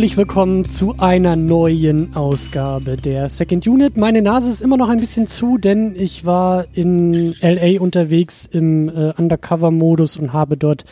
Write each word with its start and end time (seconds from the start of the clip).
Herzlich 0.00 0.16
willkommen 0.16 0.64
zu 0.64 0.94
einer 0.96 1.36
neuen 1.36 2.16
Ausgabe 2.16 2.96
der 2.96 3.28
Second 3.28 3.66
Unit. 3.66 3.98
Meine 3.98 4.22
Nase 4.22 4.50
ist 4.50 4.62
immer 4.62 4.78
noch 4.78 4.88
ein 4.88 4.98
bisschen 4.98 5.26
zu, 5.26 5.58
denn 5.58 5.94
ich 5.94 6.24
war 6.24 6.64
in 6.72 7.34
LA 7.42 7.82
unterwegs 7.82 8.46
im 8.50 8.88
äh, 8.88 9.12
Undercover-Modus 9.14 10.16
und 10.16 10.32
habe 10.32 10.56
dort 10.56 10.86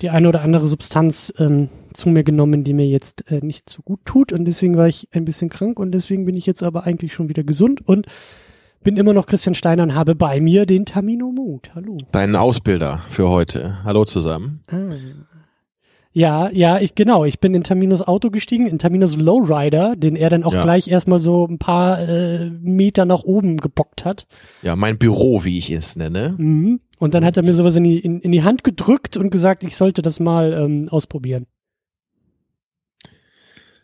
die 0.00 0.08
eine 0.08 0.26
oder 0.26 0.40
andere 0.40 0.68
Substanz 0.68 1.34
ähm, 1.36 1.68
zu 1.92 2.08
mir 2.08 2.24
genommen, 2.24 2.64
die 2.64 2.72
mir 2.72 2.86
jetzt 2.86 3.30
äh, 3.30 3.44
nicht 3.44 3.68
so 3.68 3.82
gut 3.82 4.00
tut. 4.06 4.32
Und 4.32 4.46
deswegen 4.46 4.78
war 4.78 4.88
ich 4.88 5.08
ein 5.12 5.26
bisschen 5.26 5.50
krank 5.50 5.78
und 5.78 5.92
deswegen 5.92 6.24
bin 6.24 6.34
ich 6.34 6.46
jetzt 6.46 6.62
aber 6.62 6.84
eigentlich 6.84 7.12
schon 7.12 7.28
wieder 7.28 7.42
gesund 7.42 7.86
und 7.86 8.06
bin 8.82 8.96
immer 8.96 9.12
noch 9.12 9.26
Christian 9.26 9.54
Steiner 9.54 9.82
und 9.82 9.94
habe 9.94 10.14
bei 10.14 10.40
mir 10.40 10.64
den 10.64 10.86
Tamino 10.86 11.30
Mut. 11.30 11.72
Hallo. 11.74 11.98
Deinen 12.12 12.36
Ausbilder 12.36 13.02
für 13.10 13.28
heute. 13.28 13.84
Hallo 13.84 14.06
zusammen. 14.06 14.60
Ah. 14.72 14.94
Ja, 16.12 16.50
ja, 16.50 16.80
ich 16.80 16.96
genau. 16.96 17.24
Ich 17.24 17.38
bin 17.38 17.54
in 17.54 17.62
Taminos 17.62 18.02
Auto 18.02 18.30
gestiegen, 18.30 18.66
in 18.66 18.80
Taminos 18.80 19.16
Lowrider, 19.16 19.94
den 19.94 20.16
er 20.16 20.28
dann 20.28 20.42
auch 20.42 20.52
Ja. 20.52 20.62
gleich 20.62 20.88
erstmal 20.88 21.20
so 21.20 21.46
ein 21.46 21.58
paar 21.58 22.00
äh, 22.00 22.50
Meter 22.50 23.04
nach 23.04 23.22
oben 23.22 23.58
gebockt 23.58 24.04
hat. 24.04 24.26
Ja, 24.62 24.74
mein 24.74 24.98
Büro, 24.98 25.44
wie 25.44 25.56
ich 25.58 25.70
es 25.70 25.94
nenne. 25.94 26.34
Mhm. 26.36 26.80
Und 26.98 27.14
dann 27.14 27.24
hat 27.24 27.36
er 27.36 27.44
mir 27.44 27.54
sowas 27.54 27.76
in 27.76 27.84
die, 27.84 27.98
in, 28.00 28.20
in 28.20 28.32
die 28.32 28.42
Hand 28.42 28.64
gedrückt 28.64 29.16
und 29.16 29.30
gesagt, 29.30 29.62
ich 29.62 29.76
sollte 29.76 30.02
das 30.02 30.18
mal 30.18 30.52
ähm, 30.52 30.88
ausprobieren. 30.90 31.46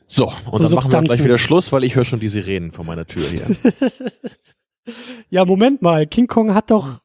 So, 0.09 0.27
und 0.29 0.35
So 0.35 0.51
dann 0.51 0.51
machen 0.53 0.63
wir 0.63 0.69
Substanzen. 0.83 1.05
gleich 1.07 1.25
wieder 1.25 1.39
Schluss, 1.39 1.73
weil 1.73 1.85
ich 1.85 1.95
höre 1.95 2.05
schon 2.05 2.21
die 2.21 2.29
Sirenen 2.29 2.73
vor 2.73 2.85
meiner 2.85 3.07
Tür 3.07 3.23
hier. 3.23 3.47
Ja, 5.31 5.45
Moment 5.45 5.83
mal, 5.83 6.07
King 6.07 6.29
Kong 6.29 6.55
hat 6.55 6.71
doch 6.71 7.01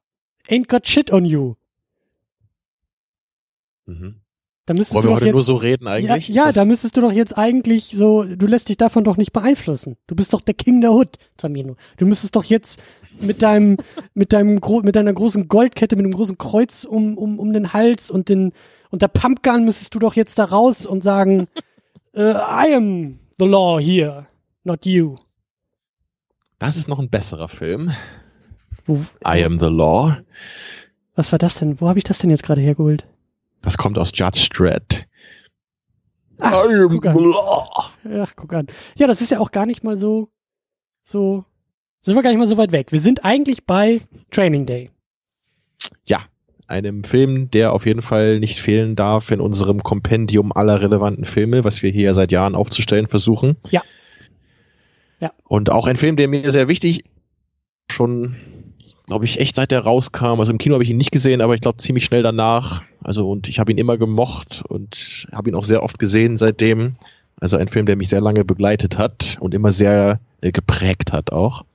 Ain't 0.48 0.68
Got 0.68 0.88
Shit 0.88 1.12
on 1.12 1.26
You. 1.26 1.56
Mhm. 3.88 4.21
Da 4.72 4.76
müsstest 4.76 4.96
Wollen 4.96 5.04
du 5.04 5.10
wir 5.10 5.12
doch 5.12 5.16
heute 5.18 5.26
jetzt, 5.26 5.34
nur 5.34 5.42
so 5.42 5.56
reden 5.56 5.88
eigentlich? 5.88 6.30
Ja, 6.30 6.46
ja 6.46 6.52
da 6.54 6.64
müsstest 6.64 6.96
du 6.96 7.02
doch 7.02 7.12
jetzt 7.12 7.38
eigentlich 7.38 7.94
so, 7.94 8.24
du 8.24 8.48
lässt 8.48 8.70
dich 8.70 8.78
davon 8.78 9.04
doch 9.04 9.18
nicht 9.18 9.34
beeinflussen. 9.34 9.98
Du 10.08 10.16
bist 10.16 10.32
doch 10.32 10.40
der 10.40 10.54
King 10.54 10.80
der 10.80 10.94
Hood, 10.94 11.18
Tamino. 11.36 11.76
Du 11.98 12.06
müsstest 12.06 12.38
doch 12.38 12.46
jetzt 12.46 12.82
mit 13.20 13.42
deinem, 13.42 13.76
mit 14.14 14.32
deinem, 14.32 14.62
mit 14.84 14.96
deiner 14.96 15.12
großen 15.12 15.50
Goldkette, 15.50 15.98
mit 15.98 16.06
dem 16.06 16.14
großen 16.14 16.38
Kreuz 16.38 16.86
um, 16.86 17.18
um, 17.18 17.38
um 17.38 17.52
den 17.52 17.74
Hals 17.74 18.10
und 18.10 18.30
den, 18.30 18.54
und 18.92 19.02
der 19.02 19.10
Pumpgun 19.10 19.66
müsstest 19.66 19.94
du 19.94 20.00
doch 20.00 20.16
jetzt 20.16 20.40
da 20.40 20.46
raus 20.46 20.86
und 20.86 21.04
sagen, 21.04 21.50
äh, 22.14 22.32
I 22.32 22.74
am 22.74 23.20
the 23.40 23.48
law 23.48 23.78
here, 23.78 24.28
not 24.64 24.86
you. 24.86 25.16
das 26.60 26.78
ist 26.78 26.88
noch 26.88 27.00
ein 27.00 27.10
besserer 27.10 27.50
Film. 27.50 27.92
Wo, 28.86 29.04
I 29.28 29.44
am 29.44 29.60
the 29.60 29.68
law. 29.68 30.16
was 31.14 31.34
war 31.34 31.40
das 31.40 31.60
denn? 31.60 31.82
Wo 31.82 31.90
habe 31.90 32.00
ich 32.00 32.06
das 32.06 32.20
denn 32.20 32.30
jetzt 32.30 32.44
gerade 32.44 32.62
hergeholt? 32.62 33.06
Das 33.62 33.78
kommt 33.78 33.98
aus 33.98 34.12
Judge 34.14 34.50
Dredd. 34.54 35.06
Ach, 36.40 36.64
guck 36.90 37.06
an. 37.06 37.34
Ach, 38.20 38.34
guck 38.36 38.54
an. 38.54 38.68
Ja, 38.96 39.08
das 39.08 39.22
ist 39.22 39.32
ja 39.32 39.40
auch 39.40 39.52
gar 39.52 39.66
nicht 39.66 39.84
mal 39.84 39.98
so, 39.98 40.30
so, 41.04 41.46
sind 42.02 42.16
wir 42.16 42.24
gar 42.24 42.32
nicht 42.32 42.40
mal 42.40 42.48
so 42.48 42.58
weit 42.58 42.72
weg. 42.72 42.92
Wir 42.92 43.00
sind 43.00 43.24
eigentlich 43.24 43.66
bei 43.66 44.02
Training 44.32 44.66
Day. 44.66 44.90
Ja, 46.06 46.26
einem 46.68 47.04
Film, 47.04 47.52
der 47.52 47.74
auf 47.74 47.86
jeden 47.86 48.02
Fall 48.02 48.40
nicht 48.40 48.60
fehlen 48.60 48.96
darf 48.96 49.30
in 49.30 49.40
unserem 49.40 49.84
Kompendium 49.84 50.52
aller 50.52 50.82
relevanten 50.82 51.26
Filme, 51.26 51.64
was 51.64 51.84
wir 51.84 51.92
hier 51.92 52.14
seit 52.14 52.32
Jahren 52.32 52.56
aufzustellen 52.56 53.08
versuchen. 53.08 53.58
Ja. 53.70 53.84
Ja. 55.20 55.32
Und 55.44 55.70
auch 55.70 55.86
ein 55.86 55.98
Film, 55.98 56.16
der 56.16 56.28
mir 56.28 56.50
sehr 56.52 56.68
wichtig 56.68 57.04
schon, 57.92 58.36
glaube 59.12 59.26
ich, 59.26 59.42
echt 59.42 59.58
seit 59.58 59.72
der 59.72 59.82
rauskam. 59.82 60.40
Also 60.40 60.54
im 60.54 60.58
Kino 60.58 60.76
habe 60.76 60.86
ich 60.86 60.90
ihn 60.90 60.96
nicht 60.96 61.12
gesehen, 61.12 61.42
aber 61.42 61.54
ich 61.54 61.60
glaube 61.60 61.80
ziemlich 61.80 62.06
schnell 62.06 62.24
danach. 62.24 62.82
Also 63.04 63.30
und 63.30 63.50
ich 63.50 63.60
habe 63.60 63.70
ihn 63.70 63.78
immer 63.78 63.98
gemocht 63.98 64.64
und 64.66 65.28
habe 65.34 65.50
ihn 65.50 65.56
auch 65.56 65.66
sehr 65.66 65.84
oft 65.84 66.00
gesehen 66.00 66.38
seitdem. 66.38 66.96
Also 67.38 67.58
ein 67.58 67.68
Film, 67.68 67.86
der 67.86 67.98
mich 67.98 68.08
sehr 68.08 68.22
lange 68.22 68.46
begleitet 68.46 68.98
hat 68.98 69.36
und 69.42 69.54
immer 69.54 69.72
sehr 69.72 70.22
äh, 70.40 70.54
geprägt 70.54 71.12
hat 71.12 71.34
auch. 71.34 71.66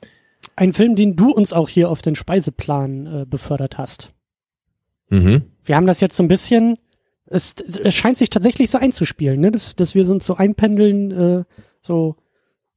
Ein 0.57 0.73
Film, 0.73 0.97
den 0.97 1.15
du 1.15 1.31
uns 1.31 1.53
auch 1.53 1.69
hier 1.69 1.91
auf 1.91 2.01
den 2.01 2.15
Speiseplan 2.15 3.07
äh, 3.07 3.27
befördert 3.29 3.77
hast. 3.77 4.13
Mhm. 5.11 5.43
Wir 5.63 5.77
haben 5.77 5.87
das 5.87 6.01
jetzt 6.01 6.17
so 6.17 6.23
ein 6.23 6.29
bisschen, 6.29 6.79
es, 7.27 7.55
es 7.83 7.95
scheint 7.95 8.17
sich 8.17 8.31
tatsächlich 8.31 8.71
so 8.71 8.79
einzuspielen, 8.79 9.41
ne? 9.41 9.53
dass, 9.53 9.77
dass 9.77 9.95
wir 9.95 10.09
uns 10.09 10.25
so 10.25 10.37
einpendeln, 10.37 11.11
äh, 11.11 11.45
so 11.83 12.17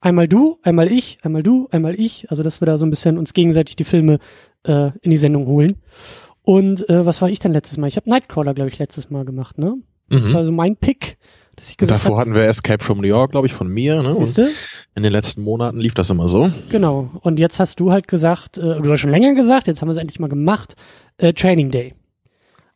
einmal 0.01 0.27
du, 0.27 0.59
einmal 0.63 0.91
ich, 0.91 1.17
einmal 1.23 1.43
du, 1.43 1.67
einmal 1.71 1.99
ich, 1.99 2.29
also 2.29 2.43
dass 2.43 2.61
wir 2.61 2.65
da 2.65 2.77
so 2.77 2.85
ein 2.85 2.89
bisschen 2.89 3.17
uns 3.17 3.33
gegenseitig 3.33 3.75
die 3.75 3.83
Filme 3.83 4.19
äh, 4.63 4.91
in 5.01 5.11
die 5.11 5.17
Sendung 5.17 5.45
holen. 5.47 5.77
Und 6.43 6.89
äh, 6.89 7.05
was 7.05 7.21
war 7.21 7.29
ich 7.29 7.39
denn 7.39 7.53
letztes 7.53 7.77
Mal? 7.77 7.87
Ich 7.87 7.95
habe 7.95 8.09
Nightcrawler, 8.09 8.53
glaube 8.53 8.69
ich, 8.69 8.79
letztes 8.79 9.09
Mal 9.09 9.25
gemacht, 9.25 9.57
ne? 9.57 9.75
Das 10.09 10.25
Mhm. 10.27 10.33
war 10.33 10.45
so 10.45 10.51
mein 10.51 10.75
Pick, 10.75 11.17
dass 11.55 11.69
ich 11.69 11.77
gesagt 11.77 12.01
Davor 12.03 12.17
habe, 12.17 12.21
hatten 12.21 12.33
wir 12.35 12.45
Escape 12.45 12.83
from 12.83 12.97
New 12.99 13.07
York, 13.07 13.31
glaube 13.31 13.45
ich, 13.45 13.53
von 13.53 13.67
mir. 13.67 14.01
Ne? 14.01 14.09
Und 14.15 14.25
siehste? 14.25 14.49
in 14.95 15.03
den 15.03 15.11
letzten 15.11 15.43
Monaten 15.43 15.79
lief 15.79 15.93
das 15.93 16.09
immer 16.09 16.27
so. 16.27 16.49
Genau. 16.69 17.11
Und 17.21 17.37
jetzt 17.37 17.59
hast 17.59 17.79
du 17.79 17.91
halt 17.91 18.07
gesagt, 18.07 18.57
äh, 18.57 18.81
du 18.81 18.91
hast 18.91 19.01
schon 19.01 19.11
länger 19.11 19.35
gesagt, 19.35 19.67
jetzt 19.67 19.81
haben 19.81 19.87
wir 19.89 19.91
es 19.93 19.97
endlich 19.99 20.19
mal 20.19 20.29
gemacht, 20.29 20.75
äh, 21.17 21.33
Training 21.33 21.69
Day. 21.69 21.93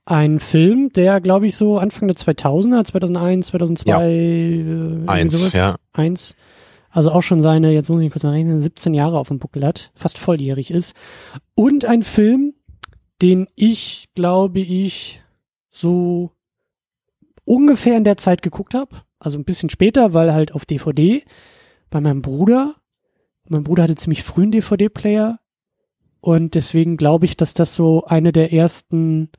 Ein 0.05 0.39
Film, 0.41 0.91
der, 0.93 1.22
glaube 1.22 1.47
ich, 1.47 1.55
so 1.55 1.77
Anfang 1.77 2.07
der 2.09 2.17
2000er, 2.17 2.83
2001, 2.83 3.47
2002, 3.47 3.89
Ja. 3.89 4.01
äh, 4.03 5.07
Eins, 5.07 5.53
ja. 5.53 5.77
Eins. 5.93 6.35
Also 6.93 7.09
auch 7.09 7.23
schon 7.23 7.41
seine, 7.41 7.71
jetzt 7.71 7.89
muss 7.89 8.03
ich 8.03 8.11
kurz 8.11 8.21
mal 8.23 8.29
rechnen, 8.29 8.61
17 8.61 8.93
Jahre 8.93 9.17
auf 9.17 9.29
dem 9.29 9.39
Buckel 9.39 9.65
hat, 9.65 9.91
fast 9.95 10.19
volljährig 10.19 10.69
ist. 10.69 10.93
Und 11.55 11.85
ein 11.85 12.03
Film, 12.03 12.53
den 13.19 13.47
ich, 13.55 14.09
glaube 14.13 14.59
ich, 14.59 15.23
so 15.71 16.29
ungefähr 17.45 17.97
in 17.97 18.03
der 18.03 18.17
Zeit 18.17 18.43
geguckt 18.43 18.75
habe. 18.75 18.97
Also 19.17 19.39
ein 19.39 19.43
bisschen 19.43 19.71
später, 19.71 20.13
weil 20.13 20.33
halt 20.33 20.53
auf 20.53 20.65
DVD 20.65 21.23
bei 21.89 21.99
meinem 21.99 22.21
Bruder. 22.21 22.75
Mein 23.49 23.63
Bruder 23.63 23.83
hatte 23.83 23.95
ziemlich 23.95 24.21
früh 24.21 24.43
einen 24.43 24.51
DVD-Player. 24.51 25.39
Und 26.21 26.53
deswegen 26.53 26.95
glaube 26.95 27.25
ich, 27.25 27.35
dass 27.35 27.55
das 27.55 27.73
so 27.73 28.05
eine 28.05 28.31
der 28.31 28.53
ersten 28.53 29.29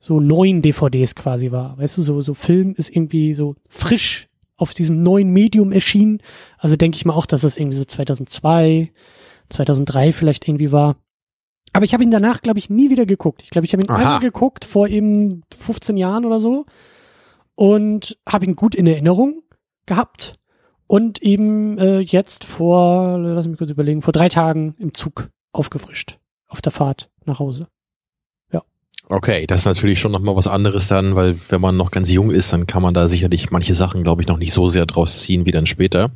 so 0.00 0.18
neuen 0.18 0.62
DVDs 0.62 1.14
quasi 1.14 1.52
war. 1.52 1.78
Weißt 1.78 1.96
du, 1.96 2.02
so, 2.02 2.20
so 2.22 2.34
Film 2.34 2.74
ist 2.76 2.90
irgendwie 2.90 3.34
so 3.34 3.54
frisch 3.68 4.28
auf 4.62 4.74
diesem 4.74 5.02
neuen 5.02 5.30
Medium 5.30 5.72
erschienen. 5.72 6.22
Also 6.56 6.76
denke 6.76 6.96
ich 6.96 7.04
mal 7.04 7.14
auch, 7.14 7.26
dass 7.26 7.42
das 7.42 7.56
irgendwie 7.56 7.76
so 7.76 7.84
2002, 7.84 8.92
2003 9.50 10.12
vielleicht 10.12 10.46
irgendwie 10.46 10.70
war. 10.72 10.96
Aber 11.72 11.84
ich 11.84 11.94
habe 11.94 12.04
ihn 12.04 12.10
danach, 12.10 12.42
glaube 12.42 12.58
ich, 12.58 12.70
nie 12.70 12.90
wieder 12.90 13.06
geguckt. 13.06 13.42
Ich 13.42 13.50
glaube, 13.50 13.64
ich 13.64 13.72
habe 13.72 13.82
ihn 13.82 13.90
einmal 13.90 14.20
geguckt 14.20 14.64
vor 14.64 14.88
eben 14.88 15.42
15 15.58 15.96
Jahren 15.96 16.24
oder 16.24 16.38
so 16.38 16.64
und 17.56 18.18
habe 18.28 18.44
ihn 18.44 18.56
gut 18.56 18.74
in 18.74 18.86
Erinnerung 18.86 19.42
gehabt 19.86 20.38
und 20.86 21.22
eben 21.22 21.78
äh, 21.78 22.00
jetzt 22.00 22.44
vor, 22.44 23.18
lass 23.18 23.46
mich 23.46 23.58
kurz 23.58 23.70
überlegen, 23.70 24.02
vor 24.02 24.12
drei 24.12 24.28
Tagen 24.28 24.74
im 24.78 24.94
Zug 24.94 25.30
aufgefrischt 25.52 26.18
auf 26.46 26.62
der 26.62 26.72
Fahrt 26.72 27.10
nach 27.24 27.38
Hause. 27.38 27.66
Okay, 29.08 29.46
das 29.46 29.60
ist 29.60 29.66
natürlich 29.66 30.00
schon 30.00 30.12
nochmal 30.12 30.36
was 30.36 30.46
anderes 30.46 30.88
dann, 30.88 31.16
weil 31.16 31.36
wenn 31.48 31.60
man 31.60 31.76
noch 31.76 31.90
ganz 31.90 32.10
jung 32.10 32.30
ist, 32.30 32.52
dann 32.52 32.66
kann 32.66 32.82
man 32.82 32.94
da 32.94 33.08
sicherlich 33.08 33.50
manche 33.50 33.74
Sachen, 33.74 34.04
glaube 34.04 34.22
ich, 34.22 34.28
noch 34.28 34.38
nicht 34.38 34.52
so 34.52 34.68
sehr 34.68 34.86
draus 34.86 35.20
ziehen 35.20 35.44
wie 35.44 35.50
dann 35.50 35.66
später. 35.66 36.10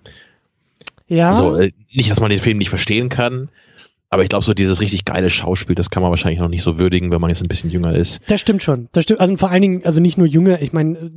Ja, 1.09 1.29
Also 1.29 1.57
äh, 1.57 1.73
nicht, 1.93 2.11
dass 2.11 2.21
man 2.21 2.31
den 2.31 2.39
Film 2.39 2.59
nicht 2.59 2.71
verstehen 2.71 3.09
kann, 3.09 3.49
aber 4.16 4.22
ich 4.22 4.31
glaube, 4.31 4.47
so 4.47 4.54
dieses 4.54 4.80
richtig 4.80 5.04
geile 5.04 5.28
Schauspiel, 5.28 5.74
das 5.74 5.91
kann 5.91 6.03
man 6.03 6.09
wahrscheinlich 6.09 6.41
noch 6.41 6.48
nicht 6.48 6.63
so 6.63 6.78
würdigen, 6.78 7.13
wenn 7.13 7.21
man 7.21 7.28
jetzt 7.28 7.42
ein 7.42 7.48
bisschen 7.48 7.68
jünger 7.68 7.92
ist. 7.92 8.18
Das 8.28 8.41
stimmt 8.41 8.63
schon. 8.63 8.89
Das 8.92 9.04
stimmt. 9.04 9.21
Also 9.21 9.36
vor 9.36 9.51
allen 9.51 9.60
Dingen, 9.60 9.83
also 9.84 10.01
nicht 10.01 10.16
nur 10.16 10.27
Junge, 10.27 10.59
ich 10.63 10.72
meine, 10.72 11.10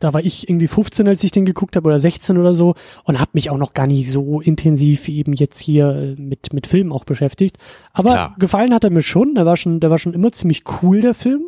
da 0.00 0.12
war 0.12 0.24
ich 0.24 0.48
irgendwie 0.48 0.66
15, 0.66 1.06
als 1.06 1.22
ich 1.22 1.30
den 1.30 1.44
geguckt 1.44 1.76
habe, 1.76 1.86
oder 1.86 2.00
16 2.00 2.36
oder 2.36 2.52
so, 2.52 2.74
und 3.04 3.20
habe 3.20 3.30
mich 3.34 3.50
auch 3.50 3.56
noch 3.56 3.72
gar 3.72 3.86
nicht 3.86 4.10
so 4.10 4.40
intensiv 4.40 5.08
eben 5.08 5.32
jetzt 5.32 5.60
hier 5.60 5.90
äh, 5.90 6.20
mit, 6.20 6.52
mit 6.52 6.66
Film 6.66 6.92
auch 6.92 7.04
beschäftigt. 7.04 7.56
Aber 7.92 8.10
Klar. 8.10 8.34
gefallen 8.36 8.74
hat 8.74 8.82
er 8.82 8.90
mir 8.90 9.02
schon. 9.02 9.36
Der 9.36 9.46
war 9.46 9.56
schon, 9.56 9.78
der 9.78 9.90
war 9.90 9.98
schon 9.98 10.12
immer 10.12 10.32
ziemlich 10.32 10.64
cool, 10.82 11.02
der 11.02 11.14
Film. 11.14 11.42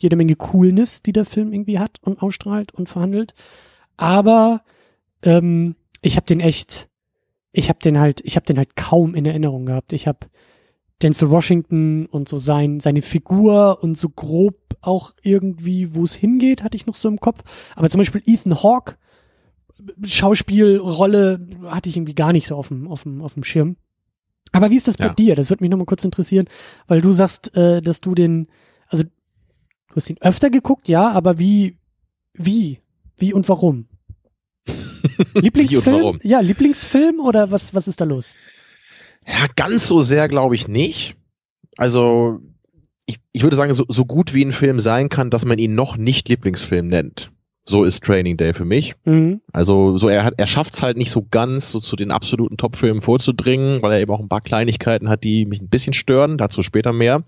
Jede 0.00 0.16
Menge 0.16 0.36
Coolness, 0.36 1.00
die 1.00 1.14
der 1.14 1.24
Film 1.24 1.50
irgendwie 1.50 1.78
hat 1.78 1.96
und 2.02 2.20
ausstrahlt 2.20 2.74
und 2.74 2.90
verhandelt. 2.90 3.32
Aber 3.96 4.60
ähm, 5.22 5.76
ich 6.02 6.16
habe 6.16 6.26
den 6.26 6.40
echt, 6.40 6.90
ich 7.56 7.68
habe 7.70 7.78
den 7.78 7.98
halt, 7.98 8.20
ich 8.24 8.36
habe 8.36 8.44
den 8.44 8.58
halt 8.58 8.76
kaum 8.76 9.14
in 9.14 9.24
Erinnerung 9.24 9.64
gehabt. 9.66 9.92
Ich 9.94 10.06
habe 10.06 10.18
Denzel 11.02 11.30
Washington 11.30 12.06
und 12.06 12.28
so 12.28 12.36
sein, 12.38 12.80
seine 12.80 13.00
Figur 13.02 13.78
und 13.82 13.96
so 13.98 14.08
grob 14.10 14.56
auch 14.82 15.14
irgendwie, 15.22 15.94
wo 15.94 16.04
es 16.04 16.14
hingeht, 16.14 16.62
hatte 16.62 16.76
ich 16.76 16.86
noch 16.86 16.96
so 16.96 17.08
im 17.08 17.18
Kopf. 17.18 17.42
Aber 17.74 17.88
zum 17.88 17.98
Beispiel 17.98 18.22
Ethan 18.26 18.62
Hawke, 18.62 18.96
Schauspielrolle 20.04 21.46
hatte 21.66 21.88
ich 21.88 21.96
irgendwie 21.96 22.14
gar 22.14 22.32
nicht 22.32 22.46
so 22.46 22.56
auf 22.56 22.68
dem, 22.68 22.88
auf 22.88 23.02
dem, 23.04 23.22
auf 23.22 23.34
dem 23.34 23.44
Schirm. 23.44 23.76
Aber 24.52 24.70
wie 24.70 24.76
ist 24.76 24.88
das 24.88 24.96
bei 24.96 25.06
Ja. 25.06 25.14
dir? 25.14 25.34
Das 25.34 25.50
würde 25.50 25.64
mich 25.64 25.70
nochmal 25.70 25.86
kurz 25.86 26.04
interessieren, 26.04 26.46
weil 26.86 27.00
du 27.00 27.12
sagst, 27.12 27.54
äh, 27.56 27.82
dass 27.82 28.00
du 28.00 28.14
den, 28.14 28.48
also 28.88 29.04
du 29.04 29.96
hast 29.96 30.08
ihn 30.10 30.18
öfter 30.20 30.50
geguckt, 30.50 30.88
ja, 30.88 31.10
aber 31.10 31.38
wie, 31.38 31.76
wie, 32.34 32.80
wie 33.16 33.32
und 33.34 33.48
warum? 33.48 33.86
Lieblingsfilm? 35.34 36.20
Ja, 36.22 36.40
Lieblingsfilm 36.40 37.20
oder 37.20 37.50
was, 37.50 37.74
was 37.74 37.88
ist 37.88 38.00
da 38.00 38.04
los? 38.04 38.34
Ja, 39.26 39.46
ganz 39.56 39.88
so 39.88 40.02
sehr 40.02 40.28
glaube 40.28 40.54
ich 40.54 40.68
nicht. 40.68 41.16
Also 41.76 42.40
ich, 43.06 43.18
ich 43.32 43.42
würde 43.42 43.56
sagen, 43.56 43.72
so, 43.74 43.84
so 43.88 44.04
gut 44.04 44.34
wie 44.34 44.44
ein 44.44 44.52
Film 44.52 44.80
sein 44.80 45.08
kann, 45.08 45.30
dass 45.30 45.44
man 45.44 45.58
ihn 45.58 45.74
noch 45.74 45.96
nicht 45.96 46.28
Lieblingsfilm 46.28 46.88
nennt. 46.88 47.30
so 47.68 47.84
ist 47.84 48.04
Training 48.04 48.36
Day 48.36 48.54
für 48.54 48.64
mich. 48.64 48.94
Mhm. 49.04 49.40
Also 49.52 49.98
so 49.98 50.08
er 50.08 50.24
hat, 50.24 50.34
er 50.36 50.46
schafft 50.46 50.74
es 50.74 50.82
halt 50.82 50.96
nicht 50.96 51.10
so 51.10 51.26
ganz 51.28 51.72
so 51.72 51.80
zu 51.80 51.96
den 51.96 52.10
absoluten 52.12 52.56
Top-Filmen 52.56 53.02
vorzudringen, 53.02 53.82
weil 53.82 53.92
er 53.92 54.00
eben 54.00 54.12
auch 54.12 54.20
ein 54.20 54.28
paar 54.28 54.40
Kleinigkeiten 54.40 55.08
hat, 55.08 55.24
die 55.24 55.46
mich 55.46 55.60
ein 55.60 55.68
bisschen 55.68 55.92
stören. 55.92 56.38
Dazu 56.38 56.62
später 56.62 56.92
mehr. 56.92 57.24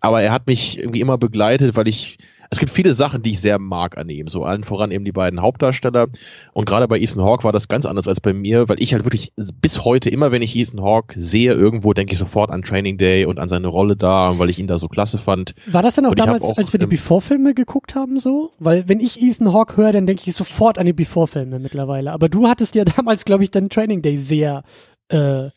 Aber 0.00 0.22
er 0.22 0.32
hat 0.32 0.46
mich 0.46 0.78
irgendwie 0.78 1.00
immer 1.00 1.18
begleitet, 1.18 1.76
weil 1.76 1.88
ich 1.88 2.18
es 2.50 2.58
gibt 2.58 2.72
viele 2.72 2.94
Sachen, 2.94 3.22
die 3.22 3.32
ich 3.32 3.40
sehr 3.40 3.58
mag 3.58 3.98
an 3.98 4.08
ihm. 4.08 4.28
So 4.28 4.44
allen 4.44 4.64
voran 4.64 4.90
eben 4.90 5.04
die 5.04 5.12
beiden 5.12 5.42
Hauptdarsteller. 5.42 6.08
Und 6.54 6.64
gerade 6.64 6.88
bei 6.88 6.98
Ethan 6.98 7.22
Hawke 7.22 7.44
war 7.44 7.52
das 7.52 7.68
ganz 7.68 7.84
anders 7.84 8.08
als 8.08 8.20
bei 8.20 8.32
mir, 8.32 8.68
weil 8.68 8.80
ich 8.80 8.94
halt 8.94 9.04
wirklich 9.04 9.32
bis 9.60 9.84
heute 9.84 10.08
immer, 10.08 10.32
wenn 10.32 10.40
ich 10.40 10.56
Ethan 10.56 10.82
Hawke 10.82 11.20
sehe, 11.20 11.52
irgendwo 11.52 11.92
denke 11.92 12.12
ich 12.12 12.18
sofort 12.18 12.50
an 12.50 12.62
Training 12.62 12.96
Day 12.96 13.26
und 13.26 13.38
an 13.38 13.48
seine 13.48 13.68
Rolle 13.68 13.96
da, 13.96 14.38
weil 14.38 14.48
ich 14.48 14.58
ihn 14.58 14.66
da 14.66 14.78
so 14.78 14.88
klasse 14.88 15.18
fand. 15.18 15.54
War 15.66 15.82
das 15.82 15.96
denn 15.96 16.06
auch 16.06 16.14
damals, 16.14 16.42
auch, 16.42 16.56
als 16.56 16.72
wir 16.72 16.78
die 16.78 16.84
ähm, 16.84 16.90
Before-Filme 16.90 17.52
geguckt 17.52 17.94
haben, 17.94 18.18
so? 18.18 18.52
Weil 18.58 18.88
wenn 18.88 19.00
ich 19.00 19.20
Ethan 19.20 19.52
Hawke 19.52 19.76
höre, 19.76 19.92
dann 19.92 20.06
denke 20.06 20.22
ich 20.26 20.34
sofort 20.34 20.78
an 20.78 20.86
die 20.86 20.94
Before-Filme 20.94 21.58
mittlerweile. 21.58 22.12
Aber 22.12 22.28
du 22.28 22.48
hattest 22.48 22.74
ja 22.74 22.84
damals, 22.96 23.24
glaube 23.24 23.44
ich, 23.44 23.50
dann 23.50 23.68
Training 23.68 24.00
Day 24.00 24.16
sehr 24.16 24.62
äh, 25.08 25.50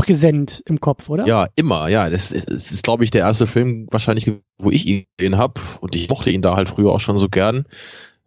präsent 0.00 0.62
im 0.66 0.80
Kopf, 0.80 1.08
oder? 1.08 1.26
Ja, 1.26 1.48
immer, 1.56 1.88
ja. 1.88 2.08
Das 2.10 2.32
ist, 2.32 2.50
das 2.50 2.72
ist 2.72 2.82
glaube 2.82 3.04
ich, 3.04 3.10
der 3.10 3.22
erste 3.22 3.46
Film 3.46 3.86
wahrscheinlich, 3.90 4.32
wo 4.58 4.70
ich 4.70 4.86
ihn 4.86 5.04
gesehen 5.16 5.38
habe. 5.38 5.60
Und 5.80 5.94
ich 5.94 6.08
mochte 6.08 6.30
ihn 6.30 6.42
da 6.42 6.56
halt 6.56 6.68
früher 6.68 6.90
auch 6.90 7.00
schon 7.00 7.16
so 7.16 7.28
gern. 7.28 7.66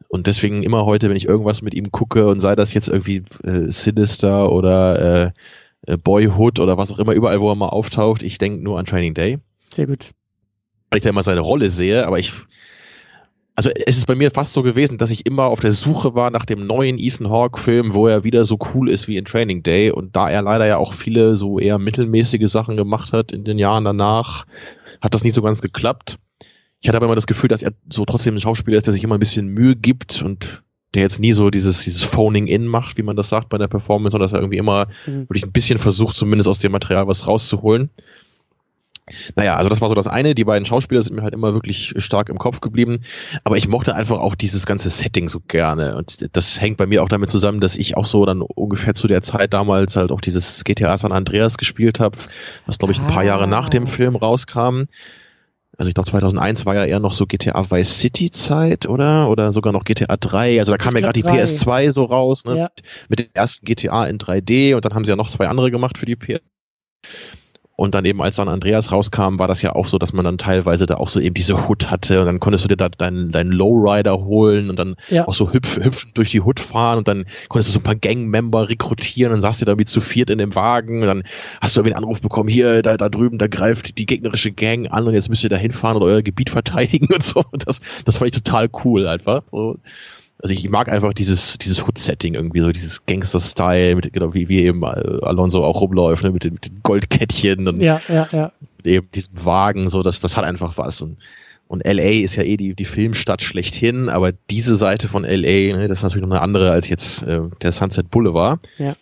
Und 0.08 0.28
deswegen 0.28 0.64
immer 0.64 0.86
heute, 0.86 1.10
wenn 1.10 1.18
ich 1.18 1.28
irgendwas 1.28 1.62
mit 1.62 1.74
ihm 1.74 1.92
gucke 1.92 2.28
und 2.28 2.40
sei 2.40 2.56
das 2.56 2.74
jetzt 2.74 2.88
irgendwie 2.88 3.24
äh, 3.44 3.72
Sinister 3.72 4.52
oder 4.52 5.34
äh, 5.88 5.92
äh, 5.92 5.98
Boyhood 5.98 6.60
oder 6.60 6.78
was 6.78 6.92
auch 6.92 7.00
immer, 7.00 7.14
überall, 7.14 7.42
wo 7.42 7.50
er 7.50 7.56
mal 7.56 7.70
auftaucht, 7.70 8.24
ich 8.24 8.38
denke 8.38 8.64
nur 8.64 8.78
an 8.78 8.86
Training 8.86 9.14
Day. 9.16 9.40
Sehr 9.74 9.88
gut. 9.88 10.12
weil 10.90 10.98
ich 10.98 11.04
da 11.04 11.10
immer 11.10 11.24
seine 11.24 11.42
Rolle 11.42 11.72
sehe, 11.72 12.06
aber 12.06 12.20
ich, 12.20 12.32
also 13.56 13.70
es 13.86 13.98
ist 13.98 14.08
bei 14.08 14.16
mir 14.16 14.32
fast 14.32 14.54
so 14.54 14.64
gewesen, 14.64 14.98
dass 14.98 15.12
ich 15.12 15.26
immer 15.26 15.44
auf 15.46 15.60
der 15.60 15.74
Suche 15.74 16.16
war 16.16 16.32
nach 16.32 16.46
dem 16.46 16.66
neuen 16.66 16.98
Ethan 16.98 17.30
Hawke 17.30 17.60
Film, 17.60 17.94
wo 17.94 18.08
er 18.08 18.24
wieder 18.24 18.46
so 18.46 18.58
cool 18.74 18.90
ist 18.90 19.08
wie 19.08 19.18
in 19.18 19.26
Training 19.26 19.62
Day 19.62 19.92
und 19.92 20.16
da 20.16 20.30
er 20.30 20.42
leider 20.42 20.66
ja 20.66 20.78
auch 20.78 20.94
viele 20.94 21.38
so 21.38 21.60
eher 21.60 21.78
mittelmäßige 21.78 22.50
Sachen 22.50 22.78
gemacht 22.78 23.14
hat 23.14 23.32
in 23.32 23.44
den 23.44 23.60
Jahren 23.60 23.84
danach, 23.84 24.46
hat 25.02 25.14
das 25.14 25.24
nicht 25.24 25.36
so 25.36 25.42
ganz 25.42 25.62
geklappt. 25.62 26.18
Ich 26.82 26.88
hatte 26.88 26.98
aber 26.98 27.06
immer 27.06 27.16
das 27.16 27.28
Gefühl, 27.28 27.48
dass 27.48 27.64
er 27.64 27.74
so 27.90 28.06
trotzdem 28.06 28.36
ein 28.36 28.40
Schauspieler 28.40 28.78
ist, 28.78 28.88
der 28.88 28.94
sich 28.94 29.04
immer 29.04 29.16
ein 29.18 29.20
bisschen 29.20 29.48
Mühe 29.48 29.76
gibt 29.76 30.22
und 30.22 30.64
der 30.94 31.04
jetzt 31.04 31.20
nie 31.20 31.32
so 31.32 31.50
dieses, 31.50 31.84
dieses 31.84 32.04
Phoning 32.04 32.48
in 32.48 32.68
macht, 32.68 32.98
wie 32.98 33.04
man 33.04 33.16
das 33.16 33.30
sagt 33.30 33.50
bei 33.50 33.58
der 33.58 33.68
Performance, 33.68 34.12
sondern 34.12 34.26
dass 34.26 34.34
er 34.34 34.40
irgendwie 34.40 34.58
immer 34.58 34.88
Mhm. 35.08 35.30
wirklich 35.30 35.44
ein 35.44 35.52
bisschen 35.52 35.80
versucht, 35.80 36.16
zumindest 36.16 36.48
aus 36.48 36.60
dem 36.60 36.72
Material 36.72 37.08
was 37.08 37.28
rauszuholen. 37.28 37.90
Naja, 39.36 39.58
also 39.58 39.70
das 39.70 39.82
war 39.82 39.90
so 39.90 39.96
das 39.96 40.08
eine. 40.08 40.34
Die 40.34 40.46
beiden 40.46 40.66
Schauspieler 40.66 41.02
sind 41.02 41.16
mir 41.16 41.24
halt 41.24 41.34
immer 41.34 41.54
wirklich 41.54 41.94
stark 41.98 42.30
im 42.30 42.38
Kopf 42.38 42.62
geblieben. 42.62 43.02
Aber 43.44 43.58
ich 43.58 43.68
mochte 43.68 43.96
einfach 43.96 44.20
auch 44.20 44.34
dieses 44.36 44.66
ganze 44.66 44.90
Setting 44.90 45.28
so 45.28 45.42
gerne. 45.46 45.98
Und 45.98 46.36
das 46.36 46.62
hängt 46.62 46.78
bei 46.78 46.86
mir 46.86 47.04
auch 47.04 47.10
damit 47.10 47.30
zusammen, 47.30 47.60
dass 47.60 47.76
ich 47.76 47.98
auch 47.98 48.06
so 48.06 48.26
dann 48.26 48.42
ungefähr 48.42 48.94
zu 48.94 49.08
der 49.08 49.22
Zeit 49.22 49.54
damals 49.54 49.98
halt 49.98 50.12
auch 50.12 50.22
dieses 50.22 50.64
GTA 50.64 50.98
San 50.98 51.12
Andreas 51.12 51.58
gespielt 51.58 52.00
habe, 52.00 52.18
was 52.66 52.78
glaube 52.78 52.94
ich 52.94 53.00
ein 53.00 53.08
paar 53.08 53.24
Ah. 53.24 53.26
Jahre 53.26 53.48
nach 53.48 53.70
dem 53.70 53.88
Film 53.88 54.16
rauskam. 54.16 54.84
Also 55.78 55.90
ich 55.90 55.96
glaube 55.96 56.10
2001 56.10 56.66
war 56.66 56.76
ja 56.76 56.86
eher 56.86 57.00
noch 57.00 57.14
so 57.14 57.26
GTA 57.26 57.70
Vice 57.72 58.00
City 58.00 58.32
Zeit, 58.32 58.88
oder? 58.88 59.30
Oder 59.30 59.52
sogar 59.52 59.74
noch 59.74 59.84
GTA 59.84 60.16
3. 60.16 60.60
Also 60.60 60.72
da 60.72 60.78
kam 60.78 60.96
Ich 60.96 61.02
ja 61.02 61.08
gerade 61.08 61.20
die 61.22 61.24
3. 61.24 61.44
PS2 61.44 61.92
so 61.92 62.06
raus, 62.06 62.46
ne? 62.46 62.58
Ja. 62.58 62.70
Mit 63.10 63.20
dem 63.20 63.28
ersten 63.34 63.66
GTA 63.66 64.06
in 64.06 64.18
3D 64.18 64.76
und 64.76 64.86
dann 64.86 64.94
haben 64.94 65.04
sie 65.04 65.10
ja 65.10 65.18
noch 65.18 65.30
zwei 65.30 65.48
andere 65.48 65.72
gemacht 65.72 65.98
für 65.98 66.06
die 66.06 66.16
PS. 66.16 66.40
Und 67.76 67.96
dann 67.96 68.06
eben, 68.06 68.22
als 68.22 68.36
San 68.36 68.50
Andreas 68.50 68.92
rauskam, 68.92 69.40
war 69.40 69.48
das 69.48 69.64
ja 69.64 69.74
auch 69.74 69.88
so, 69.88 69.98
dass 69.98 70.14
man 70.14 70.24
dann 70.24 70.38
teilweise 70.38 70.86
da 70.86 70.98
auch 70.98 71.08
so 71.08 71.20
eben 71.20 71.34
diese 71.34 71.68
Hood 71.68 71.90
hatte 71.90 72.20
und 72.20 72.28
dann 72.28 72.40
konntest 72.40 72.64
du 72.64 72.68
dir 72.68 72.78
da 72.78 72.88
deinen, 72.88 73.32
deinen 73.32 73.52
Lowrider 73.52 74.20
holen 74.24 74.70
und 74.70 74.78
dann 74.78 74.96
Ja. 75.10 75.28
auch 75.28 75.34
so 75.34 75.52
hüpf, 75.54 75.78
hüpfend 75.84 76.16
durch 76.16 76.30
die 76.30 76.42
Hood 76.42 76.60
fahren 76.60 77.00
und 77.00 77.08
dann 77.08 77.26
konntest 77.50 77.70
du 77.70 77.74
so 77.74 77.80
ein 77.80 77.84
paar 77.84 77.96
Gangmember 77.96 78.70
rekrutieren 78.70 79.34
und 79.34 79.42
saßt 79.42 79.62
dir 79.62 79.66
da 79.66 79.80
wie 79.80 79.86
zu 79.86 80.02
viert 80.02 80.30
in 80.30 80.38
dem 80.38 80.54
Wagen 80.54 81.02
und 81.02 81.08
dann 81.08 81.24
hast 81.62 81.76
du 81.76 81.80
irgendwie 81.82 81.96
einen 81.96 82.04
Anruf 82.04 82.22
bekommen, 82.22 82.48
hier, 82.48 82.84
da, 82.84 82.96
da 82.96 83.10
drüben, 83.10 83.40
da 83.40 83.48
greift 83.48 83.98
die 83.98 84.06
gegnerische 84.06 84.52
Gang 84.52 84.92
an 84.92 85.08
und 85.08 85.16
jetzt 85.16 85.30
müsst 85.30 85.44
ihr 85.44 85.50
da 85.50 85.58
hinfahren 85.58 85.98
und 85.98 86.04
euer 86.04 86.22
Gebiet 86.22 86.52
verteidigen 86.52 87.08
und 87.14 87.24
so. 87.24 87.44
Und 87.52 87.68
das, 87.68 87.82
das 88.06 88.18
fand 88.18 88.36
ich 88.36 88.44
total 88.44 88.70
cool 88.84 89.08
einfach. 89.08 89.42
So. 89.52 89.78
Also 90.44 90.54
ich 90.56 90.70
mag 90.70 90.90
einfach 90.90 91.14
dieses, 91.14 91.58
dieses 91.58 91.88
Hood-Setting 91.88 92.34
irgendwie, 92.34 92.60
so 92.60 92.74
dieses 92.74 93.06
Gangster-Style, 93.06 93.96
mit, 93.96 94.12
genau, 94.12 94.34
wie, 94.34 94.50
wie 94.50 94.64
eben 94.64 94.84
äh, 94.84 94.88
Alonso 95.22 95.64
auch 95.64 95.80
rumläuft, 95.80 96.26
ne, 96.26 96.32
mit, 96.32 96.44
den, 96.44 96.54
mit 96.54 96.66
den 96.66 96.82
Goldkettchen 96.84 97.66
und 97.70 97.80
Ja, 97.80 98.02
ja, 98.10 98.28
ja. 98.30 98.52
mit 98.76 98.88
eben 98.88 99.10
diesem 99.16 99.46
Wagen, 99.46 99.88
so, 99.88 100.04
das, 100.04 100.20
das 100.20 100.36
hat 100.36 100.44
einfach 100.44 100.78
was. 100.78 101.02
Und, 101.02 101.18
und 101.70 101.86
LA 101.86 102.22
ist 102.24 102.36
ja 102.36 102.44
eh 102.44 102.58
die, 102.58 102.76
die 102.76 102.84
Filmstadt 102.84 103.42
schlechthin, 103.42 104.10
aber 104.10 104.34
diese 104.50 104.76
Seite 104.76 105.08
von 105.08 105.24
LA, 105.24 105.78
ne, 105.78 105.88
das 105.88 106.00
ist 106.00 106.04
natürlich 106.04 106.28
noch 106.28 106.36
eine 106.36 106.42
andere 106.42 106.72
als 106.72 106.90
jetzt 106.90 107.24
äh, 107.24 107.40
der 107.62 107.72
Sunset 107.72 108.12
Boulevard. 108.12 108.60
Ja. 108.78 108.98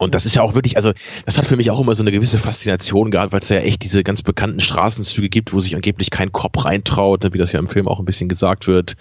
Und 0.00 0.14
das 0.14 0.24
ist 0.24 0.36
ja 0.36 0.42
auch 0.42 0.54
wirklich, 0.54 0.76
also 0.76 0.92
das 1.26 1.36
hat 1.36 1.46
für 1.46 1.56
mich 1.56 1.72
auch 1.72 1.80
immer 1.80 1.96
so 1.96 2.04
eine 2.04 2.12
gewisse 2.12 2.38
Faszination 2.38 3.10
gehabt, 3.10 3.32
weil 3.32 3.40
es 3.40 3.48
ja 3.48 3.56
echt 3.56 3.82
diese 3.82 4.04
ganz 4.04 4.22
bekannten 4.22 4.60
Straßenzüge 4.60 5.28
gibt, 5.28 5.52
wo 5.52 5.58
sich 5.58 5.74
angeblich 5.74 6.10
kein 6.10 6.30
Kopf 6.30 6.64
reintraut, 6.64 7.24
ne, 7.24 7.34
wie 7.34 7.38
das 7.38 7.50
ja 7.50 7.58
im 7.58 7.66
Film 7.66 7.88
auch 7.88 7.98
ein 7.98 8.04
bisschen 8.04 8.28
gesagt 8.28 8.68
wird. 8.68 8.94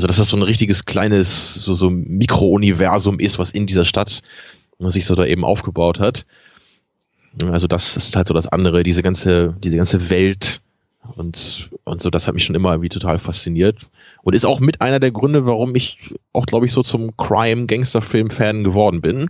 Also 0.00 0.06
dass 0.06 0.16
das 0.16 0.28
so 0.30 0.36
ein 0.38 0.42
richtiges 0.42 0.86
kleines, 0.86 1.52
so, 1.56 1.74
so 1.74 1.90
Mikrouniversum 1.90 3.18
ist, 3.18 3.38
was 3.38 3.50
in 3.50 3.66
dieser 3.66 3.84
Stadt 3.84 4.22
sich 4.78 5.04
so 5.04 5.14
da 5.14 5.26
eben 5.26 5.44
aufgebaut 5.44 6.00
hat. 6.00 6.24
Also 7.44 7.66
das, 7.66 7.92
das 7.92 8.08
ist 8.08 8.16
halt 8.16 8.26
so 8.26 8.32
das 8.32 8.46
andere, 8.46 8.82
diese 8.82 9.02
ganze, 9.02 9.54
diese 9.62 9.76
ganze 9.76 10.08
Welt 10.08 10.62
und, 11.16 11.68
und 11.84 12.00
so, 12.00 12.08
das 12.08 12.26
hat 12.26 12.32
mich 12.32 12.44
schon 12.44 12.56
immer 12.56 12.70
irgendwie 12.70 12.88
total 12.88 13.18
fasziniert. 13.18 13.88
Und 14.22 14.34
ist 14.34 14.46
auch 14.46 14.58
mit 14.58 14.80
einer 14.80 15.00
der 15.00 15.10
Gründe, 15.10 15.44
warum 15.44 15.74
ich 15.74 16.14
auch, 16.32 16.46
glaube 16.46 16.64
ich, 16.64 16.72
so 16.72 16.82
zum 16.82 17.14
Crime-Gangster-Film-Fan 17.18 18.64
geworden 18.64 19.02
bin. 19.02 19.28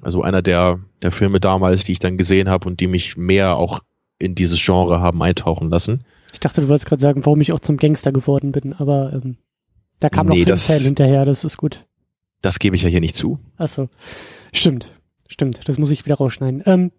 Also 0.00 0.22
einer 0.22 0.42
der, 0.42 0.78
der 1.02 1.10
Filme 1.10 1.40
damals, 1.40 1.82
die 1.82 1.92
ich 1.92 1.98
dann 1.98 2.18
gesehen 2.18 2.48
habe 2.48 2.68
und 2.68 2.78
die 2.78 2.86
mich 2.86 3.16
mehr 3.16 3.56
auch 3.56 3.80
in 4.20 4.36
dieses 4.36 4.64
Genre 4.64 5.00
haben 5.00 5.20
eintauchen 5.24 5.70
lassen. 5.70 6.04
Ich 6.32 6.38
dachte, 6.38 6.60
du 6.60 6.68
wolltest 6.68 6.86
gerade 6.86 7.02
sagen, 7.02 7.26
warum 7.26 7.40
ich 7.40 7.50
auch 7.50 7.58
zum 7.58 7.78
Gangster 7.78 8.12
geworden 8.12 8.52
bin, 8.52 8.74
aber 8.74 9.12
ähm, 9.12 9.38
da 10.02 10.08
kam 10.08 10.26
Nee, 10.28 10.40
noch 10.40 10.46
das- 10.48 10.66
Fan 10.66 10.80
hinterher, 10.80 11.24
das 11.24 11.44
ist 11.44 11.56
gut. 11.56 11.86
Das 12.40 12.58
gebe 12.58 12.74
ich 12.76 12.82
ja 12.82 12.88
hier 12.88 13.00
nicht 13.00 13.14
zu. 13.16 13.38
Achso. 13.56 13.88
Stimmt. 14.52 14.92
Stimmt. 15.28 15.60
Das 15.68 15.78
muss 15.78 15.90
ich 15.90 16.04
wieder 16.04 16.16
rausschneiden. 16.16 16.62
Ähm, 16.66 16.90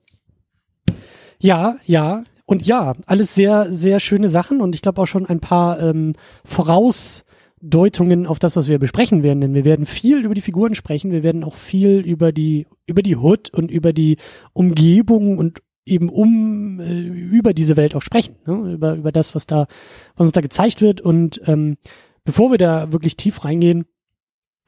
ja, 1.40 1.76
ja. 1.86 2.24
Und 2.46 2.66
ja, 2.66 2.96
alles 3.06 3.36
sehr, 3.36 3.68
sehr 3.72 4.00
schöne 4.00 4.30
Sachen 4.30 4.62
und 4.62 4.76
ich 4.76 4.82
glaube 4.82 5.02
auch 5.02 5.06
schon 5.08 5.26
ein 5.26 5.40
paar 5.40 5.80
ähm, 5.82 6.14
Vorausdeutungen 6.44 8.26
auf 8.28 8.40
das, 8.40 8.56
was 8.56 8.68
wir 8.68 8.80
besprechen 8.80 9.24
werden. 9.24 9.42
Denn 9.42 9.54
wir 9.54 9.66
werden 9.66 9.86
viel 9.86 10.24
über 10.26 10.34
die 10.34 10.42
Figuren 10.42 10.76
sprechen. 10.76 11.12
Wir 11.12 11.24
werden 11.24 11.44
auch 11.44 11.56
viel 11.56 12.00
über 12.00 12.32
die, 12.32 12.68
über 12.86 13.02
die 13.02 13.16
Hood 13.16 13.50
und 13.54 13.72
über 13.72 13.94
die 13.94 14.18
Umgebung 14.54 15.38
und 15.38 15.60
eben 15.86 16.10
um 16.10 16.80
äh, 16.80 17.00
über 17.02 17.54
diese 17.54 17.76
Welt 17.76 17.96
auch 17.96 18.02
sprechen, 18.02 18.36
ne? 18.46 18.74
über 18.74 18.96
über 18.96 19.12
das, 19.12 19.36
was 19.36 19.46
da, 19.46 19.68
was 20.16 20.26
uns 20.28 20.32
da 20.34 20.42
gezeigt 20.42 20.82
wird. 20.82 21.02
Und 21.02 21.42
ähm, 21.46 21.78
bevor 22.24 22.52
wir 22.52 22.58
da 22.58 22.92
wirklich 22.92 23.18
tief 23.18 23.44
reingehen, 23.46 23.86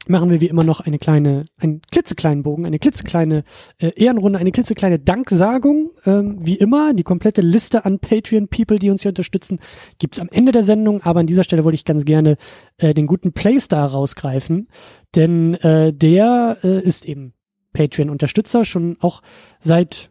machen 0.08 0.30
wir 0.30 0.40
wie 0.40 0.46
immer 0.46 0.64
noch 0.64 0.80
eine 0.80 0.98
kleine, 0.98 1.44
einen 1.58 1.80
klitzekleinen 1.90 2.42
Bogen, 2.42 2.66
eine 2.66 2.78
klitzekleine 2.78 3.44
äh, 3.78 3.90
Ehrenrunde, 3.96 4.38
eine 4.38 4.52
klitzekleine 4.52 4.98
Danksagung. 4.98 5.90
Ähm, 6.04 6.36
wie 6.40 6.56
immer, 6.56 6.94
die 6.94 7.02
komplette 7.02 7.42
Liste 7.42 7.84
an 7.84 7.98
Patreon-People, 7.98 8.78
die 8.78 8.90
uns 8.90 9.02
hier 9.02 9.10
unterstützen, 9.10 9.58
gibt's 9.98 10.20
am 10.20 10.28
Ende 10.30 10.52
der 10.52 10.62
Sendung. 10.62 11.02
Aber 11.02 11.20
an 11.20 11.26
dieser 11.26 11.44
Stelle 11.44 11.64
wollte 11.64 11.76
ich 11.76 11.84
ganz 11.84 12.04
gerne 12.04 12.36
äh, 12.78 12.94
den 12.94 13.06
guten 13.06 13.32
Playstar 13.32 13.90
rausgreifen, 13.90 14.68
denn 15.14 15.54
äh, 15.54 15.92
der 15.92 16.58
äh, 16.62 16.80
ist 16.82 17.04
eben 17.06 17.32
Patreon-Unterstützer, 17.72 18.64
schon 18.64 18.96
auch 19.00 19.22
seit 19.60 20.10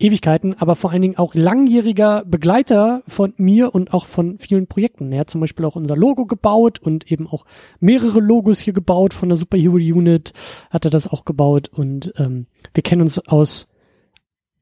Ewigkeiten, 0.00 0.54
aber 0.58 0.74
vor 0.74 0.90
allen 0.90 1.02
Dingen 1.02 1.18
auch 1.18 1.34
langjähriger 1.34 2.24
Begleiter 2.24 3.02
von 3.06 3.34
mir 3.36 3.74
und 3.74 3.92
auch 3.92 4.06
von 4.06 4.38
vielen 4.38 4.66
Projekten. 4.66 5.12
Er 5.12 5.20
hat 5.20 5.30
zum 5.30 5.42
Beispiel 5.42 5.66
auch 5.66 5.76
unser 5.76 5.94
Logo 5.96 6.24
gebaut 6.24 6.78
und 6.78 7.12
eben 7.12 7.26
auch 7.26 7.44
mehrere 7.80 8.18
Logos 8.20 8.58
hier 8.58 8.72
gebaut 8.72 9.12
von 9.12 9.28
der 9.28 9.36
Superhero 9.36 9.74
Unit 9.74 10.32
hat 10.70 10.86
er 10.86 10.90
das 10.90 11.06
auch 11.06 11.26
gebaut 11.26 11.68
und 11.68 12.14
ähm, 12.16 12.46
wir 12.72 12.82
kennen 12.82 13.02
uns 13.02 13.18
aus 13.18 13.68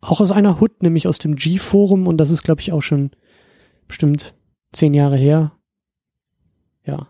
auch 0.00 0.20
aus 0.20 0.32
einer 0.32 0.60
Hood, 0.60 0.82
nämlich 0.82 1.08
aus 1.08 1.18
dem 1.18 1.36
G-Forum 1.36 2.06
und 2.06 2.18
das 2.18 2.30
ist 2.30 2.42
glaube 2.42 2.60
ich 2.60 2.72
auch 2.72 2.82
schon 2.82 3.10
bestimmt 3.86 4.34
zehn 4.72 4.92
Jahre 4.92 5.16
her. 5.16 5.52
Ja, 6.84 7.08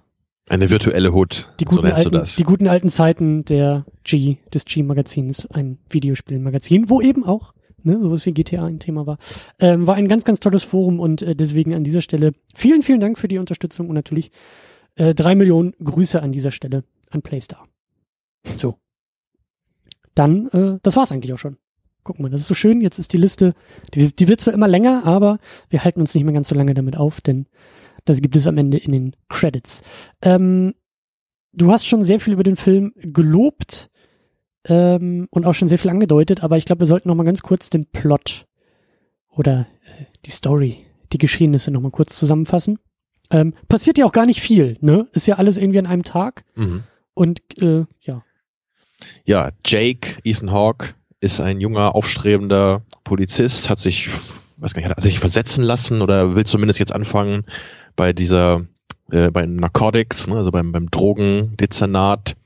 Eine 0.48 0.70
virtuelle 0.70 1.12
Hood, 1.12 1.52
die 1.60 1.64
so 1.64 1.70
guten, 1.70 1.86
nennst 1.86 2.04
du 2.04 2.08
alten, 2.08 2.18
das. 2.18 2.36
die 2.36 2.44
guten 2.44 2.68
alten 2.68 2.90
Zeiten 2.90 3.44
der 3.44 3.86
G, 4.04 4.36
des 4.52 4.64
G-Magazins, 4.66 5.46
ein 5.46 5.78
Videospielmagazin, 5.88 6.90
wo 6.90 7.00
eben 7.00 7.24
auch 7.24 7.54
ne, 7.82 8.00
sowas 8.00 8.24
wie 8.26 8.32
GTA 8.32 8.66
ein 8.66 8.78
Thema 8.78 9.06
war. 9.06 9.18
Ähm, 9.58 9.86
war 9.86 9.96
ein 9.96 10.08
ganz, 10.08 10.24
ganz 10.24 10.40
tolles 10.40 10.62
Forum 10.62 11.00
und 11.00 11.22
äh, 11.22 11.34
deswegen 11.34 11.74
an 11.74 11.84
dieser 11.84 12.02
Stelle 12.02 12.32
vielen, 12.54 12.82
vielen 12.82 13.00
Dank 13.00 13.18
für 13.18 13.28
die 13.28 13.38
Unterstützung 13.38 13.88
und 13.88 13.94
natürlich 13.94 14.30
äh, 14.96 15.14
drei 15.14 15.34
Millionen 15.34 15.74
Grüße 15.82 16.20
an 16.20 16.32
dieser 16.32 16.50
Stelle 16.50 16.84
an 17.10 17.22
Playstar. 17.22 17.66
So. 18.56 18.76
Dann, 20.14 20.48
äh, 20.48 20.78
das 20.82 20.96
war's 20.96 21.12
eigentlich 21.12 21.32
auch 21.32 21.38
schon. 21.38 21.56
Guck 22.04 22.20
mal, 22.20 22.30
das 22.30 22.42
ist 22.42 22.48
so 22.48 22.54
schön. 22.54 22.80
Jetzt 22.80 22.98
ist 22.98 23.12
die 23.12 23.18
Liste, 23.18 23.54
die, 23.94 24.14
die 24.14 24.28
wird 24.28 24.40
zwar 24.40 24.54
immer 24.54 24.68
länger, 24.68 25.04
aber 25.04 25.38
wir 25.68 25.84
halten 25.84 26.00
uns 26.00 26.14
nicht 26.14 26.24
mehr 26.24 26.34
ganz 26.34 26.48
so 26.48 26.54
lange 26.54 26.74
damit 26.74 26.96
auf, 26.96 27.20
denn 27.20 27.46
das 28.04 28.20
gibt 28.20 28.34
es 28.34 28.46
am 28.46 28.56
Ende 28.56 28.78
in 28.78 28.92
den 28.92 29.16
Credits. 29.28 29.82
Ähm, 30.22 30.74
du 31.52 31.70
hast 31.70 31.86
schon 31.86 32.04
sehr 32.04 32.20
viel 32.20 32.32
über 32.32 32.42
den 32.42 32.56
Film 32.56 32.92
gelobt 32.96 33.90
ähm, 34.68 35.26
und 35.30 35.46
auch 35.46 35.54
schon 35.54 35.68
sehr 35.68 35.78
viel 35.78 35.90
angedeutet, 35.90 36.42
aber 36.42 36.56
ich 36.56 36.64
glaube, 36.64 36.80
wir 36.80 36.86
sollten 36.86 37.08
noch 37.08 37.14
mal 37.14 37.24
ganz 37.24 37.42
kurz 37.42 37.70
den 37.70 37.86
Plot 37.86 38.46
oder 39.30 39.66
äh, 39.84 40.04
die 40.24 40.30
Story, 40.30 40.84
die 41.12 41.18
Geschehnisse 41.18 41.70
noch 41.70 41.80
mal 41.80 41.90
kurz 41.90 42.18
zusammenfassen. 42.18 42.78
Ähm, 43.30 43.54
passiert 43.68 43.98
ja 43.98 44.06
auch 44.06 44.12
gar 44.12 44.26
nicht 44.26 44.40
viel, 44.40 44.78
ne? 44.80 45.06
Ist 45.12 45.26
ja 45.26 45.36
alles 45.36 45.58
irgendwie 45.58 45.78
an 45.78 45.86
einem 45.86 46.02
Tag. 46.02 46.44
Mhm. 46.54 46.84
Und 47.14 47.40
äh, 47.60 47.84
ja. 48.00 48.24
Ja, 49.24 49.50
Jake, 49.64 50.16
Ethan 50.24 50.50
Hawke, 50.50 50.94
ist 51.20 51.40
ein 51.40 51.60
junger, 51.60 51.94
aufstrebender 51.94 52.82
Polizist, 53.04 53.70
hat 53.70 53.78
sich, 53.78 54.08
weiß 54.58 54.74
gar 54.74 54.82
nicht, 54.82 54.90
hat 54.90 55.02
sich 55.02 55.18
versetzen 55.18 55.64
lassen 55.64 56.00
oder 56.00 56.36
will 56.36 56.46
zumindest 56.46 56.78
jetzt 56.78 56.94
anfangen 56.94 57.42
bei 57.96 58.12
dieser, 58.12 58.66
äh, 59.10 59.30
bei 59.30 59.44
Narcotics, 59.44 60.28
ne, 60.28 60.36
also 60.36 60.52
beim, 60.52 60.72
beim 60.72 60.90
Drogendezernat 60.90 62.36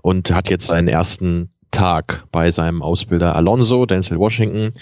und 0.00 0.32
hat 0.32 0.48
jetzt 0.48 0.66
seinen 0.66 0.88
ersten 0.88 1.50
Tag 1.74 2.24
bei 2.32 2.50
seinem 2.50 2.82
Ausbilder 2.82 3.36
Alonso, 3.36 3.86
Denzel 3.86 4.18
Washington, 4.18 4.72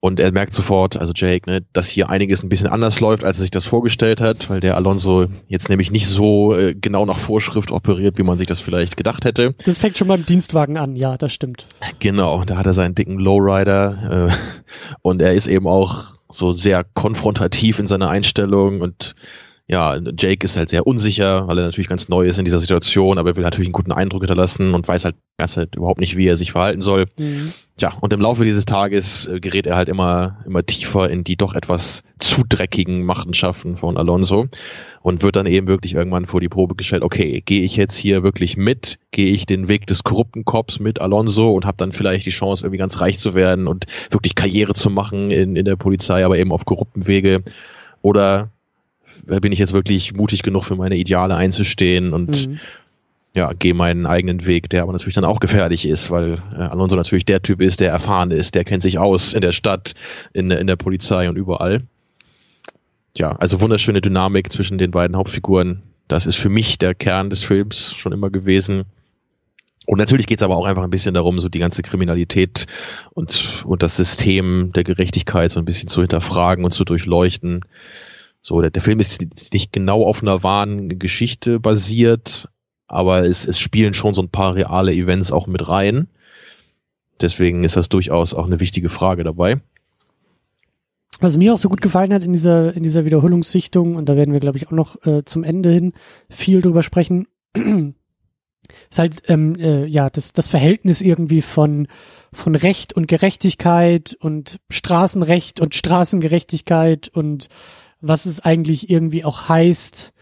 und 0.00 0.20
er 0.20 0.30
merkt 0.30 0.54
sofort, 0.54 0.96
also 0.96 1.12
Jake, 1.16 1.50
ne, 1.50 1.64
dass 1.72 1.88
hier 1.88 2.10
einiges 2.10 2.42
ein 2.42 2.48
bisschen 2.48 2.68
anders 2.68 3.00
läuft, 3.00 3.24
als 3.24 3.38
er 3.38 3.42
sich 3.42 3.50
das 3.50 3.66
vorgestellt 3.66 4.20
hat, 4.20 4.48
weil 4.50 4.60
der 4.60 4.76
Alonso 4.76 5.26
jetzt 5.48 5.68
nämlich 5.68 5.90
nicht 5.90 6.06
so 6.06 6.54
äh, 6.54 6.74
genau 6.74 7.06
nach 7.06 7.18
Vorschrift 7.18 7.72
operiert, 7.72 8.18
wie 8.18 8.22
man 8.22 8.36
sich 8.36 8.46
das 8.46 8.60
vielleicht 8.60 8.96
gedacht 8.96 9.24
hätte. 9.24 9.54
Das 9.64 9.78
fängt 9.78 9.98
schon 9.98 10.08
beim 10.08 10.24
Dienstwagen 10.24 10.76
an, 10.76 10.96
ja, 10.96 11.16
das 11.16 11.32
stimmt. 11.32 11.66
Genau, 11.98 12.44
da 12.44 12.56
hat 12.56 12.66
er 12.66 12.74
seinen 12.74 12.94
dicken 12.94 13.18
Lowrider 13.18 14.28
äh, 14.28 14.34
und 15.02 15.22
er 15.22 15.34
ist 15.34 15.48
eben 15.48 15.66
auch 15.66 16.04
so 16.28 16.52
sehr 16.52 16.84
konfrontativ 16.84 17.78
in 17.78 17.86
seiner 17.86 18.08
Einstellung 18.08 18.82
und 18.82 19.14
ja, 19.68 19.98
Jake 20.16 20.44
ist 20.44 20.56
halt 20.56 20.68
sehr 20.68 20.86
unsicher, 20.86 21.48
weil 21.48 21.58
er 21.58 21.64
natürlich 21.64 21.88
ganz 21.88 22.08
neu 22.08 22.24
ist 22.26 22.38
in 22.38 22.44
dieser 22.44 22.60
Situation, 22.60 23.18
aber 23.18 23.30
er 23.30 23.36
will 23.36 23.42
natürlich 23.42 23.66
einen 23.66 23.72
guten 23.72 23.90
Eindruck 23.90 24.22
hinterlassen 24.22 24.74
und 24.74 24.86
weiß 24.86 25.04
halt, 25.04 25.16
weiß 25.38 25.56
halt 25.56 25.74
überhaupt 25.74 25.98
nicht, 25.98 26.16
wie 26.16 26.28
er 26.28 26.36
sich 26.36 26.52
verhalten 26.52 26.82
soll. 26.82 27.06
Mhm. 27.18 27.52
Tja, 27.76 27.92
und 28.00 28.12
im 28.12 28.20
Laufe 28.20 28.44
dieses 28.44 28.64
Tages 28.64 29.26
äh, 29.26 29.40
gerät 29.40 29.66
er 29.66 29.74
halt 29.74 29.88
immer, 29.88 30.38
immer 30.46 30.64
tiefer 30.64 31.10
in 31.10 31.24
die 31.24 31.36
doch 31.36 31.54
etwas 31.54 32.04
zu 32.20 32.44
dreckigen 32.48 33.02
Machenschaften 33.04 33.76
von 33.76 33.96
Alonso 33.96 34.46
und 35.02 35.22
wird 35.22 35.34
dann 35.34 35.46
eben 35.46 35.66
wirklich 35.66 35.94
irgendwann 35.94 36.26
vor 36.26 36.40
die 36.40 36.48
Probe 36.48 36.76
gestellt, 36.76 37.02
okay, 37.02 37.42
gehe 37.44 37.62
ich 37.62 37.74
jetzt 37.74 37.96
hier 37.96 38.22
wirklich 38.22 38.56
mit, 38.56 39.00
gehe 39.10 39.32
ich 39.32 39.46
den 39.46 39.66
Weg 39.66 39.88
des 39.88 40.04
korrupten 40.04 40.44
Cops 40.44 40.78
mit 40.78 41.00
Alonso 41.00 41.52
und 41.52 41.64
habe 41.64 41.76
dann 41.76 41.90
vielleicht 41.90 42.24
die 42.24 42.30
Chance, 42.30 42.64
irgendwie 42.64 42.78
ganz 42.78 43.00
reich 43.00 43.18
zu 43.18 43.34
werden 43.34 43.66
und 43.66 43.86
wirklich 44.10 44.36
Karriere 44.36 44.74
zu 44.74 44.90
machen 44.90 45.32
in, 45.32 45.56
in 45.56 45.64
der 45.64 45.76
Polizei, 45.76 46.24
aber 46.24 46.38
eben 46.38 46.52
auf 46.52 46.64
korrupten 46.64 47.08
Wege. 47.08 47.42
Oder 48.00 48.52
bin 49.24 49.52
ich 49.52 49.58
jetzt 49.58 49.72
wirklich 49.72 50.14
mutig 50.14 50.42
genug 50.42 50.64
für 50.64 50.76
meine 50.76 50.96
Ideale 50.96 51.36
einzustehen 51.36 52.12
und 52.12 52.48
mhm. 52.48 52.58
ja, 53.34 53.52
gehe 53.52 53.74
meinen 53.74 54.06
eigenen 54.06 54.46
Weg, 54.46 54.70
der 54.70 54.82
aber 54.82 54.92
natürlich 54.92 55.14
dann 55.14 55.24
auch 55.24 55.40
gefährlich 55.40 55.86
ist, 55.86 56.10
weil 56.10 56.42
äh, 56.52 56.62
Alonso 56.62 56.96
natürlich 56.96 57.24
der 57.24 57.42
Typ 57.42 57.60
ist, 57.60 57.80
der 57.80 57.90
erfahren 57.90 58.30
ist, 58.30 58.54
der 58.54 58.64
kennt 58.64 58.82
sich 58.82 58.98
aus 58.98 59.32
in 59.32 59.40
der 59.40 59.52
Stadt, 59.52 59.94
in, 60.32 60.50
in 60.50 60.66
der 60.66 60.76
Polizei 60.76 61.28
und 61.28 61.36
überall. 61.36 61.82
Ja, 63.16 63.32
also 63.32 63.60
wunderschöne 63.60 64.00
Dynamik 64.00 64.52
zwischen 64.52 64.78
den 64.78 64.90
beiden 64.90 65.16
Hauptfiguren. 65.16 65.82
Das 66.08 66.26
ist 66.26 66.36
für 66.36 66.50
mich 66.50 66.78
der 66.78 66.94
Kern 66.94 67.30
des 67.30 67.42
Films 67.42 67.94
schon 67.94 68.12
immer 68.12 68.30
gewesen. 68.30 68.84
Und 69.86 69.98
natürlich 69.98 70.26
geht 70.26 70.40
es 70.40 70.44
aber 70.44 70.56
auch 70.56 70.66
einfach 70.66 70.82
ein 70.82 70.90
bisschen 70.90 71.14
darum, 71.14 71.38
so 71.38 71.48
die 71.48 71.60
ganze 71.60 71.82
Kriminalität 71.82 72.66
und, 73.14 73.64
und 73.64 73.82
das 73.82 73.96
System 73.96 74.72
der 74.74 74.84
Gerechtigkeit 74.84 75.50
so 75.52 75.60
ein 75.60 75.64
bisschen 75.64 75.88
zu 75.88 76.00
hinterfragen 76.00 76.64
und 76.64 76.72
zu 76.72 76.84
durchleuchten. 76.84 77.64
So, 78.46 78.60
der, 78.60 78.70
der 78.70 78.80
Film 78.80 79.00
ist 79.00 79.52
nicht 79.52 79.72
genau 79.72 80.04
auf 80.04 80.22
einer 80.22 80.44
wahren 80.44 81.00
Geschichte 81.00 81.58
basiert, 81.58 82.48
aber 82.86 83.24
es, 83.24 83.44
es 83.44 83.58
spielen 83.58 83.92
schon 83.92 84.14
so 84.14 84.22
ein 84.22 84.28
paar 84.28 84.54
reale 84.54 84.92
Events 84.92 85.32
auch 85.32 85.48
mit 85.48 85.68
rein. 85.68 86.06
Deswegen 87.20 87.64
ist 87.64 87.74
das 87.74 87.88
durchaus 87.88 88.34
auch 88.34 88.46
eine 88.46 88.60
wichtige 88.60 88.88
Frage 88.88 89.24
dabei. 89.24 89.60
Was 91.18 91.36
mir 91.36 91.54
auch 91.54 91.58
so 91.58 91.68
gut 91.68 91.80
gefallen 91.80 92.14
hat 92.14 92.22
in 92.22 92.32
dieser, 92.32 92.72
in 92.76 92.84
dieser 92.84 93.04
Wiederholungssichtung, 93.04 93.96
und 93.96 94.08
da 94.08 94.14
werden 94.14 94.32
wir, 94.32 94.38
glaube 94.38 94.58
ich, 94.58 94.68
auch 94.68 94.72
noch 94.72 95.04
äh, 95.04 95.24
zum 95.24 95.42
Ende 95.42 95.72
hin 95.72 95.92
viel 96.30 96.62
drüber 96.62 96.84
sprechen, 96.84 97.26
ist 97.56 98.98
halt 99.00 99.22
ähm, 99.26 99.56
äh, 99.56 99.86
ja 99.86 100.08
das, 100.08 100.32
das 100.32 100.46
Verhältnis 100.46 101.00
irgendwie 101.00 101.42
von, 101.42 101.88
von 102.32 102.54
Recht 102.54 102.92
und 102.92 103.08
Gerechtigkeit 103.08 104.16
und 104.20 104.60
Straßenrecht 104.70 105.58
und 105.58 105.74
Straßengerechtigkeit 105.74 107.08
und 107.08 107.48
was 108.08 108.26
es 108.26 108.40
eigentlich 108.40 108.90
irgendwie 108.90 109.24
auch 109.24 109.48
heißt, 109.48 110.12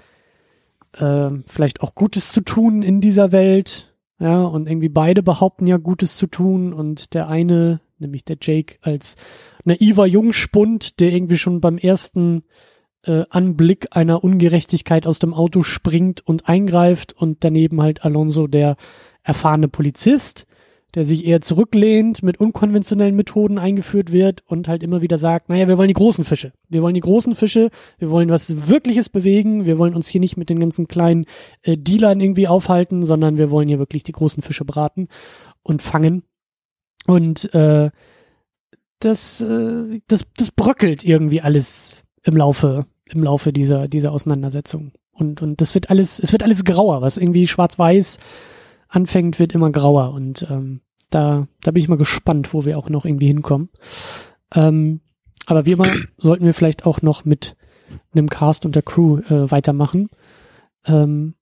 äh, 0.97 1.31
vielleicht 1.47 1.81
auch 1.81 1.95
Gutes 1.95 2.33
zu 2.33 2.41
tun 2.41 2.83
in 2.83 3.00
dieser 3.00 3.33
Welt. 3.33 3.95
Ja, 4.21 4.43
und 4.43 4.69
irgendwie 4.69 4.88
beide 4.88 5.23
behaupten 5.23 5.67
ja 5.67 5.76
Gutes 5.76 6.17
zu 6.17 6.26
tun 6.26 6.73
und 6.73 7.14
der 7.14 7.29
eine, 7.29 7.81
nämlich 7.99 8.25
der 8.25 8.37
Jake, 8.41 8.76
als 8.81 9.17
naiver 9.64 10.07
Jungspund, 10.07 11.00
der 11.00 11.12
irgendwie 11.12 11.37
schon 11.37 11.61
beim 11.61 11.79
ersten 11.79 12.45
äh, 13.03 13.25
Anblick 13.31 13.88
einer 13.91 14.23
Ungerechtigkeit 14.23 15.07
aus 15.07 15.19
dem 15.19 15.35
Auto 15.35 15.62
springt 15.62 16.26
und 16.26 16.49
eingreift 16.49 17.12
und 17.12 17.43
daneben 17.45 17.83
halt 17.83 18.05
Alonso, 18.05 18.47
der 18.47 18.76
erfahrene 19.23 19.69
Polizist, 19.69 20.47
der 20.95 21.05
sich 21.05 21.27
eher 21.27 21.41
zurücklehnt, 21.41 22.23
mit 22.23 22.39
unkonventionellen 22.39 23.17
Methoden 23.17 23.59
eingeführt 23.59 24.13
wird 24.13 24.43
und 24.47 24.69
halt 24.69 24.83
immer 24.83 25.03
wieder 25.03 25.19
sagt, 25.19 25.49
naja, 25.49 25.67
wir 25.67 25.77
wollen 25.77 25.89
die 25.89 25.95
großen 25.95 26.25
Fische. 26.25 26.53
Wir 26.69 26.83
wollen 26.83 26.95
die 26.95 27.01
großen 27.01 27.35
Fische, 27.35 27.71
wir 27.99 28.11
wollen 28.11 28.29
was 28.29 28.69
Wirkliches 28.69 29.09
bewegen, 29.09 29.65
wir 29.67 29.79
wollen 29.79 29.95
uns 29.95 30.09
hier 30.09 30.21
nicht 30.21 30.37
mit 30.37 30.51
den 30.51 30.61
ganzen 30.61 30.87
kleinen 30.87 31.27
äh, 31.63 31.77
Dealern 31.77 32.21
irgendwie 32.21 32.49
aufhalten, 32.49 33.05
sondern 33.05 33.39
wir 33.39 33.51
wollen 33.51 33.69
hier 33.69 33.79
wirklich 33.79 34.05
die 34.05 34.13
großen 34.13 34.43
Fische 34.43 34.65
braten 34.65 35.09
und 35.63 35.83
fangen. 35.83 36.23
Und 37.07 37.53
äh, 37.55 37.91
das, 39.01 39.41
äh, 39.41 40.01
das, 40.07 40.27
das 40.37 40.51
bröckelt 40.53 41.05
irgendwie 41.05 41.41
alles 41.41 41.97
im 42.23 42.37
Laufe, 42.37 42.87
im 43.07 43.23
Laufe 43.23 43.53
dieser, 43.53 43.89
dieser 43.89 44.13
Auseinandersetzung. 44.13 44.93
Und, 45.13 45.43
und 45.43 45.61
das 45.61 45.75
wird 45.75 45.91
alles, 45.91 46.19
es 46.19 46.33
wird 46.33 46.43
alles 46.43 46.65
grauer, 46.65 47.03
was 47.03 47.17
irgendwie 47.17 47.47
schwarz-weiß 47.47 48.19
anfängt, 48.95 49.39
wird 49.39 49.53
immer 49.53 49.71
grauer 49.71 50.13
und 50.13 50.47
ähm, 50.51 50.81
da, 51.11 51.47
da 51.63 51.71
bin 51.71 51.83
ich 51.83 51.89
mal 51.89 51.99
gespannt, 51.99 52.53
wo 52.53 52.65
wir 52.65 52.79
auch 52.79 52.89
noch 52.89 53.05
irgendwie 53.05 53.29
hinkommen. 53.29 53.69
Ähm, 54.55 55.01
aber 55.47 55.67
wie 55.67 55.73
immer 55.73 55.93
sollten 56.19 56.45
wir 56.45 56.55
vielleicht 56.55 56.87
auch 56.87 57.03
noch 57.03 57.25
mit 57.25 57.57
einem 58.13 58.29
Cast 58.29 58.67
und 58.67 58.75
der 58.75 58.83
Crew 58.83 59.19
äh, 59.19 59.51
weitermachen. 59.51 60.09
Ähm, 60.87 61.35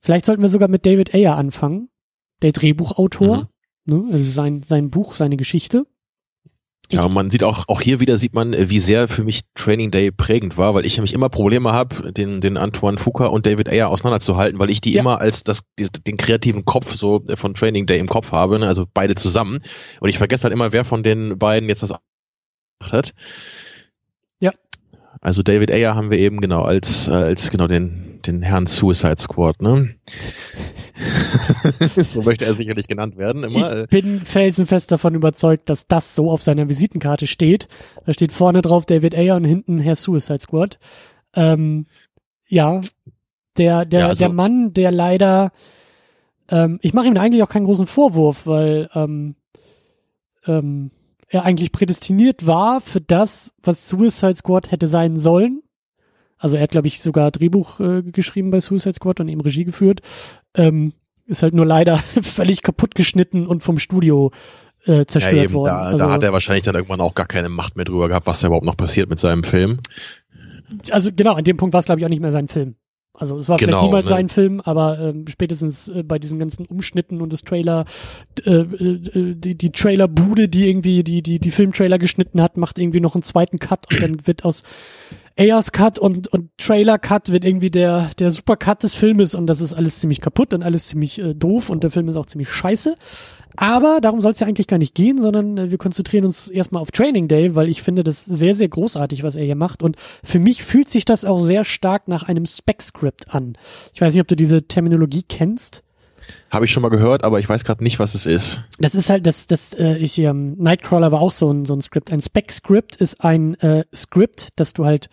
vielleicht 0.00 0.26
sollten 0.26 0.42
wir 0.42 0.48
sogar 0.48 0.68
mit 0.68 0.86
David 0.86 1.14
Ayer 1.14 1.36
anfangen, 1.36 1.88
der 2.42 2.52
Drehbuchautor, 2.52 3.48
mhm. 3.84 3.94
ne, 4.04 4.04
also 4.12 4.30
sein, 4.30 4.62
sein 4.66 4.90
Buch, 4.90 5.14
seine 5.14 5.36
Geschichte. 5.36 5.86
Ja, 6.90 7.08
man 7.08 7.30
sieht 7.30 7.42
auch, 7.42 7.64
auch 7.66 7.80
hier 7.80 7.98
wieder 7.98 8.16
sieht 8.16 8.32
man, 8.32 8.52
wie 8.52 8.78
sehr 8.78 9.08
für 9.08 9.24
mich 9.24 9.42
Training 9.54 9.90
Day 9.90 10.12
prägend 10.12 10.56
war, 10.56 10.74
weil 10.74 10.86
ich 10.86 10.96
nämlich 10.96 11.14
immer 11.14 11.28
Probleme 11.28 11.72
habe, 11.72 12.12
den, 12.12 12.40
den 12.40 12.56
Antoine 12.56 12.98
Fuqua 12.98 13.26
und 13.26 13.44
David 13.44 13.68
Ayer 13.68 13.88
auseinanderzuhalten, 13.88 14.60
weil 14.60 14.70
ich 14.70 14.80
die 14.80 14.92
ja. 14.92 15.00
immer 15.00 15.20
als 15.20 15.42
das, 15.42 15.62
den 15.78 16.16
kreativen 16.16 16.64
Kopf 16.64 16.94
so 16.94 17.24
von 17.34 17.54
Training 17.54 17.86
Day 17.86 17.98
im 17.98 18.06
Kopf 18.06 18.30
habe, 18.30 18.60
ne? 18.60 18.68
also 18.68 18.86
beide 18.92 19.16
zusammen. 19.16 19.62
Und 20.00 20.10
ich 20.10 20.18
vergesse 20.18 20.44
halt 20.44 20.54
immer, 20.54 20.72
wer 20.72 20.84
von 20.84 21.02
den 21.02 21.38
beiden 21.38 21.68
jetzt 21.68 21.82
das 21.82 21.92
gemacht 22.78 22.92
hat. 22.92 23.14
Ja. 24.38 24.52
Also 25.20 25.42
David 25.42 25.72
Ayer 25.72 25.96
haben 25.96 26.10
wir 26.10 26.18
eben 26.18 26.40
genau 26.40 26.62
als, 26.62 27.08
als 27.08 27.50
genau 27.50 27.66
den, 27.66 28.15
den 28.26 28.42
Herrn 28.42 28.66
Suicide 28.66 29.18
Squad, 29.18 29.62
ne? 29.62 29.94
so 32.06 32.22
möchte 32.22 32.44
er 32.44 32.54
sicherlich 32.54 32.88
genannt 32.88 33.16
werden. 33.16 33.44
Immer. 33.44 33.84
Ich 33.84 33.88
bin 33.88 34.20
felsenfest 34.20 34.90
davon 34.90 35.14
überzeugt, 35.14 35.68
dass 35.70 35.86
das 35.86 36.14
so 36.14 36.30
auf 36.30 36.42
seiner 36.42 36.68
Visitenkarte 36.68 37.26
steht. 37.26 37.68
Da 38.04 38.12
steht 38.12 38.32
vorne 38.32 38.62
drauf 38.62 38.86
David 38.86 39.14
Ayer 39.14 39.36
und 39.36 39.44
hinten 39.44 39.78
Herr 39.78 39.94
Suicide 39.94 40.40
Squad. 40.40 40.78
Ähm, 41.34 41.86
ja, 42.48 42.80
der, 43.58 43.84
der, 43.84 44.00
ja, 44.00 44.06
also, 44.08 44.24
der 44.24 44.32
Mann, 44.32 44.72
der 44.72 44.90
leider, 44.90 45.52
ähm, 46.48 46.78
ich 46.82 46.94
mache 46.94 47.06
ihm 47.06 47.16
eigentlich 47.16 47.42
auch 47.42 47.48
keinen 47.48 47.66
großen 47.66 47.86
Vorwurf, 47.86 48.46
weil 48.46 48.88
ähm, 48.94 49.36
ähm, 50.46 50.90
er 51.28 51.44
eigentlich 51.44 51.72
prädestiniert 51.72 52.46
war 52.46 52.80
für 52.80 53.00
das, 53.00 53.52
was 53.62 53.88
Suicide 53.88 54.36
Squad 54.36 54.70
hätte 54.70 54.88
sein 54.88 55.20
sollen. 55.20 55.62
Also 56.46 56.58
er 56.58 56.62
hat, 56.62 56.70
glaube 56.70 56.86
ich, 56.86 57.02
sogar 57.02 57.32
Drehbuch 57.32 57.80
äh, 57.80 58.02
geschrieben 58.02 58.52
bei 58.52 58.60
Suicide 58.60 58.94
Squad 58.94 59.18
und 59.18 59.26
eben 59.26 59.40
Regie 59.40 59.64
geführt. 59.64 60.00
Ähm, 60.54 60.92
ist 61.26 61.42
halt 61.42 61.54
nur 61.54 61.66
leider 61.66 61.96
völlig 62.22 62.62
kaputt 62.62 62.94
geschnitten 62.94 63.48
und 63.48 63.64
vom 63.64 63.80
Studio 63.80 64.30
äh, 64.84 65.06
zerstört 65.06 65.38
ja, 65.38 65.42
eben, 65.42 65.54
worden. 65.54 65.74
Da, 65.74 65.78
also, 65.80 66.04
da 66.04 66.12
hat 66.12 66.22
er 66.22 66.32
wahrscheinlich 66.32 66.62
dann 66.62 66.76
irgendwann 66.76 67.00
auch 67.00 67.16
gar 67.16 67.26
keine 67.26 67.48
Macht 67.48 67.74
mehr 67.74 67.84
drüber 67.84 68.06
gehabt, 68.06 68.28
was 68.28 68.38
da 68.38 68.46
überhaupt 68.46 68.64
noch 68.64 68.76
passiert 68.76 69.10
mit 69.10 69.18
seinem 69.18 69.42
Film. 69.42 69.80
Also 70.92 71.10
genau, 71.12 71.34
an 71.34 71.42
dem 71.42 71.56
Punkt 71.56 71.72
war 71.72 71.80
es, 71.80 71.86
glaube 71.86 72.00
ich, 72.00 72.04
auch 72.04 72.10
nicht 72.10 72.22
mehr 72.22 72.30
sein 72.30 72.46
Film. 72.46 72.76
Also 73.12 73.36
es 73.38 73.48
war 73.48 73.56
genau, 73.56 73.78
vielleicht 73.78 73.86
niemals 73.86 74.04
ne? 74.04 74.08
sein 74.10 74.28
Film, 74.28 74.60
aber 74.60 75.00
ähm, 75.00 75.24
spätestens 75.26 75.88
äh, 75.88 76.04
bei 76.04 76.20
diesen 76.20 76.38
ganzen 76.38 76.64
Umschnitten 76.64 77.20
und 77.20 77.32
das 77.32 77.42
Trailer, 77.42 77.86
äh, 78.44 78.50
äh, 78.52 79.34
die, 79.34 79.58
die 79.58 79.72
Trailerbude, 79.72 80.48
die 80.48 80.68
irgendwie 80.68 81.02
die, 81.02 81.24
die, 81.24 81.40
die 81.40 81.50
Filmtrailer 81.50 81.98
geschnitten 81.98 82.40
hat, 82.40 82.56
macht 82.56 82.78
irgendwie 82.78 83.00
noch 83.00 83.16
einen 83.16 83.24
zweiten 83.24 83.58
Cut 83.58 83.92
und 83.92 84.00
dann 84.00 84.20
wird 84.26 84.44
aus 84.44 84.62
Ayers 85.38 85.72
Cut 85.72 85.98
und, 85.98 86.28
und 86.28 86.50
Trailer 86.56 86.98
Cut 86.98 87.30
wird 87.30 87.44
irgendwie 87.44 87.70
der, 87.70 88.10
der 88.18 88.30
Super 88.30 88.56
Cut 88.56 88.82
des 88.82 88.94
Filmes 88.94 89.34
und 89.34 89.46
das 89.46 89.60
ist 89.60 89.74
alles 89.74 90.00
ziemlich 90.00 90.20
kaputt 90.22 90.54
und 90.54 90.62
alles 90.62 90.88
ziemlich 90.88 91.18
äh, 91.18 91.34
doof 91.34 91.68
und 91.68 91.82
der 91.82 91.90
Film 91.90 92.08
ist 92.08 92.16
auch 92.16 92.26
ziemlich 92.26 92.48
scheiße. 92.48 92.96
Aber 93.56 94.00
darum 94.02 94.20
soll 94.20 94.32
es 94.32 94.40
ja 94.40 94.46
eigentlich 94.46 94.66
gar 94.66 94.78
nicht 94.78 94.94
gehen, 94.94 95.20
sondern 95.20 95.58
äh, 95.58 95.70
wir 95.70 95.78
konzentrieren 95.78 96.24
uns 96.24 96.48
erstmal 96.48 96.82
auf 96.82 96.90
Training 96.90 97.28
Day, 97.28 97.54
weil 97.54 97.68
ich 97.68 97.82
finde 97.82 98.04
das 98.04 98.24
sehr, 98.24 98.54
sehr 98.54 98.68
großartig, 98.68 99.22
was 99.22 99.36
er 99.36 99.44
hier 99.44 99.56
macht. 99.56 99.82
Und 99.82 99.96
für 100.22 100.38
mich 100.38 100.62
fühlt 100.62 100.88
sich 100.88 101.04
das 101.04 101.24
auch 101.24 101.38
sehr 101.38 101.64
stark 101.64 102.08
nach 102.08 102.22
einem 102.22 102.46
Spec-Script 102.46 103.34
an. 103.34 103.56
Ich 103.94 104.00
weiß 104.00 104.14
nicht, 104.14 104.20
ob 104.20 104.28
du 104.28 104.36
diese 104.36 104.66
Terminologie 104.66 105.24
kennst. 105.26 105.82
Habe 106.50 106.64
ich 106.64 106.70
schon 106.70 106.82
mal 106.82 106.88
gehört, 106.88 107.24
aber 107.24 107.38
ich 107.38 107.48
weiß 107.48 107.64
gerade 107.64 107.82
nicht, 107.82 107.98
was 107.98 108.14
es 108.14 108.26
ist. 108.26 108.62
Das 108.78 108.94
ist 108.94 109.10
halt, 109.10 109.26
das, 109.26 109.46
das, 109.46 109.72
äh, 109.74 109.96
ich, 109.96 110.18
ähm, 110.18 110.56
Nightcrawler 110.58 111.12
war 111.12 111.20
auch 111.20 111.30
so 111.30 111.52
ein, 111.52 111.64
so 111.64 111.74
ein 111.74 111.82
Skript. 111.82 112.10
Ein 112.10 112.22
Spec-Script 112.22 112.96
ist 112.96 113.20
ein 113.22 113.54
äh, 113.56 113.84
Skript, 113.94 114.48
das 114.56 114.72
du 114.72 114.84
halt 114.84 115.08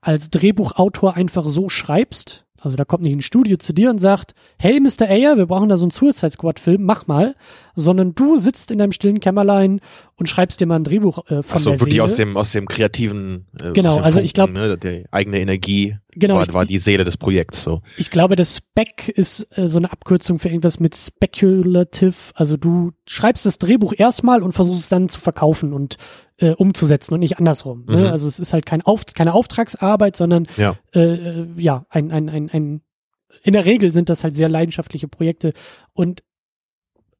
als 0.00 0.30
Drehbuchautor 0.30 1.14
einfach 1.14 1.44
so 1.48 1.68
schreibst. 1.68 2.45
Also 2.60 2.76
da 2.76 2.84
kommt 2.84 3.04
nicht 3.04 3.14
ein 3.14 3.22
Studio 3.22 3.56
zu 3.56 3.72
dir 3.72 3.90
und 3.90 3.98
sagt, 4.00 4.34
hey 4.58 4.80
Mr. 4.80 5.08
Ayer, 5.08 5.36
wir 5.36 5.46
brauchen 5.46 5.68
da 5.68 5.76
so 5.76 5.84
einen 5.84 5.90
Suicide 5.90 6.30
Squad 6.30 6.58
Film, 6.58 6.84
mach 6.84 7.06
mal, 7.06 7.34
sondern 7.74 8.14
du 8.14 8.38
sitzt 8.38 8.70
in 8.70 8.78
deinem 8.78 8.92
stillen 8.92 9.20
Kämmerlein 9.20 9.80
und 10.16 10.28
schreibst 10.28 10.60
dir 10.60 10.66
mal 10.66 10.76
ein 10.76 10.84
Drehbuch 10.84 11.18
äh, 11.30 11.42
von 11.42 11.56
Achso, 11.56 11.70
der 11.70 11.80
wirklich 11.80 11.94
Seele. 11.94 12.04
aus 12.04 12.16
dem, 12.16 12.36
aus 12.36 12.52
dem 12.52 12.66
kreativen, 12.68 13.46
äh, 13.62 13.72
Genau, 13.72 13.96
dem 13.96 14.04
also 14.04 14.20
ich 14.20 14.32
glaub- 14.32 14.50
ne, 14.50 14.78
die 14.78 15.04
eigene 15.10 15.40
Energie 15.40 15.96
Genau, 16.12 16.36
war, 16.36 16.42
ich- 16.48 16.54
war 16.54 16.64
die 16.64 16.78
Seele 16.78 17.04
des 17.04 17.18
Projekts, 17.18 17.62
so. 17.62 17.82
Ich 17.98 18.10
glaube, 18.10 18.36
das 18.36 18.56
Spec 18.56 19.08
ist 19.08 19.46
äh, 19.58 19.68
so 19.68 19.78
eine 19.78 19.92
Abkürzung 19.92 20.38
für 20.38 20.48
irgendwas 20.48 20.80
mit 20.80 20.96
speculative. 20.96 22.14
Also 22.34 22.56
du 22.56 22.92
schreibst 23.06 23.46
das 23.46 23.58
Drehbuch 23.58 23.92
erstmal 23.96 24.42
und 24.42 24.52
versuchst 24.52 24.80
es 24.80 24.88
dann 24.88 25.08
zu 25.08 25.20
verkaufen 25.20 25.72
und 25.72 25.96
äh, 26.38 26.50
umzusetzen 26.50 27.14
und 27.14 27.20
nicht 27.20 27.38
andersrum. 27.38 27.84
Mhm. 27.86 27.94
Ne? 27.94 28.10
Also 28.12 28.28
es 28.28 28.38
ist 28.38 28.52
halt 28.52 28.66
kein 28.66 28.82
Auf, 28.82 29.06
keine 29.06 29.34
Auftragsarbeit, 29.34 30.16
sondern 30.16 30.46
Ja. 30.56 30.76
äh, 30.94 31.00
äh, 31.00 31.46
ja, 31.56 31.86
ein, 31.88 32.10
ein, 32.10 32.28
ein, 32.28 32.50
ein, 32.50 32.80
in 33.42 33.52
der 33.52 33.64
Regel 33.64 33.92
sind 33.92 34.08
das 34.08 34.24
halt 34.24 34.34
sehr 34.34 34.48
leidenschaftliche 34.48 35.08
Projekte. 35.08 35.52
Und 35.92 36.22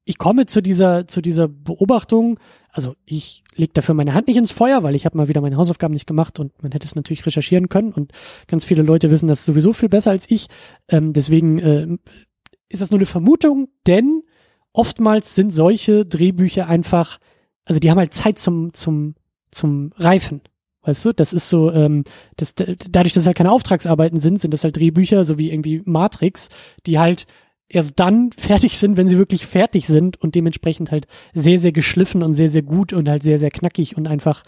ich 0.04 0.18
komme 0.18 0.46
zu 0.46 0.62
dieser, 0.62 1.08
zu 1.08 1.20
dieser 1.20 1.48
Beobachtung, 1.48 2.38
also 2.70 2.94
ich 3.04 3.42
leg 3.54 3.74
dafür 3.74 3.94
meine 3.94 4.14
Hand 4.14 4.28
nicht 4.28 4.36
ins 4.36 4.52
Feuer, 4.52 4.82
weil 4.82 4.94
ich 4.94 5.04
habe 5.04 5.16
mal 5.16 5.28
wieder 5.28 5.40
meine 5.40 5.56
Hausaufgaben 5.56 5.94
nicht 5.94 6.06
gemacht 6.06 6.38
und 6.38 6.62
man 6.62 6.70
hätte 6.72 6.86
es 6.86 6.94
natürlich 6.94 7.26
recherchieren 7.26 7.68
können 7.68 7.92
und 7.92 8.12
ganz 8.46 8.64
viele 8.64 8.82
Leute 8.82 9.10
wissen 9.10 9.26
das 9.26 9.44
sowieso 9.44 9.72
viel 9.72 9.88
besser 9.88 10.10
als 10.12 10.30
ich. 10.30 10.46
Ähm, 10.88 11.12
deswegen 11.12 11.58
äh, 11.58 11.88
ist 12.68 12.82
das 12.82 12.90
nur 12.90 12.98
eine 12.98 13.06
Vermutung, 13.06 13.68
denn 13.86 14.22
oftmals 14.72 15.34
sind 15.34 15.54
solche 15.54 16.04
Drehbücher 16.06 16.68
einfach, 16.68 17.18
also 17.66 17.80
die 17.80 17.90
haben 17.90 17.98
halt 17.98 18.14
Zeit 18.14 18.38
zum, 18.38 18.72
zum, 18.72 19.14
zum 19.50 19.92
Reifen. 19.96 20.40
Weißt 20.82 21.04
du, 21.04 21.12
das 21.12 21.32
ist 21.32 21.50
so, 21.50 21.72
ähm, 21.72 22.04
das, 22.36 22.54
dadurch, 22.54 23.12
dass 23.12 23.26
halt 23.26 23.36
keine 23.36 23.50
Auftragsarbeiten 23.50 24.20
sind, 24.20 24.40
sind 24.40 24.54
das 24.54 24.62
halt 24.62 24.76
Drehbücher, 24.76 25.24
so 25.24 25.36
wie 25.36 25.50
irgendwie 25.50 25.82
Matrix, 25.84 26.48
die 26.86 26.98
halt 26.98 27.26
erst 27.68 27.98
dann 27.98 28.30
fertig 28.38 28.78
sind, 28.78 28.96
wenn 28.96 29.08
sie 29.08 29.18
wirklich 29.18 29.46
fertig 29.46 29.88
sind 29.88 30.20
und 30.22 30.36
dementsprechend 30.36 30.92
halt 30.92 31.08
sehr, 31.34 31.58
sehr 31.58 31.72
geschliffen 31.72 32.22
und 32.22 32.34
sehr, 32.34 32.48
sehr 32.48 32.62
gut 32.62 32.92
und 32.92 33.08
halt 33.08 33.24
sehr, 33.24 33.38
sehr 33.38 33.50
knackig 33.50 33.96
und 33.96 34.06
einfach 34.06 34.44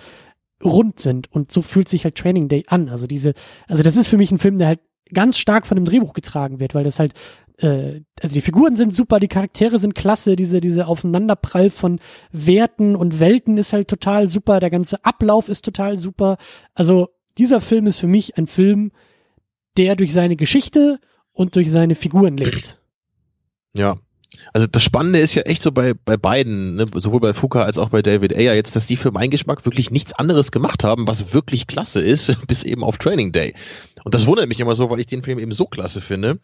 rund 0.64 1.00
sind. 1.00 1.30
Und 1.32 1.52
so 1.52 1.60
fühlt 1.60 1.88
sich 1.88 2.04
halt 2.04 2.14
Training 2.14 2.48
Day 2.48 2.64
an. 2.68 2.88
Also 2.88 3.08
diese, 3.08 3.34
also 3.66 3.82
das 3.82 3.96
ist 3.96 4.06
für 4.06 4.16
mich 4.16 4.30
ein 4.30 4.38
Film, 4.38 4.58
der 4.58 4.68
halt 4.68 4.80
ganz 5.12 5.38
stark 5.38 5.66
von 5.66 5.76
dem 5.76 5.84
Drehbuch 5.84 6.12
getragen 6.12 6.60
wird, 6.60 6.74
weil 6.74 6.84
das 6.84 7.00
halt 7.00 7.14
äh, 7.58 8.00
also 8.20 8.34
die 8.34 8.40
Figuren 8.40 8.76
sind 8.76 8.94
super, 8.94 9.20
die 9.20 9.28
Charaktere 9.28 9.78
sind 9.78 9.94
klasse, 9.94 10.36
diese, 10.36 10.60
diese 10.60 10.86
Aufeinanderprall 10.86 11.70
von 11.70 12.00
Werten 12.32 12.96
und 12.96 13.20
Welten 13.20 13.58
ist 13.58 13.72
halt 13.72 13.88
total 13.88 14.28
super, 14.28 14.60
der 14.60 14.70
ganze 14.70 15.04
Ablauf 15.04 15.48
ist 15.48 15.64
total 15.64 15.98
super. 15.98 16.38
Also 16.74 17.08
dieser 17.36 17.60
Film 17.60 17.86
ist 17.86 17.98
für 17.98 18.06
mich 18.06 18.36
ein 18.38 18.46
Film, 18.46 18.92
der 19.76 19.96
durch 19.96 20.12
seine 20.12 20.36
Geschichte 20.36 20.98
und 21.32 21.56
durch 21.56 21.70
seine 21.70 21.94
Figuren 21.94 22.36
lebt. 22.36 22.78
Ja. 23.76 23.98
Also 24.52 24.66
das 24.66 24.82
Spannende 24.82 25.20
ist 25.20 25.34
ja 25.34 25.42
echt 25.42 25.62
so 25.62 25.72
bei, 25.72 25.94
bei 25.94 26.16
beiden, 26.16 26.76
ne, 26.76 26.86
sowohl 26.94 27.20
bei 27.20 27.32
Fuka 27.32 27.62
als 27.62 27.78
auch 27.78 27.88
bei 27.88 28.02
David 28.02 28.34
Ayer 28.34 28.54
jetzt, 28.54 28.76
dass 28.76 28.86
die 28.86 28.96
für 28.96 29.10
meinen 29.10 29.30
Geschmack 29.30 29.64
wirklich 29.64 29.90
nichts 29.90 30.12
anderes 30.12 30.52
gemacht 30.52 30.84
haben, 30.84 31.06
was 31.06 31.32
wirklich 31.32 31.66
klasse 31.66 32.02
ist, 32.02 32.36
bis 32.46 32.62
eben 32.62 32.84
auf 32.84 32.98
Training 32.98 33.32
Day. 33.32 33.54
Und 34.04 34.14
das 34.14 34.26
wundert 34.26 34.48
mich 34.48 34.60
immer 34.60 34.74
so, 34.74 34.90
weil 34.90 35.00
ich 35.00 35.06
den 35.06 35.22
Film 35.22 35.38
eben 35.38 35.52
so 35.52 35.66
klasse 35.66 36.00
finde. 36.00 36.38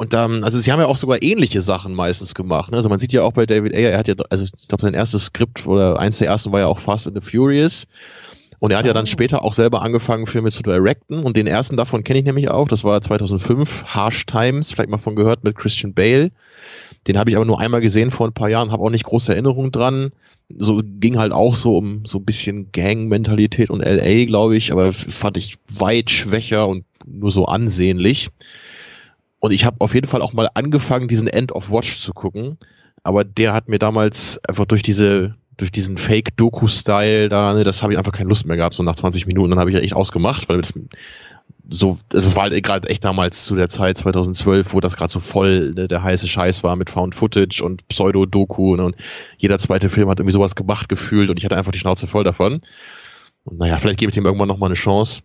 Und 0.00 0.14
dann, 0.14 0.44
also 0.44 0.58
sie 0.58 0.72
haben 0.72 0.80
ja 0.80 0.86
auch 0.86 0.96
sogar 0.96 1.22
ähnliche 1.22 1.60
Sachen 1.60 1.92
meistens 1.94 2.34
gemacht. 2.34 2.70
Ne? 2.70 2.78
Also 2.78 2.88
man 2.88 2.98
sieht 2.98 3.12
ja 3.12 3.22
auch 3.22 3.34
bei 3.34 3.44
David 3.44 3.74
Ayer, 3.74 3.90
er 3.90 3.98
hat 3.98 4.08
ja, 4.08 4.14
also 4.30 4.44
ich 4.44 4.66
glaube 4.66 4.80
sein 4.80 4.94
erstes 4.94 5.26
Skript 5.26 5.66
oder 5.66 5.98
eins 5.98 6.16
der 6.16 6.28
ersten 6.28 6.52
war 6.52 6.60
ja 6.60 6.68
auch 6.68 6.78
Fast 6.78 7.06
and 7.06 7.22
the 7.22 7.30
Furious. 7.30 7.86
Und 8.60 8.70
er 8.70 8.78
hat 8.78 8.86
ja 8.86 8.94
dann 8.94 9.02
Oh. 9.04 9.06
später 9.06 9.44
auch 9.44 9.52
selber 9.52 9.82
angefangen, 9.82 10.26
Filme 10.26 10.50
zu 10.50 10.62
directen. 10.62 11.22
Und 11.22 11.36
den 11.36 11.46
ersten 11.46 11.76
davon 11.76 12.02
kenne 12.02 12.20
ich 12.20 12.24
nämlich 12.24 12.50
auch. 12.50 12.66
Das 12.66 12.82
war 12.82 13.02
2005, 13.02 13.84
Harsh 13.84 14.24
Times, 14.24 14.72
vielleicht 14.72 14.88
mal 14.88 14.96
von 14.96 15.16
gehört, 15.16 15.44
mit 15.44 15.54
Christian 15.54 15.92
Bale. 15.92 16.30
Den 17.06 17.18
habe 17.18 17.28
ich 17.28 17.36
aber 17.36 17.44
nur 17.44 17.60
einmal 17.60 17.82
gesehen 17.82 18.08
vor 18.08 18.26
ein 18.26 18.32
paar 18.32 18.48
Jahren, 18.48 18.72
habe 18.72 18.82
auch 18.82 18.88
nicht 18.88 19.04
große 19.04 19.32
Erinnerungen 19.32 19.70
dran. 19.70 20.12
So 20.48 20.80
ging 20.82 21.18
halt 21.18 21.32
auch 21.34 21.56
so 21.56 21.76
um 21.76 22.06
so 22.06 22.16
ein 22.20 22.24
bisschen 22.24 22.72
Gang-Mentalität 22.72 23.68
und 23.68 23.84
LA, 23.84 24.24
glaube 24.24 24.56
ich, 24.56 24.72
aber 24.72 24.94
fand 24.94 25.36
ich 25.36 25.58
weit 25.70 26.08
schwächer 26.08 26.66
und 26.68 26.86
nur 27.04 27.30
so 27.30 27.44
ansehnlich. 27.44 28.30
Und 29.40 29.52
ich 29.52 29.64
habe 29.64 29.76
auf 29.80 29.94
jeden 29.94 30.06
Fall 30.06 30.22
auch 30.22 30.32
mal 30.32 30.48
angefangen, 30.54 31.08
diesen 31.08 31.26
End 31.26 31.52
of 31.52 31.70
Watch 31.70 32.00
zu 32.00 32.12
gucken. 32.12 32.58
Aber 33.02 33.24
der 33.24 33.54
hat 33.54 33.68
mir 33.68 33.78
damals 33.78 34.38
einfach 34.46 34.66
durch 34.66 34.82
diese, 34.82 35.34
durch 35.56 35.72
diesen 35.72 35.96
Fake-Doku-Style 35.96 37.28
da, 37.30 37.54
ne, 37.54 37.64
das 37.64 37.82
habe 37.82 37.92
ich 37.92 37.98
einfach 37.98 38.12
keine 38.12 38.28
Lust 38.28 38.46
mehr 38.46 38.58
gehabt. 38.58 38.74
So 38.74 38.82
nach 38.82 38.96
20 38.96 39.26
Minuten, 39.26 39.50
dann 39.50 39.58
habe 39.58 39.70
ich 39.70 39.76
ja 39.76 39.82
echt 39.82 39.94
ausgemacht, 39.94 40.48
weil 40.48 40.60
das 40.60 40.74
so, 41.72 41.96
das 42.08 42.34
war 42.36 42.44
halt 42.44 42.62
gerade 42.62 42.88
echt 42.88 43.04
damals 43.04 43.44
zu 43.44 43.54
der 43.54 43.68
Zeit 43.68 43.96
2012, 43.96 44.74
wo 44.74 44.80
das 44.80 44.96
gerade 44.96 45.10
so 45.10 45.20
voll 45.20 45.72
ne, 45.74 45.88
der 45.88 46.02
heiße 46.02 46.26
Scheiß 46.26 46.62
war 46.64 46.76
mit 46.76 46.90
Found 46.90 47.14
Footage 47.14 47.62
und 47.62 47.86
Pseudo-Doku 47.88 48.76
ne, 48.76 48.84
und 48.84 48.96
jeder 49.38 49.58
zweite 49.58 49.88
Film 49.88 50.08
hat 50.08 50.18
irgendwie 50.18 50.32
sowas 50.34 50.56
gemacht 50.56 50.88
gefühlt 50.88 51.30
und 51.30 51.38
ich 51.38 51.44
hatte 51.44 51.56
einfach 51.56 51.72
die 51.72 51.78
Schnauze 51.78 52.08
voll 52.08 52.24
davon. 52.24 52.60
Und 53.44 53.58
naja, 53.58 53.78
vielleicht 53.78 53.98
gebe 53.98 54.10
ich 54.10 54.14
dem 54.14 54.26
irgendwann 54.26 54.48
nochmal 54.48 54.68
eine 54.68 54.74
Chance. 54.74 55.22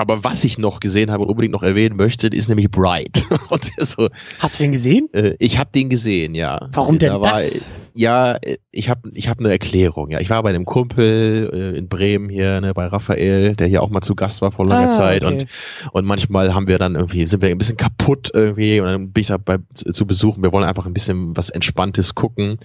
Aber 0.00 0.24
was 0.24 0.44
ich 0.44 0.56
noch 0.56 0.80
gesehen 0.80 1.10
habe 1.10 1.24
und 1.24 1.28
unbedingt 1.30 1.52
noch 1.52 1.62
erwähnen 1.62 1.94
möchte, 1.96 2.28
ist 2.28 2.48
nämlich 2.48 2.70
Bright. 2.70 3.26
So, 3.78 4.08
Hast 4.38 4.58
du 4.58 4.64
den 4.64 4.72
gesehen? 4.72 5.08
äh, 5.12 5.34
ich 5.38 5.58
habe 5.58 5.70
den 5.74 5.90
gesehen, 5.90 6.34
ja. 6.34 6.68
Warum 6.72 6.98
denn 6.98 7.10
da 7.10 7.20
war, 7.20 7.40
das? 7.40 7.64
Ja, 7.94 8.36
äh, 8.36 8.56
ich 8.70 8.88
habe 8.88 9.10
ich 9.14 9.28
hab 9.28 9.38
eine 9.38 9.50
Erklärung. 9.50 10.10
Ja, 10.10 10.20
ich 10.20 10.30
war 10.30 10.42
bei 10.42 10.48
einem 10.50 10.64
Kumpel 10.64 11.50
äh, 11.52 11.78
in 11.78 11.88
Bremen 11.88 12.28
hier, 12.30 12.60
ne, 12.60 12.72
bei 12.72 12.86
Raphael, 12.86 13.56
der 13.56 13.66
hier 13.66 13.82
auch 13.82 13.90
mal 13.90 14.00
zu 14.00 14.14
Gast 14.14 14.40
war 14.42 14.52
vor 14.52 14.66
langer 14.66 14.88
Ah, 14.88 14.90
Zeit 14.96 15.22
okay. 15.24 15.32
und 15.32 15.46
und 15.92 16.04
manchmal 16.06 16.54
haben 16.54 16.66
wir 16.66 16.78
dann 16.78 16.94
irgendwie 16.94 17.26
sind 17.26 17.42
wir 17.42 17.50
ein 17.50 17.58
bisschen 17.58 17.76
kaputt 17.76 18.30
irgendwie 18.32 18.80
und 18.80 18.86
dann 18.86 19.12
bin 19.12 19.20
ich 19.20 19.26
da 19.28 19.36
bei, 19.36 19.58
zu 19.74 20.06
besuchen. 20.06 20.42
Wir 20.42 20.52
wollen 20.52 20.64
einfach 20.64 20.86
ein 20.86 20.94
bisschen 20.94 21.36
was 21.36 21.50
Entspanntes 21.50 22.14
gucken. 22.14 22.58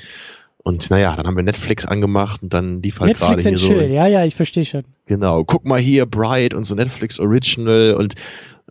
Und 0.68 0.90
naja, 0.90 1.16
dann 1.16 1.28
haben 1.28 1.36
wir 1.36 1.44
Netflix 1.44 1.86
angemacht 1.86 2.42
und 2.42 2.52
dann 2.52 2.82
lief 2.82 3.00
halt 3.00 3.16
gerade 3.18 3.36
Netflix 3.36 3.44
hier 3.44 3.52
and 3.52 3.60
so. 3.60 3.68
Chill, 3.68 3.94
ja, 3.94 4.08
ja, 4.08 4.26
ich 4.26 4.34
verstehe 4.34 4.66
schon. 4.66 4.84
Genau, 5.06 5.44
guck 5.44 5.64
mal 5.64 5.80
hier, 5.80 6.08
Bright 6.08 6.56
und 6.56 6.64
so 6.64 6.74
Netflix 6.74 7.20
Original 7.20 7.94
und 7.94 8.16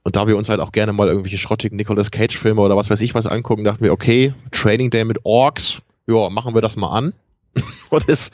und 0.03 0.17
da 0.17 0.27
wir 0.27 0.37
uns 0.37 0.49
halt 0.49 0.61
auch 0.61 0.73
gerne 0.73 0.93
mal 0.93 1.07
irgendwelche 1.07 1.39
schrottigen 1.39 1.77
Nicolas 1.77 2.11
Cage 2.11 2.37
Filme 2.37 2.61
oder 2.61 2.77
was 2.77 2.91
weiß 2.91 3.01
ich 3.01 3.15
was 3.15 3.27
angucken, 3.27 3.65
dachten 3.65 3.83
wir, 3.83 3.93
okay, 3.93 4.35
Training 4.51 4.91
Day 4.91 5.05
mit 5.05 5.21
Orks, 5.23 5.83
ja, 6.07 6.29
machen 6.31 6.55
wir 6.55 6.61
das 6.61 6.77
mal 6.77 6.91
an. 6.91 7.15
und 7.91 8.09
es, 8.09 8.33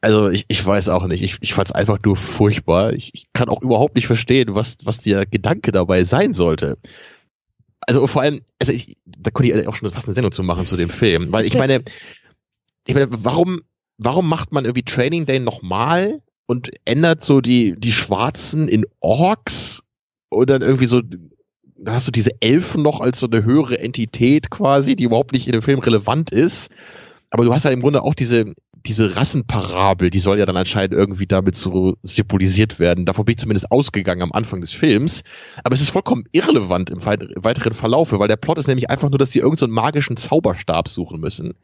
also 0.00 0.30
ich, 0.30 0.46
ich 0.48 0.64
weiß 0.64 0.88
auch 0.88 1.06
nicht, 1.06 1.22
ich, 1.22 1.36
ich 1.42 1.52
fand 1.52 1.68
es 1.68 1.72
einfach 1.72 1.98
nur 2.02 2.16
furchtbar. 2.16 2.94
Ich, 2.94 3.14
ich 3.14 3.26
kann 3.34 3.50
auch 3.50 3.60
überhaupt 3.60 3.94
nicht 3.94 4.06
verstehen, 4.06 4.54
was, 4.54 4.78
was 4.84 4.98
der 4.98 5.26
Gedanke 5.26 5.70
dabei 5.70 6.02
sein 6.04 6.32
sollte. 6.32 6.78
Also 7.82 8.06
vor 8.06 8.22
allem, 8.22 8.40
also 8.58 8.72
ich, 8.72 8.96
da 9.04 9.30
konnte 9.30 9.52
ich 9.52 9.68
auch 9.68 9.76
schon 9.76 9.90
fast 9.92 10.08
eine 10.08 10.14
Sendung 10.14 10.32
zu 10.32 10.42
machen 10.42 10.64
zu 10.64 10.76
dem 10.76 10.90
Film, 10.90 11.30
weil 11.30 11.44
ich 11.44 11.54
meine, 11.54 11.84
ich 12.90 12.94
meine, 12.94 13.08
warum, 13.24 13.62
warum 13.98 14.28
macht 14.28 14.52
man 14.52 14.64
irgendwie 14.64 14.82
Training 14.82 15.24
Day 15.24 15.38
nochmal 15.38 16.20
und 16.46 16.70
ändert 16.84 17.22
so 17.22 17.40
die, 17.40 17.78
die 17.78 17.92
Schwarzen 17.92 18.66
in 18.66 18.84
Orks 18.98 19.82
und 20.28 20.50
dann 20.50 20.62
irgendwie 20.62 20.86
so, 20.86 21.00
dann 21.00 21.94
hast 21.94 22.08
du 22.08 22.10
diese 22.10 22.30
Elfen 22.40 22.82
noch 22.82 23.00
als 23.00 23.20
so 23.20 23.28
eine 23.28 23.44
höhere 23.44 23.78
Entität 23.78 24.50
quasi, 24.50 24.96
die 24.96 25.04
überhaupt 25.04 25.32
nicht 25.32 25.46
in 25.46 25.52
dem 25.52 25.62
Film 25.62 25.78
relevant 25.78 26.30
ist. 26.30 26.70
Aber 27.30 27.44
du 27.44 27.54
hast 27.54 27.64
ja 27.64 27.70
im 27.70 27.80
Grunde 27.80 28.02
auch 28.02 28.14
diese, 28.14 28.54
diese 28.84 29.14
Rassenparabel, 29.14 30.10
die 30.10 30.18
soll 30.18 30.40
ja 30.40 30.46
dann 30.46 30.56
anscheinend 30.56 30.92
irgendwie 30.92 31.26
damit 31.26 31.54
so 31.54 31.96
symbolisiert 32.02 32.80
werden. 32.80 33.06
Davon 33.06 33.24
bin 33.24 33.34
ich 33.34 33.38
zumindest 33.38 33.70
ausgegangen 33.70 34.22
am 34.22 34.32
Anfang 34.32 34.60
des 34.60 34.72
Films. 34.72 35.22
Aber 35.62 35.74
es 35.74 35.80
ist 35.80 35.90
vollkommen 35.90 36.24
irrelevant 36.32 36.90
im 36.90 37.04
weit- 37.04 37.28
weiteren 37.36 37.74
Verlaufe, 37.74 38.18
weil 38.18 38.26
der 38.26 38.36
Plot 38.36 38.58
ist 38.58 38.66
nämlich 38.66 38.90
einfach 38.90 39.10
nur, 39.10 39.18
dass 39.18 39.30
sie 39.30 39.38
irgendeinen 39.38 39.70
so 39.70 39.74
magischen 39.74 40.16
Zauberstab 40.16 40.88
suchen 40.88 41.20
müssen. 41.20 41.54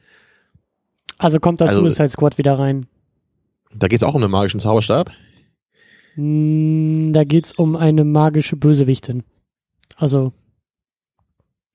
Also 1.19 1.41
kommt 1.41 1.61
das 1.61 1.71
Also- 1.71 1.81
Suicide 1.83 2.09
Squad 2.09 2.39
wieder 2.39 2.59
rein. 2.59 2.87
Da 3.75 3.89
geht 3.89 4.01
es 4.01 4.05
auch 4.05 4.15
um 4.15 4.23
einen 4.23 4.31
magischen 4.31 4.61
Zauberstab. 4.61 5.11
Hm, 6.15 7.13
Da 7.13 7.25
geht's 7.25 7.53
um 7.53 7.77
eine 7.77 8.05
magische 8.05 8.57
Bösewichtin. 8.57 9.23
Also 9.97 10.33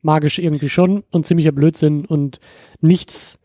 magisch 0.02 0.40
irgendwie 0.40 0.70
schon 0.70 1.04
und 1.12 1.26
ziemlicher 1.28 1.52
Blödsinn 1.52 2.06
und 2.06 2.40
nichts 2.80 3.38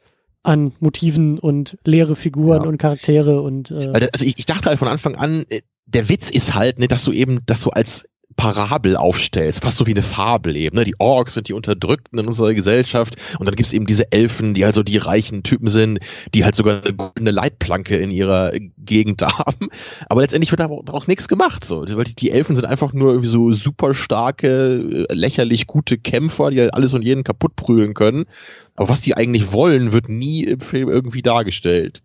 an 0.43 0.73
Motiven 0.81 1.39
und 1.39 1.77
leere 1.85 2.17
Figuren 2.17 2.63
Ja. 2.63 2.69
und 2.69 2.79
Charaktere 2.79 3.43
und 3.43 3.71
äh, 3.73 3.93
also 4.13 4.25
ich, 4.25 4.39
ich 4.39 4.47
dachte 4.47 4.69
halt 4.69 4.79
von 4.79 4.89
Anfang 4.89 5.17
an, 5.17 5.45
äh, 5.51 5.61
der 5.87 6.09
Witz 6.09 6.31
ist 6.31 6.55
halt, 6.55 6.79
ne, 6.79 6.89
dass 6.89 7.05
du 7.05 7.13
eben, 7.13 7.41
dass 7.47 7.61
du 7.63 7.71
als 7.71 8.09
Parabel 8.37 8.97
aufstellst, 8.97 9.63
fast 9.63 9.79
so 9.79 9.87
wie 9.87 9.93
eine 9.93 10.03
Fabel 10.03 10.57
eben. 10.57 10.77
Ne? 10.77 10.85
Die 10.85 10.99
Orks 10.99 11.35
sind 11.35 11.49
die 11.49 11.53
Unterdrückten 11.53 12.19
in 12.19 12.27
unserer 12.27 12.55
Gesellschaft 12.55 13.17
und 13.39 13.47
dann 13.47 13.55
gibt 13.55 13.67
es 13.67 13.73
eben 13.73 13.87
diese 13.87 14.13
Elfen, 14.13 14.55
die 14.55 14.65
also 14.65 14.83
die 14.83 14.99
reichen 14.99 15.43
Typen 15.43 15.69
sind, 15.69 16.01
die 16.35 16.45
halt 16.45 16.55
sogar 16.55 16.83
eine 16.83 16.95
goldene 16.95 17.31
Leitplanke 17.31 17.97
in 17.97 18.11
ihrer 18.11 18.53
Gegend 18.79 19.23
haben. 19.23 19.69
Aber 20.09 20.21
letztendlich 20.21 20.51
wird 20.53 20.61
daraus 20.61 21.09
nichts 21.09 21.29
gemacht. 21.29 21.65
So. 21.65 21.85
Die 21.85 22.31
Elfen 22.31 22.57
sind 22.57 22.67
einfach 22.67 22.93
nur 22.93 23.11
irgendwie 23.11 23.29
so 23.29 23.53
super 23.53 23.95
starke, 23.95 25.07
äh, 25.09 25.15
lächerlich 25.15 25.67
gute 25.67 25.99
Kämpfer, 25.99 26.51
die 26.51 26.61
halt 26.61 26.75
alles 26.75 26.95
und 26.95 27.03
jeden 27.03 27.25
kaputt 27.25 27.57
prügeln 27.57 27.95
können. 27.95 28.27
Aber 28.75 28.91
was 28.91 29.01
die 29.01 29.17
eigentlich 29.17 29.53
wollen, 29.53 29.93
wird 29.93 30.09
nie 30.09 30.45
im 30.45 30.61
Film 30.61 30.89
irgendwie 30.89 31.23
dargestellt. 31.23 32.03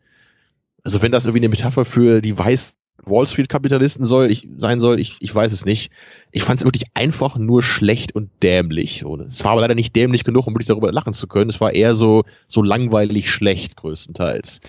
Also 0.83 1.01
wenn 1.01 1.11
das 1.11 1.25
irgendwie 1.25 1.41
eine 1.41 1.49
Metapher 1.49 1.85
für 1.85 2.21
die 2.21 2.37
weiß 2.37 2.75
Wall 3.05 3.27
Street 3.27 3.49
Kapitalisten 3.49 4.05
soll, 4.05 4.31
ich 4.31 4.47
sein 4.57 4.79
soll, 4.79 4.99
ich, 4.99 5.17
ich 5.19 5.33
weiß 5.33 5.51
es 5.51 5.65
nicht. 5.65 5.91
Ich 6.31 6.43
fand 6.43 6.59
es 6.59 6.65
wirklich 6.65 6.85
einfach 6.93 7.37
nur 7.37 7.63
schlecht 7.63 8.13
und 8.15 8.29
dämlich. 8.43 8.99
So. 8.99 9.19
Es 9.21 9.43
war 9.43 9.53
aber 9.53 9.61
leider 9.61 9.75
nicht 9.75 9.95
dämlich 9.95 10.23
genug, 10.23 10.47
um 10.47 10.53
wirklich 10.53 10.67
darüber 10.67 10.91
lachen 10.91 11.13
zu 11.13 11.27
können. 11.27 11.49
Es 11.49 11.61
war 11.61 11.73
eher 11.73 11.95
so 11.95 12.23
so 12.47 12.61
langweilig 12.61 13.29
schlecht 13.31 13.75
größtenteils. 13.75 14.61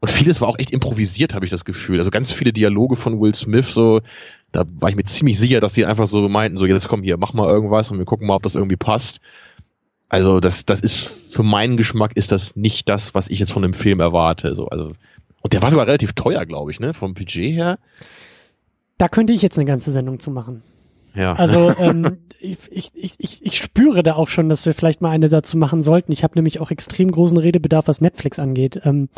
Und 0.00 0.10
vieles 0.10 0.42
war 0.42 0.48
auch 0.48 0.58
echt 0.58 0.70
improvisiert, 0.70 1.34
habe 1.34 1.46
ich 1.46 1.50
das 1.50 1.64
Gefühl. 1.64 1.98
Also 1.98 2.10
ganz 2.10 2.30
viele 2.30 2.52
Dialoge 2.52 2.94
von 2.96 3.20
Will 3.20 3.34
Smith, 3.34 3.72
so, 3.72 4.02
da 4.52 4.64
war 4.74 4.90
ich 4.90 4.96
mir 4.96 5.04
ziemlich 5.04 5.38
sicher, 5.38 5.60
dass 5.60 5.72
sie 5.72 5.86
einfach 5.86 6.06
so 6.06 6.28
meinten, 6.28 6.58
so 6.58 6.66
jetzt 6.66 6.88
komm 6.88 7.02
hier, 7.02 7.16
mach 7.16 7.32
mal 7.32 7.48
irgendwas 7.48 7.90
und 7.90 7.96
wir 7.98 8.04
gucken 8.04 8.26
mal, 8.26 8.36
ob 8.36 8.42
das 8.42 8.54
irgendwie 8.54 8.76
passt. 8.76 9.20
Also 10.10 10.40
das, 10.40 10.66
das 10.66 10.80
ist 10.80 11.32
für 11.34 11.42
meinen 11.42 11.76
Geschmack 11.76 12.12
ist 12.16 12.30
das 12.30 12.54
nicht 12.54 12.88
das, 12.88 13.14
was 13.14 13.28
ich 13.28 13.38
jetzt 13.38 13.50
von 13.50 13.62
dem 13.62 13.74
Film 13.74 14.00
erwarte. 14.00 14.54
So, 14.54 14.68
also 14.68 14.92
und 15.44 15.52
der 15.52 15.62
war 15.62 15.70
sogar 15.70 15.86
relativ 15.86 16.14
teuer, 16.14 16.46
glaube 16.46 16.70
ich, 16.70 16.80
ne? 16.80 16.94
Vom 16.94 17.12
Budget 17.12 17.52
her. 17.54 17.78
Da 18.96 19.08
könnte 19.08 19.34
ich 19.34 19.42
jetzt 19.42 19.58
eine 19.58 19.66
ganze 19.66 19.92
Sendung 19.92 20.18
zu 20.18 20.30
machen. 20.30 20.62
Ja. 21.14 21.34
Also 21.34 21.72
ähm, 21.78 22.18
ich, 22.40 22.58
ich, 22.70 23.14
ich, 23.18 23.44
ich 23.44 23.58
spüre 23.58 24.02
da 24.02 24.14
auch 24.14 24.28
schon, 24.28 24.48
dass 24.48 24.64
wir 24.64 24.72
vielleicht 24.72 25.02
mal 25.02 25.10
eine 25.10 25.28
dazu 25.28 25.58
machen 25.58 25.82
sollten. 25.82 26.12
Ich 26.12 26.24
habe 26.24 26.34
nämlich 26.36 26.60
auch 26.60 26.70
extrem 26.70 27.10
großen 27.10 27.36
Redebedarf, 27.36 27.88
was 27.88 28.00
Netflix 28.00 28.38
angeht. 28.38 28.80
Ähm, 28.84 29.10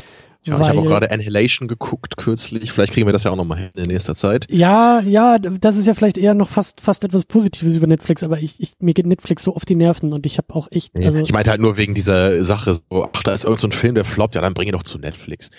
ja, 0.42 0.60
ich 0.60 0.68
habe 0.68 0.80
auch 0.80 0.84
gerade 0.84 1.10
Annihilation 1.12 1.68
geguckt 1.68 2.16
kürzlich. 2.16 2.72
Vielleicht 2.72 2.92
kriegen 2.92 3.06
wir 3.06 3.12
das 3.12 3.24
ja 3.24 3.30
auch 3.30 3.36
nochmal 3.36 3.58
hin 3.58 3.70
in 3.74 3.84
nächster 3.84 4.16
Zeit. 4.16 4.46
Ja, 4.50 5.00
ja, 5.00 5.38
das 5.38 5.76
ist 5.76 5.86
ja 5.86 5.94
vielleicht 5.94 6.18
eher 6.18 6.34
noch 6.34 6.48
fast 6.48 6.80
fast 6.80 7.04
etwas 7.04 7.24
Positives 7.24 7.76
über 7.76 7.86
Netflix, 7.86 8.22
aber 8.24 8.38
ich, 8.40 8.60
ich 8.60 8.74
mir 8.80 8.94
geht 8.94 9.06
Netflix 9.06 9.42
so 9.42 9.54
auf 9.54 9.64
die 9.64 9.74
Nerven 9.74 10.12
und 10.12 10.26
ich 10.26 10.38
habe 10.38 10.54
auch 10.54 10.68
echt. 10.70 10.92
Also 10.98 11.18
ich 11.18 11.32
meinte 11.32 11.50
halt 11.50 11.60
nur 11.60 11.76
wegen 11.76 11.94
dieser 11.94 12.44
Sache, 12.44 12.74
so, 12.74 13.08
ach, 13.12 13.22
da 13.22 13.32
ist 13.32 13.44
irgendein 13.44 13.72
so 13.72 13.76
Film, 13.76 13.94
der 13.96 14.04
floppt, 14.04 14.36
ja, 14.36 14.40
dann 14.40 14.54
bring 14.54 14.68
ihn 14.68 14.72
doch 14.72 14.84
zu 14.84 14.98
Netflix. 14.98 15.50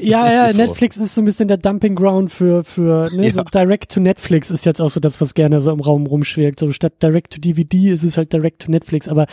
Ja, 0.00 0.30
ja, 0.30 0.46
ist 0.46 0.56
Netflix 0.56 0.96
so. 0.96 1.04
ist 1.04 1.14
so 1.14 1.22
ein 1.22 1.24
bisschen 1.24 1.48
der 1.48 1.56
Dumping 1.56 1.94
Ground 1.94 2.30
für, 2.30 2.64
für 2.64 3.10
ne, 3.12 3.26
ja. 3.26 3.32
so 3.32 3.42
Direct 3.42 3.92
to 3.92 4.00
Netflix 4.00 4.50
ist 4.50 4.64
jetzt 4.64 4.80
auch 4.80 4.90
so 4.90 5.00
das, 5.00 5.20
was 5.20 5.34
gerne 5.34 5.60
so 5.60 5.70
im 5.70 5.80
Raum 5.80 6.06
rumschwirkt. 6.06 6.60
So 6.60 6.70
statt 6.70 7.02
Direct 7.02 7.32
to 7.34 7.40
DVD 7.40 7.90
ist 7.90 8.04
es 8.04 8.16
halt 8.16 8.32
Direct 8.32 8.62
to 8.62 8.70
Netflix. 8.70 9.08
Aber 9.08 9.26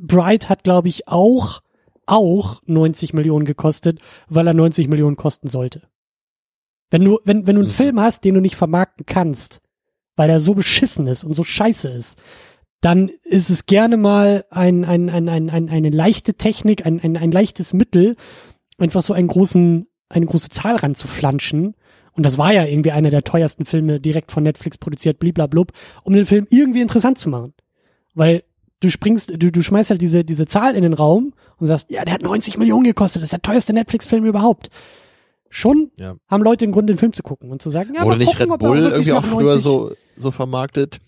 Bright 0.00 0.48
hat, 0.48 0.64
glaube 0.64 0.88
ich, 0.88 1.08
auch, 1.08 1.60
auch 2.06 2.62
90 2.66 3.14
Millionen 3.14 3.44
gekostet, 3.44 3.98
weil 4.28 4.46
er 4.46 4.54
90 4.54 4.88
Millionen 4.88 5.16
kosten 5.16 5.48
sollte. 5.48 5.82
Wenn 6.90 7.04
du, 7.04 7.18
wenn, 7.24 7.46
wenn 7.46 7.56
du 7.56 7.62
einen 7.62 7.70
mhm. 7.70 7.74
Film 7.74 8.00
hast, 8.00 8.24
den 8.24 8.34
du 8.34 8.40
nicht 8.40 8.56
vermarkten 8.56 9.06
kannst, 9.06 9.60
weil 10.16 10.30
er 10.30 10.40
so 10.40 10.54
beschissen 10.54 11.06
ist 11.06 11.24
und 11.24 11.34
so 11.34 11.44
scheiße 11.44 11.88
ist, 11.88 12.18
dann 12.80 13.10
ist 13.24 13.50
es 13.50 13.66
gerne 13.66 13.96
mal 13.96 14.44
ein, 14.50 14.84
ein, 14.84 15.10
ein, 15.10 15.28
ein, 15.28 15.50
ein, 15.50 15.68
eine 15.68 15.90
leichte 15.90 16.34
Technik, 16.34 16.86
ein, 16.86 17.00
ein, 17.00 17.16
ein 17.16 17.32
leichtes 17.32 17.74
Mittel, 17.74 18.16
einfach 18.78 19.02
so 19.02 19.12
einen 19.12 19.28
großen, 19.28 19.86
eine 20.08 20.26
große 20.26 20.48
Zahl 20.48 20.76
ranzuflanschen. 20.76 21.74
Und 22.12 22.22
das 22.26 22.38
war 22.38 22.52
ja 22.52 22.64
irgendwie 22.64 22.92
einer 22.92 23.10
der 23.10 23.22
teuersten 23.22 23.64
Filme 23.64 24.00
direkt 24.00 24.32
von 24.32 24.42
Netflix 24.42 24.78
produziert, 24.78 25.18
bliblablub, 25.18 25.72
um 26.02 26.14
den 26.14 26.26
Film 26.26 26.46
irgendwie 26.50 26.80
interessant 26.80 27.18
zu 27.18 27.28
machen. 27.28 27.54
Weil 28.14 28.42
du 28.80 28.90
springst, 28.90 29.32
du, 29.36 29.52
du 29.52 29.62
schmeißt 29.62 29.90
halt 29.90 30.02
diese, 30.02 30.24
diese 30.24 30.46
Zahl 30.46 30.74
in 30.74 30.82
den 30.82 30.94
Raum 30.94 31.34
und 31.58 31.66
sagst, 31.66 31.90
ja, 31.90 32.04
der 32.04 32.14
hat 32.14 32.22
90 32.22 32.58
Millionen 32.58 32.84
gekostet, 32.84 33.22
das 33.22 33.26
ist 33.26 33.32
der 33.32 33.42
teuerste 33.42 33.72
Netflix-Film 33.72 34.24
überhaupt. 34.24 34.70
Schon 35.50 35.90
ja. 35.96 36.16
haben 36.28 36.42
Leute 36.42 36.66
den 36.66 36.72
Grund, 36.72 36.90
den 36.90 36.98
Film 36.98 37.12
zu 37.12 37.22
gucken 37.22 37.50
und 37.50 37.62
zu 37.62 37.70
sagen, 37.70 37.94
ja, 37.94 38.04
Wurde 38.04 38.18
nicht 38.18 38.36
gucken, 38.36 38.52
Red 38.52 38.60
Bull 38.60 38.78
irgendwie 38.78 39.12
auch 39.12 39.24
früher 39.24 39.58
so, 39.58 39.92
so 40.16 40.30
vermarktet? 40.30 40.98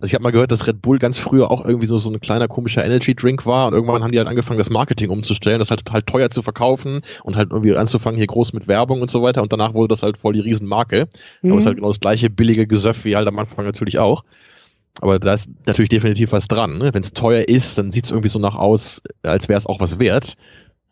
Also 0.00 0.06
ich 0.06 0.14
habe 0.14 0.22
mal 0.22 0.32
gehört, 0.32 0.50
dass 0.50 0.66
Red 0.66 0.80
Bull 0.80 0.98
ganz 0.98 1.18
früher 1.18 1.50
auch 1.50 1.62
irgendwie 1.64 1.86
so, 1.86 1.98
so 1.98 2.10
ein 2.10 2.20
kleiner 2.20 2.48
komischer 2.48 2.84
Energy 2.84 3.14
Drink 3.14 3.44
war 3.44 3.66
und 3.66 3.74
irgendwann 3.74 4.02
haben 4.02 4.12
die 4.12 4.18
halt 4.18 4.28
angefangen, 4.28 4.58
das 4.58 4.70
Marketing 4.70 5.10
umzustellen, 5.10 5.58
das 5.58 5.70
halt 5.70 5.84
total 5.84 6.02
teuer 6.02 6.30
zu 6.30 6.40
verkaufen 6.40 7.02
und 7.22 7.36
halt 7.36 7.50
irgendwie 7.50 7.76
anzufangen 7.76 8.16
hier 8.16 8.26
groß 8.26 8.54
mit 8.54 8.66
Werbung 8.66 9.02
und 9.02 9.10
so 9.10 9.22
weiter 9.22 9.42
und 9.42 9.52
danach 9.52 9.74
wurde 9.74 9.88
das 9.88 10.02
halt 10.02 10.16
voll 10.16 10.32
die 10.32 10.40
Riesenmarke. 10.40 11.08
Mhm. 11.42 11.50
Aber 11.50 11.58
es 11.58 11.64
ist 11.64 11.66
halt 11.66 11.76
genau 11.76 11.88
das 11.88 12.00
gleiche 12.00 12.30
billige 12.30 12.66
Gesöff 12.66 13.04
wie 13.04 13.14
halt 13.14 13.28
am 13.28 13.38
Anfang 13.38 13.66
natürlich 13.66 13.98
auch. 13.98 14.24
Aber 15.00 15.18
da 15.18 15.34
ist 15.34 15.48
natürlich 15.66 15.88
definitiv 15.88 16.32
was 16.32 16.48
dran. 16.48 16.78
Ne? 16.78 16.92
Wenn 16.92 17.02
es 17.02 17.12
teuer 17.12 17.48
ist, 17.48 17.78
dann 17.78 17.90
sieht 17.90 18.04
es 18.04 18.10
irgendwie 18.10 18.28
so 18.28 18.38
nach 18.38 18.56
aus, 18.56 19.02
als 19.22 19.48
wäre 19.48 19.58
es 19.58 19.66
auch 19.66 19.80
was 19.80 19.98
wert. 19.98 20.34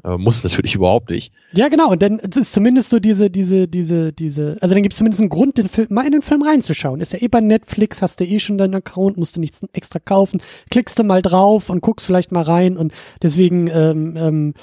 Aber 0.03 0.19
muss 0.19 0.45
natürlich 0.45 0.75
überhaupt 0.77 1.11
nicht. 1.11 1.33
Ja, 1.53 1.69
genau. 1.69 1.91
Und 1.91 2.03
dann 2.03 2.19
ist 2.19 2.53
zumindest 2.53 2.91
so 2.91 2.99
diese, 2.99 3.31
diese, 3.31 3.69
diese, 3.69 4.13
diese, 4.13 4.57
also 4.61 4.75
dann 4.75 4.83
gibt 4.83 4.95
es 4.95 4.99
zumindest 4.99 5.21
einen 5.21 5.31
Grund, 5.31 5.59
den 5.59 5.69
Film, 5.69 5.89
mal 5.91 6.07
in 6.07 6.13
den 6.13 6.23
Film 6.23 6.43
reinzuschauen. 6.43 7.01
Ist 7.01 7.13
ja 7.13 7.21
eh 7.21 7.29
bei 7.29 7.41
Netflix, 7.41 8.03
hast 8.03 8.21
du 8.21 8.25
eh 8.25 8.39
schon 8.39 8.59
deinen 8.59 8.75
Account, 8.75 9.17
musst 9.17 9.37
du 9.37 9.41
nichts 9.41 9.63
extra 9.73 9.99
kaufen, 9.99 10.41
klickst 10.71 10.99
du 10.99 11.05
mal 11.05 11.23
drauf 11.23 11.71
und 11.71 11.81
guckst 11.81 12.07
vielleicht 12.07 12.33
mal 12.33 12.43
rein 12.43 12.77
und 12.77 12.93
deswegen, 13.23 13.69
ähm, 13.73 14.15
ähm, 14.17 14.55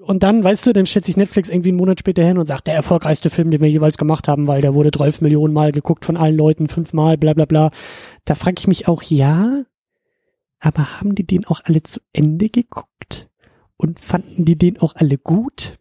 und 0.00 0.22
dann, 0.22 0.42
weißt 0.42 0.66
du, 0.66 0.72
dann 0.72 0.86
stellt 0.86 1.04
sich 1.04 1.18
Netflix 1.18 1.50
irgendwie 1.50 1.68
einen 1.68 1.76
Monat 1.76 2.00
später 2.00 2.24
hin 2.24 2.38
und 2.38 2.46
sagt, 2.46 2.66
der 2.66 2.74
erfolgreichste 2.74 3.28
Film, 3.28 3.50
den 3.50 3.60
wir 3.60 3.68
jeweils 3.68 3.98
gemacht 3.98 4.26
haben, 4.26 4.46
weil 4.46 4.62
der 4.62 4.72
wurde 4.72 4.90
12 4.90 5.20
Millionen 5.20 5.52
Mal 5.52 5.70
geguckt 5.70 6.06
von 6.06 6.16
allen 6.16 6.36
Leuten, 6.36 6.68
fünfmal, 6.68 7.18
bla 7.18 7.34
bla 7.34 7.44
bla. 7.44 7.70
Da 8.24 8.34
frage 8.34 8.56
ich 8.58 8.66
mich 8.66 8.88
auch, 8.88 9.02
ja, 9.02 9.64
aber 10.60 10.98
haben 11.00 11.14
die 11.14 11.26
den 11.26 11.44
auch 11.44 11.60
alle 11.64 11.82
zu 11.82 12.00
Ende 12.14 12.48
geguckt? 12.48 13.27
Und 13.78 14.00
fanden 14.00 14.44
die 14.44 14.56
den 14.56 14.78
auch 14.78 14.94
alle 14.96 15.16
gut? 15.16 15.78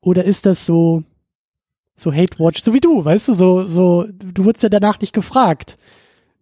Oder 0.00 0.24
ist 0.24 0.44
das 0.46 0.66
so, 0.66 1.04
so 1.96 2.12
Hate 2.12 2.38
Watch, 2.38 2.62
so 2.62 2.74
wie 2.74 2.80
du, 2.80 3.04
weißt 3.04 3.28
du, 3.28 3.32
so, 3.32 3.64
so, 3.64 4.06
du 4.12 4.44
wurdest 4.44 4.62
ja 4.62 4.68
danach 4.68 5.00
nicht 5.00 5.12
gefragt, 5.12 5.78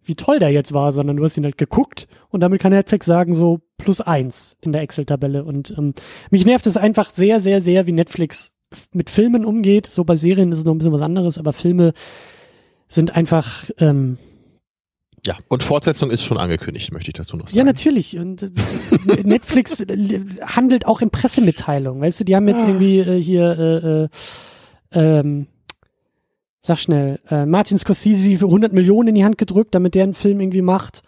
wie 0.03 0.15
toll 0.15 0.39
der 0.39 0.49
jetzt 0.49 0.73
war, 0.73 0.91
sondern 0.91 1.17
du 1.17 1.23
hast 1.23 1.37
ihn 1.37 1.43
halt 1.43 1.57
geguckt 1.57 2.07
und 2.29 2.39
damit 2.39 2.61
kann 2.61 2.71
Netflix 2.71 3.05
sagen, 3.05 3.35
so 3.35 3.61
plus 3.77 4.01
eins 4.01 4.55
in 4.61 4.71
der 4.71 4.81
Excel-Tabelle. 4.81 5.43
Und 5.43 5.75
ähm, 5.77 5.93
mich 6.31 6.45
nervt 6.45 6.65
es 6.65 6.77
einfach 6.77 7.09
sehr, 7.09 7.39
sehr, 7.39 7.61
sehr, 7.61 7.87
wie 7.87 7.91
Netflix 7.91 8.53
mit 8.93 9.09
Filmen 9.09 9.45
umgeht. 9.45 9.87
So 9.87 10.03
bei 10.03 10.15
Serien 10.15 10.51
ist 10.51 10.59
es 10.59 10.65
noch 10.65 10.73
ein 10.73 10.77
bisschen 10.77 10.93
was 10.93 11.01
anderes, 11.01 11.37
aber 11.37 11.53
Filme 11.53 11.93
sind 12.87 13.15
einfach, 13.15 13.69
ähm, 13.79 14.17
ja, 15.27 15.35
und 15.49 15.61
Fortsetzung 15.61 16.09
ist 16.09 16.23
schon 16.23 16.37
angekündigt, 16.37 16.93
möchte 16.93 17.09
ich 17.09 17.15
dazu 17.15 17.35
noch 17.35 17.47
sagen. 17.47 17.57
Ja, 17.57 17.65
natürlich. 17.65 18.17
Und 18.17 18.43
äh, 18.43 18.49
Netflix 19.23 19.81
äh, 19.81 20.19
handelt 20.41 20.87
auch 20.87 21.01
in 21.01 21.09
Pressemitteilungen. 21.09 22.01
Weißt 22.01 22.21
du, 22.21 22.23
die 22.23 22.33
haben 22.33 22.47
jetzt 22.47 22.63
ah. 22.63 22.67
irgendwie 22.67 22.99
äh, 22.99 23.21
hier, 23.21 24.09
äh, 24.93 24.97
äh, 24.97 25.19
ähm, 25.19 25.47
sag 26.61 26.79
schnell, 26.79 27.19
äh, 27.29 27.45
Martin 27.45 27.77
Scorsese 27.77 28.37
für 28.37 28.45
100 28.45 28.71
Millionen 28.71 29.09
in 29.09 29.15
die 29.15 29.25
Hand 29.25 29.37
gedrückt, 29.37 29.75
damit 29.75 29.95
der 29.95 30.03
einen 30.03 30.13
Film 30.13 30.39
irgendwie 30.39 30.61
macht. 30.61 31.01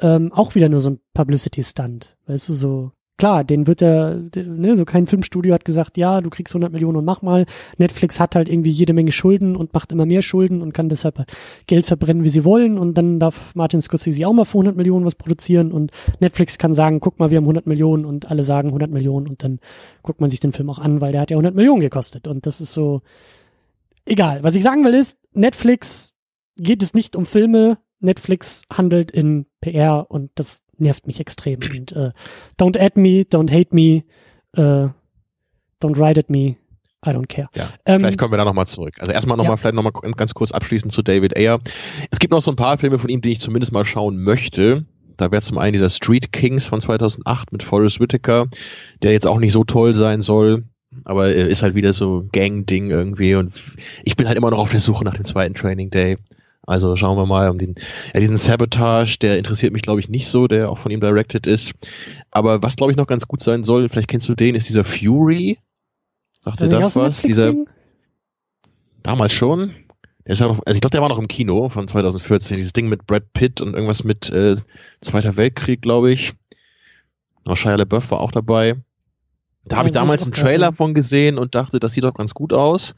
Ähm, 0.00 0.32
auch 0.32 0.56
wieder 0.56 0.68
nur 0.68 0.80
so 0.80 0.90
ein 0.90 1.00
Publicity-Stunt. 1.14 2.16
Weißt 2.26 2.48
du, 2.48 2.54
so 2.54 2.90
klar, 3.20 3.44
den 3.44 3.66
wird 3.66 3.82
er, 3.82 4.22
ne, 4.34 4.78
so 4.78 4.86
kein 4.86 5.06
Filmstudio 5.06 5.52
hat 5.52 5.66
gesagt, 5.66 5.98
ja, 5.98 6.22
du 6.22 6.30
kriegst 6.30 6.54
100 6.54 6.72
Millionen 6.72 6.96
und 6.96 7.04
mach 7.04 7.20
mal. 7.20 7.44
Netflix 7.76 8.18
hat 8.18 8.34
halt 8.34 8.48
irgendwie 8.48 8.70
jede 8.70 8.94
Menge 8.94 9.12
Schulden 9.12 9.56
und 9.56 9.74
macht 9.74 9.92
immer 9.92 10.06
mehr 10.06 10.22
Schulden 10.22 10.62
und 10.62 10.72
kann 10.72 10.88
deshalb 10.88 11.18
halt 11.18 11.30
Geld 11.66 11.84
verbrennen, 11.84 12.24
wie 12.24 12.30
sie 12.30 12.46
wollen. 12.46 12.78
Und 12.78 12.94
dann 12.94 13.20
darf 13.20 13.54
Martin 13.54 13.82
Scorsese 13.82 14.26
auch 14.26 14.32
mal 14.32 14.46
für 14.46 14.56
100 14.56 14.74
Millionen 14.74 15.04
was 15.04 15.16
produzieren 15.16 15.70
und 15.70 15.92
Netflix 16.20 16.56
kann 16.56 16.74
sagen, 16.74 17.00
guck 17.00 17.18
mal, 17.18 17.30
wir 17.30 17.36
haben 17.36 17.44
100 17.44 17.66
Millionen 17.66 18.06
und 18.06 18.30
alle 18.30 18.42
sagen 18.42 18.68
100 18.68 18.90
Millionen 18.90 19.28
und 19.28 19.44
dann 19.44 19.60
guckt 20.02 20.22
man 20.22 20.30
sich 20.30 20.40
den 20.40 20.52
Film 20.52 20.70
auch 20.70 20.78
an, 20.78 21.02
weil 21.02 21.12
der 21.12 21.20
hat 21.20 21.30
ja 21.30 21.36
100 21.36 21.54
Millionen 21.54 21.82
gekostet. 21.82 22.26
Und 22.26 22.46
das 22.46 22.62
ist 22.62 22.72
so, 22.72 23.02
egal. 24.06 24.42
Was 24.42 24.54
ich 24.54 24.62
sagen 24.62 24.82
will 24.82 24.94
ist, 24.94 25.18
Netflix 25.34 26.14
geht 26.56 26.82
es 26.82 26.94
nicht 26.94 27.16
um 27.16 27.26
Filme, 27.26 27.76
Netflix 27.98 28.62
handelt 28.72 29.10
in 29.10 29.44
PR 29.60 30.06
und 30.08 30.30
das 30.36 30.62
nervt 30.80 31.06
mich 31.06 31.20
extrem. 31.20 31.60
Und 31.60 31.92
äh, 31.92 32.10
don't 32.58 32.78
add 32.78 32.98
me, 33.00 33.22
don't 33.22 33.50
hate 33.50 33.74
me, 33.74 34.04
äh, 34.56 34.88
don't 35.80 35.98
write 35.98 36.18
at 36.18 36.30
me. 36.30 36.56
I 37.06 37.10
don't 37.10 37.28
care. 37.28 37.48
Ja, 37.54 37.70
ähm, 37.86 38.00
vielleicht 38.00 38.18
kommen 38.18 38.32
wir 38.32 38.36
da 38.36 38.44
nochmal 38.44 38.66
zurück. 38.66 38.94
Also 38.98 39.12
erstmal 39.12 39.38
nochmal, 39.38 39.54
ja. 39.54 39.56
vielleicht 39.56 39.74
nochmal 39.74 39.92
ganz 40.16 40.34
kurz 40.34 40.52
abschließend 40.52 40.92
zu 40.92 41.02
David 41.02 41.34
Ayer. 41.34 41.58
Es 42.10 42.18
gibt 42.18 42.32
noch 42.32 42.42
so 42.42 42.50
ein 42.50 42.56
paar 42.56 42.76
Filme 42.76 42.98
von 42.98 43.08
ihm, 43.08 43.22
die 43.22 43.32
ich 43.32 43.40
zumindest 43.40 43.72
mal 43.72 43.86
schauen 43.86 44.22
möchte. 44.22 44.84
Da 45.16 45.30
wäre 45.30 45.42
zum 45.42 45.58
einen 45.58 45.72
dieser 45.72 45.88
Street 45.88 46.32
Kings 46.32 46.66
von 46.66 46.80
2008 46.80 47.52
mit 47.52 47.62
Forrest 47.62 48.00
Whitaker, 48.00 48.48
der 49.02 49.12
jetzt 49.12 49.26
auch 49.26 49.38
nicht 49.38 49.52
so 49.52 49.64
toll 49.64 49.94
sein 49.94 50.20
soll, 50.20 50.64
aber 51.04 51.32
ist 51.32 51.62
halt 51.62 51.74
wieder 51.74 51.92
so 51.92 52.26
Gang-Ding 52.32 52.90
irgendwie 52.90 53.34
und 53.34 53.52
ich 54.04 54.16
bin 54.16 54.26
halt 54.26 54.38
immer 54.38 54.50
noch 54.50 54.58
auf 54.58 54.70
der 54.70 54.80
Suche 54.80 55.04
nach 55.04 55.14
dem 55.14 55.24
zweiten 55.24 55.54
Training 55.54 55.90
Day. 55.90 56.16
Also 56.70 56.94
schauen 56.94 57.16
wir 57.18 57.26
mal 57.26 57.50
um 57.50 57.58
den, 57.58 57.74
ja, 58.14 58.20
diesen 58.20 58.36
Sabotage, 58.36 59.18
der 59.18 59.38
interessiert 59.38 59.72
mich, 59.72 59.82
glaube 59.82 59.98
ich, 59.98 60.08
nicht 60.08 60.28
so, 60.28 60.46
der 60.46 60.70
auch 60.70 60.78
von 60.78 60.92
ihm 60.92 61.00
directed 61.00 61.48
ist. 61.48 61.72
Aber 62.30 62.62
was, 62.62 62.76
glaube 62.76 62.92
ich, 62.92 62.96
noch 62.96 63.08
ganz 63.08 63.26
gut 63.26 63.42
sein 63.42 63.64
soll, 63.64 63.88
vielleicht 63.88 64.06
kennst 64.06 64.28
du 64.28 64.36
den, 64.36 64.54
ist 64.54 64.68
dieser 64.68 64.84
Fury. 64.84 65.58
Sagt 66.42 66.60
dir 66.60 66.68
das 66.68 66.94
was? 66.94 67.22
Dieser. 67.22 67.54
Damals 69.02 69.32
schon. 69.32 69.74
Der 70.26 70.34
ist 70.34 70.38
ja 70.38 70.46
noch, 70.46 70.60
also 70.64 70.76
ich 70.76 70.80
glaube, 70.80 70.92
der 70.92 71.02
war 71.02 71.08
noch 71.08 71.18
im 71.18 71.26
Kino 71.26 71.70
von 71.70 71.88
2014. 71.88 72.58
Dieses 72.58 72.72
Ding 72.72 72.88
mit 72.88 73.04
Brad 73.04 73.32
Pitt 73.32 73.60
und 73.60 73.74
irgendwas 73.74 74.04
mit 74.04 74.30
äh, 74.30 74.54
Zweiter 75.00 75.36
Weltkrieg, 75.36 75.82
glaube 75.82 76.12
ich. 76.12 76.34
Auch 77.46 77.56
Shia 77.56 77.74
LaBeouf 77.74 78.12
war 78.12 78.20
auch 78.20 78.30
dabei. 78.30 78.76
Da 79.64 79.74
Ja, 79.74 79.78
habe 79.78 79.88
ich 79.88 79.94
damals 79.94 80.22
einen. 80.22 80.34
Trailer 80.34 80.72
von 80.72 80.94
gesehen 80.94 81.36
und 81.36 81.56
dachte, 81.56 81.80
das 81.80 81.94
sieht 81.94 82.04
doch 82.04 82.14
ganz 82.14 82.32
gut 82.32 82.52
aus. 82.52 82.94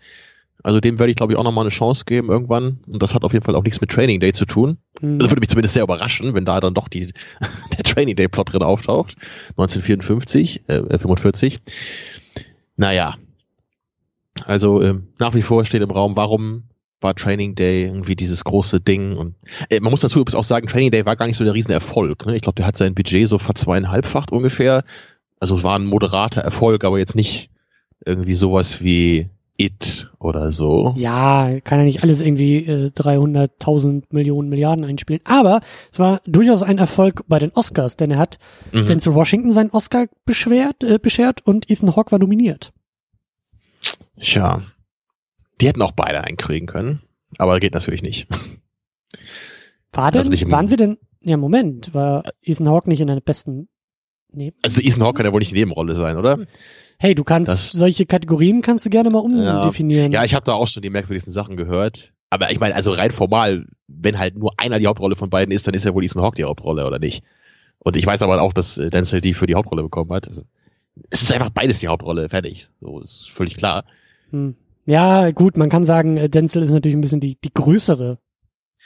Also 0.62 0.81
dem 0.81 0.98
werde 0.98 1.11
ich, 1.11 1.16
glaube 1.16 1.33
ich, 1.33 1.38
auch 1.38 1.44
nochmal 1.44 1.64
eine 1.64 1.70
Chance 1.70 2.05
geben 2.05 2.31
irgendwann. 2.31 2.79
Und 2.87 3.03
das 3.03 3.14
hat 3.14 3.25
auf 3.25 3.33
jeden 3.33 3.44
Fall 3.44 3.57
auch 3.57 3.64
nichts 3.64 3.81
mit 3.81 3.90
Training 3.90 4.20
Day 4.20 4.33
zu 4.33 4.46
tun. 4.46 4.79
Hm. 5.01 5.18
Das 5.18 5.31
würde 5.31 5.40
mich 5.40 5.48
zumindest 5.48 5.75
sehr 5.75 5.83
überraschen, 5.83 6.35
wenn 6.35 6.44
da 6.44 6.61
dann 6.61 6.75
doch 6.75 6.88
die, 6.88 7.12
der 7.77 7.85
Training 7.85 8.16
Day 8.16 8.29
Plot 8.29 8.53
drin 8.53 8.62
auftaucht. 8.62 9.16
1954, 9.51 10.68
äh, 10.68 10.98
45. 10.98 11.59
Naja. 12.77 13.16
Also 14.44 14.83
ähm, 14.83 15.09
nach 15.18 15.35
wie 15.35 15.42
vor 15.42 15.64
steht 15.64 15.83
im 15.83 15.90
Raum, 15.90 16.16
warum 16.16 16.64
war 17.01 17.14
Training 17.14 17.55
Day 17.55 17.85
irgendwie 17.85 18.16
dieses 18.16 18.44
große 18.44 18.81
Ding 18.81 19.16
und 19.16 19.35
äh, 19.68 19.81
man 19.81 19.90
muss 19.90 20.01
dazu 20.01 20.20
übrigens 20.20 20.37
auch 20.37 20.44
sagen, 20.44 20.68
Training 20.68 20.92
Day 20.92 21.05
war 21.05 21.16
gar 21.16 21.27
nicht 21.27 21.37
so 21.37 21.44
der 21.44 21.55
Riesenerfolg. 21.55 22.25
Ne? 22.27 22.37
Ich 22.37 22.42
glaube, 22.42 22.55
der 22.55 22.66
hat 22.66 22.77
sein 22.77 22.94
Budget 22.94 23.29
so 23.29 23.38
verzweieinhalbfacht 23.38 24.33
ungefähr. 24.33 24.85
Also 25.40 25.57
es 25.57 25.64
war 25.64 25.79
ein 25.79 25.85
moderater 25.85 26.40
Erfolg, 26.40 26.85
aber 26.85 26.98
jetzt 26.98 27.16
nicht 27.16 27.51
irgendwie 28.05 28.35
sowas 28.35 28.81
wie 28.81 29.29
It 29.64 30.11
oder 30.18 30.51
so. 30.53 30.94
Ja, 30.96 31.61
kann 31.61 31.79
ja 31.79 31.85
nicht 31.85 32.03
alles 32.03 32.20
irgendwie 32.20 32.57
äh, 32.59 32.88
300.000 32.90 34.05
Millionen 34.11 34.48
Milliarden 34.48 34.85
einspielen. 34.85 35.20
Aber 35.25 35.61
es 35.92 35.98
war 35.98 36.20
durchaus 36.27 36.62
ein 36.62 36.79
Erfolg 36.79 37.25
bei 37.29 37.38
den 37.38 37.53
Oscars, 37.53 37.96
denn 37.96 38.11
er 38.11 38.18
hat 38.18 38.38
Mhm. 38.72 38.87
Denzel 38.87 39.14
Washington 39.14 39.53
seinen 39.53 39.70
Oscar 39.70 40.07
beschwert, 40.25 40.83
äh, 40.83 40.98
beschert 40.98 41.46
und 41.46 41.70
Ethan 41.70 41.94
Hawke 41.94 42.12
war 42.12 42.18
nominiert. 42.18 42.72
Tja, 44.20 44.62
die 45.61 45.68
hätten 45.68 45.83
auch 45.83 45.92
beide 45.92 46.22
einkriegen 46.25 46.66
können, 46.66 47.03
aber 47.38 47.61
geht 47.61 47.75
natürlich 47.75 48.03
nicht. 48.03 48.29
War 49.92 50.11
denn, 50.11 50.18
Also 50.20 50.31
nicht 50.31 50.51
waren 50.51 50.68
sie 50.68 50.77
denn, 50.77 50.98
ja 51.20 51.37
Moment, 51.37 51.92
war 51.94 52.25
Ethan 52.42 52.68
Hawke 52.68 52.88
nicht 52.88 53.01
in 53.01 53.11
einer 53.11 53.20
besten, 53.20 53.68
nee. 54.33 54.53
Also 54.62 54.81
Ethan 54.81 55.03
Hawke 55.03 55.18
kann 55.18 55.27
ja 55.27 55.33
wohl 55.33 55.40
nicht 55.40 55.53
die 55.53 55.59
Nebenrolle 55.59 55.94
sein, 55.94 56.16
oder? 56.16 56.46
Hey, 57.03 57.17
du 57.17 57.25
kannst, 57.25 57.49
Das- 57.51 57.73
solche 57.73 58.07
Kategorien 58.07 58.62
kannst 58.62 58.87
du 58.87 58.91
gerne 58.91 59.11
mal 59.11 59.25
Ja. 59.35 59.59
umdefinieren. 59.62 60.12
Ja, 60.12 60.23
ich 60.23 60.35
habe 60.35 60.45
da 60.45 60.53
auch 60.53 60.69
schon 60.69 60.85
die 60.85 60.88
merkwürdigsten 60.91 61.33
Sachen 61.33 61.57
gehört. 61.57 62.12
Aber 62.31 62.53
ich 62.53 62.61
meine, 62.61 62.77
also 62.77 62.93
rein 62.93 63.11
formal, 63.11 63.67
wenn 63.88 64.21
halt 64.21 64.37
nur 64.38 64.53
einer 64.57 64.79
die 64.79 64.87
Hauptrolle 64.87 65.17
von 65.17 65.29
beiden 65.29 65.51
ist, 65.53 65.67
dann 65.67 65.75
ist 65.75 65.85
ja 65.85 65.93
wohl 65.95 66.05
Ethan 66.05 66.23
Hawke 66.23 66.37
die 66.37 66.45
Hauptrolle, 66.45 66.87
oder 66.87 67.01
nicht? 67.01 67.25
Und 67.81 67.97
ich 67.97 68.07
weiß 68.07 68.23
aber 68.23 68.41
auch, 68.41 68.53
dass 68.53 68.79
äh, 68.79 68.88
Denzel 68.88 69.21
die 69.21 69.35
für 69.35 69.49
die 69.49 69.57
Hauptrolle 69.57 69.83
bekommen 69.83 70.12
hat. 70.12 70.29
Also, 70.29 70.43
es 71.11 71.23
ist 71.23 71.33
einfach 71.33 71.51
beides 71.51 71.81
die 71.81 71.88
Hauptrolle, 71.88 72.29
fertig. 72.29 72.69
So 72.81 73.01
ist 73.01 73.29
völlig 73.33 73.57
klar. 73.57 73.85
Hm. 74.31 74.55
ja, 74.87 75.33
gut, 75.33 75.57
man 75.57 75.71
kann 75.71 75.85
sagen, 75.85 76.17
äh, 76.19 76.29
Denzel 76.29 76.62
ist 76.62 76.71
natürlich 76.71 76.97
ein 76.97 77.01
bisschen 77.01 77.19
die, 77.21 77.37
die 77.43 77.53
größere, 77.53 78.19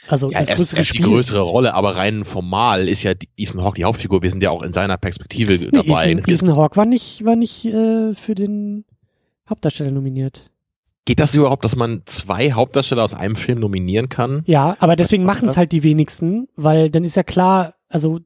also 0.07 0.29
Ja, 0.31 0.39
das 0.39 0.47
er 0.47 0.53
ist, 0.55 0.57
größere 0.59 0.77
er 0.77 0.81
ist 0.81 0.93
die 0.93 1.01
größere 1.01 1.39
Rolle, 1.41 1.73
aber 1.73 1.95
rein 1.95 2.23
formal 2.25 2.87
ist 2.87 3.03
ja 3.03 3.13
die- 3.13 3.29
Ethan 3.37 3.63
Hawke 3.63 3.75
die 3.75 3.85
Hauptfigur. 3.85 4.21
Wir 4.23 4.29
sind 4.29 4.41
ja 4.43 4.49
auch 4.51 4.63
in 4.63 4.73
seiner 4.73 4.97
Perspektive 4.97 5.53
Nee, 5.57 5.69
dabei. 5.71 6.11
Ethan, 6.11 6.33
Ethan 6.33 6.57
Hawke 6.57 6.75
war 6.77 6.85
nicht, 6.85 7.25
war 7.25 7.35
nicht 7.35 7.65
äh, 7.65 8.13
für 8.13 8.35
den 8.35 8.85
Hauptdarsteller 9.49 9.91
nominiert. 9.91 10.49
Geht 11.05 11.19
das 11.21 11.33
überhaupt, 11.35 11.63
dass 11.63 11.75
man 11.77 12.01
zwei 12.05 12.51
Hauptdarsteller 12.51 13.03
aus 13.03 13.13
einem 13.13 13.37
Film 13.37 13.59
nominieren 13.61 14.09
kann? 14.09 14.43
Ja, 14.45 14.75
aber 14.79 14.97
deswegen 14.97 15.23
machen 15.23 15.47
es 15.47 15.55
halt 15.55 15.71
die 15.71 15.83
wenigsten, 15.83 16.47
weil 16.57 16.89
dann 16.89 17.05
ist 17.05 17.15
ja 17.15 17.23
klar, 17.23 17.75
also 17.87 18.19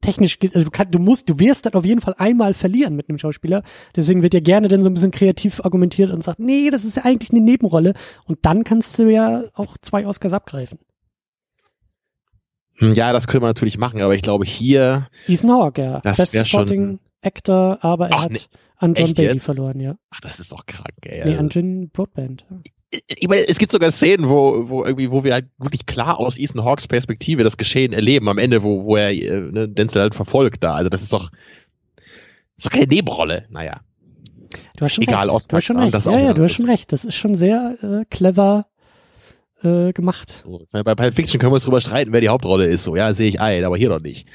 technisch, 0.00 0.38
also 0.54 0.62
du, 0.66 0.70
kann, 0.70 0.88
du 0.92 1.00
musst, 1.00 1.28
du 1.28 1.40
wirst 1.40 1.66
dann 1.66 1.72
auf 1.74 1.84
jeden 1.84 2.00
Fall 2.00 2.14
einmal 2.18 2.54
verlieren 2.54 2.94
mit 2.94 3.08
einem 3.08 3.18
Schauspieler. 3.18 3.64
Deswegen 3.96 4.22
wird 4.22 4.34
ja 4.34 4.38
gerne 4.38 4.68
dann 4.68 4.84
so 4.84 4.88
ein 4.88 4.94
bisschen 4.94 5.10
kreativ 5.10 5.60
argumentiert 5.64 6.12
und 6.12 6.22
sagt, 6.22 6.38
nee, 6.38 6.70
das 6.70 6.84
ist 6.84 6.98
ja 6.98 7.04
eigentlich 7.04 7.30
eine 7.30 7.40
Nebenrolle. 7.40 7.94
Und 8.26 8.38
dann 8.42 8.62
kannst 8.62 8.96
du 9.00 9.10
ja 9.12 9.42
auch 9.54 9.76
zwei 9.82 10.06
Oscars 10.06 10.32
abgreifen. 10.32 10.78
Hm, 12.78 12.94
Ja, 12.94 13.12
das 13.12 13.26
könnte 13.26 13.40
man 13.42 13.50
natürlich 13.50 13.78
machen, 13.78 14.00
aber 14.02 14.14
ich 14.14 14.22
glaube 14.22 14.44
hier, 14.44 15.08
Ethan 15.26 15.50
Hawke, 15.50 15.82
ja. 15.82 16.00
Das 16.00 16.16
Best 16.18 16.34
wär 16.34 16.44
schon- 16.44 16.60
Supporting 16.66 16.98
Actor, 17.22 17.78
aber 17.82 18.08
er 18.10 18.16
Ach, 18.16 18.24
hat 18.24 18.30
nee. 18.32 18.40
an 18.76 18.94
John 18.94 19.14
Bailey 19.14 19.32
jetzt? 19.32 19.44
verloren, 19.44 19.80
ja. 19.80 19.96
ach, 20.10 20.20
das 20.20 20.38
ist 20.40 20.52
doch 20.52 20.64
krank, 20.66 20.94
ey. 21.02 21.24
Nee, 21.24 21.30
Also- 21.32 21.38
an 21.40 21.48
Jim 21.50 21.90
Broadband. 21.90 22.44
ich 22.90 23.28
meine, 23.28 23.46
es 23.48 23.58
gibt 23.58 23.72
sogar 23.72 23.90
Szenen, 23.90 24.28
wo, 24.28 24.68
wo 24.68 24.84
irgendwie, 24.84 25.10
wo 25.10 25.24
wir 25.24 25.32
halt 25.34 25.46
wirklich 25.58 25.84
klar 25.86 26.18
aus 26.18 26.38
Ethan 26.38 26.64
Hawks 26.64 26.86
Perspektive 26.86 27.42
das 27.44 27.56
Geschehen 27.56 27.92
erleben, 27.92 28.28
am 28.28 28.38
Ende, 28.38 28.62
wo, 28.62 28.84
wo 28.84 28.96
er 28.96 29.10
äh, 29.10 29.40
ne, 29.40 29.68
Denzel 29.68 30.00
halt 30.02 30.14
verfolgt 30.14 30.62
da. 30.64 30.74
Also 30.74 30.88
das 30.88 31.02
ist 31.02 31.12
doch, 31.12 31.30
ist 32.56 32.64
doch 32.66 32.70
keine 32.70 32.86
Nebenrolle. 32.86 33.46
Naja. 33.50 33.80
Du 34.76 34.84
hast 34.84 34.94
schon 34.94 35.02
Egal, 35.04 35.26
recht. 35.26 35.34
Oscar, 35.34 35.50
du 35.50 35.56
hast 35.58 35.64
schon 35.66 35.78
recht. 35.78 35.92
das 35.94 36.06
ist 36.06 36.12
Ja, 36.12 36.18
ja, 36.20 36.32
du 36.32 36.42
hast 36.44 36.54
schon 36.54 36.64
recht. 36.70 36.92
Das 36.92 37.04
ist 37.04 37.16
schon 37.16 37.34
sehr 37.34 37.76
äh, 37.82 38.04
clever 38.10 38.66
äh, 39.62 39.92
gemacht. 39.92 40.30
So, 40.44 40.62
bei 40.72 40.82
Pulp 40.94 41.14
Fiction 41.14 41.40
können 41.40 41.52
wir 41.52 41.54
uns 41.56 41.64
drüber 41.64 41.80
streiten, 41.80 42.12
wer 42.12 42.20
die 42.20 42.28
Hauptrolle 42.28 42.66
ist. 42.66 42.84
So, 42.84 42.96
ja, 42.96 43.12
sehe 43.14 43.28
ich 43.28 43.40
ein, 43.40 43.64
aber 43.64 43.76
hier 43.76 43.88
doch 43.88 44.00
nicht. 44.00 44.26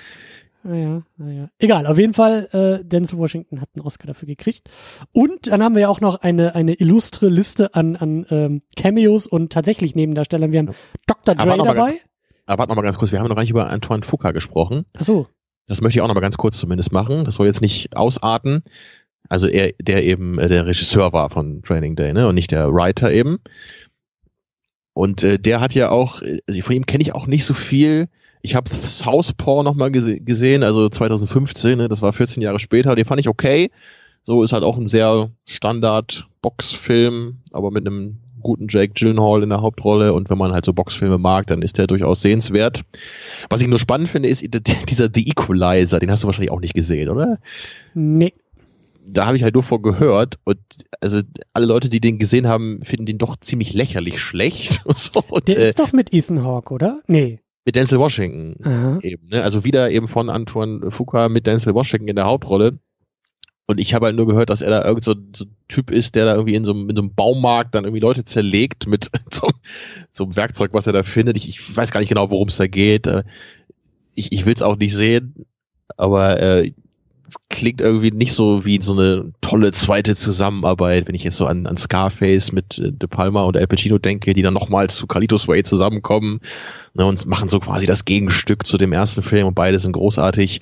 Naja, 0.65 1.03
naja. 1.17 1.49
Egal, 1.59 1.85
auf 1.87 1.97
jeden 1.99 2.13
Fall, 2.13 2.47
äh, 2.53 2.85
Denzel 2.85 3.17
Washington 3.17 3.59
hat 3.59 3.67
einen 3.75 3.85
Oscar 3.85 4.07
dafür 4.07 4.27
gekriegt. 4.27 4.69
Und 5.11 5.47
dann 5.47 5.61
haben 5.61 5.75
wir 5.75 5.81
ja 5.81 5.89
auch 5.89 5.99
noch 5.99 6.21
eine, 6.21 6.55
eine 6.55 6.73
illustre 6.75 7.27
Liste 7.27 7.75
an, 7.75 7.97
an 7.97 8.25
ähm, 8.29 8.61
Cameos 8.77 9.27
und 9.27 9.51
tatsächlich 9.51 9.93
Nebendarstellern. 9.93 10.53
Wir 10.53 10.59
haben 10.59 10.71
Dr. 11.05 11.35
Aber 11.37 11.57
Dre 11.57 11.65
dabei. 11.65 11.73
ganz- 11.89 12.01
Aber 12.45 12.59
warte 12.59 12.75
mal 12.75 12.81
ganz 12.81 12.97
kurz, 12.97 13.11
wir 13.11 13.19
haben 13.19 13.27
noch 13.27 13.35
gar 13.35 13.41
nicht 13.41 13.51
über 13.51 13.69
Antoine 13.69 14.03
Fuqua 14.03 14.31
gesprochen. 14.31 14.85
Ach 14.97 15.03
so. 15.03 15.27
Das 15.67 15.81
möchte 15.81 15.97
ich 15.99 16.01
auch 16.01 16.07
noch 16.07 16.15
mal 16.15 16.21
ganz 16.21 16.37
kurz 16.37 16.57
zumindest 16.57 16.93
machen. 16.93 17.25
Das 17.25 17.35
soll 17.35 17.45
jetzt 17.47 17.61
nicht 17.61 17.97
ausarten. 17.97 18.63
Also 19.29 19.47
er, 19.47 19.73
der 19.81 20.03
eben 20.03 20.37
äh, 20.39 20.47
der 20.49 20.65
Regisseur 20.65 21.11
war 21.13 21.29
von 21.29 21.61
Training 21.61 21.95
Day, 21.97 22.13
ne, 22.13 22.27
und 22.27 22.35
nicht 22.35 22.51
der 22.51 22.71
Writer 22.73 23.11
eben. 23.11 23.39
Und 24.93 25.23
äh, 25.23 25.39
der 25.39 25.59
hat 25.59 25.73
ja 25.73 25.89
auch, 25.89 26.21
äh, 26.21 26.61
von 26.61 26.75
ihm 26.75 26.85
kenne 26.85 27.01
ich 27.01 27.15
auch 27.15 27.27
nicht 27.27 27.45
so 27.45 27.53
viel. 27.53 28.07
Ich 28.41 28.55
habe 28.55 28.69
Southpaw 28.69 29.63
noch 29.63 29.73
mal 29.73 29.91
gese 29.91 30.19
gesehen, 30.19 30.63
also 30.63 30.89
2015, 30.89 31.77
ne, 31.77 31.87
das 31.87 32.01
war 32.01 32.13
14 32.13 32.43
Jahre 32.43 32.59
später. 32.59 32.95
Den 32.95 33.05
fand 33.05 33.21
ich 33.21 33.29
okay. 33.29 33.71
So 34.23 34.43
ist 34.43 34.53
halt 34.53 34.63
auch 34.63 34.77
ein 34.77 34.87
sehr 34.87 35.31
Standard 35.45 36.27
Boxfilm, 36.41 37.37
aber 37.51 37.71
mit 37.71 37.87
einem 37.87 38.19
guten 38.41 38.67
Jake 38.69 38.93
Gyllenhaal 38.93 39.41
in 39.41 39.49
der 39.49 39.61
Hauptrolle. 39.61 40.13
Und 40.13 40.29
wenn 40.29 40.37
man 40.37 40.51
halt 40.51 40.65
so 40.65 40.73
Boxfilme 40.73 41.17
mag, 41.17 41.47
dann 41.47 41.61
ist 41.61 41.77
der 41.77 41.87
durchaus 41.87 42.21
sehenswert. 42.21 42.83
Was 43.49 43.61
ich 43.61 43.67
nur 43.67 43.79
spannend 43.79 44.09
finde, 44.09 44.29
ist 44.29 44.43
dieser 44.89 45.09
The 45.11 45.29
Equalizer. 45.29 45.99
Den 45.99 46.11
hast 46.11 46.23
du 46.23 46.27
wahrscheinlich 46.27 46.51
auch 46.51 46.59
nicht 46.59 46.75
gesehen, 46.75 47.09
oder? 47.09 47.39
Nee. 47.93 48.33
Da 49.05 49.25
habe 49.25 49.35
ich 49.37 49.43
halt 49.43 49.53
nur 49.53 49.63
von 49.63 49.81
gehört 49.81 50.39
und 50.45 50.59
also 51.01 51.21
alle 51.53 51.65
Leute, 51.65 51.89
die 51.89 51.99
den 51.99 52.19
gesehen 52.19 52.47
haben, 52.47 52.81
finden 52.83 53.05
den 53.05 53.17
doch 53.17 53.35
ziemlich 53.39 53.73
lächerlich 53.73 54.19
schlecht. 54.19 54.81
so, 54.95 55.23
und, 55.29 55.47
Der 55.47 55.57
äh, 55.57 55.69
ist 55.69 55.79
doch 55.79 55.91
mit 55.91 56.13
Ethan 56.13 56.43
Hawke, 56.43 56.73
oder? 56.73 57.01
Nee. 57.07 57.39
mit 57.65 57.75
Denzel 57.75 57.99
Washington 57.99 58.55
Aha. 58.65 58.99
eben. 59.01 59.27
Ne? 59.29 59.43
Also 59.43 59.63
wieder 59.63 59.89
eben 59.91 60.07
von 60.07 60.29
Antoine 60.29 60.89
Fuqua 60.91 61.29
mit 61.29 61.47
Denzel 61.47 61.73
Washington 61.73 62.07
in 62.07 62.15
der 62.15 62.25
Hauptrolle. 62.25 62.79
Und 63.65 63.79
ich 63.79 63.93
habe 63.93 64.07
halt 64.07 64.15
nur 64.17 64.27
gehört, 64.27 64.49
dass 64.49 64.61
er 64.61 64.69
da 64.71 64.83
irgend 64.83 65.05
so, 65.05 65.15
so 65.33 65.45
ein 65.45 65.55
Typ 65.69 65.89
ist, 65.89 66.15
der 66.15 66.25
da 66.25 66.33
irgendwie 66.35 66.55
in 66.55 66.65
so, 66.65 66.73
einem- 66.73 66.89
in 66.89 66.95
so 66.97 67.01
einem 67.01 67.15
Baumarkt 67.15 67.73
dann 67.75 67.85
irgendwie 67.85 68.01
Leute 68.01 68.25
zerlegt 68.25 68.87
mit 68.87 69.09
so, 69.31 69.47
so 70.11 70.23
einem 70.25 70.35
Werkzeug, 70.35 70.71
was 70.73 70.85
er 70.87 70.91
da 70.93 71.03
findet. 71.03 71.37
Ich, 71.37 71.47
ich 71.47 71.77
weiß 71.77 71.91
gar 71.91 72.01
nicht 72.01 72.09
genau, 72.09 72.29
worum 72.29 72.49
es 72.49 72.57
da 72.57 72.67
geht. 72.67 73.07
Äh, 73.07 73.23
Ich, 74.15 74.31
ich 74.33 74.45
will 74.45 74.53
es 74.53 74.61
auch 74.61 74.75
nicht 74.77 74.93
sehen, 74.93 75.45
aber 75.97 76.41
äh, 76.41 76.73
klingt 77.49 77.81
irgendwie 77.81 78.11
nicht 78.11 78.33
so 78.33 78.65
wie 78.65 78.81
so 78.81 78.93
eine 78.93 79.31
tolle 79.41 79.71
zweite 79.71 80.15
Zusammenarbeit, 80.15 81.07
wenn 81.07 81.15
ich 81.15 81.23
jetzt 81.23 81.37
so 81.37 81.45
an, 81.45 81.67
an 81.67 81.77
Scarface 81.77 82.51
mit 82.51 82.77
äh, 82.77 82.91
De 82.91 83.07
Palma 83.07 83.43
und 83.43 83.57
Al 83.57 83.67
Pacino 83.67 83.97
denke, 83.97 84.33
die 84.33 84.41
dann 84.41 84.53
nochmal 84.53 84.89
zu 84.89 85.07
Carlitos 85.07 85.47
Way 85.47 85.63
zusammenkommen 85.63 86.39
ne, 86.93 87.05
und 87.05 87.25
machen 87.25 87.49
so 87.49 87.59
quasi 87.59 87.85
das 87.85 88.05
Gegenstück 88.05 88.65
zu 88.65 88.77
dem 88.77 88.93
ersten 88.93 89.21
Film 89.21 89.47
und 89.47 89.55
beide 89.55 89.79
sind 89.79 89.93
großartig. 89.93 90.61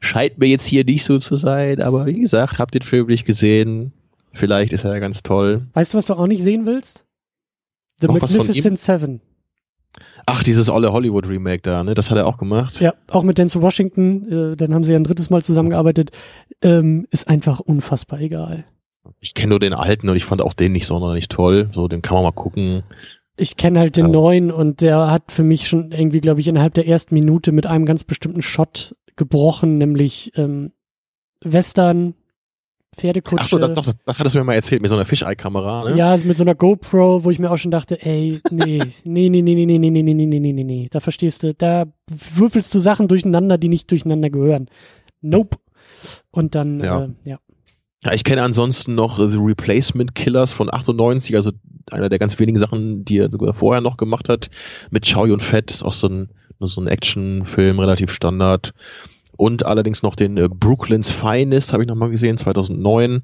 Scheint 0.00 0.38
mir 0.38 0.46
jetzt 0.46 0.66
hier 0.66 0.84
nicht 0.84 1.04
so 1.04 1.18
zu 1.18 1.36
sein, 1.36 1.82
aber 1.82 2.06
wie 2.06 2.20
gesagt, 2.20 2.58
habt 2.58 2.74
den 2.74 2.82
Film 2.82 3.06
nicht 3.08 3.24
gesehen. 3.24 3.92
Vielleicht 4.32 4.72
ist 4.72 4.84
er 4.84 4.92
ja 4.92 4.98
ganz 5.00 5.24
toll. 5.24 5.66
Weißt 5.72 5.92
du, 5.92 5.98
was 5.98 6.06
du 6.06 6.14
auch 6.14 6.28
nicht 6.28 6.42
sehen 6.42 6.66
willst? 6.66 7.04
The 8.00 8.06
Noch 8.06 8.20
Magnificent 8.20 8.78
Seven. 8.78 9.20
Ach, 10.30 10.42
dieses 10.42 10.68
olle 10.70 10.92
Hollywood 10.92 11.28
Remake 11.28 11.62
da, 11.62 11.82
ne? 11.82 11.94
Das 11.94 12.10
hat 12.10 12.18
er 12.18 12.26
auch 12.26 12.38
gemacht. 12.38 12.80
Ja, 12.80 12.94
auch 13.10 13.22
mit 13.22 13.38
Denzel 13.38 13.62
Washington. 13.62 14.52
Äh, 14.52 14.56
dann 14.56 14.74
haben 14.74 14.84
sie 14.84 14.92
ja 14.92 14.98
ein 14.98 15.04
drittes 15.04 15.30
Mal 15.30 15.42
zusammengearbeitet. 15.42 16.10
Ähm, 16.62 17.06
ist 17.10 17.28
einfach 17.28 17.60
unfassbar 17.60 18.20
egal. 18.20 18.64
Ich 19.20 19.34
kenne 19.34 19.50
nur 19.50 19.58
den 19.60 19.72
alten 19.74 20.08
und 20.08 20.16
ich 20.16 20.24
fand 20.24 20.42
auch 20.42 20.52
den 20.52 20.72
nicht 20.72 20.86
sonderlich 20.86 21.28
toll. 21.28 21.68
So, 21.72 21.88
den 21.88 22.02
kann 22.02 22.14
man 22.14 22.24
mal 22.24 22.32
gucken. 22.32 22.82
Ich 23.36 23.56
kenne 23.56 23.78
halt 23.80 23.96
den 23.96 24.06
Ja. 24.06 24.12
neuen 24.12 24.50
und 24.52 24.80
der 24.80 25.10
hat 25.10 25.32
für 25.32 25.44
mich 25.44 25.68
schon 25.68 25.92
irgendwie, 25.92 26.20
glaube 26.20 26.40
ich, 26.40 26.48
innerhalb 26.48 26.74
der 26.74 26.86
ersten 26.86 27.14
Minute 27.14 27.52
mit 27.52 27.66
einem 27.66 27.86
ganz 27.86 28.04
bestimmten 28.04 28.42
Shot 28.42 28.96
gebrochen, 29.16 29.78
nämlich 29.78 30.32
ähm, 30.36 30.72
Western, 31.42 32.14
Pferdekutsche. 32.96 33.42
Ach 33.42 33.46
so, 33.46 33.58
das, 33.58 33.72
das, 33.72 33.96
das 34.04 34.18
hattest 34.18 34.34
du 34.34 34.40
mir 34.40 34.44
mal 34.44 34.54
erzählt 34.54 34.82
mit 34.82 34.88
so 34.88 34.96
einer 34.96 35.04
Fisheye-Kamera, 35.04 35.90
ne? 35.90 35.96
Ja, 35.96 36.16
mit 36.16 36.36
so 36.36 36.42
einer 36.42 36.54
GoPro, 36.54 37.24
wo 37.24 37.30
ich 37.30 37.38
mir 37.38 37.50
auch 37.50 37.58
schon 37.58 37.70
dachte, 37.70 38.02
ey, 38.02 38.40
nee, 38.50 38.80
nee, 39.04 39.28
nee, 39.28 39.42
nee, 39.42 39.54
nee, 39.54 39.64
nee, 39.66 39.78
nee, 39.78 39.90
nee, 39.90 40.02
nee, 40.02 40.14
nee, 40.14 40.26
nee, 40.26 40.52
nee, 40.52 40.64
nee, 40.64 40.88
da 40.90 41.00
verstehst 41.00 41.42
du, 41.42 41.54
da 41.54 41.86
würfelst 42.08 42.74
du 42.74 42.78
Sachen 42.78 43.06
durcheinander, 43.08 43.58
die 43.58 43.68
nicht 43.68 43.90
durcheinander 43.90 44.30
gehören. 44.30 44.68
Nope. 45.20 45.58
Und 46.30 46.54
dann, 46.54 46.80
Ja. 46.80 47.04
Äh, 47.04 47.08
ja. 47.24 47.38
Ja, 48.04 48.12
ich 48.12 48.22
kenne 48.22 48.42
ansonsten 48.42 48.94
noch 48.94 49.18
äh, 49.18 49.26
The 49.26 49.38
Replacement 49.38 50.14
Killers 50.14 50.52
von 50.52 50.72
98, 50.72 51.34
also 51.34 51.50
einer 51.90 52.08
der 52.08 52.20
ganz 52.20 52.38
wenigen 52.38 52.58
Sachen, 52.58 53.04
die 53.04 53.18
er 53.18 53.30
sogar 53.30 53.54
vorher 53.54 53.80
noch 53.80 53.96
gemacht 53.96 54.28
hat, 54.28 54.50
mit 54.90 55.10
Chow 55.10 55.26
Yun 55.26 55.40
Fett, 55.40 55.82
auch 55.84 55.92
so 55.92 56.06
ein, 56.08 56.28
so 56.60 56.80
ein 56.80 56.86
Actionfilm, 56.86 57.80
relativ 57.80 58.12
Standard. 58.12 58.72
Und 59.38 59.64
allerdings 59.64 60.02
noch 60.02 60.16
den 60.16 60.36
äh, 60.36 60.48
Brooklyn's 60.50 61.12
Finest, 61.12 61.72
habe 61.72 61.84
ich 61.84 61.88
nochmal 61.88 62.10
gesehen, 62.10 62.36
2009. 62.36 63.22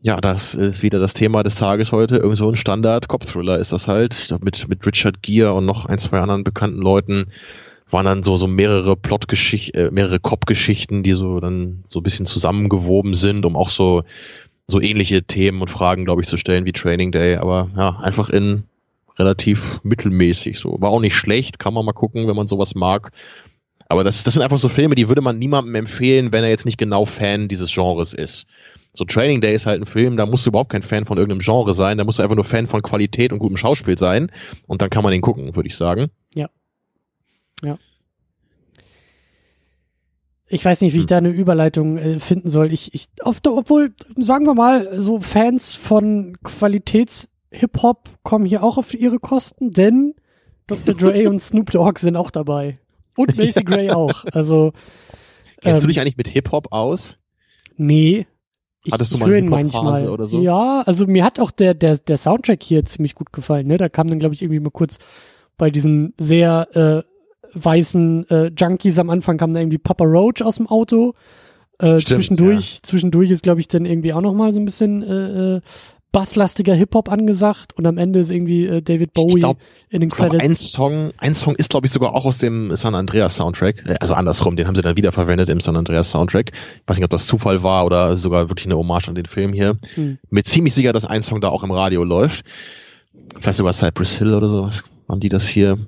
Ja, 0.00 0.20
das 0.20 0.54
ist 0.54 0.84
wieder 0.84 1.00
das 1.00 1.14
Thema 1.14 1.42
des 1.42 1.56
Tages 1.56 1.90
heute. 1.90 2.16
Irgend 2.16 2.38
so 2.38 2.48
ein 2.48 2.54
Standard-Cop-Thriller 2.54 3.58
ist 3.58 3.72
das 3.72 3.88
halt. 3.88 4.14
Mit, 4.40 4.68
mit 4.68 4.86
Richard 4.86 5.20
Gere 5.20 5.52
und 5.52 5.66
noch 5.66 5.84
ein, 5.84 5.98
zwei 5.98 6.20
anderen 6.20 6.44
bekannten 6.44 6.80
Leuten 6.80 7.26
waren 7.90 8.06
dann 8.06 8.22
so, 8.22 8.36
so 8.36 8.46
mehrere 8.46 8.96
Plotgeschichten, 8.96 9.88
äh, 9.88 9.90
mehrere 9.90 10.20
Cop-Geschichten, 10.20 11.02
die 11.02 11.12
so 11.12 11.40
dann 11.40 11.82
so 11.86 11.98
ein 11.98 12.04
bisschen 12.04 12.24
zusammengewoben 12.24 13.14
sind, 13.14 13.44
um 13.44 13.56
auch 13.56 13.68
so, 13.68 14.04
so 14.68 14.80
ähnliche 14.80 15.24
Themen 15.24 15.60
und 15.60 15.70
Fragen, 15.70 16.04
glaube 16.04 16.22
ich, 16.22 16.28
zu 16.28 16.36
stellen 16.36 16.66
wie 16.66 16.72
Training 16.72 17.10
Day. 17.10 17.36
Aber 17.38 17.68
ja, 17.76 17.98
einfach 17.98 18.28
in 18.28 18.62
relativ 19.18 19.80
mittelmäßig 19.82 20.60
so. 20.60 20.76
War 20.80 20.90
auch 20.90 21.00
nicht 21.00 21.16
schlecht, 21.16 21.58
kann 21.58 21.74
man 21.74 21.84
mal 21.84 21.92
gucken, 21.92 22.28
wenn 22.28 22.36
man 22.36 22.46
sowas 22.46 22.76
mag. 22.76 23.10
Aber 23.92 24.04
das, 24.04 24.24
das 24.24 24.32
sind 24.32 24.42
einfach 24.42 24.56
so 24.56 24.70
Filme, 24.70 24.94
die 24.94 25.08
würde 25.08 25.20
man 25.20 25.38
niemandem 25.38 25.74
empfehlen, 25.74 26.32
wenn 26.32 26.44
er 26.44 26.48
jetzt 26.48 26.64
nicht 26.64 26.78
genau 26.78 27.04
Fan 27.04 27.48
dieses 27.48 27.70
Genres 27.70 28.14
ist. 28.14 28.46
So 28.94 29.04
Training 29.04 29.42
Day 29.42 29.52
ist 29.52 29.66
halt 29.66 29.82
ein 29.82 29.86
Film, 29.86 30.16
da 30.16 30.24
musst 30.24 30.46
du 30.46 30.48
überhaupt 30.48 30.72
kein 30.72 30.80
Fan 30.82 31.04
von 31.04 31.18
irgendeinem 31.18 31.40
Genre 31.40 31.74
sein, 31.74 31.98
da 31.98 32.04
musst 32.04 32.18
du 32.18 32.22
einfach 32.22 32.34
nur 32.34 32.46
Fan 32.46 32.66
von 32.66 32.80
Qualität 32.80 33.34
und 33.34 33.38
gutem 33.38 33.58
Schauspiel 33.58 33.98
sein 33.98 34.32
und 34.66 34.80
dann 34.80 34.88
kann 34.88 35.02
man 35.02 35.12
den 35.12 35.20
gucken, 35.20 35.54
würde 35.56 35.66
ich 35.66 35.76
sagen. 35.76 36.06
Ja. 36.34 36.48
Ja. 37.62 37.76
Ich 40.48 40.64
weiß 40.64 40.80
nicht, 40.80 40.94
wie 40.94 40.98
ich 40.98 41.02
hm. 41.02 41.08
da 41.08 41.18
eine 41.18 41.28
Überleitung 41.28 41.98
äh, 41.98 42.18
finden 42.18 42.48
soll. 42.48 42.72
Ich, 42.72 42.94
ich, 42.94 43.08
oft, 43.22 43.46
obwohl, 43.46 43.92
sagen 44.16 44.46
wir 44.46 44.54
mal, 44.54 44.88
so 45.02 45.20
Fans 45.20 45.74
von 45.74 46.38
Qualitäts-Hip-Hop 46.42 48.08
kommen 48.22 48.46
hier 48.46 48.62
auch 48.62 48.78
auf 48.78 48.94
ihre 48.94 49.18
Kosten, 49.18 49.70
denn 49.70 50.14
Dr. 50.66 50.94
Dre 50.94 51.28
und 51.28 51.42
Snoop 51.42 51.70
Dogg 51.70 51.98
sind 51.98 52.16
auch 52.16 52.30
dabei. 52.30 52.78
Und 53.16 53.36
Macy. 53.36 53.64
Gray 53.64 53.90
auch. 53.90 54.24
Also. 54.32 54.72
Kennst 55.60 55.76
ähm, 55.76 55.80
du 55.82 55.86
dich 55.88 56.00
eigentlich 56.00 56.16
mit 56.16 56.28
Hip-Hop 56.28 56.72
aus? 56.72 57.18
Nee, 57.76 58.26
ich, 58.84 58.92
Hattest 58.92 59.12
du 59.12 59.18
mal 59.18 59.32
eine 59.32 59.48
manchmal 59.48 60.08
oder 60.08 60.26
so? 60.26 60.40
Ja, 60.40 60.82
also 60.84 61.06
mir 61.06 61.24
hat 61.24 61.38
auch 61.38 61.52
der, 61.52 61.74
der, 61.74 61.98
der 61.98 62.16
Soundtrack 62.16 62.62
hier 62.62 62.84
ziemlich 62.84 63.14
gut 63.14 63.32
gefallen. 63.32 63.68
Ne? 63.68 63.76
Da 63.76 63.88
kam 63.88 64.08
dann, 64.08 64.18
glaube 64.18 64.34
ich, 64.34 64.42
irgendwie 64.42 64.58
mal 64.58 64.70
kurz 64.70 64.98
bei 65.56 65.70
diesen 65.70 66.14
sehr 66.18 66.68
äh, 66.74 67.02
weißen 67.54 68.28
äh, 68.28 68.50
Junkies 68.56 68.98
am 68.98 69.10
Anfang 69.10 69.36
kam 69.36 69.54
da 69.54 69.60
irgendwie 69.60 69.78
Papa 69.78 70.04
Roach 70.04 70.42
aus 70.42 70.56
dem 70.56 70.66
Auto. 70.66 71.14
Äh, 71.78 72.00
Stimmt, 72.00 72.24
zwischendurch, 72.24 72.74
ja. 72.74 72.80
zwischendurch 72.82 73.30
ist, 73.30 73.44
glaube 73.44 73.60
ich, 73.60 73.68
dann 73.68 73.84
irgendwie 73.84 74.12
auch 74.14 74.20
noch 74.20 74.34
mal 74.34 74.52
so 74.52 74.58
ein 74.58 74.64
bisschen 74.64 75.02
äh, 75.02 75.56
äh 75.56 75.60
basslastiger 76.12 76.74
Hip-Hop 76.74 77.10
angesagt 77.10 77.72
und 77.76 77.86
am 77.86 77.98
Ende 77.98 78.20
ist 78.20 78.30
irgendwie 78.30 78.66
äh, 78.66 78.82
David 78.82 79.14
Bowie 79.14 79.40
glaub, 79.40 79.58
in 79.88 80.00
den 80.00 80.10
Credits. 80.10 80.38
Glaub, 80.38 80.42
ein 80.42 80.56
Song, 80.56 81.12
ein 81.18 81.34
Song 81.34 81.56
ist 81.56 81.70
glaube 81.70 81.86
ich 81.86 81.92
sogar 81.92 82.14
auch 82.14 82.26
aus 82.26 82.38
dem 82.38 82.74
San 82.76 82.94
Andreas 82.94 83.36
Soundtrack, 83.36 83.88
äh, 83.88 83.96
also 84.00 84.14
andersrum, 84.14 84.56
den 84.56 84.66
haben 84.66 84.74
sie 84.74 84.82
dann 84.82 84.96
wiederverwendet 84.96 85.48
im 85.48 85.60
San 85.60 85.76
Andreas 85.76 86.10
Soundtrack. 86.10 86.52
Ich 86.52 86.82
weiß 86.86 86.98
nicht, 86.98 87.04
ob 87.04 87.10
das 87.10 87.26
Zufall 87.26 87.62
war 87.62 87.86
oder 87.86 88.16
sogar 88.16 88.50
wirklich 88.50 88.66
eine 88.66 88.76
Hommage 88.76 89.08
an 89.08 89.14
den 89.14 89.26
Film 89.26 89.52
hier. 89.52 89.78
Hm. 89.94 90.18
Mir 90.30 90.42
ziemlich 90.44 90.74
sicher, 90.74 90.92
dass 90.92 91.06
ein 91.06 91.22
Song 91.22 91.40
da 91.40 91.48
auch 91.48 91.64
im 91.64 91.70
Radio 91.70 92.04
läuft. 92.04 92.44
Vielleicht 93.40 93.58
sogar 93.58 93.72
Cypress 93.72 94.18
Hill 94.18 94.34
oder 94.34 94.48
sowas. 94.48 94.84
Haben 95.08 95.20
die 95.20 95.28
das 95.28 95.46
hier? 95.48 95.78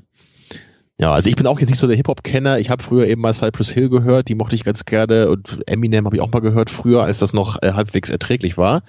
Ja, 0.99 1.13
also 1.13 1.29
ich 1.29 1.37
bin 1.37 1.47
auch 1.47 1.59
jetzt 1.59 1.71
nicht 1.71 1.79
so 1.79 1.87
der 1.89 1.97
Hip-Hop-Kenner. 1.97 2.61
Ich 2.61 2.71
habe 2.71 2.83
früher 2.83 3.07
eben 3.07 3.21
mal 3.21 3.35
Cypress 3.35 3.71
Hill 3.71 3.89
gehört, 3.89 4.29
die 4.29 4.37
mochte 4.37 4.55
ich 4.55 4.65
ganz 4.65 4.85
gerne 4.85 5.29
und 5.29 5.59
Eminem 5.67 6.07
habe 6.07 6.17
ich 6.17 6.23
auch 6.23 6.31
mal 6.31 6.41
gehört 6.41 6.71
früher, 6.71 7.03
als 7.03 7.19
das 7.19 7.33
noch 7.33 7.61
äh, 7.63 7.73
halbwegs 7.73 8.11
erträglich 8.11 8.57
war. 8.57 8.85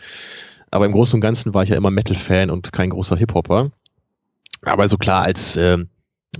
Aber 0.76 0.86
im 0.86 0.92
Großen 0.92 1.16
und 1.16 1.22
Ganzen 1.22 1.54
war 1.54 1.64
ich 1.64 1.70
ja 1.70 1.78
immer 1.78 1.90
Metal-Fan 1.90 2.50
und 2.50 2.74
kein 2.74 2.90
großer 2.90 3.16
Hip-Hopper. 3.16 3.72
Aber 4.64 4.90
so 4.90 4.98
klar, 4.98 5.22
als, 5.22 5.56
äh, 5.56 5.78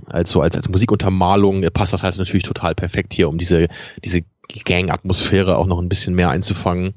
als 0.08 0.30
so 0.30 0.42
als, 0.42 0.54
als 0.56 0.68
Musikuntermalung 0.68 1.62
passt 1.72 1.94
das 1.94 2.02
halt 2.02 2.18
natürlich 2.18 2.42
total 2.42 2.74
perfekt 2.74 3.14
hier, 3.14 3.30
um 3.30 3.38
diese, 3.38 3.68
diese 4.04 4.20
Gang-Atmosphäre 4.66 5.56
auch 5.56 5.66
noch 5.66 5.78
ein 5.78 5.88
bisschen 5.88 6.14
mehr 6.14 6.28
einzufangen. 6.28 6.92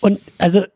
Und 0.00 0.20
also, 0.38 0.66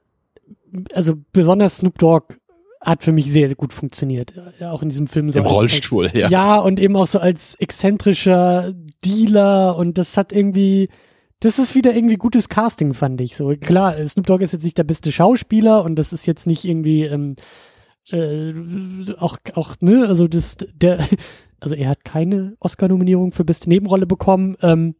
also 0.92 1.14
besonders 1.32 1.76
Snoop 1.76 1.98
Dogg 1.98 2.34
hat 2.80 3.04
für 3.04 3.12
mich 3.12 3.30
sehr, 3.30 3.46
sehr 3.46 3.56
gut 3.56 3.72
funktioniert. 3.72 4.34
Auch 4.60 4.82
in 4.82 4.88
diesem 4.88 5.06
Film 5.06 5.30
so. 5.30 5.38
Im 5.38 5.46
Rollstuhl, 5.46 6.08
als, 6.08 6.18
ja. 6.18 6.28
Ja, 6.30 6.58
und 6.58 6.80
eben 6.80 6.96
auch 6.96 7.06
so 7.06 7.20
als 7.20 7.54
exzentrischer 7.54 8.72
Dealer 9.04 9.76
und 9.76 9.98
das 9.98 10.16
hat 10.16 10.32
irgendwie, 10.32 10.88
das 11.40 11.58
ist 11.58 11.74
wieder 11.74 11.94
irgendwie 11.94 12.16
gutes 12.16 12.48
Casting, 12.48 12.94
fand 12.94 13.20
ich. 13.20 13.36
So 13.36 13.54
klar, 13.60 13.94
Snoop 14.06 14.26
Dogg 14.26 14.42
ist 14.42 14.52
jetzt 14.52 14.64
nicht 14.64 14.78
der 14.78 14.84
beste 14.84 15.12
Schauspieler 15.12 15.84
und 15.84 15.96
das 15.96 16.12
ist 16.12 16.26
jetzt 16.26 16.46
nicht 16.46 16.64
irgendwie 16.64 17.04
ähm, 17.04 17.36
äh, 18.10 18.54
auch 19.18 19.38
auch 19.54 19.76
ne, 19.80 20.06
also 20.08 20.26
das 20.26 20.56
der, 20.74 21.06
also 21.60 21.74
er 21.74 21.90
hat 21.90 22.04
keine 22.04 22.56
Oscar-Nominierung 22.60 23.32
für 23.32 23.44
beste 23.44 23.68
Nebenrolle 23.68 24.06
bekommen. 24.06 24.56
Ähm, 24.62 24.94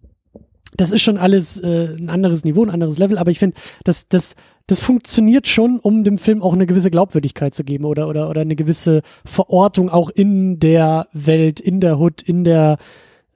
das 0.77 0.91
ist 0.93 1.03
schon 1.03 1.17
alles 1.17 1.59
äh, 1.59 1.97
ein 1.99 2.11
anderes 2.11 2.45
Niveau, 2.45 2.63
ein 2.63 2.71
anderes 2.71 2.99
Level, 2.99 3.19
aber 3.19 3.31
ich 3.31 3.39
finde, 3.39 3.57
das 3.85 4.09
das 4.09 4.37
das 4.69 4.81
funktioniert 4.81 5.49
schon, 5.49 5.79
um 5.81 6.05
dem 6.05 6.19
Film 6.19 6.43
auch 6.43 6.53
eine 6.53 6.67
gewisse 6.67 6.91
Glaubwürdigkeit 6.91 7.55
zu 7.55 7.65
geben 7.65 7.85
oder 7.85 8.07
oder 8.07 8.29
oder 8.29 8.43
eine 8.43 8.55
gewisse 8.55 9.03
Verortung 9.25 9.89
auch 9.89 10.11
in 10.11 10.61
der 10.61 11.09
Welt, 11.13 11.59
in 11.59 11.81
der 11.81 11.99
Hood, 11.99 12.23
in 12.23 12.45
der 12.45 12.77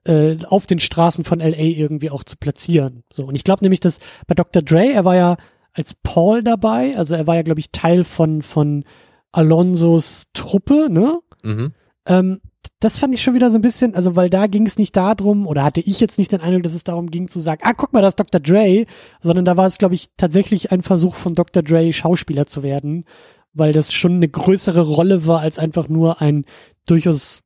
äh, 0.04 0.36
auf 0.46 0.66
den 0.66 0.80
Straßen 0.80 1.24
von 1.24 1.40
LA 1.40 1.58
irgendwie 1.58 2.10
auch 2.10 2.24
zu 2.24 2.36
platzieren. 2.36 3.04
So 3.12 3.26
und 3.26 3.34
ich 3.34 3.44
glaube 3.44 3.64
nämlich, 3.64 3.80
dass 3.80 4.00
bei 4.26 4.34
Dr. 4.34 4.62
Dre, 4.62 4.92
er 4.92 5.04
war 5.04 5.16
ja 5.16 5.36
als 5.72 5.94
Paul 6.02 6.42
dabei, 6.42 6.96
also 6.96 7.14
er 7.14 7.26
war 7.26 7.36
ja 7.36 7.42
glaube 7.42 7.60
ich 7.60 7.70
Teil 7.70 8.04
von 8.04 8.42
von 8.42 8.84
Alonsos 9.32 10.26
Truppe, 10.34 10.88
ne? 10.90 11.18
Mhm. 11.42 11.72
Ähm, 12.06 12.40
das 12.80 12.98
fand 12.98 13.14
ich 13.14 13.22
schon 13.22 13.34
wieder 13.34 13.50
so 13.50 13.58
ein 13.58 13.62
bisschen, 13.62 13.94
also 13.94 14.16
weil 14.16 14.28
da 14.28 14.46
ging 14.46 14.66
es 14.66 14.78
nicht 14.78 14.96
darum, 14.96 15.46
oder 15.46 15.62
hatte 15.62 15.80
ich 15.80 16.00
jetzt 16.00 16.18
nicht 16.18 16.32
den 16.32 16.40
Eindruck, 16.40 16.64
dass 16.64 16.74
es 16.74 16.84
darum 16.84 17.10
ging 17.10 17.28
zu 17.28 17.40
sagen, 17.40 17.62
ah, 17.64 17.74
guck 17.74 17.92
mal, 17.92 18.02
das 18.02 18.12
ist 18.12 18.20
Dr. 18.20 18.40
Dre, 18.40 18.86
sondern 19.20 19.44
da 19.44 19.56
war 19.56 19.66
es, 19.66 19.78
glaube 19.78 19.94
ich, 19.94 20.10
tatsächlich 20.16 20.72
ein 20.72 20.82
Versuch 20.82 21.14
von 21.14 21.34
Dr. 21.34 21.62
Dre, 21.62 21.92
Schauspieler 21.92 22.46
zu 22.46 22.62
werden, 22.62 23.04
weil 23.52 23.72
das 23.72 23.92
schon 23.92 24.14
eine 24.14 24.28
größere 24.28 24.80
Rolle 24.80 25.26
war 25.26 25.40
als 25.40 25.58
einfach 25.58 25.88
nur 25.88 26.20
ein 26.20 26.44
durchaus 26.86 27.42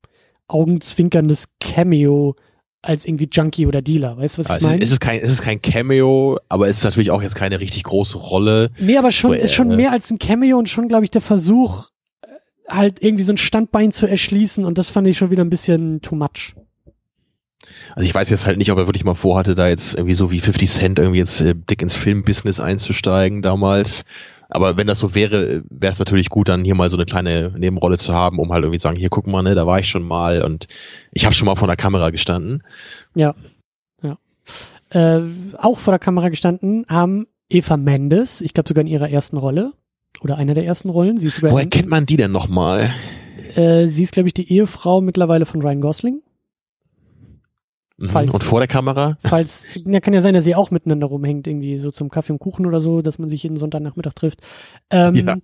augenzwinkerndes 0.49 1.49
Cameo 1.61 2.37
als 2.83 3.05
irgendwie 3.05 3.29
Junkie 3.31 3.67
oder 3.67 3.83
Dealer. 3.83 4.17
Weißt 4.17 4.37
du, 4.37 4.41
was 4.41 4.51
also 4.51 4.67
ich 4.67 4.73
meine? 4.73 4.83
Es 4.83 4.91
ist, 4.91 5.01
kein, 5.01 5.21
es 5.21 5.31
ist 5.31 5.43
kein 5.43 5.61
Cameo, 5.61 6.39
aber 6.49 6.69
es 6.69 6.79
ist 6.79 6.85
natürlich 6.85 7.11
auch 7.11 7.23
jetzt 7.23 7.35
keine 7.35 7.61
richtig 7.61 7.83
große 7.85 8.17
Rolle. 8.17 8.71
Nee, 8.79 8.97
aber 8.97 9.11
schon, 9.11 9.35
ist 9.35 9.55
schon 9.55 9.75
mehr 9.75 9.93
als 9.93 10.11
ein 10.11 10.19
Cameo 10.19 10.59
und 10.59 10.69
schon, 10.69 10.89
glaube 10.89 11.05
ich, 11.05 11.11
der 11.11 11.21
Versuch, 11.21 11.89
äh, 12.23 12.27
halt 12.69 13.03
irgendwie 13.03 13.25
so 13.25 13.33
ein 13.33 13.39
Standbein 13.39 13.93
zu 13.93 14.07
erschließen 14.07 14.65
und 14.65 14.79
das 14.79 14.89
fand 14.89 15.07
ich 15.09 15.19
schon 15.19 15.31
wieder 15.31 15.45
ein 15.45 15.51
bisschen 15.51 16.01
too 16.01 16.15
much. 16.15 16.55
Also 17.95 18.07
ich 18.07 18.15
weiß 18.15 18.31
jetzt 18.31 18.47
halt 18.47 18.59
nicht, 18.59 18.71
ob 18.71 18.79
er 18.79 18.87
wirklich 18.87 19.05
mal 19.05 19.15
vorhatte, 19.15 19.55
da 19.55 19.69
jetzt 19.69 19.95
irgendwie 19.95 20.15
so 20.15 20.31
wie 20.31 20.41
50 20.41 20.71
Cent 20.71 20.99
irgendwie 20.99 21.19
jetzt 21.19 21.41
äh, 21.41 21.55
dick 21.55 21.83
ins 21.83 21.95
Filmbusiness 21.95 22.61
einzusteigen 22.61 23.43
damals. 23.43 24.05
Aber 24.49 24.77
wenn 24.77 24.87
das 24.87 24.99
so 24.99 25.15
wäre, 25.15 25.63
wäre 25.69 25.93
es 25.93 25.99
natürlich 25.99 26.29
gut, 26.29 26.49
dann 26.49 26.65
hier 26.65 26.75
mal 26.75 26.91
so 26.91 26.97
eine 26.97 27.05
kleine 27.05 27.53
Nebenrolle 27.57 27.99
zu 27.99 28.15
haben, 28.15 28.39
um 28.39 28.53
halt 28.53 28.63
irgendwie 28.63 28.79
zu 28.79 28.85
sagen, 28.85 28.99
hier 28.99 29.09
guck 29.09 29.27
mal, 29.27 29.43
ne, 29.43 29.55
da 29.55 29.67
war 29.67 29.81
ich 29.81 29.89
schon 29.89 30.05
mal 30.05 30.43
und 30.43 30.69
ich 31.13 31.25
habe 31.25 31.35
schon 31.35 31.47
mal 31.47 31.57
vor 31.57 31.69
der 31.69 31.77
Kamera 31.77 32.11
gestanden. 32.11 32.63
Ja, 33.15 33.35
ja. 34.03 34.19
Äh, 34.91 35.23
auch 35.59 35.79
vor 35.79 35.93
der 35.93 35.99
Kamera 35.99 36.29
gestanden 36.29 36.87
haben 36.89 37.27
Eva 37.49 37.77
Mendes, 37.77 38.41
ich 38.41 38.55
glaube 38.55 38.69
sogar 38.69 38.83
in 38.83 38.89
ihrer 38.89 39.11
ersten 39.11 39.37
Rolle 39.37 39.73
oder 40.21 40.37
einer 40.37 40.55
der 40.55 40.65
ersten 40.65 40.89
Rollen. 40.89 41.19
Sie 41.19 41.27
ist 41.27 41.37
sogar 41.37 41.53
Woher 41.53 41.67
kennt 41.67 41.89
man 41.89 42.07
die 42.07 42.17
denn 42.17 42.33
nochmal? 42.33 42.93
Äh, 43.55 43.87
sie 43.87 44.03
ist, 44.03 44.13
glaube 44.13 44.29
ich, 44.29 44.35
die 44.35 44.51
Ehefrau 44.53 45.01
mittlerweile 45.01 45.47
von 45.47 45.63
Ryan 45.63 45.81
Gosling. 45.81 46.23
Mhm. 47.99 48.09
Falls, 48.09 48.31
und 48.31 48.43
vor 48.43 48.61
der 48.61 48.69
Kamera? 48.69 49.17
Falls, 49.25 49.67
ja, 49.75 50.01
kann 50.01 50.13
ja 50.13 50.21
sein, 50.21 50.35
dass 50.35 50.45
sie 50.45 50.55
auch 50.55 50.71
miteinander 50.71 51.07
rumhängt, 51.07 51.47
irgendwie 51.47 51.79
so 51.79 51.91
zum 51.91 52.11
Kaffee 52.11 52.33
und 52.33 52.39
Kuchen 52.39 52.67
oder 52.67 52.81
so, 52.81 53.01
dass 53.03 53.19
man 53.19 53.29
sich 53.29 53.43
jeden 53.43 53.57
Sonntagnachmittag 53.57 54.15
trifft. 54.15 54.41
Ähm, 54.91 55.15
ja. 55.15 55.37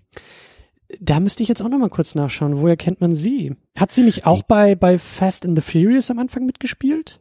Da 1.00 1.20
müsste 1.20 1.42
ich 1.42 1.48
jetzt 1.48 1.62
auch 1.62 1.70
nochmal 1.70 1.88
kurz 1.88 2.14
nachschauen. 2.14 2.60
Woher 2.60 2.76
kennt 2.76 3.00
man 3.00 3.14
sie? 3.14 3.56
Hat 3.78 3.92
sie 3.92 4.02
nicht 4.02 4.26
auch 4.26 4.42
bei, 4.42 4.74
bei 4.74 4.98
Fast 4.98 5.46
and 5.46 5.56
the 5.56 5.62
Furious 5.62 6.10
am 6.10 6.18
Anfang 6.18 6.44
mitgespielt? 6.44 7.20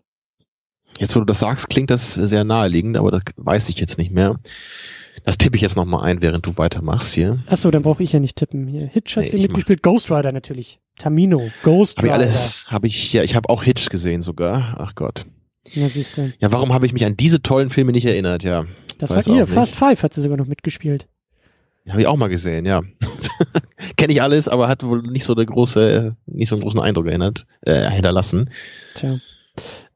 Jetzt, 0.99 1.15
wo 1.15 1.21
du 1.21 1.25
das 1.25 1.39
sagst, 1.39 1.69
klingt 1.69 1.89
das 1.89 2.15
sehr 2.15 2.43
naheliegend, 2.43 2.97
aber 2.97 3.11
das 3.11 3.21
weiß 3.37 3.69
ich 3.69 3.79
jetzt 3.79 3.97
nicht 3.97 4.11
mehr. 4.11 4.39
Das 5.23 5.37
tippe 5.37 5.55
ich 5.55 5.61
jetzt 5.61 5.75
nochmal 5.75 6.03
ein, 6.03 6.21
während 6.21 6.45
du 6.45 6.57
weitermachst 6.57 7.13
hier. 7.13 7.43
Achso, 7.47 7.71
dann 7.71 7.81
brauche 7.81 8.03
ich 8.03 8.11
ja 8.11 8.19
nicht 8.19 8.37
tippen. 8.37 8.67
Hier. 8.67 8.87
Hitch 8.87 9.15
hat 9.15 9.23
nee, 9.23 9.29
sie 9.29 9.37
mitgespielt. 9.37 9.83
Ghost 9.83 10.11
Rider 10.11 10.31
natürlich. 10.31 10.79
Tamino. 11.01 11.49
Ghost 11.63 12.01
Rider. 12.03 12.13
Habe 12.13 12.23
ich 12.23 12.29
alles, 12.29 12.65
habe 12.67 12.87
ich, 12.87 13.13
ja, 13.13 13.23
ich 13.23 13.35
habe 13.35 13.49
auch 13.49 13.63
Hitch 13.63 13.89
gesehen 13.89 14.21
sogar. 14.21 14.75
Ach 14.77 14.93
Gott. 14.93 15.25
Ja, 15.73 15.89
siehst 15.89 16.17
du. 16.17 16.31
Ja, 16.39 16.51
warum 16.51 16.73
habe 16.73 16.85
ich 16.85 16.93
mich 16.93 17.05
an 17.05 17.17
diese 17.17 17.41
tollen 17.41 17.71
Filme 17.71 17.91
nicht 17.91 18.05
erinnert, 18.05 18.43
ja. 18.43 18.65
Das 18.99 19.09
Weiß 19.09 19.27
war 19.27 19.35
ihr. 19.35 19.47
Fast 19.47 19.75
Five 19.75 20.03
hat 20.03 20.13
sie 20.13 20.21
sogar 20.21 20.37
noch 20.37 20.45
mitgespielt. 20.45 21.07
Habe 21.89 22.01
ich 22.01 22.07
auch 22.07 22.17
mal 22.17 22.27
gesehen, 22.27 22.65
ja. 22.65 22.83
Kenne 23.97 24.13
ich 24.13 24.21
alles, 24.21 24.47
aber 24.47 24.67
hat 24.67 24.83
wohl 24.83 25.01
nicht 25.01 25.23
so 25.23 25.33
eine 25.33 25.43
große, 25.43 26.15
nicht 26.27 26.49
so 26.49 26.55
einen 26.55 26.61
großen 26.61 26.79
Eindruck 26.79 27.07
erinnert, 27.07 27.47
äh, 27.61 27.89
hinterlassen. 27.89 28.51
Tja. 28.93 29.17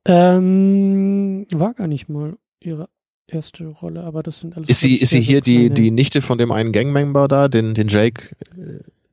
Ähm, 0.05 1.45
war 1.51 1.75
gar 1.75 1.87
nicht 1.87 2.09
mal 2.09 2.37
ihre 2.59 2.89
erste 3.27 3.67
Rolle, 3.67 4.03
aber 4.03 4.23
das 4.23 4.39
sind 4.39 4.57
alles. 4.57 4.69
Ist 4.69 4.81
sie, 4.81 4.95
ist 4.95 5.11
sie 5.11 5.21
hier 5.21 5.41
die, 5.41 5.69
die 5.69 5.91
Nichte 5.91 6.23
von 6.23 6.39
dem 6.39 6.51
einen 6.51 6.71
Gangmember 6.71 7.27
da, 7.27 7.47
den, 7.47 7.75
den 7.75 7.89
Jake? 7.89 8.35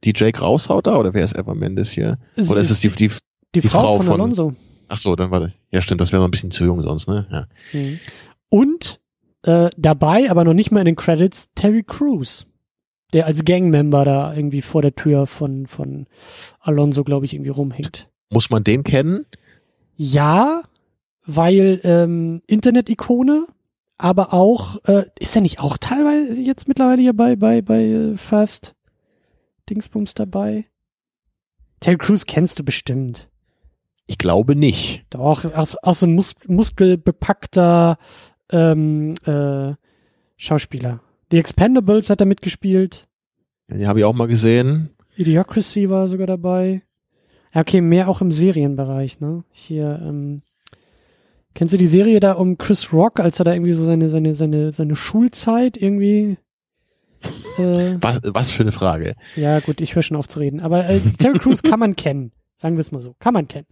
Die 0.04 0.12
Jake 0.14 0.40
raushaut 0.40 0.86
da 0.86 0.96
oder 0.96 1.14
wer 1.14 1.24
ist 1.24 1.36
Eva 1.36 1.54
Mendes 1.54 1.90
hier? 1.90 2.18
Sie 2.36 2.48
oder 2.50 2.60
ist 2.60 2.70
es 2.70 2.80
die, 2.80 2.88
die, 2.90 3.08
die, 3.54 3.60
die 3.60 3.68
Frau, 3.68 3.80
Frau 3.82 3.96
von, 3.98 4.06
von- 4.06 4.14
Alonso. 4.20 4.54
ach 4.88 4.96
so, 4.96 5.14
dann 5.16 5.30
warte. 5.30 5.52
Ja, 5.70 5.80
stimmt, 5.82 6.00
das 6.00 6.12
wäre 6.12 6.20
noch 6.20 6.28
ein 6.28 6.32
bisschen 6.32 6.50
zu 6.50 6.64
jung 6.64 6.82
sonst, 6.82 7.08
ne? 7.08 7.26
Ja. 7.30 7.46
Mhm. 7.78 7.98
Und 8.48 9.00
äh, 9.42 9.70
dabei, 9.76 10.30
aber 10.30 10.44
noch 10.44 10.54
nicht 10.54 10.70
mal 10.70 10.80
in 10.80 10.86
den 10.86 10.96
Credits, 10.96 11.50
Terry 11.54 11.82
Crews, 11.82 12.46
der 13.12 13.26
als 13.26 13.44
Gangmember 13.44 14.04
da 14.04 14.34
irgendwie 14.34 14.62
vor 14.62 14.82
der 14.82 14.94
Tür 14.94 15.26
von, 15.26 15.66
von 15.66 16.06
Alonso, 16.60 17.04
glaube 17.04 17.24
ich, 17.26 17.34
irgendwie 17.34 17.50
rumhängt. 17.50 18.08
Muss 18.30 18.50
man 18.50 18.64
den 18.64 18.84
kennen? 18.84 19.26
Ja, 19.96 20.62
weil 21.26 21.80
ähm, 21.84 22.42
Internet-Ikone, 22.46 23.46
aber 23.98 24.32
auch, 24.32 24.78
äh, 24.86 25.04
ist 25.18 25.36
er 25.36 25.42
nicht 25.42 25.60
auch 25.60 25.76
teilweise 25.76 26.40
jetzt 26.40 26.66
mittlerweile 26.68 27.02
hier 27.02 27.12
bei, 27.12 27.36
bei, 27.36 27.62
bei 27.62 27.84
äh, 27.84 28.16
Fast 28.16 28.74
Dingsbums 29.72 30.14
dabei? 30.14 30.66
Terry 31.80 31.96
Crews 31.96 32.26
kennst 32.26 32.58
du 32.58 32.64
bestimmt. 32.64 33.28
Ich 34.06 34.18
glaube 34.18 34.54
nicht. 34.54 35.04
Doch, 35.10 35.44
auch, 35.44 35.74
auch 35.82 35.94
so 35.94 36.06
ein 36.06 36.14
mus 36.14 36.34
muskelbepackter 36.46 37.96
ähm, 38.50 39.14
äh, 39.24 39.72
Schauspieler. 40.36 41.00
The 41.30 41.38
Expendables 41.38 42.10
hat 42.10 42.20
er 42.20 42.26
mitgespielt. 42.26 43.08
Den 43.68 43.86
habe 43.86 44.00
ich 44.00 44.04
auch 44.04 44.12
mal 44.12 44.28
gesehen. 44.28 44.90
Idiocracy 45.16 45.88
war 45.88 46.08
sogar 46.08 46.26
dabei. 46.26 46.82
Ja, 47.54 47.62
okay, 47.62 47.80
mehr 47.80 48.08
auch 48.08 48.20
im 48.20 48.30
Serienbereich, 48.30 49.20
ne? 49.20 49.44
Hier, 49.50 50.00
ähm, 50.02 50.40
kennst 51.54 51.72
du 51.72 51.78
die 51.78 51.86
Serie 51.86 52.20
da 52.20 52.32
um 52.32 52.58
Chris 52.58 52.92
Rock, 52.92 53.20
als 53.20 53.38
er 53.38 53.44
da 53.44 53.52
irgendwie 53.54 53.72
so 53.72 53.84
seine, 53.84 54.10
seine, 54.10 54.34
seine, 54.34 54.72
seine 54.72 54.96
Schulzeit 54.96 55.76
irgendwie 55.76 56.36
äh, 57.58 57.96
Was, 58.00 58.20
was 58.24 58.50
für 58.50 58.62
eine 58.62 58.72
Frage. 58.72 59.14
ja, 59.36 59.60
gut, 59.60 59.80
ich 59.80 59.94
höre 59.94 60.02
schon 60.02 60.16
auf 60.16 60.28
zu 60.28 60.38
reden. 60.38 60.60
Aber 60.60 60.88
äh, 60.88 61.00
Terry 61.18 61.38
Crews 61.38 61.62
kann 61.62 61.80
man 61.80 61.96
kennen. 61.96 62.32
Sagen 62.58 62.76
wir 62.76 62.80
es 62.80 62.92
mal 62.92 63.00
so. 63.02 63.14
Kann 63.18 63.34
man 63.34 63.48
kennen. 63.48 63.66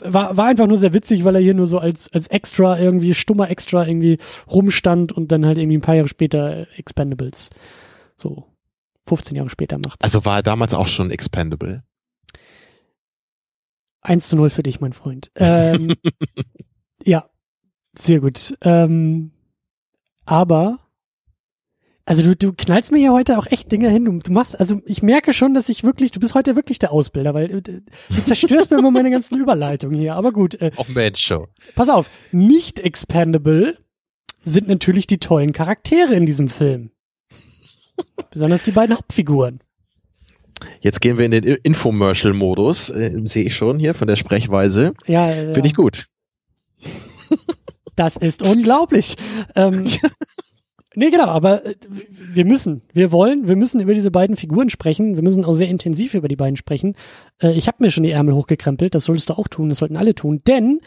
War, 0.00 0.36
war 0.36 0.46
einfach 0.46 0.66
nur 0.66 0.78
sehr 0.78 0.92
witzig, 0.92 1.24
weil 1.24 1.36
er 1.36 1.40
hier 1.40 1.54
nur 1.54 1.68
so 1.68 1.78
als, 1.78 2.12
als 2.12 2.26
Extra 2.26 2.78
irgendwie, 2.78 3.14
stummer 3.14 3.48
Extra 3.48 3.86
irgendwie 3.86 4.18
rumstand 4.50 5.12
und 5.12 5.30
dann 5.30 5.46
halt 5.46 5.56
irgendwie 5.56 5.78
ein 5.78 5.82
paar 5.82 5.94
Jahre 5.94 6.08
später 6.08 6.56
äh, 6.56 6.66
Expendables 6.76 7.50
so 8.16 8.44
15 9.06 9.36
Jahre 9.36 9.50
später 9.50 9.78
macht. 9.78 10.02
Also 10.02 10.24
war 10.24 10.36
er 10.36 10.42
damals 10.42 10.74
auch 10.74 10.88
schon 10.88 11.10
expendable. 11.10 11.84
1 14.00 14.28
zu 14.28 14.36
0 14.36 14.50
für 14.50 14.62
dich, 14.62 14.80
mein 14.80 14.92
Freund. 14.92 15.30
Ähm, 15.36 15.94
ja, 17.04 17.28
sehr 17.96 18.20
gut. 18.20 18.56
Ähm, 18.62 19.30
aber, 20.26 20.80
also 22.06 22.22
du, 22.22 22.36
du 22.36 22.52
knallst 22.52 22.92
mir 22.92 23.00
ja 23.00 23.12
heute 23.12 23.38
auch 23.38 23.46
echt 23.46 23.72
Dinge 23.72 23.88
hin. 23.88 24.04
Du, 24.04 24.18
du 24.18 24.32
machst, 24.32 24.58
also 24.58 24.80
ich 24.84 25.02
merke 25.02 25.32
schon, 25.32 25.54
dass 25.54 25.68
ich 25.68 25.84
wirklich, 25.84 26.12
du 26.12 26.20
bist 26.20 26.34
heute 26.34 26.54
wirklich 26.54 26.78
der 26.78 26.92
Ausbilder, 26.92 27.32
weil 27.32 27.50
äh, 27.50 27.62
du 27.62 28.22
zerstörst 28.24 28.70
mir 28.70 28.78
immer 28.78 28.90
meine 28.90 29.10
ganzen 29.10 29.38
Überleitungen 29.38 29.98
hier. 29.98 30.14
Aber 30.14 30.32
gut, 30.32 30.54
äh, 30.60 30.70
Auch 30.76 30.88
Mensch 30.88 31.20
schon. 31.24 31.46
pass 31.74 31.88
auf, 31.88 32.10
nicht 32.30 32.78
expandable 32.80 33.78
sind 34.44 34.68
natürlich 34.68 35.06
die 35.06 35.18
tollen 35.18 35.52
Charaktere 35.52 36.14
in 36.14 36.26
diesem 36.26 36.48
Film. 36.48 36.90
Besonders 38.30 38.64
die 38.64 38.72
beiden 38.72 38.94
Hauptfiguren. 38.96 39.60
Jetzt 40.80 41.00
gehen 41.00 41.16
wir 41.18 41.24
in 41.24 41.30
den 41.30 41.44
Infomercial-Modus, 41.44 42.90
äh, 42.90 43.20
sehe 43.24 43.44
ich 43.44 43.56
schon 43.56 43.78
hier 43.78 43.94
von 43.94 44.08
der 44.08 44.16
Sprechweise. 44.16 44.92
Ja, 45.06 45.30
äh, 45.30 45.54
Finde 45.54 45.68
ich 45.68 45.74
gut. 45.74 46.06
Das 47.96 48.16
ist 48.16 48.42
unglaublich. 48.42 49.16
Ähm, 49.54 49.84
nee, 50.94 51.10
genau, 51.10 51.26
aber 51.26 51.64
äh, 51.64 51.74
wir 52.32 52.44
müssen, 52.44 52.82
wir 52.92 53.12
wollen, 53.12 53.48
wir 53.48 53.56
müssen 53.56 53.80
über 53.80 53.94
diese 53.94 54.10
beiden 54.10 54.36
Figuren 54.36 54.70
sprechen. 54.70 55.16
Wir 55.16 55.22
müssen 55.22 55.44
auch 55.44 55.54
sehr 55.54 55.68
intensiv 55.68 56.14
über 56.14 56.28
die 56.28 56.36
beiden 56.36 56.56
sprechen. 56.56 56.94
Äh, 57.42 57.52
ich 57.52 57.66
habe 57.66 57.78
mir 57.80 57.90
schon 57.90 58.04
die 58.04 58.10
Ärmel 58.10 58.34
hochgekrempelt, 58.34 58.94
das 58.94 59.04
solltest 59.04 59.30
du 59.30 59.34
auch 59.34 59.48
tun, 59.48 59.68
das 59.68 59.78
sollten 59.78 59.96
alle 59.96 60.14
tun, 60.14 60.42
denn 60.46 60.80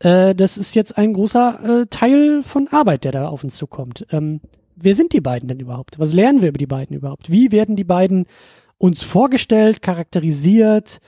äh, 0.00 0.34
das 0.34 0.58
ist 0.58 0.74
jetzt 0.74 0.96
ein 0.96 1.12
großer 1.12 1.82
äh, 1.82 1.86
Teil 1.86 2.42
von 2.42 2.68
Arbeit, 2.68 3.04
der 3.04 3.12
da 3.12 3.28
auf 3.28 3.44
uns 3.44 3.56
zukommt. 3.56 4.06
Ähm, 4.10 4.40
wer 4.76 4.94
sind 4.94 5.12
die 5.12 5.20
beiden 5.20 5.48
denn 5.48 5.60
überhaupt? 5.60 5.98
Was 5.98 6.12
lernen 6.12 6.42
wir 6.42 6.50
über 6.50 6.58
die 6.58 6.66
beiden 6.66 6.96
überhaupt? 6.96 7.30
Wie 7.30 7.52
werden 7.52 7.76
die 7.76 7.84
beiden 7.84 8.26
uns 8.78 9.02
vorgestellt, 9.02 9.82
charakterisiert? 9.82 11.00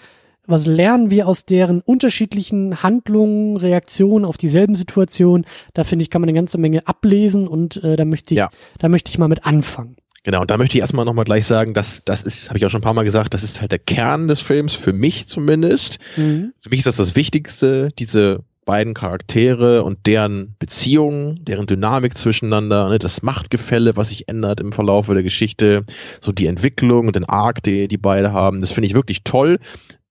Was 0.50 0.66
lernen 0.66 1.10
wir 1.10 1.28
aus 1.28 1.44
deren 1.44 1.80
unterschiedlichen 1.80 2.82
Handlungen, 2.82 3.56
Reaktionen 3.56 4.24
auf 4.24 4.36
dieselben 4.36 4.74
Situationen? 4.74 5.46
Da 5.74 5.84
finde 5.84 6.02
ich, 6.02 6.10
kann 6.10 6.20
man 6.20 6.28
eine 6.28 6.36
ganze 6.36 6.58
Menge 6.58 6.86
ablesen 6.88 7.46
und 7.46 7.82
äh, 7.84 7.94
da 7.96 8.04
möchte 8.04 8.34
ich, 8.34 8.38
Ja. 8.38 8.50
da 8.78 8.88
möchte 8.88 9.10
ich 9.10 9.18
mal 9.18 9.28
mit 9.28 9.46
anfangen. 9.46 9.96
Genau, 10.22 10.40
und 10.42 10.50
da 10.50 10.58
möchte 10.58 10.76
ich 10.76 10.80
erstmal 10.80 11.04
nochmal 11.04 11.24
gleich 11.24 11.46
sagen, 11.46 11.72
dass 11.72 12.04
das 12.04 12.22
ist, 12.24 12.48
habe 12.48 12.58
ich 12.58 12.66
auch 12.66 12.70
schon 12.70 12.80
ein 12.80 12.82
paar 12.84 12.94
Mal 12.94 13.04
gesagt, 13.04 13.32
das 13.32 13.42
ist 13.42 13.60
halt 13.60 13.72
der 13.72 13.78
Kern 13.78 14.28
des 14.28 14.40
Films, 14.40 14.74
für 14.74 14.92
mich 14.92 15.28
zumindest. 15.28 15.98
Mhm. 16.16 16.52
Für 16.58 16.68
mich 16.68 16.80
ist 16.80 16.86
das 16.86 16.96
das 16.96 17.16
Wichtigste, 17.16 17.90
diese 17.98 18.40
beiden 18.66 18.92
Charaktere 18.94 19.82
und 19.82 20.06
deren 20.06 20.54
Beziehungen, 20.58 21.44
deren 21.44 21.66
Dynamik 21.66 22.16
zwischeneinander, 22.16 22.88
ne, 22.90 22.98
das 22.98 23.22
Machtgefälle, 23.22 23.96
was 23.96 24.10
sich 24.10 24.28
ändert 24.28 24.60
im 24.60 24.72
Verlauf 24.72 25.06
der 25.06 25.22
Geschichte, 25.22 25.84
so 26.20 26.32
die 26.32 26.46
Entwicklung 26.46 27.06
und 27.06 27.16
den 27.16 27.24
Arc, 27.24 27.62
die 27.62 27.88
die 27.88 27.98
beide 27.98 28.32
haben, 28.32 28.60
das 28.60 28.70
finde 28.70 28.88
ich 28.88 28.94
wirklich 28.94 29.24
toll. 29.24 29.58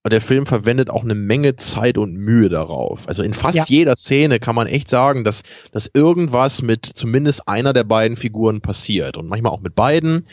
Und 0.03 0.13
der 0.13 0.21
Film 0.21 0.45
verwendet 0.45 0.89
auch 0.89 1.03
eine 1.03 1.13
Menge 1.15 1.57
Zeit 1.57 1.97
und 1.97 2.15
Mühe 2.15 2.47
darauf. 2.47 3.07
Also 3.09 3.21
in 3.21 3.33
fast 3.33 3.57
Ja. 3.57 3.65
jeder 3.67 3.97
Szene 3.97 4.39
kann 4.39 4.55
man 4.55 4.67
echt 4.67 4.89
sagen, 4.89 5.25
dass, 5.25 5.41
dass 5.71 5.91
irgendwas 5.93 6.61
mit 6.61 6.85
zumindest 6.85 7.47
einer 7.49 7.73
der 7.73 7.83
beiden 7.83 8.15
Figuren 8.15 8.61
passiert. 8.61 9.17
Und 9.17 9.27
manchmal 9.27 9.51
auch 9.51 9.59
mit 9.59 9.75
beiden. 9.75 10.25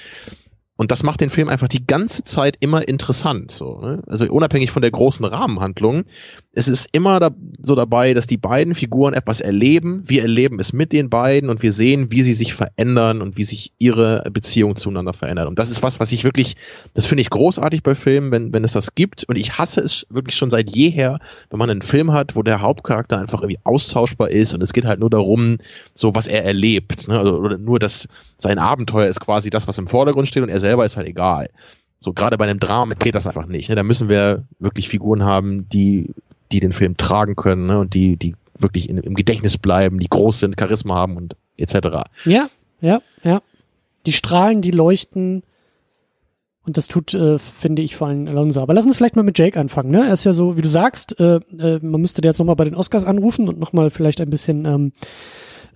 Und 0.76 0.90
das 0.90 1.02
macht 1.02 1.22
den 1.22 1.30
Film 1.30 1.48
einfach 1.48 1.68
die 1.68 1.86
ganze 1.86 2.24
Zeit 2.24 2.58
immer 2.60 2.86
interessant. 2.86 3.50
So, 3.50 3.80
ne? 3.80 4.02
Also 4.06 4.26
unabhängig 4.30 4.70
von 4.70 4.82
der 4.82 4.90
großen 4.90 5.24
Rahmenhandlung. 5.24 6.04
Es 6.52 6.68
ist 6.68 6.88
immer 6.92 7.18
da, 7.18 7.30
so 7.62 7.74
dabei, 7.74 8.14
dass 8.14 8.26
die 8.26 8.36
beiden 8.36 8.74
Figuren 8.74 9.14
etwas 9.14 9.40
erleben. 9.40 10.02
Wir 10.06 10.22
erleben 10.22 10.60
es 10.60 10.72
mit 10.72 10.92
den 10.92 11.08
beiden 11.08 11.48
und 11.48 11.62
wir 11.62 11.72
sehen, 11.72 12.12
wie 12.12 12.22
sie 12.22 12.34
sich 12.34 12.54
verändern 12.54 13.22
und 13.22 13.36
wie 13.38 13.44
sich 13.44 13.72
ihre 13.78 14.28
Beziehung 14.30 14.76
zueinander 14.76 15.14
verändert. 15.14 15.48
Und 15.48 15.58
das 15.58 15.70
ist 15.70 15.82
was, 15.82 15.98
was 15.98 16.12
ich 16.12 16.24
wirklich, 16.24 16.56
das 16.92 17.06
finde 17.06 17.22
ich 17.22 17.30
großartig 17.30 17.82
bei 17.82 17.94
Filmen, 17.94 18.30
wenn, 18.30 18.52
wenn 18.52 18.64
es 18.64 18.72
das 18.72 18.94
gibt. 18.94 19.24
Und 19.24 19.36
ich 19.36 19.58
hasse 19.58 19.80
es 19.80 20.06
wirklich 20.10 20.36
schon 20.36 20.50
seit 20.50 20.74
jeher, 20.74 21.18
wenn 21.50 21.58
man 21.58 21.70
einen 21.70 21.82
Film 21.82 22.12
hat, 22.12 22.36
wo 22.36 22.42
der 22.42 22.60
Hauptcharakter 22.60 23.18
einfach 23.18 23.40
irgendwie 23.40 23.60
austauschbar 23.64 24.30
ist 24.30 24.54
und 24.54 24.62
es 24.62 24.72
geht 24.74 24.84
halt 24.84 25.00
nur 25.00 25.10
darum, 25.10 25.58
so 25.94 26.14
was 26.14 26.26
er 26.26 26.44
erlebt. 26.44 27.08
Ne? 27.08 27.18
Also, 27.18 27.36
oder 27.38 27.56
nur, 27.58 27.78
dass 27.78 28.08
sein 28.38 28.58
Abenteuer 28.58 29.06
ist 29.06 29.20
quasi 29.20 29.48
das, 29.50 29.68
was 29.68 29.78
im 29.78 29.86
Vordergrund 29.86 30.28
steht 30.28 30.42
und 30.42 30.48
er 30.48 30.60
selber 30.66 30.84
ist 30.84 30.96
halt 30.96 31.06
egal. 31.06 31.48
So 31.98 32.12
gerade 32.12 32.36
bei 32.36 32.44
einem 32.44 32.60
Drama 32.60 32.94
geht 32.94 33.14
das 33.14 33.26
einfach 33.26 33.46
nicht. 33.46 33.68
Ne? 33.68 33.74
Da 33.74 33.82
müssen 33.82 34.08
wir 34.08 34.44
wirklich 34.58 34.88
Figuren 34.88 35.24
haben, 35.24 35.68
die, 35.68 36.14
die 36.52 36.60
den 36.60 36.72
Film 36.72 36.96
tragen 36.96 37.36
können 37.36 37.66
ne? 37.66 37.78
und 37.78 37.94
die, 37.94 38.16
die 38.16 38.34
wirklich 38.58 38.88
in, 38.88 38.98
im 38.98 39.14
Gedächtnis 39.14 39.58
bleiben, 39.58 39.98
die 39.98 40.08
groß 40.08 40.40
sind, 40.40 40.58
Charisma 40.58 40.94
haben 40.96 41.16
und 41.16 41.36
etc. 41.56 42.08
Ja, 42.24 42.48
ja, 42.80 43.00
ja. 43.22 43.42
Die 44.06 44.12
strahlen, 44.12 44.62
die 44.62 44.70
leuchten. 44.70 45.42
Und 46.64 46.76
das 46.76 46.88
tut, 46.88 47.14
äh, 47.14 47.38
finde 47.38 47.82
ich, 47.82 47.94
vor 47.94 48.08
allem 48.08 48.26
Alonso. 48.26 48.60
Aber 48.60 48.74
lass 48.74 48.86
uns 48.86 48.96
vielleicht 48.96 49.14
mal 49.14 49.22
mit 49.22 49.38
Jake 49.38 49.58
anfangen. 49.58 49.90
Ne? 49.90 50.06
Er 50.06 50.12
ist 50.12 50.24
ja 50.24 50.32
so, 50.32 50.56
wie 50.56 50.62
du 50.62 50.68
sagst, 50.68 51.18
äh, 51.20 51.36
äh, 51.58 51.78
man 51.80 52.00
müsste 52.00 52.22
dir 52.22 52.28
jetzt 52.28 52.38
nochmal 52.38 52.56
bei 52.56 52.64
den 52.64 52.74
Oscars 52.74 53.04
anrufen 53.04 53.48
und 53.48 53.60
nochmal 53.60 53.90
vielleicht 53.90 54.20
ein 54.20 54.30
bisschen 54.30 54.64
ähm, 54.64 54.92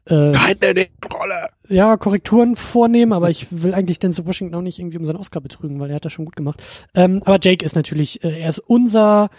äh, 0.06 0.32
Keine 0.32 0.74
Nebenrolle! 0.74 1.48
Ja, 1.70 1.96
Korrekturen 1.96 2.56
vornehmen, 2.56 3.12
aber 3.12 3.30
ich 3.30 3.46
will 3.50 3.72
eigentlich 3.74 3.98
Denzel 3.98 4.26
Washington 4.26 4.54
auch 4.56 4.62
nicht 4.62 4.78
irgendwie 4.78 4.98
um 4.98 5.06
seinen 5.06 5.16
Oscar 5.16 5.40
betrügen, 5.40 5.80
weil 5.80 5.88
er 5.90 5.96
hat 5.96 6.04
das 6.04 6.12
schon 6.12 6.24
gut 6.24 6.36
gemacht. 6.36 6.62
Ähm, 6.94 7.22
aber 7.24 7.38
Jake 7.40 7.64
ist 7.64 7.76
natürlich, 7.76 8.22
äh, 8.24 8.40
er 8.40 8.48
ist 8.48 8.58
unser, 8.58 9.30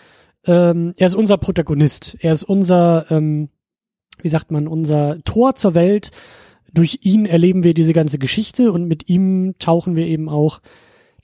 ähm, 0.46 0.94
er 0.98 1.08
ist 1.08 1.16
unser 1.16 1.38
Protagonist. 1.38 2.18
Er 2.22 2.34
ist 2.34 2.44
unser, 2.44 3.06
ähm, 3.12 3.50
wie 4.22 4.30
sagt 4.30 4.52
man, 4.52 4.68
unser 4.68 5.20
Tor 5.24 5.56
zur 5.56 5.76
Welt. 5.76 6.12
Durch 6.74 7.00
ihn 7.02 7.26
erleben 7.26 7.64
wir 7.64 7.74
diese 7.74 7.94
ganze 7.94 8.18
Geschichte 8.18 8.72
und 8.72 8.88
mit 8.88 9.10
ihm 9.10 9.56
tauchen 9.60 9.96
wir 9.96 10.06
eben 10.08 10.30
auch 10.30 10.62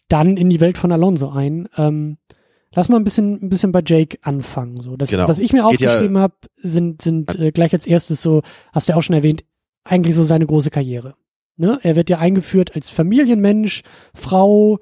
dann 0.09 0.35
in 0.37 0.49
die 0.49 0.59
Welt 0.59 0.77
von 0.77 0.91
Alonso 0.91 1.29
ein. 1.29 1.69
Ähm, 1.77 2.17
lass 2.75 2.89
mal 2.89 2.97
ein 2.97 3.03
bisschen, 3.05 3.41
ein 3.41 3.49
bisschen 3.49 3.71
bei 3.71 3.81
Jake 3.85 4.17
anfangen. 4.23 4.77
So, 4.81 4.97
das, 4.97 5.09
Genau. 5.09 5.27
was 5.27 5.39
ich 5.39 5.53
mir 5.53 5.67
Geht 5.69 5.79
ja- 5.81 5.89
aufgeschrieben 5.89 6.17
habe, 6.17 6.35
sind, 6.57 7.01
sind 7.01 7.39
äh, 7.39 7.51
gleich 7.51 7.71
als 7.73 7.87
erstes 7.87 8.21
so, 8.21 8.41
hast 8.73 8.87
du 8.87 8.91
ja 8.93 8.97
auch 8.97 9.03
schon 9.03 9.15
erwähnt, 9.15 9.43
eigentlich 9.87 10.15
so 10.15 10.23
seine 10.23 10.45
große 10.45 10.69
Karriere. 10.69 11.15
Ne? 11.57 11.79
Er 11.81 11.95
wird 11.95 12.09
ja 12.09 12.19
eingeführt 12.19 12.75
als 12.75 12.89
Familienmensch, 12.89 13.81
Frau, 14.13 14.79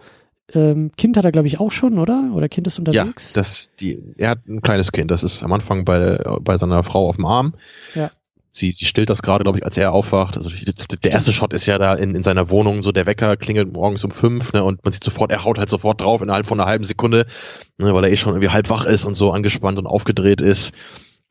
ähm, 0.53 0.91
Kind 0.97 1.17
hat 1.17 1.25
er 1.25 1.31
glaube 1.31 1.47
ich 1.47 1.59
auch 1.59 1.71
schon, 1.71 1.97
oder? 1.97 2.31
Oder 2.33 2.49
Kind 2.49 2.67
ist 2.67 2.77
Ja, 2.77 3.03
unterwegs? 3.03 3.33
das, 3.33 3.69
die, 3.79 4.01
er 4.17 4.29
hat 4.31 4.47
ein 4.47 4.61
kleines 4.61 4.91
Kind, 4.91 5.09
das 5.09 5.23
ist 5.23 5.41
am 5.41 5.53
Anfang 5.53 5.85
bei, 5.85 6.17
bei 6.41 6.57
seiner 6.57 6.83
Frau 6.83 7.07
auf 7.07 7.15
dem 7.15 7.25
Arm. 7.25 7.53
Ja. 7.95 8.11
Sie, 8.51 8.71
sie 8.71 8.85
stillt 8.85 9.09
das 9.09 9.21
gerade, 9.21 9.43
glaube 9.43 9.57
ich, 9.57 9.65
als 9.65 9.77
er 9.77 9.91
aufwacht. 9.91 10.37
Also 10.37 10.49
der 10.49 11.11
erste 11.11 11.33
Shot 11.33 11.51
ist 11.53 11.65
ja 11.65 11.77
da 11.77 11.93
in, 11.93 12.15
in 12.15 12.23
seiner 12.23 12.49
Wohnung, 12.49 12.83
so 12.83 12.93
der 12.93 13.05
Wecker 13.05 13.35
klingelt 13.35 13.73
morgens 13.73 14.03
um 14.05 14.11
fünf, 14.11 14.53
ne, 14.53 14.63
und 14.63 14.81
man 14.85 14.93
sieht 14.93 15.03
sofort, 15.03 15.29
er 15.31 15.43
haut 15.43 15.59
halt 15.59 15.69
sofort 15.69 15.99
drauf 15.99 16.21
innerhalb 16.21 16.47
von 16.47 16.57
einer 16.59 16.69
halben 16.69 16.85
Sekunde, 16.85 17.25
ne, 17.77 17.93
weil 17.93 18.05
er 18.05 18.11
eh 18.11 18.15
schon 18.15 18.33
irgendwie 18.33 18.53
halb 18.53 18.69
wach 18.69 18.85
ist 18.85 19.03
und 19.03 19.15
so 19.15 19.31
angespannt 19.31 19.77
und 19.77 19.87
aufgedreht 19.87 20.39
ist. 20.39 20.73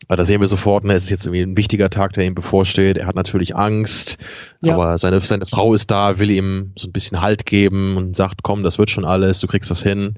Aber 0.07 0.17
da 0.17 0.25
sehen 0.25 0.41
wir 0.41 0.49
sofort, 0.49 0.85
ne, 0.85 0.95
es 0.95 1.05
ist 1.05 1.11
jetzt 1.11 1.27
irgendwie 1.27 1.43
ein 1.43 1.57
wichtiger 1.57 1.91
Tag, 1.91 2.13
der 2.13 2.25
ihm 2.25 2.35
bevorsteht. 2.35 2.99
Er 2.99 3.07
hat 3.07 3.17
natürlich 3.17 3.57
Angst, 3.57 4.19
ja. 4.61 4.75
aber 4.75 4.99
seine, 4.99 5.21
seine 5.21 5.47
Frau 5.47 5.75
ist 5.75 5.91
da, 5.91 6.19
will 6.19 6.31
ihm 6.31 6.73
so 6.77 6.89
ein 6.89 6.93
bisschen 6.93 7.21
Halt 7.21 7.47
geben 7.47 7.97
und 7.97 8.17
sagt, 8.17 8.43
komm, 8.43 8.63
das 8.63 8.79
wird 8.79 8.91
schon 8.91 9.05
alles, 9.05 9.41
du 9.41 9.47
kriegst 9.47 9.71
das 9.71 9.83
hin. 9.83 10.17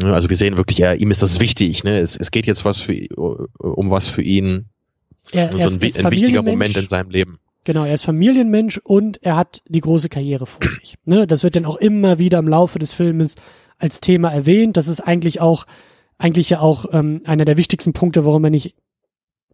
Also 0.00 0.30
wir 0.30 0.36
sehen 0.36 0.56
wirklich, 0.56 0.80
er, 0.80 0.96
ihm 0.96 1.10
ist 1.10 1.22
das 1.22 1.40
wichtig. 1.40 1.82
Ne? 1.82 1.98
Es, 1.98 2.16
es 2.16 2.30
geht 2.30 2.46
jetzt 2.46 2.64
was 2.64 2.78
für, 2.78 3.08
um 3.16 3.90
was 3.90 4.08
für 4.08 4.22
ihn. 4.22 4.66
Er, 5.32 5.50
so 5.52 5.58
ein, 5.58 5.82
ein 5.82 6.10
wichtiger 6.12 6.42
Moment 6.42 6.76
in 6.76 6.86
seinem 6.86 7.10
Leben. 7.10 7.38
Genau, 7.64 7.84
er 7.84 7.94
ist 7.94 8.04
Familienmensch 8.04 8.78
und 8.78 9.22
er 9.22 9.36
hat 9.36 9.60
die 9.68 9.80
große 9.80 10.08
Karriere 10.08 10.46
vor 10.46 10.70
sich. 10.70 10.94
Ne? 11.04 11.26
Das 11.26 11.42
wird 11.42 11.56
dann 11.56 11.66
auch 11.66 11.76
immer 11.76 12.18
wieder 12.18 12.38
im 12.38 12.48
Laufe 12.48 12.78
des 12.78 12.92
Filmes 12.92 13.34
als 13.76 14.00
Thema 14.00 14.30
erwähnt. 14.30 14.76
Das 14.76 14.88
ist 14.88 15.00
eigentlich 15.00 15.40
auch 15.40 15.66
eigentlich 16.18 16.50
ja 16.50 16.60
auch 16.60 16.86
ähm, 16.92 17.22
einer 17.26 17.44
der 17.44 17.56
wichtigsten 17.56 17.92
Punkte, 17.92 18.24
warum 18.24 18.44
er 18.44 18.50
nicht 18.50 18.74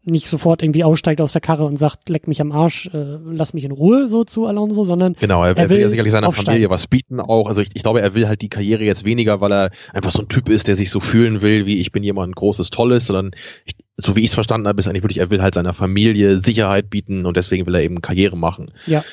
nicht 0.07 0.29
sofort 0.29 0.63
irgendwie 0.63 0.85
aussteigt 0.85 1.21
aus 1.21 1.33
der 1.33 1.41
Karre 1.41 1.65
und 1.65 1.79
sagt, 1.79 2.09
leck 2.09 2.29
mich 2.29 2.41
am 2.41 2.53
Arsch, 2.53 2.91
äh, 2.93 3.17
lass 3.25 3.55
mich 3.55 3.65
in 3.65 3.73
Ruhe 3.73 4.09
so 4.09 4.25
zu 4.25 4.47
Alonso, 4.47 4.85
sondern 4.85 5.17
genau, 5.19 5.43
er, 5.43 5.57
er 5.57 5.71
will, 5.71 5.81
ja 5.81 5.89
sicherlich 5.89 6.13
seiner 6.13 6.29
aufsteigen. 6.29 6.47
Familie 6.47 6.71
was 6.71 6.87
bieten 6.87 7.21
auch. 7.21 7.47
Also 7.49 7.63
ich, 7.63 7.71
ich 7.75 7.83
glaube, 7.83 8.03
er 8.03 8.15
will 8.15 8.29
halt 8.29 8.43
die 8.43 8.51
Karriere 8.51 8.85
jetzt 8.85 9.05
weniger, 9.05 9.41
weil 9.41 9.53
er 9.53 9.71
einfach 9.93 10.11
so 10.11 10.23
ein 10.23 10.29
Typ 10.29 10.49
ist, 10.49 10.69
der 10.69 10.77
sich 10.77 10.91
so 10.91 11.01
fühlen 11.01 11.41
will, 11.41 11.67
wie 11.67 11.81
ich 11.81 11.91
bin 11.91 12.03
jemand 12.03 12.37
Großes, 12.37 12.71
Tolles, 12.71 13.07
sondern 13.07 13.33
ich, 13.65 13.77
so 13.97 14.15
wie 14.15 14.21
ich 14.21 14.27
es 14.27 14.35
verstanden 14.35 14.69
habe, 14.69 14.79
ist 14.79 14.89
eigentlich 14.89 15.03
wirklich, 15.03 15.19
er 15.19 15.31
will 15.31 15.43
halt 15.43 15.55
seiner 15.55 15.75
Familie 15.75 16.39
Sicherheit 16.39 16.91
bieten 16.91 17.25
und 17.25 17.37
deswegen 17.37 17.67
will 17.67 17.75
er 17.75 17.83
eben 17.83 18.03
Karriere 18.03 18.37
machen. 18.37 18.67
Ja. 18.87 19.05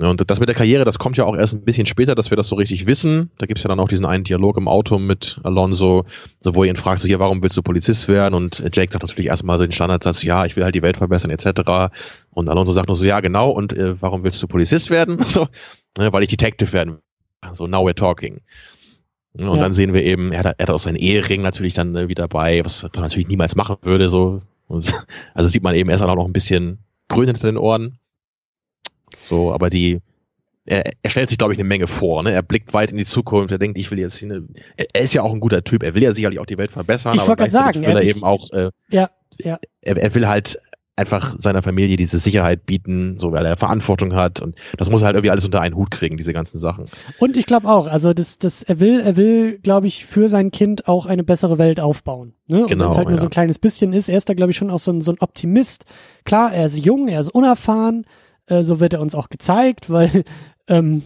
Und 0.00 0.30
das 0.30 0.38
mit 0.38 0.48
der 0.48 0.54
Karriere, 0.54 0.84
das 0.84 0.98
kommt 0.98 1.16
ja 1.16 1.24
auch 1.24 1.36
erst 1.36 1.54
ein 1.54 1.64
bisschen 1.64 1.86
später, 1.86 2.14
dass 2.14 2.30
wir 2.30 2.36
das 2.36 2.48
so 2.48 2.56
richtig 2.56 2.86
wissen. 2.86 3.30
Da 3.38 3.46
gibt's 3.46 3.64
ja 3.64 3.68
dann 3.68 3.80
auch 3.80 3.88
diesen 3.88 4.06
einen 4.06 4.22
Dialog 4.22 4.56
im 4.56 4.68
Auto 4.68 4.98
mit 4.98 5.40
Alonso, 5.42 6.04
so 6.40 6.54
wo 6.54 6.62
er 6.62 6.70
ihn 6.70 6.76
fragt, 6.76 7.00
so 7.00 7.08
hier, 7.08 7.18
warum 7.18 7.42
willst 7.42 7.56
du 7.56 7.62
Polizist 7.62 8.08
werden? 8.08 8.34
Und 8.34 8.60
Jake 8.72 8.92
sagt 8.92 9.02
natürlich 9.02 9.26
erstmal 9.26 9.58
so 9.58 9.64
den 9.64 9.72
Standardsatz, 9.72 10.22
ja, 10.22 10.46
ich 10.46 10.54
will 10.54 10.64
halt 10.64 10.74
die 10.74 10.82
Welt 10.82 10.98
verbessern, 10.98 11.30
etc. 11.30 11.92
Und 12.30 12.48
Alonso 12.48 12.72
sagt 12.72 12.88
nur 12.88 12.96
so, 12.96 13.04
ja, 13.04 13.18
genau, 13.20 13.50
und 13.50 13.72
äh, 13.72 14.00
warum 14.00 14.22
willst 14.22 14.40
du 14.42 14.46
Polizist 14.46 14.90
werden? 14.90 15.18
So, 15.28 15.46
ne, 15.98 16.12
weil 16.12 16.22
ich 16.22 16.28
Detective 16.28 16.72
werden 16.72 16.94
will. 16.94 17.54
So, 17.54 17.66
now 17.66 17.86
we're 17.86 17.94
talking. 17.94 18.40
Und 19.34 19.46
ja. 19.46 19.56
dann 19.56 19.74
sehen 19.74 19.92
wir 19.92 20.02
eben, 20.02 20.32
er 20.32 20.40
hat, 20.40 20.46
er 20.58 20.62
hat 20.62 20.70
auch 20.70 20.78
seinen 20.78 20.96
Ehering 20.96 21.42
natürlich 21.42 21.74
dann 21.74 21.94
äh, 21.94 22.08
wieder 22.08 22.22
dabei, 22.24 22.64
was 22.64 22.82
er 22.82 22.90
natürlich 23.00 23.28
niemals 23.28 23.56
machen 23.56 23.76
würde. 23.82 24.08
So. 24.08 24.42
Also 25.34 25.48
sieht 25.48 25.62
man 25.62 25.74
eben, 25.74 25.88
er 25.88 25.96
ist 25.96 26.02
auch 26.02 26.14
noch 26.14 26.26
ein 26.26 26.32
bisschen 26.32 26.80
grün 27.08 27.26
hinter 27.26 27.46
den 27.46 27.56
Ohren. 27.56 27.98
So, 29.28 29.52
aber 29.52 29.70
die, 29.70 30.00
er, 30.64 30.90
er 31.02 31.10
stellt 31.10 31.28
sich, 31.28 31.38
glaube 31.38 31.52
ich, 31.52 31.58
eine 31.58 31.68
Menge 31.68 31.86
vor. 31.86 32.22
Ne? 32.22 32.32
Er 32.32 32.42
blickt 32.42 32.74
weit 32.74 32.90
in 32.90 32.96
die 32.96 33.04
Zukunft. 33.04 33.52
Er 33.52 33.58
denkt, 33.58 33.78
ich 33.78 33.90
will 33.90 33.98
jetzt, 33.98 34.22
eine, 34.22 34.44
er, 34.76 34.86
er 34.92 35.02
ist 35.02 35.14
ja 35.14 35.22
auch 35.22 35.32
ein 35.32 35.40
guter 35.40 35.64
Typ. 35.64 35.82
Er 35.82 35.94
will 35.94 36.02
ja 36.02 36.14
sicherlich 36.14 36.38
auch 36.38 36.46
die 36.46 36.58
Welt 36.58 36.72
verbessern. 36.72 37.14
Ich 37.16 37.26
wollte 37.26 37.42
gerade 37.42 37.50
sagen, 37.50 37.82
will 37.82 37.90
er, 37.90 38.02
er 38.02 38.02
eben 38.02 38.24
auch, 38.24 38.50
äh, 38.52 38.70
ja, 38.90 39.10
ja. 39.40 39.58
Er, 39.82 39.96
er 39.96 40.14
will 40.14 40.26
halt 40.26 40.58
einfach 40.96 41.36
seiner 41.38 41.62
Familie 41.62 41.96
diese 41.96 42.18
Sicherheit 42.18 42.66
bieten, 42.66 43.18
so 43.18 43.30
weil 43.30 43.46
er 43.46 43.56
Verantwortung 43.56 44.14
hat 44.14 44.40
und 44.40 44.56
das 44.76 44.90
muss 44.90 45.02
er 45.02 45.06
halt 45.06 45.16
irgendwie 45.16 45.30
alles 45.30 45.44
unter 45.44 45.60
einen 45.60 45.76
Hut 45.76 45.92
kriegen, 45.92 46.16
diese 46.16 46.32
ganzen 46.32 46.58
Sachen. 46.58 46.86
Und 47.20 47.36
ich 47.36 47.46
glaube 47.46 47.68
auch, 47.68 47.86
also 47.86 48.12
das, 48.12 48.38
das, 48.38 48.62
er 48.62 48.80
will, 48.80 49.00
er 49.00 49.16
will, 49.16 49.58
glaube 49.58 49.86
ich, 49.86 50.06
für 50.06 50.28
sein 50.28 50.50
Kind 50.50 50.88
auch 50.88 51.06
eine 51.06 51.22
bessere 51.22 51.56
Welt 51.56 51.78
aufbauen. 51.78 52.34
Ne? 52.48 52.62
Und 52.62 52.66
genau, 52.66 52.84
wenn 52.86 52.90
es 52.90 52.96
halt 52.96 53.06
ja. 53.06 53.10
nur 53.10 53.20
so 53.20 53.26
ein 53.26 53.30
kleines 53.30 53.60
bisschen 53.60 53.92
ist, 53.92 54.08
er 54.08 54.18
ist 54.18 54.28
da, 54.28 54.34
glaube 54.34 54.50
ich, 54.50 54.56
schon 54.56 54.70
auch 54.70 54.80
so 54.80 54.90
ein, 54.90 55.00
so 55.00 55.12
ein 55.12 55.18
Optimist. 55.20 55.84
Klar, 56.24 56.52
er 56.52 56.66
ist 56.66 56.76
jung, 56.76 57.06
er 57.06 57.20
ist 57.20 57.32
unerfahren, 57.32 58.04
äh, 58.48 58.62
so 58.62 58.80
wird 58.80 58.94
er 58.94 59.00
uns 59.00 59.14
auch 59.14 59.28
gezeigt, 59.28 59.90
weil 59.90 60.24
ähm, 60.68 61.02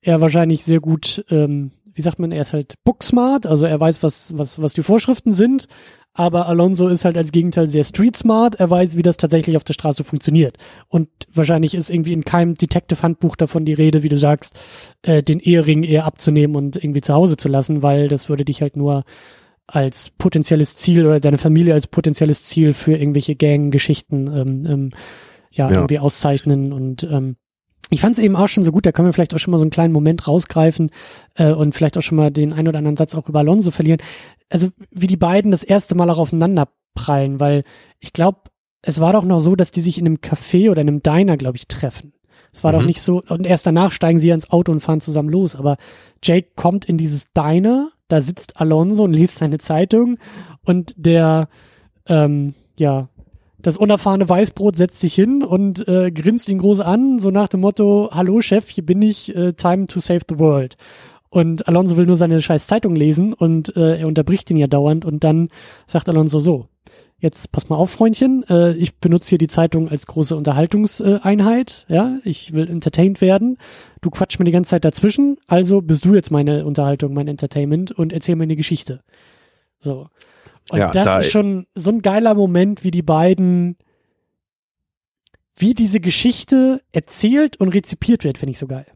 er 0.00 0.20
wahrscheinlich 0.20 0.64
sehr 0.64 0.80
gut, 0.80 1.24
ähm, 1.30 1.72
wie 1.92 2.02
sagt 2.02 2.18
man, 2.18 2.32
er 2.32 2.42
ist 2.42 2.52
halt 2.52 2.74
booksmart, 2.84 3.46
also 3.46 3.66
er 3.66 3.78
weiß, 3.78 4.02
was, 4.02 4.36
was, 4.36 4.60
was 4.60 4.72
die 4.72 4.82
Vorschriften 4.82 5.34
sind, 5.34 5.66
aber 6.12 6.48
Alonso 6.48 6.88
ist 6.88 7.04
halt 7.04 7.16
als 7.16 7.30
Gegenteil 7.30 7.68
sehr 7.68 7.84
street 7.84 8.16
smart, 8.16 8.56
er 8.56 8.68
weiß, 8.68 8.96
wie 8.96 9.02
das 9.02 9.16
tatsächlich 9.16 9.56
auf 9.56 9.64
der 9.64 9.74
Straße 9.74 10.02
funktioniert. 10.02 10.56
Und 10.88 11.08
wahrscheinlich 11.32 11.74
ist 11.74 11.88
irgendwie 11.88 12.12
in 12.12 12.24
keinem 12.24 12.54
Detective-Handbuch 12.54 13.36
davon 13.36 13.64
die 13.64 13.74
Rede, 13.74 14.02
wie 14.02 14.08
du 14.08 14.16
sagst, 14.16 14.58
äh, 15.02 15.22
den 15.22 15.38
Ehering 15.38 15.84
eher 15.84 16.06
abzunehmen 16.06 16.56
und 16.56 16.76
irgendwie 16.76 17.00
zu 17.00 17.14
Hause 17.14 17.36
zu 17.36 17.48
lassen, 17.48 17.82
weil 17.82 18.08
das 18.08 18.28
würde 18.28 18.44
dich 18.44 18.60
halt 18.60 18.76
nur 18.76 19.04
als 19.68 20.10
potenzielles 20.10 20.74
Ziel 20.76 21.06
oder 21.06 21.20
deine 21.20 21.38
Familie 21.38 21.74
als 21.74 21.86
potenzielles 21.86 22.42
Ziel 22.42 22.72
für 22.72 22.96
irgendwelche 22.96 23.36
Gang-Geschichten 23.36 24.26
ähm, 24.26 24.66
ähm, 24.66 24.90
ja, 25.50 25.68
ja, 25.68 25.76
irgendwie 25.76 25.98
auszeichnen 25.98 26.72
und 26.72 27.04
ähm, 27.04 27.36
ich 27.92 28.00
fand 28.00 28.16
es 28.16 28.22
eben 28.22 28.36
auch 28.36 28.46
schon 28.46 28.64
so 28.64 28.70
gut, 28.70 28.86
da 28.86 28.92
können 28.92 29.08
wir 29.08 29.12
vielleicht 29.12 29.34
auch 29.34 29.38
schon 29.38 29.50
mal 29.50 29.58
so 29.58 29.64
einen 29.64 29.72
kleinen 29.72 29.92
Moment 29.92 30.28
rausgreifen 30.28 30.90
äh, 31.34 31.52
und 31.52 31.74
vielleicht 31.74 31.98
auch 31.98 32.02
schon 32.02 32.16
mal 32.16 32.30
den 32.30 32.52
ein 32.52 32.68
oder 32.68 32.78
anderen 32.78 32.96
Satz 32.96 33.16
auch 33.16 33.28
über 33.28 33.40
Alonso 33.40 33.72
verlieren. 33.72 34.00
Also 34.48 34.68
wie 34.90 35.08
die 35.08 35.16
beiden 35.16 35.50
das 35.50 35.64
erste 35.64 35.96
Mal 35.96 36.08
auch 36.08 36.18
aufeinander 36.18 36.68
prallen, 36.94 37.40
weil 37.40 37.64
ich 37.98 38.12
glaube, 38.12 38.42
es 38.82 39.00
war 39.00 39.12
doch 39.12 39.24
noch 39.24 39.40
so, 39.40 39.56
dass 39.56 39.72
die 39.72 39.80
sich 39.80 39.98
in 39.98 40.06
einem 40.06 40.16
Café 40.18 40.70
oder 40.70 40.82
in 40.82 40.88
einem 40.88 41.02
Diner, 41.02 41.36
glaube 41.36 41.56
ich, 41.56 41.66
treffen. 41.66 42.12
Es 42.52 42.64
war 42.64 42.72
mhm. 42.72 42.78
doch 42.78 42.86
nicht 42.86 43.02
so, 43.02 43.22
und 43.28 43.46
erst 43.46 43.66
danach 43.66 43.92
steigen 43.92 44.20
sie 44.20 44.28
ja 44.28 44.34
ins 44.34 44.50
Auto 44.50 44.72
und 44.72 44.80
fahren 44.80 45.00
zusammen 45.00 45.28
los. 45.28 45.56
Aber 45.56 45.76
Jake 46.22 46.50
kommt 46.56 46.84
in 46.84 46.96
dieses 46.96 47.32
Diner, 47.32 47.90
da 48.08 48.20
sitzt 48.20 48.60
Alonso 48.60 49.04
und 49.04 49.12
liest 49.12 49.36
seine 49.36 49.58
Zeitung 49.58 50.18
und 50.64 50.94
der, 50.96 51.48
ähm, 52.06 52.54
ja, 52.78 53.08
das 53.62 53.76
unerfahrene 53.76 54.28
Weißbrot 54.28 54.76
setzt 54.76 55.00
sich 55.00 55.14
hin 55.14 55.42
und 55.42 55.86
äh, 55.88 56.10
grinst 56.10 56.48
ihn 56.48 56.58
groß 56.58 56.80
an, 56.80 57.18
so 57.18 57.30
nach 57.30 57.48
dem 57.48 57.60
Motto, 57.60 58.10
hallo 58.12 58.40
Chef, 58.40 58.68
hier 58.68 58.84
bin 58.84 59.02
ich, 59.02 59.34
äh, 59.34 59.52
time 59.52 59.86
to 59.86 60.00
save 60.00 60.20
the 60.28 60.38
world. 60.38 60.76
Und 61.28 61.68
Alonso 61.68 61.96
will 61.96 62.06
nur 62.06 62.16
seine 62.16 62.42
scheiß 62.42 62.66
Zeitung 62.66 62.96
lesen 62.96 63.32
und 63.32 63.76
äh, 63.76 64.00
er 64.00 64.08
unterbricht 64.08 64.50
ihn 64.50 64.56
ja 64.56 64.66
dauernd 64.66 65.04
und 65.04 65.22
dann 65.22 65.48
sagt 65.86 66.08
Alonso 66.08 66.40
so, 66.40 66.66
jetzt 67.20 67.52
pass 67.52 67.68
mal 67.68 67.76
auf, 67.76 67.90
Freundchen, 67.90 68.42
äh, 68.48 68.72
ich 68.72 68.96
benutze 68.98 69.30
hier 69.30 69.38
die 69.38 69.46
Zeitung 69.46 69.88
als 69.88 70.06
große 70.06 70.34
Unterhaltungseinheit, 70.34 71.84
ja, 71.88 72.18
ich 72.24 72.52
will 72.52 72.68
entertained 72.68 73.20
werden, 73.20 73.58
du 74.00 74.10
quatsch 74.10 74.38
mir 74.38 74.44
die 74.44 74.50
ganze 74.50 74.70
Zeit 74.70 74.84
dazwischen, 74.84 75.36
also 75.46 75.82
bist 75.82 76.04
du 76.04 76.14
jetzt 76.14 76.30
meine 76.30 76.64
Unterhaltung, 76.64 77.14
mein 77.14 77.28
Entertainment 77.28 77.92
und 77.92 78.12
erzähl 78.12 78.36
mir 78.36 78.44
eine 78.44 78.56
Geschichte. 78.56 79.00
So. 79.78 80.08
Und 80.70 80.78
ja, 80.78 80.90
das 80.92 81.04
da 81.04 81.20
ist 81.20 81.32
schon 81.32 81.66
so 81.74 81.90
ein 81.90 82.02
geiler 82.02 82.34
Moment, 82.34 82.84
wie 82.84 82.90
die 82.90 83.02
beiden, 83.02 83.76
wie 85.56 85.74
diese 85.74 86.00
Geschichte 86.00 86.80
erzählt 86.92 87.56
und 87.58 87.68
rezipiert 87.70 88.24
wird, 88.24 88.38
finde 88.38 88.52
ich 88.52 88.58
so 88.58 88.66
geil. 88.66 88.86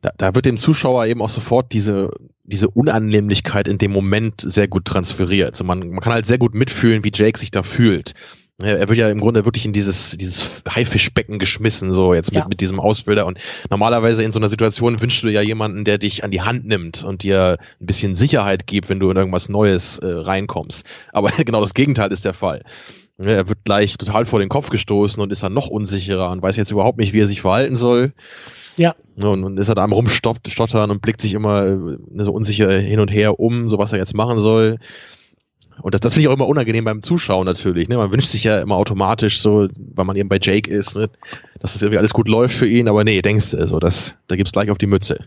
Da, 0.00 0.10
da 0.16 0.34
wird 0.34 0.46
dem 0.46 0.56
Zuschauer 0.56 1.06
eben 1.06 1.22
auch 1.22 1.28
sofort 1.28 1.72
diese, 1.72 2.10
diese 2.44 2.68
Unannehmlichkeit 2.68 3.68
in 3.68 3.78
dem 3.78 3.92
Moment 3.92 4.40
sehr 4.40 4.68
gut 4.68 4.84
transferiert. 4.84 5.50
Also 5.50 5.64
man, 5.64 5.90
man 5.90 6.00
kann 6.00 6.12
halt 6.12 6.26
sehr 6.26 6.38
gut 6.38 6.54
mitfühlen, 6.54 7.04
wie 7.04 7.12
Jake 7.12 7.38
sich 7.38 7.50
da 7.50 7.62
fühlt. 7.62 8.14
Er 8.58 8.88
wird 8.88 8.98
ja 8.98 9.08
im 9.08 9.18
Grunde 9.18 9.44
wirklich 9.44 9.64
in 9.64 9.72
dieses, 9.72 10.10
dieses 10.10 10.62
Haifischbecken 10.68 11.38
geschmissen, 11.38 11.92
so 11.92 12.14
jetzt 12.14 12.32
mit, 12.32 12.42
ja. 12.42 12.48
mit 12.48 12.60
diesem 12.60 12.78
Ausbilder. 12.78 13.26
Und 13.26 13.38
normalerweise 13.70 14.22
in 14.22 14.32
so 14.32 14.38
einer 14.38 14.48
Situation 14.48 15.00
wünschst 15.00 15.24
du 15.24 15.28
ja 15.28 15.40
jemanden, 15.40 15.84
der 15.84 15.98
dich 15.98 16.22
an 16.22 16.30
die 16.30 16.42
Hand 16.42 16.66
nimmt 16.66 17.02
und 17.02 17.22
dir 17.22 17.58
ein 17.80 17.86
bisschen 17.86 18.14
Sicherheit 18.14 18.66
gibt, 18.66 18.88
wenn 18.88 19.00
du 19.00 19.10
in 19.10 19.16
irgendwas 19.16 19.48
Neues 19.48 19.98
äh, 19.98 20.06
reinkommst. 20.06 20.86
Aber 21.12 21.30
genau 21.44 21.60
das 21.60 21.74
Gegenteil 21.74 22.12
ist 22.12 22.24
der 22.24 22.34
Fall. 22.34 22.62
Er 23.18 23.48
wird 23.48 23.64
gleich 23.64 23.96
total 23.98 24.26
vor 24.26 24.38
den 24.38 24.48
Kopf 24.48 24.70
gestoßen 24.70 25.22
und 25.22 25.30
ist 25.30 25.42
dann 25.42 25.54
noch 25.54 25.68
unsicherer 25.68 26.30
und 26.30 26.42
weiß 26.42 26.56
jetzt 26.56 26.70
überhaupt 26.70 26.98
nicht, 26.98 27.12
wie 27.12 27.20
er 27.20 27.28
sich 27.28 27.42
verhalten 27.42 27.76
soll. 27.76 28.12
Ja. 28.76 28.94
Und, 29.16 29.44
und 29.44 29.58
ist 29.58 29.68
er 29.68 29.74
da 29.74 29.84
am 29.84 29.92
rumstottern 29.92 30.90
und 30.90 31.02
blickt 31.02 31.20
sich 31.20 31.34
immer 31.34 31.66
äh, 31.66 31.98
so 32.16 32.32
unsicher 32.32 32.70
hin 32.72 33.00
und 33.00 33.08
her 33.08 33.38
um, 33.38 33.68
so 33.68 33.78
was 33.78 33.92
er 33.92 33.98
jetzt 33.98 34.14
machen 34.14 34.38
soll. 34.38 34.78
Und 35.80 35.94
das, 35.94 36.00
das 36.00 36.14
finde 36.14 36.22
ich 36.22 36.28
auch 36.28 36.34
immer 36.34 36.48
unangenehm 36.48 36.84
beim 36.84 37.02
Zuschauen 37.02 37.46
natürlich. 37.46 37.88
Ne? 37.88 37.96
Man 37.96 38.12
wünscht 38.12 38.28
sich 38.28 38.44
ja 38.44 38.60
immer 38.60 38.76
automatisch 38.76 39.40
so, 39.40 39.68
weil 39.76 40.04
man 40.04 40.16
eben 40.16 40.28
bei 40.28 40.38
Jake 40.40 40.70
ist, 40.70 40.96
ne? 40.96 41.08
dass 41.60 41.72
das 41.72 41.82
irgendwie 41.82 41.98
alles 41.98 42.12
gut 42.12 42.28
läuft 42.28 42.54
für 42.54 42.66
ihn, 42.66 42.88
aber 42.88 43.04
nee, 43.04 43.22
denkst 43.22 43.52
du, 43.52 43.66
so, 43.66 43.78
das, 43.78 44.14
da 44.28 44.36
gibt's 44.36 44.52
gleich 44.52 44.70
auf 44.70 44.78
die 44.78 44.86
Mütze. 44.86 45.24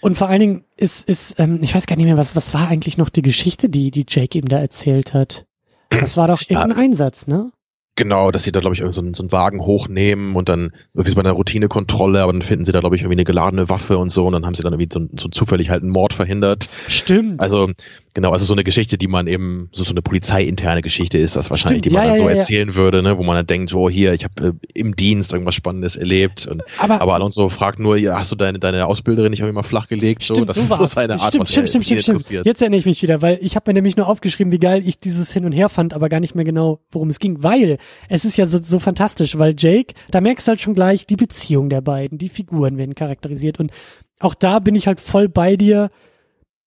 Und 0.00 0.16
vor 0.16 0.28
allen 0.28 0.40
Dingen 0.40 0.64
ist, 0.76 1.08
ist 1.08 1.34
ähm, 1.38 1.58
ich 1.62 1.74
weiß 1.74 1.86
gar 1.86 1.96
nicht 1.96 2.06
mehr, 2.06 2.16
was, 2.16 2.36
was 2.36 2.54
war 2.54 2.68
eigentlich 2.68 2.96
noch 2.96 3.08
die 3.08 3.22
Geschichte, 3.22 3.68
die, 3.68 3.90
die 3.90 4.06
Jake 4.08 4.38
ihm 4.38 4.48
da 4.48 4.58
erzählt 4.58 5.14
hat? 5.14 5.46
Das 5.90 6.16
war 6.16 6.28
doch 6.28 6.42
irgendein 6.42 6.70
ja. 6.70 6.76
Einsatz, 6.76 7.26
ne? 7.26 7.50
Genau, 7.96 8.32
dass 8.32 8.42
sie 8.42 8.50
da, 8.50 8.58
glaube 8.58 8.74
ich, 8.74 8.80
so 8.80 9.00
einen, 9.00 9.14
so 9.14 9.22
einen 9.22 9.30
Wagen 9.30 9.60
hochnehmen 9.60 10.34
und 10.34 10.48
dann 10.48 10.72
irgendwie 10.94 11.10
so 11.10 11.14
bei 11.14 11.20
einer 11.20 11.32
Routinekontrolle, 11.32 12.22
aber 12.22 12.32
dann 12.32 12.42
finden 12.42 12.64
sie 12.64 12.72
da, 12.72 12.80
glaube 12.80 12.96
ich, 12.96 13.02
irgendwie 13.02 13.14
eine 13.14 13.24
geladene 13.24 13.68
Waffe 13.68 13.98
und 13.98 14.10
so 14.10 14.26
und 14.26 14.32
dann 14.32 14.44
haben 14.44 14.54
sie 14.54 14.64
dann 14.64 14.72
irgendwie 14.72 14.88
so, 14.92 15.06
so 15.16 15.28
zufällig 15.28 15.70
halt 15.70 15.82
einen 15.82 15.92
Mord 15.92 16.12
verhindert. 16.12 16.68
Stimmt. 16.88 17.40
Also, 17.40 17.70
genau, 18.14 18.30
also 18.30 18.46
so 18.46 18.54
eine 18.54 18.64
Geschichte, 18.64 18.96
die 18.96 19.08
man 19.08 19.26
eben, 19.26 19.68
so, 19.72 19.84
so 19.84 19.90
eine 19.90 20.00
polizeiinterne 20.00 20.82
Geschichte 20.82 21.18
ist 21.18 21.36
das 21.36 21.50
wahrscheinlich, 21.50 21.80
Stimmt, 21.80 21.84
die 21.84 21.90
man 21.90 22.04
ja, 22.04 22.08
dann 22.10 22.16
ja, 22.16 22.22
so 22.22 22.30
ja, 22.30 22.36
erzählen 22.36 22.74
würde, 22.74 23.02
ne, 23.02 23.18
wo 23.18 23.22
man 23.22 23.36
dann 23.36 23.46
denkt, 23.46 23.74
oh 23.74 23.90
hier, 23.90 24.14
ich 24.14 24.24
habe 24.24 24.48
äh, 24.48 24.52
im 24.72 24.96
Dienst 24.96 25.32
irgendwas 25.32 25.54
Spannendes 25.54 25.96
erlebt. 25.96 26.46
Und, 26.46 26.62
aber, 26.78 27.00
aber 27.00 27.14
Alonso 27.14 27.48
fragt 27.48 27.78
nur, 27.78 27.96
ja, 27.96 28.18
hast 28.18 28.32
du 28.32 28.36
deine, 28.36 28.58
deine 28.58 28.86
Ausbilderin 28.86 29.30
nicht 29.30 29.42
mal 29.42 29.62
flach 29.62 29.88
gelegt? 29.88 30.24
Stimmt, 30.24 30.38
so, 30.38 30.44
das 30.44 30.56
so 30.56 30.62
ist 30.62 30.68
so 30.68 30.86
seine 30.86 31.14
Art, 31.14 31.28
stimmt, 31.28 31.42
was 31.42 31.50
stimmt, 31.50 31.68
stimmt, 31.68 31.84
stimmt, 31.84 32.20
stimmt. 32.22 32.46
Jetzt 32.46 32.62
erinnere 32.62 32.78
ich 32.78 32.86
mich 32.86 33.02
wieder, 33.02 33.20
weil 33.20 33.38
ich 33.42 33.56
habe 33.56 33.70
mir 33.70 33.74
nämlich 33.74 33.96
nur 33.96 34.08
aufgeschrieben, 34.08 34.52
wie 34.52 34.58
geil 34.58 34.82
ich 34.86 34.98
dieses 34.98 35.32
Hin 35.32 35.44
und 35.44 35.52
Her 35.52 35.68
fand, 35.68 35.92
aber 35.92 36.08
gar 36.08 36.20
nicht 36.20 36.34
mehr 36.34 36.44
genau, 36.44 36.80
worum 36.92 37.10
es 37.10 37.18
ging, 37.18 37.42
weil 37.42 37.78
es 38.08 38.24
ist 38.24 38.36
ja 38.36 38.46
so, 38.46 38.60
so 38.62 38.78
fantastisch, 38.78 39.38
weil 39.38 39.54
Jake, 39.58 39.94
da 40.10 40.20
merkst 40.20 40.46
du 40.46 40.50
halt 40.50 40.60
schon 40.60 40.74
gleich 40.74 41.06
die 41.06 41.16
Beziehung 41.16 41.68
der 41.68 41.80
beiden, 41.80 42.18
die 42.18 42.28
Figuren 42.28 42.78
werden 42.78 42.94
charakterisiert 42.94 43.58
und 43.58 43.72
auch 44.20 44.34
da 44.34 44.58
bin 44.58 44.74
ich 44.74 44.86
halt 44.86 45.00
voll 45.00 45.28
bei 45.28 45.56
dir. 45.56 45.90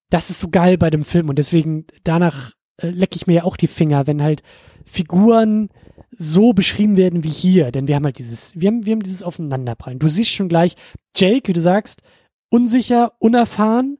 Das 0.10 0.30
ist 0.30 0.40
so 0.40 0.50
geil 0.50 0.78
bei 0.78 0.90
dem 0.90 1.04
Film 1.04 1.30
und 1.30 1.38
deswegen 1.38 1.86
danach 2.04 2.54
äh, 2.78 2.90
lecke 2.90 3.16
ich 3.16 3.28
mir 3.28 3.34
ja 3.34 3.44
auch 3.44 3.58
die 3.58 3.68
Finger, 3.68 4.08
wenn 4.08 4.22
halt 4.22 4.44
Figuren 4.86 5.70
so 6.12 6.54
beschrieben 6.54 6.98
werden 6.98 7.24
wie 7.24 7.30
hier, 7.30 7.72
denn 7.72 7.88
wir 7.88 7.96
haben 7.96 8.06
halt 8.06 8.18
dieses, 8.18 8.60
wir 8.60 8.68
haben, 8.68 8.86
wir 8.86 8.94
haben 8.94 9.04
dieses 9.04 9.24
Aufeinanderprallen. 9.24 10.00
Du 10.00 10.10
siehst 10.10 10.32
schon 10.32 10.50
gleich, 10.50 10.76
Jake, 11.16 11.50
wie 11.50 11.54
du 11.54 11.62
sagst, 11.62 12.02
unsicher, 12.50 13.14
unerfahren, 13.20 13.98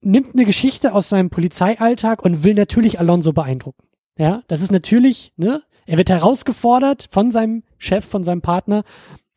nimmt 0.00 0.34
eine 0.34 0.44
Geschichte 0.44 0.92
aus 0.92 1.08
seinem 1.08 1.30
Polizeialltag 1.30 2.22
und 2.22 2.44
will 2.44 2.54
natürlich 2.54 3.00
Alonso 3.00 3.32
beeindrucken. 3.32 3.88
Ja, 4.18 4.42
das 4.48 4.60
ist 4.60 4.72
natürlich, 4.72 5.32
ne? 5.36 5.62
Er 5.86 5.96
wird 5.96 6.10
herausgefordert 6.10 7.08
von 7.10 7.32
seinem 7.32 7.62
Chef, 7.78 8.04
von 8.04 8.22
seinem 8.22 8.42
Partner 8.42 8.84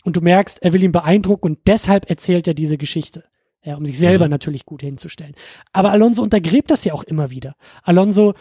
und 0.04 0.18
du 0.18 0.22
merkst, 0.22 0.62
er 0.62 0.74
will 0.74 0.84
ihn 0.84 0.92
beeindrucken 0.92 1.48
und 1.48 1.60
deshalb 1.66 2.10
erzählt 2.10 2.48
er 2.48 2.54
diese 2.54 2.78
Geschichte. 2.78 3.24
Ja, 3.64 3.76
um 3.76 3.86
sich 3.86 4.00
selber 4.00 4.26
mhm. 4.26 4.32
natürlich 4.32 4.66
gut 4.66 4.82
hinzustellen. 4.82 5.36
Aber 5.72 5.92
Alonso 5.92 6.24
untergräbt 6.24 6.72
das 6.72 6.84
ja 6.84 6.94
auch 6.94 7.04
immer 7.04 7.30
wieder. 7.30 7.56
Alonso 7.84 8.34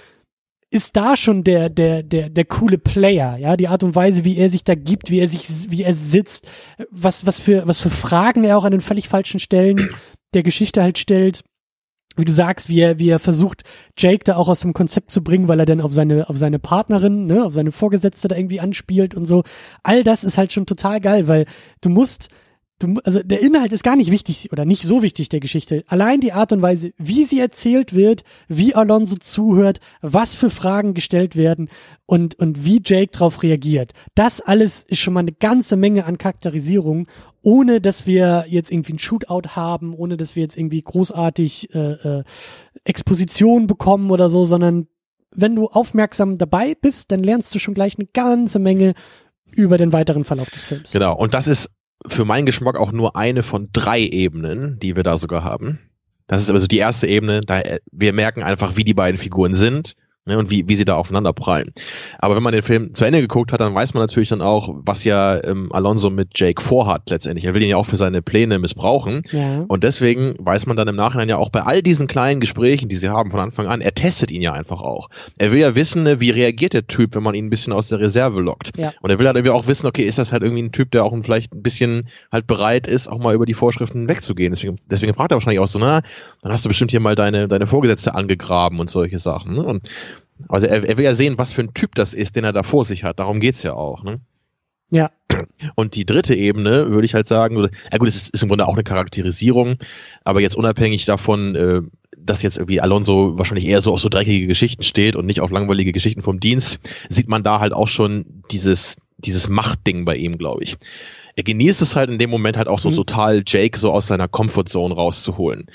ist 0.71 0.97
da 0.97 1.17
schon 1.17 1.43
der, 1.43 1.69
der, 1.69 2.03
der, 2.03 2.31
der 2.31 2.45
coole 2.45 2.79
Player, 2.79 3.37
ja, 3.37 3.57
die 3.57 3.69
Art 3.69 3.83
und 3.83 3.97
Weise, 3.97 4.25
wie 4.25 4.37
er 4.37 4.49
sich 4.49 4.63
da 4.63 4.77
gibt, 4.77 5.11
wie 5.11 5.19
er 5.19 5.27
sich, 5.27 5.49
wie 5.71 5.83
er 5.83 5.95
sitzt, 5.95 6.49
was, 6.91 7.27
was 7.27 7.41
für, 7.41 7.67
was 7.67 7.81
für 7.81 7.91
Fragen 7.91 8.45
er 8.45 8.57
auch 8.57 8.65
an 8.65 8.71
den 8.71 8.81
völlig 8.81 9.09
falschen 9.09 9.41
Stellen 9.41 9.91
der 10.33 10.45
Geschichte 10.45 10.83
halt 10.83 10.99
stellt. 10.99 11.43
Wie 12.17 12.25
du 12.25 12.33
sagst, 12.33 12.69
wie 12.69 12.81
er, 12.81 12.99
wie 12.99 13.09
er 13.09 13.19
versucht, 13.19 13.63
Jake 13.97 14.25
da 14.25 14.37
auch 14.37 14.49
aus 14.49 14.61
dem 14.61 14.73
Konzept 14.73 15.11
zu 15.11 15.23
bringen, 15.23 15.49
weil 15.49 15.61
er 15.61 15.67
dann 15.67 15.81
auf 15.81 15.93
seine, 15.93 16.29
auf 16.29 16.37
seine 16.37 16.59
Partnerin, 16.59 17.27
ne, 17.27 17.45
auf 17.45 17.55
seine 17.55 17.73
Vorgesetzte 17.73 18.29
da 18.29 18.37
irgendwie 18.37 18.61
anspielt 18.61 19.15
und 19.15 19.27
so. 19.27 19.43
All 19.83 20.03
das 20.05 20.25
ist 20.25 20.39
halt 20.39 20.53
schon 20.53 20.67
total 20.67 21.01
geil, 21.01 21.29
weil 21.29 21.47
du 21.81 21.89
musst, 21.89 22.29
du, 22.81 23.01
also 23.05 23.23
der 23.23 23.41
Inhalt 23.41 23.73
ist 23.73 23.85
gar 23.85 23.97
nicht 23.97 24.11
wichtig 24.11 24.51
oder 24.53 24.65
nicht 24.65 24.83
so 24.83 25.03
wichtig 25.03 25.29
der 25.29 25.41
Geschichte. 25.41 25.85
Allein 25.87 26.21
die 26.21 26.33
Art 26.33 26.53
und 26.53 26.63
Weise, 26.63 26.93
wie 26.99 27.25
sie 27.25 27.39
erzählt 27.39 27.95
wird, 27.95 28.25
wie 28.49 28.75
Alonso 28.75 29.17
zuhört, 29.17 29.81
was 30.01 30.35
für 30.35 30.51
Fragen 30.51 30.95
gestellt 30.95 31.37
werden 31.37 31.69
und, 32.07 32.35
und 32.35 32.65
wie 32.65 32.83
Jake 32.85 33.13
darauf 33.13 33.43
reagiert. 33.43 33.93
Das 34.15 34.41
alles 34.41 34.83
ist 34.83 34.99
schon 34.99 35.15
mal 35.15 35.21
eine 35.21 35.33
ganze 35.33 35.77
Menge 35.77 36.07
an 36.07 36.19
Charakterisierung, 36.19 37.07
ohne 37.43 37.81
dass 37.81 38.07
wir 38.07 38.47
jetzt 38.49 38.73
irgendwie 38.73 38.95
ein 38.95 38.99
Shootout 38.99 39.51
haben, 39.51 39.95
ohne 39.95 40.17
dass 40.17 40.35
wir 40.35 40.43
jetzt 40.43 40.57
irgendwie 40.57 40.83
großartig 40.83 41.75
äh, 41.75 41.79
äh, 41.79 42.25
Exposition 42.85 43.67
bekommen 43.67 44.11
oder 44.11 44.29
so, 44.29 44.45
sondern 44.45 44.89
wenn 45.33 45.55
du 45.55 45.69
aufmerksam 45.69 46.39
dabei 46.39 46.75
bist, 46.75 47.13
dann 47.13 47.21
lernst 47.21 47.55
du 47.55 47.59
schon 47.59 47.75
gleich 47.75 47.97
eine 47.99 48.09
ganze 48.13 48.59
Menge 48.59 48.95
über 49.53 49.79
den 49.79 49.93
weiteren 49.93 50.25
Verlauf 50.25 50.51
des 50.51 50.65
Films. 50.65 50.93
Genau, 50.93 51.17
und 51.17 51.35
das 51.35 51.47
ist 51.47 51.71
für 52.07 52.25
meinen 52.25 52.47
Geschmack 52.47 52.77
auch 52.77 52.93
nur 52.93 53.17
eine 53.17 53.43
von 53.43 53.69
drei 53.73 54.01
Ebenen, 54.01 54.79
die 54.79 54.97
wir 54.97 55.03
da 55.03 55.17
sogar 55.17 55.45
haben. 55.45 55.81
Das 56.27 56.43
ist 56.43 56.51
also 56.51 56.67
die 56.67 56.79
erste 56.79 57.07
Ebene, 57.07 57.41
da 57.41 57.61
wir 57.91 58.13
merken 58.13 58.43
einfach, 58.43 58.77
wie 58.77 58.85
die 58.85 58.95
beiden 58.95 59.19
Figuren 59.19 59.55
sind 59.55 59.97
ne, 60.27 60.39
und 60.39 60.51
wie, 60.51 60.69
wie 60.69 60.75
sie 60.75 60.85
da 60.85 60.95
aufeinander 60.95 61.33
prallen. 61.33 61.73
Aber 62.19 62.37
wenn 62.37 62.43
man 62.43 62.53
den 62.53 62.63
Film 62.63 62.95
zu 62.95 63.05
Ende 63.05 63.21
geguckt 63.21 63.53
hat, 63.53 63.61
dann 63.61 63.75
weiß 63.75 63.95
man 63.95 64.03
natürlich 64.03 64.29
dann 64.29 64.43
auch, 64.43 64.69
was 64.85 65.05
ja 65.05 65.43
ähm, 65.45 65.73
Alonso 65.73 66.11
mit 66.11 66.31
Jake 66.35 66.63
vorhat 66.63 67.11
letztendlich. 67.11 67.47
Er 67.47 67.55
will 67.55 67.63
ihn 67.63 67.69
ja 67.69 67.77
auch 67.77 67.87
für 67.87 67.97
seine 67.97 68.23
Pläne 68.23 68.59
missbrauchen. 68.59 69.23
Ja. 69.33 69.65
Und 69.69 69.85
deswegen 69.85 70.37
weiß 70.39 70.67
man 70.67 70.77
dann 70.77 70.89
im 70.89 70.97
Nachhinein 70.97 71.29
ja 71.29 71.37
auch 71.37 71.51
bei 71.51 71.63
all 71.63 71.83
diesen 71.83 72.07
kleinen 72.07 72.41
Gesprächen, 72.41 72.89
die 72.89 72.97
sie 72.97 73.09
haben 73.09 73.31
von 73.31 73.41
Anfang 73.41 73.67
an, 73.67 73.81
er 73.81 73.95
testet 73.95 74.31
ihn 74.31 74.43
ja 74.43 74.53
einfach 74.53 74.83
auch. 74.83 75.09
Er 75.39 75.53
will 75.53 75.59
ja 75.59 75.75
wissen, 75.75 76.03
ne, 76.03 76.21
wie 76.21 76.31
reagiert 76.31 76.73
der 76.73 76.87
Typ, 76.87 77.15
wenn 77.15 77.23
man 77.23 77.35
ihn 77.35 77.47
ein 77.47 77.51
bisschen 77.51 77.73
aus 77.73 77.89
der 77.89 78.01
Reserve 78.01 78.41
lockt. 78.41 78.77
Ja. 78.77 78.93
Und 79.01 79.11
er 79.11 79.19
will 79.19 79.27
halt 79.27 79.37
irgendwie 79.37 79.55
auch 79.55 79.67
wissen, 79.67 79.87
okay, 79.87 80.05
ist 80.05 80.19
das 80.19 80.33
halt 80.33 80.43
irgendwie 80.43 80.63
ein 80.63 80.73
Typ, 80.73 80.91
der 80.91 81.05
auch 81.05 81.15
vielleicht 81.23 81.55
ein 81.55 81.63
bisschen 81.63 82.09
halt 82.31 82.47
bereit 82.47 82.87
ist, 82.87 83.09
auch 83.09 83.19
mal 83.19 83.35
über 83.35 83.47
die 83.47 83.55
Vorschriften 83.55 84.09
wegzugehen. 84.09 84.53
Deswegen, 84.53 84.77
deswegen 84.87 85.15
fragt 85.15 85.33
er 85.33 85.37
wahrscheinlich 85.37 85.61
auch 85.61 85.67
so, 85.67 85.79
na, 85.79 86.03
dann 86.43 86.53
hast 86.53 86.65
du 86.65 86.69
bestimmt 86.69 86.91
hier 86.91 87.01
mal 87.01 87.15
deine, 87.15 87.49
deine 87.49 87.67
Vorgesetzte 87.67 88.15
angegraben 88.15 88.79
und 88.79 88.91
solche 88.91 89.19
Sachen. 89.19 89.55
Ne? 89.55 89.65
Und 89.65 89.91
also 90.49 90.67
er, 90.67 90.85
er 90.89 90.99
will 90.99 91.05
ja 91.05 91.15
sehen, 91.15 91.39
was 91.39 91.53
für 91.53 91.63
ein 91.63 91.75
Typ 91.75 91.95
das 91.95 92.15
ist, 92.15 92.37
den 92.37 92.45
er 92.45 92.53
da 92.53 92.63
vor 92.63 92.85
sich 92.85 93.05
hat. 93.05 93.19
Darum 93.19 93.41
geht's 93.41 93.63
ja 93.63 93.75
auch. 93.75 94.03
Ne? 94.03 94.21
Ja. 94.91 95.11
Und 95.77 95.95
die 95.95 96.05
dritte 96.05 96.35
Ebene 96.35 96.91
würde 96.91 97.05
ich 97.05 97.15
halt 97.15 97.27
sagen, 97.27 97.57
ja 97.57 97.99
gut, 97.99 98.09
es 98.09 98.17
ist, 98.17 98.35
ist, 98.35 98.43
im 98.43 98.49
Grunde 98.49 98.67
auch 98.67 98.75
eine 98.75 98.83
Charakterisierung, 98.83 99.77
aber 100.25 100.41
jetzt 100.41 100.57
unabhängig 100.57 101.05
davon, 101.05 101.55
äh, 101.55 101.83
dass 102.19 102.43
jetzt 102.43 102.59
irgendwie 102.59 102.81
Alonso 102.81 103.39
wahrscheinlich 103.39 103.67
eher 103.67 103.81
so 103.81 103.93
auf 103.93 104.01
so 104.01 104.09
dreckige 104.09 104.47
Geschichten 104.47 104.83
steht 104.83 105.17
und 105.17 105.27
nicht 105.27 105.41
auf 105.41 105.51
langweilige 105.51 105.93
Geschichten 105.93 106.23
vom 106.23 106.41
Dienst, 106.41 106.81
sieht 107.09 107.29
man 107.29 107.43
da 107.43 107.61
halt 107.61 107.73
auch 107.73 107.89
schon 107.89 108.43
dieses, 108.51 108.97
dieses 109.19 109.49
Machtding 109.49 110.05
bei 110.05 110.17
ihm, 110.17 110.39
glaube 110.39 110.65
ich. 110.65 110.77
Er 111.37 111.45
genießt 111.45 111.81
es 111.81 111.97
halt 111.97 112.11
in 112.11 112.19
dem 112.19 112.31
Moment 112.31 112.57
halt 112.57 112.69
auch 112.69 112.79
so 112.79 112.91
mhm. 112.91 112.97
total 112.97 113.43
Jake 113.47 113.79
so 113.79 113.93
aus 113.93 114.09
seiner 114.09 114.29
Comfortzone 114.29 114.95
rauszuholen. 114.95 115.67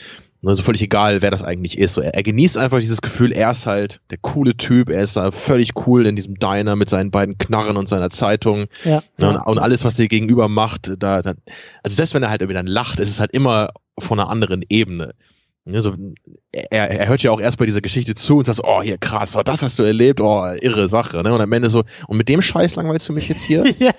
Also 0.47 0.63
völlig 0.63 0.81
egal, 0.81 1.21
wer 1.21 1.31
das 1.31 1.43
eigentlich 1.43 1.77
ist. 1.77 1.95
So, 1.95 2.01
er, 2.01 2.15
er, 2.15 2.23
genießt 2.23 2.57
einfach 2.57 2.79
dieses 2.79 3.01
Gefühl, 3.01 3.31
er 3.31 3.51
ist 3.51 3.65
halt 3.65 4.01
der 4.11 4.17
coole 4.19 4.55
Typ, 4.55 4.89
er 4.89 5.01
ist 5.01 5.17
da 5.17 5.31
völlig 5.31 5.71
cool 5.87 6.05
in 6.05 6.15
diesem 6.15 6.35
Diner 6.35 6.75
mit 6.75 6.89
seinen 6.89 7.11
beiden 7.11 7.37
Knarren 7.37 7.77
und 7.77 7.89
seiner 7.89 8.09
Zeitung. 8.09 8.65
Ja, 8.83 9.01
ne, 9.17 9.29
und, 9.29 9.37
und, 9.37 9.59
alles, 9.59 9.83
was 9.85 9.99
er 9.99 10.07
gegenüber 10.07 10.47
macht, 10.47 10.93
da, 10.99 11.21
da, 11.21 11.33
also 11.83 11.95
selbst 11.95 12.13
wenn 12.13 12.23
er 12.23 12.29
halt 12.29 12.41
irgendwie 12.41 12.55
dann 12.55 12.67
lacht, 12.67 12.99
ist 12.99 13.09
es 13.09 13.19
halt 13.19 13.31
immer 13.31 13.71
von 13.97 14.19
einer 14.19 14.29
anderen 14.29 14.63
Ebene. 14.69 15.13
Ne, 15.65 15.81
so, 15.81 15.95
er, 16.51 16.91
er 16.91 17.07
hört 17.07 17.23
ja 17.23 17.31
auch 17.31 17.41
erst 17.41 17.57
bei 17.57 17.65
dieser 17.65 17.81
Geschichte 17.81 18.13
zu 18.13 18.37
und 18.37 18.45
sagt, 18.45 18.61
oh, 18.63 18.83
hier 18.83 18.99
krass, 18.99 19.35
oh, 19.35 19.41
das 19.41 19.63
hast 19.63 19.79
du 19.79 19.83
erlebt, 19.83 20.21
oh, 20.21 20.45
irre 20.61 20.87
Sache. 20.87 21.23
Ne? 21.23 21.33
Und 21.33 21.41
am 21.41 21.51
Ende 21.51 21.69
so, 21.69 21.83
und 22.07 22.17
mit 22.17 22.29
dem 22.29 22.41
Scheiß 22.41 22.75
langweilst 22.75 23.09
du 23.09 23.13
mich 23.13 23.29
jetzt 23.29 23.43
hier? 23.43 23.63
ja. 23.79 23.93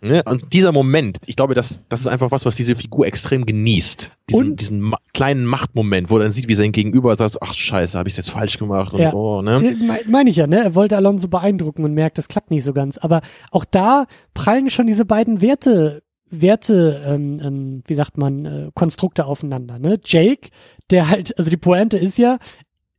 Ne? 0.00 0.22
Und 0.24 0.52
dieser 0.52 0.70
Moment, 0.70 1.18
ich 1.26 1.34
glaube, 1.34 1.54
das, 1.54 1.80
das 1.88 2.00
ist 2.00 2.06
einfach 2.06 2.30
was, 2.30 2.46
was 2.46 2.54
diese 2.54 2.76
Figur 2.76 3.06
extrem 3.06 3.44
genießt. 3.44 4.12
Diesen, 4.30 4.56
diesen 4.56 4.80
ma 4.80 4.98
kleinen 5.12 5.44
Machtmoment, 5.44 6.08
wo 6.08 6.18
er 6.18 6.24
dann 6.24 6.32
sieht, 6.32 6.48
wie 6.48 6.54
sein 6.54 6.70
Gegenüber 6.70 7.16
sagt, 7.16 7.38
ach 7.40 7.52
scheiße, 7.52 7.98
habe 7.98 8.08
ich 8.08 8.16
jetzt 8.16 8.30
falsch 8.30 8.58
gemacht 8.58 8.94
und 8.94 9.00
ja. 9.00 9.12
oh, 9.12 9.42
ne? 9.42 9.58
Me 9.60 10.00
Meine 10.06 10.30
ich 10.30 10.36
ja, 10.36 10.46
ne? 10.46 10.62
Er 10.62 10.74
wollte 10.76 10.96
Alonso 10.96 11.26
beeindrucken 11.26 11.84
und 11.84 11.94
merkt, 11.94 12.18
das 12.18 12.28
klappt 12.28 12.50
nicht 12.50 12.62
so 12.62 12.72
ganz. 12.72 12.98
Aber 12.98 13.22
auch 13.50 13.64
da 13.64 14.06
prallen 14.34 14.70
schon 14.70 14.86
diese 14.86 15.04
beiden 15.04 15.40
Werte, 15.40 16.02
Werte, 16.30 17.02
ähm, 17.04 17.40
ähm, 17.42 17.82
wie 17.86 17.94
sagt 17.94 18.18
man, 18.18 18.44
äh, 18.44 18.70
Konstrukte 18.74 19.26
aufeinander. 19.26 19.80
Ne? 19.80 19.98
Jake, 20.04 20.50
der 20.90 21.08
halt, 21.08 21.36
also 21.38 21.50
die 21.50 21.56
Pointe 21.56 21.96
ist 21.96 22.18
ja, 22.18 22.38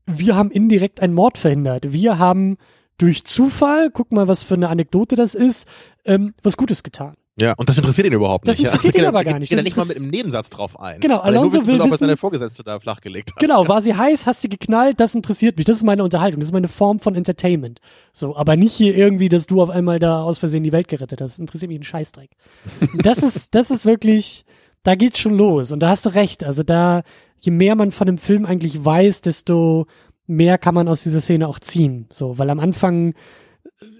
wir 0.05 0.35
haben 0.35 0.51
indirekt 0.51 1.01
einen 1.01 1.13
Mord 1.13 1.37
verhindert. 1.37 1.93
Wir 1.93 2.19
haben 2.19 2.57
durch 2.99 3.25
Zufall, 3.25 3.89
guck 3.91 4.11
mal, 4.11 4.27
was 4.27 4.43
für 4.43 4.53
eine 4.53 4.69
Anekdote 4.69 5.15
das 5.15 5.33
ist, 5.33 5.67
ähm, 6.05 6.35
was 6.43 6.57
Gutes 6.57 6.83
getan. 6.83 7.15
Ja, 7.41 7.53
und 7.53 7.69
das 7.69 7.77
interessiert 7.77 8.05
ihn 8.05 8.13
überhaupt 8.13 8.45
nicht. 8.45 8.59
Das 8.59 8.65
interessiert 8.65 8.95
ja. 8.95 9.03
ihn 9.03 9.07
aber 9.07 9.23
gar 9.23 9.39
nicht. 9.39 9.49
Geht 9.49 9.57
er 9.57 9.63
nicht 9.63 9.77
mal 9.77 9.85
mit 9.85 9.95
einem 9.95 10.09
Nebensatz 10.09 10.49
drauf 10.49 10.77
ein. 10.79 10.99
Genau, 10.99 11.19
Alonso 11.19 11.65
will 11.65 11.79
wissen, 11.79 11.91
ob 11.93 11.97
seine 11.97 12.17
Vorgesetzte 12.17 12.63
da 12.63 12.79
flachgelegt 12.79 13.31
hat. 13.31 13.39
Genau, 13.39 13.67
war 13.67 13.81
sie 13.81 13.95
heiß, 13.95 14.25
hast 14.25 14.41
sie 14.41 14.49
geknallt, 14.49 14.99
das 14.99 15.15
interessiert 15.15 15.57
mich. 15.57 15.65
Das 15.65 15.77
ist 15.77 15.83
meine 15.83 16.03
Unterhaltung, 16.03 16.41
das 16.41 16.49
ist 16.49 16.53
meine 16.53 16.67
Form 16.67 16.99
von 16.99 17.15
Entertainment. 17.15 17.79
So, 18.11 18.35
aber 18.35 18.57
nicht 18.57 18.73
hier 18.73 18.95
irgendwie, 18.95 19.29
dass 19.29 19.47
du 19.47 19.61
auf 19.61 19.69
einmal 19.69 19.99
da 19.99 20.21
aus 20.21 20.37
Versehen 20.37 20.63
die 20.63 20.73
Welt 20.73 20.89
gerettet 20.89 21.21
hast. 21.21 21.31
Das 21.31 21.39
interessiert 21.39 21.69
mich 21.69 21.79
ein 21.79 21.83
Scheißdreck. 21.83 22.31
das 23.03 23.19
ist, 23.19 23.55
das 23.55 23.71
ist 23.71 23.85
wirklich, 23.85 24.43
da 24.83 24.95
geht's 24.95 25.19
schon 25.19 25.33
los. 25.33 25.71
Und 25.71 25.79
da 25.79 25.89
hast 25.89 26.05
du 26.05 26.09
recht. 26.09 26.43
Also 26.43 26.63
da, 26.63 27.03
je 27.39 27.51
mehr 27.51 27.75
man 27.75 27.91
von 27.91 28.07
dem 28.07 28.17
Film 28.17 28.45
eigentlich 28.45 28.83
weiß, 28.83 29.21
desto 29.21 29.85
mehr 30.29 30.57
kann 30.57 30.75
man 30.75 30.87
aus 30.87 31.03
dieser 31.03 31.21
Szene 31.21 31.47
auch 31.47 31.59
ziehen. 31.59 32.07
So, 32.11 32.37
weil 32.37 32.49
am 32.49 32.59
Anfang 32.59 33.15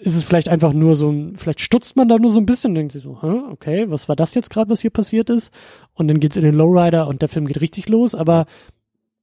ist 0.01 0.15
es 0.15 0.23
vielleicht 0.23 0.49
einfach 0.49 0.73
nur 0.73 0.95
so 0.95 1.09
ein, 1.09 1.35
vielleicht 1.35 1.61
stutzt 1.61 1.95
man 1.95 2.07
da 2.07 2.17
nur 2.17 2.31
so 2.31 2.39
ein 2.39 2.45
bisschen 2.45 2.71
und 2.71 2.75
denkt 2.75 2.91
sich 2.91 3.03
so, 3.03 3.21
Hä, 3.21 3.41
okay, 3.51 3.89
was 3.89 4.07
war 4.07 4.15
das 4.15 4.33
jetzt 4.35 4.49
gerade, 4.49 4.69
was 4.69 4.81
hier 4.81 4.91
passiert 4.91 5.29
ist? 5.29 5.51
Und 5.93 6.07
dann 6.07 6.19
geht's 6.19 6.37
in 6.37 6.43
den 6.43 6.55
Lowrider 6.55 7.07
und 7.07 7.21
der 7.21 7.29
Film 7.29 7.47
geht 7.47 7.61
richtig 7.61 7.89
los, 7.89 8.13
aber 8.15 8.45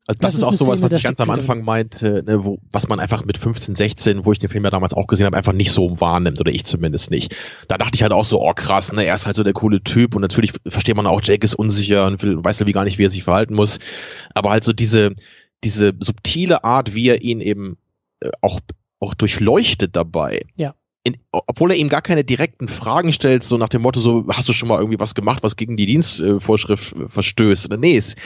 also 0.09 0.21
das, 0.21 0.35
das 0.35 0.41
ist 0.41 0.45
auch 0.45 0.53
sowas, 0.53 0.79
Szene, 0.79 0.91
was 0.91 0.99
ich 0.99 1.03
ganz 1.03 1.21
am 1.21 1.31
Anfang 1.31 1.65
meinte, 1.65 2.23
ne, 2.25 2.45
wo, 2.45 2.59
was 2.71 2.87
man 2.87 3.01
einfach 3.01 3.25
mit 3.25 3.39
15, 3.39 3.75
16, 3.75 4.25
wo 4.25 4.31
ich 4.31 4.39
den 4.39 4.49
Film 4.49 4.63
ja 4.63 4.71
damals 4.71 4.95
auch 4.95 5.09
gesehen 5.09 5.27
habe, 5.27 5.37
einfach 5.37 5.53
nicht 5.53 5.73
so 5.73 6.01
wahrnimmt, 6.01 6.41
oder 6.41 6.53
ich 6.53 6.65
zumindest 6.65 7.11
nicht. 7.11 7.35
Da 7.67 7.77
dachte 7.77 7.97
ich 7.97 8.03
halt 8.03 8.13
auch 8.13 8.25
so, 8.25 8.41
oh 8.41 8.53
krass, 8.55 8.93
ne, 8.93 9.05
er 9.05 9.15
ist 9.15 9.27
halt 9.27 9.35
so 9.35 9.43
der 9.43 9.53
coole 9.53 9.83
Typ 9.83 10.15
und 10.15 10.23
natürlich 10.23 10.53
versteht 10.65 10.95
man 10.95 11.09
auch, 11.09 11.21
Jake 11.25 11.45
ist 11.45 11.55
unsicher 11.55 12.07
und 12.07 12.23
will, 12.23 12.43
weiß 12.43 12.61
ja 12.61 12.67
wie 12.69 12.73
gar 12.73 12.85
nicht, 12.85 12.99
wie 12.99 13.05
er 13.05 13.11
sich 13.11 13.25
verhalten 13.25 13.55
muss. 13.55 13.81
Aber 14.33 14.51
halt 14.51 14.63
so 14.63 14.73
diese, 14.73 15.11
diese 15.65 15.95
subtile 16.01 16.65
Art, 16.65 16.95
wie 16.95 17.09
er 17.09 17.23
ihn 17.23 17.41
eben 17.41 17.79
äh, 18.21 18.31
auch 18.41 18.61
auch 19.01 19.15
durchleuchtet 19.15 19.97
dabei. 19.97 20.47
Ja. 20.57 20.75
In, 21.03 21.19
obwohl 21.31 21.71
er 21.71 21.77
ihm 21.77 21.89
gar 21.89 22.03
keine 22.03 22.25
direkten 22.25 22.69
Fragen 22.69 23.13
stellt, 23.13 23.45
so 23.45 23.57
nach 23.59 23.69
dem 23.69 23.83
Motto, 23.83 24.01
so, 24.01 24.27
hast 24.29 24.49
du 24.49 24.53
schon 24.53 24.69
mal 24.69 24.79
irgendwie 24.79 24.99
was 24.99 25.15
gemacht, 25.15 25.43
was 25.43 25.55
gegen 25.55 25.77
die 25.77 25.87
Dienstvorschrift 25.87 26.97
verstößt? 27.07 27.71
Nee, 27.71 27.97
es, 27.97 28.17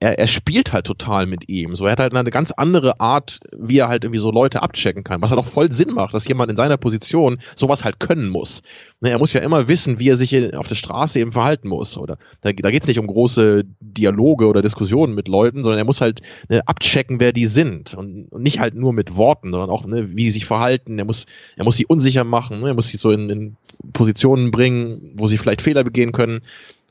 er, 0.00 0.18
er 0.18 0.28
spielt 0.28 0.72
halt 0.72 0.86
total 0.86 1.26
mit 1.26 1.48
ihm. 1.48 1.74
So, 1.74 1.86
er 1.86 1.92
hat 1.92 1.98
halt 1.98 2.14
eine 2.14 2.30
ganz 2.30 2.52
andere 2.52 3.00
Art, 3.00 3.40
wie 3.56 3.78
er 3.78 3.88
halt 3.88 4.04
irgendwie 4.04 4.20
so 4.20 4.30
Leute 4.30 4.62
abchecken 4.62 5.02
kann, 5.02 5.20
was 5.22 5.30
halt 5.30 5.40
auch 5.40 5.46
voll 5.46 5.72
Sinn 5.72 5.92
macht, 5.92 6.14
dass 6.14 6.28
jemand 6.28 6.50
in 6.50 6.56
seiner 6.56 6.76
Position 6.76 7.40
sowas 7.56 7.84
halt 7.84 7.98
können 7.98 8.28
muss. 8.28 8.62
Ne, 9.00 9.10
er 9.10 9.18
muss 9.18 9.32
ja 9.32 9.40
immer 9.40 9.66
wissen, 9.66 9.98
wie 9.98 10.08
er 10.08 10.16
sich 10.16 10.54
auf 10.54 10.68
der 10.68 10.76
Straße 10.76 11.18
eben 11.18 11.32
verhalten 11.32 11.68
muss. 11.68 11.98
Oder 11.98 12.18
da, 12.42 12.52
da 12.52 12.70
geht 12.70 12.82
es 12.82 12.88
nicht 12.88 13.00
um 13.00 13.08
große 13.08 13.64
Dialoge 13.80 14.46
oder 14.46 14.62
Diskussionen 14.62 15.14
mit 15.14 15.26
Leuten, 15.26 15.64
sondern 15.64 15.78
er 15.78 15.84
muss 15.84 16.00
halt 16.00 16.20
ne, 16.48 16.66
abchecken, 16.66 17.18
wer 17.18 17.32
die 17.32 17.46
sind. 17.46 17.94
Und, 17.94 18.26
und, 18.30 18.42
nicht 18.42 18.60
halt 18.60 18.76
nur 18.76 18.92
mit 18.92 19.16
Worten, 19.16 19.52
sondern 19.52 19.70
auch, 19.70 19.84
ne, 19.84 20.16
wie 20.16 20.26
sie 20.26 20.38
sich 20.38 20.46
verhalten. 20.46 20.98
Er 20.98 21.06
muss, 21.06 21.26
er 21.56 21.64
muss 21.64 21.76
sie 21.76 21.86
unsicher 21.86 22.22
machen, 22.22 22.60
ne, 22.60 22.68
er 22.68 22.74
muss 22.74 22.88
sie 22.88 22.98
so 22.98 23.10
in, 23.10 23.28
in 23.30 23.56
Positionen 23.92 24.52
bringen, 24.52 25.12
wo 25.16 25.26
sie 25.26 25.38
vielleicht 25.38 25.62
Fehler 25.62 25.82
begehen 25.82 26.12
können. 26.12 26.42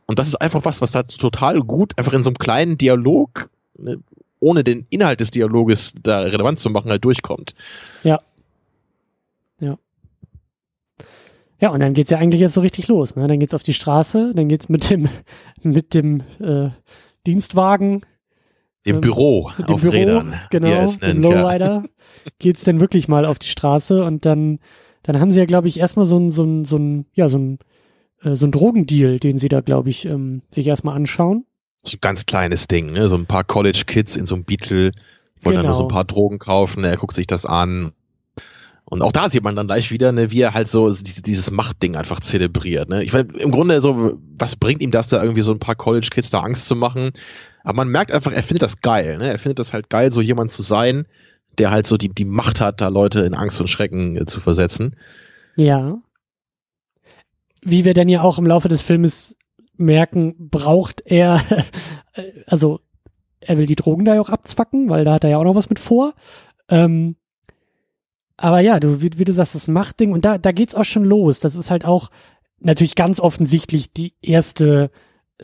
Und 0.08 0.20
das 0.20 0.28
ist 0.30 0.36
einfach 0.36 0.66
was, 0.66 0.82
was 0.82 0.91
da 0.91 1.03
total 1.03 1.62
gut, 1.62 1.97
einfach 1.97 2.14
in 2.14 2.24
so 2.24 2.30
einem 2.30 2.39
kleinen 2.39 2.78
Dialog, 2.78 3.49
ne, 3.78 3.99
ohne 4.39 4.64
den 4.64 4.88
Inhalt 4.89 5.20
des 5.20 5.32
Dialoges 5.32 5.93
da 6.01 6.22
relevant 6.22 6.60
zu 6.60 6.70
machen, 6.70 6.89
halt 6.89 7.03
durchkommt. 7.03 7.53
Ja. 8.03 8.20
Ja. 9.60 9.78
Ja, 11.60 11.70
und 11.70 11.82
dann 11.82 11.93
geht's 11.93 12.12
ja 12.12 12.20
eigentlich 12.20 12.41
jetzt 12.41 12.53
so 12.53 12.62
richtig 12.62 12.88
los. 12.88 13.16
Ne? 13.16 13.28
Dann 13.28 13.39
geht's 13.39 13.53
auf 13.53 13.64
die 13.64 13.74
Straße, 13.74 14.34
dann 14.34 14.47
geht's 14.47 14.70
mit 14.70 14.89
dem, 14.89 15.10
mit 15.62 15.93
dem 15.93 16.22
äh, 16.39 16.70
Dienstwagen. 17.26 18.01
Dem 18.86 18.95
ähm, 18.95 19.01
Büro 19.01 19.51
dem 19.58 19.76
auf 19.76 19.82
Büro, 19.82 19.91
Rädern. 19.91 20.36
genau, 20.49 20.84
es 20.84 20.99
dem 20.99 21.22
nennt, 21.22 21.26
ja. 21.26 21.41
Lowrider, 21.41 21.84
geht's 22.39 22.64
dann 22.64 22.80
wirklich 22.80 23.08
mal 23.08 23.26
auf 23.26 23.39
die 23.39 23.49
Straße 23.49 24.03
und 24.03 24.26
dann, 24.26 24.60
dann 25.03 25.20
haben 25.20 25.32
sie 25.32 25.39
ja, 25.39 25.45
glaube 25.45 25.68
ich, 25.68 25.80
erstmal 25.80 26.05
so 26.05 26.18
ein, 26.18 26.30
so 26.30 26.43
ein, 26.43 26.64
so 26.64 26.78
ein, 26.78 27.05
ja, 27.14 27.28
so 27.28 27.38
ein, 27.38 27.60
äh, 28.24 28.36
so 28.36 28.45
ein 28.45 28.51
Drogendeal, 28.51 29.20
den 29.20 29.38
sie 29.38 29.49
da, 29.49 29.61
glaube 29.61 29.89
ich, 29.89 30.05
ähm, 30.05 30.41
sich 30.49 30.68
erstmal 30.68 30.95
anschauen. 30.95 31.45
So 31.84 31.97
ein 31.97 32.01
ganz 32.01 32.26
kleines 32.26 32.68
Ding, 32.68 32.91
ne? 32.91 33.07
So 33.07 33.15
ein 33.15 33.26
paar 33.26 33.43
College-Kids 33.43 34.15
in 34.15 34.26
so 34.26 34.36
einem 34.36 34.43
Beetle 34.43 34.91
wollen 35.41 35.55
dann 35.55 35.65
nur 35.65 35.76
so 35.76 35.84
ein 35.84 35.88
Genau. 35.88 35.95
paar 35.95 36.05
Drogen 36.05 36.39
kaufen, 36.39 36.84
er 36.84 36.97
guckt 36.97 37.13
sich 37.13 37.28
das 37.28 37.45
an. 37.45 37.93
Und 38.86 39.01
auch 39.01 39.11
da 39.11 39.30
sieht 39.30 39.43
man 39.43 39.55
dann 39.55 39.68
gleich 39.68 39.91
wieder, 39.91 40.11
ne, 40.13 40.32
wie 40.32 40.39
er 40.41 40.53
halt 40.53 40.70
so 40.70 40.89
dieses, 40.89 41.22
dieses 41.22 41.51
Machtding 41.51 41.95
einfach 41.97 42.22
zelebriert. 42.22 42.88
Ne? 42.88 43.03
Ich 43.03 43.11
meine, 43.11 43.34
im 43.34 43.51
Grunde 43.51 43.82
so, 43.82 44.18
was 44.38 44.55
bringt 44.55 44.82
ihm 44.82 44.91
das 44.91 45.09
da 45.09 45.22
irgendwie 45.22 45.41
so 45.41 45.51
ein 45.51 45.59
paar 45.59 45.76
College-Kids 45.76 46.30
da 46.30 46.39
Angst 46.39 46.68
zu 46.68 46.76
machen? 46.76 47.11
Aber 47.65 47.76
man 47.76 47.89
merkt 47.89 48.13
einfach, 48.13 48.32
er 48.32 48.43
findet 48.43 48.61
das 48.61 48.80
geil. 48.80 49.18
Ne? 49.18 49.30
Er 49.30 49.39
findet 49.39 49.59
das 49.59 49.74
halt 49.74 49.89
geil, 49.89 50.13
so 50.13 50.22
jemand 50.22 50.51
zu 50.51 50.61
sein, 50.61 51.05
der 51.57 51.70
halt 51.70 51.86
so 51.86 51.97
die, 51.97 52.07
die 52.09 52.24
Macht 52.24 52.61
hat, 52.61 52.80
da 52.80 52.88
Leute 52.88 53.22
in 53.22 53.34
Angst 53.34 53.59
und 53.59 53.68
Schrecken 53.68 54.15
äh, 54.15 54.26
zu 54.26 54.39
versetzen. 54.39 54.95
Ja. 55.57 55.97
Wie 57.70 57.84
wir 57.84 57.93
dann 57.93 58.07
ja 58.07 58.22
auch 58.22 58.38
im 58.38 58.45
Laufe 58.45 58.70
des 58.70 58.82
Filmes 58.82 59.36
merken, 59.76 60.36
braucht 60.49 61.01
er, 61.05 61.43
also 62.47 62.80
er 63.39 63.57
will 63.57 63.65
die 63.65 63.76
Drogen 63.76 64.05
da 64.05 64.15
ja 64.15 64.22
auch 64.22 64.30
abzwacken, 64.30 64.89
weil 64.89 65.05
da 65.05 65.13
hat 65.13 65.24
er 65.24 65.32
ja 65.32 65.38
auch 65.38 65.43
noch 65.43 65.55
was 65.55 65.70
mit 65.70 65.80
vor. 65.80 66.13
Ähm, 66.70 67.15
aber 68.38 68.59
ja, 68.59 68.80
du, 68.80 69.01
wie, 69.01 69.11
wie 69.18 69.26
du 69.26 69.34
sagst, 69.34 69.55
das 69.55 69.68
Machtding 69.68 70.11
und 70.11 70.24
da, 70.24 70.38
da 70.38 70.51
geht's 70.51 70.76
auch 70.76 70.86
schon 70.86 71.03
los. 71.03 71.39
Das 71.39 71.55
ist 71.55 71.72
halt 71.72 71.86
auch 71.86 72.09
natürlich 72.59 72.95
ganz 72.95 73.20
offensichtlich 73.20 73.91
die 73.91 74.13
erste, 74.22 74.91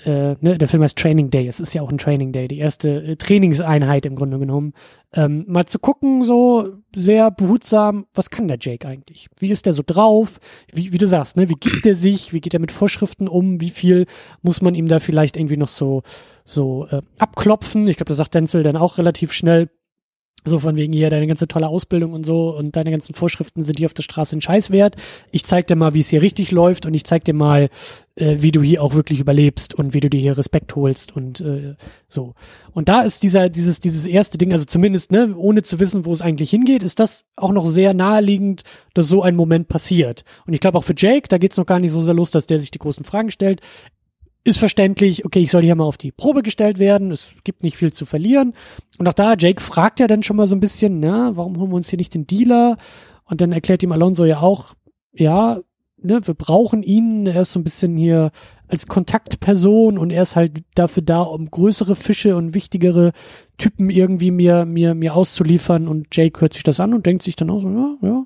äh, 0.05 0.35
ne, 0.41 0.57
der 0.57 0.67
Film 0.67 0.81
heißt 0.81 0.97
Training 0.97 1.29
Day. 1.29 1.47
Es 1.47 1.59
ist 1.59 1.73
ja 1.73 1.81
auch 1.83 1.91
ein 1.91 1.99
Training 1.99 2.31
Day, 2.31 2.47
die 2.47 2.57
erste 2.57 3.03
äh, 3.03 3.15
Trainingseinheit 3.15 4.05
im 4.05 4.15
Grunde 4.15 4.39
genommen. 4.39 4.73
Ähm, 5.13 5.45
mal 5.47 5.65
zu 5.65 5.77
gucken, 5.77 6.25
so 6.25 6.77
sehr 6.95 7.29
behutsam, 7.29 8.07
was 8.13 8.31
kann 8.31 8.47
der 8.47 8.57
Jake 8.59 8.87
eigentlich? 8.87 9.29
Wie 9.37 9.49
ist 9.49 9.67
der 9.67 9.73
so 9.73 9.83
drauf? 9.85 10.39
Wie, 10.71 10.91
wie 10.91 10.97
du 10.97 11.07
sagst, 11.07 11.37
ne, 11.37 11.47
wie 11.47 11.55
gibt 11.59 11.85
er 11.85 11.93
sich? 11.93 12.33
Wie 12.33 12.41
geht 12.41 12.55
er 12.55 12.59
mit 12.59 12.71
Vorschriften 12.71 13.27
um? 13.27 13.61
Wie 13.61 13.69
viel 13.69 14.07
muss 14.41 14.61
man 14.61 14.73
ihm 14.73 14.87
da 14.87 14.99
vielleicht 14.99 15.37
irgendwie 15.37 15.57
noch 15.57 15.67
so, 15.67 16.01
so 16.43 16.87
äh, 16.87 17.01
abklopfen? 17.19 17.87
Ich 17.87 17.97
glaube, 17.97 18.09
das 18.09 18.17
sagt 18.17 18.33
Denzel 18.33 18.63
dann 18.63 18.77
auch 18.77 18.97
relativ 18.97 19.31
schnell. 19.31 19.69
So 20.45 20.59
von 20.59 20.75
wegen 20.75 20.93
hier 20.93 21.09
deine 21.09 21.27
ganze 21.27 21.47
tolle 21.47 21.67
Ausbildung 21.67 22.13
und 22.13 22.25
so 22.25 22.55
und 22.55 22.75
deine 22.75 22.91
ganzen 22.91 23.13
Vorschriften 23.13 23.63
sind 23.63 23.79
hier 23.79 23.87
auf 23.87 23.93
der 23.93 24.03
Straße 24.03 24.35
ein 24.35 24.41
Scheiß 24.41 24.71
wert. 24.71 24.95
Ich 25.31 25.45
zeig 25.45 25.67
dir 25.67 25.75
mal, 25.75 25.93
wie 25.93 26.01
es 26.01 26.09
hier 26.09 26.21
richtig 26.21 26.51
läuft 26.51 26.85
und 26.85 26.93
ich 26.93 27.05
zeig 27.05 27.23
dir 27.23 27.33
mal, 27.33 27.69
äh, 28.15 28.37
wie 28.39 28.51
du 28.51 28.61
hier 28.61 28.83
auch 28.83 28.93
wirklich 28.93 29.19
überlebst 29.19 29.73
und 29.73 29.93
wie 29.93 29.99
du 29.99 30.09
dir 30.09 30.19
hier 30.19 30.37
Respekt 30.37 30.75
holst 30.75 31.15
und 31.15 31.41
äh, 31.41 31.75
so. 32.07 32.33
Und 32.73 32.89
da 32.89 33.01
ist 33.01 33.23
dieser 33.23 33.49
dieses 33.49 33.79
dieses 33.79 34.05
erste 34.05 34.37
Ding, 34.37 34.51
also 34.51 34.65
zumindest 34.65 35.11
ne, 35.11 35.35
ohne 35.35 35.63
zu 35.63 35.79
wissen, 35.79 36.05
wo 36.05 36.13
es 36.13 36.21
eigentlich 36.21 36.49
hingeht, 36.49 36.83
ist 36.83 36.99
das 36.99 37.25
auch 37.35 37.51
noch 37.51 37.69
sehr 37.69 37.93
naheliegend, 37.93 38.63
dass 38.93 39.07
so 39.07 39.21
ein 39.21 39.35
Moment 39.35 39.67
passiert. 39.67 40.25
Und 40.45 40.53
ich 40.53 40.59
glaube 40.59 40.77
auch 40.77 40.83
für 40.83 40.95
Jake, 40.95 41.27
da 41.29 41.37
geht's 41.37 41.57
noch 41.57 41.65
gar 41.65 41.79
nicht 41.79 41.91
so 41.91 42.01
sehr 42.01 42.13
los, 42.13 42.31
dass 42.31 42.47
der 42.47 42.59
sich 42.59 42.71
die 42.71 42.79
großen 42.79 43.05
Fragen 43.05 43.31
stellt 43.31 43.61
ist 44.43 44.57
verständlich, 44.57 45.25
okay, 45.25 45.39
ich 45.39 45.51
soll 45.51 45.63
hier 45.63 45.75
mal 45.75 45.85
auf 45.85 45.97
die 45.97 46.11
Probe 46.11 46.43
gestellt 46.43 46.77
werden, 46.77 47.11
es 47.11 47.33
gibt 47.43 47.63
nicht 47.63 47.77
viel 47.77 47.93
zu 47.93 48.05
verlieren. 48.05 48.53
Und 48.97 49.07
auch 49.07 49.13
da, 49.13 49.35
Jake 49.37 49.61
fragt 49.61 49.99
ja 49.99 50.07
dann 50.07 50.23
schon 50.23 50.35
mal 50.35 50.47
so 50.47 50.55
ein 50.55 50.59
bisschen, 50.59 50.99
na, 50.99 51.35
warum 51.35 51.57
holen 51.57 51.71
wir 51.71 51.75
uns 51.75 51.89
hier 51.89 51.97
nicht 51.97 52.13
den 52.13 52.27
Dealer? 52.27 52.77
Und 53.25 53.39
dann 53.39 53.53
erklärt 53.53 53.83
ihm 53.83 53.93
Alonso 53.93 54.25
ja 54.25 54.41
auch, 54.41 54.73
ja, 55.13 55.59
ne, 55.97 56.27
wir 56.27 56.33
brauchen 56.33 56.83
ihn, 56.83 57.25
er 57.25 57.41
ist 57.41 57.53
so 57.53 57.59
ein 57.59 57.63
bisschen 57.63 57.95
hier 57.95 58.31
als 58.67 58.87
Kontaktperson 58.87 59.97
und 59.97 60.09
er 60.09 60.23
ist 60.23 60.35
halt 60.35 60.63
dafür 60.75 61.03
da, 61.03 61.21
um 61.21 61.49
größere 61.49 61.95
Fische 61.95 62.35
und 62.35 62.53
wichtigere 62.53 63.11
Typen 63.57 63.89
irgendwie 63.89 64.31
mir, 64.31 64.65
mir, 64.65 64.93
mir 64.93 65.15
auszuliefern. 65.15 65.87
Und 65.87 66.07
Jake 66.11 66.41
hört 66.41 66.53
sich 66.53 66.63
das 66.63 66.79
an 66.79 66.93
und 66.93 67.05
denkt 67.05 67.23
sich 67.23 67.35
dann 67.35 67.49
auch 67.49 67.61
so, 67.61 67.69
ja, 67.69 67.95
ja, 68.01 68.25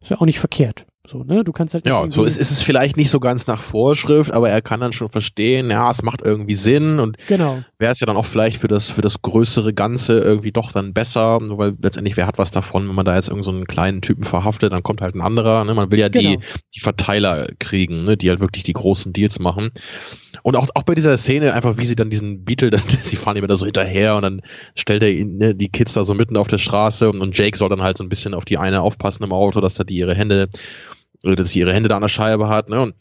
ist 0.00 0.10
ja 0.10 0.20
auch 0.20 0.26
nicht 0.26 0.40
verkehrt. 0.40 0.84
So, 1.04 1.24
ne? 1.24 1.42
Du 1.42 1.50
kannst 1.50 1.74
halt 1.74 1.84
Ja, 1.84 2.06
so 2.08 2.22
ist, 2.22 2.36
ist 2.36 2.52
es 2.52 2.62
vielleicht 2.62 2.96
nicht 2.96 3.10
so 3.10 3.18
ganz 3.18 3.48
nach 3.48 3.60
Vorschrift, 3.60 4.30
aber 4.30 4.50
er 4.50 4.62
kann 4.62 4.78
dann 4.78 4.92
schon 4.92 5.08
verstehen, 5.08 5.68
ja, 5.68 5.90
es 5.90 6.02
macht 6.04 6.22
irgendwie 6.24 6.54
Sinn 6.54 7.00
und 7.00 7.16
Genau. 7.26 7.64
wäre 7.76 7.90
es 7.90 7.98
ja 7.98 8.06
dann 8.06 8.16
auch 8.16 8.24
vielleicht 8.24 8.58
für 8.58 8.68
das, 8.68 8.88
für 8.88 9.00
das 9.02 9.20
größere 9.20 9.74
Ganze 9.74 10.20
irgendwie 10.20 10.52
doch 10.52 10.70
dann 10.70 10.92
besser, 10.92 11.40
nur 11.40 11.58
weil 11.58 11.74
letztendlich 11.82 12.16
wer 12.16 12.28
hat 12.28 12.38
was 12.38 12.52
davon, 12.52 12.88
wenn 12.88 12.94
man 12.94 13.04
da 13.04 13.16
jetzt 13.16 13.30
irgendeinen 13.30 13.42
so 13.42 13.50
einen 13.50 13.66
kleinen 13.66 14.00
Typen 14.00 14.22
verhaftet, 14.22 14.72
dann 14.72 14.84
kommt 14.84 15.00
halt 15.00 15.16
ein 15.16 15.22
anderer, 15.22 15.64
ne? 15.64 15.74
Man 15.74 15.90
will 15.90 15.98
ja 15.98 16.08
die, 16.08 16.18
Genau. 16.36 16.40
die 16.76 16.80
Verteiler 16.80 17.48
kriegen, 17.58 18.04
ne? 18.04 18.16
die 18.16 18.30
halt 18.30 18.38
wirklich 18.38 18.62
die 18.62 18.72
großen 18.72 19.12
Deals 19.12 19.40
machen. 19.40 19.72
Und 20.44 20.56
auch, 20.56 20.68
auch 20.74 20.84
bei 20.84 20.94
dieser 20.94 21.16
Szene, 21.18 21.52
einfach 21.52 21.78
wie 21.78 21.86
sie 21.86 21.96
dann 21.96 22.10
diesen 22.10 22.44
Beetle, 22.44 22.70
dann, 22.70 22.80
sie 23.02 23.16
fahren 23.16 23.36
immer 23.36 23.48
da 23.48 23.56
so 23.56 23.64
hinterher 23.64 24.14
und 24.14 24.22
dann 24.22 24.42
stellt 24.76 25.02
er 25.02 25.10
ihn, 25.10 25.36
ne, 25.38 25.54
die 25.56 25.68
Kids 25.68 25.94
da 25.94 26.04
so 26.04 26.14
mitten 26.14 26.36
auf 26.36 26.46
der 26.46 26.58
Straße 26.58 27.10
und, 27.10 27.20
und 27.20 27.36
Jake 27.36 27.58
soll 27.58 27.68
dann 27.70 27.82
halt 27.82 27.98
so 27.98 28.04
ein 28.04 28.08
bisschen 28.08 28.34
auf 28.34 28.44
die 28.44 28.58
eine 28.58 28.82
aufpassen 28.82 29.24
im 29.24 29.32
Auto, 29.32 29.60
dass 29.60 29.74
da 29.74 29.82
die 29.82 29.96
ihre 29.96 30.14
Hände, 30.14 30.48
dass 31.22 31.50
sie 31.50 31.60
ihre 31.60 31.72
Hände 31.72 31.88
da 31.88 31.96
an 31.96 32.02
der 32.02 32.08
Scheibe 32.08 32.48
hat, 32.48 32.68
ne? 32.68 32.80
Und, 32.80 32.94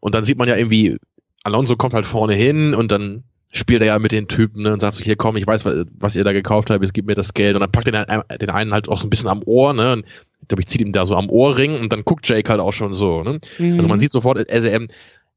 und 0.00 0.14
dann 0.14 0.24
sieht 0.24 0.38
man 0.38 0.48
ja 0.48 0.56
irgendwie, 0.56 0.96
Alonso 1.42 1.76
kommt 1.76 1.94
halt 1.94 2.06
vorne 2.06 2.34
hin 2.34 2.74
und 2.74 2.92
dann 2.92 3.24
spielt 3.50 3.82
er 3.82 3.88
ja 3.88 3.98
mit 3.98 4.12
den 4.12 4.28
Typen 4.28 4.62
ne, 4.62 4.72
und 4.72 4.80
sagt 4.80 4.94
so, 4.94 5.04
hier 5.04 5.16
komm, 5.16 5.36
ich 5.36 5.46
weiß, 5.46 5.64
was, 5.66 5.84
was 5.98 6.16
ihr 6.16 6.24
da 6.24 6.32
gekauft 6.32 6.70
habt, 6.70 6.82
jetzt 6.82 6.94
gib 6.94 7.06
mir 7.06 7.14
das 7.14 7.34
Geld. 7.34 7.54
Und 7.54 7.60
dann 7.60 7.70
packt 7.70 7.86
er 7.88 8.06
den, 8.06 8.38
den 8.38 8.50
einen 8.50 8.72
halt 8.72 8.88
auch 8.88 8.96
so 8.98 9.06
ein 9.06 9.10
bisschen 9.10 9.28
am 9.28 9.42
Ohr, 9.44 9.72
ne? 9.74 9.92
Und 9.94 10.06
ich 10.40 10.48
glaube, 10.48 10.62
ich 10.62 10.68
zieht 10.68 10.80
ihm 10.80 10.92
da 10.92 11.04
so 11.06 11.16
am 11.16 11.28
Ohrring 11.30 11.78
und 11.78 11.92
dann 11.92 12.04
guckt 12.04 12.26
Jake 12.28 12.50
halt 12.50 12.60
auch 12.60 12.72
schon 12.72 12.94
so, 12.94 13.22
ne? 13.22 13.40
Also 13.58 13.88
man 13.88 13.96
Mhm. 13.96 14.00
sieht 14.00 14.12
sofort, 14.12 14.50
also 14.50 14.68
er, 14.68 14.86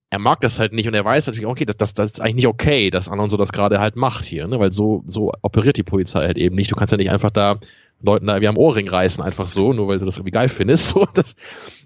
er 0.09 0.19
mag 0.19 0.39
das 0.41 0.59
halt 0.59 0.71
nicht 0.71 0.87
und 0.87 0.93
er 0.93 1.03
weiß 1.03 1.27
natürlich, 1.27 1.45
okay, 1.45 1.65
das, 1.65 1.77
das, 1.77 1.93
das 1.93 2.11
ist 2.11 2.21
eigentlich 2.21 2.35
nicht 2.35 2.47
okay, 2.47 2.89
dass 2.89 3.09
Alonso 3.09 3.35
das 3.37 3.51
gerade 3.51 3.79
halt 3.79 3.95
macht 3.97 4.25
hier, 4.25 4.47
ne? 4.47 4.59
Weil 4.59 4.71
so, 4.71 5.03
so 5.05 5.31
operiert 5.41 5.77
die 5.77 5.83
Polizei 5.83 6.21
halt 6.25 6.37
eben 6.37 6.55
nicht. 6.55 6.71
Du 6.71 6.75
kannst 6.75 6.91
ja 6.91 6.97
nicht 6.97 7.11
einfach 7.11 7.31
da 7.31 7.59
Leuten 8.01 8.27
da 8.27 8.33
irgendwie 8.33 8.49
am 8.49 8.57
Ohrring 8.57 8.87
reißen, 8.87 9.23
einfach 9.23 9.47
so, 9.47 9.73
nur 9.73 9.87
weil 9.87 9.99
du 9.99 10.05
das 10.05 10.17
irgendwie 10.17 10.31
geil 10.31 10.49
findest. 10.49 10.89
So, 10.95 11.07
das, 11.13 11.35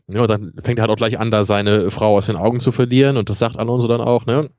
ja, 0.07 0.25
dann 0.27 0.53
fängt 0.63 0.79
er 0.79 0.83
halt 0.83 0.91
auch 0.91 0.95
gleich 0.95 1.19
an, 1.19 1.31
da 1.31 1.43
seine 1.43 1.91
Frau 1.91 2.17
aus 2.17 2.25
den 2.25 2.35
Augen 2.35 2.59
zu 2.59 2.71
verlieren 2.71 3.17
und 3.17 3.29
das 3.29 3.39
sagt 3.39 3.57
Alonso 3.57 3.87
dann 3.87 4.01
auch, 4.01 4.25
ne? 4.25 4.49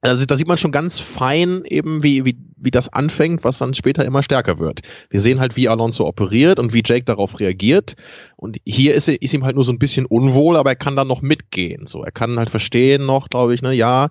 Also 0.00 0.26
da 0.26 0.36
sieht 0.36 0.46
man 0.46 0.58
schon 0.58 0.70
ganz 0.70 1.00
fein 1.00 1.64
eben, 1.64 2.04
wie, 2.04 2.24
wie, 2.24 2.38
wie 2.56 2.70
das 2.70 2.92
anfängt, 2.92 3.42
was 3.42 3.58
dann 3.58 3.74
später 3.74 4.04
immer 4.04 4.22
stärker 4.22 4.60
wird. 4.60 4.80
Wir 5.10 5.20
sehen 5.20 5.40
halt, 5.40 5.56
wie 5.56 5.68
Alonso 5.68 6.06
operiert 6.06 6.60
und 6.60 6.72
wie 6.72 6.82
Jake 6.84 7.04
darauf 7.04 7.40
reagiert. 7.40 7.96
Und 8.36 8.58
hier 8.64 8.94
ist, 8.94 9.08
ist 9.08 9.34
ihm 9.34 9.44
halt 9.44 9.56
nur 9.56 9.64
so 9.64 9.72
ein 9.72 9.80
bisschen 9.80 10.06
unwohl, 10.06 10.56
aber 10.56 10.70
er 10.70 10.76
kann 10.76 10.94
dann 10.94 11.08
noch 11.08 11.20
mitgehen. 11.20 11.86
So, 11.86 12.04
er 12.04 12.12
kann 12.12 12.38
halt 12.38 12.48
verstehen 12.48 13.06
noch, 13.06 13.28
glaube 13.28 13.54
ich, 13.54 13.62
ne, 13.62 13.72
ja, 13.72 14.10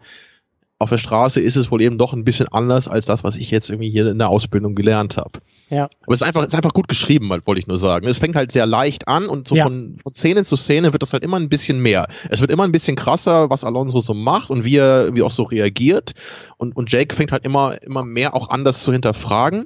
auf 0.79 0.91
der 0.91 0.99
Straße 0.99 1.41
ist 1.41 1.55
es 1.55 1.71
wohl 1.71 1.81
eben 1.81 1.97
doch 1.97 2.13
ein 2.13 2.23
bisschen 2.23 2.47
anders 2.49 2.87
als 2.87 3.07
das, 3.07 3.23
was 3.23 3.35
ich 3.37 3.49
jetzt 3.49 3.69
irgendwie 3.69 3.89
hier 3.89 4.07
in 4.07 4.19
der 4.19 4.29
Ausbildung 4.29 4.75
gelernt 4.75 5.17
habe. 5.17 5.39
Ja. 5.69 5.89
Aber 6.05 6.13
es 6.13 6.21
ist 6.21 6.27
einfach, 6.27 6.41
es 6.41 6.47
ist 6.49 6.55
einfach 6.55 6.73
gut 6.73 6.87
geschrieben, 6.87 7.31
halt, 7.31 7.47
wollte 7.47 7.59
ich 7.59 7.67
nur 7.67 7.79
sagen. 7.79 8.07
Es 8.07 8.19
fängt 8.19 8.35
halt 8.35 8.51
sehr 8.51 8.67
leicht 8.67 9.07
an 9.07 9.27
und 9.27 9.47
so 9.47 9.55
Ja. 9.55 9.63
von, 9.63 9.95
von 9.97 10.13
Szene 10.13 10.43
zu 10.43 10.55
Szene 10.55 10.93
wird 10.93 11.01
das 11.01 11.13
halt 11.13 11.23
immer 11.23 11.37
ein 11.37 11.49
bisschen 11.49 11.79
mehr. 11.79 12.07
Es 12.29 12.41
wird 12.41 12.51
immer 12.51 12.63
ein 12.63 12.71
bisschen 12.71 12.95
krasser, 12.95 13.49
was 13.49 13.63
Alonso 13.63 14.01
so 14.01 14.13
macht 14.13 14.51
und 14.51 14.65
wie 14.65 14.77
er, 14.77 15.15
wie 15.15 15.23
auch 15.23 15.31
so 15.31 15.43
reagiert. 15.43 16.13
Und, 16.57 16.75
und 16.75 16.91
Jake 16.91 17.15
fängt 17.15 17.31
halt 17.31 17.43
immer, 17.43 17.81
immer 17.81 18.05
mehr 18.05 18.35
auch 18.35 18.49
anders 18.49 18.83
zu 18.83 18.91
hinterfragen. 18.91 19.65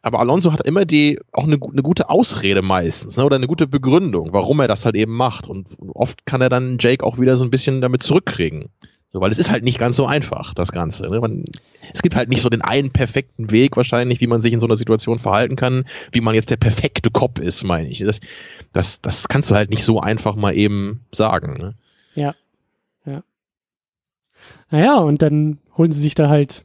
Aber 0.00 0.20
Alonso 0.20 0.52
hat 0.52 0.66
immer 0.66 0.84
die, 0.84 1.20
auch 1.32 1.44
eine, 1.44 1.58
eine 1.72 1.82
gute 1.82 2.08
Ausrede 2.08 2.62
meistens, 2.62 3.16
ne, 3.16 3.24
oder 3.24 3.36
eine 3.36 3.46
gute 3.46 3.68
Begründung, 3.68 4.32
warum 4.32 4.58
er 4.60 4.66
das 4.68 4.84
halt 4.84 4.96
eben 4.96 5.12
macht. 5.12 5.48
Und 5.48 5.66
oft 5.94 6.26
kann 6.26 6.40
er 6.40 6.48
dann 6.48 6.78
Jake 6.80 7.04
auch 7.04 7.18
wieder 7.18 7.36
so 7.36 7.44
ein 7.44 7.50
bisschen 7.50 7.80
damit 7.80 8.02
zurückkriegen. 8.02 8.68
So, 9.12 9.20
weil 9.20 9.30
es 9.30 9.38
ist 9.38 9.50
halt 9.50 9.62
nicht 9.62 9.78
ganz 9.78 9.96
so 9.96 10.06
einfach, 10.06 10.54
das 10.54 10.72
Ganze. 10.72 11.08
Ne? 11.08 11.20
Man, 11.20 11.44
es 11.92 12.00
gibt 12.00 12.16
halt 12.16 12.30
nicht 12.30 12.40
so 12.40 12.48
den 12.48 12.62
einen 12.62 12.90
perfekten 12.90 13.50
Weg 13.50 13.76
wahrscheinlich, 13.76 14.20
wie 14.20 14.26
man 14.26 14.40
sich 14.40 14.54
in 14.54 14.60
so 14.60 14.66
einer 14.66 14.76
Situation 14.76 15.18
verhalten 15.18 15.56
kann, 15.56 15.84
wie 16.12 16.22
man 16.22 16.34
jetzt 16.34 16.50
der 16.50 16.56
perfekte 16.56 17.10
Cop 17.10 17.38
ist, 17.38 17.62
meine 17.62 17.88
ich. 17.88 17.98
Das, 17.98 18.20
das, 18.72 19.02
das 19.02 19.28
kannst 19.28 19.50
du 19.50 19.54
halt 19.54 19.68
nicht 19.68 19.84
so 19.84 20.00
einfach 20.00 20.34
mal 20.34 20.56
eben 20.56 21.04
sagen. 21.12 21.58
Ne? 21.58 21.74
Naja, 24.70 24.96
und 24.96 25.20
dann 25.20 25.58
holen 25.76 25.92
sie 25.92 26.00
sich 26.00 26.14
da 26.14 26.30
halt 26.30 26.64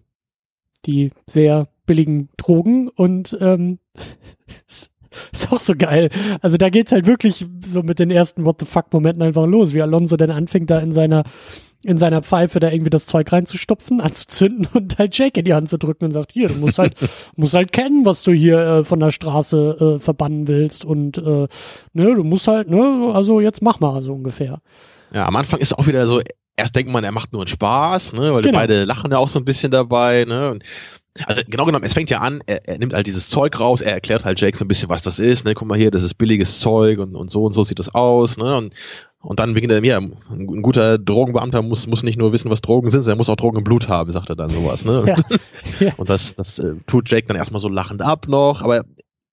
die 0.86 1.12
sehr 1.26 1.68
billigen 1.86 2.30
Drogen 2.38 2.88
und 2.88 3.38
ähm, 3.42 3.80
ist 5.34 5.52
auch 5.52 5.60
so 5.60 5.74
geil. 5.78 6.10
Also 6.42 6.56
da 6.56 6.70
geht's 6.70 6.94
halt 6.94 7.06
wirklich 7.06 7.46
so 7.66 7.84
mit 7.84 8.00
den 8.00 8.10
ersten 8.10 8.46
What 8.46 8.62
the 8.62 8.66
fuck 8.66 8.94
Momenten 8.94 9.24
einfach 9.24 9.46
los, 9.46 9.74
wie 9.74 9.82
Alonso 9.82 10.16
dann 10.16 10.32
anfängt 10.32 10.70
da 10.70 10.80
in 10.80 10.94
seiner 10.94 11.26
in 11.84 11.98
seiner 11.98 12.22
Pfeife 12.24 12.60
da 12.60 12.70
irgendwie 12.72 12.90
das 12.90 13.06
Zeug 13.06 13.32
reinzustopfen, 13.32 14.02
anzuzünden 14.02 14.68
und 14.74 14.98
halt 14.98 15.18
Jake 15.18 15.40
in 15.40 15.46
die 15.46 15.54
Hand 15.54 15.70
zu 15.70 15.78
drücken 15.78 16.06
und 16.06 16.12
sagt, 16.12 16.32
hier, 16.34 16.48
du 16.48 16.56
musst 16.56 16.78
halt, 16.80 16.96
musst 17.36 17.54
halt 17.54 17.72
kennen, 17.72 18.06
was 18.06 18.24
du 18.24 18.32
hier 18.32 18.60
äh, 18.60 18.84
von 18.84 19.00
der 19.00 19.12
Straße 19.12 19.96
äh, 19.98 20.00
verbannen 20.00 20.48
willst 20.48 20.86
und 20.86 21.18
äh, 21.18 21.48
ne, 21.94 22.16
du 22.16 22.24
musst 22.24 22.48
halt, 22.48 22.70
ne, 22.70 23.12
also 23.14 23.40
jetzt 23.40 23.62
mach 23.62 23.80
mal 23.80 24.02
so 24.02 24.14
ungefähr. 24.14 24.60
Ja, 25.14 25.26
am 25.26 25.36
Anfang 25.36 25.60
ist 25.60 25.78
auch 25.78 25.88
wieder 25.88 26.06
so, 26.08 26.20
erst 26.58 26.76
denkt 26.76 26.92
man, 26.92 27.04
er 27.04 27.12
macht 27.12 27.32
nur 27.32 27.42
einen 27.44 27.48
Spaß, 27.48 28.14
ne, 28.14 28.34
weil 28.34 28.42
die 28.42 28.48
Genau. 28.50 28.60
beide 28.60 28.84
lachen 28.84 29.12
ja 29.12 29.20
auch 29.20 29.30
so 29.30 29.40
ein 29.40 29.46
bisschen 29.46 29.72
dabei, 29.72 30.26
ne, 30.26 30.50
und 30.52 30.64
Also 31.26 31.42
genau 31.48 31.66
genommen, 31.66 31.84
es 31.84 31.94
fängt 31.94 32.10
ja 32.10 32.20
an, 32.20 32.42
er, 32.46 32.68
er 32.68 32.78
nimmt 32.78 32.94
halt 32.94 33.08
dieses 33.08 33.30
Zeug 33.30 33.60
raus, 33.60 33.82
er 33.82 33.94
erklärt 33.94 34.26
halt 34.26 34.40
Jake 34.40 34.58
so 34.58 34.66
ein 34.66 34.68
bisschen, 34.68 34.90
was 34.90 35.02
das 35.02 35.20
ist, 35.20 35.46
ne, 35.46 35.54
guck 35.54 35.68
mal 35.68 35.78
hier, 35.78 35.92
das 35.92 36.04
ist 36.04 36.16
billiges 36.16 36.60
Zeug 36.60 37.00
und, 37.00 37.16
und 37.16 37.32
so 37.32 37.46
und 37.46 37.54
so 37.54 37.64
sieht 37.64 37.80
das 37.80 37.94
aus, 37.94 38.38
ne, 38.38 38.58
und, 38.58 38.74
und 39.22 39.40
dann 39.40 39.54
beginnt 39.54 39.74
er, 39.74 39.84
ja, 39.84 39.98
ein, 39.98 40.18
ein 40.30 40.62
guter 40.62 40.98
Drogenbeamter 40.98 41.62
muss, 41.62 41.88
muss 41.88 42.04
nicht 42.04 42.18
nur 42.18 42.34
wissen, 42.34 42.52
was 42.52 42.62
Drogen 42.62 42.90
sind, 42.90 43.08
er 43.08 43.16
muss 43.16 43.30
auch 43.30 43.36
Drogen 43.36 43.58
im 43.58 43.64
Blut 43.64 43.88
haben, 43.88 44.12
sagt 44.12 44.30
er 44.30 44.36
dann 44.36 44.50
sowas, 44.50 44.86
ne. 44.86 45.04
Ja. 45.80 45.94
Und 45.98 46.10
das, 46.10 46.36
das 46.36 46.60
äh, 46.60 46.76
tut 46.88 47.10
Jake 47.10 47.28
dann 47.28 47.38
erstmal 47.38 47.60
so 47.60 47.70
lachend 47.70 48.02
ab 48.02 48.28
noch, 48.28 48.62
aber 48.62 48.84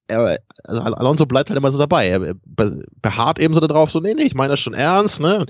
er, 0.08 0.38
also 0.64 0.82
Alonso 0.82 1.26
bleibt 1.26 1.48
halt 1.48 1.58
immer 1.58 1.72
so 1.72 1.78
dabei, 1.78 2.08
er 2.08 2.34
beharrt 3.00 3.38
eben 3.38 3.54
so 3.54 3.60
darauf, 3.60 3.90
so, 3.90 4.00
nee, 4.00 4.14
nee, 4.14 4.24
ich 4.24 4.34
meine 4.34 4.50
das 4.50 4.60
schon 4.60 4.74
ernst, 4.74 5.20
ne, 5.20 5.46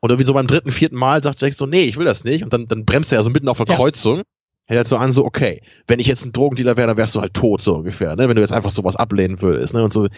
und 0.00 0.10
irgendwie 0.10 0.26
so 0.26 0.34
beim 0.34 0.46
dritten, 0.46 0.72
vierten 0.72 0.96
Mal 0.96 1.22
sagt 1.22 1.42
Jake 1.42 1.56
so, 1.56 1.66
nee, 1.66 1.82
ich 1.82 1.96
will 1.96 2.06
das 2.06 2.24
nicht, 2.24 2.44
und 2.44 2.52
dann, 2.52 2.68
dann 2.68 2.84
bremst 2.84 3.12
er 3.12 3.18
ja 3.18 3.22
so 3.22 3.30
mitten 3.30 3.48
auf 3.48 3.58
der 3.58 3.66
ja. 3.68 3.74
Kreuzung, 3.74 4.22
hält 4.68 4.78
halt 4.78 4.88
so 4.88 4.96
an, 4.98 5.12
so, 5.12 5.24
okay, 5.24 5.62
wenn 5.86 5.98
ich 5.98 6.06
jetzt 6.06 6.24
ein 6.24 6.32
Drogendealer 6.32 6.76
wäre, 6.76 6.88
dann 6.88 6.96
wärst 6.98 7.14
du 7.14 7.20
halt 7.20 7.32
tot, 7.32 7.62
so 7.62 7.76
ungefähr, 7.76 8.14
ne? 8.16 8.28
Wenn 8.28 8.36
du 8.36 8.42
jetzt 8.42 8.52
einfach 8.52 8.70
sowas 8.70 8.96
ablehnen 8.96 9.40
würdest, 9.40 9.72
ne? 9.72 9.82
Und 9.82 9.92
so. 9.92 10.08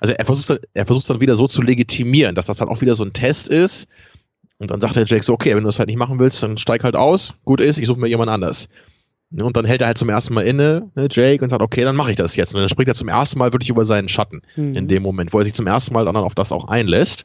Also 0.00 0.14
er 0.14 0.24
versucht 0.24 0.50
dann, 0.50 0.58
er 0.74 0.86
versucht 0.86 1.10
dann 1.10 1.20
wieder 1.20 1.34
so 1.34 1.48
zu 1.48 1.60
legitimieren, 1.60 2.36
dass 2.36 2.46
das 2.46 2.58
dann 2.58 2.68
auch 2.68 2.80
wieder 2.80 2.94
so 2.94 3.04
ein 3.04 3.12
Test 3.12 3.48
ist. 3.48 3.88
Und 4.58 4.70
dann 4.70 4.80
sagt 4.80 4.96
der 4.96 5.04
Jack 5.06 5.24
so, 5.24 5.34
okay, 5.34 5.50
wenn 5.50 5.64
du 5.64 5.68
das 5.68 5.78
halt 5.78 5.88
nicht 5.88 5.98
machen 5.98 6.18
willst, 6.18 6.42
dann 6.42 6.56
steig 6.56 6.84
halt 6.84 6.96
aus, 6.96 7.34
gut 7.44 7.60
ist, 7.60 7.78
ich 7.78 7.86
suche 7.86 8.00
mir 8.00 8.08
jemand 8.08 8.30
anders. 8.30 8.68
Ne? 9.30 9.44
Und 9.44 9.56
dann 9.56 9.64
hält 9.64 9.80
er 9.80 9.88
halt 9.88 9.98
zum 9.98 10.08
ersten 10.08 10.32
Mal 10.34 10.46
inne, 10.46 10.90
ne, 10.94 11.08
Jake, 11.10 11.42
und 11.42 11.50
sagt, 11.50 11.60
okay, 11.60 11.82
dann 11.82 11.96
mache 11.96 12.10
ich 12.10 12.16
das 12.16 12.36
jetzt. 12.36 12.54
Und 12.54 12.60
dann 12.60 12.68
springt 12.68 12.88
er 12.88 12.94
zum 12.94 13.08
ersten 13.08 13.38
Mal 13.38 13.52
wirklich 13.52 13.70
über 13.70 13.84
seinen 13.84 14.08
Schatten 14.08 14.42
mhm. 14.54 14.76
in 14.76 14.88
dem 14.88 15.02
Moment, 15.02 15.32
wo 15.32 15.38
er 15.38 15.44
sich 15.44 15.52
zum 15.54 15.66
ersten 15.66 15.92
Mal 15.92 16.04
dann 16.04 16.16
auf 16.16 16.34
das 16.34 16.52
auch 16.52 16.68
einlässt. 16.68 17.24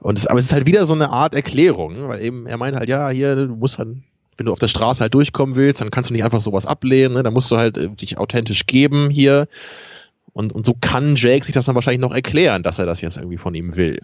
Und 0.00 0.18
es, 0.18 0.26
aber 0.26 0.38
es 0.38 0.44
ist 0.44 0.52
halt 0.52 0.66
wieder 0.66 0.84
so 0.84 0.94
eine 0.94 1.10
Art 1.10 1.34
Erklärung, 1.34 2.08
weil 2.08 2.22
eben 2.22 2.46
er 2.46 2.58
meint 2.58 2.76
halt, 2.76 2.90
ja, 2.90 3.08
hier, 3.08 3.34
du 3.34 3.56
musst 3.56 3.78
halt 3.78 3.96
wenn 4.36 4.46
du 4.46 4.52
auf 4.52 4.58
der 4.58 4.68
Straße 4.68 5.00
halt 5.00 5.14
durchkommen 5.14 5.56
willst, 5.56 5.80
dann 5.80 5.90
kannst 5.90 6.10
du 6.10 6.14
nicht 6.14 6.24
einfach 6.24 6.40
sowas 6.40 6.66
ablehnen, 6.66 7.14
ne? 7.14 7.22
dann 7.22 7.32
musst 7.32 7.50
du 7.50 7.56
halt 7.56 7.78
äh, 7.78 7.88
dich 7.88 8.18
authentisch 8.18 8.66
geben 8.66 9.10
hier. 9.10 9.48
Und, 10.32 10.52
und 10.52 10.66
so 10.66 10.74
kann 10.78 11.16
Jake 11.16 11.44
sich 11.44 11.54
das 11.54 11.64
dann 11.64 11.74
wahrscheinlich 11.74 12.00
noch 12.00 12.14
erklären, 12.14 12.62
dass 12.62 12.78
er 12.78 12.86
das 12.86 13.00
jetzt 13.00 13.16
irgendwie 13.16 13.38
von 13.38 13.54
ihm 13.54 13.76
will. 13.76 14.00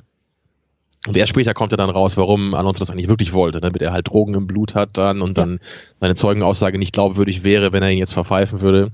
Und 1.06 1.16
erst 1.16 1.30
später 1.30 1.52
kommt 1.52 1.72
er 1.72 1.76
dann 1.76 1.90
raus, 1.90 2.16
warum 2.16 2.54
Alonso 2.54 2.78
das 2.78 2.90
eigentlich 2.90 3.08
wirklich 3.08 3.32
wollte, 3.32 3.60
damit 3.60 3.82
er 3.82 3.92
halt 3.92 4.08
Drogen 4.08 4.34
im 4.34 4.46
Blut 4.46 4.74
hat 4.74 4.96
dann 4.96 5.20
und 5.20 5.36
dann 5.36 5.58
seine 5.96 6.14
Zeugenaussage 6.14 6.78
nicht 6.78 6.92
glaubwürdig 6.92 7.42
wäre, 7.42 7.72
wenn 7.72 7.82
er 7.82 7.90
ihn 7.90 7.98
jetzt 7.98 8.14
verpfeifen 8.14 8.60
würde. 8.60 8.92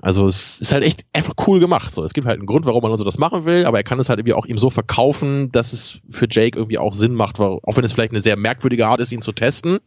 Also 0.00 0.26
es 0.26 0.60
ist 0.60 0.72
halt 0.72 0.84
echt 0.84 1.06
einfach 1.12 1.32
cool 1.46 1.60
gemacht. 1.60 1.92
So, 1.94 2.04
es 2.04 2.12
gibt 2.12 2.26
halt 2.26 2.38
einen 2.38 2.46
Grund, 2.46 2.66
warum 2.66 2.84
Alonso 2.84 3.04
das 3.04 3.18
machen 3.18 3.46
will, 3.46 3.64
aber 3.64 3.78
er 3.78 3.84
kann 3.84 3.98
es 3.98 4.08
halt 4.10 4.20
irgendwie 4.20 4.34
auch 4.34 4.46
ihm 4.46 4.58
so 4.58 4.70
verkaufen, 4.70 5.50
dass 5.50 5.72
es 5.72 5.98
für 6.08 6.28
Jake 6.30 6.56
irgendwie 6.56 6.78
auch 6.78 6.92
Sinn 6.92 7.14
macht, 7.14 7.40
auch 7.40 7.76
wenn 7.76 7.84
es 7.84 7.92
vielleicht 7.94 8.12
eine 8.12 8.20
sehr 8.20 8.36
merkwürdige 8.36 8.86
Art 8.86 9.00
ist, 9.00 9.10
ihn 9.10 9.22
zu 9.22 9.32
testen 9.32 9.80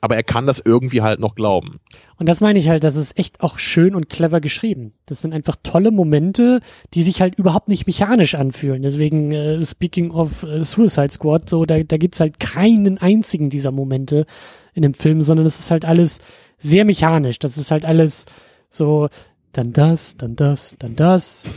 aber 0.00 0.16
er 0.16 0.22
kann 0.22 0.46
das 0.46 0.62
irgendwie 0.64 1.02
halt 1.02 1.20
noch 1.20 1.34
glauben. 1.34 1.80
Und 2.16 2.28
das 2.28 2.40
meine 2.40 2.58
ich 2.58 2.68
halt, 2.68 2.84
das 2.84 2.96
ist 2.96 3.18
echt 3.18 3.40
auch 3.40 3.58
schön 3.58 3.94
und 3.94 4.08
clever 4.08 4.40
geschrieben. 4.40 4.94
Das 5.06 5.20
sind 5.20 5.34
einfach 5.34 5.56
tolle 5.62 5.90
Momente, 5.90 6.60
die 6.94 7.02
sich 7.02 7.20
halt 7.20 7.34
überhaupt 7.34 7.68
nicht 7.68 7.86
mechanisch 7.86 8.34
anfühlen. 8.34 8.82
Deswegen, 8.82 9.32
äh, 9.32 9.64
speaking 9.64 10.10
of 10.10 10.42
äh, 10.42 10.64
Suicide 10.64 11.10
Squad, 11.10 11.50
so, 11.50 11.66
da, 11.66 11.82
da 11.82 11.96
gibt's 11.98 12.20
halt 12.20 12.40
keinen 12.40 12.98
einzigen 12.98 13.50
dieser 13.50 13.72
Momente 13.72 14.26
in 14.74 14.82
dem 14.82 14.94
Film, 14.94 15.22
sondern 15.22 15.46
es 15.46 15.60
ist 15.60 15.70
halt 15.70 15.84
alles 15.84 16.20
sehr 16.58 16.84
mechanisch. 16.84 17.38
Das 17.38 17.58
ist 17.58 17.70
halt 17.70 17.84
alles 17.84 18.26
so, 18.70 19.08
dann 19.52 19.72
das, 19.72 20.16
dann 20.16 20.36
das, 20.36 20.76
dann 20.78 20.96
das. 20.96 21.48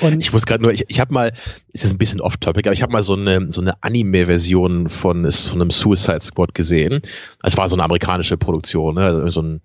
Und 0.00 0.20
ich 0.22 0.32
muss 0.32 0.46
gerade 0.46 0.62
nur, 0.62 0.72
ich, 0.72 0.84
ich 0.88 1.00
habe 1.00 1.12
mal, 1.12 1.32
ist 1.72 1.84
jetzt 1.84 1.92
ein 1.92 1.98
bisschen 1.98 2.20
off-topic, 2.20 2.66
aber 2.66 2.74
ich 2.74 2.82
habe 2.82 2.92
mal 2.92 3.02
so 3.02 3.14
eine 3.14 3.52
so 3.52 3.60
eine 3.60 3.82
Anime-Version 3.82 4.88
von, 4.88 5.30
von 5.30 5.60
einem 5.60 5.70
Suicide 5.70 6.22
Squad 6.22 6.54
gesehen. 6.54 7.02
Es 7.42 7.56
war 7.56 7.68
so 7.68 7.76
eine 7.76 7.84
amerikanische 7.84 8.38
Produktion, 8.38 8.94
ne? 8.94 9.28
so 9.30 9.42
ein 9.42 9.60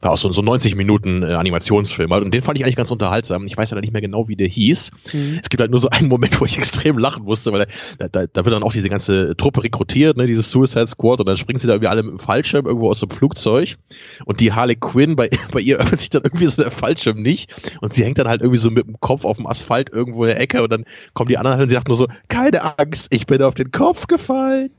war 0.00 0.12
auch 0.12 0.18
so, 0.18 0.32
so 0.32 0.42
90 0.42 0.76
Minuten 0.76 1.22
äh, 1.22 1.34
Animationsfilm. 1.34 2.10
Und 2.10 2.32
den 2.32 2.42
fand 2.42 2.58
ich 2.58 2.64
eigentlich 2.64 2.76
ganz 2.76 2.90
unterhaltsam. 2.90 3.44
Ich 3.46 3.56
weiß 3.56 3.70
ja 3.70 3.80
nicht 3.80 3.92
mehr 3.92 4.00
genau, 4.00 4.28
wie 4.28 4.36
der 4.36 4.48
hieß. 4.48 4.90
Mhm. 5.12 5.38
Es 5.42 5.48
gibt 5.48 5.60
halt 5.60 5.70
nur 5.70 5.80
so 5.80 5.90
einen 5.90 6.08
Moment, 6.08 6.40
wo 6.40 6.44
ich 6.46 6.56
extrem 6.58 6.98
lachen 6.98 7.24
musste, 7.24 7.52
weil 7.52 7.66
da, 7.98 8.08
da, 8.08 8.26
da 8.26 8.44
wird 8.44 8.54
dann 8.54 8.62
auch 8.62 8.72
diese 8.72 8.88
ganze 8.88 9.36
Truppe 9.36 9.64
rekrutiert, 9.64 10.16
ne, 10.16 10.26
dieses 10.26 10.50
Suicide 10.50 10.86
Squad, 10.86 11.20
und 11.20 11.26
dann 11.26 11.36
springen 11.36 11.58
sie 11.58 11.66
da 11.66 11.74
irgendwie 11.74 11.88
alle 11.88 12.02
mit 12.02 12.12
dem 12.12 12.18
Fallschirm 12.18 12.66
irgendwo 12.66 12.88
aus 12.88 13.00
dem 13.00 13.10
Flugzeug. 13.10 13.76
Und 14.24 14.40
die 14.40 14.52
Harley 14.52 14.76
Quinn, 14.76 15.16
bei, 15.16 15.28
bei 15.52 15.60
ihr 15.60 15.78
öffnet 15.78 16.00
sich 16.00 16.10
dann 16.10 16.22
irgendwie 16.22 16.46
so 16.46 16.62
der 16.62 16.70
Fallschirm 16.70 17.20
nicht. 17.20 17.52
Und 17.80 17.92
sie 17.92 18.04
hängt 18.04 18.18
dann 18.18 18.28
halt 18.28 18.40
irgendwie 18.40 18.60
so 18.60 18.70
mit 18.70 18.86
dem 18.86 19.00
Kopf 19.00 19.24
auf 19.24 19.36
dem 19.36 19.46
Asphalt 19.46 19.90
irgendwo 19.90 20.24
in 20.24 20.28
der 20.28 20.40
Ecke. 20.40 20.62
Und 20.62 20.72
dann 20.72 20.84
kommen 21.12 21.28
die 21.28 21.36
anderen 21.36 21.56
halt 21.56 21.64
und 21.64 21.68
sie 21.68 21.74
sagt 21.74 21.88
nur 21.88 21.96
so, 21.96 22.08
keine 22.28 22.78
Angst, 22.78 23.08
ich 23.10 23.26
bin 23.26 23.42
auf 23.42 23.54
den 23.54 23.70
Kopf 23.70 24.06
gefallen. 24.06 24.70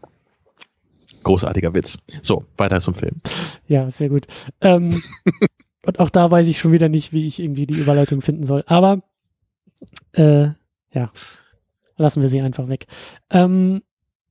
Großartiger 1.24 1.74
Witz. 1.74 1.98
So, 2.22 2.46
weiter 2.58 2.80
zum 2.82 2.96
Film. 2.96 3.22
Ja, 3.68 3.90
sehr 3.90 4.10
gut. 4.10 4.28
Ähm, 4.62 5.02
und 5.86 6.00
auch 6.00 6.10
da 6.10 6.30
weiß 6.30 6.48
ich 6.48 6.60
schon 6.60 6.72
wieder 6.72 6.90
nicht, 6.90 7.14
wie 7.14 7.28
ich 7.28 7.40
irgendwie 7.40 7.66
die 7.66 7.80
Überleitung 7.80 8.22
finden 8.22 8.46
soll. 8.46 8.64
Aber 8.68 9.02
äh, 10.14 10.50
ja, 10.94 11.12
lassen 11.98 12.22
wir 12.22 12.30
sie 12.30 12.42
einfach 12.42 12.68
weg. 12.68 12.88
Ähm, 13.30 13.82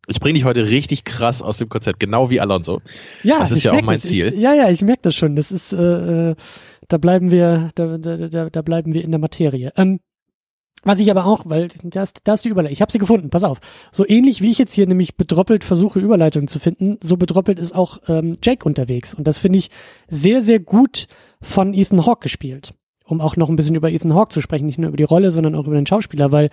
ich 0.07 0.19
bringe 0.19 0.35
dich 0.35 0.45
heute 0.45 0.67
richtig 0.67 1.05
krass 1.05 1.43
aus 1.43 1.59
dem 1.59 1.69
Konzept, 1.69 2.01
genau 2.01 2.31
wie 2.31 2.41
Alonso. 2.41 2.81
Ja, 3.23 3.39
das 3.39 3.53
ist 3.53 3.63
ja 3.63 3.73
auch 3.73 3.83
mein 3.83 4.01
das. 4.01 4.09
Ziel. 4.09 4.27
Ich, 4.29 4.37
ja, 4.37 4.55
ja, 4.55 4.71
ich 4.71 4.83
merke 4.83 5.03
das 5.03 5.15
schon. 5.15 5.37
Das 5.37 5.53
ist, 5.53 5.73
äh, 5.73 6.31
äh, 6.31 6.35
da 6.89 6.99
bleiben 6.99 7.31
wir, 7.31 7.71
da, 7.75 7.99
da, 7.99 8.17
da, 8.17 8.51
da 8.51 8.63
bleiben 8.63 8.93
wir 8.93 9.05
in 9.05 9.13
der 9.13 9.21
Materie. 9.21 9.73
Ähm, 9.77 10.01
was 10.83 10.99
ich 10.99 11.11
aber 11.11 11.27
auch, 11.27 11.43
weil 11.45 11.69
da 11.83 12.03
ist, 12.03 12.21
da 12.25 12.35
ist 12.35 12.45
die 12.45 12.49
Überleitung. 12.49 12.73
Ich 12.73 12.81
habe 12.81 12.91
sie 12.91 12.99
gefunden, 12.99 13.29
pass 13.29 13.45
auf. 13.45 13.61
So 13.93 14.09
ähnlich 14.09 14.41
wie 14.41 14.51
ich 14.51 14.59
jetzt 14.59 14.73
hier 14.73 14.87
nämlich 14.87 15.17
bedroppelt 15.17 15.63
versuche, 15.63 16.01
Überleitungen 16.01 16.49
zu 16.49 16.59
finden, 16.59 16.99
so 17.03 17.19
bedroppelt 17.19 17.59
ist 17.59 17.75
auch 17.75 17.99
ähm, 18.09 18.39
Jake 18.43 18.65
unterwegs. 18.65 19.13
Und 19.13 19.27
das 19.27 19.39
finde 19.39 19.59
ich 19.59 19.71
sehr, 20.09 20.41
sehr 20.41 20.59
gut 20.59 21.07
von 21.43 21.75
Ethan 21.75 22.07
Hawke 22.07 22.23
gespielt. 22.23 22.73
Um 23.05 23.21
auch 23.21 23.37
noch 23.37 23.51
ein 23.51 23.57
bisschen 23.57 23.75
über 23.75 23.91
Ethan 23.91 24.15
Hawke 24.15 24.33
zu 24.33 24.41
sprechen, 24.41 24.67
nicht 24.67 24.79
nur 24.79 24.89
über 24.89 24.97
die 24.97 25.03
Rolle, 25.03 25.31
sondern 25.33 25.55
auch 25.55 25.67
über 25.67 25.77
den 25.77 25.87
Schauspieler, 25.87 26.33
weil, 26.33 26.49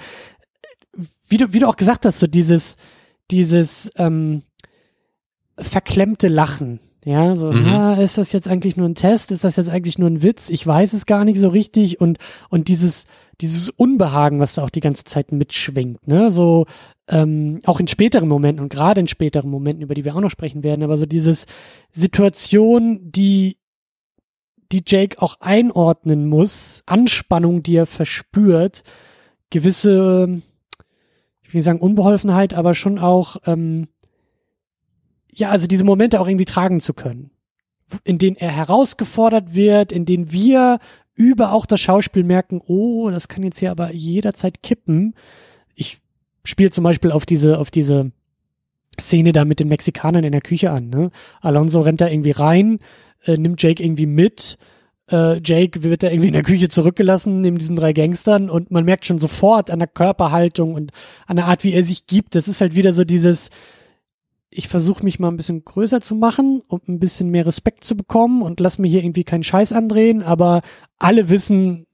wie 1.27 1.37
du, 1.37 1.53
wie 1.53 1.59
du 1.59 1.67
auch 1.67 1.77
gesagt 1.77 2.05
hast, 2.05 2.19
so 2.19 2.27
dieses, 2.27 2.75
dieses 3.31 3.91
ähm, 3.95 4.41
verklemmte 5.57 6.27
Lachen, 6.27 6.79
ja, 7.05 7.37
so, 7.37 7.53
mhm. 7.53 7.65
ah, 7.67 7.93
ist 7.93 8.17
das 8.17 8.33
jetzt 8.33 8.49
eigentlich 8.49 8.75
nur 8.75 8.89
ein 8.89 8.95
Test? 8.95 9.31
Ist 9.31 9.45
das 9.45 9.55
jetzt 9.55 9.69
eigentlich 9.69 9.97
nur 9.97 10.09
ein 10.09 10.23
Witz? 10.23 10.49
Ich 10.49 10.67
weiß 10.67 10.91
es 10.91 11.05
gar 11.05 11.23
nicht 11.23 11.39
so 11.39 11.47
richtig. 11.47 12.01
Und, 12.01 12.17
und 12.49 12.67
dieses, 12.67 13.05
dieses 13.41 13.69
Unbehagen, 13.69 14.39
was 14.39 14.55
da 14.55 14.63
auch 14.63 14.69
die 14.69 14.79
ganze 14.79 15.03
Zeit 15.03 15.31
mitschwingt, 15.31 16.07
ne? 16.07 16.31
So, 16.31 16.65
ähm, 17.07 17.59
auch 17.65 17.79
in 17.79 17.87
späteren 17.87 18.27
Momenten 18.27 18.63
und 18.63 18.69
gerade 18.69 18.99
in 18.99 19.07
späteren 19.07 19.49
Momenten, 19.49 19.83
über 19.83 19.93
die 19.93 20.05
wir 20.05 20.15
auch 20.15 20.21
noch 20.21 20.31
sprechen 20.31 20.63
werden, 20.63 20.83
aber 20.83 20.97
so 20.97 21.05
dieses 21.05 21.45
Situation, 21.91 22.99
die, 23.11 23.57
die 24.71 24.83
Jake 24.85 25.21
auch 25.21 25.39
einordnen 25.39 26.27
muss, 26.27 26.83
Anspannung, 26.85 27.63
die 27.63 27.75
er 27.75 27.85
verspürt, 27.85 28.83
gewisse, 29.49 30.41
ich 31.41 31.53
will 31.53 31.61
sagen 31.61 31.79
Unbeholfenheit, 31.79 32.53
aber 32.53 32.73
schon 32.73 32.99
auch, 32.99 33.37
ähm, 33.45 33.87
ja, 35.31 35.49
also 35.49 35.67
diese 35.67 35.83
Momente 35.83 36.19
auch 36.19 36.27
irgendwie 36.27 36.45
tragen 36.45 36.81
zu 36.81 36.93
können 36.93 37.31
in 38.03 38.17
denen 38.17 38.35
er 38.35 38.51
herausgefordert 38.51 39.55
wird, 39.55 39.91
in 39.91 40.05
denen 40.05 40.31
wir 40.31 40.79
über 41.17 41.51
auch 41.51 41.65
das 41.65 41.81
Schauspiel 41.81 42.23
merken, 42.23 42.61
oh, 42.67 43.09
das 43.09 43.27
kann 43.27 43.43
jetzt 43.43 43.59
hier 43.59 43.71
aber 43.71 43.91
jederzeit 43.91 44.61
kippen. 44.63 45.15
Ich 45.75 45.99
spiele 46.45 46.71
zum 46.71 46.83
Beispiel 46.83 47.11
auf 47.11 47.25
diese, 47.25 47.57
auf 47.57 47.71
diese 47.71 48.11
Szene 49.01 49.33
da 49.33 49.43
mit 49.43 49.59
den 49.59 49.67
Mexikanern 49.67 50.23
in 50.23 50.31
der 50.31 50.41
Küche 50.41 50.71
an. 50.71 50.89
Ne? 50.89 51.09
Alonso 51.41 51.81
rennt 51.81 52.01
da 52.01 52.07
irgendwie 52.07 52.31
rein, 52.31 52.79
äh, 53.25 53.35
nimmt 53.35 53.61
Jake 53.61 53.83
irgendwie 53.83 54.05
mit. 54.05 54.57
Äh, 55.09 55.41
Jake 55.43 55.83
wird 55.83 56.03
da 56.03 56.09
irgendwie 56.09 56.27
in 56.27 56.33
der 56.33 56.43
Küche 56.43 56.69
zurückgelassen 56.69 57.41
neben 57.41 57.57
diesen 57.57 57.75
drei 57.75 57.93
Gangstern 57.93 58.49
und 58.49 58.69
man 58.69 58.85
merkt 58.85 59.05
schon 59.05 59.19
sofort 59.19 59.71
an 59.71 59.79
der 59.79 59.87
Körperhaltung 59.87 60.75
und 60.75 60.91
an 61.25 61.37
der 61.37 61.45
Art, 61.45 61.63
wie 61.63 61.73
er 61.73 61.83
sich 61.83 62.05
gibt. 62.05 62.35
Das 62.35 62.47
ist 62.47 62.61
halt 62.61 62.75
wieder 62.75 62.93
so 62.93 63.03
dieses, 63.03 63.49
ich 64.49 64.67
versuche 64.67 65.03
mich 65.03 65.19
mal 65.19 65.27
ein 65.27 65.37
bisschen 65.37 65.65
größer 65.65 66.01
zu 66.01 66.15
machen, 66.15 66.61
um 66.67 66.79
ein 66.87 66.99
bisschen 66.99 67.29
mehr 67.29 67.45
Respekt 67.45 67.83
zu 67.83 67.95
bekommen 67.95 68.41
und 68.41 68.59
lass 68.59 68.77
mir 68.77 68.87
hier 68.87 69.03
irgendwie 69.03 69.23
keinen 69.23 69.43
Scheiß 69.43 69.73
andrehen, 69.73 70.23
aber 70.23 70.61
alle 70.97 71.29
wissen, 71.29 71.85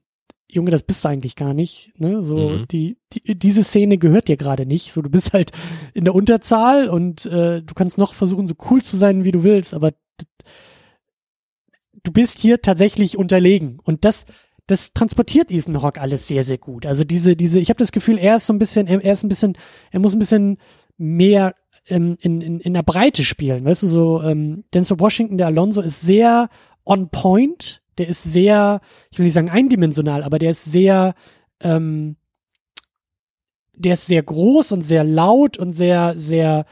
Junge, 0.48 0.70
das 0.70 0.82
bist 0.82 1.04
du 1.04 1.08
eigentlich 1.08 1.34
gar 1.34 1.52
nicht. 1.52 1.92
Ne? 1.98 2.22
So 2.22 2.50
mhm. 2.50 2.68
die, 2.70 2.96
die 3.12 3.36
diese 3.36 3.64
Szene 3.64 3.98
gehört 3.98 4.28
dir 4.28 4.36
gerade 4.36 4.66
nicht. 4.66 4.92
So 4.92 5.02
du 5.02 5.10
bist 5.10 5.32
halt 5.32 5.50
in 5.94 6.04
der 6.04 6.14
Unterzahl 6.14 6.88
und 6.88 7.26
äh, 7.26 7.60
du 7.60 7.74
kannst 7.74 7.98
noch 7.98 8.14
versuchen, 8.14 8.46
so 8.46 8.54
cool 8.70 8.82
zu 8.82 8.96
sein, 8.96 9.24
wie 9.24 9.32
du 9.32 9.42
willst, 9.42 9.74
aber 9.74 9.92
du 12.04 12.12
bist 12.12 12.38
hier 12.38 12.62
tatsächlich 12.62 13.16
unterlegen 13.18 13.80
und 13.82 14.04
das 14.04 14.26
das 14.66 14.92
transportiert 14.94 15.50
Ethan 15.50 15.82
Hawke 15.82 16.00
alles 16.00 16.28
sehr 16.28 16.44
sehr 16.44 16.58
gut. 16.58 16.86
Also 16.86 17.02
diese 17.04 17.34
diese 17.34 17.58
ich 17.58 17.68
habe 17.68 17.78
das 17.78 17.92
Gefühl, 17.92 18.18
er 18.18 18.36
ist 18.36 18.46
so 18.46 18.52
ein 18.52 18.58
bisschen 18.58 18.86
er 18.86 19.12
ist 19.12 19.24
ein 19.24 19.28
bisschen 19.28 19.58
er 19.90 20.00
muss 20.00 20.14
ein 20.14 20.20
bisschen 20.20 20.58
mehr 20.96 21.54
ähm, 21.88 22.16
in, 22.20 22.40
in, 22.40 22.60
in 22.60 22.74
der 22.74 22.82
Breite 22.82 23.24
spielen. 23.24 23.64
Weißt 23.64 23.82
du, 23.82 23.86
so 23.86 24.22
ähm, 24.22 24.64
Denzel 24.72 25.00
Washington, 25.00 25.38
der 25.38 25.48
Alonso, 25.48 25.80
ist 25.80 26.00
sehr 26.00 26.48
on 26.84 27.08
point, 27.10 27.82
der 27.98 28.08
ist 28.08 28.22
sehr, 28.22 28.80
ich 29.10 29.18
will 29.18 29.24
nicht 29.24 29.34
sagen 29.34 29.50
eindimensional, 29.50 30.22
aber 30.22 30.38
der 30.38 30.50
ist 30.50 30.64
sehr, 30.64 31.14
ähm, 31.60 32.16
der 33.74 33.94
ist 33.94 34.06
sehr 34.06 34.22
groß 34.22 34.72
und 34.72 34.82
sehr 34.82 35.04
laut 35.04 35.58
und 35.58 35.72
sehr, 35.72 36.16
sehr 36.16 36.66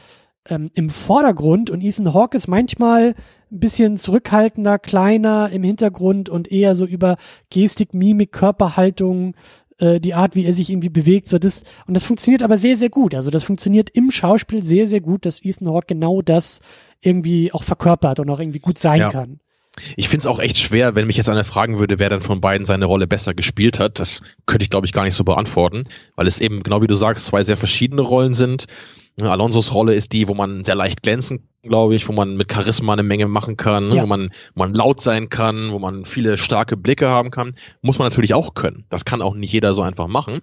ähm, 0.47 0.71
im 0.73 0.89
Vordergrund 0.89 1.69
und 1.69 1.81
Ethan 1.81 2.13
Hawke 2.13 2.37
ist 2.37 2.47
manchmal 2.47 3.15
ein 3.51 3.59
bisschen 3.59 3.97
zurückhaltender, 3.97 4.79
kleiner 4.79 5.49
im 5.51 5.63
Hintergrund 5.63 6.27
und 6.27 6.51
eher 6.51 6.75
so 6.75 6.85
über 6.85 7.17
Gestik, 7.49 7.93
Mimik, 7.93 8.31
Körperhaltung, 8.31 9.35
äh, 9.79 9.99
die 9.99 10.13
Art, 10.13 10.35
wie 10.35 10.45
er 10.45 10.53
sich 10.53 10.69
irgendwie 10.69 10.89
bewegt, 10.89 11.27
so 11.27 11.39
das 11.39 11.63
und 11.87 11.93
das 11.93 12.03
funktioniert 12.03 12.43
aber 12.43 12.57
sehr 12.57 12.77
sehr 12.77 12.89
gut. 12.89 13.15
Also 13.15 13.29
das 13.29 13.43
funktioniert 13.43 13.89
im 13.91 14.11
Schauspiel 14.11 14.63
sehr 14.63 14.87
sehr 14.87 15.01
gut, 15.01 15.25
dass 15.25 15.43
Ethan 15.43 15.67
Hawke 15.67 15.87
genau 15.87 16.21
das 16.21 16.59
irgendwie 17.01 17.51
auch 17.51 17.63
verkörpert 17.63 18.19
und 18.19 18.29
auch 18.29 18.39
irgendwie 18.39 18.59
gut 18.59 18.79
sein 18.79 18.99
ja. 18.99 19.11
kann. 19.11 19.39
Ich 19.95 20.07
finde 20.07 20.21
es 20.21 20.27
auch 20.27 20.39
echt 20.39 20.57
schwer, 20.57 20.93
wenn 20.93 21.07
mich 21.07 21.17
jetzt 21.17 21.29
einer 21.29 21.43
fragen 21.43 21.79
würde, 21.79 21.97
wer 21.97 22.09
dann 22.09 22.21
von 22.21 22.41
beiden 22.41 22.65
seine 22.65 22.85
Rolle 22.85 23.07
besser 23.07 23.33
gespielt 23.33 23.79
hat. 23.79 23.99
Das 23.99 24.21
könnte 24.45 24.63
ich, 24.63 24.69
glaube 24.69 24.85
ich, 24.85 24.93
gar 24.93 25.03
nicht 25.03 25.15
so 25.15 25.23
beantworten, 25.23 25.85
weil 26.15 26.27
es 26.27 26.39
eben, 26.39 26.61
genau 26.61 26.81
wie 26.83 26.87
du 26.87 26.93
sagst, 26.93 27.25
zwei 27.25 27.43
sehr 27.43 27.57
verschiedene 27.57 28.03
Rollen 28.03 28.35
sind. 28.35 28.67
Alonsos 29.21 29.73
Rolle 29.73 29.93
ist 29.93 30.11
die, 30.13 30.27
wo 30.27 30.33
man 30.33 30.63
sehr 30.63 30.75
leicht 30.75 31.03
glänzen, 31.03 31.47
glaube 31.61 31.95
ich, 31.95 32.07
wo 32.07 32.13
man 32.13 32.35
mit 32.35 32.51
Charisma 32.51 32.93
eine 32.93 33.03
Menge 33.03 33.27
machen 33.27 33.57
kann, 33.57 33.93
ja. 33.93 34.01
wo, 34.01 34.07
man, 34.07 34.31
wo 34.55 34.63
man 34.63 34.73
laut 34.73 35.01
sein 35.01 35.29
kann, 35.29 35.71
wo 35.71 35.79
man 35.79 36.05
viele 36.05 36.37
starke 36.37 36.77
Blicke 36.77 37.07
haben 37.07 37.31
kann. 37.31 37.55
Muss 37.81 37.99
man 37.99 38.07
natürlich 38.07 38.33
auch 38.33 38.53
können. 38.53 38.85
Das 38.89 39.05
kann 39.05 39.21
auch 39.21 39.35
nicht 39.35 39.53
jeder 39.53 39.73
so 39.73 39.83
einfach 39.83 40.07
machen. 40.07 40.41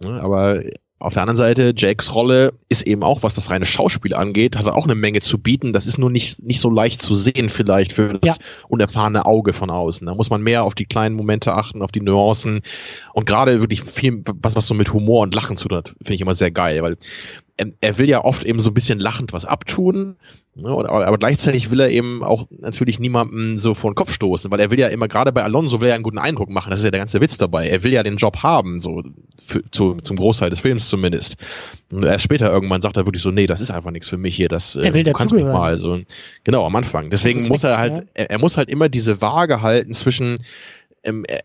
Aber 0.00 0.62
auf 1.02 1.14
der 1.14 1.22
anderen 1.22 1.36
Seite, 1.36 1.74
Jakes 1.76 2.14
Rolle 2.14 2.52
ist 2.68 2.86
eben 2.86 3.02
auch, 3.02 3.24
was 3.24 3.34
das 3.34 3.50
reine 3.50 3.66
Schauspiel 3.66 4.14
angeht, 4.14 4.56
hat 4.56 4.66
er 4.66 4.76
auch 4.76 4.84
eine 4.84 4.94
Menge 4.94 5.20
zu 5.20 5.36
bieten. 5.38 5.72
Das 5.72 5.86
ist 5.86 5.98
nur 5.98 6.10
nicht, 6.10 6.40
nicht 6.44 6.60
so 6.60 6.70
leicht 6.70 7.02
zu 7.02 7.16
sehen 7.16 7.48
vielleicht 7.48 7.92
für 7.92 8.20
das 8.20 8.36
ja. 8.36 8.44
unerfahrene 8.68 9.26
Auge 9.26 9.52
von 9.52 9.68
außen. 9.68 10.06
Da 10.06 10.14
muss 10.14 10.30
man 10.30 10.42
mehr 10.42 10.62
auf 10.62 10.76
die 10.76 10.86
kleinen 10.86 11.16
Momente 11.16 11.54
achten, 11.54 11.82
auf 11.82 11.90
die 11.90 12.00
Nuancen 12.00 12.62
und 13.14 13.26
gerade 13.26 13.58
wirklich 13.58 13.82
viel, 13.82 14.22
was, 14.42 14.54
was 14.54 14.68
so 14.68 14.74
mit 14.74 14.92
Humor 14.92 15.22
und 15.22 15.34
Lachen 15.34 15.56
zu 15.56 15.66
tun 15.66 15.78
hat, 15.78 15.88
finde 15.88 16.14
ich 16.14 16.20
immer 16.20 16.36
sehr 16.36 16.52
geil, 16.52 16.82
weil 16.82 16.96
er 17.56 17.98
will 17.98 18.08
ja 18.08 18.24
oft 18.24 18.44
eben 18.44 18.60
so 18.60 18.70
ein 18.70 18.74
bisschen 18.74 18.98
lachend 18.98 19.32
was 19.32 19.44
abtun, 19.44 20.16
ne, 20.54 20.68
aber 20.68 21.18
gleichzeitig 21.18 21.70
will 21.70 21.80
er 21.80 21.90
eben 21.90 22.24
auch 22.24 22.46
natürlich 22.50 22.98
niemandem 22.98 23.58
so 23.58 23.74
vor 23.74 23.90
den 23.90 23.94
Kopf 23.94 24.12
stoßen, 24.12 24.50
weil 24.50 24.60
er 24.60 24.70
will 24.70 24.78
ja 24.78 24.88
immer, 24.88 25.06
gerade 25.06 25.32
bei 25.32 25.42
Alonso 25.42 25.80
will 25.80 25.88
er 25.88 25.94
einen 25.94 26.02
guten 26.02 26.18
Eindruck 26.18 26.48
machen, 26.48 26.70
das 26.70 26.80
ist 26.80 26.84
ja 26.84 26.90
der 26.90 27.00
ganze 27.00 27.20
Witz 27.20 27.36
dabei. 27.36 27.68
Er 27.68 27.82
will 27.82 27.92
ja 27.92 28.02
den 28.02 28.16
Job 28.16 28.38
haben, 28.42 28.80
so 28.80 29.02
für, 29.44 29.62
zu, 29.70 29.96
zum 29.96 30.16
Großteil 30.16 30.50
des 30.50 30.60
Films 30.60 30.88
zumindest. 30.88 31.36
Und 31.90 32.04
erst 32.04 32.24
später 32.24 32.50
irgendwann 32.50 32.80
sagt 32.80 32.96
er 32.96 33.06
wirklich 33.06 33.22
so, 33.22 33.30
nee, 33.30 33.46
das 33.46 33.60
ist 33.60 33.70
einfach 33.70 33.90
nichts 33.90 34.08
für 34.08 34.18
mich 34.18 34.34
hier, 34.34 34.48
das 34.48 34.76
er 34.76 34.94
will 34.94 35.02
äh, 35.02 35.04
du 35.04 35.12
kannst 35.12 35.34
mich 35.34 35.44
mal. 35.44 35.78
So, 35.78 36.00
genau, 36.44 36.66
am 36.66 36.74
Anfang. 36.76 37.10
Deswegen 37.10 37.46
muss 37.48 37.64
er 37.64 37.78
halt, 37.78 37.98
ja. 37.98 38.04
er, 38.14 38.30
er 38.30 38.38
muss 38.38 38.56
halt 38.56 38.70
immer 38.70 38.88
diese 38.88 39.20
Waage 39.20 39.60
halten 39.62 39.92
zwischen 39.92 40.38
ähm, 41.04 41.24
er 41.26 41.40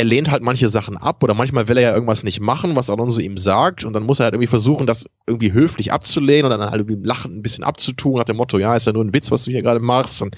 lehnt 0.00 0.30
halt 0.30 0.42
manche 0.42 0.70
Sachen 0.70 0.96
ab 0.96 1.22
oder 1.22 1.34
manchmal 1.34 1.68
will 1.68 1.76
er 1.76 1.82
ja 1.82 1.92
irgendwas 1.92 2.24
nicht 2.24 2.40
machen, 2.40 2.76
was 2.76 2.88
Alonso 2.88 3.20
ihm 3.20 3.36
sagt 3.36 3.84
und 3.84 3.92
dann 3.92 4.04
muss 4.04 4.20
er 4.20 4.24
halt 4.24 4.34
irgendwie 4.34 4.48
versuchen, 4.48 4.86
das 4.86 5.06
irgendwie 5.26 5.52
höflich 5.52 5.92
abzulehnen 5.92 6.50
und 6.50 6.58
dann 6.58 6.70
halt 6.70 6.80
irgendwie 6.80 7.06
lachend 7.06 7.36
ein 7.36 7.42
bisschen 7.42 7.64
abzutun 7.64 8.14
nach 8.14 8.24
dem 8.24 8.36
Motto, 8.36 8.58
ja, 8.58 8.74
ist 8.74 8.86
ja 8.86 8.92
nur 8.92 9.04
ein 9.04 9.12
Witz, 9.12 9.30
was 9.30 9.44
du 9.44 9.50
hier 9.50 9.62
gerade 9.62 9.80
machst. 9.80 10.22
Und 10.22 10.36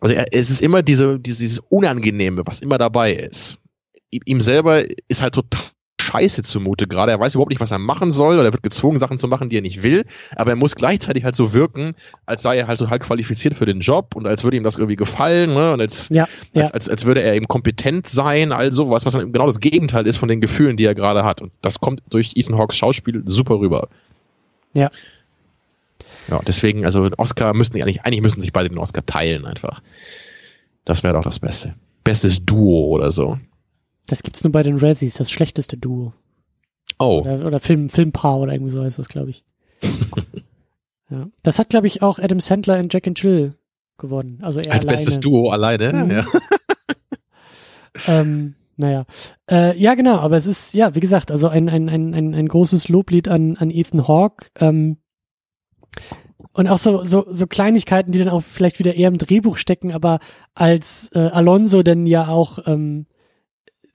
also 0.00 0.14
er, 0.14 0.26
es 0.32 0.50
ist 0.50 0.60
immer 0.60 0.82
diese, 0.82 1.18
dieses 1.18 1.58
Unangenehme, 1.58 2.42
was 2.44 2.60
immer 2.60 2.76
dabei 2.76 3.14
ist. 3.14 3.58
Ihm 4.10 4.40
selber 4.40 4.84
ist 5.08 5.22
halt 5.22 5.34
total 5.34 5.62
scheiße 6.06 6.42
zumute 6.42 6.86
gerade. 6.86 7.12
Er 7.12 7.20
weiß 7.20 7.34
überhaupt 7.34 7.50
nicht, 7.50 7.60
was 7.60 7.70
er 7.70 7.78
machen 7.78 8.12
soll 8.12 8.34
oder 8.34 8.46
er 8.48 8.52
wird 8.52 8.62
gezwungen, 8.62 8.98
Sachen 8.98 9.18
zu 9.18 9.28
machen, 9.28 9.48
die 9.48 9.58
er 9.58 9.62
nicht 9.62 9.82
will. 9.82 10.04
Aber 10.36 10.50
er 10.50 10.56
muss 10.56 10.74
gleichzeitig 10.74 11.24
halt 11.24 11.36
so 11.36 11.52
wirken, 11.52 11.94
als 12.24 12.42
sei 12.42 12.56
er 12.56 12.68
halt 12.68 12.78
total 12.78 12.98
qualifiziert 12.98 13.54
für 13.54 13.66
den 13.66 13.80
Job 13.80 14.14
und 14.14 14.26
als 14.26 14.44
würde 14.44 14.56
ihm 14.56 14.62
das 14.62 14.76
irgendwie 14.76 14.96
gefallen 14.96 15.54
ne? 15.54 15.72
und 15.72 15.80
als, 15.80 16.08
ja, 16.08 16.28
ja. 16.52 16.62
Als, 16.62 16.72
als, 16.72 16.88
als 16.88 17.04
würde 17.04 17.22
er 17.22 17.34
eben 17.34 17.48
kompetent 17.48 18.08
sein, 18.08 18.52
also 18.52 18.90
was, 18.90 19.04
was 19.06 19.14
dann 19.14 19.32
genau 19.32 19.46
das 19.46 19.60
Gegenteil 19.60 20.06
ist 20.06 20.16
von 20.16 20.28
den 20.28 20.40
Gefühlen, 20.40 20.76
die 20.76 20.84
er 20.84 20.94
gerade 20.94 21.24
hat. 21.24 21.42
Und 21.42 21.52
das 21.62 21.80
kommt 21.80 22.02
durch 22.10 22.32
Ethan 22.36 22.56
Hawks 22.56 22.76
Schauspiel 22.76 23.22
super 23.26 23.58
rüber. 23.58 23.88
Ja. 24.74 24.90
Ja, 26.28 26.40
deswegen, 26.46 26.84
also 26.84 27.08
Oscar 27.16 27.54
müssen 27.54 27.74
die 27.74 27.82
eigentlich, 27.82 28.02
eigentlich 28.02 28.22
müssen 28.22 28.40
sich 28.40 28.52
beide 28.52 28.68
den 28.68 28.78
Oscar 28.78 29.04
teilen 29.06 29.46
einfach. 29.46 29.80
Das 30.84 31.02
wäre 31.02 31.14
doch 31.14 31.24
das 31.24 31.38
Beste. 31.38 31.74
Bestes 32.04 32.44
Duo 32.44 32.88
oder 32.88 33.10
so. 33.10 33.38
Das 34.06 34.22
gibt's 34.22 34.44
nur 34.44 34.52
bei 34.52 34.62
den 34.62 34.78
Razzies, 34.78 35.14
das 35.14 35.30
schlechteste 35.30 35.76
Duo. 35.76 36.12
Oh. 36.98 37.20
Oder, 37.20 37.44
oder 37.44 37.60
Film, 37.60 37.88
Filmpaar 37.88 38.38
oder 38.38 38.52
irgendwie 38.52 38.72
so 38.72 38.82
heißt 38.82 38.98
das, 38.98 39.08
glaube 39.08 39.30
ich. 39.30 39.44
ja. 41.10 41.28
Das 41.42 41.58
hat, 41.58 41.68
glaube 41.68 41.86
ich, 41.86 42.02
auch 42.02 42.18
Adam 42.18 42.40
Sandler 42.40 42.78
in 42.78 42.88
Jack 42.90 43.06
and 43.06 43.20
Jill 43.20 43.54
gewonnen. 43.98 44.38
Also 44.42 44.60
er 44.60 44.72
Als 44.72 44.86
alleine. 44.86 44.98
bestes 44.98 45.20
Duo 45.20 45.50
alleine, 45.50 45.92
mhm. 45.92 46.10
ja. 46.10 46.26
ähm, 48.06 48.54
naja. 48.76 49.06
Äh, 49.50 49.78
ja, 49.78 49.94
genau, 49.94 50.18
aber 50.18 50.36
es 50.36 50.46
ist, 50.46 50.74
ja, 50.74 50.94
wie 50.94 51.00
gesagt, 51.00 51.30
also 51.30 51.48
ein, 51.48 51.68
ein, 51.68 51.88
ein, 51.88 52.14
ein, 52.14 52.34
ein 52.34 52.48
großes 52.48 52.88
Loblied 52.88 53.28
an, 53.28 53.56
an 53.56 53.70
Ethan 53.70 54.06
Hawke. 54.06 54.48
Ähm, 54.60 54.98
und 56.52 56.68
auch 56.68 56.78
so, 56.78 57.04
so, 57.04 57.26
so 57.28 57.46
Kleinigkeiten, 57.46 58.12
die 58.12 58.18
dann 58.18 58.28
auch 58.28 58.42
vielleicht 58.42 58.78
wieder 58.78 58.94
eher 58.94 59.08
im 59.08 59.18
Drehbuch 59.18 59.56
stecken, 59.56 59.92
aber 59.92 60.20
als 60.54 61.10
äh, 61.14 61.18
Alonso 61.18 61.82
denn 61.82 62.06
ja 62.06 62.28
auch 62.28 62.66
ähm, 62.66 63.06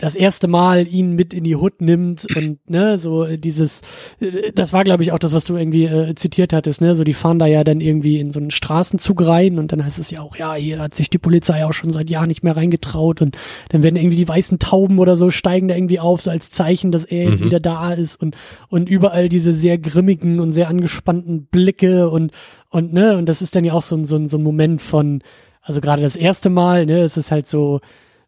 das 0.01 0.15
erste 0.15 0.47
Mal 0.47 0.87
ihn 0.87 1.13
mit 1.13 1.31
in 1.31 1.43
die 1.43 1.55
Hut 1.55 1.79
nimmt 1.79 2.25
und 2.35 2.67
ne, 2.67 2.97
so 2.97 3.25
dieses, 3.37 3.81
das 4.55 4.73
war 4.73 4.83
glaube 4.83 5.03
ich 5.03 5.11
auch 5.11 5.19
das, 5.19 5.33
was 5.33 5.45
du 5.45 5.55
irgendwie 5.55 5.85
äh, 5.85 6.15
zitiert 6.15 6.53
hattest, 6.53 6.81
ne, 6.81 6.95
so 6.95 7.03
die 7.03 7.13
fahren 7.13 7.37
da 7.37 7.45
ja 7.45 7.63
dann 7.63 7.81
irgendwie 7.81 8.19
in 8.19 8.31
so 8.31 8.39
einen 8.39 8.49
Straßenzug 8.49 9.25
rein 9.25 9.59
und 9.59 9.71
dann 9.71 9.85
heißt 9.85 9.99
es 9.99 10.09
ja 10.09 10.21
auch, 10.21 10.35
ja, 10.35 10.55
hier 10.55 10.79
hat 10.79 10.95
sich 10.95 11.11
die 11.11 11.19
Polizei 11.19 11.63
auch 11.65 11.73
schon 11.73 11.91
seit 11.91 12.09
Jahren 12.09 12.29
nicht 12.29 12.43
mehr 12.43 12.57
reingetraut 12.57 13.21
und 13.21 13.37
dann 13.69 13.83
werden 13.83 13.95
irgendwie 13.95 14.17
die 14.17 14.27
weißen 14.27 14.57
Tauben 14.57 14.97
oder 14.97 15.15
so 15.15 15.29
steigen 15.29 15.67
da 15.67 15.75
irgendwie 15.75 15.99
auf, 15.99 16.21
so 16.21 16.31
als 16.31 16.49
Zeichen, 16.49 16.91
dass 16.91 17.05
er 17.05 17.29
jetzt 17.29 17.41
mhm. 17.41 17.45
wieder 17.45 17.59
da 17.59 17.93
ist 17.93 18.19
und 18.19 18.35
und 18.69 18.89
überall 18.89 19.29
diese 19.29 19.53
sehr 19.53 19.77
grimmigen 19.77 20.39
und 20.39 20.51
sehr 20.51 20.67
angespannten 20.67 21.45
Blicke 21.45 22.09
und 22.09 22.31
und 22.71 22.91
ne, 22.91 23.17
und 23.17 23.29
das 23.29 23.43
ist 23.43 23.55
dann 23.55 23.65
ja 23.65 23.73
auch 23.73 23.83
so 23.83 23.95
ein 23.95 24.05
so 24.05 24.15
ein, 24.15 24.27
so 24.27 24.37
ein 24.37 24.43
Moment 24.43 24.81
von, 24.81 25.21
also 25.61 25.79
gerade 25.79 26.01
das 26.01 26.15
erste 26.15 26.49
Mal, 26.49 26.87
ne, 26.87 27.01
es 27.01 27.17
ist 27.17 27.29
halt 27.29 27.47
so 27.47 27.81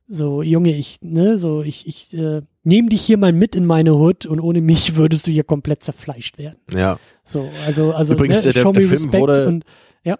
so, 0.07 0.41
Junge, 0.41 0.75
ich, 0.75 0.99
ne, 1.01 1.37
so, 1.37 1.61
ich, 1.63 1.87
ich 1.87 2.13
äh, 2.13 2.41
nehme 2.63 2.89
dich 2.89 3.01
hier 3.01 3.17
mal 3.17 3.33
mit 3.33 3.55
in 3.55 3.65
meine 3.65 3.95
Hut 3.95 4.25
und 4.25 4.39
ohne 4.39 4.61
mich 4.61 4.95
würdest 4.95 5.27
du 5.27 5.31
hier 5.31 5.43
komplett 5.43 5.83
zerfleischt 5.83 6.37
werden. 6.37 6.59
Ja. 6.73 6.99
So, 7.23 7.49
also, 7.65 7.93
also, 7.93 8.13
Übrigens, 8.13 8.45
ne, 8.45 8.53
der, 8.53 8.63
der, 8.63 8.71
der 8.73 8.87
Film 8.87 9.13
wurde, 9.13 9.47
und, 9.47 9.65
ja. 10.03 10.19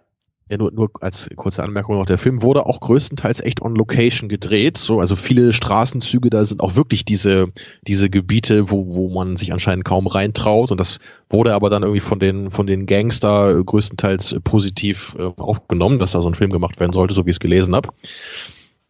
Ja, 0.50 0.56
nur, 0.56 0.72
nur 0.72 0.90
als 1.00 1.28
kurze 1.36 1.62
Anmerkung 1.62 1.98
noch, 1.98 2.06
der 2.06 2.16
Film 2.16 2.42
wurde 2.42 2.64
auch 2.64 2.80
größtenteils 2.80 3.40
echt 3.40 3.60
on 3.60 3.74
location 3.74 4.28
gedreht. 4.28 4.78
So, 4.78 5.00
also 5.00 5.16
viele 5.16 5.52
Straßenzüge, 5.52 6.30
da 6.30 6.44
sind 6.44 6.60
auch 6.60 6.76
wirklich 6.76 7.04
diese, 7.04 7.48
diese 7.86 8.08
Gebiete, 8.08 8.70
wo, 8.70 8.94
wo 8.94 9.10
man 9.10 9.36
sich 9.36 9.52
anscheinend 9.52 9.84
kaum 9.84 10.06
reintraut. 10.06 10.70
Und 10.70 10.80
das 10.80 10.98
wurde 11.28 11.54
aber 11.54 11.68
dann 11.68 11.82
irgendwie 11.82 12.00
von 12.00 12.18
den, 12.18 12.50
von 12.50 12.66
den 12.66 12.86
Gangster 12.86 13.62
größtenteils 13.64 14.36
positiv 14.44 15.14
äh, 15.18 15.22
aufgenommen, 15.36 15.98
dass 15.98 16.12
da 16.12 16.22
so 16.22 16.28
ein 16.28 16.34
Film 16.34 16.50
gemacht 16.50 16.80
werden 16.80 16.92
sollte, 16.92 17.14
so 17.14 17.26
wie 17.26 17.30
ich 17.30 17.36
es 17.36 17.40
gelesen 17.40 17.74
habe. 17.74 17.90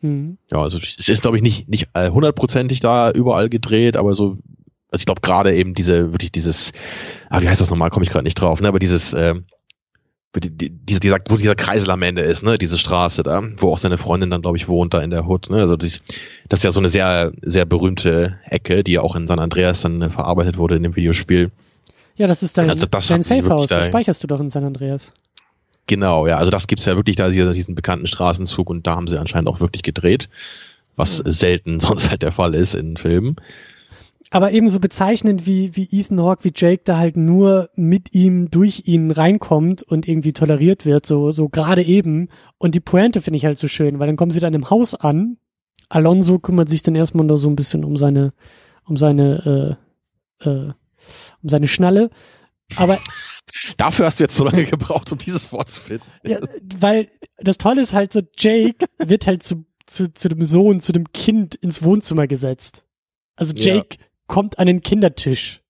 Mhm. 0.04 0.36
Ja, 0.50 0.60
also 0.60 0.76
es 0.76 1.08
ist, 1.08 1.22
glaube 1.22 1.38
ich, 1.38 1.42
nicht, 1.42 1.66
nicht 1.66 1.88
hundertprozentig 1.96 2.78
da 2.80 3.10
überall 3.10 3.48
gedreht, 3.48 3.96
aber 3.96 4.14
so, 4.14 4.36
also 4.90 5.00
ich 5.00 5.06
glaube 5.06 5.22
gerade 5.22 5.56
eben 5.56 5.72
diese, 5.72 6.12
wirklich 6.12 6.30
dieses, 6.30 6.72
ah, 7.30 7.40
wie 7.40 7.48
heißt 7.48 7.62
das 7.62 7.70
nochmal, 7.70 7.88
komme 7.88 8.04
ich 8.04 8.10
gerade 8.10 8.24
nicht 8.24 8.34
drauf, 8.34 8.60
ne, 8.60 8.68
aber 8.68 8.78
dieses, 8.78 9.14
äh, 9.14 9.34
dieser, 10.36 11.00
dieser, 11.00 11.18
wo 11.30 11.38
dieser 11.38 11.54
Kreisel 11.54 11.90
am 11.90 12.02
Ende 12.02 12.20
ist, 12.20 12.42
ne, 12.42 12.58
diese 12.58 12.76
Straße 12.76 13.22
da, 13.22 13.42
wo 13.56 13.72
auch 13.72 13.78
seine 13.78 13.96
Freundin 13.96 14.28
dann, 14.28 14.42
glaube 14.42 14.58
ich, 14.58 14.68
wohnt, 14.68 14.92
da 14.92 15.00
in 15.00 15.08
der 15.08 15.26
Hut, 15.26 15.48
ne, 15.48 15.56
also 15.56 15.74
das, 15.74 16.00
das 16.50 16.58
ist 16.58 16.64
ja 16.64 16.70
so 16.70 16.80
eine 16.80 16.90
sehr, 16.90 17.32
sehr 17.40 17.64
berühmte 17.64 18.38
Ecke, 18.44 18.84
die 18.84 18.92
ja 18.92 19.00
auch 19.00 19.16
in 19.16 19.26
San 19.26 19.38
Andreas 19.38 19.80
dann 19.80 20.10
verarbeitet 20.10 20.58
wurde 20.58 20.76
in 20.76 20.82
dem 20.82 20.96
Videospiel. 20.96 21.50
Ja, 22.16 22.26
das 22.26 22.42
ist 22.42 22.58
dein, 22.58 22.68
also 22.68 22.84
das 22.84 23.06
dein 23.06 23.22
Safehouse, 23.22 23.68
da, 23.68 23.78
das 23.78 23.86
speicherst 23.86 24.22
du 24.22 24.26
doch 24.26 24.38
in 24.38 24.50
San 24.50 24.64
Andreas. 24.64 25.12
Genau, 25.86 26.26
ja, 26.26 26.38
also 26.38 26.50
das 26.50 26.66
gibt's 26.66 26.86
ja 26.86 26.96
wirklich 26.96 27.16
da, 27.16 27.28
diesen 27.28 27.74
bekannten 27.74 28.06
Straßenzug 28.06 28.70
und 28.70 28.86
da 28.86 28.96
haben 28.96 29.06
sie 29.06 29.20
anscheinend 29.20 29.48
auch 29.48 29.60
wirklich 29.60 29.82
gedreht, 29.82 30.28
was 30.96 31.22
mhm. 31.22 31.32
selten 31.32 31.80
sonst 31.80 32.10
halt 32.10 32.22
der 32.22 32.32
Fall 32.32 32.54
ist 32.54 32.74
in 32.74 32.96
Filmen. 32.96 33.36
Aber 34.30 34.50
ebenso 34.50 34.80
bezeichnend 34.80 35.46
wie, 35.46 35.76
wie 35.76 35.88
Ethan 35.92 36.20
Hawke, 36.20 36.42
wie 36.42 36.52
Jake 36.52 36.82
da 36.84 36.98
halt 36.98 37.16
nur 37.16 37.70
mit 37.76 38.14
ihm, 38.14 38.50
durch 38.50 38.82
ihn 38.86 39.12
reinkommt 39.12 39.84
und 39.84 40.08
irgendwie 40.08 40.32
toleriert 40.32 40.84
wird, 40.86 41.06
so, 41.06 41.30
so 41.30 41.48
gerade 41.48 41.84
eben. 41.84 42.28
Und 42.58 42.74
die 42.74 42.80
Pointe 42.80 43.22
finde 43.22 43.36
ich 43.36 43.44
halt 43.44 43.60
so 43.60 43.68
schön, 43.68 44.00
weil 44.00 44.08
dann 44.08 44.16
kommen 44.16 44.32
sie 44.32 44.40
dann 44.40 44.54
im 44.54 44.70
Haus 44.70 44.96
an. 44.96 45.36
Alonso 45.88 46.40
kümmert 46.40 46.68
sich 46.68 46.82
dann 46.82 46.96
erstmal 46.96 47.28
da 47.28 47.36
so 47.36 47.48
ein 47.48 47.54
bisschen 47.54 47.84
um 47.84 47.96
seine, 47.96 48.32
um 48.86 48.96
seine, 48.96 49.78
äh, 50.42 50.48
äh, 50.48 50.72
um 51.42 51.48
seine 51.48 51.68
Schnalle. 51.68 52.10
Aber 52.76 52.98
Dafür 53.76 54.06
hast 54.06 54.20
du 54.20 54.24
jetzt 54.24 54.36
so 54.36 54.44
lange 54.44 54.64
gebraucht, 54.64 55.12
um 55.12 55.18
dieses 55.18 55.52
Wort 55.52 55.70
zu 55.70 55.80
finden. 55.80 56.04
Ja, 56.22 56.38
weil 56.78 57.08
das 57.38 57.58
Tolle 57.58 57.82
ist 57.82 57.92
halt 57.92 58.12
so, 58.12 58.22
Jake 58.36 58.86
wird 58.98 59.26
halt 59.26 59.42
zu, 59.42 59.64
zu, 59.86 60.12
zu 60.12 60.28
dem 60.28 60.46
Sohn, 60.46 60.80
zu 60.80 60.92
dem 60.92 61.12
Kind 61.12 61.54
ins 61.54 61.82
Wohnzimmer 61.82 62.26
gesetzt. 62.26 62.84
Also 63.36 63.52
Jake 63.54 63.98
ja. 63.98 64.06
kommt 64.26 64.58
an 64.58 64.66
den 64.66 64.80
Kindertisch. 64.80 65.60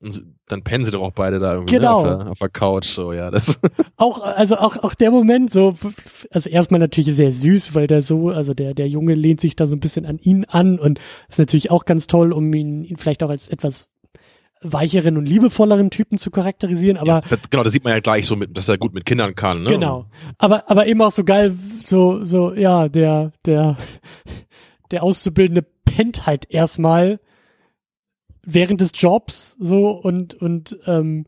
Und 0.00 0.34
dann 0.46 0.62
pennen 0.62 0.84
sie 0.84 0.90
doch 0.90 1.02
auch 1.02 1.12
beide 1.12 1.38
da 1.40 1.54
irgendwie 1.54 1.74
genau. 1.74 2.02
ne, 2.02 2.12
auf, 2.12 2.22
der, 2.22 2.32
auf 2.32 2.38
der 2.38 2.48
Couch, 2.48 2.86
so, 2.86 3.12
ja. 3.12 3.30
Das. 3.30 3.60
Auch, 3.96 4.22
also 4.22 4.56
auch, 4.56 4.78
auch 4.78 4.94
der 4.94 5.10
Moment 5.10 5.52
so, 5.52 5.74
also 6.30 6.48
erstmal 6.48 6.80
natürlich 6.80 7.14
sehr 7.14 7.32
süß, 7.32 7.74
weil 7.74 7.86
der 7.86 8.00
so, 8.00 8.30
also 8.30 8.54
der, 8.54 8.72
der 8.72 8.88
Junge 8.88 9.14
lehnt 9.14 9.42
sich 9.42 9.56
da 9.56 9.66
so 9.66 9.76
ein 9.76 9.80
bisschen 9.80 10.06
an 10.06 10.16
ihn 10.16 10.46
an 10.46 10.78
und 10.78 10.98
ist 11.28 11.38
natürlich 11.38 11.70
auch 11.70 11.84
ganz 11.84 12.06
toll, 12.06 12.32
um 12.32 12.50
ihn, 12.54 12.82
ihn 12.82 12.96
vielleicht 12.96 13.22
auch 13.22 13.28
als 13.28 13.50
etwas 13.50 13.89
weicheren 14.62 15.16
und 15.16 15.26
liebevolleren 15.26 15.90
Typen 15.90 16.18
zu 16.18 16.30
charakterisieren, 16.30 16.96
aber. 16.96 17.22
Ja, 17.30 17.36
genau, 17.48 17.62
da 17.62 17.70
sieht 17.70 17.84
man 17.84 17.92
ja 17.92 18.00
gleich 18.00 18.26
so, 18.26 18.36
mit, 18.36 18.56
dass 18.56 18.68
er 18.68 18.78
gut 18.78 18.92
mit 18.92 19.06
Kindern 19.06 19.34
kann, 19.34 19.62
ne? 19.62 19.70
Genau. 19.70 20.06
Aber, 20.38 20.70
aber 20.70 20.86
eben 20.86 21.00
auch 21.02 21.10
so 21.10 21.24
geil, 21.24 21.56
so, 21.84 22.24
so, 22.24 22.52
ja, 22.54 22.88
der, 22.88 23.32
der, 23.46 23.76
der 24.90 25.02
Auszubildende 25.02 25.66
pennt 25.84 26.26
halt 26.26 26.50
erstmal 26.50 27.20
während 28.44 28.80
des 28.80 28.92
Jobs 28.94 29.56
so 29.58 29.90
und, 29.90 30.34
und, 30.34 30.78
ähm, 30.86 31.26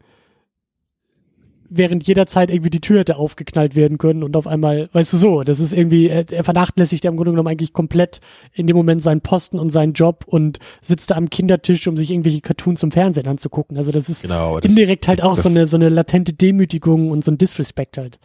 während 1.75 2.07
jederzeit 2.07 2.51
irgendwie 2.51 2.71
die 2.71 2.81
Tür 2.81 3.01
hätte 3.01 3.17
aufgeknallt 3.17 3.75
werden 3.75 3.99
können 3.99 4.23
und 4.23 4.37
auf 4.37 4.47
einmal, 4.47 4.89
weißt 4.93 5.13
du 5.13 5.17
so, 5.17 5.43
das 5.43 5.61
ist 5.61 5.73
irgendwie, 5.73 6.09
er, 6.09 6.31
er 6.31 6.45
vernachlässigt 6.45 7.05
ja 7.05 7.11
im 7.11 7.17
Grunde 7.17 7.33
genommen 7.33 7.49
eigentlich 7.49 7.73
komplett 7.73 8.21
in 8.53 8.67
dem 8.67 8.77
Moment 8.77 9.03
seinen 9.03 9.21
Posten 9.21 9.59
und 9.59 9.71
seinen 9.71 9.95
Job 9.95 10.25
und 10.27 10.59
sitzt 10.81 11.11
da 11.11 11.17
am 11.17 11.31
Kindertisch, 11.31 11.87
um 11.89 11.97
sich 11.97 12.11
irgendwelche 12.11 12.41
Cartoons 12.41 12.83
im 12.83 12.91
Fernsehen 12.91 13.27
anzugucken. 13.27 13.77
Also 13.77 13.93
das 13.93 14.09
ist 14.09 14.23
genau, 14.23 14.61
das, 14.61 14.71
indirekt 14.71 15.09
halt 15.09 15.23
auch 15.23 15.37
so 15.37 15.49
eine, 15.49 15.67
so 15.67 15.77
eine 15.77 15.89
latente 15.89 16.33
Demütigung 16.33 17.11
und 17.11 17.25
so 17.25 17.31
ein 17.31 17.39
Disrespect 17.39 17.99
halt. 17.99 18.19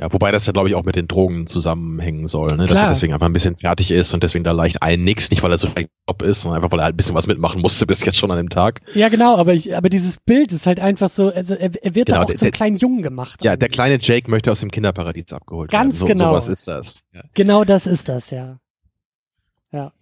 Ja, 0.00 0.10
wobei 0.14 0.32
das 0.32 0.46
ja, 0.46 0.52
glaube 0.54 0.70
ich, 0.70 0.74
auch 0.76 0.84
mit 0.84 0.96
den 0.96 1.08
Drogen 1.08 1.46
zusammenhängen 1.46 2.26
soll, 2.26 2.56
ne? 2.56 2.66
dass 2.66 2.80
er 2.80 2.88
deswegen 2.88 3.12
einfach 3.12 3.26
ein 3.26 3.34
bisschen 3.34 3.56
fertig 3.56 3.90
ist 3.90 4.14
und 4.14 4.22
deswegen 4.22 4.44
da 4.44 4.52
leicht 4.52 4.82
einnickt, 4.82 5.30
nicht 5.30 5.42
weil 5.42 5.52
er 5.52 5.58
so 5.58 5.68
vielleicht 5.68 5.90
top 6.06 6.22
ist, 6.22 6.40
sondern 6.40 6.56
einfach 6.56 6.72
weil 6.72 6.80
er 6.80 6.84
halt 6.84 6.94
ein 6.94 6.96
bisschen 6.96 7.14
was 7.14 7.26
mitmachen 7.26 7.60
musste 7.60 7.86
bis 7.86 8.02
jetzt 8.02 8.16
schon 8.16 8.30
an 8.30 8.38
dem 8.38 8.48
Tag. 8.48 8.80
Ja, 8.94 9.10
genau, 9.10 9.36
aber 9.36 9.52
ich, 9.52 9.76
aber 9.76 9.90
dieses 9.90 10.16
Bild 10.16 10.52
ist 10.52 10.64
halt 10.64 10.80
einfach 10.80 11.10
so, 11.10 11.30
also 11.30 11.52
er, 11.52 11.70
er 11.84 11.94
wird 11.94 12.06
genau, 12.06 12.16
da 12.16 12.22
auch 12.22 12.26
der, 12.28 12.36
zum 12.36 12.50
kleinen 12.50 12.78
Jungen 12.78 13.02
gemacht. 13.02 13.44
Ja, 13.44 13.50
eigentlich. 13.50 13.58
der 13.58 13.68
kleine 13.68 13.98
Jake 14.00 14.30
möchte 14.30 14.50
aus 14.50 14.60
dem 14.60 14.70
Kinderparadies 14.70 15.34
abgeholt 15.34 15.70
Ganz 15.70 16.00
werden. 16.00 16.08
Ganz 16.08 16.18
genau. 16.18 16.30
So 16.30 16.36
was 16.36 16.48
ist 16.48 16.66
das. 16.66 17.02
Ja. 17.12 17.20
Genau 17.34 17.64
das 17.64 17.86
ist 17.86 18.08
das, 18.08 18.30
ja. 18.30 18.58
Ja. 19.70 19.92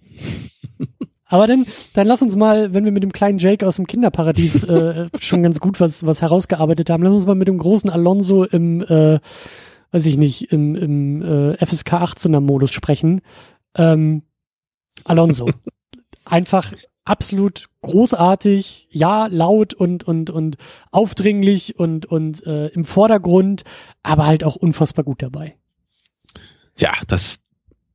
Aber 1.27 1.49
dann, 1.49 1.67
dann 1.95 2.07
lass 2.07 2.23
uns 2.23 2.37
mal, 2.37 2.73
wenn 2.73 2.85
wir 2.85 2.93
mit 2.93 3.03
dem 3.03 3.13
kleinen 3.13 3.39
Jake 3.39 3.67
aus 3.67 3.77
dem 3.77 3.89
Kinderparadies 3.89 4.63
äh, 4.69 5.09
schon 5.19 5.43
ganz 5.43 5.59
gut 5.59 5.81
was, 5.81 6.07
was 6.07 6.23
herausgearbeitet 6.23 6.89
haben, 6.89 7.03
lass 7.03 7.15
uns 7.15 7.27
mal 7.27 7.35
mit 7.35 7.49
dem 7.49 7.59
großen 7.59 7.91
Alonso 7.91 8.45
im 8.45 8.81
äh, 8.83 9.19
weiß 9.91 10.07
ich 10.07 10.17
nicht, 10.17 10.53
im, 10.53 10.75
im 10.75 11.23
äh, 11.23 11.65
FSK 11.65 11.95
18er 11.95 12.41
Modus 12.41 12.73
sprechen. 12.73 13.21
Ähm, 13.75 14.23
Alonso. 15.05 15.51
Einfach 16.25 16.73
absolut 17.05 17.69
großartig, 17.81 18.89
ja, 18.91 19.27
laut 19.27 19.73
und, 19.73 20.05
und, 20.05 20.29
und 20.29 20.57
aufdringlich 20.91 21.79
und, 21.79 22.05
und 22.07 22.47
äh, 22.47 22.67
im 22.69 22.85
Vordergrund, 22.85 23.65
aber 24.03 24.27
halt 24.27 24.45
auch 24.45 24.57
unfassbar 24.57 25.05
gut 25.05 25.23
dabei. 25.23 25.57
Ja, 26.77 26.93
das, 27.07 27.41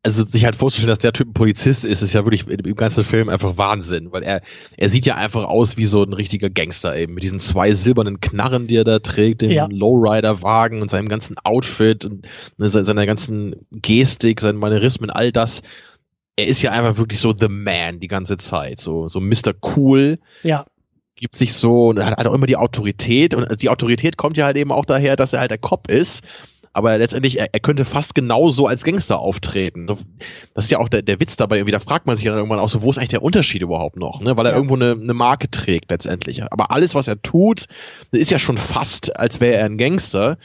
also 0.04 0.26
sich 0.26 0.44
halt 0.44 0.58
vorzustellen, 0.58 0.90
dass 0.90 1.00
der 1.00 1.14
Typ 1.14 1.30
ein 1.30 1.34
Polizist 1.34 1.86
ist, 1.86 2.02
ist 2.02 2.14
ja 2.14 2.26
wirklich 2.26 2.46
im 2.46 2.76
ganzen 2.76 3.06
Film 3.06 3.30
einfach 3.30 3.58
Wahnsinn, 3.58 4.12
weil 4.12 4.22
er, 4.22 4.42
er 4.76 4.90
sieht 4.90 5.06
ja 5.06 5.16
einfach 5.16 5.46
aus 5.46 5.78
wie 5.78 5.86
so 5.86 6.04
ein 6.04 6.12
richtiger 6.12 6.50
Gangster 6.50 6.96
eben, 6.96 7.14
mit 7.14 7.24
diesen 7.24 7.40
zwei 7.40 7.74
silbernen 7.74 8.20
Knarren, 8.20 8.68
die 8.68 8.76
er 8.76 8.84
da 8.84 9.00
trägt, 9.00 9.42
dem 9.42 9.52
ja. 9.52 9.66
Lowrider-Wagen 9.70 10.82
und 10.82 10.90
seinem 10.90 11.08
ganzen 11.08 11.38
Outfit 11.38 12.04
und 12.04 12.28
ne, 12.58 12.68
seiner 12.68 13.06
ganzen 13.06 13.66
Gestik, 13.72 14.42
seinen 14.42 14.60
Manierismen, 14.60 15.10
all 15.10 15.32
das. 15.32 15.62
Er 16.36 16.48
ist 16.48 16.62
ja 16.62 16.72
einfach 16.72 16.98
wirklich 16.98 17.22
so 17.22 17.34
the 17.40 17.48
man 17.48 18.02
die 18.02 18.08
ganze 18.10 18.38
Zeit, 18.38 18.82
so, 18.82 19.08
so 19.08 19.22
Mr. 19.22 19.54
Cool. 19.76 20.20
Ja 20.44 20.66
gibt 21.16 21.36
sich 21.36 21.54
so 21.54 21.90
und 21.90 22.04
hat 22.04 22.18
halt 22.18 22.28
auch 22.28 22.34
immer 22.34 22.48
die 22.48 22.58
Autorität 22.58 23.36
und 23.36 23.62
die 23.62 23.70
Autorität 23.70 24.18
kommt 24.18 24.36
ja 24.36 24.46
halt 24.46 24.58
eben 24.58 24.72
auch 24.72 24.84
daher, 24.84 25.16
dass 25.16 25.32
er 25.32 25.42
halt 25.42 25.52
der 25.52 25.60
Cop 25.60 25.90
ist 25.90 26.24
aber 26.74 26.98
letztendlich, 26.98 27.40
er, 27.40 27.50
er 27.52 27.60
könnte 27.60 27.86
fast 27.86 28.16
genauso 28.16 28.66
als 28.66 28.84
Gangster 28.84 29.20
auftreten. 29.20 29.86
Das 29.86 30.66
ist 30.66 30.72
ja 30.72 30.80
auch 30.80 30.90
der, 30.90 31.04
der 31.04 31.20
Witz 31.20 31.38
dabei, 31.38 31.58
irgendwie, 31.58 31.72
da 31.72 31.80
fragt 31.80 32.08
man 32.08 32.16
sich 32.16 32.26
dann 32.26 32.36
irgendwann 32.36 32.60
auch 32.60 32.70
so, 32.70 32.82
wo 32.82 32.90
ist 32.90 32.98
eigentlich 32.98 33.10
der 33.10 33.22
Unterschied 33.22 33.62
überhaupt 33.62 33.98
noch, 33.98 34.22
ne? 34.22 34.36
weil 34.36 34.48
er 34.48 34.54
ja. 34.54 34.58
irgendwo 34.58 34.76
eine, 34.76 34.92
eine 34.92 35.14
Marke 35.14 35.50
trägt 35.50 35.92
letztendlich. 35.92 36.44
Aber 36.52 36.72
alles, 36.72 36.96
was 36.96 37.08
er 37.08 37.22
tut, 37.22 37.66
ist 38.12 38.32
ja 38.32 38.40
schon 38.40 38.58
fast, 38.58 39.16
als 39.18 39.40
wäre 39.40 39.56
er 39.56 39.66
ein 39.66 39.78
Gangster. 39.78 40.38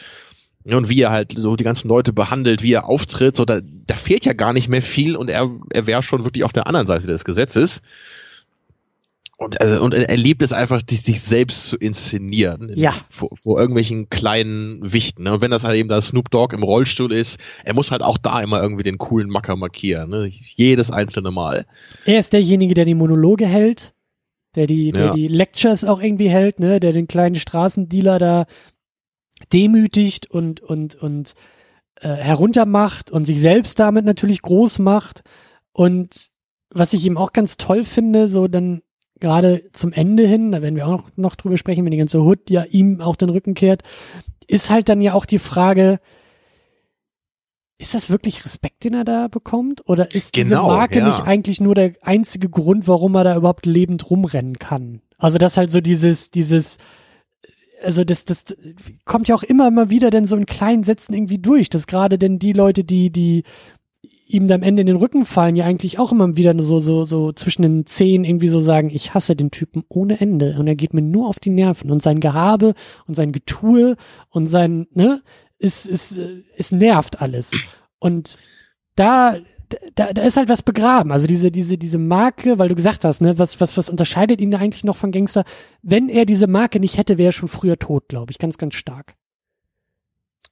Und 0.64 0.90
wie 0.90 1.00
er 1.00 1.10
halt 1.10 1.32
so 1.34 1.56
die 1.56 1.64
ganzen 1.64 1.88
Leute 1.88 2.12
behandelt, 2.12 2.62
wie 2.62 2.72
er 2.72 2.86
auftritt, 2.86 3.36
so 3.36 3.46
da, 3.46 3.60
da 3.62 3.96
fehlt 3.96 4.26
ja 4.26 4.34
gar 4.34 4.52
nicht 4.52 4.68
mehr 4.68 4.82
viel 4.82 5.16
und 5.16 5.30
er, 5.30 5.48
er 5.70 5.86
wäre 5.86 6.02
schon 6.02 6.24
wirklich 6.24 6.44
auf 6.44 6.52
der 6.52 6.66
anderen 6.66 6.86
Seite 6.86 7.06
des 7.06 7.24
Gesetzes. 7.24 7.80
Und, 9.40 9.60
also, 9.60 9.84
und 9.84 9.94
er 9.94 10.16
liebt 10.16 10.42
es 10.42 10.52
einfach, 10.52 10.82
die, 10.82 10.96
sich 10.96 11.20
selbst 11.20 11.68
zu 11.68 11.76
inszenieren. 11.76 12.72
Ja. 12.74 12.94
Vor, 13.08 13.30
vor 13.36 13.60
irgendwelchen 13.60 14.10
kleinen 14.10 14.80
Wichten. 14.92 15.22
Ne? 15.22 15.34
Und 15.34 15.40
wenn 15.40 15.52
das 15.52 15.62
halt 15.62 15.76
eben 15.76 15.88
da 15.88 16.00
Snoop 16.00 16.28
Dogg 16.28 16.52
im 16.52 16.64
Rollstuhl 16.64 17.12
ist, 17.12 17.38
er 17.64 17.72
muss 17.72 17.92
halt 17.92 18.02
auch 18.02 18.18
da 18.18 18.40
immer 18.40 18.60
irgendwie 18.60 18.82
den 18.82 18.98
coolen 18.98 19.30
Macker 19.30 19.54
markieren. 19.54 20.10
Ne? 20.10 20.28
Jedes 20.56 20.90
einzelne 20.90 21.30
Mal. 21.30 21.66
Er 22.04 22.18
ist 22.18 22.32
derjenige, 22.32 22.74
der 22.74 22.84
die 22.84 22.96
Monologe 22.96 23.46
hält, 23.46 23.94
der 24.56 24.66
die, 24.66 24.90
der 24.90 25.06
ja. 25.06 25.10
die 25.12 25.28
Lectures 25.28 25.84
auch 25.84 26.02
irgendwie 26.02 26.30
hält, 26.30 26.58
ne? 26.58 26.80
der 26.80 26.92
den 26.92 27.06
kleinen 27.06 27.36
Straßendealer 27.36 28.18
da 28.18 28.46
demütigt 29.52 30.28
und, 30.28 30.60
und, 30.60 30.96
und 30.96 31.34
äh, 32.00 32.08
heruntermacht 32.08 33.12
und 33.12 33.24
sich 33.24 33.40
selbst 33.40 33.78
damit 33.78 34.04
natürlich 34.04 34.42
groß 34.42 34.80
macht. 34.80 35.22
Und 35.70 36.30
was 36.70 36.92
ich 36.92 37.04
ihm 37.04 37.16
auch 37.16 37.32
ganz 37.32 37.56
toll 37.56 37.84
finde, 37.84 38.26
so 38.26 38.48
dann 38.48 38.82
gerade 39.20 39.64
zum 39.72 39.92
Ende 39.92 40.26
hin, 40.26 40.52
da 40.52 40.62
werden 40.62 40.76
wir 40.76 40.86
auch 40.86 41.04
noch 41.16 41.36
drüber 41.36 41.56
sprechen, 41.56 41.84
wenn 41.84 41.90
die 41.90 41.98
ganze 41.98 42.22
Hood 42.22 42.50
ja 42.50 42.64
ihm 42.64 43.00
auch 43.00 43.16
den 43.16 43.30
Rücken 43.30 43.54
kehrt, 43.54 43.82
ist 44.46 44.70
halt 44.70 44.88
dann 44.88 45.00
ja 45.00 45.14
auch 45.14 45.26
die 45.26 45.38
Frage, 45.38 46.00
ist 47.78 47.94
das 47.94 48.10
wirklich 48.10 48.44
Respekt, 48.44 48.84
den 48.84 48.94
er 48.94 49.04
da 49.04 49.28
bekommt? 49.28 49.88
Oder 49.88 50.12
ist 50.12 50.32
genau, 50.32 50.44
diese 50.48 50.62
Marke 50.62 50.98
ja. 50.98 51.06
nicht 51.06 51.20
eigentlich 51.20 51.60
nur 51.60 51.74
der 51.74 51.92
einzige 52.02 52.48
Grund, 52.48 52.88
warum 52.88 53.14
er 53.14 53.24
da 53.24 53.36
überhaupt 53.36 53.66
lebend 53.66 54.10
rumrennen 54.10 54.58
kann? 54.58 55.00
Also 55.16 55.38
das 55.38 55.56
halt 55.56 55.70
so 55.70 55.80
dieses, 55.80 56.30
dieses, 56.30 56.78
also 57.82 58.02
das, 58.04 58.24
das 58.24 58.44
kommt 59.04 59.28
ja 59.28 59.34
auch 59.36 59.44
immer 59.44 59.70
mal 59.70 59.90
wieder 59.90 60.10
denn 60.10 60.26
so 60.26 60.36
in 60.36 60.46
kleinen 60.46 60.84
Sätzen 60.84 61.14
irgendwie 61.14 61.38
durch, 61.38 61.70
dass 61.70 61.86
gerade 61.86 62.18
denn 62.18 62.40
die 62.40 62.52
Leute, 62.52 62.82
die, 62.82 63.10
die 63.10 63.44
ihm 64.28 64.46
da 64.46 64.54
am 64.54 64.62
Ende 64.62 64.82
in 64.82 64.86
den 64.86 64.96
Rücken 64.96 65.24
fallen, 65.24 65.56
ja 65.56 65.64
eigentlich 65.64 65.98
auch 65.98 66.12
immer 66.12 66.36
wieder 66.36 66.54
so, 66.60 66.78
so, 66.80 67.06
so 67.06 67.32
zwischen 67.32 67.62
den 67.62 67.86
Zehen 67.86 68.24
irgendwie 68.24 68.48
so 68.48 68.60
sagen, 68.60 68.90
ich 68.92 69.14
hasse 69.14 69.34
den 69.34 69.50
Typen 69.50 69.84
ohne 69.88 70.20
Ende 70.20 70.56
und 70.58 70.66
er 70.66 70.76
geht 70.76 70.92
mir 70.92 71.02
nur 71.02 71.28
auf 71.28 71.40
die 71.40 71.50
Nerven 71.50 71.90
und 71.90 72.02
sein 72.02 72.20
Gehabe 72.20 72.74
und 73.06 73.14
sein 73.14 73.32
Getue 73.32 73.96
und 74.28 74.46
sein, 74.46 74.86
ne, 74.92 75.22
es, 75.58 75.88
es, 75.88 76.18
es 76.56 76.70
nervt 76.70 77.22
alles. 77.22 77.52
Und 77.98 78.36
da, 78.96 79.38
da, 79.94 80.12
da 80.12 80.22
ist 80.22 80.36
halt 80.36 80.50
was 80.50 80.62
begraben. 80.62 81.10
Also 81.10 81.26
diese, 81.26 81.50
diese, 81.50 81.78
diese 81.78 81.98
Marke, 81.98 82.58
weil 82.58 82.68
du 82.68 82.74
gesagt 82.74 83.06
hast, 83.06 83.22
ne, 83.22 83.38
was, 83.38 83.60
was, 83.62 83.78
was 83.78 83.88
unterscheidet 83.88 84.42
ihn 84.42 84.50
da 84.50 84.58
eigentlich 84.58 84.84
noch 84.84 84.96
von 84.96 85.10
Gangster? 85.10 85.44
Wenn 85.82 86.10
er 86.10 86.26
diese 86.26 86.46
Marke 86.46 86.80
nicht 86.80 86.98
hätte, 86.98 87.16
wäre 87.16 87.30
er 87.30 87.32
schon 87.32 87.48
früher 87.48 87.78
tot, 87.78 88.08
glaube 88.08 88.30
ich. 88.30 88.38
Ganz, 88.38 88.58
ganz 88.58 88.74
stark. 88.74 89.14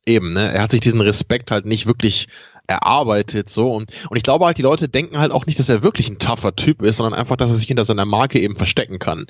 Eben, 0.07 0.33
ne? 0.33 0.53
Er 0.53 0.63
hat 0.63 0.71
sich 0.71 0.81
diesen 0.81 1.01
Respekt 1.01 1.51
halt 1.51 1.67
nicht 1.67 1.87
wirklich 1.87 2.29
erarbeitet 2.67 3.51
so 3.51 3.73
und 3.73 3.91
und 4.11 4.17
ich 4.17 4.23
glaube 4.23 4.45
halt 4.47 4.59
die 4.59 4.63
Leute 4.63 4.89
denken 4.89 5.19
halt 5.19 5.33
auch 5.33 5.47
nicht, 5.47 5.59
dass 5.59 5.69
er 5.69 5.83
wirklich 5.83 6.09
ein 6.09 6.19
tougher 6.19 6.55
Typ 6.57 6.83
ist, 6.83 6.97
sondern 6.97 7.19
einfach, 7.19 7.37
dass 7.37 7.51
er 7.51 7.57
sich 7.57 7.69
hinter 7.69 7.85
seiner 7.85 8.05
Marke 8.05 8.41
eben 8.41 8.57
verstecken 8.57 8.99
kann. 8.99 9.27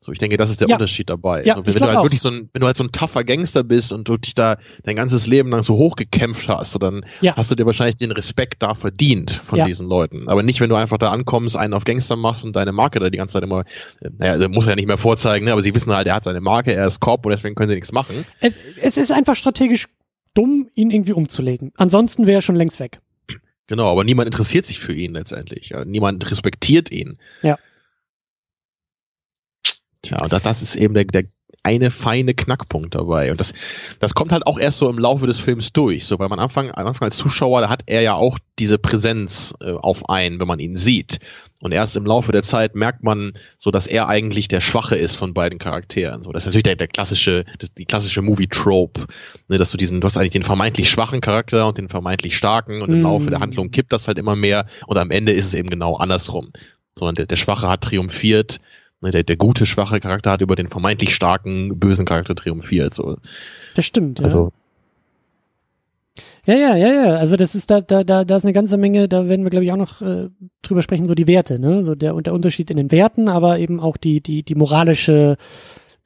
So, 0.00 0.12
ich 0.12 0.20
denke, 0.20 0.36
das 0.36 0.48
ist 0.48 0.60
der 0.60 0.68
ja. 0.68 0.76
Unterschied 0.76 1.10
dabei. 1.10 1.42
Ja, 1.44 1.56
so, 1.56 1.66
wenn, 1.66 1.74
wenn 1.74 1.80
du 1.80 1.86
halt 1.86 1.96
auch. 1.98 2.04
wirklich 2.04 2.20
so 2.20 2.30
ein, 2.30 2.48
wenn 2.52 2.60
du 2.60 2.66
halt 2.66 2.76
so 2.76 2.84
ein 2.84 2.92
tougher 2.92 3.24
Gangster 3.24 3.64
bist 3.64 3.92
und 3.92 4.08
du 4.08 4.16
dich 4.16 4.34
da 4.34 4.56
dein 4.84 4.94
ganzes 4.94 5.26
Leben 5.26 5.50
lang 5.50 5.62
so 5.62 5.74
hochgekämpft 5.74 6.48
hast, 6.48 6.72
so, 6.72 6.78
dann 6.78 7.04
ja. 7.20 7.36
hast 7.36 7.50
du 7.50 7.56
dir 7.56 7.66
wahrscheinlich 7.66 7.96
den 7.96 8.12
Respekt 8.12 8.62
da 8.62 8.74
verdient 8.74 9.40
von 9.42 9.64
diesen 9.64 9.88
Leuten. 9.88 10.28
Aber 10.28 10.44
nicht, 10.44 10.60
wenn 10.60 10.70
du 10.70 10.76
einfach 10.76 10.98
da 10.98 11.10
ankommst, 11.10 11.56
einen 11.56 11.74
auf 11.74 11.84
Gangster 11.84 12.14
machst 12.14 12.44
und 12.44 12.54
deine 12.54 12.72
Marke 12.72 13.00
da 13.00 13.10
die 13.10 13.18
ganze 13.18 13.34
Zeit 13.34 13.42
immer, 13.42 13.64
naja, 14.00 14.32
also 14.32 14.48
muss 14.48 14.66
er 14.66 14.70
ja 14.70 14.76
nicht 14.76 14.86
mehr 14.86 14.98
vorzeigen, 14.98 15.46
ne? 15.46 15.52
aber 15.52 15.62
sie 15.62 15.74
wissen 15.74 15.92
halt, 15.92 16.06
er 16.06 16.14
hat 16.14 16.24
seine 16.24 16.40
Marke, 16.40 16.72
er 16.72 16.86
ist 16.86 17.00
Cop 17.00 17.26
und 17.26 17.32
deswegen 17.32 17.56
können 17.56 17.68
sie 17.68 17.74
nichts 17.74 17.90
machen. 17.90 18.24
Es, 18.40 18.56
es 18.80 18.98
ist 18.98 19.10
einfach 19.10 19.34
strategisch 19.34 19.88
dumm, 20.38 20.70
ihn 20.74 20.92
irgendwie 20.92 21.12
umzulegen. 21.12 21.72
Ansonsten 21.76 22.28
wäre 22.28 22.38
er 22.38 22.42
schon 22.42 22.54
längst 22.54 22.78
weg. 22.78 23.00
Genau, 23.66 23.90
aber 23.90 24.04
niemand 24.04 24.28
interessiert 24.28 24.66
sich 24.66 24.78
für 24.78 24.94
ihn 24.94 25.12
letztendlich. 25.12 25.74
Niemand 25.84 26.30
respektiert 26.30 26.92
ihn. 26.92 27.18
Ja. 27.42 27.58
Tja, 30.02 30.22
und 30.22 30.32
das, 30.32 30.42
das 30.42 30.62
ist 30.62 30.76
eben 30.76 30.94
der, 30.94 31.04
der 31.04 31.24
eine 31.68 31.90
feine 31.90 32.34
Knackpunkt 32.34 32.94
dabei. 32.94 33.30
Und 33.30 33.40
das, 33.40 33.52
das 34.00 34.14
kommt 34.14 34.32
halt 34.32 34.46
auch 34.46 34.58
erst 34.58 34.78
so 34.78 34.88
im 34.88 34.98
Laufe 34.98 35.26
des 35.26 35.38
Films 35.38 35.72
durch. 35.72 36.06
So, 36.06 36.18
weil 36.18 36.28
man 36.28 36.38
am 36.38 36.44
Anfang, 36.44 36.70
am 36.70 36.86
Anfang 36.86 37.06
als 37.06 37.18
Zuschauer, 37.18 37.60
da 37.60 37.68
hat 37.68 37.82
er 37.86 38.00
ja 38.00 38.14
auch 38.14 38.38
diese 38.58 38.78
Präsenz 38.78 39.54
äh, 39.60 39.72
auf 39.72 40.08
einen, 40.08 40.40
wenn 40.40 40.48
man 40.48 40.60
ihn 40.60 40.76
sieht. 40.76 41.18
Und 41.60 41.72
erst 41.72 41.96
im 41.96 42.06
Laufe 42.06 42.32
der 42.32 42.42
Zeit 42.42 42.74
merkt 42.74 43.02
man 43.02 43.32
so, 43.58 43.70
dass 43.70 43.86
er 43.86 44.08
eigentlich 44.08 44.48
der 44.48 44.60
Schwache 44.60 44.96
ist 44.96 45.16
von 45.16 45.34
beiden 45.34 45.58
Charakteren. 45.58 46.22
So, 46.22 46.32
das 46.32 46.44
ist 46.44 46.46
natürlich 46.46 46.62
der, 46.62 46.76
der 46.76 46.88
klassische, 46.88 47.44
die 47.76 47.84
klassische 47.84 48.22
Movie-Trope, 48.22 49.06
ne, 49.48 49.58
dass 49.58 49.72
du 49.72 49.76
diesen, 49.76 50.00
du 50.00 50.06
hast 50.06 50.16
eigentlich 50.16 50.32
den 50.32 50.44
vermeintlich 50.44 50.88
schwachen 50.88 51.20
Charakter 51.20 51.66
und 51.66 51.76
den 51.76 51.88
vermeintlich 51.88 52.36
starken 52.36 52.80
und 52.80 52.90
im 52.90 53.00
mm. 53.00 53.04
Laufe 53.04 53.30
der 53.30 53.40
Handlung 53.40 53.72
kippt 53.72 53.92
das 53.92 54.06
halt 54.06 54.18
immer 54.18 54.36
mehr 54.36 54.66
und 54.86 54.98
am 54.98 55.10
Ende 55.10 55.32
ist 55.32 55.46
es 55.46 55.54
eben 55.54 55.68
genau 55.68 55.96
andersrum. 55.96 56.52
Sondern 56.96 57.16
der, 57.16 57.26
der 57.26 57.36
Schwache 57.36 57.68
hat 57.68 57.82
triumphiert, 57.82 58.60
der, 59.02 59.22
der 59.22 59.36
gute, 59.36 59.66
schwache 59.66 60.00
Charakter 60.00 60.30
hat 60.32 60.40
über 60.40 60.56
den 60.56 60.68
vermeintlich 60.68 61.14
starken, 61.14 61.78
bösen 61.78 62.06
Charakter 62.06 62.34
triumphiert. 62.34 62.94
So. 62.94 63.16
Das 63.74 63.84
stimmt, 63.86 64.18
ja. 64.18 64.24
Also 64.24 64.52
Ja, 66.46 66.54
ja, 66.54 66.76
ja, 66.76 66.88
ja. 66.92 67.14
Also 67.16 67.36
das 67.36 67.54
ist 67.54 67.70
da, 67.70 67.80
da, 67.80 68.02
da, 68.04 68.24
da 68.24 68.36
ist 68.36 68.44
eine 68.44 68.52
ganze 68.52 68.76
Menge, 68.76 69.08
da 69.08 69.28
werden 69.28 69.44
wir, 69.44 69.50
glaube 69.50 69.64
ich, 69.64 69.72
auch 69.72 69.76
noch 69.76 70.02
äh, 70.02 70.28
drüber 70.62 70.82
sprechen, 70.82 71.06
so 71.06 71.14
die 71.14 71.26
Werte, 71.28 71.58
ne? 71.58 71.84
So 71.84 71.94
der, 71.94 72.14
der 72.20 72.34
Unterschied 72.34 72.70
in 72.70 72.76
den 72.76 72.90
Werten, 72.90 73.28
aber 73.28 73.58
eben 73.58 73.80
auch 73.80 73.96
die, 73.96 74.20
die, 74.20 74.42
die 74.42 74.54
moralische 74.54 75.36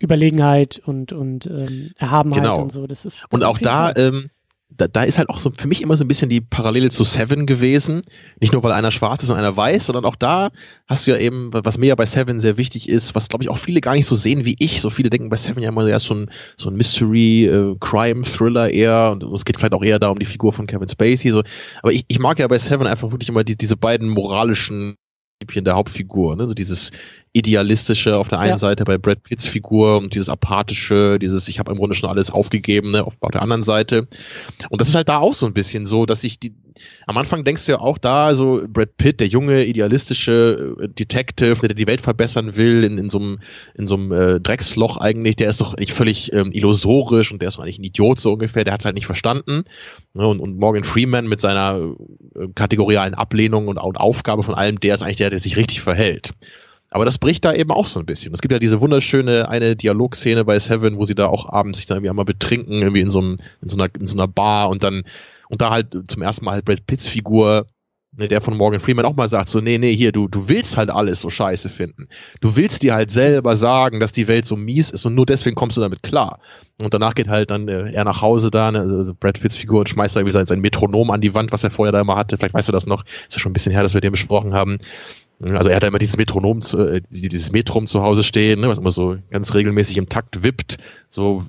Überlegenheit 0.02 0.82
und, 0.84 1.12
und 1.12 1.46
ähm, 1.46 1.92
Erhabenheit 1.96 2.42
Genau. 2.42 2.60
und 2.62 2.72
so. 2.72 2.86
Das 2.86 3.04
ist 3.04 3.24
Und 3.30 3.44
auch 3.44 3.58
da, 3.58 3.94
ähm, 3.94 4.30
da, 4.76 4.88
da 4.88 5.02
ist 5.02 5.18
halt 5.18 5.28
auch 5.28 5.40
so 5.40 5.52
für 5.56 5.68
mich 5.68 5.82
immer 5.82 5.96
so 5.96 6.04
ein 6.04 6.08
bisschen 6.08 6.28
die 6.28 6.40
Parallele 6.40 6.90
zu 6.90 7.04
Seven 7.04 7.46
gewesen. 7.46 8.02
Nicht 8.40 8.52
nur, 8.52 8.62
weil 8.62 8.72
einer 8.72 8.90
schwarz 8.90 9.22
ist 9.22 9.30
und 9.30 9.36
einer 9.36 9.56
weiß, 9.56 9.86
sondern 9.86 10.04
auch 10.04 10.16
da 10.16 10.50
hast 10.86 11.06
du 11.06 11.12
ja 11.12 11.18
eben, 11.18 11.50
was 11.52 11.78
mir 11.78 11.86
ja 11.86 11.94
bei 11.94 12.06
Seven 12.06 12.40
sehr 12.40 12.56
wichtig 12.56 12.88
ist, 12.88 13.14
was 13.14 13.28
glaube 13.28 13.44
ich 13.44 13.50
auch 13.50 13.58
viele 13.58 13.80
gar 13.80 13.94
nicht 13.94 14.06
so 14.06 14.14
sehen 14.14 14.44
wie 14.44 14.56
ich. 14.58 14.80
So 14.80 14.90
viele 14.90 15.10
denken 15.10 15.28
bei 15.28 15.36
Seven 15.36 15.62
ja 15.62 15.68
immer, 15.68 15.86
er 15.86 15.96
ist 15.96 16.04
so 16.04 16.14
ein, 16.14 16.30
so 16.56 16.70
ein 16.70 16.76
Mystery, 16.76 17.46
äh, 17.46 17.76
Crime, 17.80 18.22
Thriller 18.22 18.70
eher 18.70 19.10
und 19.12 19.22
es 19.22 19.44
geht 19.44 19.58
vielleicht 19.58 19.74
auch 19.74 19.84
eher 19.84 19.98
da 19.98 20.08
um 20.08 20.18
die 20.18 20.26
Figur 20.26 20.52
von 20.52 20.66
Kevin 20.66 20.88
Spacey. 20.88 21.30
So. 21.30 21.42
Aber 21.82 21.92
ich, 21.92 22.04
ich 22.08 22.18
mag 22.18 22.38
ja 22.38 22.48
bei 22.48 22.58
Seven 22.58 22.86
einfach 22.86 23.10
wirklich 23.10 23.28
immer 23.28 23.44
die, 23.44 23.56
diese 23.56 23.76
beiden 23.76 24.08
moralischen 24.08 24.96
der 25.42 25.74
Hauptfigur, 25.74 26.36
ne? 26.36 26.46
so 26.46 26.54
dieses 26.54 26.92
idealistische 27.32 28.16
auf 28.18 28.28
der 28.28 28.38
einen 28.38 28.50
Ja. 28.50 28.58
Seite 28.58 28.84
bei 28.84 28.98
Brad 28.98 29.22
Pitts 29.22 29.46
Figur 29.46 29.98
und 29.98 30.14
dieses 30.14 30.28
apathische, 30.28 31.18
dieses 31.18 31.48
ich 31.48 31.58
habe 31.58 31.72
im 31.72 31.78
Grunde 31.78 31.96
schon 31.96 32.10
alles 32.10 32.30
aufgegeben, 32.30 32.90
ne? 32.90 33.04
auf, 33.04 33.16
auf 33.20 33.30
der 33.30 33.42
anderen 33.42 33.62
Seite. 33.62 34.06
Und 34.68 34.80
das 34.80 34.88
ist 34.88 34.94
halt 34.94 35.08
da 35.08 35.18
auch 35.18 35.34
so 35.34 35.46
ein 35.46 35.54
bisschen 35.54 35.86
so, 35.86 36.04
dass 36.04 36.24
ich 36.24 36.38
die 36.38 36.54
am 37.06 37.16
Anfang 37.16 37.44
denkst 37.44 37.66
du 37.66 37.72
ja 37.72 37.80
auch 37.80 37.98
da 37.98 38.34
so 38.34 38.62
Brad 38.68 38.96
Pitt, 38.96 39.20
der 39.20 39.28
junge 39.28 39.64
idealistische 39.64 40.76
äh, 40.80 40.88
Detective, 40.88 41.66
der 41.66 41.74
die 41.74 41.86
Welt 41.86 42.00
verbessern 42.00 42.56
will 42.56 42.84
in, 42.84 42.98
in 42.98 43.08
so 43.08 43.18
einem 43.18 43.38
in 43.74 43.86
so 43.86 43.94
einem 43.94 44.12
äh, 44.12 44.40
Drecksloch 44.40 44.96
eigentlich, 44.96 45.36
der 45.36 45.48
ist 45.48 45.60
doch 45.60 45.76
nicht 45.76 45.92
völlig 45.92 46.32
ähm, 46.32 46.50
illusorisch 46.52 47.32
und 47.32 47.40
der 47.40 47.48
ist 47.48 47.58
doch 47.58 47.62
eigentlich 47.62 47.78
ein 47.78 47.84
Idiot 47.84 48.20
so 48.20 48.32
ungefähr, 48.32 48.64
der 48.64 48.72
hat 48.74 48.80
es 48.80 48.84
halt 48.84 48.94
nicht 48.94 49.06
verstanden. 49.06 49.64
Ne? 50.14 50.26
Und, 50.26 50.40
und 50.40 50.58
Morgan 50.58 50.84
Freeman 50.84 51.26
mit 51.26 51.40
seiner 51.40 51.94
äh, 52.34 52.48
kategorialen 52.54 53.14
Ablehnung 53.14 53.68
und, 53.68 53.78
und 53.78 53.96
Aufgabe 53.96 54.42
von 54.42 54.54
allem, 54.54 54.80
der 54.80 54.94
ist 54.94 55.02
eigentlich 55.02 55.18
der, 55.18 55.30
der 55.30 55.38
sich 55.38 55.56
richtig 55.56 55.80
verhält. 55.80 56.32
Aber 56.92 57.04
das 57.04 57.18
bricht 57.18 57.44
da 57.44 57.52
eben 57.52 57.70
auch 57.70 57.86
so 57.86 57.98
ein 57.98 58.06
bisschen. 58.06 58.34
Es 58.34 58.40
gibt 58.40 58.52
ja 58.52 58.58
diese 58.58 58.80
wunderschöne 58.80 59.48
eine 59.48 59.76
Dialogszene 59.76 60.44
bei 60.44 60.58
Seven, 60.58 60.98
wo 60.98 61.04
sie 61.04 61.14
da 61.14 61.26
auch 61.26 61.48
abends 61.48 61.78
sich 61.78 61.86
dann 61.86 61.96
irgendwie 61.96 62.10
einmal 62.10 62.24
betrinken, 62.24 62.82
irgendwie 62.82 63.00
in 63.00 63.10
so, 63.10 63.20
einem, 63.20 63.36
in 63.62 63.68
so, 63.68 63.76
einer, 63.76 63.88
in 63.98 64.06
so 64.06 64.18
einer 64.18 64.28
Bar 64.28 64.68
und 64.68 64.84
dann 64.84 65.04
und 65.48 65.60
da 65.60 65.70
halt 65.70 66.10
zum 66.10 66.22
ersten 66.22 66.46
Mal 66.46 66.52
halt 66.52 66.64
Brad 66.64 66.86
Pitts 66.86 67.06
Figur, 67.06 67.66
ne, 68.16 68.26
der 68.26 68.40
von 68.40 68.56
Morgan 68.56 68.80
Freeman 68.80 69.04
auch 69.04 69.16
mal 69.16 69.28
sagt, 69.28 69.50
so, 69.50 69.60
nee, 69.60 69.76
nee, 69.76 69.94
hier, 69.94 70.10
du, 70.10 70.26
du 70.28 70.48
willst 70.48 70.78
halt 70.78 70.90
alles 70.90 71.20
so 71.20 71.28
scheiße 71.28 71.68
finden. 71.68 72.08
Du 72.40 72.56
willst 72.56 72.82
dir 72.82 72.94
halt 72.94 73.10
selber 73.10 73.54
sagen, 73.54 74.00
dass 74.00 74.12
die 74.12 74.28
Welt 74.28 74.46
so 74.46 74.56
mies 74.56 74.90
ist 74.90 75.04
und 75.04 75.14
nur 75.14 75.26
deswegen 75.26 75.54
kommst 75.54 75.76
du 75.76 75.82
damit 75.82 76.02
klar. 76.02 76.40
Und 76.78 76.94
danach 76.94 77.14
geht 77.14 77.28
halt 77.28 77.50
dann 77.50 77.68
äh, 77.68 77.92
er 77.92 78.04
nach 78.04 78.22
Hause 78.22 78.50
da, 78.50 78.72
ne, 78.72 78.80
also 78.80 79.12
Brad 79.14 79.40
Pitts 79.40 79.56
Figur 79.56 79.80
und 79.80 79.90
schmeißt 79.90 80.16
da 80.16 80.20
irgendwie 80.20 80.32
sein, 80.32 80.46
sein 80.46 80.60
Metronom 80.60 81.10
an 81.10 81.20
die 81.20 81.34
Wand, 81.34 81.52
was 81.52 81.64
er 81.64 81.70
vorher 81.70 81.92
da 81.92 82.00
immer 82.00 82.16
hatte. 82.16 82.38
Vielleicht 82.38 82.54
weißt 82.54 82.68
du 82.68 82.72
das 82.72 82.86
noch. 82.86 83.04
Ist 83.04 83.34
ja 83.34 83.38
schon 83.38 83.50
ein 83.50 83.54
bisschen 83.54 83.72
her, 83.72 83.82
dass 83.82 83.92
wir 83.92 84.00
den 84.00 84.12
besprochen 84.12 84.54
haben. 84.54 84.78
Also 85.42 85.70
er 85.70 85.76
hat 85.76 85.84
immer 85.84 85.98
dieses 85.98 86.16
Metronom, 86.16 86.62
zu, 86.62 86.78
äh, 86.78 87.02
dieses 87.10 87.50
Metrum 87.52 87.86
zu 87.86 88.02
Hause 88.02 88.22
stehen, 88.22 88.60
ne, 88.60 88.68
was 88.68 88.78
immer 88.78 88.92
so 88.92 89.16
ganz 89.30 89.54
regelmäßig 89.54 89.98
im 89.98 90.08
Takt 90.08 90.42
wippt, 90.42 90.76
so 91.08 91.42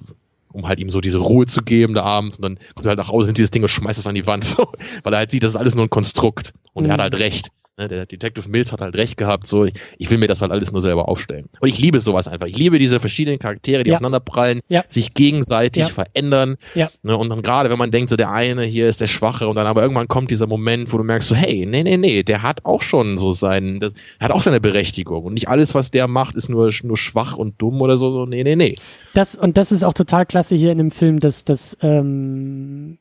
um 0.51 0.67
halt 0.67 0.79
ihm 0.79 0.89
so 0.89 1.01
diese 1.01 1.17
Ruhe 1.19 1.45
zu 1.47 1.61
geben 1.63 1.93
da 1.93 2.03
abends. 2.03 2.37
Und 2.37 2.43
dann 2.43 2.59
kommt 2.75 2.85
er 2.85 2.89
halt 2.89 2.99
nach 2.99 3.07
Hause, 3.09 3.27
nimmt 3.27 3.37
dieses 3.37 3.51
Ding 3.51 3.63
und 3.63 3.69
schmeißt 3.69 3.99
es 3.99 4.07
an 4.07 4.15
die 4.15 4.27
Wand, 4.27 4.43
so, 4.45 4.71
weil 5.03 5.13
er 5.13 5.19
halt 5.19 5.31
sieht, 5.31 5.43
das 5.43 5.51
ist 5.51 5.57
alles 5.57 5.75
nur 5.75 5.85
ein 5.85 5.89
Konstrukt. 5.89 6.53
Und 6.73 6.83
Mhm. 6.83 6.89
er 6.89 6.93
hat 6.93 7.01
halt 7.01 7.19
recht. 7.19 7.49
Ne, 7.75 7.87
der 7.87 8.05
Detective 8.05 8.47
Mills 8.49 8.71
hat 8.71 8.81
halt 8.81 8.95
recht 8.95 9.17
gehabt, 9.17 9.47
so, 9.47 9.65
ich, 9.65 9.73
ich 9.97 10.11
will 10.11 10.19
mir 10.19 10.27
das 10.27 10.43
halt 10.43 10.51
alles 10.51 10.71
nur 10.71 10.79
selber 10.81 11.09
aufstellen. 11.09 11.49
Und 11.59 11.69
ich 11.69 11.79
liebe 11.79 11.99
sowas 11.99 12.27
einfach. 12.27 12.45
Ich 12.45 12.55
liebe 12.55 12.77
diese 12.77 12.99
verschiedenen 12.99 13.39
Charaktere, 13.39 13.83
die 13.83 13.89
Ja. 13.89 13.95
aufeinanderprallen, 13.95 14.61
Ja. 14.67 14.83
sich 14.89 15.15
gegenseitig 15.15 15.81
Ja. 15.81 15.89
verändern. 15.89 16.57
Ne, 17.01 17.17
und 17.17 17.29
dann 17.29 17.41
gerade, 17.41 17.71
wenn 17.71 17.79
man 17.79 17.89
denkt, 17.89 18.11
so 18.11 18.15
der 18.15 18.31
eine 18.31 18.61
hier 18.63 18.87
ist 18.87 19.01
der 19.01 19.07
Schwache 19.07 19.47
und 19.47 19.55
dann 19.55 19.65
aber 19.65 19.81
irgendwann 19.81 20.07
kommt 20.07 20.29
dieser 20.29 20.45
Moment, 20.45 20.93
wo 20.93 20.99
du 20.99 21.03
merkst, 21.03 21.29
so, 21.29 21.35
hey, 21.35 21.65
nee, 21.65 21.81
nee, 21.81 21.97
nee, 21.97 22.21
der 22.21 22.43
hat 22.43 22.63
auch 22.63 22.83
schon 22.83 23.17
so 23.17 23.31
seinen, 23.31 23.79
das, 23.79 23.93
hat 24.19 24.29
auch 24.29 24.43
seine 24.43 24.61
Berechtigung 24.61 25.23
und 25.23 25.33
nicht 25.33 25.47
alles, 25.49 25.73
was 25.73 25.89
der 25.89 26.07
macht, 26.07 26.35
ist 26.35 26.49
nur, 26.49 26.71
nur 26.83 26.97
schwach 26.97 27.37
und 27.37 27.59
dumm 27.59 27.81
oder 27.81 27.97
so, 27.97 28.11
so 28.11 28.27
nee, 28.27 28.43
nee, 28.43 28.55
nee. 28.55 28.75
Das, 29.15 29.33
und 29.35 29.57
das 29.57 29.71
ist 29.71 29.81
auch 29.83 29.93
total 29.93 30.27
klasse 30.27 30.53
hier 30.53 30.71
in 30.71 30.77
dem 30.77 30.91
Film, 30.91 31.19
dass 31.19 31.43
das, 31.43 31.75
ähm, 31.81 32.99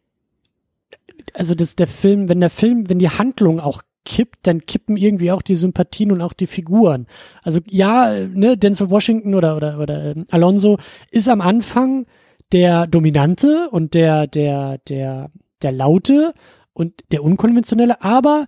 also 1.35 1.55
dass 1.55 1.77
der 1.77 1.87
Film, 1.89 2.31
wenn 2.31 2.41
der 2.41 2.49
Film, 2.49 2.89
wenn 2.89 2.99
die 2.99 3.11
Handlung 3.11 3.61
auch 3.61 3.83
kippt, 4.05 4.47
dann 4.47 4.67
kippen 4.67 4.97
irgendwie 4.97 5.31
auch 5.31 5.43
die 5.43 5.57
Sympathien 5.57 6.13
und 6.13 6.21
auch 6.21 6.33
die 6.33 6.47
Figuren. 6.47 7.07
Also 7.43 7.61
ja, 7.69 8.13
äh, 8.13 8.27
ne, 8.29 8.57
Denzel 8.57 8.91
Washington 8.91 9.35
oder 9.35 9.57
oder 9.57 9.79
oder 9.79 10.17
ähm, 10.17 10.27
Alonso 10.31 10.79
ist 11.11 11.29
am 11.29 11.41
Anfang 11.41 12.07
der 12.53 12.87
Dominante 12.87 13.69
und 13.71 13.95
der 13.95 14.27
der 14.27 14.79
der 14.89 15.31
der 15.63 15.73
Laute 15.73 16.35
und 16.73 17.05
der 17.13 17.23
unkonventionelle, 17.23 18.03
aber 18.03 18.47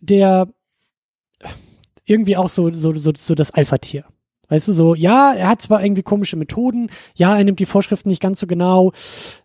der 0.00 0.48
irgendwie 2.04 2.36
auch 2.36 2.48
so 2.48 2.72
so 2.72 2.94
so, 2.94 3.12
so 3.16 3.34
das 3.34 3.50
Alpha-Tier. 3.50 4.04
Weißt 4.48 4.66
du, 4.68 4.72
so, 4.72 4.94
ja, 4.94 5.34
er 5.34 5.48
hat 5.48 5.62
zwar 5.62 5.82
irgendwie 5.84 6.02
komische 6.02 6.36
Methoden, 6.36 6.90
ja, 7.14 7.36
er 7.36 7.44
nimmt 7.44 7.60
die 7.60 7.66
Vorschriften 7.66 8.08
nicht 8.08 8.22
ganz 8.22 8.40
so 8.40 8.46
genau, 8.46 8.92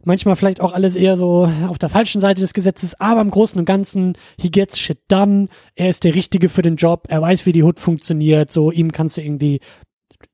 manchmal 0.03 0.35
vielleicht 0.35 0.61
auch 0.61 0.71
alles 0.73 0.95
eher 0.95 1.17
so 1.17 1.51
auf 1.67 1.77
der 1.77 1.89
falschen 1.89 2.21
Seite 2.21 2.39
des 2.41 2.53
Gesetzes, 2.53 2.99
aber 2.99 3.21
im 3.21 3.29
Großen 3.31 3.59
und 3.59 3.65
Ganzen, 3.65 4.17
he 4.39 4.49
gets 4.49 4.79
shit 4.79 4.99
done, 5.09 5.47
er 5.75 5.89
ist 5.89 6.03
der 6.05 6.15
Richtige 6.15 6.47
für 6.49 6.61
den 6.61 6.77
Job, 6.77 7.05
er 7.09 7.21
weiß, 7.21 7.45
wie 7.45 7.51
die 7.51 7.63
Hood 7.63 7.79
funktioniert, 7.79 8.51
so, 8.53 8.71
ihm 8.71 8.91
kannst 8.91 9.17
du 9.17 9.21
irgendwie, 9.21 9.59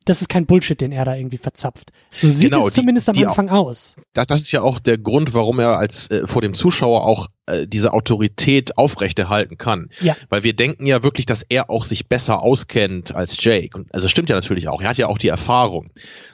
das 0.05 0.21
ist 0.21 0.29
kein 0.29 0.45
Bullshit, 0.45 0.79
den 0.79 0.91
er 0.91 1.03
da 1.03 1.15
irgendwie 1.15 1.37
verzapft. 1.37 1.91
So 2.15 2.29
sieht 2.29 2.51
Genau, 2.51 2.67
es 2.67 2.73
die- 2.75 2.81
zumindest 2.81 3.09
am 3.09 3.17
Anfang 3.17 3.49
aus. 3.49 3.95
das, 4.13 4.27
das 4.27 4.41
ist 4.41 4.51
ja 4.51 4.61
auch 4.61 4.79
der 4.79 4.97
Grund, 4.99 5.33
warum 5.33 5.59
er 5.59 5.77
als 5.77 6.09
äh, 6.11 6.27
vor 6.27 6.41
dem 6.43 6.53
Zuschauer 6.53 7.05
auch 7.05 7.27
äh, 7.49 7.67
diese 7.67 7.93
Autorität 7.93 8.77
aufrechterhalten 8.77 9.57
kann. 9.57 9.89
Ja. 9.99 10.15
Weil 10.29 10.43
wir 10.43 10.53
denken 10.53 10.85
ja 10.85 11.03
wirklich, 11.03 11.25
dass 11.25 11.43
er 11.43 11.69
auch 11.69 11.83
sich 11.83 12.07
besser 12.07 12.41
auskennt 12.41 13.15
als 13.15 13.43
Jake. 13.43 13.77
Und 13.77 13.93
also 13.93 14.07
stimmt 14.07 14.29
ja 14.29 14.35
natürlich 14.35 14.67
auch. 14.67 14.81
Er 14.81 14.89
hat 14.89 14.97
ja 14.97 15.07
auch 15.07 15.17
die 15.17 15.27
Erfahrung. 15.29 15.89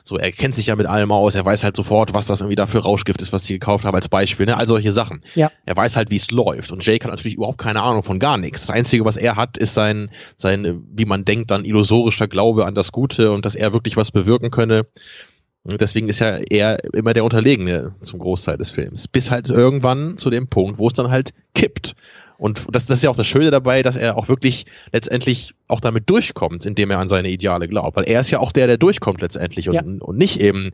So, 0.08 0.18
er 0.18 0.32
kennt 0.32 0.54
sich 0.54 0.68
ja 0.68 0.76
mit 0.76 0.86
allem 0.86 1.12
aus. 1.12 1.34
Er 1.34 1.44
weiß 1.44 1.64
halt 1.64 1.76
sofort, 1.76 2.14
was 2.14 2.28
das 2.28 2.42
irgendwie 2.42 2.56
da 2.56 2.68
für 2.68 2.78
Rauschgift 2.78 3.22
ist, 3.22 3.34
was 3.34 3.46
sie 3.46 3.54
gekauft 3.54 3.86
haben 3.86 3.96
als 3.96 4.08
Beispiel. 4.08 4.46
Ne? 4.46 4.56
All 4.56 4.68
solche 4.68 4.92
Sachen. 4.92 5.24
Ja. 5.34 5.52
Er 5.66 5.76
weiß 5.76 5.96
halt, 5.96 6.12
wie 6.12 6.18
es 6.18 6.30
läuft. 6.30 6.72
Und 6.72 6.86
Jake 6.86 7.04
hat 7.04 7.12
natürlich 7.12 7.38
überhaupt 7.38 7.58
keine 7.58 7.82
Ahnung 7.82 8.04
von 8.04 8.20
gar 8.20 8.38
nichts. 8.38 8.62
Das 8.62 8.70
Einzige, 8.70 9.04
was 9.04 9.18
er 9.18 9.36
hat, 9.36 9.58
ist 9.58 9.74
sein, 9.74 10.12
sein, 10.36 10.84
wie 10.94 11.06
man 11.06 11.26
denkt, 11.26 11.50
dann 11.50 11.66
illusorischer 11.66 12.28
Glaube 12.28 12.66
an 12.66 12.76
das 12.76 12.92
Gute 12.92 13.32
und 13.32 13.46
dass 13.46 13.56
er 13.56 13.74
wirklich 13.74 13.98
was 13.98 14.12
bewirken 14.12 14.52
könne. 14.52 14.86
Und 15.66 15.82
deswegen 15.82 16.08
ist 16.10 16.20
ja 16.20 16.38
er 16.50 16.84
immer 16.94 17.14
der 17.14 17.24
Unterlegene 17.24 17.96
zum 18.02 18.20
Großteil 18.20 18.58
des 18.58 18.70
Films. 18.70 19.08
Bis 19.08 19.32
halt 19.32 19.50
irgendwann 19.50 20.18
zu 20.18 20.30
dem 20.30 20.48
Punkt, 20.48 20.78
wo 20.78 20.88
es 20.88 20.94
dann 20.94 21.10
halt 21.10 21.34
kippt. 21.56 21.96
Und 22.38 22.68
das, 22.72 22.86
das 22.86 23.00
ist 23.00 23.04
ja 23.04 23.10
auch 23.10 23.16
das 23.16 23.28
Schöne 23.28 23.50
dabei, 23.50 23.82
dass 23.82 23.96
er 23.96 24.18
auch 24.18 24.28
wirklich 24.28 24.66
letztendlich 24.92 25.54
auch 25.68 25.80
damit 25.80 26.10
durchkommt, 26.10 26.66
indem 26.66 26.92
er 26.92 27.00
an 27.00 27.08
seine 27.08 27.30
Ideale 27.30 27.68
glaubt. 27.68 27.96
Weil 27.98 28.06
er 28.08 28.22
ist 28.22 28.30
ja 28.30 28.40
auch 28.40 28.52
der, 28.52 28.68
der 28.68 28.78
durchkommt 28.78 29.22
letztendlich 29.22 29.68
und, 29.70 29.76
Ja. 29.76 29.82
und 29.82 30.18
nicht 30.18 30.40
eben 30.40 30.72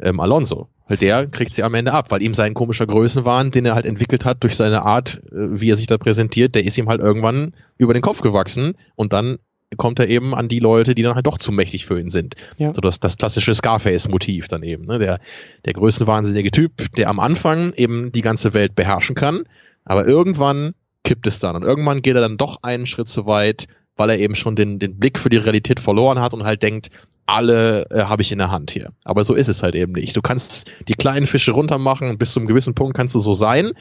ähm, 0.00 0.20
Alonso. 0.20 0.68
Weil 0.88 0.96
der 0.96 1.26
kriegt 1.26 1.52
sie 1.52 1.62
am 1.62 1.74
Ende 1.74 1.92
ab, 1.92 2.10
weil 2.10 2.22
ihm 2.22 2.34
sein 2.34 2.54
komischer 2.54 2.86
Größenwahn, 2.86 3.50
den 3.50 3.66
er 3.66 3.74
halt 3.74 3.86
entwickelt 3.86 4.24
hat 4.24 4.42
durch 4.42 4.56
seine 4.56 4.82
Art, 4.82 5.20
äh, 5.26 5.60
wie 5.60 5.70
er 5.70 5.76
sich 5.76 5.86
da 5.86 5.98
präsentiert, 5.98 6.54
der 6.54 6.64
ist 6.64 6.78
ihm 6.78 6.88
halt 6.88 7.00
irgendwann 7.00 7.54
über 7.78 7.92
den 7.92 8.02
Kopf 8.02 8.20
gewachsen 8.20 8.74
und 8.94 9.12
dann 9.12 9.38
kommt 9.76 9.98
er 9.98 10.08
eben 10.08 10.34
an 10.34 10.48
die 10.48 10.58
Leute, 10.58 10.94
die 10.94 11.02
dann 11.02 11.14
halt 11.14 11.26
doch 11.26 11.38
zu 11.38 11.52
mächtig 11.52 11.86
für 11.86 11.98
ihn 11.98 12.10
sind. 12.10 12.34
Ja. 12.58 12.74
So 12.74 12.80
das, 12.80 13.00
das 13.00 13.16
klassische 13.16 13.54
Scarface-Motiv 13.54 14.48
dann 14.48 14.62
eben. 14.62 14.84
Ne? 14.84 14.98
Der, 14.98 15.20
der 15.64 15.72
größenwahnsinnige 15.72 16.50
Typ, 16.50 16.94
der 16.96 17.08
am 17.08 17.20
Anfang 17.20 17.72
eben 17.74 18.12
die 18.12 18.22
ganze 18.22 18.54
Welt 18.54 18.74
beherrschen 18.74 19.14
kann, 19.14 19.44
aber 19.84 20.06
irgendwann 20.06 20.74
kippt 21.04 21.26
es 21.26 21.40
dann 21.40 21.56
und 21.56 21.62
irgendwann 21.62 22.02
geht 22.02 22.14
er 22.14 22.20
dann 22.20 22.36
doch 22.36 22.58
einen 22.62 22.86
Schritt 22.86 23.08
zu 23.08 23.26
weit, 23.26 23.66
weil 23.96 24.10
er 24.10 24.18
eben 24.18 24.34
schon 24.34 24.54
den, 24.54 24.78
den 24.78 24.98
Blick 24.98 25.18
für 25.18 25.28
die 25.28 25.36
Realität 25.36 25.80
verloren 25.80 26.20
hat 26.20 26.34
und 26.34 26.44
halt 26.44 26.62
denkt, 26.62 26.90
alle 27.26 27.86
äh, 27.90 28.02
habe 28.04 28.22
ich 28.22 28.32
in 28.32 28.38
der 28.38 28.50
Hand 28.50 28.70
hier. 28.70 28.90
Aber 29.04 29.24
so 29.24 29.34
ist 29.34 29.48
es 29.48 29.62
halt 29.62 29.74
eben 29.74 29.92
nicht. 29.92 30.16
Du 30.16 30.22
kannst 30.22 30.70
die 30.88 30.94
kleinen 30.94 31.26
Fische 31.26 31.52
runtermachen 31.52 32.10
und 32.10 32.18
bis 32.18 32.32
zu 32.32 32.40
einem 32.40 32.48
gewissen 32.48 32.74
Punkt 32.74 32.96
kannst 32.96 33.14
du 33.14 33.20
so 33.20 33.32
sein. 33.34 33.72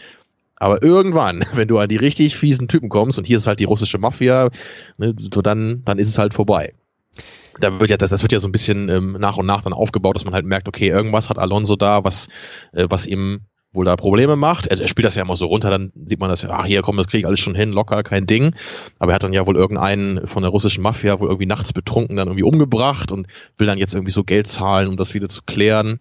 Aber 0.62 0.84
irgendwann, 0.84 1.44
wenn 1.56 1.68
du 1.68 1.80
an 1.80 1.90
die 1.90 1.98
richtig 1.98 2.38
fiesen 2.38 2.68
Typen 2.68 2.88
kommst, 2.88 3.18
und 3.18 3.26
hier 3.26 3.38
ist 3.38 3.48
halt 3.48 3.60
die 3.60 3.66
russische 3.66 3.98
Mafia, 3.98 4.52
ne, 4.98 5.16
dann, 5.16 5.82
dann 5.84 5.98
ist 5.98 6.08
es 6.08 6.20
halt 6.20 6.36
vorbei. 6.36 6.76
Da 7.60 7.80
wird 7.80 7.90
ja, 7.90 7.98
das, 7.98 8.12
das 8.12 8.22
wird 8.22 8.32
ja 8.32 8.38
so 8.38 8.48
ein 8.48 8.52
bisschen 8.52 8.88
ähm, 8.88 9.18
nach 9.20 9.38
und 9.38 9.48
nach 9.48 9.64
dann 9.64 9.74
aufgebaut, 9.74 10.16
dass 10.16 10.24
man 10.24 10.36
halt 10.36 10.46
merkt, 10.46 10.68
okay, 10.68 10.88
irgendwas 10.88 11.30
hat 11.30 11.40
Alonso 11.40 11.76
da, 11.76 12.04
was, 12.04 12.28
äh, 12.74 12.86
was 12.88 13.08
ihm 13.08 13.42
wohl 13.74 13.86
da 13.86 13.96
Probleme 13.96 14.36
macht. 14.36 14.70
Also 14.70 14.84
er 14.84 14.88
spielt 14.88 15.08
das 15.08 15.16
ja 15.16 15.24
immer 15.24 15.36
so 15.36 15.48
runter, 15.48 15.72
dann 15.72 15.92
sieht 16.06 16.20
man 16.20 16.30
das 16.30 16.44
ja, 16.44 16.52
ach 16.52 16.66
hier 16.66 16.84
komm, 16.84 16.96
das 16.96 17.08
kriege 17.08 17.22
ich 17.22 17.26
alles 17.26 17.40
schon 17.40 17.56
hin, 17.56 17.72
locker, 17.72 18.04
kein 18.04 18.28
Ding. 18.28 18.54
Aber 19.00 19.14
er 19.14 19.16
hat 19.16 19.24
dann 19.24 19.34
ja 19.34 19.48
wohl 19.48 19.56
irgendeinen 19.56 20.28
von 20.28 20.44
der 20.44 20.52
russischen 20.52 20.84
Mafia 20.84 21.20
wohl 21.20 21.30
irgendwie 21.30 21.48
nachts 21.48 21.74
betrunken 21.74 22.18
dann 22.18 22.28
irgendwie 22.28 22.44
umgebracht 22.44 23.12
und 23.12 23.26
will 23.58 23.66
dann 23.66 23.80
jetzt 23.80 23.96
irgendwie 23.96 24.12
so 24.12 24.24
Geld 24.24 24.46
zahlen, 24.46 24.90
um 24.90 24.98
das 24.98 25.16
wieder 25.16 25.28
zu 25.28 25.42
klären. 25.44 26.00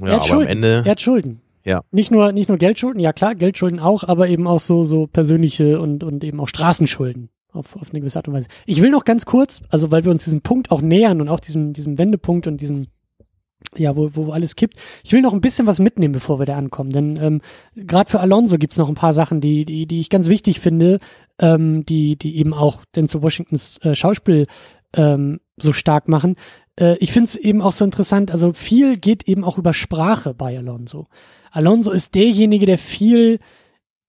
Ja, 0.00 0.06
er 0.06 0.12
hat 0.12 0.18
aber 0.18 0.26
Schulden. 0.26 0.42
am 0.42 0.48
Ende. 0.50 0.82
Er 0.84 0.90
hat 0.90 1.00
Schulden. 1.00 1.40
Ja. 1.64 1.82
Nicht 1.90 2.10
nur, 2.10 2.32
nicht 2.32 2.48
nur 2.48 2.58
Geldschulden, 2.58 3.00
ja 3.00 3.12
klar, 3.12 3.34
Geldschulden 3.34 3.78
auch, 3.78 4.04
aber 4.04 4.28
eben 4.28 4.46
auch 4.46 4.60
so, 4.60 4.84
so 4.84 5.06
persönliche 5.06 5.80
und, 5.80 6.02
und 6.04 6.24
eben 6.24 6.40
auch 6.40 6.48
Straßenschulden. 6.48 7.28
Auf, 7.52 7.76
auf 7.76 7.90
eine 7.90 8.00
gewisse 8.00 8.18
Art 8.18 8.28
und 8.28 8.34
Weise. 8.34 8.48
Ich 8.64 8.80
will 8.80 8.90
noch 8.90 9.04
ganz 9.04 9.26
kurz, 9.26 9.60
also 9.68 9.90
weil 9.90 10.04
wir 10.04 10.10
uns 10.10 10.24
diesem 10.24 10.40
Punkt 10.40 10.70
auch 10.70 10.80
nähern 10.80 11.20
und 11.20 11.28
auch 11.28 11.38
diesem, 11.38 11.74
diesem 11.74 11.98
Wendepunkt 11.98 12.46
und 12.46 12.62
diesem, 12.62 12.86
ja, 13.76 13.94
wo, 13.94 14.08
wo 14.14 14.32
alles 14.32 14.56
kippt. 14.56 14.78
Ich 15.04 15.12
will 15.12 15.20
noch 15.20 15.34
ein 15.34 15.42
bisschen 15.42 15.66
was 15.66 15.78
mitnehmen, 15.78 16.14
bevor 16.14 16.38
wir 16.38 16.46
da 16.46 16.56
ankommen, 16.56 16.88
denn 16.88 17.16
ähm, 17.18 17.42
gerade 17.76 18.10
für 18.10 18.20
Alonso 18.20 18.56
gibt's 18.56 18.78
noch 18.78 18.88
ein 18.88 18.94
paar 18.94 19.12
Sachen, 19.12 19.42
die, 19.42 19.66
die, 19.66 19.84
die 19.84 20.00
ich 20.00 20.08
ganz 20.08 20.28
wichtig 20.28 20.60
finde, 20.60 20.98
ähm, 21.38 21.84
die, 21.84 22.16
die 22.16 22.38
eben 22.38 22.54
auch 22.54 22.86
Denzel 22.96 23.20
Washingtons 23.20 23.76
äh, 23.82 23.94
Schauspiel 23.94 24.46
ähm, 24.94 25.40
so 25.56 25.72
stark 25.72 26.08
machen. 26.08 26.36
Äh, 26.78 26.96
ich 26.98 27.12
finde 27.12 27.28
es 27.28 27.36
eben 27.36 27.62
auch 27.62 27.72
so 27.72 27.84
interessant, 27.84 28.30
also 28.30 28.52
viel 28.52 28.96
geht 28.96 29.28
eben 29.28 29.44
auch 29.44 29.58
über 29.58 29.72
Sprache 29.72 30.34
bei 30.34 30.56
Alonso. 30.56 31.08
Alonso 31.50 31.90
ist 31.90 32.14
derjenige, 32.14 32.66
der 32.66 32.78
viel 32.78 33.38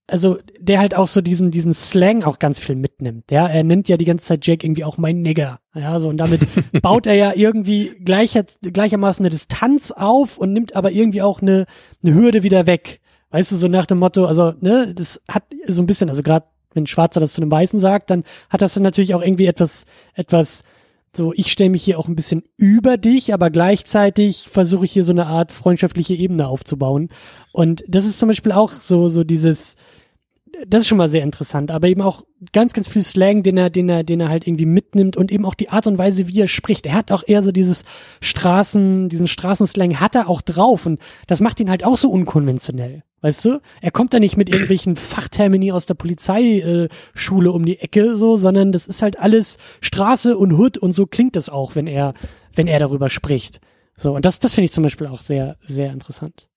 also 0.08 0.38
der 0.60 0.80
halt 0.80 0.96
auch 0.96 1.08
so 1.08 1.22
diesen 1.22 1.50
diesen 1.50 1.74
Slang 1.74 2.24
auch 2.24 2.40
ganz 2.40 2.60
viel 2.60 2.76
mitnimmt. 2.76 3.32
Ja, 3.32 3.48
er 3.48 3.64
nennt 3.64 3.88
ja 3.88 3.98
die 3.98 4.06
ganze 4.06 4.26
Zeit 4.26 4.46
Jack 4.46 4.64
irgendwie 4.64 4.84
auch 4.84 4.98
mein 4.98 5.22
Nigger. 5.22 5.60
Ja, 5.74 6.00
so 6.00 6.10
und 6.10 6.18
damit 6.18 6.42
baut 6.82 7.08
er 7.08 7.16
ja 7.16 7.34
irgendwie 7.34 7.94
gleicher, 8.04 8.44
gleichermaßen 8.62 9.24
eine 9.24 9.30
Distanz 9.30 9.92
auf 9.92 10.38
und 10.38 10.52
nimmt 10.52 10.76
aber 10.76 10.92
irgendwie 10.92 11.22
auch 11.22 11.42
eine 11.42 11.66
eine 12.04 12.14
Hürde 12.14 12.44
wieder 12.44 12.68
weg. 12.68 13.00
Weißt 13.30 13.52
du, 13.52 13.56
so 13.56 13.68
nach 13.68 13.86
dem 13.86 14.00
Motto, 14.00 14.26
also 14.26 14.54
ne, 14.60 14.94
das 14.94 15.22
hat 15.28 15.44
so 15.66 15.82
ein 15.82 15.88
bisschen, 15.88 16.10
also 16.10 16.22
gerade 16.22 16.46
wenn 16.74 16.84
ein 16.84 16.88
Schwarzer 16.88 17.20
das 17.20 17.34
zu 17.34 17.42
einem 17.42 17.52
Weißen 17.52 17.80
sagt, 17.80 18.10
dann 18.10 18.24
hat 18.50 18.62
das 18.62 18.74
dann 18.74 18.84
natürlich 18.84 19.16
auch 19.16 19.22
irgendwie 19.22 19.46
etwas 19.46 19.86
etwas 20.16 20.64
so, 21.16 21.34
ich 21.34 21.52
stelle 21.52 21.70
mich 21.70 21.84
hier 21.84 22.00
auch 22.00 22.08
ein 22.08 22.16
bisschen 22.16 22.44
über 22.58 22.98
dich, 22.98 23.34
aber 23.34 23.50
gleichzeitig 23.52 24.48
versuche 24.50 24.86
ich 24.86 24.92
hier 24.94 25.04
so 25.04 25.12
eine 25.12 25.28
Art 25.28 25.52
freundschaftliche 25.52 26.16
Ebene 26.16 26.48
aufzubauen. 26.48 27.10
Und 27.52 27.84
das 27.88 28.06
ist 28.06 28.18
zum 28.18 28.30
Beispiel 28.30 28.52
auch 28.52 28.72
so, 28.72 29.10
so 29.10 29.24
dieses, 29.24 29.76
das 30.68 30.82
ist 30.82 30.88
schon 30.88 30.98
mal 30.98 31.10
sehr 31.10 31.24
interessant, 31.24 31.70
aber 31.70 31.88
eben 31.88 32.02
auch 32.02 32.24
ganz, 32.52 32.74
ganz 32.74 32.88
viel 32.88 33.04
Slang, 33.04 33.44
den 33.44 33.58
er, 33.58 33.70
den 33.70 33.90
er, 33.90 34.04
den 34.04 34.22
er 34.22 34.30
halt 34.30 34.48
irgendwie 34.48 34.66
mitnimmt 34.66 35.16
und 35.16 35.32
eben 35.32 35.46
auch 35.46 35.56
die 35.56 35.70
Art 35.70 35.86
und 35.86 36.00
Weise, 36.00 36.28
wie 36.28 36.42
er 36.42 36.48
spricht. 36.48 36.86
Er 36.88 36.96
hat 36.96 37.12
auch 37.12 37.24
eher 37.26 37.44
so 37.44 37.52
dieses 37.52 37.84
Straßen, 38.22 39.08
diesen 39.10 39.28
Straßenslang 39.28 40.00
hat 40.00 40.16
er 40.16 40.30
auch 40.30 40.42
drauf 40.42 40.86
und 40.86 41.00
das 41.28 41.42
macht 41.42 41.60
ihn 41.60 41.70
halt 41.70 41.84
auch 41.84 41.98
so 41.98 42.10
unkonventionell. 42.10 43.04
Weißt 43.24 43.46
du? 43.46 43.62
Er 43.82 43.92
kommt 43.92 44.14
da 44.14 44.20
nicht 44.20 44.36
mit 44.36 44.50
irgendwelchen 44.50 44.98
Fachtermini 44.98 45.72
aus 45.72 45.86
der 45.86 45.94
Polizeischule 45.94 47.50
äh, 47.50 47.52
um 47.52 47.66
die 47.66 47.80
Ecke, 47.80 48.18
so, 48.18 48.36
sondern 48.36 48.74
das 48.74 48.86
ist 48.86 49.02
halt 49.02 49.18
alles 49.18 49.58
Straße 49.80 50.38
und 50.38 50.52
Hood 50.52 50.78
und 50.78 50.92
so 50.92 51.06
klingt 51.06 51.38
es 51.38 51.48
auch, 51.48 51.76
wenn 51.76 51.88
er, 51.88 52.14
wenn 52.54 52.68
er 52.68 52.80
darüber 52.80 53.10
spricht. 53.10 53.62
So, 53.96 54.14
und 54.14 54.26
das, 54.26 54.40
das 54.40 54.54
finde 54.54 54.66
ich 54.66 54.74
zum 54.74 54.84
Beispiel 54.84 55.08
auch 55.08 55.22
sehr, 55.22 55.56
sehr 55.64 55.94
interessant 55.94 56.50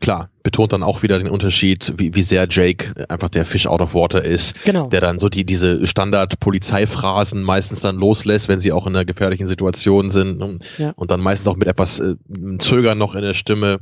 klar, 0.00 0.30
betont 0.42 0.72
dann 0.72 0.82
auch 0.82 1.02
wieder 1.02 1.18
den 1.18 1.28
Unterschied, 1.28 1.92
wie, 1.98 2.14
wie 2.14 2.22
sehr 2.22 2.46
Jake 2.48 3.06
einfach 3.08 3.28
der 3.28 3.44
Fish 3.44 3.66
out 3.66 3.82
of 3.82 3.94
water 3.94 4.24
ist, 4.24 4.54
genau. 4.64 4.88
der 4.88 5.00
dann 5.00 5.18
so 5.18 5.28
die 5.28 5.44
diese 5.44 5.86
Standard-Polizeiphrasen 5.86 7.42
meistens 7.42 7.80
dann 7.80 7.96
loslässt, 7.96 8.48
wenn 8.48 8.60
sie 8.60 8.72
auch 8.72 8.86
in 8.86 8.96
einer 8.96 9.04
gefährlichen 9.04 9.46
Situation 9.46 10.10
sind 10.10 10.42
und, 10.42 10.64
ja. 10.78 10.92
und 10.96 11.10
dann 11.10 11.20
meistens 11.20 11.48
auch 11.48 11.56
mit 11.56 11.68
etwas 11.68 12.00
äh, 12.00 12.14
Zögern 12.58 12.96
noch 12.96 13.14
in 13.14 13.22
der 13.22 13.34
Stimme 13.34 13.80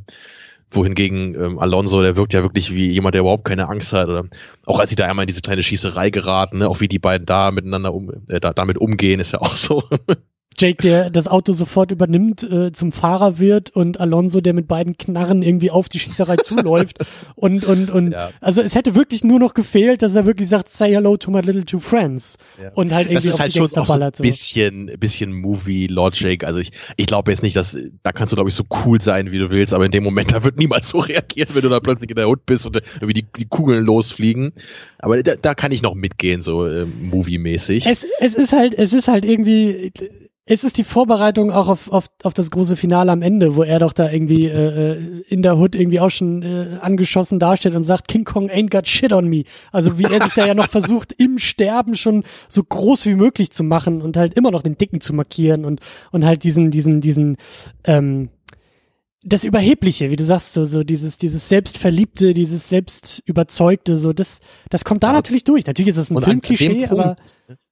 wohingegen 0.70 1.35
ähm, 1.35 1.59
Alonso, 1.59 2.03
der 2.03 2.16
wirkt 2.16 2.35
ja 2.35 2.43
wirklich 2.43 2.73
wie 2.73 2.90
jemand, 2.90 3.15
der 3.15 3.23
überhaupt 3.23 3.45
keine 3.45 3.69
Angst 3.69 3.93
hat. 3.93 4.09
Oder 4.09 4.24
auch 4.66 4.78
als 4.78 4.90
sie 4.90 4.97
da 4.97 5.07
einmal 5.07 5.24
in 5.24 5.28
diese 5.28 5.40
kleine 5.40 5.62
Schießerei 5.62 6.11
geraten, 6.11 6.59
ne, 6.59 6.69
auch 6.69 6.81
wie 6.81 6.89
die 6.89 6.99
beiden 6.99 7.27
da 7.27 7.51
miteinander 7.51 7.95
um, 7.95 8.11
äh, 8.28 8.40
da, 8.40 8.53
damit 8.53 8.78
umgehen, 8.78 9.20
ist 9.20 9.32
ja 9.32 9.40
auch 9.40 9.57
so. 9.57 9.85
Jake, 10.59 10.82
der 10.82 11.10
das 11.10 11.28
Auto 11.28 11.52
sofort 11.52 11.90
übernimmt, 11.90 12.43
äh, 12.43 12.72
zum 12.72 12.93
Fahrer 12.93 13.39
wird 13.39 13.70
und 13.70 14.01
Alonso, 14.01 14.40
der 14.40 14.55
mit 14.55 14.68
beiden 14.68 14.98
Knarren 14.98 15.43
irgendwie 15.43 15.70
auf 15.70 15.89
die 15.89 15.98
Schießerei 15.98 16.36
zuläuft. 16.44 16.98
Und, 17.36 17.64
und, 17.64 17.90
und, 17.90 18.12
ja. 18.12 18.30
also 18.40 18.60
es 18.60 18.74
hätte 18.74 18.94
wirklich 18.94 19.24
nur 19.24 19.39
noch 19.39 19.55
gefehlt, 19.55 20.02
dass 20.02 20.14
er 20.14 20.26
wirklich 20.26 20.48
sagt, 20.48 20.68
say 20.68 20.93
hello 20.93 21.16
to 21.16 21.30
my 21.30 21.40
little 21.40 21.64
two 21.64 21.80
friends. 21.80 22.36
Ja. 22.60 22.70
Und 22.74 22.93
halt 22.93 23.09
irgendwie 23.09 23.14
das 23.14 23.24
ist 23.26 23.35
auf 23.35 23.40
halt 23.40 23.55
die 23.55 23.59
schon 23.59 23.78
auch. 23.78 23.86
So 23.86 23.93
ein 23.93 24.12
bisschen, 24.18 24.86
bisschen 24.98 25.32
Movie 25.32 25.86
Logic. 25.86 26.44
Also 26.44 26.59
ich, 26.59 26.72
ich 26.97 27.06
glaube 27.06 27.30
jetzt 27.30 27.43
nicht, 27.43 27.56
dass, 27.56 27.76
da 28.02 28.12
kannst 28.12 28.32
du 28.32 28.36
glaube 28.36 28.51
ich 28.51 28.55
so 28.55 28.64
cool 28.85 29.01
sein, 29.01 29.30
wie 29.30 29.39
du 29.39 29.51
willst, 29.51 29.72
aber 29.72 29.85
in 29.85 29.93
dem 29.93 30.05
Moment, 30.05 30.32
da 30.32 30.44
wird 30.44 30.56
niemand 30.59 30.85
so 30.85 30.98
reagieren, 30.98 31.51
wenn 31.55 31.62
du 31.62 31.68
da 31.68 31.80
plötzlich 31.80 32.10
in 32.10 32.16
der 32.16 32.28
Hut 32.28 32.44
bist 32.47 32.66
und 32.66 32.76
irgendwie 32.97 33.14
die, 33.14 33.26
die 33.36 33.47
Kugeln 33.47 33.85
losfliegen. 33.85 34.52
Aber 34.98 35.22
da, 35.22 35.36
da 35.36 35.55
kann 35.55 35.72
ich 35.72 35.82
noch 35.82 35.94
mitgehen, 35.94 36.43
so 36.43 36.66
äh, 36.66 36.85
movie-mäßig. 36.85 37.86
Es, 37.86 38.05
es 38.20 38.35
ist 38.35 38.52
halt, 38.52 38.74
es 38.74 38.93
ist 38.93 39.09
halt 39.09 39.24
irgendwie, 39.24 39.93
es 40.50 40.64
ist 40.64 40.78
die 40.78 40.84
Vorbereitung 40.84 41.52
auch 41.52 41.68
auf, 41.68 41.92
auf, 41.92 42.06
auf 42.22 42.32
das 42.32 42.50
große 42.50 42.76
Finale 42.76 43.12
am 43.12 43.20
Ende, 43.20 43.54
wo 43.54 43.62
er 43.62 43.78
doch 43.78 43.92
da 43.92 44.10
irgendwie 44.10 44.46
äh, 44.46 44.92
äh, 44.92 45.22
in 45.28 45.42
der 45.42 45.58
Hood 45.58 45.74
irgendwie 45.74 46.00
auch 46.00 46.10
schon 46.10 46.42
äh, 46.42 46.78
angeschossen 46.80 47.38
dasteht 47.38 47.74
und 47.74 47.84
sagt, 47.84 48.08
King 48.08 48.24
Kong 48.24 48.50
ain't 48.50 48.70
got 48.70 48.88
shit 48.88 49.12
on 49.12 49.28
me. 49.28 49.44
Also 49.72 49.98
wie 49.98 50.04
er 50.04 50.22
sich 50.22 50.32
da 50.32 50.46
ja 50.46 50.54
noch 50.54 50.68
versucht, 50.70 51.12
im 51.12 51.38
Sterben 51.38 51.96
schon 51.96 52.24
so 52.48 52.64
groß 52.64 53.04
wie 53.06 53.14
möglich 53.14 53.50
zu 53.50 53.62
machen 53.62 54.00
und 54.00 54.16
halt 54.16 54.34
immer 54.34 54.50
noch 54.50 54.62
den 54.62 54.78
Dicken 54.78 55.02
zu 55.02 55.12
markieren 55.12 55.66
und, 55.66 55.80
und 56.12 56.24
halt 56.24 56.44
diesen, 56.44 56.70
diesen, 56.70 57.02
diesen, 57.02 57.36
ähm, 57.84 58.30
das 59.22 59.44
Überhebliche, 59.44 60.10
wie 60.10 60.16
du 60.16 60.24
sagst, 60.24 60.54
so, 60.54 60.64
so 60.64 60.82
dieses, 60.82 61.18
dieses 61.18 61.48
Selbstverliebte, 61.50 62.32
dieses 62.32 62.70
Selbstüberzeugte, 62.70 63.98
so, 63.98 64.14
das, 64.14 64.40
das 64.70 64.84
kommt 64.84 65.02
da 65.02 65.08
ja, 65.08 65.12
natürlich 65.14 65.44
durch. 65.44 65.66
Natürlich 65.66 65.90
ist 65.90 65.98
es 65.98 66.10
ein 66.10 66.22
Filmklischee, 66.22 66.86
aber 66.86 67.14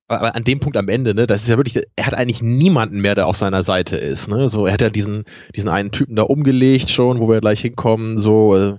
aber 0.08 0.36
an 0.36 0.44
dem 0.44 0.60
Punkt 0.60 0.76
am 0.76 0.88
Ende, 0.88 1.14
ne, 1.14 1.26
das 1.26 1.42
ist 1.42 1.48
ja 1.48 1.56
wirklich, 1.56 1.84
er 1.96 2.06
hat 2.06 2.14
eigentlich 2.14 2.42
niemanden 2.42 3.00
mehr, 3.00 3.14
der 3.14 3.26
auf 3.26 3.36
seiner 3.36 3.62
Seite 3.62 3.96
ist, 3.96 4.28
ne, 4.28 4.48
so, 4.48 4.66
er 4.66 4.72
hat 4.72 4.82
ja 4.82 4.90
diesen, 4.90 5.24
diesen 5.54 5.68
einen 5.68 5.90
Typen 5.90 6.16
da 6.16 6.22
umgelegt 6.22 6.90
schon, 6.90 7.18
wo 7.18 7.28
wir 7.28 7.40
gleich 7.40 7.60
hinkommen, 7.60 8.18
so, 8.18 8.56
äh, 8.56 8.74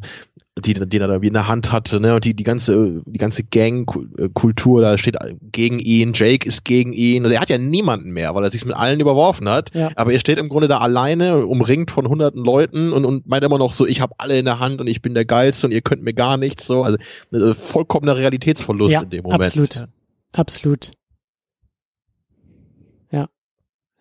die, 0.60 0.74
den 0.74 1.02
er 1.02 1.08
da 1.08 1.22
wie 1.22 1.28
in 1.28 1.34
der 1.34 1.48
Hand 1.48 1.72
hatte, 1.72 2.00
ne, 2.00 2.16
und 2.16 2.24
die, 2.24 2.34
die 2.34 2.46
ganze, 2.46 3.04
die 3.06 3.18
ganze 3.18 3.44
Gang-Kultur, 3.44 4.82
da 4.82 4.98
steht 4.98 5.18
gegen 5.52 5.80
ihn, 5.80 6.14
Jake 6.16 6.48
ist 6.48 6.64
gegen 6.64 6.94
ihn, 6.94 7.24
also 7.24 7.36
er 7.36 7.42
hat 7.42 7.50
ja 7.50 7.58
niemanden 7.58 8.12
mehr, 8.12 8.34
weil 8.34 8.46
er 8.46 8.50
sich 8.50 8.66
mit 8.66 8.76
allen 8.76 9.02
überworfen 9.02 9.50
hat, 9.50 9.74
ja. 9.74 9.90
aber 9.98 10.14
er 10.14 10.20
steht 10.20 10.40
im 10.40 10.48
Grunde 10.48 10.70
da 10.70 10.78
alleine, 10.78 11.46
umringt 11.46 11.92
von 11.92 12.08
hunderten 12.08 12.44
Leuten 12.44 12.94
und, 12.94 13.04
und 13.04 13.28
meint 13.28 13.44
immer 13.44 13.58
noch 13.58 13.74
so, 13.74 13.86
ich 13.86 14.00
habe 14.00 14.16
alle 14.18 14.40
in 14.40 14.46
der 14.46 14.60
Hand 14.60 14.80
und 14.80 14.88
ich 14.88 15.02
bin 15.02 15.14
der 15.14 15.26
Geilste 15.26 15.68
und 15.68 15.74
ihr 15.74 15.82
könnt 15.82 16.04
mir 16.04 16.14
gar 16.14 16.38
nichts, 16.38 16.66
so, 16.66 16.84
also, 16.84 16.98
also 17.34 17.54
vollkommener 17.54 18.16
Realitätsverlust 18.16 18.94
ja, 18.94 19.02
in 19.02 19.10
dem 19.10 19.24
Moment. 19.24 19.44
absolut, 19.44 19.88
absolut. 20.32 20.92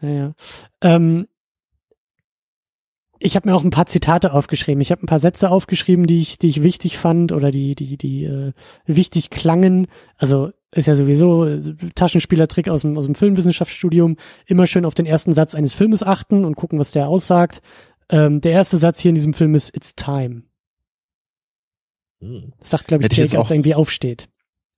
Ja, 0.00 0.08
ja. 0.08 0.34
Ähm, 0.82 1.26
ich 3.18 3.34
habe 3.34 3.48
mir 3.48 3.54
auch 3.54 3.64
ein 3.64 3.70
paar 3.70 3.86
Zitate 3.86 4.32
aufgeschrieben. 4.32 4.80
Ich 4.80 4.90
habe 4.90 5.02
ein 5.02 5.06
paar 5.06 5.18
Sätze 5.18 5.50
aufgeschrieben, 5.50 6.06
die 6.06 6.20
ich, 6.20 6.38
die 6.38 6.48
ich 6.48 6.62
wichtig 6.62 6.98
fand 6.98 7.32
oder 7.32 7.50
die, 7.50 7.74
die, 7.74 7.96
die 7.96 8.24
äh, 8.24 8.52
wichtig 8.84 9.30
klangen. 9.30 9.88
Also 10.16 10.50
ist 10.70 10.86
ja 10.86 10.94
sowieso 10.94 11.46
äh, 11.46 11.74
Taschenspielertrick 11.94 12.68
aus 12.68 12.82
dem, 12.82 12.98
aus 12.98 13.06
dem 13.06 13.14
Filmwissenschaftsstudium. 13.14 14.16
Immer 14.46 14.66
schön 14.66 14.84
auf 14.84 14.94
den 14.94 15.06
ersten 15.06 15.32
Satz 15.32 15.54
eines 15.54 15.72
Filmes 15.72 16.02
achten 16.02 16.44
und 16.44 16.56
gucken, 16.56 16.78
was 16.78 16.92
der 16.92 17.08
aussagt. 17.08 17.62
Ähm, 18.10 18.40
der 18.40 18.52
erste 18.52 18.76
Satz 18.76 19.00
hier 19.00 19.08
in 19.08 19.14
diesem 19.14 19.32
Film 19.32 19.54
ist 19.54 19.74
It's 19.74 19.94
time. 19.94 20.42
Hm. 22.20 22.52
Das 22.58 22.70
sagt, 22.70 22.88
glaube 22.88 23.04
ich, 23.04 23.16
Jake, 23.16 23.38
als 23.38 23.50
er 23.50 23.56
irgendwie 23.56 23.74
aufsteht. 23.74 24.28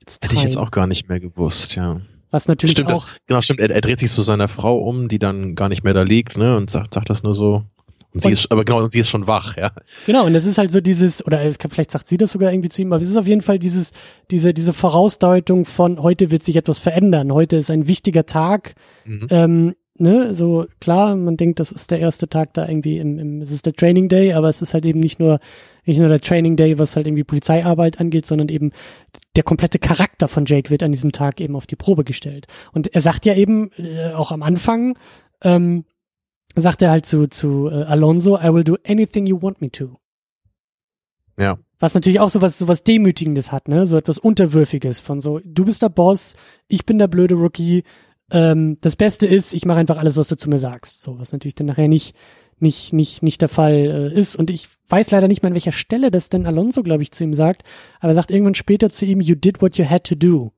It's 0.00 0.18
Hätte 0.22 0.36
ich 0.36 0.42
jetzt 0.42 0.56
auch 0.56 0.70
gar 0.70 0.86
nicht 0.86 1.08
mehr 1.08 1.20
gewusst, 1.20 1.74
ja. 1.74 2.00
Was 2.30 2.48
natürlich 2.48 2.72
stimmt, 2.72 2.92
auch. 2.92 3.06
Das, 3.06 3.16
genau, 3.26 3.40
stimmt. 3.40 3.60
Er, 3.60 3.70
er, 3.70 3.80
dreht 3.80 4.00
sich 4.00 4.10
zu 4.10 4.22
seiner 4.22 4.48
Frau 4.48 4.78
um, 4.78 5.08
die 5.08 5.18
dann 5.18 5.54
gar 5.54 5.68
nicht 5.68 5.84
mehr 5.84 5.94
da 5.94 6.02
liegt, 6.02 6.36
ne, 6.36 6.56
und 6.56 6.70
sagt, 6.70 6.94
sagt 6.94 7.10
das 7.10 7.22
nur 7.22 7.34
so. 7.34 7.64
Und 8.12 8.20
sie 8.20 8.28
und, 8.28 8.32
ist, 8.32 8.52
aber 8.52 8.64
genau, 8.64 8.80
und 8.80 8.90
sie 8.90 9.00
ist 9.00 9.10
schon 9.10 9.26
wach, 9.26 9.56
ja. 9.56 9.70
Genau, 10.06 10.26
und 10.26 10.34
es 10.34 10.46
ist 10.46 10.58
halt 10.58 10.72
so 10.72 10.80
dieses, 10.80 11.24
oder 11.24 11.42
es 11.42 11.58
kann, 11.58 11.70
vielleicht 11.70 11.90
sagt 11.90 12.08
sie 12.08 12.16
das 12.16 12.32
sogar 12.32 12.52
irgendwie 12.52 12.70
zu 12.70 12.82
ihm, 12.82 12.92
aber 12.92 13.02
es 13.02 13.08
ist 13.08 13.16
auf 13.16 13.26
jeden 13.26 13.42
Fall 13.42 13.58
dieses, 13.58 13.92
diese, 14.30 14.54
diese 14.54 14.72
Vorausdeutung 14.72 15.64
von 15.64 16.02
heute 16.02 16.30
wird 16.30 16.42
sich 16.42 16.56
etwas 16.56 16.78
verändern. 16.78 17.32
Heute 17.32 17.56
ist 17.56 17.70
ein 17.70 17.86
wichtiger 17.86 18.24
Tag. 18.24 18.74
Mhm. 19.04 19.26
Ähm, 19.30 19.74
ne, 19.98 20.34
so 20.34 20.66
klar, 20.80 21.16
man 21.16 21.36
denkt, 21.36 21.60
das 21.60 21.70
ist 21.70 21.90
der 21.90 21.98
erste 21.98 22.28
Tag 22.28 22.54
da 22.54 22.66
irgendwie 22.66 22.98
im, 22.98 23.18
im 23.18 23.42
es 23.42 23.50
ist 23.50 23.66
der 23.66 23.74
Training 23.74 24.08
Day, 24.08 24.32
aber 24.32 24.48
es 24.48 24.62
ist 24.62 24.74
halt 24.74 24.86
eben 24.86 25.00
nicht 25.00 25.20
nur 25.20 25.38
nicht 25.88 25.98
nur 25.98 26.08
der 26.08 26.20
Training 26.20 26.56
Day, 26.56 26.78
was 26.78 26.94
halt 26.94 27.06
irgendwie 27.06 27.24
Polizeiarbeit 27.24 28.00
angeht, 28.00 28.26
sondern 28.26 28.48
eben 28.48 28.72
der 29.34 29.42
komplette 29.42 29.78
Charakter 29.78 30.28
von 30.28 30.44
Jake 30.44 30.70
wird 30.70 30.82
an 30.82 30.92
diesem 30.92 31.12
Tag 31.12 31.40
eben 31.40 31.56
auf 31.56 31.66
die 31.66 31.76
Probe 31.76 32.04
gestellt. 32.04 32.46
Und 32.72 32.94
er 32.94 33.00
sagt 33.00 33.26
ja 33.26 33.34
eben 33.34 33.70
äh, 33.76 34.12
auch 34.12 34.30
am 34.30 34.42
Anfang, 34.42 34.96
ähm, 35.42 35.84
sagt 36.54 36.82
er 36.82 36.90
halt 36.90 37.06
zu 37.06 37.26
zu 37.26 37.68
äh, 37.68 37.84
Alonso, 37.84 38.38
I 38.38 38.52
will 38.52 38.64
do 38.64 38.76
anything 38.86 39.26
you 39.26 39.40
want 39.40 39.60
me 39.60 39.70
to. 39.70 39.98
Ja. 41.38 41.58
Was 41.78 41.94
natürlich 41.94 42.20
auch 42.20 42.30
so 42.30 42.42
was, 42.42 42.58
so 42.58 42.66
was 42.66 42.82
Demütigendes 42.82 43.52
hat, 43.52 43.68
ne? 43.68 43.86
So 43.86 43.96
etwas 43.96 44.18
Unterwürfiges 44.18 44.98
von 44.98 45.20
so, 45.20 45.40
du 45.44 45.64
bist 45.64 45.82
der 45.82 45.88
Boss, 45.88 46.34
ich 46.66 46.84
bin 46.84 46.98
der 46.98 47.06
blöde 47.06 47.36
Rookie, 47.36 47.84
ähm, 48.30 48.78
das 48.80 48.96
Beste 48.96 49.26
ist, 49.26 49.54
ich 49.54 49.64
mache 49.64 49.78
einfach 49.78 49.98
alles, 49.98 50.16
was 50.16 50.28
du 50.28 50.36
zu 50.36 50.48
mir 50.48 50.58
sagst. 50.58 51.02
So, 51.02 51.18
was 51.18 51.32
natürlich 51.32 51.54
dann 51.54 51.68
nachher 51.68 51.88
nicht, 51.88 52.14
nicht, 52.62 52.92
nicht, 52.92 53.22
nicht 53.22 53.40
der 53.40 53.48
Fall 53.48 54.12
äh, 54.14 54.18
ist. 54.18 54.36
Und 54.36 54.50
ich 54.50 54.68
weiß 54.88 55.10
leider 55.10 55.28
nicht 55.28 55.42
mal, 55.42 55.48
an 55.48 55.54
welcher 55.54 55.72
Stelle 55.72 56.10
das 56.10 56.28
denn 56.28 56.46
Alonso, 56.46 56.82
glaube 56.82 57.02
ich, 57.02 57.12
zu 57.12 57.24
ihm 57.24 57.34
sagt, 57.34 57.62
aber 58.00 58.12
er 58.12 58.14
sagt 58.14 58.30
irgendwann 58.30 58.54
später 58.54 58.90
zu 58.90 59.04
ihm, 59.06 59.20
you 59.20 59.34
did 59.34 59.60
what 59.60 59.76
you 59.76 59.88
had 59.88 60.04
to 60.04 60.14
do. 60.14 60.52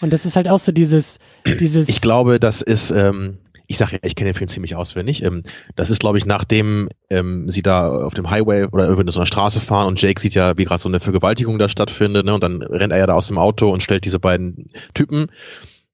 Und 0.00 0.12
das 0.12 0.26
ist 0.26 0.36
halt 0.36 0.48
auch 0.48 0.58
so 0.58 0.72
dieses, 0.72 1.18
dieses. 1.60 1.88
Ich 1.88 2.00
glaube, 2.00 2.38
das 2.40 2.62
ist, 2.62 2.90
ähm, 2.90 3.38
ich 3.66 3.78
sage 3.78 3.92
ja, 3.92 3.98
ich 4.02 4.14
kenne 4.14 4.30
den 4.30 4.36
Film 4.36 4.48
ziemlich 4.48 4.76
auswendig. 4.76 5.22
Ähm, 5.22 5.42
das 5.76 5.90
ist, 5.90 6.00
glaube 6.00 6.18
ich, 6.18 6.26
nachdem 6.26 6.88
ähm, 7.10 7.50
sie 7.50 7.62
da 7.62 7.90
auf 8.04 8.14
dem 8.14 8.30
Highway 8.30 8.66
oder 8.70 8.86
irgendwie 8.86 9.10
so 9.12 9.20
einer 9.20 9.26
Straße 9.26 9.60
fahren 9.60 9.88
und 9.88 10.00
Jake 10.00 10.20
sieht 10.20 10.34
ja, 10.34 10.56
wie 10.56 10.64
gerade 10.64 10.80
so 10.80 10.88
eine 10.88 11.00
Vergewaltigung 11.00 11.58
da 11.58 11.68
stattfindet, 11.68 12.24
ne? 12.24 12.34
Und 12.34 12.42
dann 12.42 12.62
rennt 12.62 12.92
er 12.92 12.98
ja 12.98 13.06
da 13.06 13.14
aus 13.14 13.28
dem 13.28 13.38
Auto 13.38 13.70
und 13.70 13.82
stellt 13.82 14.04
diese 14.04 14.18
beiden 14.18 14.66
Typen 14.94 15.30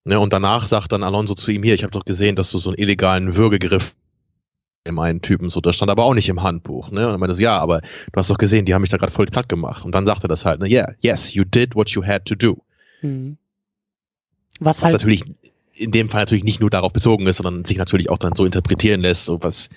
Ne, 0.06 0.20
und 0.20 0.34
danach 0.34 0.66
sagt 0.66 0.92
dann 0.92 1.02
Alonso 1.02 1.34
zu 1.34 1.50
ihm 1.50 1.62
hier, 1.62 1.74
ich 1.74 1.82
habe 1.82 1.90
doch 1.92 2.04
gesehen, 2.04 2.36
dass 2.36 2.50
du 2.50 2.58
so 2.58 2.68
einen 2.68 2.78
illegalen 2.78 3.36
Würgegriff 3.36 3.94
dem 4.86 4.98
einen 4.98 5.22
Typen. 5.22 5.50
So, 5.50 5.60
das 5.60 5.76
stand 5.76 5.90
aber 5.90 6.04
auch 6.04 6.14
nicht 6.14 6.28
im 6.28 6.42
Handbuch. 6.42 6.90
Ne? 6.90 7.06
Und 7.06 7.14
er 7.14 7.18
meinte 7.18 7.34
so, 7.34 7.42
ja, 7.42 7.58
aber 7.58 7.80
du 7.80 8.16
hast 8.16 8.30
doch 8.30 8.38
gesehen, 8.38 8.64
die 8.66 8.74
haben 8.74 8.82
mich 8.82 8.90
da 8.90 8.96
gerade 8.96 9.12
voll 9.12 9.26
platt 9.26 9.48
gemacht. 9.48 9.84
Und 9.84 9.94
dann 9.94 10.06
sagte 10.06 10.28
das 10.28 10.44
halt, 10.44 10.60
ne, 10.60 10.68
yeah, 10.68 10.92
yes, 11.00 11.34
you 11.34 11.44
did 11.44 11.74
what 11.74 11.90
you 11.90 12.04
had 12.04 12.24
to 12.26 12.34
do. 12.34 12.58
Mhm. 13.02 13.38
Was, 14.60 14.76
was 14.76 14.84
halt 14.84 14.92
natürlich 14.94 15.24
in 15.72 15.90
dem 15.90 16.08
Fall 16.08 16.20
natürlich 16.20 16.44
nicht 16.44 16.60
nur 16.60 16.70
darauf 16.70 16.92
bezogen 16.92 17.26
ist, 17.26 17.38
sondern 17.38 17.64
sich 17.64 17.78
natürlich 17.78 18.10
auch 18.10 18.18
dann 18.18 18.36
so 18.36 18.44
interpretieren 18.44 19.00
lässt, 19.00 19.24
so 19.24 19.42
was, 19.42 19.70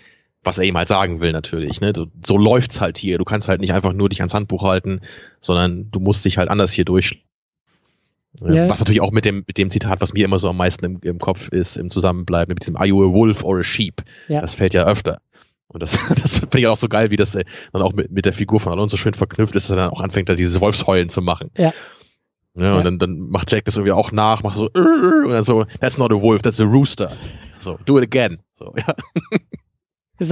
was 0.43 0.57
er 0.59 0.65
ihm 0.65 0.77
halt 0.77 0.88
sagen 0.88 1.21
will 1.21 1.31
natürlich. 1.31 1.81
Ne? 1.81 1.93
So, 1.95 2.07
so 2.23 2.38
läuft's 2.38 2.81
halt 2.81 2.97
hier. 2.97 3.17
Du 3.17 3.25
kannst 3.25 3.47
halt 3.47 3.61
nicht 3.61 3.73
einfach 3.73 3.93
nur 3.93 4.09
dich 4.09 4.19
ans 4.21 4.34
Handbuch 4.34 4.63
halten, 4.63 5.01
sondern 5.39 5.89
du 5.89 5.99
musst 5.99 6.23
dich 6.25 6.38
halt 6.38 6.49
anders 6.49 6.71
hier 6.71 6.85
durch. 6.85 7.23
Yeah. 8.39 8.69
Was 8.69 8.79
natürlich 8.79 9.01
auch 9.01 9.11
mit 9.11 9.25
dem, 9.25 9.43
mit 9.47 9.57
dem 9.57 9.69
Zitat, 9.69 9.99
was 9.99 10.13
mir 10.13 10.25
immer 10.25 10.37
so 10.37 10.49
am 10.49 10.57
meisten 10.57 10.85
im, 10.85 10.99
im 11.01 11.17
Kopf 11.17 11.49
ist, 11.49 11.75
im 11.75 11.89
Zusammenbleiben, 11.89 12.53
mit 12.53 12.61
diesem 12.61 12.75
Are 12.75 12.85
you 12.85 13.03
a 13.03 13.11
wolf 13.11 13.43
or 13.43 13.59
a 13.59 13.63
sheep? 13.63 14.03
Ja. 14.27 14.41
Das 14.41 14.53
fällt 14.53 14.73
ja 14.73 14.85
öfter. 14.85 15.21
Und 15.67 15.81
das, 15.81 15.97
das 16.21 16.39
finde 16.39 16.59
ich 16.59 16.67
auch 16.67 16.77
so 16.77 16.87
geil, 16.87 17.09
wie 17.09 17.15
das 17.15 17.35
äh, 17.35 17.45
dann 17.73 17.81
auch 17.81 17.93
mit, 17.93 18.11
mit 18.11 18.25
der 18.25 18.33
Figur 18.33 18.59
von 18.59 18.71
Alonso 18.71 18.97
schön 18.97 19.13
verknüpft 19.13 19.55
ist, 19.55 19.69
dass 19.69 19.75
er 19.75 19.77
dann 19.77 19.91
auch 19.91 20.01
anfängt, 20.01 20.29
da 20.29 20.35
dieses 20.35 20.59
Wolfsheulen 20.61 21.09
zu 21.09 21.21
machen. 21.21 21.51
Ja. 21.57 21.73
Ja, 22.55 22.63
ja. 22.63 22.75
Und 22.75 22.85
dann, 22.85 22.99
dann 22.99 23.19
macht 23.19 23.51
Jack 23.51 23.65
das 23.65 23.77
irgendwie 23.77 23.91
auch 23.91 24.11
nach, 24.11 24.41
macht 24.41 24.57
so, 24.57 24.67
und 24.73 25.29
dann 25.29 25.43
so, 25.43 25.65
that's 25.79 25.97
not 25.97 26.11
a 26.11 26.19
wolf, 26.19 26.41
that's 26.41 26.59
a 26.59 26.63
rooster. 26.63 27.11
So, 27.59 27.77
do 27.85 27.97
it 27.99 28.03
again. 28.03 28.39
So, 28.53 28.73
ja. 28.87 28.95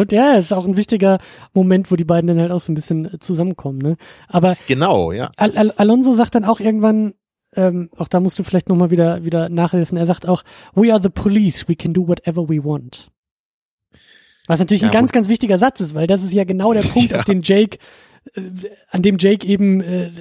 Ja, 0.09 0.33
ist 0.33 0.51
auch 0.51 0.65
ein 0.65 0.77
wichtiger 0.77 1.19
Moment, 1.53 1.91
wo 1.91 1.95
die 1.95 2.05
beiden 2.05 2.27
dann 2.27 2.39
halt 2.39 2.51
auch 2.51 2.59
so 2.59 2.71
ein 2.71 2.75
bisschen 2.75 3.05
äh, 3.05 3.19
zusammenkommen, 3.19 3.77
ne? 3.77 3.97
Aber 4.27 4.55
genau, 4.67 5.11
ja. 5.11 5.29
Al 5.37 5.55
Al 5.55 5.71
Alonso 5.77 6.13
sagt 6.13 6.33
dann 6.33 6.45
auch 6.45 6.59
irgendwann, 6.59 7.13
ähm, 7.55 7.89
auch 7.97 8.07
da 8.07 8.19
musst 8.19 8.37
du 8.39 8.43
vielleicht 8.43 8.69
nochmal 8.69 8.91
wieder 8.91 9.25
wieder 9.25 9.49
nachhelfen. 9.49 9.97
Er 9.97 10.05
sagt 10.05 10.27
auch, 10.27 10.43
"We 10.73 10.91
are 10.91 11.01
the 11.01 11.09
police. 11.09 11.67
We 11.67 11.75
can 11.75 11.93
do 11.93 12.07
whatever 12.07 12.47
we 12.49 12.63
want." 12.63 13.09
Was 14.47 14.59
natürlich 14.59 14.83
ja, 14.83 14.89
ein 14.89 14.93
ganz, 14.93 15.11
ganz 15.11 15.27
wichtiger 15.27 15.57
Satz 15.57 15.81
ist, 15.81 15.95
weil 15.95 16.07
das 16.07 16.23
ist 16.23 16.33
ja 16.33 16.43
genau 16.43 16.73
der 16.73 16.81
Punkt, 16.93 17.11
ja. 17.11 17.19
auf 17.19 17.25
den 17.25 17.41
Jake 17.41 17.79
äh, 18.33 18.41
an 18.89 19.01
dem 19.01 19.17
Jake 19.19 19.45
eben 19.45 19.81
äh, 19.81 20.11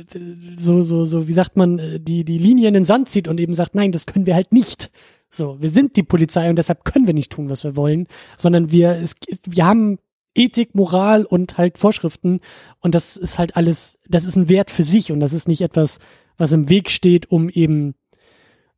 so 0.59 0.83
so 0.83 1.05
so 1.05 1.29
wie 1.29 1.33
sagt 1.33 1.57
man 1.57 1.79
äh, 1.79 2.01
die 2.01 2.25
die 2.25 2.39
Linie 2.39 2.69
in 2.69 2.75
den 2.75 2.85
Sand 2.85 3.09
zieht 3.11 3.29
und 3.29 3.41
eben 3.41 3.55
sagt 3.55 3.75
nein 3.75 3.93
das 3.93 4.07
können 4.07 4.27
wir 4.27 4.35
halt 4.35 4.53
nicht 4.53 4.91
so 5.31 5.57
wir 5.61 5.71
sind 5.71 5.97
die 5.97 6.03
Polizei 6.03 6.51
und 6.51 6.57
deshalb 6.57 6.85
können 6.85 7.07
wir 7.07 7.15
nicht 7.15 7.33
tun 7.33 7.49
was 7.49 7.65
wir 7.65 7.77
wollen 7.77 8.07
sondern 8.37 8.71
wir 8.71 8.91
es, 8.91 9.15
wir 9.47 9.65
haben 9.65 9.99
Ethik 10.35 10.75
Moral 10.75 11.25
und 11.25 11.57
halt 11.57 11.79
Vorschriften 11.79 12.41
und 12.81 12.95
das 12.95 13.17
ist 13.17 13.39
halt 13.39 13.57
alles 13.57 13.99
das 14.09 14.25
ist 14.25 14.37
ein 14.37 14.49
Wert 14.49 14.71
für 14.71 14.83
sich 14.83 15.11
und 15.11 15.21
das 15.21 15.33
ist 15.33 15.49
nicht 15.49 15.63
etwas 15.63 15.99
was 16.37 16.53
im 16.53 16.69
Weg 16.69 16.91
steht 16.91 17.31
um 17.31 17.49
eben 17.49 17.95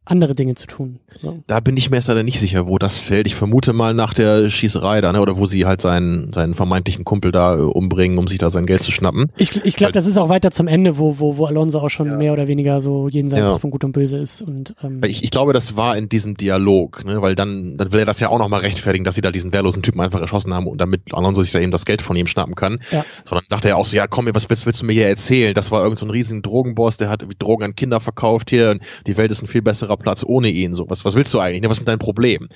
andere 0.06 0.34
Dinge 0.34 0.54
zu 0.54 0.66
tun. 0.66 1.00
So. 1.20 1.42
Da 1.46 1.60
bin 1.60 1.76
ich 1.76 1.90
mir 1.90 1.96
jetzt 1.96 2.06
leider 2.06 2.22
nicht 2.22 2.38
sicher, 2.38 2.66
wo 2.68 2.78
das 2.78 2.96
fällt. 2.96 3.26
Ich 3.26 3.34
vermute 3.34 3.72
mal 3.72 3.92
nach 3.92 4.14
der 4.14 4.48
Schießerei 4.48 5.00
da, 5.00 5.12
ne? 5.12 5.20
oder 5.20 5.36
wo 5.36 5.46
sie 5.46 5.66
halt 5.66 5.80
seinen, 5.80 6.32
seinen 6.32 6.54
vermeintlichen 6.54 7.04
Kumpel 7.04 7.32
da 7.32 7.56
äh, 7.56 7.60
umbringen, 7.60 8.16
um 8.18 8.28
sich 8.28 8.38
da 8.38 8.48
sein 8.48 8.66
Geld 8.66 8.82
zu 8.82 8.92
schnappen. 8.92 9.32
Ich, 9.36 9.64
ich 9.64 9.74
glaube, 9.74 9.92
das 9.92 10.06
ist 10.06 10.16
auch 10.16 10.28
weiter 10.28 10.52
zum 10.52 10.68
Ende, 10.68 10.98
wo, 10.98 11.18
wo, 11.18 11.36
wo 11.36 11.46
Alonso 11.46 11.80
auch 11.80 11.90
schon 11.90 12.06
ja. 12.06 12.16
mehr 12.16 12.32
oder 12.32 12.46
weniger 12.46 12.80
so 12.80 13.08
jenseits 13.08 13.40
ja. 13.40 13.58
von 13.58 13.70
Gut 13.70 13.82
und 13.82 13.92
Böse 13.92 14.18
ist. 14.18 14.42
Und, 14.42 14.74
ähm, 14.82 15.00
ich, 15.04 15.24
ich 15.24 15.30
glaube, 15.30 15.52
das 15.52 15.76
war 15.76 15.96
in 15.96 16.08
diesem 16.08 16.36
Dialog, 16.36 17.04
ne? 17.04 17.20
weil 17.20 17.34
dann, 17.34 17.76
dann 17.76 17.90
will 17.90 18.00
er 18.00 18.06
das 18.06 18.20
ja 18.20 18.28
auch 18.28 18.38
nochmal 18.38 18.60
rechtfertigen, 18.60 19.04
dass 19.04 19.16
sie 19.16 19.22
da 19.22 19.32
diesen 19.32 19.52
wehrlosen 19.52 19.82
Typen 19.82 20.00
einfach 20.00 20.20
erschossen 20.20 20.54
haben 20.54 20.68
und 20.68 20.80
damit 20.80 21.02
Alonso 21.12 21.42
sich 21.42 21.50
da 21.50 21.58
eben 21.58 21.72
das 21.72 21.84
Geld 21.84 22.00
von 22.00 22.16
ihm 22.16 22.28
schnappen 22.28 22.54
kann. 22.54 22.78
Ja. 22.92 23.04
Sondern 23.24 23.44
dachte 23.48 23.68
er 23.68 23.76
auch 23.76 23.86
so, 23.86 23.96
ja 23.96 24.06
komm, 24.06 24.28
was 24.32 24.48
willst, 24.48 24.66
willst 24.66 24.82
du 24.82 24.86
mir 24.86 24.92
hier 24.92 25.08
erzählen? 25.08 25.52
Das 25.54 25.72
war 25.72 25.80
irgendein 25.80 25.96
so 25.96 26.06
ein 26.06 26.10
riesigen 26.10 26.42
Drogenboss, 26.42 26.96
der 26.96 27.08
hat 27.08 27.26
Drogen 27.38 27.64
an 27.64 27.74
Kinder 27.74 28.00
verkauft 28.00 28.50
hier 28.50 28.70
und 28.70 28.82
die 29.06 29.16
Welt 29.16 29.32
ist 29.32 29.42
ein 29.42 29.48
viel 29.48 29.62
besserer 29.62 29.95
Platz 29.96 30.24
ohne 30.24 30.48
ihn 30.48 30.74
so, 30.74 30.88
was, 30.88 31.04
was 31.04 31.14
willst 31.14 31.32
du 31.34 31.40
eigentlich? 31.40 31.62
Ne? 31.62 31.70
Was 31.70 31.78
ist 31.78 31.88
dein 31.88 31.98
Problem? 31.98 32.48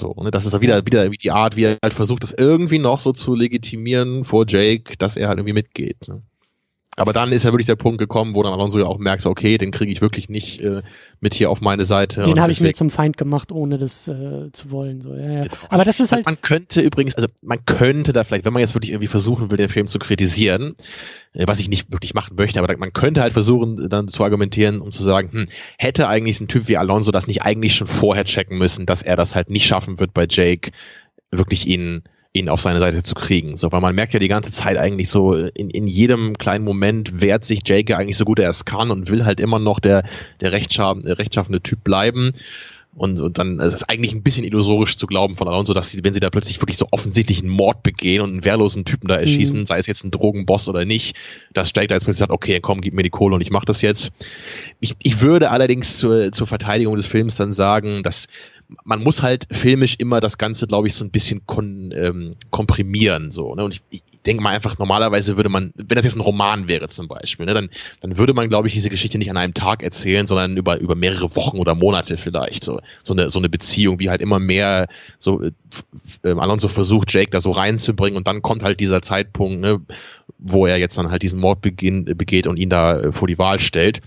So, 0.00 0.14
ne? 0.22 0.30
Das 0.30 0.46
ist 0.46 0.60
wieder, 0.60 0.84
wieder 0.86 1.08
die 1.10 1.30
Art, 1.30 1.56
wie 1.56 1.64
er 1.64 1.78
halt 1.82 1.94
versucht, 1.94 2.22
das 2.22 2.32
irgendwie 2.32 2.78
noch 2.78 2.98
so 2.98 3.12
zu 3.12 3.34
legitimieren 3.34 4.24
vor 4.24 4.44
Jake, 4.48 4.96
dass 4.98 5.16
er 5.16 5.28
halt 5.28 5.38
irgendwie 5.38 5.54
mitgeht. 5.54 6.08
Ne? 6.08 6.22
Aber 6.96 7.12
dann 7.12 7.30
ist 7.30 7.44
ja 7.44 7.52
wirklich 7.52 7.66
der 7.66 7.76
Punkt 7.76 7.98
gekommen, 7.98 8.34
wo 8.34 8.42
dann 8.42 8.52
Alonso 8.52 8.78
ja 8.78 8.86
auch 8.86 8.98
merkt, 8.98 9.24
okay, 9.24 9.58
den 9.58 9.70
kriege 9.70 9.92
ich 9.92 10.00
wirklich 10.00 10.28
nicht 10.28 10.60
äh, 10.60 10.82
mit 11.20 11.34
hier 11.34 11.50
auf 11.50 11.60
meine 11.60 11.84
Seite. 11.84 12.24
Den 12.24 12.40
habe 12.40 12.50
ich 12.50 12.60
mir 12.60 12.72
zum 12.72 12.90
Feind 12.90 13.16
gemacht, 13.16 13.52
ohne 13.52 13.78
das 13.78 14.08
äh, 14.08 14.50
zu 14.52 14.70
wollen. 14.70 15.00
So. 15.00 15.14
Ja, 15.14 15.44
ja. 15.44 15.44
Aber 15.68 15.84
das 15.84 16.00
ist 16.00 16.12
halt. 16.12 16.26
Man 16.26 16.40
könnte 16.42 16.80
übrigens, 16.80 17.14
also 17.14 17.28
man 17.42 17.64
könnte 17.64 18.12
da 18.12 18.24
vielleicht, 18.24 18.44
wenn 18.44 18.52
man 18.52 18.60
jetzt 18.60 18.74
wirklich 18.74 18.90
irgendwie 18.90 19.06
versuchen 19.06 19.50
will, 19.50 19.56
den 19.56 19.68
Film 19.68 19.86
zu 19.86 20.00
kritisieren, 20.00 20.74
äh, 21.32 21.46
was 21.46 21.60
ich 21.60 21.68
nicht 21.68 21.92
wirklich 21.92 22.12
machen 22.12 22.34
möchte, 22.36 22.60
aber 22.60 22.76
man 22.76 22.92
könnte 22.92 23.22
halt 23.22 23.34
versuchen, 23.34 23.88
dann 23.88 24.08
zu 24.08 24.24
argumentieren, 24.24 24.80
um 24.80 24.90
zu 24.90 25.04
sagen, 25.04 25.30
hm, 25.32 25.48
hätte 25.78 26.08
eigentlich 26.08 26.40
ein 26.40 26.48
Typ 26.48 26.66
wie 26.66 26.76
Alonso 26.76 27.12
das 27.12 27.28
nicht 27.28 27.42
eigentlich 27.42 27.76
schon 27.76 27.86
vorher 27.86 28.24
checken 28.24 28.58
müssen, 28.58 28.84
dass 28.84 29.02
er 29.02 29.16
das 29.16 29.36
halt 29.36 29.48
nicht 29.48 29.66
schaffen 29.66 30.00
wird 30.00 30.12
bei 30.12 30.26
Jake, 30.28 30.72
wirklich 31.30 31.66
ihn 31.66 32.02
ihn 32.32 32.48
auf 32.48 32.60
seine 32.60 32.78
Seite 32.78 33.02
zu 33.02 33.14
kriegen. 33.14 33.56
So, 33.56 33.72
weil 33.72 33.80
man 33.80 33.94
merkt 33.94 34.14
ja 34.14 34.20
die 34.20 34.28
ganze 34.28 34.50
Zeit 34.50 34.78
eigentlich 34.78 35.08
so, 35.08 35.34
in, 35.34 35.70
in 35.70 35.86
jedem 35.86 36.38
kleinen 36.38 36.64
Moment 36.64 37.20
wehrt 37.20 37.44
sich 37.44 37.60
Jake 37.66 37.96
eigentlich 37.96 38.16
so 38.16 38.24
gut 38.24 38.38
er 38.38 38.50
es 38.50 38.64
kann 38.64 38.90
und 38.90 39.10
will 39.10 39.24
halt 39.24 39.40
immer 39.40 39.58
noch 39.58 39.80
der, 39.80 40.04
der 40.40 40.52
rechtschaffende, 40.52 41.18
rechtschaffende 41.18 41.60
Typ 41.60 41.82
bleiben. 41.82 42.32
Und, 42.92 43.20
und 43.20 43.38
dann 43.38 43.60
es 43.60 43.68
ist 43.68 43.74
es 43.74 43.88
eigentlich 43.88 44.12
ein 44.12 44.24
bisschen 44.24 44.44
illusorisch 44.44 44.96
zu 44.96 45.06
glauben 45.06 45.36
von 45.36 45.46
Alonso, 45.46 45.74
dass 45.74 45.90
sie, 45.90 46.02
wenn 46.02 46.12
sie 46.12 46.18
da 46.18 46.28
plötzlich 46.28 46.60
wirklich 46.60 46.76
so 46.76 46.88
offensichtlich 46.90 47.38
einen 47.38 47.48
Mord 47.48 47.84
begehen 47.84 48.20
und 48.20 48.30
einen 48.30 48.44
wehrlosen 48.44 48.84
Typen 48.84 49.06
da 49.06 49.14
erschießen, 49.14 49.60
mhm. 49.60 49.66
sei 49.66 49.78
es 49.78 49.86
jetzt 49.86 50.04
ein 50.04 50.10
Drogenboss 50.10 50.68
oder 50.68 50.84
nicht, 50.84 51.16
dass 51.52 51.72
Jake 51.74 51.86
da 51.86 51.94
jetzt 51.94 52.04
plötzlich 52.04 52.18
sagt, 52.18 52.32
okay, 52.32 52.58
komm, 52.60 52.80
gib 52.80 52.94
mir 52.94 53.04
die 53.04 53.10
Kohle 53.10 53.36
und 53.36 53.42
ich 53.42 53.50
mach 53.50 53.64
das 53.64 53.80
jetzt. 53.80 54.10
Ich, 54.80 54.96
ich 55.02 55.20
würde 55.20 55.50
allerdings 55.50 55.98
zur, 55.98 56.32
zur 56.32 56.48
Verteidigung 56.48 56.96
des 56.96 57.06
Films 57.06 57.36
dann 57.36 57.52
sagen, 57.52 58.02
dass 58.02 58.26
man 58.84 59.02
muss 59.02 59.22
halt 59.22 59.46
filmisch 59.50 59.96
immer 59.98 60.20
das 60.20 60.38
Ganze, 60.38 60.66
glaube 60.66 60.88
ich, 60.88 60.94
so 60.94 61.04
ein 61.04 61.10
bisschen 61.10 61.42
kon, 61.46 61.92
ähm, 61.94 62.36
komprimieren. 62.50 63.30
So, 63.30 63.54
ne? 63.54 63.64
Und 63.64 63.74
ich, 63.74 63.82
ich 63.90 64.02
denke 64.26 64.42
mal 64.42 64.50
einfach, 64.50 64.78
normalerweise 64.78 65.36
würde 65.36 65.48
man, 65.48 65.72
wenn 65.76 65.96
das 65.96 66.04
jetzt 66.04 66.16
ein 66.16 66.20
Roman 66.20 66.68
wäre 66.68 66.88
zum 66.88 67.08
Beispiel, 67.08 67.46
ne, 67.46 67.54
dann, 67.54 67.70
dann 68.00 68.18
würde 68.18 68.34
man, 68.34 68.48
glaube 68.48 68.68
ich, 68.68 68.74
diese 68.74 68.90
Geschichte 68.90 69.18
nicht 69.18 69.30
an 69.30 69.36
einem 69.36 69.54
Tag 69.54 69.82
erzählen, 69.82 70.26
sondern 70.26 70.56
über, 70.56 70.78
über 70.78 70.94
mehrere 70.94 71.34
Wochen 71.36 71.58
oder 71.58 71.74
Monate 71.74 72.18
vielleicht. 72.18 72.64
So, 72.64 72.80
so, 73.02 73.14
eine, 73.14 73.30
so 73.30 73.38
eine 73.38 73.48
Beziehung, 73.48 73.98
wie 73.98 74.10
halt 74.10 74.20
immer 74.20 74.38
mehr 74.38 74.88
so 75.18 75.42
äh, 75.42 75.52
Alonso 76.24 76.68
versucht, 76.68 77.12
Jake 77.12 77.30
da 77.30 77.40
so 77.40 77.50
reinzubringen 77.50 78.16
und 78.16 78.26
dann 78.26 78.42
kommt 78.42 78.62
halt 78.62 78.80
dieser 78.80 79.00
Zeitpunkt, 79.02 79.60
ne, 79.60 79.80
wo 80.38 80.66
er 80.66 80.78
jetzt 80.78 80.98
dann 80.98 81.10
halt 81.10 81.22
diesen 81.22 81.40
Mord 81.40 81.60
beginn, 81.62 82.04
begeht 82.04 82.46
und 82.46 82.56
ihn 82.56 82.70
da 82.70 82.98
äh, 82.98 83.12
vor 83.12 83.28
die 83.28 83.38
Wahl 83.38 83.58
stellt. 83.58 84.00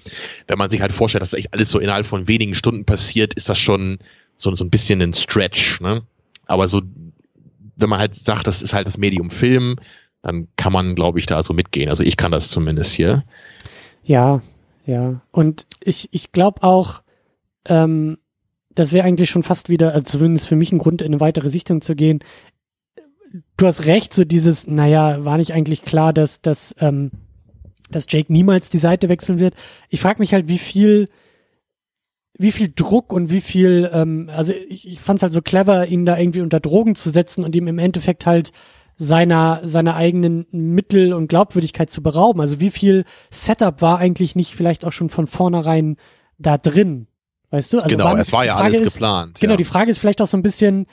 Wenn 0.47 0.57
man 0.57 0.69
sich 0.69 0.81
halt 0.81 0.91
vorstellt, 0.91 1.21
dass 1.21 1.31
das 1.31 1.39
echt 1.39 1.53
alles 1.53 1.69
so 1.69 1.79
innerhalb 1.79 2.05
von 2.05 2.27
wenigen 2.27 2.55
Stunden 2.55 2.85
passiert, 2.85 3.33
ist 3.33 3.49
das 3.49 3.59
schon 3.59 3.99
so, 4.43 4.55
so 4.55 4.63
ein 4.63 4.69
bisschen 4.69 5.01
ein 5.01 5.13
Stretch, 5.13 5.81
ne? 5.81 6.03
Aber 6.45 6.67
so, 6.67 6.81
wenn 7.75 7.89
man 7.89 7.99
halt 7.99 8.15
sagt, 8.15 8.47
das 8.47 8.61
ist 8.61 8.73
halt 8.73 8.85
das 8.85 8.97
Medium 8.97 9.29
Film, 9.29 9.77
dann 10.21 10.47
kann 10.55 10.73
man, 10.73 10.95
glaube 10.95 11.19
ich, 11.19 11.25
da 11.25 11.41
so 11.41 11.53
mitgehen. 11.53 11.89
Also 11.89 12.03
ich 12.03 12.17
kann 12.17 12.31
das 12.31 12.49
zumindest 12.49 12.93
hier. 12.93 13.23
Ja, 14.03 14.41
ja. 14.85 15.21
Und 15.31 15.65
ich, 15.81 16.09
ich 16.11 16.31
glaube 16.31 16.63
auch, 16.63 17.01
ähm, 17.65 18.17
das 18.75 18.91
wäre 18.91 19.05
eigentlich 19.05 19.29
schon 19.29 19.43
fast 19.43 19.69
wieder, 19.69 19.93
also 19.93 20.17
zumindest 20.17 20.47
für 20.47 20.55
mich 20.55 20.71
ein 20.71 20.79
Grund, 20.79 21.01
in 21.01 21.07
eine 21.07 21.19
weitere 21.19 21.49
Sichtung 21.49 21.81
zu 21.81 21.95
gehen. 21.95 22.19
Du 23.57 23.65
hast 23.65 23.85
recht, 23.85 24.13
so 24.13 24.25
dieses, 24.25 24.67
naja, 24.67 25.23
war 25.25 25.37
nicht 25.37 25.53
eigentlich 25.53 25.83
klar, 25.83 26.13
dass, 26.13 26.41
dass, 26.41 26.75
ähm, 26.79 27.11
dass 27.89 28.05
Jake 28.09 28.31
niemals 28.31 28.69
die 28.69 28.77
Seite 28.77 29.09
wechseln 29.09 29.39
wird. 29.39 29.55
Ich 29.89 30.01
frage 30.01 30.19
mich 30.19 30.33
halt, 30.33 30.47
wie 30.47 30.59
viel 30.59 31.09
wie 32.37 32.51
viel 32.51 32.71
Druck 32.75 33.13
und 33.13 33.29
wie 33.29 33.41
viel, 33.41 33.89
ähm, 33.93 34.29
also 34.35 34.53
ich, 34.53 34.87
ich 34.87 34.99
fand 34.99 35.19
es 35.19 35.23
halt 35.23 35.33
so 35.33 35.41
clever, 35.41 35.87
ihn 35.87 36.05
da 36.05 36.17
irgendwie 36.17 36.41
unter 36.41 36.59
Drogen 36.59 36.95
zu 36.95 37.09
setzen 37.11 37.43
und 37.43 37.55
ihm 37.55 37.67
im 37.67 37.79
Endeffekt 37.79 38.25
halt 38.25 38.51
seiner 38.95 39.61
seiner 39.63 39.95
eigenen 39.95 40.45
Mittel 40.51 41.13
und 41.13 41.27
Glaubwürdigkeit 41.27 41.91
zu 41.91 42.03
berauben. 42.03 42.41
Also 42.41 42.59
wie 42.59 42.71
viel 42.71 43.05
Setup 43.31 43.81
war 43.81 43.97
eigentlich 43.97 44.35
nicht 44.35 44.55
vielleicht 44.55 44.85
auch 44.85 44.91
schon 44.91 45.09
von 45.09 45.27
vornherein 45.27 45.97
da 46.37 46.57
drin, 46.57 47.07
weißt 47.49 47.73
du? 47.73 47.77
Also 47.79 47.95
genau, 47.95 48.05
wann, 48.05 48.19
es 48.19 48.31
war 48.31 48.45
ja 48.45 48.55
alles 48.55 48.81
ist, 48.81 48.93
geplant. 48.93 49.39
Genau, 49.39 49.53
ja. 49.53 49.57
die 49.57 49.63
Frage 49.63 49.91
ist 49.91 49.97
vielleicht 49.97 50.21
auch 50.21 50.27
so 50.27 50.37
ein 50.37 50.43
bisschen. 50.43 50.87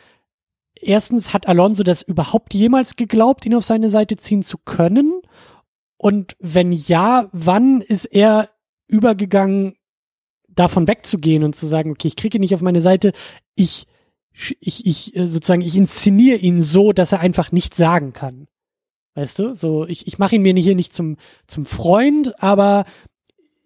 Erstens 0.82 1.34
hat 1.34 1.46
Alonso 1.46 1.82
das 1.82 2.00
überhaupt 2.00 2.54
jemals 2.54 2.96
geglaubt, 2.96 3.44
ihn 3.44 3.54
auf 3.54 3.64
seine 3.64 3.90
Seite 3.90 4.16
ziehen 4.16 4.42
zu 4.42 4.56
können? 4.56 5.20
Und 5.98 6.36
wenn 6.40 6.72
ja, 6.72 7.28
wann 7.32 7.82
ist 7.82 8.06
er 8.06 8.48
übergegangen 8.86 9.74
davon 10.55 10.89
wegzugehen 10.89 11.44
und 11.44 11.56
zu 11.56 11.66
sagen, 11.66 11.90
okay, 11.90 12.09
ich 12.09 12.16
kriege 12.16 12.39
ihn 12.39 12.40
nicht 12.40 12.55
auf 12.55 12.60
meine 12.60 12.81
Seite, 12.81 13.12
ich, 13.55 13.86
ich, 14.60 14.86
ich, 14.86 15.16
äh, 15.16 15.28
sozusagen, 15.28 15.62
ich 15.62 15.77
inszeniere 15.77 16.39
ihn 16.39 16.62
so, 16.62 16.93
dass 16.93 17.12
er 17.12 17.20
einfach 17.20 17.52
nichts 17.52 17.77
sagen 17.77 18.12
kann. 18.12 18.47
Weißt 19.14 19.39
du? 19.39 19.55
So, 19.55 19.86
ich, 19.86 20.06
ich 20.06 20.18
mache 20.18 20.36
ihn 20.36 20.43
mir 20.43 20.55
hier 20.55 20.77
nicht 20.77 20.94
zum, 20.94 21.16
zum 21.47 21.66
Freund, 21.66 22.40
aber 22.43 22.85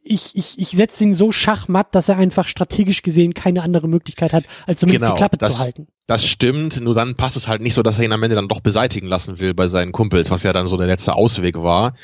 ich, 0.03 0.37
ich, 0.37 0.59
ich 0.59 0.69
setze 0.69 1.05
ihn 1.05 1.15
so 1.15 1.33
schachmatt, 1.33 1.95
dass 1.95 2.09
er 2.09 2.19
einfach 2.19 2.47
strategisch 2.47 3.03
gesehen 3.03 3.33
keine 3.33 3.63
andere 3.63 3.89
Möglichkeit 3.89 4.33
hat, 4.33 4.45
als 4.67 4.81
zumindest 4.81 5.05
genau, 5.05 5.15
die 5.15 5.19
Klappe 5.19 5.39
das, 5.39 5.55
zu 5.55 5.59
halten. 5.59 5.87
Das 6.07 6.27
stimmt, 6.27 6.81
nur 6.81 6.95
dann 6.95 7.17
passt 7.17 7.37
es 7.37 7.49
halt 7.49 7.63
nicht 7.63 7.75
so, 7.75 7.83
dass 7.83 7.99
er 7.99 8.05
ihn 8.05 8.13
am 8.13 8.23
Ende 8.23 8.37
dann 8.37 8.49
doch 8.49 8.61
beseitigen 8.61 9.07
lassen 9.07 9.39
will 9.39 9.55
bei 9.55 9.67
seinen 9.67 9.93
Kumpels, 9.93 10.31
was 10.31 10.43
ja 10.43 10.53
dann 10.53 10.67
so 10.67 10.77
der 10.77 10.87
letzte 10.87 11.15
Ausweg 11.15 11.57
war. 11.57 11.95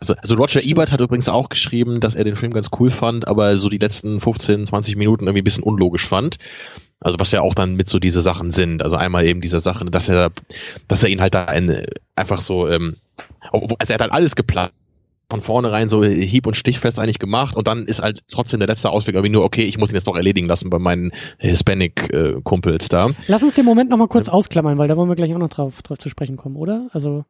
Also, 0.00 0.14
also 0.14 0.34
Roger 0.34 0.62
Ebert 0.62 0.90
hat 0.90 1.00
übrigens 1.00 1.28
auch 1.28 1.48
geschrieben, 1.48 2.00
dass 2.00 2.14
er 2.14 2.24
den 2.24 2.36
Film 2.36 2.52
ganz 2.52 2.68
cool 2.78 2.90
fand, 2.90 3.28
aber 3.28 3.56
so 3.58 3.68
die 3.68 3.78
letzten 3.78 4.20
15, 4.20 4.66
20 4.66 4.96
Minuten 4.96 5.24
irgendwie 5.24 5.42
ein 5.42 5.44
bisschen 5.44 5.64
unlogisch 5.64 6.06
fand. 6.06 6.38
Also 7.00 7.18
was 7.18 7.32
ja 7.32 7.42
auch 7.42 7.54
dann 7.54 7.74
mit 7.74 7.88
so 7.88 7.98
diese 7.98 8.22
Sachen 8.22 8.50
sind. 8.50 8.82
Also 8.82 8.96
einmal 8.96 9.26
eben 9.26 9.40
diese 9.40 9.60
Sachen, 9.60 9.90
dass 9.90 10.08
er, 10.08 10.30
dass 10.88 11.02
er 11.02 11.10
ihn 11.10 11.20
halt 11.20 11.34
da 11.34 11.44
ein, 11.44 11.84
einfach 12.16 12.40
so, 12.40 12.68
ähm, 12.68 12.96
also 13.52 13.76
er 13.78 13.94
hat 13.94 14.00
halt 14.00 14.12
alles 14.12 14.36
geplant 14.36 14.72
von 15.30 15.40
vornherein 15.40 15.88
so 15.88 16.04
hieb- 16.04 16.46
und 16.46 16.54
stichfest 16.54 16.98
eigentlich 16.98 17.18
gemacht 17.18 17.56
und 17.56 17.66
dann 17.66 17.86
ist 17.86 18.00
halt 18.00 18.22
trotzdem 18.30 18.60
der 18.60 18.68
letzte 18.68 18.90
Ausweg 18.90 19.14
irgendwie 19.14 19.32
nur, 19.32 19.44
okay, 19.44 19.62
ich 19.62 19.78
muss 19.78 19.90
ihn 19.90 19.94
jetzt 19.94 20.06
doch 20.06 20.16
erledigen 20.16 20.46
lassen 20.46 20.70
bei 20.70 20.78
meinen 20.78 21.12
Hispanic-Kumpels 21.38 22.88
da. 22.88 23.10
Lass 23.26 23.42
uns 23.42 23.54
den 23.54 23.64
Moment 23.64 23.90
nochmal 23.90 24.08
kurz 24.08 24.28
ausklammern, 24.28 24.76
weil 24.78 24.88
da 24.88 24.96
wollen 24.96 25.08
wir 25.08 25.16
gleich 25.16 25.34
auch 25.34 25.38
noch 25.38 25.48
drauf, 25.48 25.82
drauf 25.82 25.98
zu 25.98 26.08
sprechen 26.08 26.36
kommen, 26.36 26.56
oder? 26.56 26.88
Also. 26.92 27.24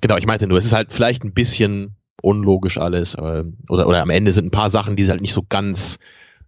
Genau, 0.00 0.16
ich 0.16 0.26
meinte 0.26 0.46
nur, 0.46 0.58
es 0.58 0.64
ist 0.64 0.72
halt 0.72 0.92
vielleicht 0.92 1.24
ein 1.24 1.32
bisschen 1.32 1.96
unlogisch 2.22 2.78
alles, 2.78 3.16
oder, 3.16 3.44
oder 3.68 4.02
am 4.02 4.10
Ende 4.10 4.32
sind 4.32 4.46
ein 4.46 4.50
paar 4.50 4.70
Sachen, 4.70 4.96
die 4.96 5.08
halt 5.08 5.20
nicht 5.20 5.32
so 5.32 5.44
ganz 5.48 5.98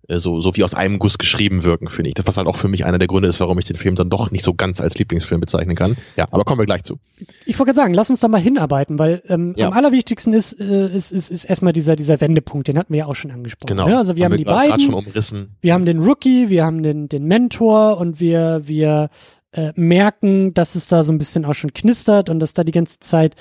äh, 0.08 0.18
so, 0.18 0.40
so 0.40 0.56
wie 0.56 0.64
aus 0.64 0.74
einem 0.74 0.98
Guss 0.98 1.18
geschrieben 1.18 1.64
wirken, 1.64 1.88
finde 1.88 2.08
ich. 2.08 2.14
Das 2.14 2.26
was 2.26 2.36
halt 2.36 2.46
auch 2.46 2.56
für 2.56 2.68
mich 2.68 2.84
einer 2.84 2.98
der 2.98 3.08
Gründe 3.08 3.28
ist, 3.28 3.40
warum 3.40 3.58
ich 3.58 3.64
den 3.64 3.76
Film 3.76 3.94
dann 3.94 4.10
doch 4.10 4.30
nicht 4.30 4.44
so 4.44 4.54
ganz 4.54 4.80
als 4.80 4.98
Lieblingsfilm 4.98 5.40
bezeichnen 5.40 5.74
kann. 5.76 5.96
Ja, 6.16 6.26
aber 6.30 6.44
kommen 6.44 6.60
wir 6.60 6.66
gleich 6.66 6.84
zu. 6.84 6.98
Ich 7.46 7.58
wollte 7.58 7.72
gerade 7.72 7.76
sagen, 7.76 7.94
lass 7.94 8.10
uns 8.10 8.20
da 8.20 8.28
mal 8.28 8.40
hinarbeiten, 8.40 8.98
weil 8.98 9.22
ähm, 9.28 9.54
ja. 9.56 9.68
am 9.68 9.72
allerwichtigsten 9.72 10.32
ist, 10.32 10.60
äh, 10.60 10.86
ist, 10.88 11.12
ist, 11.12 11.30
ist 11.30 11.44
erstmal 11.44 11.72
dieser, 11.72 11.96
dieser 11.96 12.20
Wendepunkt, 12.20 12.68
den 12.68 12.78
hatten 12.78 12.92
wir 12.92 13.00
ja 13.00 13.06
auch 13.06 13.14
schon 13.14 13.30
angesprochen. 13.30 13.68
Genau. 13.68 13.88
Ne? 13.88 13.96
Also 13.96 14.16
wir 14.16 14.24
haben, 14.24 14.32
haben 14.32 14.38
wir 14.38 14.44
die 14.44 14.50
beiden. 14.50 14.80
schon 14.80 14.94
umrissen. 14.94 15.56
Wir 15.60 15.74
haben 15.74 15.84
den 15.84 16.00
Rookie, 16.00 16.48
wir 16.48 16.64
haben 16.64 16.82
den, 16.82 17.08
den 17.08 17.24
Mentor 17.24 17.98
und 17.98 18.20
wir, 18.20 18.62
wir 18.64 19.10
äh, 19.52 19.72
merken, 19.76 20.54
dass 20.54 20.74
es 20.74 20.88
da 20.88 21.04
so 21.04 21.12
ein 21.12 21.18
bisschen 21.18 21.44
auch 21.44 21.54
schon 21.54 21.72
knistert 21.72 22.30
und 22.30 22.40
dass 22.40 22.54
da 22.54 22.64
die 22.64 22.72
ganze 22.72 23.00
Zeit 23.00 23.36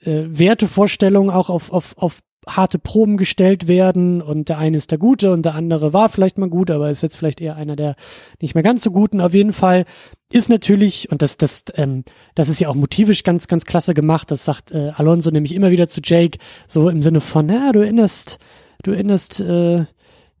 äh, 0.00 0.24
Wertevorstellungen 0.26 1.30
auch 1.30 1.50
auf, 1.50 1.72
auf, 1.72 1.96
auf 1.98 2.20
harte 2.46 2.78
Proben 2.78 3.16
gestellt 3.16 3.68
werden 3.68 4.20
und 4.20 4.48
der 4.48 4.58
eine 4.58 4.76
ist 4.76 4.90
der 4.90 4.98
Gute 4.98 5.32
und 5.32 5.42
der 5.44 5.54
andere 5.54 5.92
war 5.92 6.08
vielleicht 6.08 6.38
mal 6.38 6.48
gut, 6.48 6.70
aber 6.70 6.90
ist 6.90 7.02
jetzt 7.02 7.16
vielleicht 7.16 7.40
eher 7.40 7.56
einer 7.56 7.76
der 7.76 7.96
nicht 8.40 8.54
mehr 8.54 8.62
ganz 8.62 8.82
so 8.84 8.90
guten. 8.90 9.20
Auf 9.20 9.34
jeden 9.34 9.52
Fall 9.52 9.84
ist 10.30 10.48
natürlich, 10.48 11.10
und 11.10 11.22
das, 11.22 11.36
das, 11.36 11.64
ähm, 11.74 12.04
das 12.34 12.48
ist 12.48 12.60
ja 12.60 12.68
auch 12.68 12.74
motivisch 12.74 13.22
ganz, 13.22 13.48
ganz 13.48 13.64
klasse 13.64 13.94
gemacht, 13.94 14.30
das 14.30 14.44
sagt 14.44 14.72
äh, 14.72 14.92
Alonso 14.96 15.30
nämlich 15.30 15.54
immer 15.54 15.70
wieder 15.70 15.88
zu 15.88 16.00
Jake, 16.02 16.38
so 16.66 16.88
im 16.88 17.02
Sinne 17.02 17.20
von, 17.20 17.48
ja, 17.48 17.72
du 17.72 17.80
erinnerst, 17.80 18.38
du 18.82 18.90
erinnerst 18.90 19.40
äh, 19.40 19.86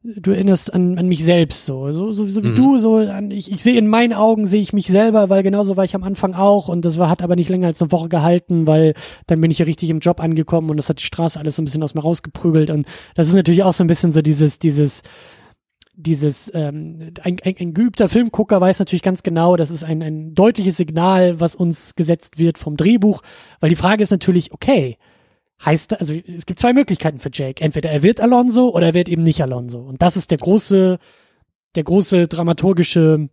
du 0.04 0.32
erinnerst 0.32 0.74
an, 0.74 0.98
an 0.98 1.08
mich 1.08 1.24
selbst 1.24 1.64
so, 1.64 1.90
so, 1.92 2.12
so, 2.12 2.26
so 2.26 2.44
wie 2.44 2.50
mhm. 2.50 2.56
du, 2.56 2.78
so 2.78 2.96
an, 2.96 3.30
ich, 3.30 3.50
ich 3.50 3.62
sehe 3.62 3.78
in 3.78 3.88
meinen 3.88 4.12
Augen 4.12 4.46
sehe 4.46 4.60
ich 4.60 4.74
mich 4.74 4.86
selber, 4.86 5.30
weil 5.30 5.42
genauso 5.42 5.78
war 5.78 5.84
ich 5.84 5.94
am 5.94 6.04
Anfang 6.04 6.34
auch 6.34 6.68
und 6.68 6.84
das 6.84 6.98
war, 6.98 7.08
hat 7.08 7.22
aber 7.22 7.36
nicht 7.36 7.48
länger 7.48 7.68
als 7.68 7.80
eine 7.80 7.90
Woche 7.90 8.10
gehalten, 8.10 8.66
weil 8.66 8.92
dann 9.26 9.40
bin 9.40 9.50
ich 9.50 9.60
ja 9.60 9.64
richtig 9.64 9.88
im 9.88 10.00
Job 10.00 10.20
angekommen 10.20 10.68
und 10.68 10.76
das 10.76 10.90
hat 10.90 11.00
die 11.00 11.04
Straße 11.04 11.40
alles 11.40 11.56
so 11.56 11.62
ein 11.62 11.64
bisschen 11.64 11.82
aus 11.82 11.94
mir 11.94 12.02
rausgeprügelt 12.02 12.68
und 12.68 12.86
das 13.14 13.28
ist 13.28 13.34
natürlich 13.34 13.62
auch 13.62 13.72
so 13.72 13.82
ein 13.82 13.86
bisschen 13.86 14.12
so 14.12 14.20
dieses, 14.20 14.58
dieses, 14.58 15.00
dieses 15.96 16.52
ähm, 16.54 17.12
ein, 17.22 17.38
ein, 17.42 17.54
ein 17.58 17.72
geübter 17.72 18.10
Filmgucker 18.10 18.60
weiß 18.60 18.80
natürlich 18.80 19.02
ganz 19.02 19.22
genau, 19.22 19.56
das 19.56 19.70
ist 19.70 19.84
ein, 19.84 20.02
ein 20.02 20.34
deutliches 20.34 20.76
Signal, 20.76 21.40
was 21.40 21.54
uns 21.54 21.94
gesetzt 21.94 22.38
wird 22.38 22.58
vom 22.58 22.76
Drehbuch, 22.76 23.22
weil 23.60 23.70
die 23.70 23.76
Frage 23.76 24.02
ist 24.02 24.10
natürlich, 24.10 24.52
okay, 24.52 24.98
heißt, 25.62 26.00
also 26.00 26.14
es 26.14 26.46
gibt 26.46 26.60
zwei 26.60 26.72
Möglichkeiten 26.72 27.20
für 27.20 27.30
Jake. 27.32 27.62
Entweder 27.62 27.90
er 27.90 28.02
wird 28.02 28.20
Alonso 28.20 28.70
oder 28.70 28.88
er 28.88 28.94
wird 28.94 29.08
eben 29.08 29.22
nicht 29.22 29.42
Alonso. 29.42 29.80
Und 29.80 30.02
das 30.02 30.16
ist 30.16 30.30
der 30.30 30.38
große, 30.38 30.98
der 31.74 31.84
große 31.84 32.28
dramaturgische 32.28 33.28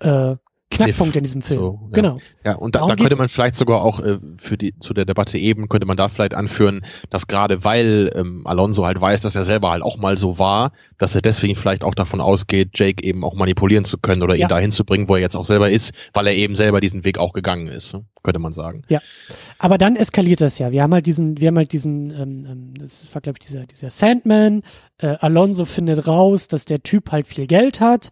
äh, 0.00 0.36
Knackpunkt 0.70 1.16
in 1.16 1.24
diesem 1.24 1.42
Film. 1.42 1.60
So, 1.60 1.80
ja. 1.84 1.88
Genau. 1.92 2.16
Ja, 2.44 2.54
und 2.56 2.74
da, 2.74 2.86
da 2.86 2.96
könnte 2.96 3.16
man 3.16 3.28
vielleicht 3.28 3.56
sogar 3.56 3.82
auch 3.82 4.00
äh, 4.00 4.18
für 4.36 4.58
die 4.58 4.78
zu 4.78 4.92
der 4.92 5.04
Debatte 5.04 5.38
eben 5.38 5.68
könnte 5.68 5.86
man 5.86 5.96
da 5.96 6.08
vielleicht 6.08 6.34
anführen, 6.34 6.84
dass 7.10 7.26
gerade 7.26 7.64
weil 7.64 8.10
ähm, 8.14 8.46
Alonso 8.46 8.84
halt 8.84 9.00
weiß, 9.00 9.22
dass 9.22 9.34
er 9.34 9.44
selber 9.44 9.70
halt 9.70 9.82
auch 9.82 9.96
mal 9.96 10.18
so 10.18 10.38
war, 10.38 10.72
dass 10.98 11.14
er 11.14 11.22
deswegen 11.22 11.56
vielleicht 11.56 11.84
auch 11.84 11.94
davon 11.94 12.20
ausgeht, 12.20 12.70
Jake 12.74 13.02
eben 13.02 13.24
auch 13.24 13.34
manipulieren 13.34 13.84
zu 13.84 13.98
können 13.98 14.22
oder 14.22 14.34
ja. 14.34 14.46
ihn 14.46 14.48
dahin 14.48 14.70
zu 14.70 14.84
bringen, 14.84 15.08
wo 15.08 15.14
er 15.14 15.20
jetzt 15.20 15.36
auch 15.36 15.44
selber 15.44 15.70
ist, 15.70 15.94
weil 16.12 16.26
er 16.26 16.34
eben 16.34 16.54
selber 16.54 16.80
diesen 16.80 17.04
Weg 17.04 17.18
auch 17.18 17.32
gegangen 17.32 17.68
ist, 17.68 17.94
ne? 17.94 18.04
könnte 18.22 18.40
man 18.40 18.52
sagen. 18.52 18.82
Ja. 18.88 19.00
Aber 19.58 19.78
dann 19.78 19.96
eskaliert 19.96 20.40
das 20.40 20.58
ja. 20.58 20.70
Wir 20.70 20.82
haben 20.82 20.92
halt 20.92 21.06
diesen, 21.06 21.40
wir 21.40 21.48
haben 21.48 21.56
halt 21.56 21.72
diesen, 21.72 22.10
ähm, 22.10 22.46
ähm 22.48 22.74
das 22.78 22.92
war 23.12 23.22
glaube 23.22 23.38
ich 23.40 23.46
dieser 23.46 23.64
dieser 23.66 23.90
Sandman. 23.90 24.62
Äh, 24.98 25.16
Alonso 25.20 25.64
findet 25.64 26.06
raus, 26.06 26.48
dass 26.48 26.64
der 26.64 26.82
Typ 26.82 27.12
halt 27.12 27.26
viel 27.26 27.46
Geld 27.46 27.80
hat. 27.80 28.10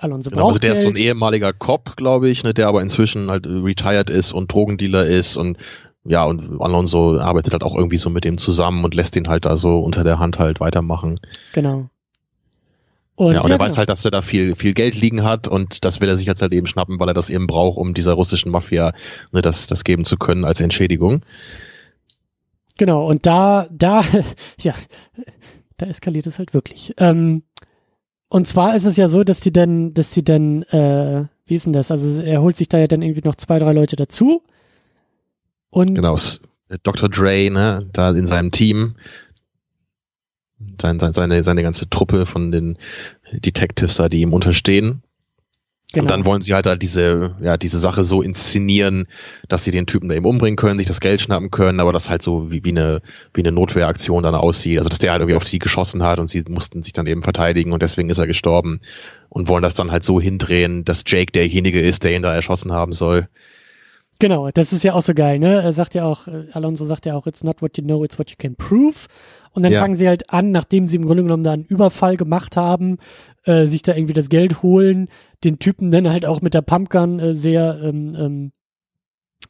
Alonso 0.00 0.30
genau, 0.30 0.42
braucht 0.42 0.50
Also 0.50 0.58
der 0.60 0.70
Geld. 0.70 0.78
ist 0.78 0.82
so 0.84 0.88
ein 0.90 0.96
ehemaliger 0.96 1.52
Cop, 1.52 1.96
glaube 1.96 2.28
ich, 2.28 2.42
ne, 2.42 2.54
der 2.54 2.68
aber 2.68 2.80
inzwischen 2.82 3.30
halt 3.30 3.46
retired 3.46 4.10
ist 4.10 4.32
und 4.32 4.52
Drogendealer 4.52 5.06
ist 5.06 5.36
und 5.36 5.58
ja, 6.04 6.24
und 6.24 6.60
Alonso 6.60 7.18
arbeitet 7.18 7.52
halt 7.52 7.62
auch 7.62 7.76
irgendwie 7.76 7.98
so 7.98 8.08
mit 8.08 8.24
dem 8.24 8.38
zusammen 8.38 8.84
und 8.84 8.94
lässt 8.94 9.16
ihn 9.16 9.28
halt 9.28 9.44
da 9.44 9.56
so 9.56 9.80
unter 9.80 10.02
der 10.02 10.18
Hand 10.18 10.38
halt 10.38 10.58
weitermachen. 10.58 11.20
Genau. 11.52 11.90
Und, 13.16 13.34
ja, 13.34 13.42
und 13.42 13.48
ja, 13.50 13.54
er 13.54 13.58
genau. 13.58 13.64
weiß 13.68 13.76
halt, 13.76 13.90
dass 13.90 14.04
er 14.06 14.10
da 14.10 14.22
viel, 14.22 14.56
viel 14.56 14.72
Geld 14.72 14.94
liegen 14.94 15.24
hat 15.24 15.46
und 15.46 15.84
das 15.84 16.00
will 16.00 16.08
er 16.08 16.16
sich 16.16 16.26
jetzt 16.26 16.40
halt 16.40 16.54
eben 16.54 16.66
schnappen, 16.66 16.98
weil 16.98 17.08
er 17.08 17.14
das 17.14 17.28
eben 17.28 17.46
braucht, 17.46 17.76
um 17.76 17.92
dieser 17.92 18.14
russischen 18.14 18.50
Mafia 18.50 18.94
ne, 19.30 19.42
das, 19.42 19.66
das 19.66 19.84
geben 19.84 20.06
zu 20.06 20.16
können 20.16 20.46
als 20.46 20.60
Entschädigung. 20.60 21.22
Genau, 22.78 23.06
und 23.06 23.26
da, 23.26 23.68
da, 23.70 24.02
ja, 24.58 24.72
da 25.76 25.84
eskaliert 25.84 26.26
es 26.26 26.38
halt 26.38 26.54
wirklich. 26.54 26.94
Ähm, 26.96 27.42
und 28.32 28.46
zwar 28.46 28.76
ist 28.76 28.84
es 28.84 28.96
ja 28.96 29.08
so, 29.08 29.24
dass 29.24 29.40
die 29.40 29.52
dann, 29.52 29.92
dass 29.92 30.12
die 30.12 30.24
dann, 30.24 30.62
äh, 30.62 31.24
wie 31.46 31.54
ist 31.56 31.66
denn 31.66 31.72
das? 31.72 31.90
Also 31.90 32.22
er 32.22 32.40
holt 32.40 32.56
sich 32.56 32.68
da 32.68 32.78
ja 32.78 32.86
dann 32.86 33.02
irgendwie 33.02 33.26
noch 33.26 33.34
zwei, 33.34 33.58
drei 33.58 33.72
Leute 33.72 33.96
dazu. 33.96 34.44
Und 35.68 35.96
genau, 35.96 36.16
Dr. 36.84 37.08
Dre, 37.08 37.50
ne, 37.50 37.88
da 37.92 38.10
in 38.10 38.28
seinem 38.28 38.52
Team, 38.52 38.94
sein, 40.80 41.00
seine, 41.00 41.42
seine 41.42 41.62
ganze 41.64 41.90
Truppe 41.90 42.24
von 42.24 42.52
den 42.52 42.78
Detectives 43.32 43.96
da, 43.96 44.08
die 44.08 44.20
ihm 44.20 44.32
unterstehen. 44.32 45.02
Genau. 45.92 46.04
Und 46.04 46.10
dann 46.10 46.24
wollen 46.24 46.40
sie 46.40 46.54
halt, 46.54 46.66
halt 46.66 46.82
diese, 46.82 47.34
ja, 47.40 47.56
diese 47.56 47.80
Sache 47.80 48.04
so 48.04 48.22
inszenieren, 48.22 49.08
dass 49.48 49.64
sie 49.64 49.72
den 49.72 49.86
Typen 49.86 50.08
da 50.08 50.14
eben 50.14 50.24
umbringen 50.24 50.56
können, 50.56 50.78
sich 50.78 50.86
das 50.86 51.00
Geld 51.00 51.20
schnappen 51.20 51.50
können, 51.50 51.80
aber 51.80 51.92
das 51.92 52.08
halt 52.08 52.22
so 52.22 52.52
wie, 52.52 52.62
wie, 52.64 52.70
eine, 52.70 53.02
wie 53.34 53.40
eine 53.40 53.50
Notwehraktion 53.50 54.22
dann 54.22 54.36
aussieht. 54.36 54.78
Also 54.78 54.88
dass 54.88 55.00
der 55.00 55.10
halt 55.10 55.22
irgendwie 55.22 55.36
auf 55.36 55.48
sie 55.48 55.58
geschossen 55.58 56.04
hat 56.04 56.20
und 56.20 56.28
sie 56.28 56.44
mussten 56.48 56.84
sich 56.84 56.92
dann 56.92 57.08
eben 57.08 57.22
verteidigen 57.22 57.72
und 57.72 57.82
deswegen 57.82 58.08
ist 58.08 58.18
er 58.18 58.28
gestorben 58.28 58.80
und 59.28 59.48
wollen 59.48 59.64
das 59.64 59.74
dann 59.74 59.90
halt 59.90 60.04
so 60.04 60.20
hindrehen, 60.20 60.84
dass 60.84 61.02
Jake 61.06 61.32
derjenige 61.32 61.80
ist, 61.80 62.04
der 62.04 62.14
ihn 62.14 62.22
da 62.22 62.32
erschossen 62.32 62.72
haben 62.72 62.92
soll. 62.92 63.28
Genau, 64.20 64.50
das 64.50 64.72
ist 64.72 64.84
ja 64.84 64.92
auch 64.92 65.02
so 65.02 65.14
geil, 65.14 65.38
ne? 65.38 65.62
Er 65.62 65.72
sagt 65.72 65.94
ja 65.94 66.04
auch, 66.04 66.28
äh, 66.28 66.44
Alonso 66.52 66.84
sagt 66.84 67.06
ja 67.06 67.16
auch, 67.16 67.26
it's 67.26 67.42
not 67.42 67.62
what 67.62 67.78
you 67.78 67.82
know, 67.82 68.04
it's 68.04 68.18
what 68.18 68.28
you 68.30 68.36
can 68.38 68.54
prove. 68.54 69.06
Und 69.52 69.64
dann 69.64 69.72
ja. 69.72 69.80
fangen 69.80 69.96
sie 69.96 70.06
halt 70.06 70.30
an, 70.30 70.52
nachdem 70.52 70.86
sie 70.86 70.96
im 70.96 71.06
Grunde 71.06 71.22
genommen 71.22 71.42
da 71.42 71.52
einen 71.52 71.64
Überfall 71.64 72.16
gemacht 72.16 72.56
haben, 72.56 72.98
äh, 73.44 73.66
sich 73.66 73.82
da 73.82 73.94
irgendwie 73.94 74.12
das 74.12 74.28
Geld 74.28 74.62
holen, 74.62 75.08
den 75.44 75.58
Typen 75.58 75.90
dann 75.90 76.08
halt 76.08 76.26
auch 76.26 76.40
mit 76.40 76.54
der 76.54 76.62
Pumpgun 76.62 77.18
äh, 77.18 77.34
sehr, 77.34 77.80
ähm, 77.82 78.14
ähm, 78.18 78.52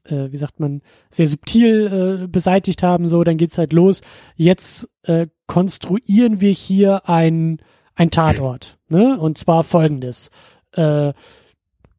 äh, 0.04 0.32
wie 0.32 0.36
sagt 0.36 0.60
man, 0.60 0.82
sehr 1.10 1.26
subtil 1.26 2.22
äh, 2.22 2.26
beseitigt 2.28 2.82
haben, 2.82 3.08
so, 3.08 3.24
dann 3.24 3.36
geht's 3.36 3.58
halt 3.58 3.72
los. 3.72 4.02
Jetzt 4.36 4.88
äh, 5.02 5.26
konstruieren 5.46 6.40
wir 6.40 6.52
hier 6.52 7.08
ein, 7.08 7.58
ein 7.94 8.10
Tatort, 8.10 8.78
ne? 8.88 9.18
Und 9.18 9.38
zwar 9.38 9.64
folgendes. 9.64 10.30
Äh, 10.72 11.12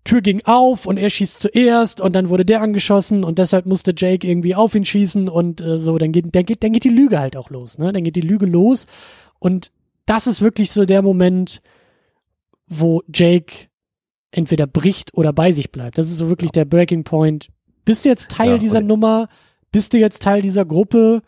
Tür 0.04 0.22
ging 0.22 0.42
auf 0.46 0.88
und 0.88 0.98
er 0.98 1.12
schießt 1.12 1.40
zuerst 1.40 2.02
und 2.02 2.16
dann 2.16 2.30
wurde 2.30 2.44
der 2.44 2.62
angeschossen 2.62 3.24
und 3.24 3.38
deshalb 3.38 3.68
musste 3.68 3.94
Jake 3.96 4.28
irgendwie 4.28 4.56
auf 4.56 4.74
ihn 4.74 4.86
schießen 4.86 5.30
und 5.30 5.62
äh, 5.62 5.78
so, 5.78 5.98
dann 5.98 6.12
geht, 6.12 6.34
dann 6.34 6.46
geht, 6.46 6.64
dann 6.64 6.72
geht 6.72 6.86
die 6.86 6.90
Lüge 6.90 7.20
halt 7.20 7.38
auch 7.38 7.50
los, 7.52 7.78
ne? 7.78 7.92
Dann 7.92 8.04
geht 8.04 8.16
die 8.16 8.22
Lüge 8.22 8.48
los 8.48 8.88
und 9.38 9.72
das 10.08 10.26
ist 10.26 10.42
wirklich 10.42 10.72
so 10.72 10.86
der 10.86 11.04
Moment, 11.04 11.62
wo 12.68 13.04
Jake 13.14 13.68
entweder 14.32 14.68
bricht 14.68 15.14
oder 15.14 15.34
bei 15.34 15.52
sich 15.52 15.72
bleibt. 15.72 15.98
Das 15.98 16.10
ist 16.10 16.18
so 16.18 16.30
wirklich 16.30 16.50
ja. 16.50 16.64
der 16.64 16.66
Breaking 16.66 17.04
Point. 17.04 17.50
Bist 17.86 18.06
du 18.06 18.10
jetzt 18.10 18.32
Teil 18.32 18.52
ja, 18.52 18.58
dieser 18.58 18.82
Nummer? 18.82 19.28
Bist 19.72 19.94
du 19.94 19.98
jetzt 19.98 20.22
Teil 20.22 20.42
dieser 20.42 20.66
Gruppe? 20.66 21.22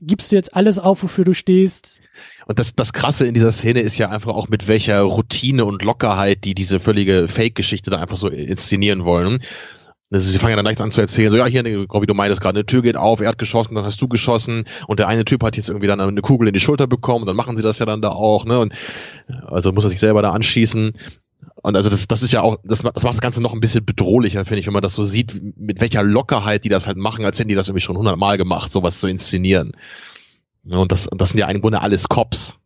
Gibst 0.00 0.32
du 0.32 0.36
jetzt 0.36 0.54
alles 0.54 0.78
auf, 0.78 1.02
wofür 1.02 1.24
du 1.24 1.34
stehst? 1.34 2.00
Und 2.46 2.58
das, 2.58 2.74
das 2.74 2.92
Krasse 2.92 3.26
in 3.26 3.34
dieser 3.34 3.52
Szene 3.52 3.80
ist 3.80 3.98
ja 3.98 4.10
einfach 4.10 4.34
auch 4.34 4.48
mit 4.48 4.68
welcher 4.68 5.00
Routine 5.00 5.64
und 5.64 5.82
Lockerheit 5.82 6.44
die 6.44 6.54
diese 6.54 6.78
völlige 6.78 7.26
Fake-Geschichte 7.28 7.90
da 7.90 7.98
einfach 7.98 8.16
so 8.16 8.28
inszenieren 8.28 9.04
wollen. 9.04 9.40
Also 10.12 10.30
sie 10.30 10.38
fangen 10.38 10.50
ja 10.50 10.56
dann 10.56 10.66
leicht 10.66 10.80
an 10.80 10.92
zu 10.92 11.00
erzählen, 11.00 11.30
so 11.30 11.36
ja, 11.36 11.46
hier, 11.46 11.64
wie 11.64 12.06
du 12.06 12.14
meintest 12.14 12.40
gerade, 12.40 12.58
eine 12.58 12.66
Tür 12.66 12.82
geht 12.82 12.96
auf, 12.96 13.20
er 13.20 13.28
hat 13.28 13.38
geschossen, 13.38 13.74
dann 13.74 13.84
hast 13.84 14.00
du 14.00 14.06
geschossen 14.06 14.64
und 14.86 15.00
der 15.00 15.08
eine 15.08 15.24
Typ 15.24 15.42
hat 15.42 15.56
jetzt 15.56 15.68
irgendwie 15.68 15.88
dann 15.88 16.00
eine 16.00 16.20
Kugel 16.20 16.46
in 16.46 16.54
die 16.54 16.60
Schulter 16.60 16.86
bekommen 16.86 17.22
und 17.22 17.26
dann 17.26 17.36
machen 17.36 17.56
sie 17.56 17.64
das 17.64 17.80
ja 17.80 17.86
dann 17.86 18.00
da 18.00 18.10
auch, 18.10 18.44
ne? 18.44 18.60
Und 18.60 18.74
also 19.46 19.72
muss 19.72 19.84
er 19.84 19.90
sich 19.90 19.98
selber 19.98 20.22
da 20.22 20.30
anschießen. 20.30 20.92
Und 21.62 21.76
also 21.76 21.90
das, 21.90 22.06
das 22.06 22.22
ist 22.22 22.32
ja 22.32 22.42
auch, 22.42 22.58
das, 22.64 22.80
das 22.80 23.02
macht 23.02 23.14
das 23.14 23.20
Ganze 23.20 23.42
noch 23.42 23.52
ein 23.52 23.60
bisschen 23.60 23.84
bedrohlicher, 23.84 24.44
finde 24.44 24.60
ich, 24.60 24.66
wenn 24.66 24.72
man 24.72 24.82
das 24.82 24.94
so 24.94 25.04
sieht, 25.04 25.40
mit 25.56 25.80
welcher 25.80 26.02
Lockerheit 26.02 26.64
die 26.64 26.68
das 26.68 26.86
halt 26.86 26.96
machen, 26.96 27.24
als 27.24 27.38
hätten 27.38 27.48
die 27.48 27.54
das 27.54 27.68
irgendwie 27.68 27.82
schon 27.82 27.96
hundertmal 27.96 28.38
gemacht, 28.38 28.70
sowas 28.70 29.00
zu 29.00 29.08
inszenieren. 29.08 29.72
Und 30.64 30.92
das, 30.92 31.08
das 31.16 31.30
sind 31.30 31.40
ja 31.40 31.48
im 31.48 31.60
Grunde 31.60 31.80
alles 31.80 32.08
Cops. 32.08 32.56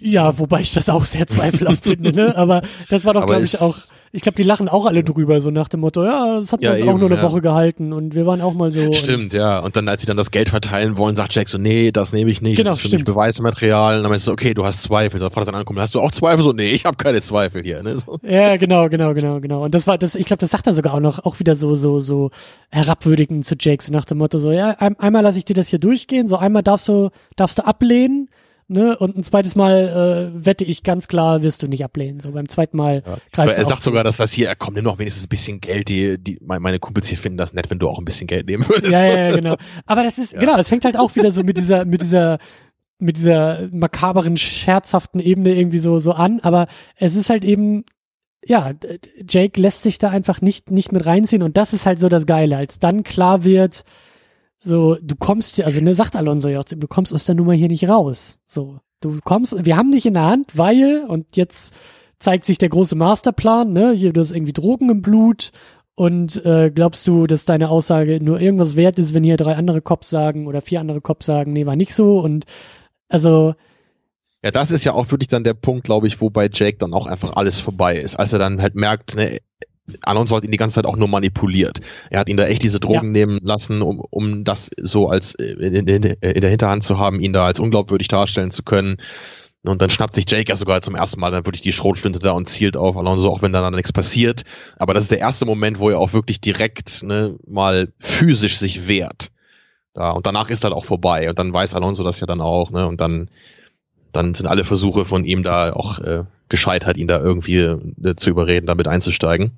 Ja, 0.00 0.38
wobei 0.38 0.60
ich 0.60 0.74
das 0.74 0.88
auch 0.88 1.04
sehr 1.04 1.26
zweifelhaft 1.26 1.84
finde, 1.84 2.12
ne? 2.12 2.36
Aber 2.36 2.62
das 2.90 3.04
war 3.04 3.14
doch, 3.14 3.26
glaube 3.26 3.44
ich, 3.44 3.60
auch, 3.60 3.76
ich 4.14 4.22
glaube, 4.22 4.36
die 4.36 4.44
lachen 4.44 4.68
auch 4.68 4.86
alle 4.86 5.02
drüber, 5.02 5.40
so 5.40 5.50
nach 5.50 5.68
dem 5.68 5.80
Motto, 5.80 6.04
ja, 6.04 6.38
das 6.38 6.52
hat 6.52 6.62
Ja, 6.62 6.74
uns 6.74 6.82
auch 6.82 6.86
eben, 6.86 7.00
nur 7.00 7.10
eine 7.10 7.20
ja. 7.20 7.22
Woche 7.24 7.40
gehalten 7.40 7.92
und 7.92 8.14
wir 8.14 8.26
waren 8.26 8.40
auch 8.42 8.54
mal 8.54 8.70
so. 8.70 8.92
Stimmt, 8.92 9.34
ja. 9.34 9.58
Und 9.58 9.76
dann, 9.76 9.88
als 9.88 10.02
sie 10.02 10.06
dann 10.06 10.16
das 10.16 10.30
Geld 10.30 10.50
verteilen 10.50 10.96
wollen, 10.96 11.16
sagt 11.16 11.34
Jack 11.34 11.48
so, 11.48 11.58
nee, 11.58 11.90
das 11.90 12.12
nehme 12.12 12.30
ich 12.30 12.40
nicht. 12.40 12.56
Genau, 12.56 12.70
das 12.70 12.78
ist 12.78 12.82
für 12.82 12.86
mich 12.86 13.02
stimmt. 13.02 13.06
Beweismaterial. 13.06 13.96
Und 13.96 14.04
dann 14.04 14.10
meinst 14.10 14.28
du, 14.28 14.30
okay, 14.32 14.54
du 14.54 14.64
hast 14.64 14.84
Zweifel. 14.84 15.18
So, 15.18 15.28
Vater 15.30 15.46
dann 15.46 15.56
ankommt, 15.56 15.80
hast 15.80 15.96
du 15.96 16.00
auch 16.00 16.12
Zweifel? 16.12 16.44
So, 16.44 16.52
nee, 16.52 16.70
ich 16.70 16.84
habe 16.84 16.96
keine 16.96 17.22
Zweifel 17.22 17.64
hier. 17.64 17.82
Ne? 17.82 17.98
So. 17.98 18.20
Ja, 18.22 18.56
genau, 18.56 18.88
genau, 18.88 19.14
genau, 19.14 19.40
genau. 19.40 19.64
Und 19.64 19.74
das 19.74 19.88
war, 19.88 19.98
das, 19.98 20.14
ich 20.14 20.26
glaube, 20.26 20.40
das 20.40 20.52
sagt 20.52 20.68
er 20.68 20.74
sogar 20.74 20.94
auch 20.94 21.00
noch, 21.00 21.24
auch 21.24 21.40
wieder 21.40 21.56
so, 21.56 21.74
so, 21.74 21.98
so 21.98 22.30
herabwürdigend 22.70 23.44
zu 23.44 23.56
Jake, 23.58 23.82
so 23.82 23.92
nach 23.92 24.04
dem 24.04 24.18
Motto, 24.18 24.38
so, 24.38 24.52
ja, 24.52 24.76
ein, 24.78 24.96
einmal 25.00 25.24
lasse 25.24 25.38
ich 25.38 25.44
dir 25.44 25.54
das 25.54 25.66
hier 25.66 25.80
durchgehen, 25.80 26.28
so 26.28 26.36
einmal 26.36 26.62
darfst 26.62 26.86
du, 26.86 27.10
darfst 27.34 27.58
du 27.58 27.66
ablehnen, 27.66 28.28
ne, 28.68 28.96
und 28.96 29.16
ein 29.16 29.24
zweites 29.24 29.54
Mal 29.56 30.32
äh, 30.34 30.44
wette 30.46 30.64
ich 30.64 30.82
ganz 30.82 31.08
klar, 31.08 31.42
wirst 31.42 31.62
du 31.62 31.66
nicht 31.66 31.84
ablehnen. 31.84 32.20
So 32.20 32.32
beim 32.32 32.48
zweiten 32.48 32.76
Mal 32.76 33.02
Ja. 33.06 33.18
greifst 33.32 33.58
er 33.58 33.64
sagt 33.64 33.80
zu. 33.80 33.86
sogar, 33.86 34.04
dass 34.04 34.16
das 34.16 34.32
hier, 34.32 34.54
komm, 34.58 34.74
nimm 34.74 34.84
doch 34.84 34.98
wenigstens 34.98 35.26
ein 35.26 35.28
bisschen 35.28 35.60
Geld. 35.60 35.88
Die, 35.88 36.18
die, 36.18 36.38
mein- 36.42 36.62
meine 36.62 36.78
Kumpels 36.78 37.08
hier 37.08 37.18
finden 37.18 37.38
das 37.38 37.52
nett, 37.52 37.70
wenn 37.70 37.78
du 37.78 37.88
auch 37.88 37.98
ein 37.98 38.04
bisschen 38.04 38.26
Geld 38.26 38.46
nehmen 38.46 38.68
würdest. 38.68 38.92
Ja, 38.92 39.06
ja, 39.06 39.28
ja, 39.30 39.36
genau. 39.36 39.56
Aber 39.86 40.02
das 40.04 40.18
ist, 40.18 40.32
Ja. 40.32 40.40
genau, 40.40 40.56
das 40.56 40.68
fängt 40.68 40.84
halt 40.84 40.96
auch 40.96 41.14
wieder 41.16 41.32
so 41.32 41.42
mit 41.42 41.56
dieser, 41.58 41.84
mit 41.84 42.02
dieser, 42.02 42.38
mit 42.98 43.16
dieser 43.16 43.68
makaberen, 43.72 44.36
scherzhaften 44.36 45.20
Ebene 45.20 45.54
irgendwie 45.54 45.78
so, 45.78 45.98
so 45.98 46.12
an. 46.12 46.40
Aber 46.42 46.66
es 46.96 47.16
ist 47.16 47.28
halt 47.30 47.44
eben, 47.44 47.84
ja, 48.46 48.72
Jake 49.28 49.60
lässt 49.60 49.82
sich 49.82 49.98
da 49.98 50.10
einfach 50.10 50.40
nicht, 50.40 50.70
nicht 50.70 50.92
mit 50.92 51.04
reinziehen. 51.06 51.42
Und 51.42 51.56
das 51.56 51.72
ist 51.72 51.86
halt 51.86 51.98
so 52.00 52.08
das 52.08 52.26
Geile, 52.26 52.56
als 52.56 52.78
dann 52.78 53.02
klar 53.02 53.42
wird, 53.44 53.84
so, 54.64 54.96
du 55.00 55.14
kommst 55.16 55.56
hier, 55.56 55.66
also 55.66 55.80
ne, 55.80 55.94
sagt 55.94 56.16
Alonso 56.16 56.48
ja 56.48 56.60
auch, 56.60 56.64
du 56.64 56.88
kommst 56.88 57.12
aus 57.14 57.24
der 57.24 57.34
Nummer 57.34 57.52
hier 57.52 57.68
nicht 57.68 57.88
raus. 57.88 58.38
So, 58.46 58.80
du 59.00 59.20
kommst, 59.22 59.64
wir 59.64 59.76
haben 59.76 59.92
dich 59.92 60.06
in 60.06 60.14
der 60.14 60.24
Hand, 60.24 60.56
weil, 60.56 61.04
und 61.06 61.36
jetzt 61.36 61.74
zeigt 62.18 62.46
sich 62.46 62.58
der 62.58 62.70
große 62.70 62.96
Masterplan, 62.96 63.72
ne, 63.72 63.92
hier, 63.92 64.12
du 64.12 64.20
hast 64.20 64.32
irgendwie 64.32 64.52
Drogen 64.54 64.90
im 64.90 65.02
Blut, 65.02 65.52
und 65.96 66.44
äh, 66.44 66.72
glaubst 66.74 67.06
du, 67.06 67.26
dass 67.26 67.44
deine 67.44 67.68
Aussage 67.68 68.18
nur 68.20 68.40
irgendwas 68.40 68.74
wert 68.74 68.98
ist, 68.98 69.14
wenn 69.14 69.22
hier 69.22 69.36
drei 69.36 69.54
andere 69.54 69.80
Cops 69.80 70.10
sagen 70.10 70.48
oder 70.48 70.60
vier 70.60 70.80
andere 70.80 71.00
Cops 71.00 71.26
sagen, 71.26 71.52
nee, 71.52 71.66
war 71.66 71.76
nicht 71.76 71.94
so? 71.94 72.18
Und 72.18 72.46
also, 73.08 73.54
Ja, 74.42 74.50
das 74.50 74.70
ist 74.70 74.84
ja 74.84 74.92
auch 74.92 75.10
wirklich 75.10 75.28
dann 75.28 75.44
der 75.44 75.54
Punkt, 75.54 75.84
glaube 75.84 76.08
ich, 76.08 76.20
wo 76.20 76.30
bei 76.30 76.48
Jake 76.52 76.78
dann 76.78 76.92
auch 76.94 77.06
einfach 77.06 77.34
alles 77.36 77.60
vorbei 77.60 77.96
ist. 77.96 78.16
Als 78.16 78.32
er 78.32 78.40
dann 78.40 78.60
halt 78.60 78.74
merkt, 78.74 79.14
ne, 79.14 79.38
Alonso 80.02 80.36
hat 80.36 80.44
ihn 80.44 80.50
die 80.50 80.56
ganze 80.56 80.76
Zeit 80.76 80.86
auch 80.86 80.96
nur 80.96 81.08
manipuliert. 81.08 81.80
Er 82.10 82.20
hat 82.20 82.28
ihn 82.28 82.36
da 82.36 82.46
echt 82.46 82.62
diese 82.62 82.80
Drogen 82.80 83.12
nehmen 83.12 83.38
lassen, 83.42 83.82
um, 83.82 84.00
um 84.00 84.44
das 84.44 84.70
so 84.80 85.08
als 85.08 85.34
äh, 85.34 85.52
in, 85.52 85.86
in, 85.86 86.02
in 86.02 86.40
der 86.40 86.50
Hinterhand 86.50 86.82
zu 86.82 86.98
haben, 86.98 87.20
ihn 87.20 87.32
da 87.32 87.44
als 87.46 87.60
unglaubwürdig 87.60 88.08
darstellen 88.08 88.50
zu 88.50 88.62
können. 88.62 88.96
Und 89.62 89.80
dann 89.80 89.90
schnappt 89.90 90.14
sich 90.14 90.26
Jake 90.28 90.50
ja 90.50 90.56
sogar 90.56 90.82
zum 90.82 90.94
ersten 90.94 91.20
Mal 91.20 91.30
dann 91.30 91.46
wirklich 91.46 91.62
die 91.62 91.72
Schrotflinte 91.72 92.18
da 92.18 92.32
und 92.32 92.48
zielt 92.48 92.76
auf 92.76 92.96
Alonso, 92.96 93.30
auch 93.30 93.40
wenn 93.40 93.52
da 93.52 93.62
dann 93.62 93.74
nichts 93.74 93.92
passiert. 93.92 94.42
Aber 94.76 94.92
das 94.92 95.04
ist 95.04 95.10
der 95.12 95.20
erste 95.20 95.46
Moment, 95.46 95.78
wo 95.78 95.88
er 95.88 95.98
auch 95.98 96.12
wirklich 96.12 96.40
direkt 96.40 97.02
ne, 97.02 97.36
mal 97.46 97.92
physisch 97.98 98.58
sich 98.58 98.88
wehrt. 98.88 99.30
Da, 99.94 100.10
und 100.10 100.26
danach 100.26 100.50
ist 100.50 100.64
halt 100.64 100.74
auch 100.74 100.84
vorbei. 100.84 101.30
Und 101.30 101.38
dann 101.38 101.52
weiß 101.52 101.74
Alonso 101.74 102.04
das 102.04 102.20
ja 102.20 102.26
dann 102.26 102.40
auch, 102.40 102.70
ne? 102.70 102.86
Und 102.86 103.00
dann 103.00 103.30
dann 104.14 104.34
sind 104.34 104.46
alle 104.46 104.64
Versuche 104.64 105.04
von 105.04 105.24
ihm 105.24 105.42
da 105.42 105.72
auch 105.72 105.98
äh, 105.98 106.24
gescheitert, 106.48 106.96
ihn 106.96 107.08
da 107.08 107.20
irgendwie 107.20 107.58
äh, 107.58 108.14
zu 108.16 108.30
überreden, 108.30 108.66
damit 108.66 108.86
einzusteigen. 108.86 109.52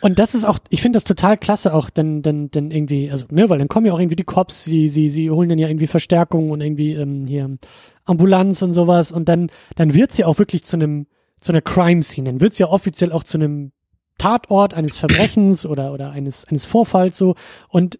und 0.00 0.18
das 0.18 0.34
ist 0.34 0.44
auch, 0.44 0.58
ich 0.68 0.82
finde 0.82 0.96
das 0.96 1.04
total 1.04 1.36
klasse 1.38 1.72
auch, 1.72 1.90
denn, 1.90 2.22
denn, 2.22 2.50
denn 2.50 2.70
irgendwie, 2.70 3.10
also, 3.10 3.26
ne, 3.30 3.48
weil 3.48 3.58
dann 3.58 3.68
kommen 3.68 3.86
ja 3.86 3.92
auch 3.92 3.98
irgendwie 3.98 4.16
die 4.16 4.24
Cops, 4.24 4.64
sie, 4.64 4.88
sie, 4.88 5.10
sie 5.10 5.30
holen 5.30 5.48
dann 5.48 5.58
ja 5.58 5.68
irgendwie 5.68 5.86
Verstärkung 5.86 6.50
und 6.50 6.60
irgendwie 6.60 6.92
ähm, 6.92 7.26
hier 7.26 7.56
Ambulanz 8.04 8.62
und 8.62 8.72
sowas 8.72 9.10
und 9.10 9.28
dann, 9.28 9.50
dann 9.76 9.94
wird 9.94 10.12
sie 10.12 10.24
auch 10.24 10.38
wirklich 10.38 10.64
zu 10.64 10.76
einem, 10.76 11.06
zu 11.40 11.52
einer 11.52 11.62
Crime-Scene, 11.62 12.30
dann 12.30 12.40
wird 12.40 12.54
sie 12.54 12.62
ja 12.62 12.68
offiziell 12.68 13.12
auch 13.12 13.24
zu 13.24 13.38
einem 13.38 13.72
Tatort 14.18 14.74
eines 14.74 14.96
Verbrechens 14.98 15.64
oder, 15.64 15.92
oder 15.92 16.10
eines, 16.10 16.44
eines 16.44 16.66
Vorfalls 16.66 17.16
so 17.16 17.36
und 17.68 17.98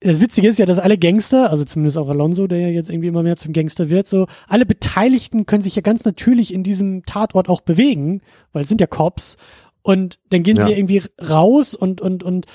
das 0.00 0.20
Witzige 0.20 0.48
ist 0.48 0.58
ja, 0.58 0.66
dass 0.66 0.78
alle 0.78 0.96
Gangster, 0.96 1.50
also 1.50 1.64
zumindest 1.64 1.98
auch 1.98 2.08
Alonso, 2.08 2.46
der 2.46 2.58
ja 2.58 2.68
jetzt 2.68 2.88
irgendwie 2.88 3.08
immer 3.08 3.22
mehr 3.22 3.36
zum 3.36 3.52
Gangster 3.52 3.90
wird, 3.90 4.08
so, 4.08 4.26
alle 4.48 4.64
Beteiligten 4.64 5.44
können 5.46 5.62
sich 5.62 5.76
ja 5.76 5.82
ganz 5.82 6.04
natürlich 6.04 6.54
in 6.54 6.62
diesem 6.62 7.04
Tatort 7.04 7.48
auch 7.48 7.60
bewegen, 7.60 8.22
weil 8.52 8.62
es 8.62 8.68
sind 8.68 8.80
ja 8.80 8.86
Cops. 8.86 9.36
Und 9.82 10.18
dann 10.30 10.42
gehen 10.42 10.56
Ja. 10.56 10.64
sie 10.64 10.70
ja 10.72 10.76
irgendwie 10.76 11.02
raus 11.22 11.74
und, 11.74 12.00
und, 12.00 12.22
und 12.22 12.46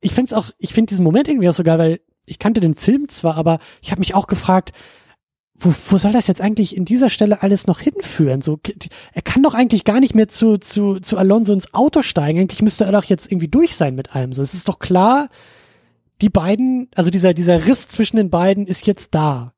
ich 0.00 0.12
find's 0.12 0.32
auch, 0.32 0.50
ich 0.58 0.72
find 0.72 0.90
diesen 0.90 1.04
Moment 1.04 1.28
irgendwie 1.28 1.48
auch 1.48 1.54
so 1.54 1.62
geil, 1.64 1.78
weil 1.78 2.00
ich 2.26 2.38
kannte 2.38 2.60
den 2.60 2.74
Film 2.74 3.08
zwar, 3.08 3.36
aber 3.36 3.58
ich 3.82 3.90
habe 3.90 4.00
mich 4.00 4.14
auch 4.14 4.26
gefragt, 4.26 4.72
wo, 5.56 5.72
wo 5.88 5.98
soll 5.98 6.12
das 6.12 6.26
jetzt 6.26 6.40
eigentlich 6.40 6.76
in 6.76 6.84
dieser 6.84 7.10
Stelle 7.10 7.42
alles 7.42 7.66
noch 7.66 7.78
hinführen? 7.80 8.42
So, 8.42 8.58
er 9.12 9.22
kann 9.22 9.42
doch 9.42 9.54
eigentlich 9.54 9.84
gar 9.84 10.00
nicht 10.00 10.14
mehr 10.14 10.28
zu, 10.28 10.58
zu, 10.58 10.98
zu 11.00 11.16
Alonso 11.16 11.52
ins 11.52 11.72
Auto 11.74 12.02
steigen. 12.02 12.40
Eigentlich 12.40 12.62
müsste 12.62 12.84
er 12.84 12.92
doch 12.92 13.04
jetzt 13.04 13.30
irgendwie 13.30 13.48
durch 13.48 13.76
sein 13.76 13.94
mit 13.94 14.14
allem. 14.14 14.32
So, 14.32 14.42
es 14.42 14.52
ist 14.52 14.68
doch 14.68 14.78
klar, 14.80 15.28
die 16.24 16.30
beiden, 16.30 16.88
also 16.94 17.10
dieser, 17.10 17.34
dieser 17.34 17.66
Riss 17.66 17.86
zwischen 17.86 18.16
den 18.16 18.30
beiden 18.30 18.66
ist 18.66 18.86
jetzt 18.86 19.14
da. 19.14 19.52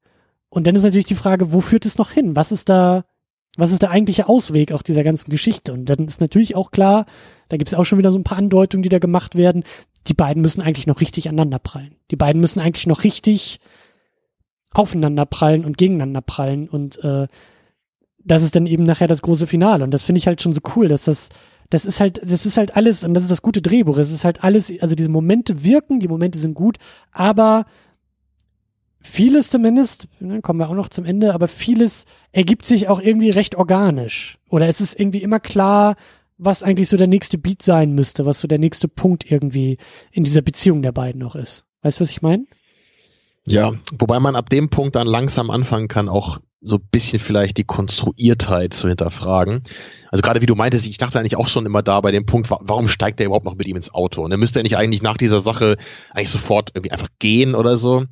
Und 0.49 0.67
dann 0.67 0.75
ist 0.75 0.83
natürlich 0.83 1.07
die 1.07 1.15
Frage, 1.15 1.53
wo 1.53 1.61
führt 1.61 1.87
es 1.87 1.97
noch 1.97 2.11
hin? 2.11 2.35
Was 2.35 2.51
ist 2.51 2.69
da, 2.69 3.05
was 3.57 3.71
ist 3.71 3.83
der 3.83 3.93
eigentliche 3.93 4.29
Ausweg 4.29 4.73
auch 4.73 4.83
dieser 4.83 5.05
ganzen 5.05 5.31
Geschichte? 5.31 5.73
Und 5.73 5.85
dann 5.85 6.07
ist 6.07 6.21
natürlich 6.21 6.57
auch 6.57 6.73
klar, 6.73 7.07
da 7.49 7.57
gibt 7.57 7.69
es 7.69 7.75
auch 7.75 7.85
schon 7.85 7.99
wieder 7.99 8.11
so 8.11 8.19
ein 8.19 8.25
paar 8.25 8.39
Andeutungen, 8.39 8.83
die 8.83 8.89
da 8.89 8.99
gemacht 8.99 9.37
werden. 9.37 9.63
Die 10.09 10.15
beiden 10.15 10.43
müssen 10.43 10.61
eigentlich 10.61 10.89
noch 10.89 11.01
richtig 11.01 11.29
aneinander 11.29 11.61
prallen. 11.61 11.95
Die 12.11 12.17
beiden 12.17 12.41
müssen 12.41 12.59
eigentlich 12.59 12.89
noch 12.89 13.05
richtig 13.05 13.61
aufeinander 14.73 15.25
prallen 15.25 15.65
und 15.65 15.79
gegeneinander 15.79 16.21
prallen. 16.21 16.69
Und 16.69 16.99
äh, 17.05 17.29
das 18.25 18.43
ist 18.43 18.57
dann 18.57 18.67
eben 18.67 18.83
nachher 18.83 19.07
das 19.07 19.23
große 19.23 19.47
Finale. 19.47 19.85
Und 19.85 19.93
das 19.93 20.03
finde 20.03 20.19
ich 20.19 20.27
halt 20.27 20.43
schon 20.43 20.53
so 20.53 20.61
cool, 20.75 20.89
dass 20.89 21.05
das, 21.05 21.29
das 21.71 21.85
ist 21.85 22.01
halt, 22.01 22.21
das 22.25 22.47
ist 22.47 22.57
halt 22.57 22.77
alles, 22.77 23.05
und 23.05 23.15
das 23.15 23.25
ist 23.25 23.31
das 23.31 23.43
gute 23.43 23.63
Drehbuch. 23.63 23.99
Es 23.99 24.11
ist 24.11 24.25
halt 24.25 24.45
alles, 24.45 24.73
also 24.81 24.95
diese 24.95 25.09
Momente 25.09 25.65
wirken, 25.65 26.01
die 26.01 26.09
Momente 26.09 26.39
sind 26.39 26.55
gut, 26.55 26.79
aber 27.13 27.67
vieles 29.01 29.51
zumindest, 29.51 30.09
ne, 30.21 30.41
kommen 30.43 30.59
wir 30.59 30.69
auch 30.69 30.75
noch 30.75 30.89
zum 30.89 31.05
Ende, 31.05 31.35
aber 31.35 31.49
vieles 31.49 32.05
ergibt 32.33 32.67
sich 32.67 32.89
auch 32.89 33.01
irgendwie 33.01 33.31
recht 33.31 33.55
organisch. 33.55 34.39
Oder 34.49 34.69
es 34.69 34.81
ist 34.81 34.99
irgendwie 34.99 35.23
immer 35.23 35.41
klar, 35.41 35.97
was 36.39 36.63
eigentlich 36.63 36.89
so 36.89 36.97
der 36.97 37.07
nächste 37.07 37.39
Beat 37.39 37.63
sein 37.63 37.93
müsste, 37.93 38.27
was 38.27 38.41
so 38.41 38.49
der 38.49 38.59
nächste 38.59 38.89
Punkt 38.89 39.31
irgendwie 39.31 39.79
in 40.11 40.25
dieser 40.25 40.43
Beziehung 40.43 40.83
der 40.83 40.93
beiden 40.93 41.21
noch 41.21 41.35
ist. 41.35 41.65
Weißt 41.83 41.99
du, 41.99 42.03
was 42.03 42.11
ich 42.11 42.23
meine? 42.23 42.45
Ja, 43.47 43.73
wobei 43.99 44.19
man 44.19 44.37
ab 44.37 44.51
dem 44.51 44.71
Punkt 44.71 44.97
dann 44.97 45.07
langsam 45.07 45.51
anfangen 45.51 45.89
kann, 45.89 46.09
auch 46.09 46.41
so 46.63 46.77
ein 46.77 46.89
bisschen 46.91 47.21
vielleicht 47.21 47.59
die 47.59 47.65
Konstruiertheit 47.65 48.75
zu 48.75 48.89
hinterfragen. 48.89 49.63
Also 50.11 50.23
gerade 50.23 50.41
wie 50.41 50.47
du 50.47 50.55
meintest, 50.55 50.87
ich 50.87 50.99
dachte 50.99 51.19
eigentlich 51.19 51.37
auch 51.37 51.49
schon 51.49 51.67
immer 51.67 51.83
da 51.83 52.01
bei 52.01 52.11
dem 52.11 52.27
Punkt, 52.27 52.51
wa- 52.51 52.61
warum 52.63 52.89
steigt 52.89 53.21
er 53.21 53.27
überhaupt 53.27 53.45
noch 53.45 53.57
mit 53.57 53.67
ihm 53.67 53.77
ins 53.77 53.93
Auto? 53.93 54.23
Und 54.23 54.33
er 54.33 54.39
müsste 54.39 54.61
er 54.61 54.63
nicht 54.63 54.77
eigentlich 54.77 55.03
nach 55.03 55.17
dieser 55.17 55.41
Sache 55.41 55.77
eigentlich 56.11 56.31
sofort 56.31 56.71
irgendwie 56.75 56.93
einfach 56.93 57.09
gehen 57.19 57.55
oder 57.55 57.77
so? 57.77 58.05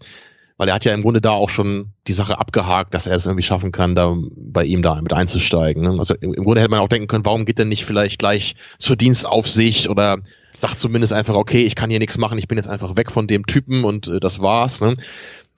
Weil 0.56 0.68
er 0.68 0.74
hat 0.74 0.84
ja 0.84 0.94
im 0.94 1.02
Grunde 1.02 1.20
da 1.20 1.30
auch 1.30 1.48
schon 1.48 1.94
die 2.06 2.12
Sache 2.12 2.38
abgehakt, 2.38 2.94
dass 2.94 3.08
er 3.08 3.16
es 3.16 3.26
irgendwie 3.26 3.42
schaffen 3.42 3.72
kann, 3.72 3.96
da 3.96 4.14
bei 4.36 4.64
ihm 4.64 4.82
da 4.82 5.00
mit 5.00 5.12
einzusteigen. 5.12 5.82
Ne? 5.82 5.96
Also 5.98 6.14
im, 6.14 6.32
im 6.32 6.44
Grunde 6.44 6.60
hätte 6.60 6.70
man 6.70 6.78
auch 6.80 6.88
denken 6.88 7.08
können, 7.08 7.24
warum 7.26 7.44
geht 7.46 7.58
er 7.58 7.64
nicht 7.64 7.84
vielleicht 7.84 8.20
gleich 8.20 8.54
zur 8.78 8.94
Dienstaufsicht 8.94 9.88
oder 9.88 10.18
sagt 10.56 10.78
zumindest 10.78 11.12
einfach, 11.12 11.34
okay, 11.34 11.62
ich 11.62 11.74
kann 11.74 11.90
hier 11.90 11.98
nichts 11.98 12.16
machen, 12.18 12.38
ich 12.38 12.46
bin 12.46 12.56
jetzt 12.56 12.68
einfach 12.68 12.94
weg 12.94 13.10
von 13.10 13.26
dem 13.26 13.46
Typen 13.46 13.84
und 13.84 14.06
äh, 14.06 14.20
das 14.20 14.38
war's. 14.40 14.80
Ne? 14.80 14.94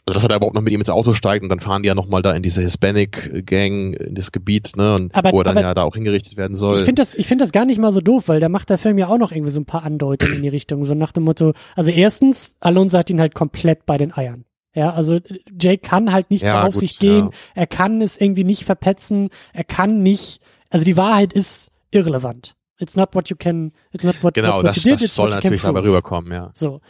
Also 0.08 0.14
dass 0.14 0.22
er 0.24 0.28
da 0.28 0.36
überhaupt 0.36 0.54
noch 0.54 0.62
mit 0.62 0.72
ihm 0.72 0.80
ins 0.80 0.88
Auto 0.88 1.14
steigt 1.14 1.42
und 1.42 1.48
dann 1.48 1.58
fahren 1.58 1.82
die 1.82 1.88
ja 1.88 1.94
nochmal 1.96 2.22
da 2.22 2.32
in 2.32 2.42
diese 2.42 2.62
Hispanic-Gang, 2.62 3.94
in 3.94 4.14
das 4.14 4.30
Gebiet, 4.30 4.76
ne? 4.76 4.94
Und 4.94 5.14
Aber- 5.14 5.32
wo 5.32 5.40
er 5.40 5.44
dann 5.44 5.56
ja 5.58 5.74
da 5.74 5.82
auch 5.82 5.94
hingerichtet 5.96 6.36
werden 6.36 6.54
soll. 6.54 6.78
Ich 6.78 6.84
finde 6.84 7.02
das, 7.02 7.14
ich 7.14 7.26
finde 7.26 7.42
das 7.42 7.50
gar 7.50 7.64
nicht 7.64 7.78
mal 7.78 7.90
so 7.90 8.00
doof, 8.00 8.28
weil 8.28 8.38
da 8.38 8.48
macht 8.48 8.70
der 8.70 8.78
Film 8.78 8.98
ja 8.98 9.08
auch 9.08 9.18
noch 9.18 9.32
irgendwie 9.32 9.50
so 9.50 9.58
ein 9.58 9.64
paar 9.66 9.82
Andeutungen 9.82 10.36
in 10.36 10.42
die 10.42 10.48
Richtung, 10.48 10.84
so 10.84 10.94
nach 10.94 11.10
dem 11.10 11.24
Motto, 11.24 11.54
also 11.74 11.90
erstens, 11.90 12.54
Alonso 12.60 12.98
hat 12.98 13.10
ihn 13.10 13.20
halt 13.20 13.34
komplett 13.34 13.84
bei 13.84 13.98
den 13.98 14.16
Eiern. 14.16 14.44
Ja, 14.74 14.92
also 14.92 15.18
Jake 15.58 15.78
kann 15.78 16.12
halt 16.12 16.30
nicht 16.30 16.42
Ja, 16.42 16.50
zur 16.50 16.60
gut, 16.60 16.68
Aufsicht 16.68 17.00
gehen, 17.00 17.24
ja. 17.26 17.30
er 17.54 17.66
kann 17.66 18.00
es 18.00 18.20
irgendwie 18.20 18.44
nicht 18.44 18.64
verpetzen, 18.64 19.30
er 19.54 19.64
kann 19.64 20.02
nicht, 20.04 20.40
also 20.70 20.84
die 20.84 20.96
Wahrheit 20.96 21.32
ist 21.32 21.72
irrelevant. 21.90 22.54
It's 22.78 22.94
not 22.94 23.08
what 23.14 23.28
you 23.30 23.36
can, 23.36 23.72
it's 23.90 24.04
not 24.04 24.22
what, 24.22 24.34
genau, 24.34 24.58
what, 24.58 24.64
what 24.66 24.76
das, 24.76 24.84
you 24.84 24.92
did, 24.92 25.02
das 25.02 25.14
soll 25.14 25.30
natürlich 25.30 25.62
dabei 25.62 25.80
rüberkommen, 25.80 26.30
ja. 26.30 26.50
So. 26.52 26.80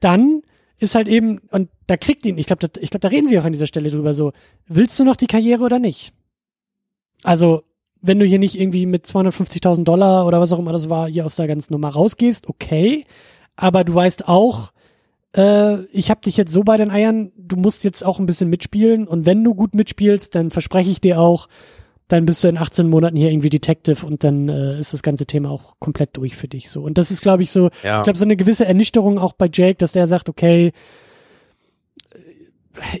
Dann 0.00 0.42
ist 0.78 0.94
halt 0.94 1.08
eben, 1.08 1.38
und 1.50 1.68
da 1.86 1.96
kriegt 1.96 2.26
ihn, 2.26 2.38
ich 2.38 2.46
glaube, 2.46 2.68
ich 2.80 2.90
glaube, 2.90 3.00
da 3.00 3.08
reden 3.08 3.28
sie 3.28 3.38
auch 3.38 3.44
an 3.44 3.52
dieser 3.52 3.66
Stelle 3.66 3.90
drüber 3.90 4.14
so, 4.14 4.32
willst 4.66 4.98
du 4.98 5.04
noch 5.04 5.16
die 5.16 5.26
Karriere 5.26 5.64
oder 5.64 5.78
nicht? 5.78 6.12
Also, 7.22 7.62
wenn 8.02 8.18
du 8.18 8.26
hier 8.26 8.38
nicht 8.38 8.58
irgendwie 8.58 8.86
mit 8.86 9.06
250.000 9.06 9.84
Dollar 9.84 10.26
oder 10.26 10.40
was 10.40 10.52
auch 10.52 10.58
immer 10.58 10.72
das 10.72 10.90
war, 10.90 11.08
hier 11.08 11.24
aus 11.24 11.36
der 11.36 11.46
ganzen 11.46 11.72
Nummer 11.72 11.88
rausgehst, 11.88 12.48
okay. 12.48 13.06
Aber 13.56 13.84
du 13.84 13.94
weißt 13.94 14.28
auch, 14.28 14.72
äh, 15.34 15.84
ich 15.86 16.10
habe 16.10 16.20
dich 16.20 16.36
jetzt 16.36 16.52
so 16.52 16.62
bei 16.62 16.76
den 16.76 16.90
Eiern, 16.90 17.32
du 17.36 17.56
musst 17.56 17.84
jetzt 17.84 18.04
auch 18.04 18.18
ein 18.18 18.26
bisschen 18.26 18.50
mitspielen. 18.50 19.08
Und 19.08 19.26
wenn 19.26 19.42
du 19.42 19.54
gut 19.54 19.74
mitspielst, 19.74 20.34
dann 20.34 20.50
verspreche 20.50 20.90
ich 20.90 21.00
dir 21.00 21.20
auch, 21.20 21.48
dann 22.08 22.24
bist 22.26 22.44
du 22.44 22.48
in 22.48 22.56
18 22.58 22.88
Monaten 22.88 23.16
hier 23.16 23.30
irgendwie 23.30 23.50
Detective 23.50 24.06
und 24.06 24.22
dann 24.24 24.48
äh, 24.48 24.78
ist 24.78 24.92
das 24.92 25.02
ganze 25.02 25.26
Thema 25.26 25.50
auch 25.50 25.74
komplett 25.80 26.16
durch 26.16 26.36
für 26.36 26.48
dich 26.48 26.70
so. 26.70 26.82
Und 26.82 26.98
das 26.98 27.10
ist, 27.10 27.20
glaube 27.20 27.42
ich, 27.42 27.50
so, 27.50 27.70
Ja. 27.82 27.98
ich 27.98 28.04
glaube, 28.04 28.18
so 28.18 28.24
eine 28.24 28.36
gewisse 28.36 28.64
Ernüchterung 28.66 29.18
auch 29.18 29.32
bei 29.32 29.48
Jake, 29.52 29.76
dass 29.78 29.92
der 29.92 30.06
sagt, 30.06 30.28
okay, 30.28 30.72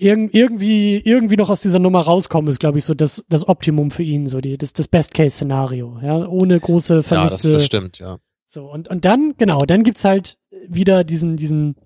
irg 0.00 0.30
irgendwie, 0.34 0.96
irgendwie 1.04 1.36
noch 1.36 1.50
aus 1.50 1.60
dieser 1.60 1.78
Nummer 1.78 2.00
rauskommen, 2.00 2.48
ist, 2.50 2.58
glaube 2.60 2.78
ich, 2.78 2.84
so 2.84 2.94
das, 2.94 3.24
das 3.28 3.46
Optimum 3.46 3.90
für 3.90 4.02
ihn, 4.02 4.26
so 4.26 4.40
die, 4.40 4.56
das, 4.58 4.72
das 4.72 4.88
Best-Case-Szenario, 4.88 5.98
ja, 6.02 6.26
ohne 6.26 6.58
große 6.58 7.02
Verluste. 7.02 7.48
Ja, 7.48 7.54
das, 7.54 7.58
das 7.60 7.66
stimmt, 7.66 7.98
ja. 7.98 8.18
So, 8.46 8.70
und, 8.70 8.88
und 8.88 9.04
dann, 9.04 9.34
genau, 9.36 9.64
dann 9.66 9.82
gibt's 9.82 10.04
halt 10.04 10.38
wieder 10.68 11.04
diesen, 11.04 11.36
diesen, 11.36 11.76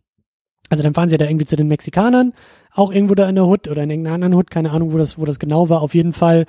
also 0.69 0.83
dann 0.83 0.95
fahren 0.95 1.09
sie 1.09 1.15
ja 1.15 1.19
da 1.19 1.25
irgendwie 1.27 1.47
zu 1.47 1.57
den 1.57 1.67
Mexikanern, 1.69 2.33
auch 2.73 2.93
irgendwo 2.93 3.15
da 3.15 3.29
in 3.29 3.35
der 3.35 3.47
Hut 3.47 3.67
oder 3.67 3.83
in 3.83 3.91
irgendeiner 3.91 4.15
anderen 4.15 4.35
Hut, 4.35 4.51
keine 4.51 4.71
Ahnung, 4.71 4.93
wo 4.93 4.99
das, 4.99 5.19
wo 5.19 5.25
das 5.25 5.39
genau 5.39 5.69
war, 5.69 5.83
auf 5.83 5.95
jeden 5.95 6.13
Fall 6.13 6.47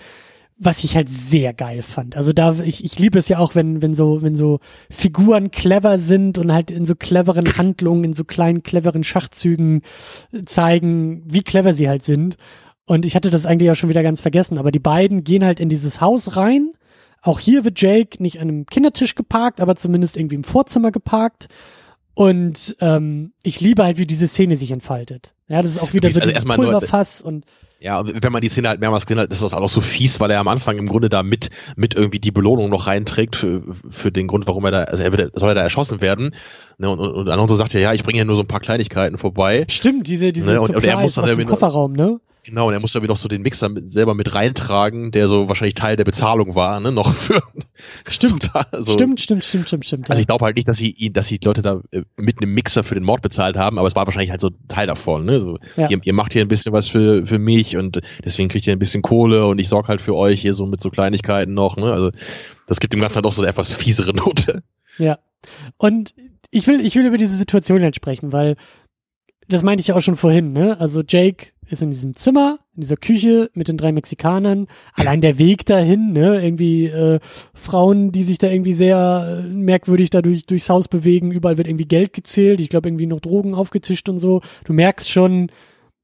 was 0.64 0.84
ich 0.84 0.96
halt 0.96 1.10
sehr 1.10 1.54
geil 1.54 1.82
fand. 1.82 2.16
Also 2.16 2.34
da, 2.34 2.54
ich, 2.64 2.84
ich 2.86 3.00
liebe 3.00 3.18
es 3.18 3.28
ja 3.28 3.40
auch, 3.40 3.56
wenn, 3.56 3.82
wenn 3.82 3.96
so, 3.96 4.22
wenn 4.22 4.36
so 4.36 4.60
Figuren 4.92 5.50
clever 5.50 5.98
sind 5.98 6.38
und 6.38 6.54
halt 6.54 6.70
in 6.70 6.86
so 6.86 6.94
cleveren 6.94 7.58
Handlungen, 7.58 8.04
in 8.04 8.14
so 8.14 8.24
kleinen 8.24 8.62
cleveren 8.62 9.04
Schachzügen 9.04 9.82
zeigen, 10.46 11.24
wie 11.26 11.42
clever 11.42 11.74
sie 11.74 11.90
halt 11.90 12.04
sind. 12.04 12.38
Und 12.86 13.06
ich 13.06 13.16
hatte 13.16 13.32
das 13.32 13.48
eigentlich 13.48 13.72
auch 13.72 13.76
schon 13.76 13.90
wieder 13.90 14.04
ganz 14.04 14.22
vergessen, 14.22 14.60
aber 14.60 14.72
die 14.72 14.80
beiden 14.80 15.24
gehen 15.24 15.44
halt 15.44 15.60
in 15.60 15.68
dieses 15.68 16.00
Haus 16.00 16.38
rein. 16.38 16.74
Auch 17.24 17.40
hier 17.40 17.64
wird 17.64 17.82
Jake 17.82 18.22
nicht 18.22 18.40
an 18.40 18.48
einem 18.48 18.66
Kindertisch 18.68 19.16
geparkt, 19.16 19.62
aber 19.62 19.76
zumindest 19.78 20.16
irgendwie 20.16 20.36
im 20.36 20.44
Vorzimmer 20.44 20.92
geparkt. 20.92 21.48
Und 22.14 22.76
ähm, 22.82 23.34
ich 23.42 23.62
liebe 23.62 23.84
halt, 23.84 23.98
wie 23.98 24.06
diese 24.06 24.28
Szene 24.28 24.56
sich 24.56 24.70
entfaltet. 24.70 25.34
Ja, 25.48 25.64
das 25.64 25.72
ist 25.72 25.82
auch 25.82 25.94
wieder 25.94 26.12
so 26.12 26.20
also 26.20 26.32
dieses 26.32 26.46
Pulverfass 26.46 27.24
und 27.24 27.46
ja, 27.82 28.04
wenn 28.06 28.32
man 28.32 28.42
die 28.42 28.50
Szene 28.50 28.70
halt 28.70 28.80
mehrmals 28.80 29.06
gesehen 29.06 29.20
hat, 29.20 29.32
ist 29.32 29.42
das 29.42 29.56
auch 29.56 29.68
so 29.68 29.82
fies, 29.82 30.20
weil 30.20 30.30
er 30.30 30.40
am 30.40 30.48
Anfang 30.48 30.78
im 30.78 30.88
Grunde 30.88 31.10
da 31.10 31.24
mit, 31.24 31.50
mit 31.76 31.96
irgendwie 31.96 32.20
die 32.20 32.32
Belohnung 32.32 32.70
noch 32.70 32.86
reinträgt 32.86 33.36
für, 33.36 33.64
für 33.90 34.12
den 34.12 34.28
Grund, 34.28 34.48
warum 34.48 34.64
er 34.66 34.72
da, 34.72 34.84
also 34.84 35.02
er 35.02 35.12
wird, 35.12 35.38
soll 35.38 35.50
er 35.50 35.56
da 35.56 35.64
erschossen 35.64 36.00
werden. 36.00 36.36
Ne, 36.78 36.90
und, 36.90 37.00
und, 37.00 37.12
und 37.12 37.30
Alonso 37.30 37.56
sagt 37.56 37.74
ja, 37.74 37.80
ja, 37.80 37.94
ich 37.94 38.04
bringe 38.04 38.20
ja 38.20 38.26
nur 38.26 38.36
so 38.36 38.44
ein 38.44 38.48
paar 38.48 38.60
Kleinigkeiten 38.60 39.18
vorbei. 39.18 39.66
Stimmt, 39.68 40.08
diese, 40.08 40.32
diese 40.32 40.54
ne, 40.54 40.62
und, 40.62 40.76
und 40.76 40.84
er 40.84 41.00
muss 41.00 41.16
dann 41.16 41.24
aus 41.24 41.36
dem 41.36 41.48
Kofferraum, 41.48 41.94
ne? 41.94 42.20
Genau, 42.44 42.68
und 42.68 42.74
er 42.74 42.80
musste 42.80 42.98
irgendwie 42.98 43.12
noch 43.12 43.18
so 43.18 43.28
den 43.28 43.44
Mixer 43.44 43.70
mit, 43.70 43.90
selber 43.90 44.16
mit 44.16 44.34
reintragen, 44.34 45.12
der 45.12 45.28
so 45.28 45.48
wahrscheinlich 45.48 45.76
Teil 45.76 45.96
der 45.96 46.06
Bezahlung 46.06 46.56
war, 46.56 46.80
ne, 46.80 46.92
noch 46.92 47.14
für. 47.14 47.42
Stimmt, 48.08 48.52
so, 48.74 48.94
stimmt, 48.94 49.20
stimmt, 49.20 49.44
stimmt, 49.44 49.68
stimmt, 49.68 49.86
stimmt. 49.86 50.10
Also 50.10 50.20
ich 50.20 50.28
glaube 50.28 50.46
halt 50.46 50.56
nicht, 50.56 50.68
dass 50.68 50.78
sie 50.78 50.92
ihn, 50.92 51.14
dass 51.14 51.28
die 51.28 51.40
Leute 51.44 51.62
da 51.62 51.82
äh, 51.92 52.04
mit 52.16 52.40
einem 52.40 52.54
Mixer 52.54 52.84
für 52.84 52.94
den 52.96 53.04
Mord 53.04 53.22
bezahlt 53.22 53.58
haben, 53.58 53.80
aber 53.80 53.88
es 53.88 53.96
war 53.96 54.06
wahrscheinlich 54.06 54.30
halt 54.30 54.42
so 54.42 54.52
Teil 54.68 54.88
davon, 54.88 55.26
ne, 55.26 55.40
so, 55.40 55.58
ja. 55.76 55.90
ihr, 55.90 56.00
ihr, 56.04 56.14
macht 56.14 56.34
hier 56.34 56.44
ein 56.44 56.48
bisschen 56.48 56.74
was 56.74 56.88
für, 56.88 57.26
für 57.26 57.40
mich 57.40 57.78
und 57.78 58.02
deswegen 58.24 58.50
kriegt 58.50 58.68
ihr 58.68 58.74
ein 58.74 58.80
bisschen 58.80 59.02
Kohle 59.02 59.48
und 59.48 59.60
ich 59.60 59.68
sorge 59.68 59.88
halt 59.88 60.02
für 60.02 60.16
euch 60.16 60.42
hier 60.42 60.54
so 60.54 60.66
mit 60.66 60.82
so 60.82 60.90
Kleinigkeiten 60.90 61.54
noch, 61.54 61.76
ne, 61.78 61.92
also 61.92 62.12
das 62.68 62.80
gibt 62.80 62.94
dem 62.94 63.00
Ganzen 63.02 63.16
halt 63.16 63.26
auch 63.26 63.34
so 63.34 63.42
eine 63.42 63.50
etwas 63.50 63.74
fiesere 63.74 64.14
Note. 64.14 64.64
Ja. 64.98 65.20
Und 65.78 66.14
ich 66.52 66.68
will, 66.68 66.86
ich 66.86 66.96
will 66.96 67.06
über 67.06 67.18
diese 67.18 67.36
Situation 67.36 67.82
halt 67.82 67.96
sprechen, 67.96 68.34
weil 68.34 68.58
das 69.52 69.64
meinte 69.64 69.82
ich 69.82 69.88
ja 69.88 69.96
auch 69.96 70.02
schon 70.02 70.16
vorhin, 70.16 70.54
ne? 70.54 70.80
Also 70.80 71.04
Jake 71.08 71.48
ist 71.70 71.82
in 71.82 71.92
diesem 71.92 72.16
Zimmer, 72.16 72.60
in 72.76 72.82
dieser 72.82 72.98
Küche 72.98 73.50
mit 73.54 73.68
den 73.68 73.78
drei 73.78 73.92
Mexikanern. 73.92 74.68
Allein 74.94 75.22
der 75.22 75.40
Weg 75.40 75.66
dahin, 75.66 76.14
ne? 76.14 76.42
Irgendwie 76.42 76.86
äh, 76.86 77.20
Frauen, 77.54 78.12
die 78.12 78.24
sich 78.24 78.38
da 78.38 78.48
irgendwie 78.48 78.74
sehr 78.74 79.44
äh, 79.44 79.48
merkwürdig 79.48 80.10
dadurch 80.10 80.46
durchs 80.46 80.70
Haus 80.70 80.88
bewegen. 80.88 81.32
Überall 81.32 81.58
wird 81.58 81.68
irgendwie 81.68 81.86
Geld 81.86 82.14
gezählt. 82.14 82.60
Ich 82.62 82.70
glaube 82.70 82.90
irgendwie 82.90 83.08
noch 83.08 83.20
Drogen 83.20 83.54
aufgetischt 83.54 84.10
und 84.10 84.20
so. 84.20 84.42
Du 84.66 84.74
merkst 84.74 85.10
schon, 85.10 85.52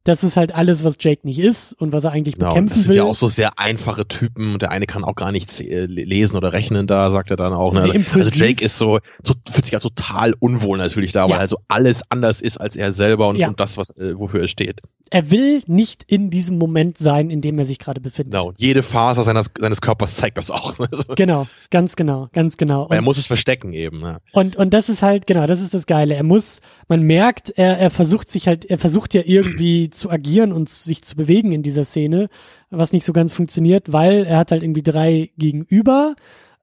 das 0.08 0.24
ist 0.24 0.38
halt 0.38 0.56
alles, 0.56 0.84
was 0.84 0.96
Jake 1.00 1.28
nicht 1.28 1.40
ist 1.40 1.74
und 1.74 1.92
was 1.92 2.06
er 2.06 2.12
eigentlich 2.12 2.36
genau, 2.36 2.50
bekämpfen 2.50 2.70
will. 2.70 2.76
Das 2.76 2.84
sind 2.84 2.90
will. 2.92 2.98
ja 2.98 3.04
auch 3.04 3.16
so 3.16 3.28
sehr 3.28 3.60
einfache 3.60 4.08
Typen 4.08 4.54
und 4.54 4.62
der 4.62 4.72
eine 4.72 4.86
kann 4.86 5.04
auch 5.04 5.16
gar 5.16 5.32
nichts 5.32 5.60
äh, 5.60 5.86
lesen 5.86 6.38
oder 6.38 6.54
rechnen 6.54 6.88
da, 6.88 7.12
sagt 7.12 7.30
er 7.30 7.36
dann 7.36 7.54
auch. 7.54 7.74
Ne? 7.74 8.06
Also 8.14 8.30
Jake 8.32 8.64
ist 8.64 8.78
so, 8.78 9.00
so, 9.24 9.34
fühlt 9.50 9.66
sich 9.66 9.74
ja 9.74 9.80
total 9.80 10.34
unwohl 10.40 10.78
natürlich 10.78 11.12
da, 11.12 11.26
ja. 11.26 11.30
weil 11.30 11.40
also 11.40 11.58
alles 11.68 12.02
anders 12.10 12.42
ist 12.42 12.58
als 12.58 12.76
er 12.76 12.94
selber 12.94 13.28
und, 13.28 13.36
ja. 13.36 13.50
und 13.50 13.60
das, 13.60 13.78
was, 13.78 13.90
äh, 13.98 14.18
wofür 14.18 14.42
er 14.42 14.48
steht. 14.48 14.82
Er 15.12 15.32
will 15.32 15.64
nicht 15.68 16.04
in 16.04 16.30
diesem 16.30 16.58
Moment 16.58 16.98
sein, 16.98 17.30
in 17.30 17.42
dem 17.42 17.58
er 17.60 17.66
sich 17.66 17.80
gerade 17.80 18.02
befindet. 18.02 18.34
Genau, 18.34 18.54
jede 18.58 18.84
Faser 18.84 19.24
seines, 19.24 19.50
seines 19.60 19.82
Körpers 19.82 20.16
zeigt 20.16 20.38
das 20.38 20.52
auch. 20.52 20.78
Ne? 20.80 20.90
genau, 21.16 21.48
ganz 21.70 21.96
genau, 21.96 22.30
ganz 22.34 22.58
genau. 22.58 22.84
Und, 22.84 22.94
er 22.94 23.02
muss 23.02 23.18
es 23.18 23.28
verstecken 23.28 23.74
eben. 23.74 24.00
Ne? 24.00 24.20
Und, 24.34 24.56
und 24.56 24.74
das 24.74 24.90
ist 24.90 25.02
halt, 25.02 25.28
genau, 25.28 25.48
das 25.48 25.62
ist 25.62 25.74
das 25.74 25.86
Geile. 25.86 26.16
Er 26.16 26.24
muss, 26.24 26.62
man 26.88 27.02
merkt, 27.02 27.50
er, 27.56 27.78
er 27.80 27.90
versucht 27.90 28.32
sich 28.32 28.48
halt, 28.48 28.66
er 28.66 28.78
versucht 28.78 29.14
ja 29.14 29.22
irgendwie 29.26 29.90
zu 29.90 30.10
agieren 30.10 30.52
und 30.52 30.70
sich 30.70 31.04
zu 31.04 31.16
bewegen 31.16 31.52
in 31.52 31.64
dieser 31.64 31.86
Szene, 31.86 32.30
was 32.70 32.94
nicht 32.94 33.06
so 33.06 33.14
ganz 33.14 33.32
funktioniert, 33.32 33.92
weil 33.92 34.26
er 34.26 34.38
hat 34.38 34.52
halt 34.52 34.64
irgendwie 34.64 34.84
drei 34.84 35.32
gegenüber. 35.38 36.16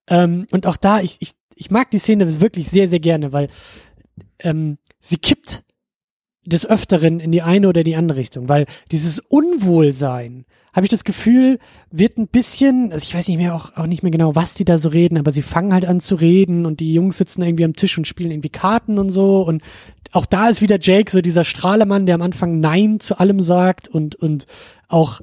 Ähm, 0.09 0.47
und 0.51 0.67
auch 0.67 0.77
da, 0.77 1.01
ich, 1.01 1.17
ich, 1.21 1.33
ich 1.57 1.71
mag 1.71 1.91
die 1.91 1.99
Szene 1.99 2.41
wirklich 2.41 2.69
sehr, 2.69 2.89
sehr 2.89 3.01
gerne, 3.01 3.33
weil 3.33 3.49
ähm, 4.39 4.79
sie 5.01 5.19
kippt 5.19 5.64
des 6.47 6.67
Öfteren 6.67 7.21
in 7.21 7.33
die 7.33 7.43
eine 7.43 7.69
oder 7.69 7.85
die 7.85 7.97
andere 7.97 8.19
Richtung, 8.19 8.49
weil 8.49 8.67
dieses 8.91 9.19
Unwohlsein, 9.19 10.45
habe 10.75 10.87
ich 10.87 10.91
das 10.91 11.05
Gefühl, 11.05 11.61
wird 11.93 12.19
ein 12.19 12.27
bisschen, 12.27 12.93
also 12.93 13.05
ich 13.05 13.15
weiß 13.15 13.29
nicht 13.29 13.39
mehr 13.39 13.55
auch, 13.55 13.77
auch 13.77 13.87
nicht 13.87 14.03
mehr 14.03 14.11
genau, 14.11 14.35
was 14.35 14.55
die 14.55 14.65
da 14.65 14.77
so 14.77 14.89
reden, 14.89 15.17
aber 15.17 15.31
sie 15.31 15.43
fangen 15.43 15.73
halt 15.73 15.87
an 15.87 16.01
zu 16.01 16.17
reden 16.17 16.67
und 16.67 16.81
die 16.81 16.93
Jungs 16.93 17.17
sitzen 17.17 17.43
irgendwie 17.43 17.65
am 17.65 17.77
Tisch 17.77 17.97
und 17.97 18.09
spielen 18.09 18.33
irgendwie 18.33 18.49
Karten 18.49 18.99
und 18.99 19.11
so. 19.11 19.43
Und 19.43 19.63
auch 20.11 20.27
da 20.27 20.49
ist 20.49 20.63
wieder 20.63 20.79
Jake 20.81 21.11
so 21.11 21.21
dieser 21.21 21.45
Strahlemann, 21.45 22.07
der 22.07 22.17
am 22.17 22.23
Anfang 22.23 22.59
Nein 22.59 22.99
zu 22.99 23.19
allem 23.19 23.41
sagt 23.41 23.87
und, 23.87 24.17
und 24.17 24.47
auch 24.89 25.21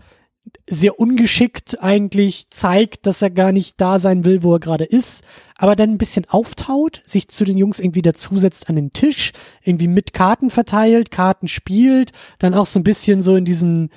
sehr 0.67 0.99
ungeschickt 0.99 1.81
eigentlich 1.83 2.49
zeigt, 2.49 3.05
dass 3.05 3.21
er 3.21 3.29
gar 3.29 3.51
nicht 3.51 3.79
da 3.79 3.99
sein 3.99 4.25
will, 4.25 4.43
wo 4.43 4.53
er 4.55 4.59
gerade 4.59 4.85
ist, 4.85 5.23
aber 5.55 5.75
dann 5.75 5.91
ein 5.91 5.97
bisschen 5.97 6.25
auftaut, 6.27 7.03
sich 7.05 7.27
zu 7.27 7.45
den 7.45 7.57
Jungs 7.57 7.79
irgendwie 7.79 8.01
dazusetzt 8.01 8.67
an 8.69 8.75
den 8.75 8.93
Tisch, 8.93 9.33
irgendwie 9.63 9.87
mit 9.87 10.13
Karten 10.13 10.49
verteilt, 10.49 11.11
Karten 11.11 11.47
spielt, 11.47 12.11
dann 12.39 12.53
auch 12.53 12.65
so 12.65 12.79
ein 12.79 12.83
bisschen 12.83 13.21
so 13.21 13.35
in 13.35 13.45
diesen 13.45 13.91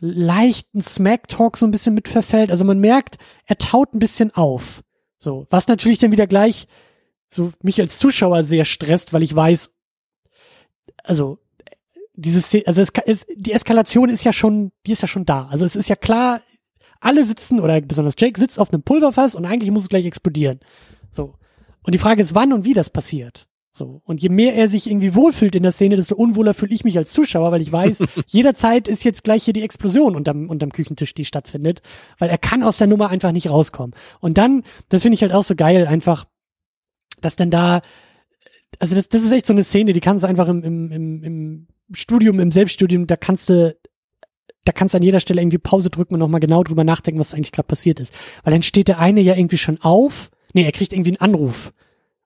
leichten 0.00 0.82
Smack-Talk 0.82 1.56
so 1.56 1.66
ein 1.66 1.70
bisschen 1.70 1.94
mit 1.94 2.08
verfällt. 2.08 2.50
Also 2.50 2.64
man 2.64 2.78
merkt, 2.78 3.18
er 3.46 3.56
taut 3.58 3.94
ein 3.94 3.98
bisschen 3.98 4.34
auf. 4.34 4.82
So, 5.18 5.46
was 5.50 5.68
natürlich 5.68 5.98
dann 5.98 6.12
wieder 6.12 6.26
gleich 6.26 6.66
so 7.32 7.52
mich 7.62 7.80
als 7.80 7.98
Zuschauer 7.98 8.42
sehr 8.42 8.64
stresst, 8.64 9.12
weil 9.12 9.22
ich 9.22 9.34
weiß, 9.34 9.72
also 11.04 11.38
dieses, 12.20 12.54
also 12.66 12.82
es, 12.82 12.90
es, 13.06 13.26
die 13.34 13.52
Eskalation 13.52 14.08
ist 14.08 14.24
ja 14.24 14.32
schon, 14.32 14.72
die 14.86 14.92
ist 14.92 15.02
ja 15.02 15.08
schon 15.08 15.24
da. 15.24 15.46
Also 15.46 15.64
es 15.64 15.76
ist 15.76 15.88
ja 15.88 15.96
klar, 15.96 16.40
alle 17.00 17.24
sitzen 17.24 17.60
oder 17.60 17.80
besonders 17.80 18.14
Jake 18.18 18.38
sitzt 18.38 18.58
auf 18.58 18.72
einem 18.72 18.82
Pulverfass 18.82 19.34
und 19.34 19.46
eigentlich 19.46 19.70
muss 19.70 19.82
es 19.82 19.88
gleich 19.88 20.04
explodieren. 20.04 20.60
So. 21.10 21.34
Und 21.82 21.94
die 21.94 21.98
Frage 21.98 22.20
ist, 22.20 22.34
wann 22.34 22.52
und 22.52 22.64
wie 22.64 22.74
das 22.74 22.90
passiert. 22.90 23.48
So. 23.72 24.02
Und 24.04 24.20
je 24.20 24.28
mehr 24.28 24.54
er 24.54 24.68
sich 24.68 24.88
irgendwie 24.88 25.14
wohlfühlt 25.14 25.54
in 25.54 25.62
der 25.62 25.72
Szene, 25.72 25.96
desto 25.96 26.14
unwohler 26.14 26.54
fühle 26.54 26.74
ich 26.74 26.84
mich 26.84 26.98
als 26.98 27.12
Zuschauer, 27.12 27.52
weil 27.52 27.62
ich 27.62 27.72
weiß, 27.72 28.04
jederzeit 28.26 28.88
ist 28.88 29.04
jetzt 29.04 29.24
gleich 29.24 29.44
hier 29.44 29.54
die 29.54 29.62
Explosion 29.62 30.14
unterm, 30.14 30.50
unterm 30.50 30.72
Küchentisch, 30.72 31.14
die 31.14 31.24
stattfindet, 31.24 31.80
weil 32.18 32.28
er 32.28 32.38
kann 32.38 32.62
aus 32.62 32.76
der 32.76 32.88
Nummer 32.88 33.08
einfach 33.08 33.32
nicht 33.32 33.48
rauskommen. 33.48 33.94
Und 34.20 34.36
dann, 34.36 34.64
das 34.90 35.02
finde 35.02 35.14
ich 35.14 35.22
halt 35.22 35.32
auch 35.32 35.44
so 35.44 35.54
geil, 35.54 35.86
einfach, 35.86 36.26
dass 37.22 37.36
dann 37.36 37.50
da, 37.50 37.80
also 38.78 38.94
das, 38.94 39.08
das 39.08 39.22
ist 39.22 39.32
echt 39.32 39.46
so 39.46 39.54
eine 39.54 39.64
Szene, 39.64 39.94
die 39.94 40.00
kannst 40.00 40.24
du 40.24 40.28
einfach 40.28 40.48
im, 40.48 40.62
im, 40.62 40.92
im, 40.92 41.22
im 41.22 41.66
Studium, 41.92 42.40
im 42.40 42.50
Selbststudium, 42.50 43.06
da 43.06 43.16
kannst 43.16 43.48
du, 43.48 43.76
da 44.64 44.72
kannst 44.72 44.94
du 44.94 44.98
an 44.98 45.02
jeder 45.02 45.20
Stelle 45.20 45.40
irgendwie 45.40 45.58
Pause 45.58 45.90
drücken 45.90 46.14
und 46.14 46.20
nochmal 46.20 46.40
genau 46.40 46.62
drüber 46.62 46.84
nachdenken, 46.84 47.20
was 47.20 47.34
eigentlich 47.34 47.52
gerade 47.52 47.66
passiert 47.66 48.00
ist. 48.00 48.14
Weil 48.44 48.52
dann 48.52 48.62
steht 48.62 48.88
der 48.88 48.98
eine 48.98 49.20
ja 49.20 49.34
irgendwie 49.34 49.58
schon 49.58 49.80
auf, 49.80 50.30
nee, 50.52 50.64
er 50.64 50.72
kriegt 50.72 50.92
irgendwie 50.92 51.10
einen 51.10 51.32
Anruf 51.32 51.72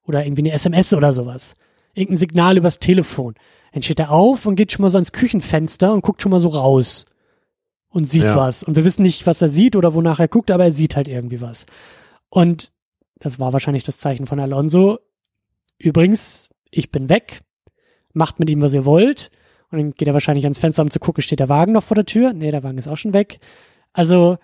oder 0.02 0.24
irgendwie 0.24 0.42
eine 0.42 0.52
SMS 0.52 0.92
oder 0.92 1.12
sowas. 1.12 1.54
Irgendein 1.94 2.18
Signal 2.18 2.56
übers 2.56 2.78
Telefon. 2.78 3.34
Dann 3.72 3.82
steht 3.82 4.00
er 4.00 4.10
auf 4.10 4.46
und 4.46 4.56
geht 4.56 4.72
schon 4.72 4.82
mal 4.82 4.90
so 4.90 4.98
ans 4.98 5.12
Küchenfenster 5.12 5.92
und 5.92 6.02
guckt 6.02 6.22
schon 6.22 6.30
mal 6.30 6.40
so 6.40 6.48
raus 6.48 7.06
und 7.88 8.04
sieht 8.04 8.24
ja. 8.24 8.36
was. 8.36 8.62
Und 8.62 8.76
wir 8.76 8.84
wissen 8.84 9.02
nicht, 9.02 9.26
was 9.26 9.40
er 9.40 9.48
sieht 9.48 9.76
oder 9.76 9.94
wonach 9.94 10.18
er 10.18 10.28
guckt, 10.28 10.50
aber 10.50 10.64
er 10.64 10.72
sieht 10.72 10.96
halt 10.96 11.08
irgendwie 11.08 11.40
was. 11.40 11.66
Und 12.28 12.72
das 13.20 13.38
war 13.38 13.52
wahrscheinlich 13.52 13.84
das 13.84 13.98
Zeichen 13.98 14.26
von 14.26 14.40
Alonso. 14.40 14.98
Übrigens, 15.78 16.50
ich 16.70 16.90
bin 16.90 17.08
weg. 17.08 17.42
Macht 18.12 18.38
mit 18.38 18.50
ihm, 18.50 18.60
was 18.60 18.74
ihr 18.74 18.84
wollt. 18.84 19.30
Und 19.74 19.80
dann 19.80 19.94
geht 19.94 20.08
er 20.08 20.14
wahrscheinlich 20.14 20.44
ans 20.44 20.58
Fenster, 20.58 20.82
um 20.82 20.90
zu 20.90 21.00
gucken, 21.00 21.22
steht 21.22 21.40
der 21.40 21.48
Wagen 21.48 21.72
noch 21.72 21.84
vor 21.84 21.94
der 21.94 22.06
Tür? 22.06 22.32
Nee, 22.32 22.50
der 22.50 22.62
Wagen 22.62 22.78
ist 22.78 22.88
auch 22.88 22.96
schon 22.96 23.12
weg. 23.12 23.40
Also, 23.92 24.38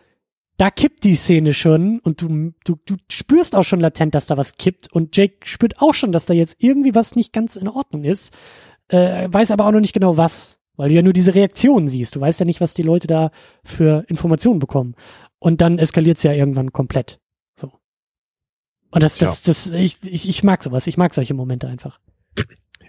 da 0.56 0.70
kippt 0.70 1.04
die 1.04 1.14
Szene 1.14 1.54
schon 1.54 2.00
und 2.00 2.20
du, 2.20 2.52
du, 2.64 2.76
du 2.84 2.96
spürst 3.10 3.54
auch 3.54 3.64
schon 3.64 3.80
latent, 3.80 4.14
dass 4.14 4.26
da 4.26 4.36
was 4.36 4.58
kippt 4.58 4.92
und 4.92 5.16
Jake 5.16 5.46
spürt 5.46 5.80
auch 5.80 5.94
schon, 5.94 6.12
dass 6.12 6.26
da 6.26 6.34
jetzt 6.34 6.56
irgendwie 6.58 6.94
was 6.94 7.16
nicht 7.16 7.32
ganz 7.32 7.56
in 7.56 7.66
Ordnung 7.66 8.04
ist, 8.04 8.36
äh, 8.88 9.28
weiß 9.30 9.52
aber 9.52 9.66
auch 9.66 9.72
noch 9.72 9.80
nicht 9.80 9.94
genau 9.94 10.18
was, 10.18 10.58
weil 10.76 10.90
du 10.90 10.94
ja 10.94 11.02
nur 11.02 11.14
diese 11.14 11.34
Reaktionen 11.34 11.88
siehst. 11.88 12.14
Du 12.14 12.20
weißt 12.20 12.40
ja 12.40 12.46
nicht, 12.46 12.60
was 12.60 12.74
die 12.74 12.82
Leute 12.82 13.06
da 13.06 13.30
für 13.64 14.04
Informationen 14.08 14.58
bekommen. 14.58 14.96
Und 15.38 15.62
dann 15.62 15.78
eskaliert 15.78 16.18
es 16.18 16.24
ja 16.24 16.32
irgendwann 16.32 16.72
komplett. 16.72 17.20
So. 17.58 17.72
Und 18.90 19.02
das, 19.02 19.16
das, 19.16 19.42
das, 19.42 19.68
ich, 19.68 19.96
ich, 20.02 20.28
ich 20.28 20.42
mag 20.42 20.62
sowas. 20.62 20.86
Ich 20.86 20.98
mag 20.98 21.14
solche 21.14 21.32
Momente 21.32 21.68
einfach. 21.68 22.00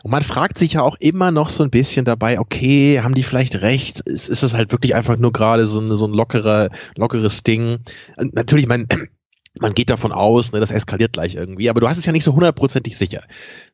Und 0.03 0.11
man 0.11 0.23
fragt 0.23 0.57
sich 0.57 0.73
ja 0.73 0.81
auch 0.81 0.95
immer 0.99 1.31
noch 1.31 1.49
so 1.49 1.63
ein 1.63 1.69
bisschen 1.69 2.05
dabei, 2.05 2.39
okay, 2.39 3.01
haben 3.01 3.15
die 3.15 3.23
vielleicht 3.23 3.61
recht? 3.61 4.01
Ist, 4.01 4.29
ist 4.29 4.43
das 4.43 4.53
halt 4.53 4.71
wirklich 4.71 4.95
einfach 4.95 5.17
nur 5.17 5.31
gerade 5.31 5.67
so, 5.67 5.93
so 5.93 6.07
ein 6.07 6.13
lockerer, 6.13 6.69
lockeres 6.95 7.43
Ding? 7.43 7.79
Natürlich, 8.17 8.67
man, 8.67 8.87
man 9.59 9.73
geht 9.73 9.89
davon 9.89 10.11
aus, 10.11 10.51
ne, 10.51 10.59
das 10.59 10.71
eskaliert 10.71 11.13
gleich 11.13 11.35
irgendwie, 11.35 11.69
aber 11.69 11.81
du 11.81 11.87
hast 11.87 11.97
es 11.97 12.05
ja 12.05 12.11
nicht 12.11 12.23
so 12.23 12.33
hundertprozentig 12.33 12.97
sicher. 12.97 13.23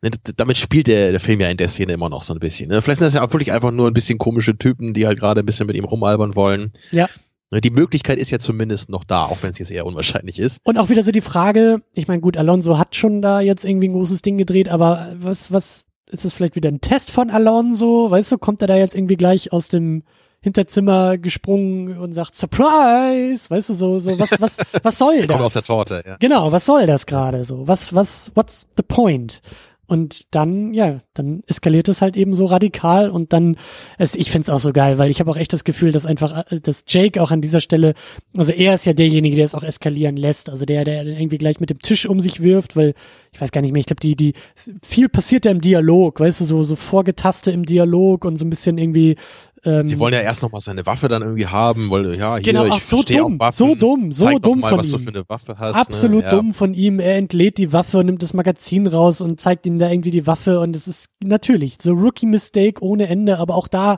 Ne, 0.01 0.11
damit 0.35 0.57
spielt 0.57 0.87
der, 0.87 1.11
der 1.11 1.19
Film 1.19 1.39
ja 1.39 1.49
in 1.49 1.57
der 1.57 1.69
Szene 1.69 1.93
immer 1.93 2.09
noch 2.09 2.23
so 2.23 2.33
ein 2.33 2.39
bisschen. 2.39 2.69
Ne? 2.69 2.81
Vielleicht 2.81 2.99
sind 2.99 3.07
das 3.07 3.13
ja 3.13 3.25
auch 3.25 3.31
wirklich 3.33 3.51
einfach 3.51 3.71
nur 3.71 3.87
ein 3.87 3.93
bisschen 3.93 4.17
komische 4.17 4.57
Typen, 4.57 4.93
die 4.93 5.05
halt 5.05 5.19
gerade 5.19 5.41
ein 5.41 5.45
bisschen 5.45 5.67
mit 5.67 5.75
ihm 5.75 5.85
rumalbern 5.85 6.35
wollen. 6.35 6.73
Ja. 6.91 7.07
Ne, 7.51 7.61
die 7.61 7.69
Möglichkeit 7.69 8.17
ist 8.17 8.31
ja 8.31 8.39
zumindest 8.39 8.89
noch 8.89 9.05
da, 9.05 9.23
auch 9.23 9.37
wenn 9.41 9.51
es 9.51 9.59
jetzt 9.59 9.71
eher 9.71 9.85
unwahrscheinlich 9.85 10.39
ist. 10.39 10.59
Und 10.63 10.77
auch 10.77 10.89
wieder 10.89 11.03
so 11.03 11.11
die 11.11 11.21
Frage, 11.21 11.81
ich 11.93 12.07
meine, 12.07 12.21
gut, 12.21 12.35
Alonso 12.35 12.77
hat 12.77 12.95
schon 12.95 13.21
da 13.21 13.39
jetzt 13.39 13.63
irgendwie 13.63 13.87
ein 13.87 13.93
großes 13.93 14.21
Ding 14.21 14.37
gedreht, 14.37 14.67
aber 14.67 15.15
was, 15.17 15.51
was, 15.51 15.86
ist 16.09 16.25
das 16.25 16.34
vielleicht 16.34 16.55
wieder 16.55 16.69
ein 16.69 16.81
Test 16.81 17.11
von 17.11 17.29
Alonso? 17.29 18.09
Weißt 18.09 18.31
du, 18.31 18.38
kommt 18.38 18.61
er 18.61 18.67
da 18.67 18.75
jetzt 18.77 18.95
irgendwie 18.95 19.17
gleich 19.17 19.51
aus 19.51 19.67
dem 19.67 20.03
Hinterzimmer 20.41 21.17
gesprungen 21.17 21.97
und 21.97 22.13
sagt 22.13 22.35
Surprise, 22.35 23.49
weißt 23.49 23.69
du 23.69 23.73
so 23.73 23.99
so 23.99 24.19
was 24.19 24.39
was 24.39 24.57
was 24.84 24.97
soll 24.97 25.17
das? 25.17 25.27
Kommt 25.27 25.41
aus 25.41 25.53
der 25.53 25.63
Torte, 25.63 26.03
ja. 26.05 26.15
Genau, 26.19 26.51
was 26.51 26.65
soll 26.65 26.85
das 26.85 27.05
gerade 27.05 27.43
so? 27.43 27.67
Was 27.67 27.93
was 27.93 28.31
what's 28.35 28.67
the 28.77 28.84
point? 28.84 29.41
Und 29.88 30.35
dann, 30.35 30.73
ja, 30.73 31.01
dann 31.14 31.43
eskaliert 31.47 31.88
es 31.88 32.01
halt 32.01 32.18
eben 32.18 32.35
so 32.35 32.45
radikal 32.45 33.09
und 33.09 33.31
dann, 33.31 33.55
es, 33.97 34.15
ich 34.15 34.30
find's 34.30 34.49
auch 34.49 34.59
so 34.59 34.73
geil, 34.73 34.97
weil 34.97 35.09
ich 35.09 35.22
habe 35.22 35.31
auch 35.31 35.38
echt 35.38 35.53
das 35.53 35.64
Gefühl, 35.64 35.93
dass 35.93 36.05
einfach, 36.05 36.51
äh, 36.51 36.59
dass 36.59 36.84
Jake 36.88 37.22
auch 37.22 37.31
an 37.31 37.39
dieser 37.39 37.61
Stelle, 37.61 37.93
also 38.35 38.51
er 38.51 38.76
ist 38.76 38.85
ja 38.85 38.91
derjenige, 38.91 39.38
der 39.38 39.45
es 39.45 39.55
auch 39.55 39.64
eskalieren 39.64 40.18
lässt, 40.18 40.49
also 40.49 40.65
der, 40.65 40.84
der 40.84 41.05
irgendwie 41.05 41.38
gleich 41.38 41.61
mit 41.61 41.69
dem 41.69 41.80
Tisch 41.80 42.05
um 42.05 42.19
sich 42.19 42.43
wirft, 42.43 42.76
weil 42.76 42.95
ich 43.31 43.39
weiß 43.39 43.51
gar 43.51 43.61
nicht 43.61 43.72
mehr, 43.72 43.80
ich 43.80 43.85
glaube, 43.85 44.01
die, 44.01 44.15
die, 44.15 44.34
viel 44.84 45.07
passiert 45.07 45.45
ja 45.45 45.51
im 45.51 45.61
Dialog, 45.61 46.19
weißt 46.19 46.41
du, 46.41 46.45
so, 46.45 46.64
so 46.64 46.76
Vorgetaste 46.76 47.51
im 47.51 47.65
Dialog 47.65 48.26
und 48.26 48.35
so 48.35 48.45
ein 48.45 48.49
bisschen 48.49 48.77
irgendwie, 48.77 49.15
ähm, 49.63 49.85
Sie 49.85 49.99
wollen 49.99 50.13
ja 50.13 50.21
erst 50.21 50.41
noch 50.43 50.51
mal 50.51 50.59
seine 50.59 50.85
Waffe 50.85 51.07
dann 51.07 51.21
irgendwie 51.21 51.47
haben, 51.47 51.89
weil 51.89 52.15
ja, 52.15 52.35
hier, 52.38 52.43
genau, 52.53 52.65
ach, 52.71 52.77
ich 52.77 52.84
so 52.84 53.01
dumm, 53.03 53.39
Waffen. 53.39 53.55
so 53.57 53.75
dumm, 53.75 54.11
so 54.11 54.39
dumm 54.39 54.59
mal, 54.59 54.69
von 54.69 54.79
was 54.79 54.89
du 54.89 54.97
ihm. 54.97 55.03
für 55.03 55.09
eine 55.09 55.23
Waffe 55.27 55.57
hast. 55.59 55.75
Absolut 55.75 56.23
ne? 56.25 56.29
ja. 56.29 56.35
dumm 56.35 56.53
von 56.53 56.73
ihm. 56.73 56.99
Er 56.99 57.15
entlädt 57.17 57.57
die 57.57 57.73
Waffe 57.73 57.99
und 57.99 58.05
nimmt 58.07 58.21
das 58.23 58.34
Magazin 58.34 58.88
raus 58.88 59.21
und 59.21 59.39
zeigt 59.41 59.65
ihm 59.65 59.77
da 59.79 59.89
irgendwie 59.89 60.11
die 60.11 60.27
Waffe 60.27 60.59
und 60.59 60.75
es 60.75 60.88
ist 60.88 61.09
natürlich 61.23 61.77
so 61.81 61.93
Rookie-Mistake 61.93 62.84
ohne 62.84 63.07
Ende, 63.07 63.39
aber 63.39 63.55
auch 63.55 63.67
da 63.67 63.97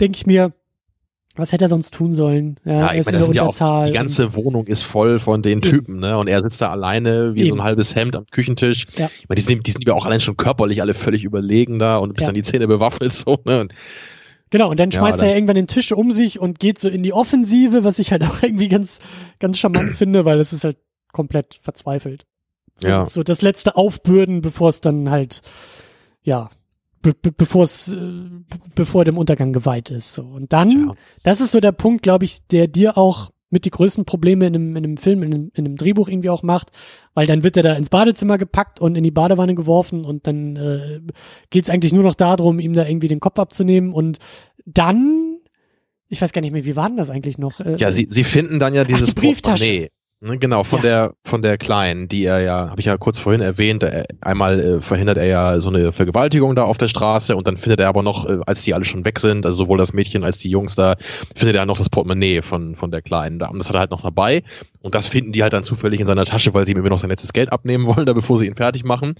denke 0.00 0.16
ich 0.16 0.26
mir, 0.26 0.52
was 1.36 1.52
hätte 1.52 1.64
er 1.66 1.68
sonst 1.68 1.94
tun 1.94 2.12
sollen? 2.12 2.58
Ja, 2.64 2.72
Ja, 2.72 2.92
ich 2.92 2.98
ist 3.00 3.06
meine, 3.06 3.16
in 3.18 3.20
das 3.20 3.26
sind 3.26 3.36
ja 3.36 3.42
auch, 3.44 3.86
die 3.86 3.92
ganze 3.92 4.34
Wohnung 4.34 4.66
ist 4.66 4.82
voll 4.82 5.20
von 5.20 5.42
den. 5.42 5.62
Typen, 5.62 6.00
ne? 6.00 6.18
Und 6.18 6.26
er 6.28 6.42
sitzt 6.42 6.60
da 6.60 6.70
alleine 6.70 7.34
wie 7.34 7.42
so 7.42 7.48
Eben. 7.50 7.60
ein 7.60 7.64
halbes 7.64 7.94
Hemd 7.94 8.16
am 8.16 8.24
Küchentisch. 8.30 8.86
Ja. 8.96 9.08
Ich 9.20 9.28
meine, 9.28 9.36
die 9.36 9.42
sind, 9.46 9.66
die 9.66 9.70
sind 9.70 9.86
ja 9.86 9.94
auch 9.94 10.06
allein 10.06 10.20
schon 10.20 10.36
körperlich 10.36 10.82
alle 10.82 10.92
völlig 10.92 11.22
überlegen 11.24 11.78
da 11.78 11.98
und 11.98 12.14
bis 12.14 12.24
Ja. 12.24 12.30
an 12.30 12.34
die 12.34 12.42
Zähne 12.42 12.66
bewaffnet 12.66 13.12
so, 13.14 13.38
ne? 13.44 13.60
Und 13.60 13.72
Genau, 14.50 14.70
und 14.70 14.78
dann 14.80 14.90
Ja, 14.90 14.98
schmeißt 15.00 15.18
dann- 15.18 15.26
er 15.26 15.30
ja 15.30 15.36
irgendwann 15.36 15.56
den 15.56 15.66
Tisch 15.68 15.92
um 15.92 16.12
sich 16.12 16.38
und 16.40 16.58
geht 16.58 16.78
so 16.78 16.88
in 16.88 17.02
die 17.02 17.12
Offensive, 17.12 17.84
was 17.84 17.98
ich 17.98 18.10
halt 18.12 18.22
auch 18.24 18.42
irgendwie 18.42 18.68
ganz, 18.68 18.98
ganz 19.38 19.58
charmant 19.58 19.94
finde, 19.94 20.24
weil 20.24 20.40
es 20.40 20.52
ist 20.52 20.64
halt 20.64 20.76
komplett 21.12 21.58
verzweifelt. 21.62 22.26
So, 22.76 22.88
Ja. 22.88 23.06
so 23.08 23.22
das 23.22 23.42
letzte 23.42 23.76
Aufbürden, 23.76 24.40
bevor 24.40 24.68
es 24.70 24.80
dann 24.80 25.10
halt, 25.10 25.42
ja, 26.22 26.50
be 27.02 27.14
be 27.14 27.32
bevor 27.32 27.62
es, 27.64 27.88
äh, 27.92 27.98
bevor 28.74 29.04
dem 29.04 29.18
Untergang 29.18 29.52
geweiht 29.52 29.90
ist. 29.90 30.12
So. 30.12 30.22
Und 30.22 30.52
dann, 30.52 30.68
Tja. 30.68 30.94
das 31.24 31.40
ist 31.40 31.52
so 31.52 31.60
der 31.60 31.72
Punkt, 31.72 32.02
glaube 32.02 32.24
ich, 32.24 32.46
der 32.48 32.66
dir 32.68 32.98
auch 32.98 33.30
mit 33.50 33.64
die 33.64 33.70
größten 33.70 34.04
Probleme 34.04 34.46
in 34.46 34.54
einem, 34.54 34.76
in 34.76 34.84
einem 34.84 34.96
Film, 34.96 35.22
in 35.22 35.34
einem, 35.34 35.50
in 35.54 35.66
einem 35.66 35.76
Drehbuch 35.76 36.08
irgendwie 36.08 36.30
auch 36.30 36.42
macht, 36.42 36.70
weil 37.14 37.26
dann 37.26 37.42
wird 37.42 37.56
er 37.56 37.62
da 37.62 37.74
ins 37.74 37.90
Badezimmer 37.90 38.38
gepackt 38.38 38.80
und 38.80 38.96
in 38.96 39.02
die 39.04 39.10
Badewanne 39.10 39.54
geworfen 39.54 40.04
und 40.04 40.26
dann 40.26 40.56
äh, 40.56 41.00
geht 41.50 41.64
es 41.64 41.70
eigentlich 41.70 41.92
nur 41.92 42.04
noch 42.04 42.14
darum, 42.14 42.60
ihm 42.60 42.72
da 42.72 42.86
irgendwie 42.86 43.08
den 43.08 43.20
Kopf 43.20 43.38
abzunehmen 43.38 43.92
und 43.92 44.18
dann, 44.64 45.38
ich 46.08 46.22
weiß 46.22 46.32
gar 46.32 46.40
nicht 46.40 46.52
mehr, 46.52 46.64
wie 46.64 46.76
war 46.76 46.88
denn 46.88 46.96
das 46.96 47.10
eigentlich 47.10 47.38
noch? 47.38 47.60
Äh, 47.60 47.76
Ja, 47.76 47.92
sie, 47.92 48.06
sie 48.08 48.24
finden 48.24 48.58
dann 48.58 48.74
ja 48.74 48.84
dieses 48.84 49.08
die 49.08 49.14
Brieftasche. 49.14 49.64
Portemonnaie. 49.64 49.82
Ne, 49.82 49.99
genau, 50.20 50.64
von 50.64 50.80
Ja. 50.80 50.82
der 50.82 51.14
von 51.24 51.40
der 51.42 51.56
Kleinen, 51.56 52.08
die 52.08 52.24
er 52.24 52.40
ja, 52.40 52.68
habe 52.70 52.80
ich 52.80 52.86
ja 52.86 52.96
kurz 52.98 53.18
vorhin 53.18 53.40
erwähnt, 53.40 53.82
äh, 53.82 54.04
einmal 54.20 54.60
äh, 54.60 54.80
verhindert 54.82 55.16
er 55.16 55.24
ja 55.24 55.60
so 55.60 55.70
eine 55.70 55.92
Vergewaltigung 55.92 56.54
da 56.54 56.64
auf 56.64 56.76
der 56.76 56.88
Straße 56.88 57.34
und 57.34 57.46
dann 57.46 57.56
findet 57.56 57.80
er 57.80 57.88
aber 57.88 58.02
noch, 58.02 58.28
äh, 58.28 58.38
als 58.46 58.62
die 58.62 58.74
alle 58.74 58.84
schon 58.84 59.04
weg 59.06 59.18
sind, 59.18 59.46
also 59.46 59.56
sowohl 59.56 59.78
das 59.78 59.94
Mädchen 59.94 60.22
als 60.22 60.38
die 60.38 60.50
Jungs 60.50 60.74
da, 60.74 60.96
findet 61.34 61.56
er 61.56 61.64
noch 61.64 61.78
das 61.78 61.88
Portemonnaie 61.88 62.42
von, 62.42 62.76
von 62.76 62.90
der 62.90 63.00
Kleinen 63.02 63.38
das 63.38 63.68
hat 63.68 63.76
er 63.76 63.80
halt 63.80 63.90
noch 63.90 64.02
dabei. 64.02 64.42
Und 64.82 64.94
das 64.94 65.06
finden 65.06 65.32
die 65.32 65.42
halt 65.42 65.52
dann 65.52 65.64
zufällig 65.64 66.00
in 66.00 66.06
seiner 66.06 66.24
Tasche, 66.26 66.52
weil 66.52 66.66
sie 66.66 66.72
ihm 66.72 66.78
immer 66.78 66.90
noch 66.90 66.98
sein 66.98 67.10
letztes 67.10 67.32
Geld 67.32 67.50
abnehmen 67.52 67.86
wollen, 67.96 68.06
da 68.06 68.12
bevor 68.12 68.36
sie 68.36 68.46
ihn 68.46 68.56
fertig 68.56 68.84
machen. 68.84 69.14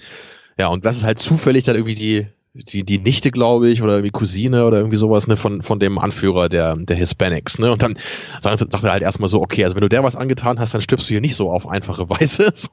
Ja, 0.58 0.68
und 0.68 0.84
das 0.84 0.98
ist 0.98 1.04
halt 1.04 1.18
zufällig 1.18 1.64
dann 1.64 1.76
irgendwie 1.76 1.94
die, 1.94 2.26
die, 2.52 2.82
die 2.82 2.98
Nichte, 2.98 3.30
glaube 3.30 3.68
ich, 3.68 3.80
oder 3.80 3.92
irgendwie 3.92 4.10
Cousine 4.10 4.64
oder 4.64 4.78
irgendwie 4.78 4.96
sowas, 4.96 5.28
ne, 5.28 5.36
von, 5.36 5.62
von 5.62 5.78
dem 5.78 5.98
Anführer 5.98 6.48
der, 6.48 6.76
der 6.76 6.96
Hispanics, 6.96 7.58
ne. 7.58 7.70
Und 7.70 7.82
dann 7.82 7.96
sagt, 8.40 8.58
sagt 8.58 8.84
er 8.84 8.90
halt 8.92 9.02
erstmal 9.02 9.28
so, 9.28 9.40
okay, 9.40 9.62
also 9.62 9.76
wenn 9.76 9.82
du 9.82 9.88
der 9.88 10.02
was 10.02 10.16
angetan 10.16 10.58
hast, 10.58 10.74
dann 10.74 10.80
stirbst 10.80 11.08
du 11.08 11.14
hier 11.14 11.20
nicht 11.20 11.36
so 11.36 11.50
auf 11.50 11.68
einfache 11.68 12.10
Weise. 12.10 12.50
So, 12.54 12.68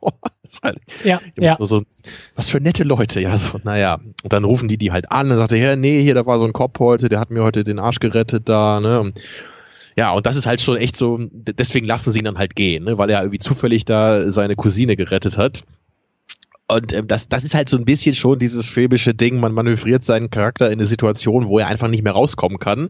halt 0.63 0.79
ja, 1.03 1.21
ja, 1.39 1.57
so, 1.57 1.65
so, 1.65 1.83
was 2.35 2.49
für 2.49 2.59
nette 2.59 2.83
Leute, 2.83 3.21
ja, 3.21 3.37
so, 3.37 3.59
naja. 3.63 3.99
Und 4.23 4.33
dann 4.33 4.45
rufen 4.45 4.67
die 4.67 4.77
die 4.77 4.91
halt 4.91 5.11
an 5.11 5.29
und 5.29 5.37
sagt 5.37 5.51
er, 5.51 5.57
ja, 5.59 5.75
nee, 5.75 6.01
hier, 6.01 6.15
da 6.15 6.25
war 6.25 6.39
so 6.39 6.45
ein 6.45 6.53
Cop 6.53 6.79
heute, 6.79 7.09
der 7.09 7.19
hat 7.19 7.29
mir 7.29 7.43
heute 7.43 7.63
den 7.63 7.77
Arsch 7.77 7.99
gerettet 7.99 8.49
da, 8.49 8.79
ne. 8.79 8.99
Und, 8.99 9.21
ja, 9.95 10.11
und 10.11 10.25
das 10.25 10.35
ist 10.35 10.47
halt 10.47 10.61
schon 10.61 10.77
echt 10.77 10.97
so, 10.97 11.19
deswegen 11.19 11.85
lassen 11.85 12.11
sie 12.11 12.19
ihn 12.19 12.25
dann 12.25 12.37
halt 12.37 12.55
gehen, 12.55 12.85
ne, 12.85 12.97
weil 12.97 13.09
er 13.09 13.21
irgendwie 13.21 13.39
zufällig 13.39 13.85
da 13.85 14.31
seine 14.31 14.55
Cousine 14.55 14.95
gerettet 14.95 15.37
hat. 15.37 15.63
Und 16.67 16.93
ähm, 16.93 17.07
das, 17.07 17.29
das 17.29 17.43
ist 17.43 17.55
halt 17.55 17.69
so 17.69 17.77
ein 17.77 17.85
bisschen 17.85 18.13
schon 18.13 18.39
dieses 18.39 18.67
filmische 18.67 19.13
Ding, 19.13 19.39
man 19.39 19.53
manövriert 19.53 20.03
seinen 20.03 20.29
Charakter 20.29 20.67
in 20.67 20.73
eine 20.73 20.85
Situation, 20.85 21.47
wo 21.47 21.59
er 21.59 21.67
einfach 21.67 21.87
nicht 21.87 22.03
mehr 22.03 22.13
rauskommen 22.13 22.59
kann. 22.59 22.89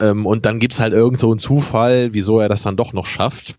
Ähm, 0.00 0.26
und 0.26 0.46
dann 0.46 0.58
gibt's 0.58 0.80
halt 0.80 0.92
irgend 0.92 1.20
so 1.20 1.30
einen 1.30 1.38
Zufall, 1.38 2.12
wieso 2.12 2.40
er 2.40 2.48
das 2.48 2.62
dann 2.62 2.76
doch 2.76 2.92
noch 2.92 3.06
schafft. 3.06 3.56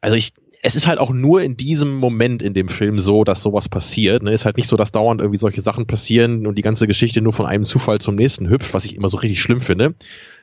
Also 0.00 0.16
ich, 0.16 0.32
es 0.62 0.76
ist 0.76 0.86
halt 0.86 1.00
auch 1.00 1.10
nur 1.10 1.42
in 1.42 1.56
diesem 1.56 1.96
Moment 1.96 2.42
in 2.42 2.54
dem 2.54 2.68
Film 2.68 3.00
so, 3.00 3.24
dass 3.24 3.42
sowas 3.42 3.68
passiert. 3.68 4.22
Ne? 4.22 4.32
Ist 4.32 4.44
halt 4.44 4.58
nicht 4.58 4.68
so, 4.68 4.76
dass 4.76 4.92
dauernd 4.92 5.20
irgendwie 5.20 5.38
solche 5.38 5.62
Sachen 5.62 5.86
passieren 5.86 6.46
und 6.46 6.56
die 6.56 6.62
ganze 6.62 6.86
Geschichte 6.86 7.22
nur 7.22 7.32
von 7.32 7.46
einem 7.46 7.64
Zufall 7.64 7.98
zum 8.00 8.14
nächsten 8.14 8.48
hüpft, 8.48 8.74
was 8.74 8.84
ich 8.84 8.94
immer 8.94 9.08
so 9.08 9.16
richtig 9.16 9.40
schlimm 9.40 9.60
finde. 9.60 9.94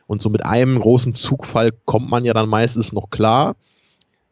Und 0.08 0.22
so 0.22 0.30
mit 0.30 0.46
einem 0.46 0.80
großen 0.80 1.14
Zugfall 1.14 1.72
kommt 1.86 2.10
man 2.10 2.26
ja 2.26 2.34
dann 2.34 2.50
meistens 2.50 2.92
noch 2.92 3.10
klar. 3.10 3.56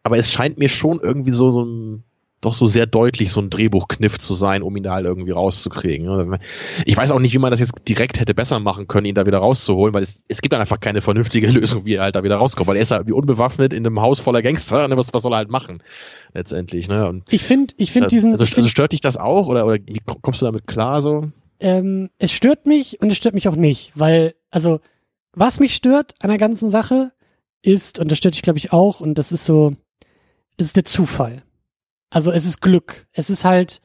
Aber 0.03 0.17
es 0.17 0.31
scheint 0.31 0.57
mir 0.57 0.69
schon 0.69 0.99
irgendwie 0.99 1.31
so, 1.31 1.51
so 1.51 1.63
ein, 1.63 2.03
doch 2.45 2.53
so 2.53 2.67
sehr 2.67 2.85
deutlich 2.85 3.31
so 3.31 3.41
ein 3.41 3.49
Drehbuchkniff 3.49 4.17
zu 4.17 4.33
sein, 4.33 4.61
um 4.61 4.75
ihn 4.77 4.83
da 4.83 4.93
halt 4.93 5.05
irgendwie 5.05 5.31
rauszukriegen. 5.31 6.05
ne? 6.07 6.39
Ich 6.85 6.95
weiß 6.95 7.11
auch 7.11 7.19
nicht, 7.19 7.33
wie 7.33 7.37
man 7.39 7.51
das 7.51 7.59
jetzt 7.59 7.73
direkt 7.87 8.19
hätte 8.19 8.33
besser 8.33 8.59
machen 8.59 8.87
können, 8.87 9.05
ihn 9.05 9.15
da 9.15 9.25
wieder 9.25 9.39
rauszuholen, 9.39 9.93
weil 9.93 10.03
es, 10.03 10.23
es 10.27 10.41
gibt 10.41 10.53
dann 10.53 10.61
einfach 10.61 10.79
keine 10.79 11.01
vernünftige 11.01 11.47
Lösung, 11.51 11.85
wie 11.85 11.95
er 11.95 12.03
halt 12.03 12.15
da 12.15 12.23
wieder 12.23 12.37
rauskommt, 12.37 12.67
weil 12.67 12.77
er 12.77 12.81
ist 12.83 12.91
ja 12.91 13.05
wie 13.07 13.11
unbewaffnet 13.11 13.73
in 13.73 13.85
einem 13.85 14.01
Haus 14.01 14.19
voller 14.19 14.41
Gangster, 14.41 14.89
was, 14.95 15.13
was 15.13 15.23
soll 15.23 15.33
er 15.33 15.37
halt 15.37 15.49
machen, 15.51 15.81
letztendlich, 16.33 16.87
ne? 16.87 17.07
Und, 17.07 17.23
ich 17.31 17.43
finde, 17.43 17.73
ich 17.77 17.91
finde 17.91 18.07
äh, 18.07 18.09
diesen, 18.09 18.31
also, 18.31 18.43
also 18.43 18.67
stört 18.67 18.91
dich 18.91 19.01
das 19.01 19.17
auch 19.17 19.47
oder, 19.47 19.65
oder 19.65 19.77
wie 19.85 19.99
komm- 20.05 20.21
kommst 20.21 20.41
du 20.41 20.45
damit 20.45 20.67
klar 20.67 21.01
so? 21.01 21.29
ähm, 21.59 22.09
es 22.19 22.31
stört 22.31 22.65
mich 22.65 23.01
und 23.01 23.11
es 23.11 23.17
stört 23.17 23.35
mich 23.35 23.47
auch 23.47 23.55
nicht, 23.55 23.91
weil, 23.95 24.35
also, 24.51 24.79
was 25.33 25.59
mich 25.59 25.75
stört 25.75 26.13
an 26.19 26.29
der 26.29 26.37
ganzen 26.37 26.69
Sache 26.69 27.11
ist, 27.61 27.99
und 27.99 28.11
das 28.11 28.17
stört 28.17 28.35
dich, 28.35 28.41
glaube 28.41 28.59
ich, 28.59 28.71
auch, 28.73 28.99
und 28.99 29.17
das 29.17 29.31
ist 29.31 29.45
so, 29.45 29.73
das 30.57 30.67
ist 30.67 30.75
der 30.75 30.85
Zufall. 30.85 31.43
Also 32.15 32.31
es 32.31 32.45
ist 32.45 32.61
Glück. 32.61 33.07
Es 33.11 33.29
ist 33.29 33.43
halt, 33.43 33.81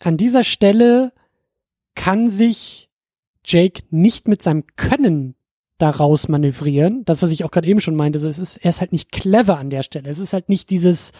an 0.00 0.18
dieser 0.18 0.44
Stelle 0.44 1.14
kann 1.94 2.28
sich 2.28 2.90
Jake 3.46 3.82
nicht 3.88 4.28
mit 4.28 4.42
seinem 4.42 4.64
Können 4.76 5.36
daraus 5.78 6.28
manövrieren. 6.28 7.06
Das, 7.06 7.22
was 7.22 7.30
ich 7.30 7.44
auch 7.44 7.50
gerade 7.50 7.66
eben 7.66 7.80
schon 7.80 7.96
meinte, 7.96 8.18
so, 8.18 8.28
es 8.28 8.38
ist, 8.38 8.58
er 8.58 8.68
ist 8.68 8.82
halt 8.82 8.92
nicht 8.92 9.10
clever 9.10 9.56
an 9.56 9.70
der 9.70 9.82
Stelle. 9.82 10.10
Es 10.10 10.18
ist 10.18 10.34
halt 10.34 10.50
nicht 10.50 10.68
dieses, 10.68 11.12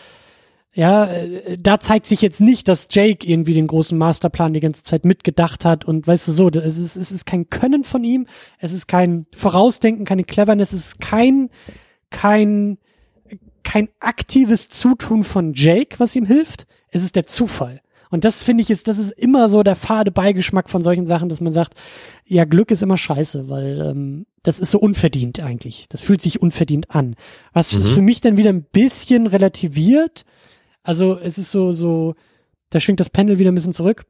ja, 0.74 1.06
äh, 1.06 1.56
da 1.56 1.80
zeigt 1.80 2.04
sich 2.04 2.20
jetzt 2.20 2.42
nicht, 2.42 2.68
dass 2.68 2.88
Jake 2.90 3.26
irgendwie 3.26 3.54
den 3.54 3.66
großen 3.66 3.96
Masterplan 3.96 4.52
die 4.52 4.60
ganze 4.60 4.82
Zeit 4.82 5.06
mitgedacht 5.06 5.64
hat 5.64 5.86
und 5.86 6.06
weißt 6.06 6.28
du 6.28 6.32
so, 6.32 6.50
es 6.50 6.76
ist, 6.76 6.96
es 6.96 7.12
ist 7.12 7.24
kein 7.24 7.48
Können 7.48 7.82
von 7.82 8.04
ihm, 8.04 8.26
es 8.58 8.74
ist 8.74 8.88
kein 8.88 9.24
Vorausdenken, 9.34 10.04
keine 10.04 10.24
Cleverness, 10.24 10.74
es 10.74 10.88
ist 10.88 11.00
kein, 11.00 11.48
kein, 12.10 12.76
kein 13.66 13.88
aktives 14.00 14.68
Zutun 14.68 15.24
von 15.24 15.52
Jake, 15.54 15.98
was 15.98 16.14
ihm 16.14 16.24
hilft, 16.24 16.66
es 16.88 17.02
ist 17.02 17.16
der 17.16 17.26
Zufall. 17.26 17.80
Und 18.10 18.24
das 18.24 18.44
finde 18.44 18.62
ich 18.62 18.70
ist, 18.70 18.86
das 18.86 18.98
ist 18.98 19.10
immer 19.10 19.48
so 19.48 19.64
der 19.64 19.74
fade 19.74 20.12
Beigeschmack 20.12 20.70
von 20.70 20.80
solchen 20.80 21.08
Sachen, 21.08 21.28
dass 21.28 21.40
man 21.40 21.52
sagt, 21.52 21.74
ja, 22.24 22.44
Glück 22.44 22.70
ist 22.70 22.82
immer 22.82 22.96
scheiße, 22.96 23.48
weil 23.48 23.80
ähm, 23.80 24.26
das 24.44 24.60
ist 24.60 24.70
so 24.70 24.78
unverdient 24.78 25.40
eigentlich. 25.40 25.86
Das 25.88 26.00
fühlt 26.00 26.22
sich 26.22 26.40
unverdient 26.40 26.92
an. 26.92 27.16
Was 27.52 27.72
Mhm. 27.72 27.94
für 27.94 28.02
mich 28.02 28.20
dann 28.20 28.36
wieder 28.36 28.50
ein 28.50 28.62
bisschen 28.62 29.26
relativiert. 29.26 30.24
Also 30.84 31.18
es 31.18 31.36
ist 31.36 31.50
so, 31.50 31.72
so, 31.72 32.14
da 32.70 32.78
schwingt 32.78 33.00
das 33.00 33.10
Pendel 33.10 33.40
wieder 33.40 33.50
ein 33.50 33.56
bisschen 33.56 33.72
zurück. 33.74 34.06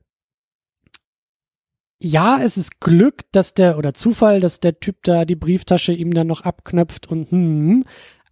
Ja, 1.98 2.38
es 2.42 2.58
ist 2.58 2.80
Glück, 2.80 3.22
dass 3.32 3.54
der, 3.54 3.78
oder 3.78 3.94
Zufall, 3.94 4.40
dass 4.40 4.60
der 4.60 4.78
Typ 4.78 4.96
da 5.04 5.24
die 5.24 5.36
Brieftasche 5.36 5.94
ihm 5.94 6.12
dann 6.12 6.26
noch 6.26 6.42
abknöpft 6.42 7.06
und 7.08 7.30
hm, 7.30 7.84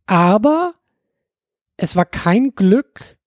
aber 0.07 0.75
es 1.77 1.97
war 1.97 2.05
kein 2.05 2.55
Glück, 2.55 3.19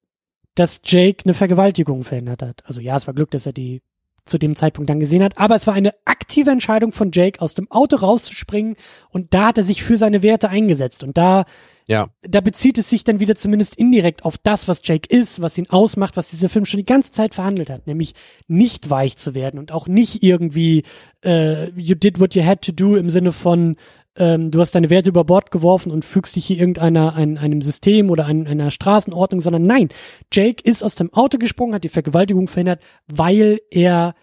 dass 0.56 0.82
Jake 0.84 1.24
eine 1.26 1.34
Vergewaltigung 1.34 2.04
verhindert 2.04 2.42
hat. 2.42 2.64
Also 2.66 2.82
ja, 2.82 2.96
es 2.96 3.08
war 3.08 3.14
Glück, 3.14 3.32
dass 3.32 3.46
er 3.46 3.54
die 3.54 3.82
zu 4.26 4.38
dem 4.38 4.56
Zeitpunkt 4.56 4.90
dann 4.90 5.00
gesehen 5.00 5.24
hat, 5.24 5.38
aber 5.38 5.56
es 5.56 5.68
war 5.68 5.74
eine 5.74 5.94
aktive 6.04 6.52
Entscheidung 6.52 6.92
von 6.92 7.12
Jake, 7.14 7.42
aus 7.42 7.54
dem 7.54 7.72
Auto 7.72 7.96
rauszuspringen 7.96 8.76
und 9.10 9.34
da 9.34 9.48
hat 9.48 9.58
er 9.58 9.64
sich 9.64 9.84
für 9.84 9.98
seine 9.98 10.22
Werte 10.22 10.50
eingesetzt 10.50 11.04
und 11.04 11.18
da 11.18 11.46
Ja. 11.86 12.10
Da 12.24 12.42
bezieht 12.42 12.78
es 12.78 12.90
sich 12.90 13.06
dann 13.06 13.22
wieder 13.22 13.38
zumindest 13.38 13.76
indirekt 13.76 14.26
auf 14.26 14.38
das, 14.38 14.68
was 14.68 14.82
Jake 14.84 15.08
ist, 15.10 15.42
was 15.42 15.58
ihn 15.58 15.70
ausmacht, 15.70 16.18
was 16.18 16.28
dieser 16.30 16.50
Film 16.50 16.66
schon 16.66 16.80
die 16.80 16.86
ganze 16.86 17.14
Zeit 17.14 17.36
verhandelt 17.36 17.70
hat, 17.70 17.88
nämlich 17.88 18.16
nicht 18.48 18.90
weich 18.90 19.16
zu 19.16 19.34
werden 19.34 19.58
und 19.58 19.72
auch 19.72 19.88
nicht 19.88 20.22
irgendwie 20.22 20.84
äh, 21.24 21.70
you 21.80 21.96
did 21.96 22.20
what 22.20 22.36
you 22.36 22.44
had 22.44 22.62
to 22.62 22.74
do 22.74 22.98
im 22.98 23.10
Sinne 23.10 23.32
von 23.32 23.78
ähm, 24.18 24.52
du 24.52 24.60
hast 24.60 24.76
deine 24.76 24.90
Werte 24.90 25.10
über 25.10 25.24
Bord 25.24 25.52
geworfen 25.52 25.92
und 25.92 26.06
fügst 26.06 26.36
dich 26.36 26.46
hier 26.46 26.58
irgendeiner 26.58 27.16
ein, 27.16 27.38
einem 27.38 27.62
System 27.62 28.10
oder 28.10 28.26
ein, 28.26 28.48
einer 28.48 28.72
Straßenordnung, 28.72 29.42
sondern 29.42 29.64
nein, 29.64 29.90
Jake 30.32 30.64
ist 30.64 30.84
aus 30.84 30.96
dem 30.96 31.14
Auto 31.14 31.38
gesprungen, 31.38 31.74
hat 31.74 31.84
die 31.84 31.90
Vergewaltigung 31.90 32.48
verhindert, 32.48 32.82
weil 33.08 33.60
er 33.70 34.16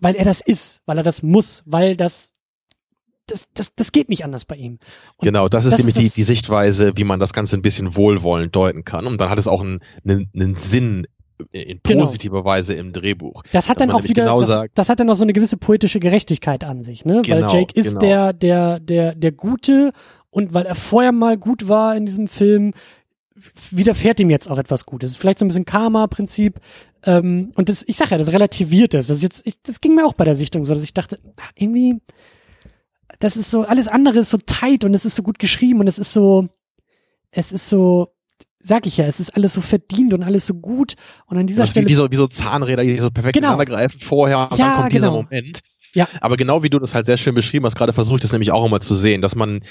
weil 0.00 0.14
er 0.14 0.24
das 0.24 0.40
ist, 0.40 0.80
weil 0.86 0.98
er 0.98 1.02
das 1.02 1.22
muss, 1.22 1.62
weil 1.66 1.96
das 1.96 2.32
das, 3.26 3.46
das, 3.52 3.74
das 3.74 3.92
geht 3.92 4.08
nicht 4.08 4.24
anders 4.24 4.46
bei 4.46 4.56
ihm. 4.56 4.78
Und 5.16 5.26
genau, 5.26 5.48
das 5.48 5.66
ist 5.66 5.72
das 5.72 5.80
nämlich 5.80 5.96
ist 5.96 6.16
die, 6.16 6.20
die 6.20 6.24
Sichtweise, 6.24 6.96
wie 6.96 7.04
man 7.04 7.20
das 7.20 7.34
Ganze 7.34 7.56
ein 7.56 7.62
bisschen 7.62 7.94
wohlwollend 7.94 8.56
deuten 8.56 8.84
kann. 8.84 9.06
Und 9.06 9.20
dann 9.20 9.28
hat 9.28 9.38
es 9.38 9.46
auch 9.46 9.60
einen, 9.60 9.80
einen, 10.02 10.30
einen 10.34 10.54
Sinn 10.54 11.06
in 11.52 11.80
genau. 11.82 12.04
positiver 12.04 12.38
genau. 12.38 12.44
Weise 12.44 12.74
im 12.74 12.92
Drehbuch. 12.92 13.42
Das 13.52 13.68
hat 13.68 13.80
dann 13.80 13.90
auch 13.90 14.04
wieder, 14.04 14.24
genau 14.24 14.40
das, 14.40 14.48
sagt, 14.48 14.78
das, 14.78 14.88
hat 14.88 15.00
dann 15.00 15.10
auch 15.10 15.14
so 15.14 15.24
eine 15.24 15.32
gewisse 15.32 15.56
poetische 15.56 16.00
Gerechtigkeit 16.00 16.64
an 16.64 16.82
sich, 16.82 17.04
ne? 17.04 17.22
Genau, 17.22 17.46
weil 17.46 17.60
Jake 17.60 17.78
ist 17.78 17.98
genau. 17.98 18.00
der, 18.00 18.32
der, 18.32 18.80
der, 18.80 19.14
der 19.14 19.32
Gute 19.32 19.92
und 20.30 20.54
weil 20.54 20.66
er 20.66 20.74
vorher 20.74 21.12
mal 21.12 21.36
gut 21.36 21.68
war 21.68 21.96
in 21.96 22.06
diesem 22.06 22.28
Film, 22.28 22.72
widerfährt 23.70 24.20
ihm 24.20 24.30
jetzt 24.30 24.50
auch 24.50 24.58
etwas 24.58 24.84
Gutes. 24.84 25.16
Vielleicht 25.16 25.38
so 25.38 25.44
ein 25.44 25.48
bisschen 25.48 25.64
Karma-Prinzip. 25.64 26.60
Ähm, 27.04 27.52
und 27.54 27.68
das, 27.68 27.84
ich 27.86 27.96
sag 27.96 28.10
ja, 28.10 28.18
das 28.18 28.32
relativiert 28.32 28.94
das. 28.94 29.06
Das, 29.06 29.22
jetzt, 29.22 29.46
ich, 29.46 29.62
das 29.62 29.80
ging 29.80 29.94
mir 29.94 30.06
auch 30.06 30.14
bei 30.14 30.24
der 30.24 30.34
Sichtung 30.34 30.64
so, 30.64 30.74
dass 30.74 30.82
ich 30.82 30.94
dachte, 30.94 31.18
irgendwie, 31.54 32.00
das 33.20 33.36
ist 33.36 33.50
so, 33.50 33.62
alles 33.62 33.88
andere 33.88 34.20
ist 34.20 34.30
so 34.30 34.38
tight 34.38 34.84
und 34.84 34.94
es 34.94 35.04
ist 35.04 35.14
so 35.14 35.22
gut 35.22 35.38
geschrieben 35.38 35.80
und 35.80 35.86
es 35.86 35.98
ist 35.98 36.12
so, 36.12 36.48
es 37.30 37.52
ist 37.52 37.68
so, 37.68 38.12
sag 38.68 38.86
ich 38.86 38.98
ja, 38.98 39.06
es 39.06 39.18
ist 39.18 39.34
alles 39.34 39.54
so 39.54 39.60
verdient 39.60 40.12
und 40.14 40.22
alles 40.22 40.46
so 40.46 40.54
gut 40.54 40.94
und 41.26 41.38
an 41.38 41.46
dieser 41.46 41.62
das 41.62 41.70
Stelle. 41.70 41.86
Wie, 41.86 41.90
wie, 41.90 41.94
so, 41.94 42.10
wie 42.10 42.16
so 42.16 42.26
Zahnräder, 42.26 42.84
die 42.84 42.98
so 42.98 43.10
perfekt 43.10 43.34
genau. 43.34 43.56
greifen 43.56 43.98
vorher 43.98 44.50
und 44.50 44.58
ja, 44.58 44.66
dann 44.66 44.76
kommt 44.76 44.90
genau. 44.90 45.00
dieser 45.00 45.10
Moment. 45.10 45.60
Ja. 45.94 46.06
Aber 46.20 46.36
genau 46.36 46.62
wie 46.62 46.68
du 46.68 46.78
das 46.78 46.94
halt 46.94 47.06
sehr 47.06 47.16
schön 47.16 47.34
beschrieben 47.34 47.64
hast, 47.64 47.74
gerade 47.74 47.94
versuche 47.94 48.16
ich 48.16 48.22
das 48.22 48.32
nämlich 48.32 48.52
auch 48.52 48.66
immer 48.66 48.78
zu 48.80 48.94
sehen, 48.94 49.22
dass 49.22 49.34
man, 49.34 49.62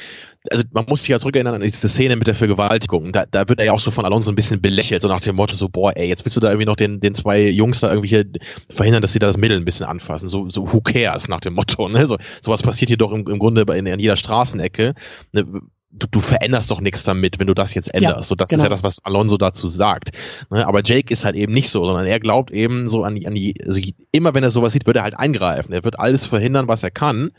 also 0.49 0.63
man 0.71 0.85
muss 0.87 1.01
sich 1.01 1.09
ja 1.09 1.19
zurückerinnern 1.19 1.53
an 1.53 1.61
diese 1.61 1.87
Szene 1.87 2.15
mit 2.15 2.25
der 2.25 2.33
Vergewaltigung. 2.33 3.11
Da, 3.11 3.25
da 3.29 3.47
wird 3.47 3.59
er 3.59 3.67
ja 3.67 3.71
auch 3.71 3.79
so 3.79 3.91
von 3.91 4.03
Alonso 4.03 4.31
ein 4.31 4.35
bisschen 4.35 4.59
belächelt, 4.59 5.03
so 5.03 5.07
nach 5.07 5.19
dem 5.19 5.35
Motto, 5.35 5.55
so, 5.55 5.69
boah, 5.69 5.95
ey, 5.95 6.07
jetzt 6.07 6.25
willst 6.25 6.35
du 6.35 6.41
da 6.41 6.49
irgendwie 6.49 6.65
noch 6.65 6.75
den, 6.75 6.99
den 6.99 7.13
zwei 7.13 7.47
Jungs 7.47 7.81
da 7.81 7.89
irgendwie 7.89 8.09
hier 8.09 8.25
verhindern, 8.69 9.03
dass 9.03 9.13
sie 9.13 9.19
da 9.19 9.27
das 9.27 9.37
Mittel 9.37 9.57
ein 9.57 9.65
bisschen 9.65 9.85
anfassen. 9.85 10.27
So, 10.27 10.49
so 10.49 10.73
who 10.73 10.81
cares 10.81 11.27
nach 11.27 11.39
dem 11.39 11.53
Motto, 11.53 11.87
ne? 11.87 12.07
So, 12.07 12.17
sowas 12.41 12.63
passiert 12.63 12.89
hier 12.89 12.97
doch 12.97 13.11
im, 13.11 13.27
im 13.27 13.37
Grunde 13.37 13.65
in, 13.75 13.85
in 13.85 13.99
jeder 13.99 14.17
Straßenecke. 14.17 14.95
Ne? 15.33 15.45
Du, 15.91 16.07
du 16.09 16.19
veränderst 16.19 16.69
doch 16.71 16.81
nichts 16.81 17.03
damit, 17.03 17.39
wenn 17.39 17.47
du 17.47 17.53
das 17.53 17.73
jetzt 17.73 17.93
änderst. 17.93 18.17
Ja, 18.17 18.23
so, 18.23 18.35
das 18.35 18.49
genau. 18.49 18.59
ist 18.59 18.63
ja 18.63 18.69
das, 18.69 18.83
was 18.83 19.03
Alonso 19.03 19.37
dazu 19.37 19.67
sagt. 19.67 20.11
Ne? 20.49 20.67
Aber 20.67 20.81
Jake 20.83 21.11
ist 21.11 21.25
halt 21.25 21.35
eben 21.35 21.53
nicht 21.53 21.69
so, 21.69 21.85
sondern 21.85 22.05
er 22.05 22.19
glaubt 22.19 22.51
eben 22.51 22.87
so 22.87 23.03
an 23.03 23.15
die, 23.15 23.27
an 23.27 23.35
die, 23.35 23.55
also 23.65 23.79
immer 24.11 24.33
wenn 24.33 24.43
er 24.43 24.51
sowas 24.51 24.73
sieht, 24.73 24.85
wird 24.85 24.97
er 24.97 25.03
halt 25.03 25.17
eingreifen. 25.17 25.73
Er 25.73 25.83
wird 25.83 25.99
alles 25.99 26.25
verhindern, 26.25 26.67
was 26.67 26.83
er 26.83 26.91
kann. 26.91 27.31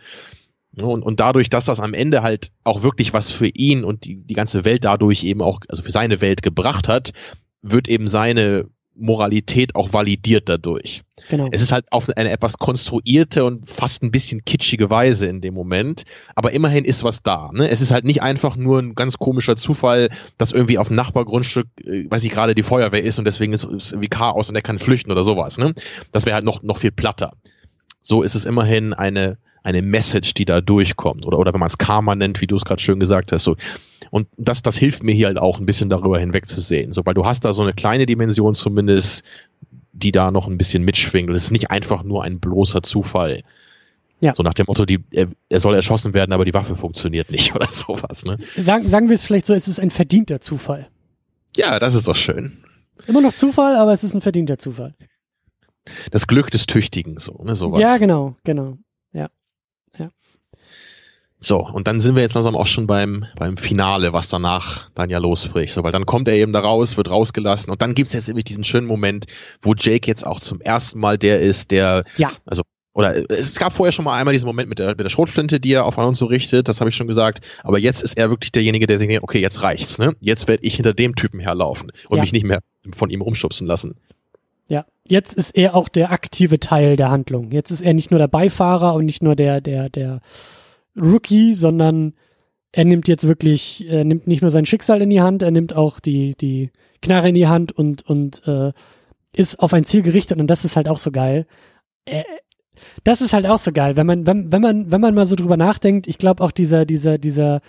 Und, 0.77 1.03
und 1.03 1.20
dadurch, 1.20 1.51
dass 1.51 1.65
das 1.65 1.81
am 1.81 1.95
Ende 1.95 2.23
halt 2.23 2.53
auch 2.62 2.83
wirklich 2.83 3.12
was 3.12 3.31
für 3.31 3.49
ihn 3.49 3.85
und 3.85 4.05
die, 4.05 4.16
die 4.16 4.35
ganze 4.35 4.65
Welt 4.65 4.85
dadurch 4.85 5.25
eben 5.25 5.43
auch, 5.43 5.61
also 5.69 5.83
für 5.83 5.91
seine 5.91 6.20
Welt 6.20 6.43
gebracht 6.43 6.89
hat, 6.89 7.12
wird 7.62 7.89
eben 7.89 8.07
seine 8.07 8.69
Moralität 8.99 9.75
auch 9.75 9.93
validiert 9.93 10.49
dadurch. 10.49 11.03
Genau. 11.29 11.49
Es 11.53 11.61
ist 11.61 11.73
halt 11.73 11.87
auf 11.91 12.09
eine 12.09 12.31
etwas 12.31 12.59
konstruierte 12.59 13.45
und 13.45 13.69
fast 13.69 14.03
ein 14.03 14.11
bisschen 14.11 14.45
kitschige 14.45 14.91
Weise 14.91 15.27
in 15.27 15.41
dem 15.41 15.55
Moment, 15.55 16.05
aber 16.35 16.53
immerhin 16.53 16.85
ist 16.85 17.05
was 17.05 17.23
da. 17.23 17.51
Ne? 17.53 17.69
Es 17.69 17.81
ist 17.81 17.91
halt 17.91 18.05
nicht 18.05 18.23
einfach 18.23 18.57
nur 18.57 18.81
ein 18.81 18.95
ganz 18.95 19.19
komischer 19.19 19.57
Zufall, 19.57 20.09
dass 20.37 20.53
irgendwie 20.53 20.79
auf 20.79 20.89
dem 20.89 20.97
Nachbargrundstück, 20.97 21.66
äh, 21.85 22.11
weiß 22.11 22.25
ich 22.25 22.31
gerade, 22.31 22.55
die 22.55 22.62
Feuerwehr 22.62 23.03
ist 23.03 23.19
und 23.19 23.25
deswegen 23.25 23.53
ist 23.53 23.65
es 23.65 23.93
irgendwie 23.93 24.09
Chaos 24.09 24.49
und 24.49 24.57
er 24.57 24.62
kann 24.62 24.79
flüchten 24.79 25.11
oder 25.11 25.25
sowas. 25.25 25.59
Ne? 25.59 25.75
Das 26.12 26.27
wäre 26.27 26.35
halt 26.35 26.45
noch, 26.45 26.62
noch 26.62 26.79
viel 26.79 26.93
platter. 26.93 27.33
So 28.03 28.23
ist 28.23 28.35
es 28.35 28.47
immerhin 28.47 28.95
eine, 28.95 29.39
eine 29.69 29.82
Message, 29.82 30.35
die 30.35 30.45
da 30.45 30.61
durchkommt. 30.61 31.27
Oder, 31.27 31.39
oder 31.39 31.53
wenn 31.53 31.61
man 31.61 31.69
es 31.69 31.78
Karma 31.78 32.15
nennt, 32.15 32.40
wie 32.40 32.47
du 32.47 32.57
es 32.57 32.65
gerade 32.65 32.81
schön 32.81 32.99
gesagt 32.99 33.32
hast. 33.32 33.45
So. 33.45 33.57
Und 34.11 34.27
das, 34.36 34.62
das 34.62 34.77
hilft 34.77 35.03
mir 35.03 35.12
hier 35.12 35.27
halt 35.27 35.39
auch 35.39 35.61
ein 35.61 35.66
bisschen 35.66 35.90
darüber 35.90 36.19
hinwegzusehen. 36.19 36.93
So, 36.93 37.05
weil 37.05 37.15
du 37.15 37.27
hast 37.27 37.45
da 37.45 37.53
so 37.53 37.62
eine 37.62 37.74
kleine 37.74 38.07
Dimension 38.07 38.55
zumindest, 38.55 39.24
die 39.93 40.11
da 40.11 40.31
noch 40.31 40.49
ein 40.49 40.57
bisschen 40.57 40.85
mitschwingt. 40.85 41.28
Und 41.28 41.35
es 41.35 41.45
ist 41.45 41.51
nicht 41.51 41.70
einfach 41.70 42.03
nur 42.03 42.24
ein 42.24 42.40
bloßer 42.40 42.82
Zufall. 42.82 43.43
Ja. 44.20 44.35
So 44.35 44.43
nach 44.43 44.55
dem 44.55 44.66
Motto, 44.66 44.85
die, 44.86 45.05
er, 45.11 45.28
er, 45.49 45.61
soll 45.61 45.74
erschossen 45.74 46.15
werden, 46.15 46.32
aber 46.32 46.45
die 46.45 46.55
Waffe 46.55 46.74
funktioniert 46.74 47.31
nicht 47.31 47.55
oder 47.55 47.69
sowas. 47.69 48.24
Ne? 48.24 48.39
Sagen, 48.57 48.89
sagen 48.89 49.09
wir 49.09 49.15
es 49.15 49.23
vielleicht 49.23 49.47
so, 49.47 49.55
es 49.55 49.69
ist 49.69 49.78
ein 49.78 49.90
verdienter 49.90 50.40
Zufall. 50.40 50.89
Ja, 51.57 51.78
das 51.78 51.95
ist 51.95 52.09
doch 52.09 52.16
schön. 52.16 52.65
Ist 52.97 53.09
immer 53.09 53.20
noch 53.20 53.35
Zufall, 53.35 53.77
aber 53.77 53.93
es 53.93 54.03
ist 54.03 54.15
ein 54.15 54.20
verdienter 54.20 54.59
Zufall. 54.59 54.95
Das 56.11 56.27
Glück 56.27 56.51
des 56.51 56.66
Tüchtigen, 56.66 57.19
so, 57.19 57.43
ne, 57.45 57.55
sowas. 57.55 57.81
Ja, 57.81 57.99
genau, 57.99 58.36
genau. 58.45 58.77
Ja. 59.12 59.28
So, 61.40 61.60
und 61.60 61.86
dann 61.86 62.01
sind 62.01 62.16
wir 62.16 62.23
jetzt 62.23 62.35
langsam 62.35 62.56
auch 62.56 62.66
schon 62.66 62.89
beim, 62.89 63.24
beim 63.36 63.56
Finale, 63.56 64.12
was 64.12 64.28
danach 64.28 64.90
dann 64.94 65.09
ja 65.09 65.19
losbricht. 65.19 65.73
So, 65.73 65.85
weil 65.85 65.93
dann 65.93 66.05
kommt 66.05 66.27
er 66.27 66.35
eben 66.35 66.52
da 66.52 66.60
raus, 66.60 66.97
wird 66.97 67.10
rausgelassen 67.10 67.70
und 67.70 67.81
dann 67.81 67.94
gibt's 67.94 68.12
jetzt 68.12 68.27
nämlich 68.27 68.44
diesen 68.44 68.65
schönen 68.65 68.86
Moment, 68.86 69.27
wo 69.60 69.74
Jake 69.74 70.09
jetzt 70.09 70.27
auch 70.27 70.40
zum 70.40 70.60
ersten 70.60 70.98
Mal 70.98 71.16
der 71.16 71.40
ist, 71.40 71.70
der, 71.70 72.05
ja. 72.16 72.32
also 72.44 72.62
oder 72.93 73.31
es 73.31 73.56
gab 73.56 73.73
vorher 73.73 73.93
schon 73.93 74.05
mal 74.05 74.19
einmal 74.19 74.32
diesen 74.32 74.47
Moment 74.47 74.69
mit 74.69 74.81
der, 74.81 74.89
mit 74.89 75.01
der 75.01 75.09
Schrotflinte, 75.09 75.60
die 75.60 75.73
er 75.73 75.85
auf 75.85 75.97
uns 75.98 76.19
so 76.19 76.27
richtet, 76.27 76.66
das 76.66 76.81
habe 76.81 76.90
ich 76.90 76.97
schon 76.97 77.06
gesagt, 77.06 77.44
aber 77.62 77.78
jetzt 77.78 78.02
ist 78.02 78.16
er 78.16 78.31
wirklich 78.31 78.51
derjenige, 78.51 78.89
der 78.89 78.98
sich 78.98 79.06
denkt, 79.06 79.23
okay, 79.23 79.40
jetzt 79.40 79.62
reicht's, 79.62 79.98
ne? 79.98 80.16
Jetzt 80.20 80.48
werde 80.48 80.65
ich 80.65 80.74
hinter 80.74 80.94
dem 80.94 81.15
Typen 81.15 81.39
herlaufen 81.39 81.93
und 82.09 82.16
ja. 82.16 82.23
mich 82.23 82.32
nicht 82.32 82.44
mehr 82.44 82.59
von 82.93 83.10
ihm 83.10 83.20
rumschubsen 83.20 83.69
lassen. 83.69 83.94
Ja, 84.66 84.85
jetzt 85.06 85.35
ist 85.35 85.52
er 85.52 85.77
auch 85.77 85.89
der 85.89 86.10
aktive 86.10 86.59
Teil 86.59 86.97
der 86.97 87.10
Handlung. 87.10 87.52
Jetzt 87.52 87.70
ist 87.70 87.82
er 87.82 87.94
nicht 87.94 88.10
nur 88.10 88.19
der 88.19 88.27
Beifahrer 88.27 88.94
und 88.94 89.06
nicht 89.06 89.23
nur 89.23 89.36
der, 89.36 89.60
der, 89.60 89.89
der 89.89 90.20
Rookie, 91.01 91.55
sondern 91.55 92.15
er 92.73 92.85
nimmt 92.85 93.09
jetzt 93.09 93.27
wirklich, 93.27 93.87
er 93.89 94.05
nimmt 94.05 94.27
nicht 94.27 94.43
nur 94.43 94.51
sein 94.51 94.66
Schicksal 94.66 95.01
in 95.01 95.11
die 95.11 95.20
Hand, 95.20 95.43
er 95.43 95.51
nimmt 95.51 95.75
auch 95.75 96.01
die, 96.01 96.35
die 96.37 96.70
Knarre 97.01 97.31
in 97.31 97.35
die 97.35 97.47
Hand 97.47 97.73
und, 97.73 98.03
und 98.03 98.47
äh, 98.47 98.73
ist 99.35 99.61
auf 99.61 99.73
ein 99.73 99.85
Ziel 99.85 100.03
gerichtet 100.03 100.39
und 100.39 100.49
das 100.49 100.65
ist 100.65 100.77
halt 100.77 100.89
auch 100.89 100.99
so 100.99 101.11
geil. 101.11 101.47
Äh, 102.05 102.25
das 103.05 103.20
ist 103.20 103.33
halt 103.33 103.47
auch 103.47 103.59
so 103.59 103.73
geil, 103.73 103.97
wenn 103.97 104.07
man, 104.07 104.27
wenn, 104.27 104.53
wenn 104.53 104.62
man, 104.62 104.91
wenn 104.91 105.01
man 105.01 105.15
mal 105.15 105.27
so 105.27 105.35
drüber 105.35 105.57
nachdenkt, 105.57 106.07
ich 106.07 106.19
glaube 106.19 106.45
auch 106.45 106.53
dieser, 106.53 106.85
dieser, 106.85 107.19
dieser 107.19 107.61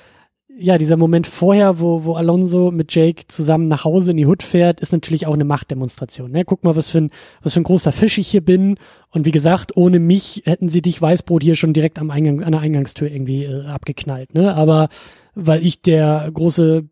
ja, 0.59 0.77
dieser 0.77 0.97
Moment 0.97 1.25
vorher, 1.25 1.79
wo, 1.79 2.03
wo 2.03 2.13
Alonso 2.13 2.69
mit 2.69 2.93
Jake 2.93 3.23
zusammen 3.27 3.67
nach 3.67 3.85
Hause 3.85 4.11
in 4.11 4.17
die 4.17 4.25
Hut 4.25 4.43
fährt, 4.43 4.81
ist 4.81 4.91
natürlich 4.91 5.25
auch 5.25 5.33
eine 5.33 5.45
Machtdemonstration. 5.45 6.31
Ne? 6.31 6.43
Guck 6.43 6.63
mal, 6.63 6.75
was 6.75 6.89
für, 6.89 6.99
ein, 6.99 7.11
was 7.41 7.53
für 7.53 7.61
ein 7.61 7.63
großer 7.63 7.91
Fisch 7.91 8.17
ich 8.17 8.27
hier 8.27 8.43
bin. 8.43 8.75
Und 9.11 9.25
wie 9.25 9.31
gesagt, 9.31 9.77
ohne 9.77 9.99
mich 9.99 10.43
hätten 10.45 10.69
sie 10.69 10.81
dich 10.81 11.01
Weißbrot 11.01 11.43
hier 11.43 11.55
schon 11.55 11.73
direkt 11.73 11.97
am 11.97 12.11
Eingang, 12.11 12.43
an 12.43 12.51
der 12.51 12.61
Eingangstür 12.61 13.09
irgendwie 13.09 13.45
äh, 13.45 13.65
abgeknallt. 13.65 14.33
Ne? 14.33 14.53
Aber 14.53 14.89
weil 15.33 15.65
ich 15.65 15.81
der 15.81 16.29
große 16.33 16.83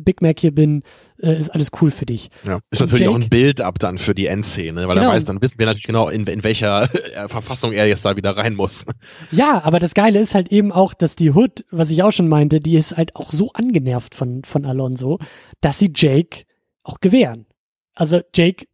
Big 0.00 0.22
Mac 0.22 0.40
hier 0.40 0.54
bin, 0.54 0.82
äh, 1.20 1.38
ist 1.38 1.50
alles 1.50 1.70
cool 1.80 1.90
für 1.90 2.06
dich. 2.06 2.30
Ja, 2.46 2.60
ist 2.70 2.80
natürlich 2.80 3.06
Jake, 3.06 3.10
auch 3.10 3.20
ein 3.20 3.28
Bild 3.28 3.60
ab 3.60 3.78
dann 3.78 3.98
für 3.98 4.14
die 4.14 4.26
Endszene, 4.26 4.86
weil 4.86 4.96
genau. 4.96 5.08
er 5.08 5.14
weiß, 5.14 5.24
dann 5.24 5.40
wissen 5.42 5.58
wir 5.58 5.66
natürlich 5.66 5.86
genau, 5.86 6.08
in, 6.08 6.26
in 6.26 6.44
welcher 6.44 6.84
äh, 7.14 7.28
Verfassung 7.28 7.72
er 7.72 7.86
jetzt 7.86 8.04
da 8.04 8.16
wieder 8.16 8.36
rein 8.36 8.54
muss. 8.54 8.84
Ja, 9.30 9.62
aber 9.64 9.78
das 9.78 9.94
Geile 9.94 10.20
ist 10.20 10.34
halt 10.34 10.48
eben 10.48 10.72
auch, 10.72 10.94
dass 10.94 11.16
die 11.16 11.30
Hood, 11.30 11.64
was 11.70 11.90
ich 11.90 12.02
auch 12.02 12.12
schon 12.12 12.28
meinte, 12.28 12.60
die 12.60 12.76
ist 12.76 12.96
halt 12.96 13.16
auch 13.16 13.32
so 13.32 13.52
angenervt 13.52 14.14
von, 14.14 14.42
von 14.44 14.64
Alonso, 14.64 15.18
dass 15.60 15.78
sie 15.78 15.92
Jake 15.94 16.44
auch 16.82 17.00
gewähren. 17.00 17.46
Also 17.94 18.20
Jake 18.34 18.66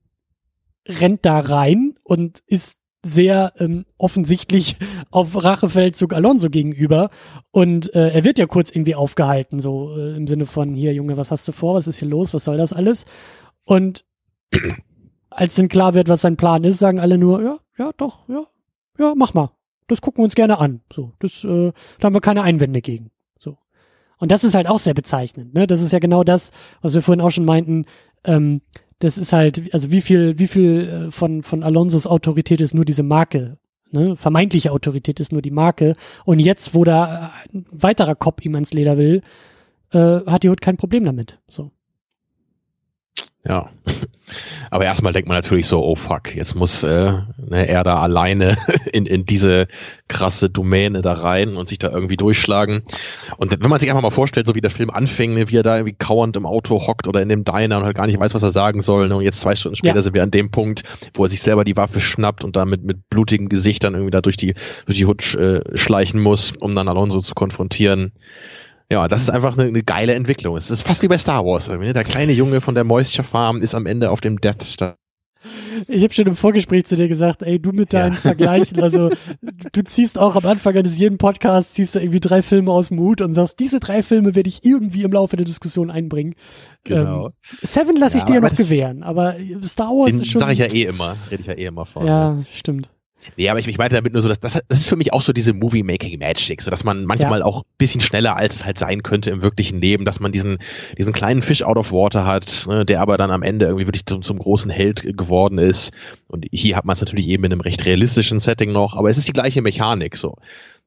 rennt 0.87 1.25
da 1.25 1.41
rein 1.41 1.95
und 2.03 2.41
ist 2.47 2.77
sehr 3.05 3.53
ähm, 3.59 3.85
offensichtlich 3.99 4.77
auf 5.11 5.43
Rachefeldzug 5.43 6.13
Alonso 6.13 6.51
gegenüber. 6.51 7.11
Und 7.51 7.95
äh, 7.95 8.11
er 8.11 8.25
wird 8.25 8.39
ja 8.39 8.47
kurz 8.47 8.71
irgendwie 8.71 8.95
aufgehalten, 8.95 9.61
so 9.61 9.97
äh, 9.97 10.17
im 10.17 10.27
Sinne 10.27 10.47
von, 10.47 10.75
hier 10.75 10.93
Junge, 10.93 11.17
was 11.17 11.31
hast 11.31 11.47
du 11.47 11.53
vor, 11.53 11.75
was 11.75 11.87
ist 11.87 11.99
hier 11.99 12.09
los, 12.09 12.35
was 12.35 12.45
soll 12.45 12.57
das 12.57 12.73
alles? 12.73 13.05
Und 13.65 14.05
als 15.31 15.55
dann 15.55 15.69
klar 15.69 15.95
wird, 15.95 16.09
was 16.09 16.23
sein 16.23 16.37
Plan 16.37 16.65
ist, 16.65 16.79
sagen 16.79 16.99
alle 16.99 17.19
nur, 17.19 17.43
ja, 17.43 17.59
ja, 17.79 17.91
doch, 17.97 18.29
ja, 18.29 18.45
ja, 18.99 19.15
mach 19.17 19.35
mal. 19.35 19.51
Das 19.87 20.01
gucken 20.01 20.21
wir 20.21 20.25
uns 20.25 20.35
gerne 20.35 20.59
an. 20.59 20.81
So, 20.93 21.13
das, 21.19 21.45
äh, 21.45 21.73
da 22.01 22.07
haben 22.07 22.15
wir 22.15 22.23
keine 22.23 22.43
Einwände 22.43 22.81
gegen. 22.81 23.11
So. 23.39 23.59
Und 24.19 24.31
das 24.31 24.43
ist 24.43 24.55
halt 24.55 24.67
auch 24.67 24.79
sehr 24.79 24.95
bezeichnend, 24.95 25.53
ne? 25.53 25.67
Das 25.67 25.83
ist 25.83 25.93
ja 25.93 25.99
genau 25.99 26.25
das, 26.25 26.53
was 26.81 26.95
wir 26.95 27.03
vorhin 27.03 27.21
auch 27.21 27.31
schon 27.31 27.45
meinten, 27.45 27.85
ähm, 28.25 28.63
das 29.05 29.19
ist 29.19 29.35
halt, 29.35 29.75
also 29.75 29.91
wie 29.91 30.01
viel, 30.01 30.39
wie 30.39 30.47
viel 30.47 30.89
äh, 31.09 31.11
von, 31.11 31.43
von 31.43 31.63
Alonsos 31.63 32.07
Autorität 32.07 32.63
ist 32.63 32.73
nur 32.73 32.87
diese 32.87 33.03
Marke, 33.03 33.59
ne? 33.91 34.17
Vermeintliche 34.17 34.73
Autorität 34.73 35.21
ist 35.21 35.31
nur 35.31 35.43
die 35.43 35.51
Marke. 35.51 35.95
Und 36.25 36.39
jetzt, 36.39 36.75
wo 36.75 36.85
da 36.85 37.31
ein 37.53 37.67
weiterer 37.71 38.15
Kopf 38.15 38.43
ihm 38.47 38.55
ans 38.55 38.73
Leder 38.73 38.97
will, 38.97 39.21
äh, 39.93 40.21
hat 40.25 40.43
die 40.43 40.49
Hut 40.49 40.63
kein 40.63 40.79
Problem 40.79 41.05
damit. 41.05 41.39
So. 41.49 41.71
Ja. 43.45 43.71
Aber 44.71 44.85
erstmal 44.85 45.13
denkt 45.13 45.29
man 45.29 45.37
natürlich 45.37 45.67
so, 45.67 45.85
oh 45.85 45.97
fuck, 45.97 46.35
jetzt 46.35 46.55
muss 46.55 46.83
äh, 46.83 47.13
ne, 47.37 47.69
er 47.69 47.85
da 47.85 48.01
alleine 48.01 48.57
in, 48.93 49.07
in 49.07 49.25
diese 49.27 49.69
krasse 50.09 50.51
Domäne 50.51 51.03
da 51.03 51.13
rein 51.13 51.57
und 51.57 51.69
sich 51.69 51.79
da 51.79 51.91
irgendwie 51.91 52.17
durchschlagen. 52.17 52.83
Und 53.37 53.51
wenn 53.63 53.71
man 53.71 53.81
sich 53.81 53.91
einfach 53.91 54.03
mal 54.03 54.11
vorstellt, 54.11 54.47
so 54.47 54.55
wie 54.55 54.61
der 54.61 54.71
Film 54.71 54.91
anfing, 54.91 55.35
ne, 55.35 55.49
wie 55.49 55.57
er 55.57 55.63
da 55.63 55.77
irgendwie 55.77 55.97
kauernd 55.97 56.37
im 56.37 56.47
Auto 56.47 56.87
hockt 56.87 57.09
oder 57.09 57.23
in 57.23 57.29
dem 57.29 57.45
Diner 57.45 57.79
und 57.79 57.85
halt 57.85 57.97
gar 57.97 58.07
nicht 58.07 58.19
weiß, 58.19 58.35
was 58.35 58.43
er 58.43 58.51
sagen 58.51 58.83
soll. 58.83 59.09
Ne, 59.09 59.17
und 59.17 59.23
jetzt 59.23 59.41
zwei 59.41 59.57
Stunden 59.57 59.77
später 59.77 59.97
ja. 59.97 60.03
sind 60.03 60.15
wir 60.15 60.23
an 60.23 60.31
dem 60.31 60.51
Punkt, 60.51 60.83
wo 61.15 61.25
er 61.25 61.29
sich 61.29 61.43
selber 61.43 61.65
die 61.65 61.77
Waffe 61.77 62.01
schnappt 62.01 62.45
und 62.45 62.57
damit 62.57 62.85
mit 62.85 63.09
blutigem 63.09 63.49
Gesicht 63.49 63.85
dann 63.85 63.95
irgendwie 63.95 64.11
da 64.11 64.21
durch 64.21 64.37
die, 64.37 64.55
durch 64.87 64.99
die 64.99 65.07
Hut 65.07 65.35
äh, 65.35 65.63
schleichen 65.77 66.21
muss, 66.21 66.53
um 66.59 66.75
dann 66.75 66.89
Alonso 66.89 67.21
zu 67.21 67.35
konfrontieren. 67.35 68.13
Ja, 68.91 69.09
das 69.09 69.23
ist 69.23 69.31
einfach 69.31 69.57
eine, 69.57 69.69
eine, 69.69 69.83
geile 69.83 70.15
Entwicklung. 70.15 70.57
Es 70.57 70.71
ist 70.71 70.83
fast 70.83 71.03
wie 71.03 71.09
bei 71.09 71.19
Star 71.19 71.45
Wars. 71.45 71.69
Ne? 71.69 71.93
Der 71.93 72.05
kleine 72.05 72.33
Junge 72.33 72.61
von 72.61 72.75
der 72.75 72.85
Moisture 72.85 73.27
Farm 73.27 73.61
ist 73.61 73.75
am 73.75 73.87
Ende 73.87 74.11
auf 74.11 74.21
dem 74.21 74.41
Death 74.41 74.63
Star 74.63 74.97
ich 75.89 76.03
habe 76.03 76.15
schon 76.15 76.27
im 76.27 76.37
Vorgespräch 76.37 76.85
zu 76.87 76.97
dir 76.97 77.09
gesagt, 77.09 77.43
ey, 77.43 77.59
du 77.59 77.73
mit 77.73 77.93
deinen 77.93 78.15
ja. 78.15 78.21
Vergleichen, 78.21 78.83
also 78.83 79.11
du 79.73 79.85
ziehst 79.85 80.19
auch 80.19 80.37
am 80.37 80.47
Anfang 80.47 80.77
eines 80.77 80.97
jeden 80.99 81.19
Podcasts, 81.19 81.75
ziehst 81.75 81.95
du 81.95 81.99
irgendwie 82.01 82.21
drei 82.21 82.43
Filme 82.43 82.73
aus 82.73 82.89
dem 82.89 82.99
Hut 82.99 83.21
und 83.21 83.35
sagst, 83.35 83.59
diese 83.59 83.81
drei 83.81 84.03
Filme 84.03 84.35
werde 84.35 84.49
ich 84.49 84.65
irgendwie 84.65 85.03
im 85.03 85.13
Laufe 85.13 85.37
der 85.37 85.47
Diskussion 85.47 85.91
einbringen. 85.91 86.35
Genau. 86.85 87.27
Ähm, 87.27 87.33
Seven 87.63 87.97
lasse 87.97 88.19
ich 88.19 88.25
ja, 88.25 88.41
dir 88.41 88.41
noch 88.41 88.55
gewähren, 88.55 89.03
aber 89.03 89.35
Star 89.65 89.89
Wars 89.89 90.15
ist 90.15 90.31
schon... 90.31 90.41
sag 90.41 90.53
ich 90.53 90.59
ja 90.59 90.67
eh 90.67 90.85
immer, 90.85 91.17
rede 91.31 91.43
ich 91.43 91.47
ja 91.47 91.55
eh 91.55 91.67
immer 91.67 91.87
vor. 91.87 92.05
Ja, 92.05 92.39
stimmt. 92.53 92.89
Nee, 93.37 93.49
aber 93.49 93.59
ich, 93.59 93.67
ich 93.67 93.79
meinte 93.79 93.95
damit 93.97 94.13
nur 94.13 94.23
so, 94.23 94.29
dass 94.29 94.41
das, 94.41 94.61
das 94.69 94.79
ist 94.79 94.89
für 94.89 94.97
mich 94.97 95.13
auch 95.13 95.23
so 95.23 95.33
diese 95.33 95.53
Movie-Making-Magic, 95.53 96.63
so 96.63 96.71
dass 96.71 96.85
man 96.85 97.05
manchmal 97.05 97.41
ja. 97.41 97.45
auch 97.45 97.63
ein 97.63 97.69
bisschen 97.79 98.01
schneller 98.01 98.37
als 98.37 98.57
es 98.57 98.65
halt 98.65 98.79
sein 98.79 99.03
könnte 99.03 99.31
im 99.31 99.43
wirklichen 99.43 99.81
Leben, 99.81 100.05
dass 100.05 100.21
man 100.21 100.33
diesen, 100.33 100.59
diesen 100.99 101.13
kleinen 101.13 101.43
Fish 101.43 101.63
out 101.63 101.77
of 101.77 101.93
water 101.93 102.27
hat, 102.27 102.67
ne, 102.69 102.85
der 102.85 103.01
aber 103.01 103.17
dann 103.17 103.31
am 103.31 103.43
Ende 103.43 103.67
irgendwie 103.67 103.87
wirklich 103.87 104.07
zum, 104.07 104.23
zum 104.23 104.39
großen 104.39 104.71
Held 104.71 105.17
geworden 105.17 105.59
ist. 105.59 105.93
Und 106.29 106.47
hier 106.53 106.77
hat 106.77 106.85
man 106.85 106.95
es 106.95 107.01
natürlich 107.01 107.29
eben 107.29 107.45
in 107.45 107.53
einem 107.53 107.61
recht 107.61 107.85
realistischen 107.85 108.41
Setting 108.41 108.73
noch, 108.73 108.97
aber 108.97 109.11
es 109.11 109.19
ist 109.19 109.29
die 109.29 109.33
gleiche 109.33 109.63
Mechanik, 109.63 110.17
so. 110.17 110.37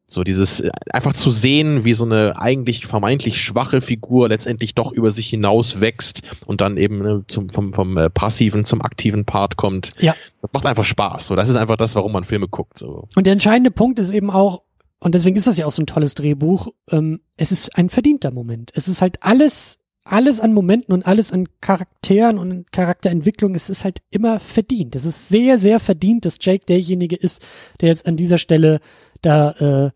So 0.10 0.24
dieses 0.24 0.62
äh, 0.62 0.72
einfach 0.92 1.14
zu 1.14 1.32
sehen, 1.32 1.84
wie 1.84 1.94
so 1.94 2.06
eine 2.06 2.40
eigentlich 2.40 2.86
vermeintlich 2.88 3.42
schwache 3.42 3.82
Figur 3.82 4.30
letztendlich 4.30 4.74
doch 4.74 4.94
über 4.94 5.12
sich 5.12 5.28
hinaus 5.28 5.82
wächst 5.82 6.22
und 6.46 6.62
dann 6.62 6.78
eben 6.78 7.00
ne, 7.00 7.24
zum, 7.28 7.50
vom, 7.50 7.74
vom 7.74 7.98
äh, 7.98 8.10
passiven 8.10 8.64
zum 8.64 8.82
aktiven 8.82 9.26
Part 9.26 9.58
kommt. 9.58 9.92
Ja. 10.00 10.16
Das 10.42 10.54
macht 10.54 10.66
einfach 10.66 10.86
Spaß. 10.86 11.28
So, 11.28 11.36
das 11.36 11.50
ist 11.50 11.58
einfach 11.58 11.76
das, 11.76 11.94
warum 11.96 12.14
man 12.14 12.24
Filme 12.24 12.48
guckt. 12.48 12.78
So. 12.78 13.10
Und 13.16 13.26
der 13.26 13.34
entscheidende 13.34 13.70
Punkt 13.70 14.00
ist 14.00 14.12
eben 14.12 14.30
auch, 14.32 14.62
und 15.00 15.14
deswegen 15.14 15.36
ist 15.36 15.48
das 15.48 15.58
ja 15.58 15.66
auch 15.66 15.72
so 15.72 15.82
ein 15.82 15.88
tolles 15.88 16.16
Drehbuch, 16.16 16.70
ähm, 16.90 17.20
es 17.36 17.52
ist 17.52 17.78
ein 17.78 17.90
verdienter 17.90 18.32
Moment. 18.32 18.72
Es 18.76 18.88
ist 18.88 19.02
halt 19.02 19.22
alles, 19.24 19.80
alles 20.06 20.40
an 20.40 20.54
Momenten 20.54 20.94
und 20.94 21.06
alles 21.06 21.34
an 21.34 21.50
Charakteren 21.60 22.38
und 22.38 22.72
Charakterentwicklung, 22.72 23.56
es 23.56 23.70
ist 23.70 23.84
halt 23.84 24.02
immer 24.10 24.40
verdient. 24.40 24.96
Es 24.96 25.04
ist 25.04 25.28
sehr, 25.28 25.60
sehr 25.60 25.82
verdient, 25.82 26.26
dass 26.26 26.38
Jake 26.40 26.66
derjenige 26.66 27.18
ist, 27.18 27.42
der 27.82 27.90
jetzt 27.90 28.08
an 28.08 28.16
dieser 28.16 28.38
Stelle 28.38 28.80
da 29.22 29.52
äh, 29.88 29.92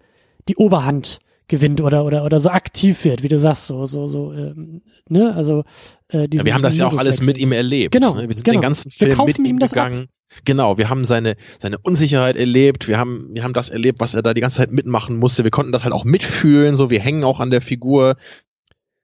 die 0.48 0.56
Oberhand 0.56 1.20
gewinnt 1.48 1.82
oder 1.82 2.06
oder 2.06 2.24
oder 2.24 2.40
so 2.40 2.50
aktiv 2.50 3.04
wird, 3.04 3.24
wie 3.24 3.28
du 3.28 3.38
sagst, 3.38 3.68
so 3.68 3.86
so 3.86 4.08
so 4.08 4.34
ähm, 4.34 4.82
ne, 5.10 5.34
also 5.36 5.64
äh, 6.08 6.28
ja, 6.32 6.46
wir 6.46 6.54
haben 6.54 6.62
das 6.62 6.78
ja 6.78 6.88
auch 6.88 6.98
alles 6.98 7.22
mit 7.22 7.38
ihm 7.38 7.52
erlebt. 7.52 7.92
Genau, 7.92 8.16
ne? 8.16 8.28
wir 8.28 8.34
sind 8.34 8.46
genau. 8.46 8.60
den 8.60 8.62
ganzen 8.62 8.90
Film 8.90 9.18
mit 9.26 9.38
ihm 9.38 9.60
gegangen. 9.60 10.08
Genau, 10.46 10.78
wir 10.78 10.90
haben 10.90 11.04
seine 11.04 11.36
seine 11.60 11.78
Unsicherheit 11.78 12.38
erlebt, 12.38 12.88
wir 12.88 12.98
haben 12.98 13.30
wir 13.34 13.44
haben 13.44 13.54
das 13.54 13.70
erlebt, 13.70 14.00
was 14.00 14.14
er 14.14 14.22
da 14.22 14.34
die 14.34 14.40
ganze 14.40 14.58
Zeit 14.58 14.72
mitmachen 14.72 15.18
musste. 15.18 15.44
Wir 15.44 15.52
konnten 15.52 15.74
das 15.74 15.84
halt 15.84 15.94
auch 15.94 16.06
mitfühlen, 16.06 16.78
so 16.78 16.90
wir 16.90 17.02
hängen 17.02 17.26
auch 17.26 17.42
an 17.42 17.52
der 17.52 17.62
Figur. 17.62 18.16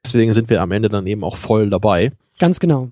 Deswegen 0.05 0.31
sind 0.31 0.49
wir 0.49 0.61
am 0.61 0.71
Ende 0.71 0.87
dann 0.87 1.05
eben 1.05 1.25
auch 1.25 1.35
voll 1.35 1.69
dabei. 1.69 2.13
Ganz 2.39 2.61
genau. 2.61 2.91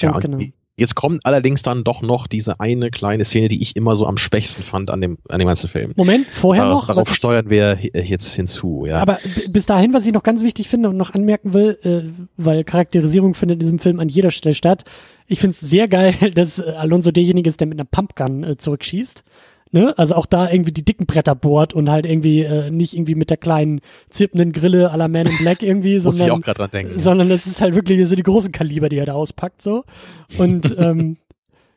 Ganz 0.00 0.16
ja, 0.16 0.20
genau. 0.20 0.38
Jetzt 0.78 0.94
kommt 0.94 1.26
allerdings 1.26 1.62
dann 1.62 1.82
doch 1.82 2.02
noch 2.02 2.28
diese 2.28 2.60
eine 2.60 2.92
kleine 2.92 3.24
Szene, 3.24 3.48
die 3.48 3.60
ich 3.60 3.74
immer 3.74 3.96
so 3.96 4.06
am 4.06 4.16
schwächsten 4.16 4.62
fand 4.62 4.92
an 4.92 5.00
dem, 5.00 5.18
an 5.28 5.40
dem 5.40 5.48
ganzen 5.48 5.68
Film. 5.68 5.92
Moment, 5.96 6.30
vorher 6.30 6.66
Dar 6.66 6.72
noch? 6.72 6.86
Darauf 6.86 7.12
steuern 7.12 7.50
wir 7.50 7.80
jetzt 7.82 8.32
hinzu, 8.34 8.86
ja. 8.86 8.98
Aber 8.98 9.18
bis 9.48 9.66
dahin, 9.66 9.92
was 9.92 10.06
ich 10.06 10.12
noch 10.12 10.22
ganz 10.22 10.44
wichtig 10.44 10.68
finde 10.68 10.88
und 10.88 10.96
noch 10.96 11.14
anmerken 11.14 11.52
will, 11.52 11.78
äh, 11.82 12.08
weil 12.36 12.62
Charakterisierung 12.62 13.34
findet 13.34 13.56
in 13.56 13.60
diesem 13.60 13.78
Film 13.80 13.98
an 13.98 14.08
jeder 14.08 14.30
Stelle 14.30 14.54
statt. 14.54 14.84
Ich 15.26 15.40
finde 15.40 15.56
es 15.60 15.60
sehr 15.60 15.88
geil, 15.88 16.14
dass 16.36 16.60
Alonso 16.60 17.10
derjenige 17.10 17.50
ist, 17.50 17.58
der 17.58 17.66
mit 17.66 17.80
einer 17.80 17.88
Pumpgun 17.90 18.44
äh, 18.44 18.56
zurückschießt. 18.56 19.24
Ne? 19.70 19.96
Also 19.98 20.14
auch 20.14 20.26
da 20.26 20.50
irgendwie 20.50 20.72
die 20.72 20.84
dicken 20.84 21.06
Bretter 21.06 21.34
bohrt 21.34 21.74
und 21.74 21.90
halt 21.90 22.06
irgendwie 22.06 22.42
äh, 22.42 22.70
nicht 22.70 22.94
irgendwie 22.94 23.14
mit 23.14 23.30
der 23.30 23.36
kleinen 23.36 23.80
zirpenden 24.08 24.52
Grille 24.52 24.92
à 24.92 24.96
la 24.96 25.08
Man 25.08 25.26
in 25.26 25.36
Black 25.40 25.62
irgendwie, 25.62 25.98
sondern, 25.98 26.26
ich 26.26 26.32
auch 26.32 26.54
dran 26.54 26.70
denken, 26.70 27.00
sondern 27.00 27.30
es 27.30 27.46
ist 27.46 27.60
halt 27.60 27.74
wirklich 27.74 28.06
so 28.08 28.16
die 28.16 28.22
großen 28.22 28.52
Kaliber, 28.52 28.88
die 28.88 28.96
er 28.96 29.06
da 29.06 29.12
auspackt 29.12 29.60
so. 29.60 29.84
Und 30.38 30.74
ähm, 30.78 31.18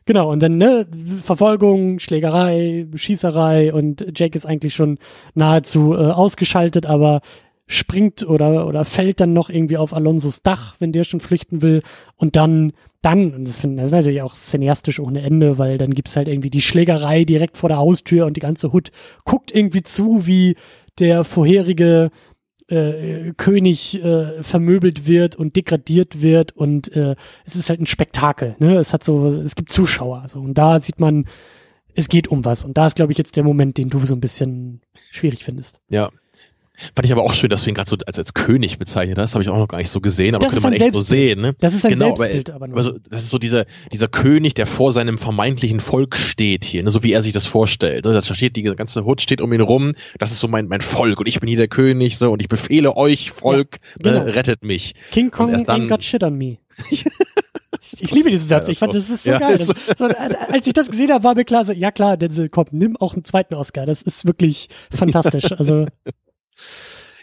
genau, 0.06 0.30
und 0.30 0.42
dann 0.42 0.56
ne, 0.56 0.86
Verfolgung, 1.22 1.98
Schlägerei, 1.98 2.86
Schießerei 2.94 3.74
und 3.74 4.06
Jake 4.14 4.36
ist 4.36 4.46
eigentlich 4.46 4.74
schon 4.74 4.98
nahezu 5.34 5.92
äh, 5.92 6.12
ausgeschaltet, 6.12 6.86
aber 6.86 7.20
springt 7.66 8.26
oder, 8.26 8.66
oder 8.66 8.84
fällt 8.84 9.20
dann 9.20 9.32
noch 9.32 9.48
irgendwie 9.48 9.76
auf 9.76 9.94
Alonsos 9.94 10.42
Dach, 10.42 10.76
wenn 10.78 10.92
der 10.92 11.04
schon 11.04 11.20
flüchten 11.20 11.62
will. 11.62 11.82
Und 12.16 12.36
dann, 12.36 12.72
dann, 13.00 13.32
und 13.34 13.46
das, 13.46 13.56
find, 13.56 13.78
das 13.78 13.86
ist 13.86 13.92
natürlich 13.92 14.22
auch 14.22 14.34
cineastisch 14.34 15.00
ohne 15.00 15.22
Ende, 15.22 15.58
weil 15.58 15.78
dann 15.78 15.94
gibt's 15.94 16.16
halt 16.16 16.28
irgendwie 16.28 16.50
die 16.50 16.60
Schlägerei 16.60 17.24
direkt 17.24 17.56
vor 17.56 17.68
der 17.68 17.78
Haustür 17.78 18.26
und 18.26 18.36
die 18.36 18.40
ganze 18.40 18.72
Hut 18.72 18.90
guckt 19.24 19.54
irgendwie 19.54 19.82
zu, 19.82 20.26
wie 20.26 20.56
der 20.98 21.24
vorherige 21.24 22.10
äh, 22.68 23.32
König 23.36 24.02
äh, 24.02 24.42
vermöbelt 24.42 25.06
wird 25.06 25.36
und 25.36 25.56
degradiert 25.56 26.22
wird 26.22 26.52
und 26.52 26.94
äh, 26.94 27.16
es 27.44 27.56
ist 27.56 27.70
halt 27.70 27.80
ein 27.80 27.86
Spektakel. 27.86 28.56
Ne? 28.58 28.76
Es 28.76 28.92
hat 28.92 29.04
so, 29.04 29.28
es 29.28 29.54
gibt 29.54 29.72
Zuschauer. 29.72 30.24
So. 30.28 30.40
Und 30.40 30.58
da 30.58 30.78
sieht 30.80 31.00
man, 31.00 31.26
es 31.94 32.08
geht 32.08 32.28
um 32.28 32.44
was. 32.44 32.64
Und 32.64 32.76
da 32.76 32.86
ist, 32.86 32.96
glaube 32.96 33.12
ich, 33.12 33.18
jetzt 33.18 33.36
der 33.36 33.44
Moment, 33.44 33.78
den 33.78 33.88
du 33.88 34.04
so 34.04 34.14
ein 34.14 34.20
bisschen 34.20 34.80
schwierig 35.10 35.44
findest. 35.44 35.80
Ja, 35.90 36.10
Fand 36.94 37.06
ich 37.06 37.12
aber 37.12 37.22
auch 37.22 37.34
schön, 37.34 37.50
dass 37.50 37.64
du 37.64 37.70
ihn 37.70 37.74
gerade 37.74 37.90
so 37.90 37.96
als, 38.06 38.18
als 38.18 38.34
König 38.34 38.78
bezeichnet 38.78 39.18
hast. 39.18 39.34
Habe 39.34 39.42
ich 39.42 39.50
auch 39.50 39.56
noch 39.56 39.68
gar 39.68 39.78
nicht 39.78 39.90
so 39.90 40.00
gesehen, 40.00 40.34
aber 40.34 40.44
das 40.44 40.52
könnte 40.52 40.68
man 40.68 40.72
echt 40.74 40.94
so 40.94 41.02
sehen. 41.02 41.40
Ne? 41.40 41.54
Das 41.60 41.74
ist 41.74 41.84
ein 41.84 41.92
genau, 41.92 42.16
Selbstbild, 42.16 42.50
aber, 42.50 42.56
aber 42.56 42.68
nur. 42.68 42.76
Also, 42.76 42.92
das 43.10 43.24
ist 43.24 43.30
so 43.30 43.38
dieser, 43.38 43.66
dieser 43.92 44.08
König, 44.08 44.54
der 44.54 44.66
vor 44.66 44.92
seinem 44.92 45.18
vermeintlichen 45.18 45.80
Volk 45.80 46.16
steht 46.16 46.64
hier, 46.64 46.82
ne? 46.82 46.90
so 46.90 47.02
wie 47.02 47.12
er 47.12 47.22
sich 47.22 47.32
das 47.32 47.46
vorstellt. 47.46 48.04
Ne? 48.04 48.12
Da 48.12 48.22
steht 48.22 48.56
die 48.56 48.62
ganze 48.62 49.04
Hut 49.04 49.22
steht 49.22 49.40
um 49.40 49.52
ihn 49.52 49.60
rum. 49.60 49.94
Das 50.18 50.32
ist 50.32 50.40
so 50.40 50.48
mein, 50.48 50.68
mein 50.68 50.80
Volk 50.80 51.20
und 51.20 51.26
ich 51.26 51.40
bin 51.40 51.48
hier 51.48 51.58
der 51.58 51.68
König 51.68 52.18
so 52.18 52.32
und 52.32 52.42
ich 52.42 52.48
befehle 52.48 52.96
euch, 52.96 53.30
Volk, 53.30 53.78
ja, 54.02 54.10
genau. 54.10 54.24
ne? 54.24 54.34
rettet 54.34 54.62
mich. 54.62 54.94
King 55.10 55.30
Kong 55.30 55.52
dann, 55.52 55.64
ain't 55.66 55.88
got 55.88 56.02
shit 56.02 56.22
on 56.22 56.36
me. 56.36 56.58
Ich 58.00 58.12
liebe 58.12 58.30
diesen 58.30 58.48
Satz. 58.48 58.68
Ich 58.68 58.78
fand, 58.78 58.94
das 58.94 59.10
ist 59.10 59.24
so 59.24 59.30
ja, 59.30 59.38
geil. 59.38 59.58
Das, 59.58 59.66
so, 59.98 60.04
als 60.04 60.66
ich 60.66 60.72
das 60.72 60.90
gesehen 60.90 61.12
habe, 61.12 61.24
war 61.24 61.34
mir 61.34 61.44
klar, 61.44 61.64
so, 61.64 61.72
ja 61.72 61.90
klar, 61.90 62.16
Denzel, 62.16 62.48
komm, 62.48 62.66
nimm 62.70 62.96
auch 62.96 63.14
einen 63.14 63.24
zweiten 63.24 63.54
Oscar. 63.54 63.86
Das 63.86 64.02
ist 64.02 64.24
wirklich 64.24 64.68
fantastisch. 64.90 65.50
Also 65.52 65.86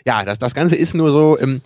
ja, 0.06 0.24
das, 0.24 0.40
das 0.40 0.54
Ganze 0.54 0.76
ist 0.76 0.94
nur 0.94 1.12
so, 1.12 1.40
ähm, 1.40 1.62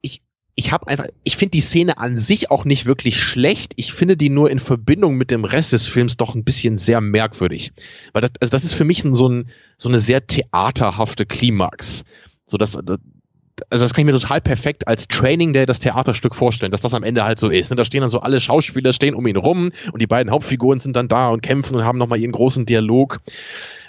ich, 0.00 0.22
ich 0.54 0.72
habe 0.72 0.88
einfach, 0.88 1.06
ich 1.24 1.36
finde 1.36 1.52
die 1.52 1.60
Szene 1.60 1.98
an 1.98 2.18
sich 2.18 2.50
auch 2.50 2.64
nicht 2.64 2.86
wirklich 2.86 3.20
schlecht. 3.20 3.72
Ich 3.76 3.92
finde 3.92 4.16
die 4.16 4.30
nur 4.30 4.50
in 4.50 4.60
Verbindung 4.60 5.16
mit 5.16 5.30
dem 5.30 5.44
Rest 5.44 5.72
des 5.72 5.86
Films 5.86 6.16
doch 6.16 6.34
ein 6.34 6.44
bisschen 6.44 6.78
sehr 6.78 7.00
merkwürdig. 7.00 7.72
Weil 8.12 8.22
das, 8.22 8.32
also 8.40 8.50
das 8.50 8.64
ist 8.64 8.74
für 8.74 8.84
mich 8.84 9.02
so, 9.02 9.28
ein, 9.28 9.50
so 9.76 9.88
eine 9.88 10.00
sehr 10.00 10.26
theaterhafte 10.26 11.26
Klimax. 11.26 12.04
So 12.46 12.58
dass, 12.58 12.76
also 13.70 13.84
das 13.84 13.94
kann 13.94 14.06
ich 14.06 14.12
mir 14.12 14.18
total 14.18 14.40
perfekt 14.40 14.86
als 14.86 15.08
Training 15.08 15.52
Day 15.52 15.66
das 15.66 15.78
Theaterstück 15.78 16.34
vorstellen, 16.34 16.72
dass 16.72 16.80
das 16.80 16.94
am 16.94 17.02
Ende 17.02 17.24
halt 17.24 17.38
so 17.38 17.48
ist. 17.48 17.70
Ne? 17.70 17.76
Da 17.76 17.84
stehen 17.84 18.02
dann 18.02 18.10
so 18.10 18.20
alle 18.20 18.40
Schauspieler 18.40 18.92
stehen 18.92 19.14
um 19.14 19.26
ihn 19.26 19.36
rum 19.36 19.72
und 19.92 20.02
die 20.02 20.06
beiden 20.06 20.30
Hauptfiguren 20.30 20.78
sind 20.78 20.96
dann 20.96 21.08
da 21.08 21.28
und 21.28 21.42
kämpfen 21.42 21.76
und 21.76 21.84
haben 21.84 21.98
nochmal 21.98 22.20
ihren 22.20 22.32
großen 22.32 22.66
Dialog. 22.66 23.20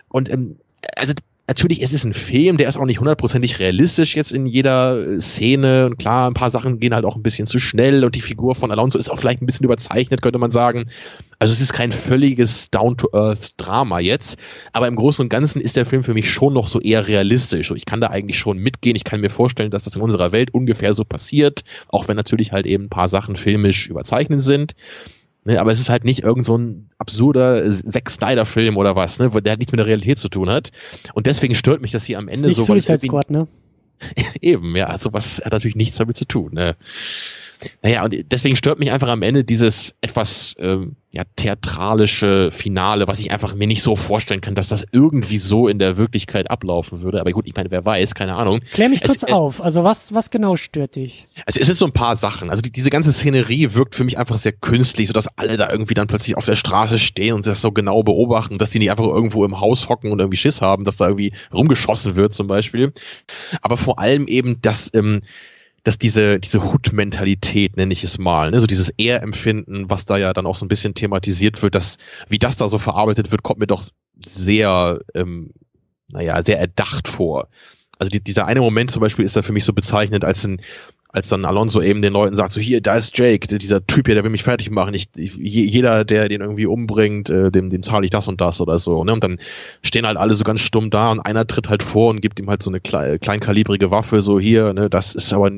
Und 0.09 0.29
ähm, 0.29 0.57
also 0.95 1.13
natürlich, 1.47 1.81
es 1.81 1.93
ist 1.93 2.03
ein 2.03 2.13
Film, 2.13 2.57
der 2.57 2.67
ist 2.67 2.77
auch 2.77 2.85
nicht 2.85 2.99
hundertprozentig 2.99 3.59
realistisch 3.59 4.15
jetzt 4.15 4.31
in 4.31 4.45
jeder 4.45 4.99
äh, 4.99 5.19
Szene. 5.21 5.85
Und 5.85 5.97
klar, 5.97 6.29
ein 6.29 6.33
paar 6.33 6.49
Sachen 6.49 6.79
gehen 6.79 6.93
halt 6.93 7.05
auch 7.05 7.15
ein 7.15 7.23
bisschen 7.23 7.47
zu 7.47 7.59
schnell 7.59 8.03
und 8.03 8.15
die 8.15 8.21
Figur 8.21 8.55
von 8.55 8.71
Alonso 8.71 8.99
ist 8.99 9.09
auch 9.09 9.17
vielleicht 9.17 9.41
ein 9.41 9.45
bisschen 9.45 9.65
überzeichnet, 9.65 10.21
könnte 10.21 10.39
man 10.39 10.51
sagen. 10.51 10.89
Also 11.39 11.53
es 11.53 11.61
ist 11.61 11.71
kein 11.71 11.91
völliges 11.91 12.69
Down-to-Earth-Drama 12.71 13.99
jetzt, 13.99 14.37
aber 14.73 14.87
im 14.87 14.95
Großen 14.95 15.23
und 15.23 15.29
Ganzen 15.29 15.61
ist 15.61 15.77
der 15.77 15.85
Film 15.85 16.03
für 16.03 16.13
mich 16.13 16.29
schon 16.29 16.53
noch 16.53 16.67
so 16.67 16.81
eher 16.81 17.07
realistisch. 17.07 17.71
Ich 17.71 17.85
kann 17.85 18.01
da 18.01 18.07
eigentlich 18.07 18.39
schon 18.39 18.57
mitgehen. 18.57 18.95
Ich 18.95 19.03
kann 19.03 19.21
mir 19.21 19.29
vorstellen, 19.29 19.71
dass 19.71 19.83
das 19.83 19.95
in 19.95 20.01
unserer 20.01 20.31
Welt 20.31 20.53
ungefähr 20.53 20.93
so 20.93 21.03
passiert, 21.03 21.63
auch 21.89 22.07
wenn 22.07 22.17
natürlich 22.17 22.51
halt 22.51 22.65
eben 22.65 22.85
ein 22.85 22.89
paar 22.89 23.07
Sachen 23.07 23.35
filmisch 23.35 23.87
überzeichnet 23.87 24.41
sind. 24.41 24.73
Ne, 25.47 25.61
aber 25.61 25.71
es 25.71 25.79
ist 25.79 25.87
halt 25.87 26.03
nicht 26.03 26.23
irgend 26.23 26.43
so 26.43 26.57
ein 26.57 26.89
absurder 26.97 27.71
Zack 27.71 28.09
Snyder-Film 28.09 28.75
oder 28.75 28.97
was, 28.97 29.17
ne, 29.17 29.29
der 29.29 29.51
halt 29.51 29.59
nichts 29.59 29.71
mit 29.71 29.79
der 29.79 29.85
Realität 29.85 30.19
zu 30.19 30.27
tun 30.27 30.49
hat. 30.49 30.73
Und 31.13 31.25
deswegen 31.25 31.55
stört 31.55 31.81
mich 31.81 31.91
das 31.91 32.03
hier 32.03 32.17
am 32.17 32.27
Ende 32.27 32.49
ist 32.49 32.57
nicht 32.57 32.57
so. 32.57 32.65
Suicide 32.65 32.99
Squad, 32.99 33.31
ne? 33.31 33.47
Eben, 34.41 34.75
ja, 34.75 34.97
sowas 34.97 35.41
hat 35.41 35.53
natürlich 35.53 35.77
nichts 35.77 35.95
damit 35.95 36.17
zu 36.17 36.25
tun. 36.25 36.51
Ne? 36.53 36.75
Naja, 37.81 38.03
und 38.03 38.15
deswegen 38.31 38.55
stört 38.55 38.79
mich 38.79 38.91
einfach 38.91 39.07
am 39.07 39.21
Ende 39.21 39.43
dieses 39.43 39.95
etwas 40.01 40.55
ähm, 40.59 40.95
ja, 41.11 41.23
theatralische 41.35 42.51
Finale, 42.51 43.07
was 43.07 43.19
ich 43.19 43.31
einfach 43.31 43.55
mir 43.55 43.65
nicht 43.65 43.81
so 43.81 43.95
vorstellen 43.95 44.41
kann, 44.41 44.53
dass 44.53 44.67
das 44.67 44.85
irgendwie 44.91 45.37
so 45.37 45.67
in 45.67 45.79
der 45.79 45.97
Wirklichkeit 45.97 46.51
ablaufen 46.51 47.01
würde. 47.01 47.19
Aber 47.21 47.31
gut, 47.31 47.47
ich 47.47 47.55
meine, 47.55 47.71
wer 47.71 47.85
weiß, 47.85 48.13
keine 48.13 48.35
Ahnung. 48.35 48.61
Klär 48.73 48.89
mich 48.89 49.01
kurz 49.01 49.23
es, 49.23 49.31
auf. 49.31 49.63
Also 49.63 49.83
was, 49.83 50.13
was 50.13 50.29
genau 50.29 50.57
stört 50.57 50.95
dich? 50.95 51.27
Also 51.45 51.59
es 51.59 51.65
sind 51.65 51.77
so 51.77 51.85
ein 51.85 51.93
paar 51.93 52.15
Sachen. 52.15 52.49
Also 52.49 52.61
die, 52.61 52.71
diese 52.71 52.91
ganze 52.91 53.11
Szenerie 53.11 53.73
wirkt 53.73 53.95
für 53.95 54.03
mich 54.03 54.19
einfach 54.19 54.37
sehr 54.37 54.51
künstlich, 54.51 55.07
sodass 55.07 55.27
alle 55.37 55.57
da 55.57 55.71
irgendwie 55.71 55.95
dann 55.95 56.07
plötzlich 56.07 56.37
auf 56.37 56.45
der 56.45 56.55
Straße 56.55 56.99
stehen 56.99 57.33
und 57.33 57.47
das 57.47 57.61
so 57.61 57.71
genau 57.71 58.03
beobachten, 58.03 58.59
dass 58.59 58.69
die 58.69 58.79
nicht 58.79 58.91
einfach 58.91 59.07
irgendwo 59.07 59.43
im 59.43 59.59
Haus 59.59 59.89
hocken 59.89 60.11
und 60.11 60.19
irgendwie 60.19 60.37
Schiss 60.37 60.61
haben, 60.61 60.83
dass 60.83 60.97
da 60.97 61.07
irgendwie 61.07 61.31
rumgeschossen 61.51 62.15
wird 62.15 62.33
zum 62.33 62.45
Beispiel. 62.45 62.93
Aber 63.61 63.77
vor 63.77 63.97
allem 63.97 64.27
eben, 64.27 64.61
dass 64.61 64.91
ähm, 64.93 65.21
dass 65.87 65.97
diese, 65.97 66.37
diese 66.37 66.65
Hut-Mentalität, 66.65 67.77
nenne 67.77 67.93
ich 67.93 68.03
es 68.03 68.17
mal, 68.17 68.51
ne, 68.51 68.59
so 68.59 68.67
dieses 68.67 68.89
Ehrempfinden, 68.89 69.89
was 69.89 70.05
da 70.05 70.17
ja 70.17 70.33
dann 70.33 70.45
auch 70.45 70.57
so 70.57 70.65
ein 70.65 70.67
bisschen 70.67 70.95
thematisiert 70.95 71.61
wird, 71.61 71.75
dass, 71.75 71.97
wie 72.27 72.39
das 72.39 72.57
da 72.57 72.67
so 72.67 72.77
verarbeitet 72.77 73.31
wird, 73.31 73.41
kommt 73.41 73.61
mir 73.61 73.67
doch 73.67 73.85
sehr, 74.21 74.99
ähm, 75.15 75.53
naja, 76.09 76.43
sehr 76.43 76.59
erdacht 76.59 77.07
vor. 77.07 77.47
Also 77.97 78.09
die, 78.09 78.21
dieser 78.21 78.47
eine 78.47 78.59
Moment 78.59 78.91
zum 78.91 78.99
Beispiel 78.99 79.23
ist 79.23 79.37
da 79.37 79.43
für 79.43 79.53
mich 79.53 79.63
so 79.63 79.71
bezeichnend, 79.71 80.25
als 80.25 80.45
ein, 80.45 80.61
als 81.09 81.29
dann 81.29 81.45
Alonso 81.45 81.81
eben 81.81 82.01
den 82.01 82.13
Leuten 82.13 82.35
sagt, 82.35 82.51
so 82.51 82.59
hier, 82.59 82.81
da 82.81 82.95
ist 82.95 83.17
Jake, 83.17 83.47
dieser 83.47 83.85
Typ 83.85 84.07
hier, 84.07 84.15
der 84.15 84.23
will 84.23 84.31
mich 84.31 84.43
fertig 84.43 84.69
machen. 84.69 84.93
Ich, 84.93 85.07
jeder, 85.15 86.03
der 86.03 86.27
den 86.27 86.41
irgendwie 86.41 86.65
umbringt, 86.65 87.29
äh, 87.29 87.49
dem, 87.49 87.69
dem 87.69 87.81
zahle 87.81 88.05
ich 88.05 88.11
das 88.11 88.27
und 88.27 88.41
das 88.41 88.59
oder 88.59 88.77
so. 88.77 89.03
Ne? 89.03 89.13
Und 89.13 89.23
dann 89.23 89.39
stehen 89.81 90.05
halt 90.05 90.17
alle 90.17 90.33
so 90.33 90.43
ganz 90.43 90.59
stumm 90.61 90.89
da 90.89 91.11
und 91.11 91.19
einer 91.21 91.47
tritt 91.47 91.69
halt 91.69 91.81
vor 91.81 92.09
und 92.09 92.21
gibt 92.21 92.39
ihm 92.39 92.49
halt 92.49 92.61
so 92.61 92.69
eine 92.69 92.81
kle 92.81 93.19
kleinkalibrige 93.19 93.89
Waffe, 93.89 94.21
so 94.21 94.39
hier, 94.39 94.73
ne, 94.73 94.89
das 94.89 95.15
ist 95.15 95.33
aber, 95.33 95.51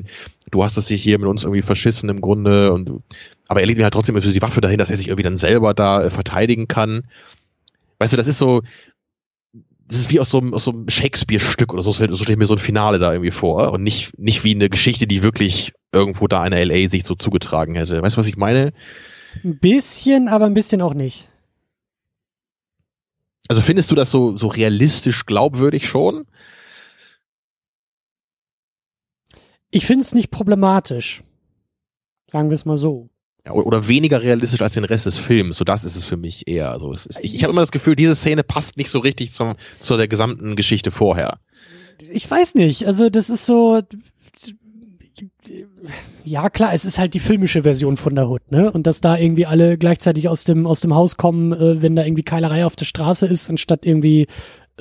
du 0.51 0.63
hast 0.63 0.77
das 0.77 0.87
hier 0.87 1.17
mit 1.17 1.27
uns 1.27 1.43
irgendwie 1.43 1.63
verschissen 1.63 2.09
im 2.09 2.21
Grunde 2.21 2.71
und 2.71 3.01
aber 3.47 3.61
er 3.61 3.65
legt 3.65 3.77
mir 3.77 3.83
halt 3.83 3.93
trotzdem 3.93 4.19
die 4.19 4.41
Waffe 4.43 4.61
dahin, 4.61 4.77
dass 4.77 4.91
er 4.91 4.97
sich 4.97 5.07
irgendwie 5.07 5.23
dann 5.23 5.37
selber 5.37 5.73
da 5.73 6.03
äh, 6.03 6.09
verteidigen 6.11 6.67
kann. 6.67 7.05
Weißt 7.97 8.13
du, 8.13 8.17
das 8.17 8.27
ist 8.27 8.37
so, 8.37 8.61
das 9.89 9.97
ist 9.97 10.11
wie 10.11 10.19
aus 10.19 10.29
so 10.29 10.37
einem, 10.37 10.53
aus 10.53 10.65
so 10.65 10.71
einem 10.71 10.87
Shakespeare-Stück 10.87 11.73
oder 11.73 11.81
so, 11.81 11.91
so 11.91 12.05
stelle 12.05 12.15
ich 12.33 12.37
mir 12.37 12.45
so 12.45 12.53
ein 12.53 12.59
Finale 12.59 12.99
da 12.99 13.11
irgendwie 13.11 13.31
vor 13.31 13.71
und 13.71 13.81
nicht, 13.81 14.17
nicht 14.19 14.43
wie 14.43 14.53
eine 14.53 14.69
Geschichte, 14.69 15.07
die 15.07 15.23
wirklich 15.23 15.73
irgendwo 15.91 16.27
da 16.27 16.45
in 16.45 16.53
LA 16.53 16.87
sich 16.87 17.05
so 17.05 17.15
zugetragen 17.15 17.73
hätte. 17.73 17.99
Weißt 17.99 18.15
du, 18.15 18.19
was 18.19 18.27
ich 18.27 18.37
meine? 18.37 18.71
Ein 19.43 19.57
bisschen, 19.57 20.27
aber 20.27 20.45
ein 20.45 20.53
bisschen 20.53 20.83
auch 20.83 20.93
nicht. 20.93 21.27
Also 23.47 23.63
findest 23.63 23.89
du 23.89 23.95
das 23.95 24.11
so, 24.11 24.37
so 24.37 24.45
realistisch 24.45 25.25
glaubwürdig 25.25 25.89
schon? 25.89 26.27
Ich 29.71 29.87
finde 29.87 30.03
es 30.03 30.13
nicht 30.13 30.29
problematisch. 30.29 31.23
Sagen 32.27 32.51
wir 32.51 32.55
es 32.55 32.65
mal 32.65 32.77
so 32.77 33.09
oder 33.47 33.87
weniger 33.87 34.21
realistisch 34.21 34.61
als 34.61 34.73
den 34.73 34.83
Rest 34.83 35.05
des 35.05 35.17
Films. 35.17 35.57
So 35.57 35.65
das 35.65 35.83
ist 35.83 35.95
es 35.95 36.03
für 36.03 36.17
mich 36.17 36.47
eher. 36.47 36.71
Also 36.71 36.91
ist, 36.91 37.19
ich, 37.21 37.35
ich 37.35 37.43
habe 37.43 37.51
immer 37.51 37.61
das 37.61 37.71
Gefühl, 37.71 37.95
diese 37.95 38.15
Szene 38.15 38.43
passt 38.43 38.77
nicht 38.77 38.89
so 38.89 38.99
richtig 38.99 39.31
zum, 39.31 39.55
zu 39.79 39.97
der 39.97 40.07
gesamten 40.07 40.55
Geschichte 40.55 40.91
vorher. 40.91 41.39
Ich 42.11 42.29
weiß 42.29 42.55
nicht. 42.55 42.85
Also 42.87 43.09
das 43.09 43.29
ist 43.29 43.45
so. 43.45 43.81
Ja 46.23 46.49
klar, 46.49 46.73
es 46.73 46.85
ist 46.85 46.99
halt 46.99 47.13
die 47.13 47.19
filmische 47.19 47.63
Version 47.63 47.97
von 47.97 48.15
der 48.15 48.29
Hood, 48.29 48.51
ne? 48.51 48.71
Und 48.71 48.87
dass 48.87 49.01
da 49.01 49.17
irgendwie 49.17 49.45
alle 49.45 49.77
gleichzeitig 49.77 50.29
aus 50.29 50.43
dem 50.43 50.65
aus 50.65 50.79
dem 50.79 50.95
Haus 50.95 51.17
kommen, 51.17 51.51
äh, 51.51 51.81
wenn 51.81 51.95
da 51.95 52.05
irgendwie 52.05 52.23
Keilerei 52.23 52.65
auf 52.65 52.75
der 52.75 52.85
Straße 52.85 53.25
ist, 53.25 53.49
anstatt 53.49 53.85
irgendwie 53.85 54.27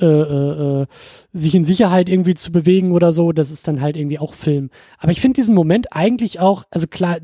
äh, 0.01 0.05
äh, 0.05 0.81
äh, 0.81 0.85
sich 1.33 1.55
in 1.55 1.65
Sicherheit 1.65 2.07
irgendwie 2.07 2.35
zu 2.35 2.53
bewegen 2.53 2.93
oder 2.93 3.11
so, 3.11 3.33
das 3.33 3.51
ist 3.51 3.67
dann 3.67 3.81
halt 3.81 3.97
irgendwie 3.97 4.19
auch 4.19 4.33
Film. 4.33 4.69
Aber 4.97 5.11
ich 5.11 5.19
finde 5.19 5.35
diesen 5.35 5.53
Moment 5.53 5.93
eigentlich 5.93 6.39
auch, 6.39 6.63
also 6.71 6.87
klar, 6.87 7.17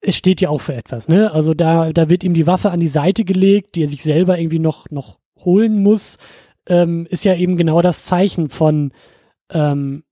es 0.00 0.16
steht 0.16 0.40
ja 0.40 0.48
auch 0.48 0.60
für 0.60 0.74
etwas, 0.74 1.08
ne? 1.08 1.32
Also 1.32 1.54
da, 1.54 1.92
da 1.92 2.08
wird 2.08 2.22
ihm 2.24 2.34
die 2.34 2.46
Waffe 2.46 2.70
an 2.70 2.80
die 2.80 2.88
Seite 2.88 3.24
gelegt, 3.24 3.74
die 3.74 3.82
er 3.82 3.88
sich 3.88 4.02
selber 4.02 4.38
irgendwie 4.38 4.60
noch, 4.60 4.90
noch 4.90 5.18
holen 5.44 5.82
muss, 5.82 6.18
ähm, 6.66 7.06
ist 7.10 7.24
ja 7.24 7.34
eben 7.34 7.56
genau 7.56 7.82
das 7.82 8.04
Zeichen 8.04 8.48
von, 8.48 8.92
ähm, 9.50 10.04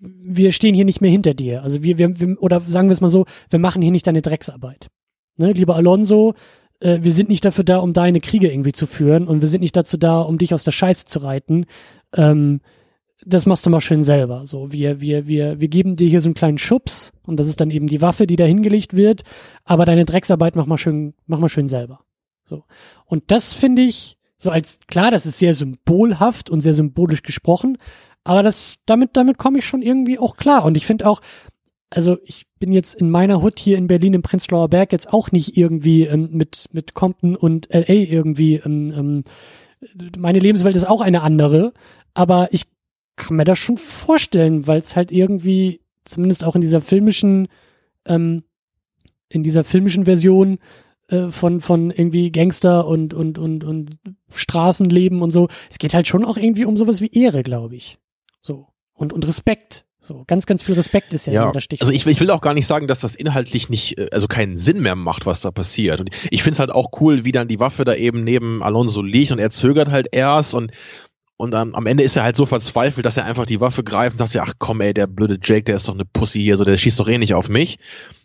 wir 0.00 0.52
stehen 0.52 0.74
hier 0.74 0.84
nicht 0.84 1.00
mehr 1.00 1.10
hinter 1.10 1.34
dir. 1.34 1.62
Also 1.62 1.82
wir, 1.82 1.98
wir, 1.98 2.20
wir 2.20 2.42
oder 2.42 2.60
sagen 2.60 2.88
wir 2.88 2.92
es 2.92 3.00
mal 3.00 3.08
so, 3.08 3.26
wir 3.50 3.58
machen 3.58 3.82
hier 3.82 3.92
nicht 3.92 4.06
deine 4.06 4.22
Drecksarbeit. 4.22 4.88
Ne, 5.36 5.52
lieber 5.52 5.76
Alonso, 5.76 6.34
äh, 6.80 6.98
wir 7.02 7.12
sind 7.12 7.28
nicht 7.28 7.44
dafür 7.44 7.64
da, 7.64 7.78
um 7.78 7.92
deine 7.92 8.20
Kriege 8.20 8.50
irgendwie 8.50 8.72
zu 8.72 8.86
führen 8.86 9.28
und 9.28 9.40
wir 9.40 9.48
sind 9.48 9.60
nicht 9.60 9.76
dazu 9.76 9.96
da, 9.96 10.20
um 10.20 10.38
dich 10.38 10.52
aus 10.52 10.64
der 10.64 10.72
Scheiße 10.72 11.06
zu 11.06 11.20
reiten. 11.20 11.66
Ähm, 12.14 12.60
das 13.24 13.46
machst 13.46 13.66
du 13.66 13.70
mal 13.70 13.80
schön 13.80 14.04
selber. 14.04 14.46
So, 14.46 14.72
wir, 14.72 15.00
wir, 15.00 15.26
wir, 15.26 15.60
wir 15.60 15.68
geben 15.68 15.96
dir 15.96 16.08
hier 16.08 16.20
so 16.20 16.28
einen 16.28 16.34
kleinen 16.34 16.58
Schubs 16.58 17.12
und 17.26 17.38
das 17.38 17.46
ist 17.46 17.60
dann 17.60 17.70
eben 17.70 17.86
die 17.86 18.00
Waffe, 18.00 18.26
die 18.26 18.36
da 18.36 18.44
hingelegt 18.44 18.94
wird, 18.94 19.22
aber 19.64 19.84
deine 19.84 20.04
Drecksarbeit 20.04 20.56
mach 20.56 20.66
mal 20.66 20.78
schön, 20.78 21.14
mach 21.26 21.38
mal 21.38 21.48
schön 21.48 21.68
selber. 21.68 22.00
So. 22.44 22.64
Und 23.06 23.24
das 23.30 23.54
finde 23.54 23.82
ich, 23.82 24.16
so 24.36 24.50
als, 24.50 24.78
klar, 24.86 25.10
das 25.10 25.26
ist 25.26 25.38
sehr 25.38 25.54
symbolhaft 25.54 26.48
und 26.48 26.60
sehr 26.60 26.74
symbolisch 26.74 27.22
gesprochen, 27.22 27.78
aber 28.22 28.42
das, 28.42 28.76
damit, 28.86 29.16
damit 29.16 29.38
komme 29.38 29.58
ich 29.58 29.66
schon 29.66 29.82
irgendwie 29.82 30.18
auch 30.18 30.36
klar. 30.36 30.64
Und 30.64 30.76
ich 30.76 30.86
finde 30.86 31.08
auch, 31.08 31.20
also 31.90 32.18
ich 32.24 32.46
bin 32.58 32.72
jetzt 32.72 32.94
in 32.94 33.10
meiner 33.10 33.42
Hut 33.42 33.58
hier 33.58 33.78
in 33.78 33.86
Berlin 33.86 34.14
im 34.14 34.22
Prenzlauer 34.22 34.68
Berg 34.68 34.92
jetzt 34.92 35.12
auch 35.12 35.32
nicht 35.32 35.56
irgendwie 35.56 36.04
ähm, 36.04 36.28
mit, 36.32 36.66
mit 36.72 36.94
Compton 36.94 37.34
und 37.34 37.68
LA 37.72 37.88
irgendwie, 37.88 38.56
ähm, 38.56 38.92
ähm, 38.96 39.22
meine 40.16 40.38
Lebenswelt 40.38 40.76
ist 40.76 40.88
auch 40.88 41.00
eine 41.00 41.22
andere, 41.22 41.72
aber 42.14 42.48
ich 42.52 42.66
kann 43.18 43.36
mir 43.36 43.44
das 43.44 43.58
schon 43.58 43.76
vorstellen, 43.76 44.66
weil 44.66 44.78
es 44.78 44.96
halt 44.96 45.12
irgendwie, 45.12 45.80
zumindest 46.04 46.44
auch 46.44 46.54
in 46.54 46.60
dieser 46.60 46.80
filmischen, 46.80 47.48
ähm, 48.06 48.44
in 49.28 49.42
dieser 49.42 49.64
filmischen 49.64 50.06
Version 50.06 50.58
äh, 51.08 51.28
von, 51.28 51.60
von 51.60 51.90
irgendwie 51.90 52.30
Gangster 52.32 52.86
und, 52.86 53.12
und, 53.12 53.38
und, 53.38 53.64
und 53.64 53.98
Straßenleben 54.34 55.20
und 55.20 55.30
so, 55.30 55.48
es 55.70 55.78
geht 55.78 55.94
halt 55.94 56.06
schon 56.06 56.24
auch 56.24 56.36
irgendwie 56.36 56.64
um 56.64 56.76
sowas 56.76 57.00
wie 57.00 57.10
Ehre, 57.12 57.42
glaube 57.42 57.76
ich. 57.76 57.98
So. 58.40 58.68
Und, 58.94 59.12
und 59.12 59.26
Respekt. 59.26 59.84
So, 60.00 60.24
ganz, 60.26 60.46
ganz 60.46 60.62
viel 60.62 60.74
Respekt 60.74 61.12
ist 61.12 61.26
ja, 61.26 61.34
ja 61.34 61.52
das 61.52 61.64
Stichwort. 61.64 61.82
Also 61.86 61.92
ich, 61.92 62.06
ich 62.06 62.18
will 62.18 62.30
auch 62.30 62.40
gar 62.40 62.54
nicht 62.54 62.66
sagen, 62.66 62.86
dass 62.86 63.00
das 63.00 63.14
inhaltlich 63.14 63.68
nicht, 63.68 63.98
äh, 63.98 64.08
also 64.10 64.26
keinen 64.26 64.56
Sinn 64.56 64.80
mehr 64.80 64.94
macht, 64.94 65.26
was 65.26 65.42
da 65.42 65.50
passiert. 65.50 66.00
Und 66.00 66.08
ich 66.30 66.42
finde 66.42 66.54
es 66.54 66.60
halt 66.60 66.70
auch 66.70 66.98
cool, 67.00 67.26
wie 67.26 67.32
dann 67.32 67.46
die 67.46 67.60
Waffe 67.60 67.84
da 67.84 67.94
eben 67.94 68.24
neben 68.24 68.62
Alonso 68.62 69.02
liegt 69.02 69.32
und 69.32 69.38
er 69.38 69.50
zögert 69.50 69.90
halt 69.90 70.08
erst 70.12 70.54
und 70.54 70.72
und 71.38 71.54
ähm, 71.54 71.72
am 71.76 71.86
Ende 71.86 72.02
ist 72.02 72.16
er 72.16 72.24
halt 72.24 72.34
so 72.34 72.46
verzweifelt, 72.46 73.06
dass 73.06 73.16
er 73.16 73.24
einfach 73.24 73.46
die 73.46 73.60
Waffe 73.60 73.84
greift 73.84 74.14
und 74.14 74.18
sagt 74.18 74.34
ja, 74.34 74.42
ach 74.44 74.54
komm, 74.58 74.80
ey, 74.80 74.92
der 74.92 75.06
blöde 75.06 75.38
Jake, 75.40 75.62
der 75.62 75.76
ist 75.76 75.86
doch 75.86 75.94
eine 75.94 76.04
Pussy 76.04 76.40
hier, 76.42 76.56
so, 76.56 76.64
der 76.64 76.76
schießt 76.76 76.98
doch 76.98 77.08
eh 77.08 77.16
nicht 77.16 77.32
auf 77.34 77.48
mich. 77.48 77.78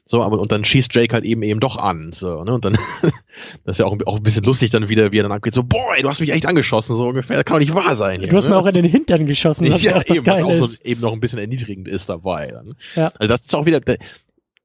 So, 0.04 0.24
aber 0.24 0.40
und 0.40 0.52
dann 0.52 0.66
schießt 0.66 0.94
Jake 0.96 1.14
halt 1.14 1.24
eben 1.24 1.44
eben 1.44 1.60
doch 1.60 1.78
an. 1.78 2.12
So, 2.12 2.44
ne? 2.44 2.56
Und 2.56 2.66
dann, 2.66 2.74
das 3.66 3.76
ist 3.76 3.78
ja 3.78 3.86
auch, 3.86 3.96
auch 4.08 4.18
ein 4.18 4.24
bisschen 4.24 4.44
lustig 4.44 4.72
dann 4.72 4.90
wieder, 4.90 5.12
wie 5.12 5.20
er 5.20 5.24
dann 5.24 5.32
abgeht, 5.32 5.54
so, 5.54 5.64
boah, 5.64 5.96
ey, 5.96 6.02
du 6.02 6.10
hast 6.10 6.22
mich 6.22 6.34
echt 6.34 6.48
angeschossen, 6.48 6.96
so 6.96 7.08
ungefähr. 7.08 7.36
Das 7.36 7.46
kann 7.46 7.54
doch 7.54 7.60
nicht 7.60 7.76
wahr 7.76 7.96
sein. 7.96 8.20
Hier, 8.20 8.30
du 8.30 8.36
hast 8.36 8.46
ne? 8.46 8.50
mir 8.50 8.58
auch 8.58 8.66
in 8.66 8.74
den 8.74 8.86
Hintern 8.86 9.28
geschossen, 9.28 9.72
was 9.72 9.84
ja, 9.84 9.96
auch 9.96 10.04
das 10.04 10.18
eben, 10.18 10.26
was 10.26 10.42
auch 10.42 10.56
so 10.56 10.70
eben 10.84 11.02
noch 11.02 11.14
ein 11.14 11.20
bisschen 11.20 11.38
erniedrigend 11.38 11.88
ist 11.88 12.10
dabei. 12.10 12.48
Dann. 12.48 12.74
Ja. 12.96 13.12
Also 13.20 13.28
das 13.28 13.42
ist 13.42 13.54
auch 13.54 13.68
wieder, 13.68 13.80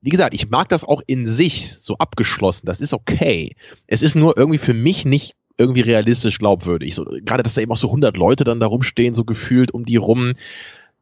wie 0.00 0.10
gesagt, 0.10 0.32
ich 0.32 0.48
mag 0.48 0.70
das 0.70 0.84
auch 0.84 1.02
in 1.06 1.26
sich 1.26 1.76
so 1.76 1.98
abgeschlossen. 1.98 2.64
Das 2.64 2.80
ist 2.80 2.94
okay. 2.94 3.56
Es 3.86 4.00
ist 4.00 4.14
nur 4.14 4.38
irgendwie 4.38 4.58
für 4.58 4.74
mich 4.74 5.04
nicht 5.04 5.34
irgendwie 5.58 5.80
realistisch 5.82 6.38
glaubwürdig. 6.38 6.94
So, 6.94 7.04
gerade, 7.04 7.42
dass 7.42 7.54
da 7.54 7.60
eben 7.60 7.72
auch 7.72 7.76
so 7.76 7.88
100 7.88 8.16
Leute 8.16 8.44
dann 8.44 8.60
da 8.60 8.66
rumstehen, 8.66 9.14
so 9.14 9.24
gefühlt 9.24 9.72
um 9.72 9.84
die 9.84 9.96
rum. 9.96 10.34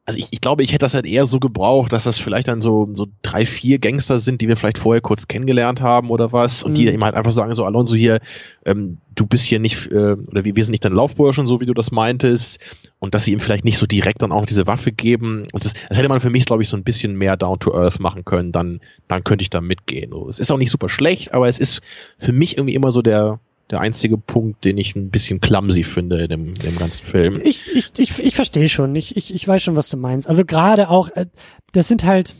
Also 0.06 0.20
ich, 0.20 0.28
ich 0.30 0.40
glaube, 0.40 0.62
ich 0.62 0.70
hätte 0.70 0.84
das 0.84 0.94
halt 0.94 1.04
eher 1.04 1.26
so 1.26 1.40
gebraucht, 1.40 1.92
dass 1.92 2.04
das 2.04 2.18
vielleicht 2.18 2.46
dann 2.46 2.60
so, 2.60 2.88
so 2.94 3.08
drei, 3.22 3.44
vier 3.44 3.80
Gangster 3.80 4.18
sind, 4.18 4.40
die 4.40 4.46
wir 4.46 4.56
vielleicht 4.56 4.78
vorher 4.78 5.00
kurz 5.00 5.26
kennengelernt 5.26 5.80
haben 5.80 6.10
oder 6.10 6.32
was 6.32 6.62
und 6.62 6.70
mhm. 6.70 6.74
die 6.76 6.86
eben 6.86 7.04
halt 7.04 7.16
einfach 7.16 7.32
sagen 7.32 7.54
so, 7.56 7.64
Alonso 7.64 7.96
hier, 7.96 8.20
ähm, 8.64 8.98
du 9.16 9.26
bist 9.26 9.44
hier 9.44 9.58
nicht, 9.58 9.90
äh, 9.90 10.12
oder 10.12 10.44
wir, 10.44 10.54
wir 10.54 10.64
sind 10.64 10.70
nicht 10.70 10.84
dein 10.84 10.92
Laufbursche, 10.92 11.44
so 11.46 11.60
wie 11.60 11.66
du 11.66 11.74
das 11.74 11.90
meintest 11.90 12.60
und 13.00 13.14
dass 13.14 13.24
sie 13.24 13.32
ihm 13.32 13.40
vielleicht 13.40 13.64
nicht 13.64 13.78
so 13.78 13.86
direkt 13.86 14.22
dann 14.22 14.30
auch 14.30 14.46
diese 14.46 14.68
Waffe 14.68 14.92
geben. 14.92 15.46
Also 15.52 15.64
das, 15.64 15.74
das 15.88 15.98
hätte 15.98 16.08
man 16.08 16.20
für 16.20 16.30
mich, 16.30 16.46
glaube 16.46 16.62
ich, 16.62 16.68
so 16.68 16.76
ein 16.76 16.84
bisschen 16.84 17.16
mehr 17.16 17.36
down 17.36 17.58
to 17.58 17.74
earth 17.74 17.98
machen 17.98 18.24
können, 18.24 18.52
dann, 18.52 18.80
dann 19.08 19.24
könnte 19.24 19.42
ich 19.42 19.50
da 19.50 19.60
mitgehen. 19.60 20.12
So, 20.12 20.28
es 20.28 20.38
ist 20.38 20.52
auch 20.52 20.58
nicht 20.58 20.70
super 20.70 20.88
schlecht, 20.88 21.34
aber 21.34 21.48
es 21.48 21.58
ist 21.58 21.80
für 22.16 22.32
mich 22.32 22.56
irgendwie 22.56 22.76
immer 22.76 22.92
so 22.92 23.02
der, 23.02 23.40
der 23.70 23.80
einzige 23.80 24.16
Punkt, 24.16 24.64
den 24.64 24.78
ich 24.78 24.94
ein 24.94 25.10
bisschen 25.10 25.40
clumsy 25.40 25.82
finde 25.82 26.20
in 26.20 26.28
dem, 26.28 26.55
dem 26.55 26.76
ganzen 26.78 27.05
Film. 27.05 27.40
Ich, 27.43 27.66
ich, 27.74 27.93
ich, 27.98 28.18
ich 28.18 28.34
verstehe 28.36 28.68
schon. 28.68 28.94
Ich, 28.94 29.16
ich, 29.16 29.34
ich 29.34 29.47
weiß 29.47 29.62
schon, 29.62 29.76
was 29.76 29.88
du 29.88 29.97
meinst. 29.97 30.28
Also 30.28 30.44
gerade 30.44 30.88
auch, 30.88 31.10
äh, 31.10 31.26
das 31.72 31.88
sind 31.88 32.05
halt, 32.05 32.36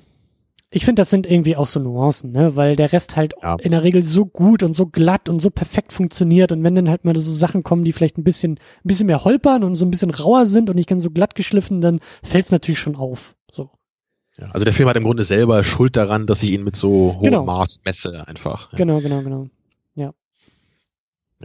ich 0.71 0.85
finde, 0.85 1.01
das 1.01 1.11
sind 1.11 1.27
irgendwie 1.27 1.57
auch 1.57 1.67
so 1.67 1.81
Nuancen, 1.81 2.33
ne? 2.33 2.55
Weil 2.55 2.77
der 2.77 2.93
Rest 2.93 3.17
halt 3.17 3.35
ja. 3.43 3.57
in 3.61 3.73
der 3.73 3.83
Regel 3.83 4.03
so 4.03 4.27
gut 4.27 4.63
und 4.63 4.75
so 4.75 4.87
glatt 4.87 5.29
und 5.29 5.41
so 5.41 5.51
perfekt 5.51 5.93
funktioniert. 5.93 6.53
Und 6.53 6.63
wenn 6.63 6.75
dann 6.75 6.89
halt 6.89 7.05
mal 7.05 7.17
so 7.17 7.33
Sachen 7.33 7.63
kommen, 7.63 7.85
die 7.85 7.93
vielleicht 7.93 8.19
ein 8.19 8.25
bisschen, 8.25 8.53
ein 8.53 8.89
bisschen 8.89 9.07
mehr 9.07 9.25
holpern 9.25 9.65
und 9.65 9.75
so 9.75 9.85
ein 9.85 9.91
bisschen 9.91 10.11
rauer 10.11 10.47
sind 10.47 10.71
und 10.71 10.77
nicht 10.77 10.89
ganz 10.89 11.03
so 11.03 11.11
glatt 11.11 11.35
geschliffen, 11.35 11.81
dann 11.81 12.01
fällt 12.23 12.45
es 12.45 12.51
natürlich 12.51 12.79
schon 12.81 12.95
auf. 12.95 13.35
So. 13.51 13.71
Ja, 14.39 14.51
also 14.51 14.65
der 14.65 14.75
Film 14.75 14.89
hat 14.89 14.97
im 14.97 15.05
Grunde 15.05 15.25
selber 15.25 15.65
Schuld 15.65 15.97
daran, 15.97 16.27
dass 16.27 16.43
ich 16.43 16.53
ihn 16.53 16.63
mit 16.63 16.77
so 16.77 17.15
hohem 17.15 17.23
genau. 17.23 17.45
Maß 17.45 17.79
messe 17.85 18.29
einfach. 18.29 18.73
Ja. 18.73 18.79
Genau, 18.79 19.01
genau, 19.01 19.23
genau. 19.23 19.49
Ja. 19.95 20.13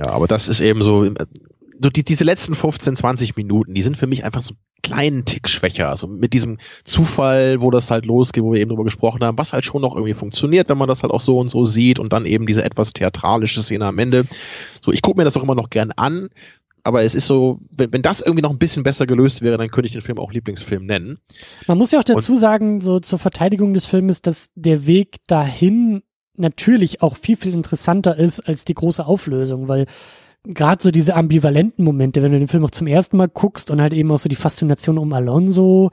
Ja, 0.03 0.11
aber 0.11 0.27
das 0.27 0.47
ist 0.47 0.61
eben 0.61 0.81
so, 0.81 1.05
so 1.79 1.89
die, 1.89 2.03
diese 2.03 2.23
letzten 2.23 2.55
15, 2.55 2.95
20 2.95 3.35
Minuten, 3.35 3.75
die 3.75 3.81
sind 3.83 3.97
für 3.97 4.07
mich 4.07 4.25
einfach 4.25 4.41
so 4.41 4.55
kleinen 4.81 5.25
Tick 5.25 5.47
schwächer. 5.47 5.89
Also 5.89 6.07
mit 6.07 6.33
diesem 6.33 6.57
Zufall, 6.83 7.61
wo 7.61 7.69
das 7.69 7.91
halt 7.91 8.07
losgeht, 8.07 8.43
wo 8.43 8.51
wir 8.53 8.59
eben 8.59 8.69
drüber 8.69 8.83
gesprochen 8.83 9.23
haben, 9.23 9.37
was 9.37 9.53
halt 9.53 9.63
schon 9.63 9.81
noch 9.81 9.95
irgendwie 9.95 10.15
funktioniert, 10.15 10.69
wenn 10.69 10.77
man 10.77 10.87
das 10.87 11.03
halt 11.03 11.13
auch 11.13 11.21
so 11.21 11.37
und 11.37 11.49
so 11.49 11.65
sieht 11.65 11.99
und 11.99 12.13
dann 12.13 12.25
eben 12.25 12.47
diese 12.47 12.63
etwas 12.63 12.93
theatralische 12.93 13.61
Szene 13.61 13.85
am 13.85 13.99
Ende. 13.99 14.25
So, 14.83 14.91
ich 14.91 15.03
gucke 15.03 15.19
mir 15.19 15.23
das 15.23 15.37
auch 15.37 15.43
immer 15.43 15.53
noch 15.53 15.69
gern 15.69 15.91
an, 15.91 16.29
aber 16.83 17.03
es 17.03 17.13
ist 17.13 17.27
so, 17.27 17.59
wenn, 17.69 17.93
wenn 17.93 18.01
das 18.01 18.21
irgendwie 18.21 18.41
noch 18.41 18.49
ein 18.49 18.57
bisschen 18.57 18.81
besser 18.81 19.05
gelöst 19.05 19.43
wäre, 19.43 19.59
dann 19.59 19.69
könnte 19.69 19.85
ich 19.85 19.93
den 19.93 20.01
Film 20.01 20.17
auch 20.17 20.31
Lieblingsfilm 20.31 20.85
nennen. 20.85 21.19
Man 21.67 21.77
muss 21.77 21.91
ja 21.91 21.99
auch 21.99 22.03
dazu 22.03 22.33
und, 22.33 22.39
sagen, 22.39 22.81
so 22.81 22.99
zur 22.99 23.19
Verteidigung 23.19 23.73
des 23.73 23.85
Filmes, 23.85 24.23
dass 24.23 24.49
der 24.55 24.87
Weg 24.87 25.17
dahin 25.27 26.01
natürlich 26.41 27.01
auch 27.01 27.15
viel, 27.17 27.37
viel 27.37 27.53
interessanter 27.53 28.17
ist 28.17 28.41
als 28.41 28.65
die 28.65 28.73
große 28.73 29.05
Auflösung, 29.05 29.67
weil 29.67 29.85
gerade 30.43 30.83
so 30.83 30.91
diese 30.91 31.15
ambivalenten 31.15 31.85
Momente, 31.85 32.21
wenn 32.21 32.31
du 32.31 32.39
den 32.39 32.47
Film 32.47 32.65
auch 32.65 32.71
zum 32.71 32.87
ersten 32.87 33.17
Mal 33.17 33.29
guckst 33.29 33.71
und 33.71 33.81
halt 33.81 33.93
eben 33.93 34.11
auch 34.11 34.19
so 34.19 34.29
die 34.29 34.35
Faszination 34.35 34.97
um 34.97 35.13
Alonso, 35.13 35.91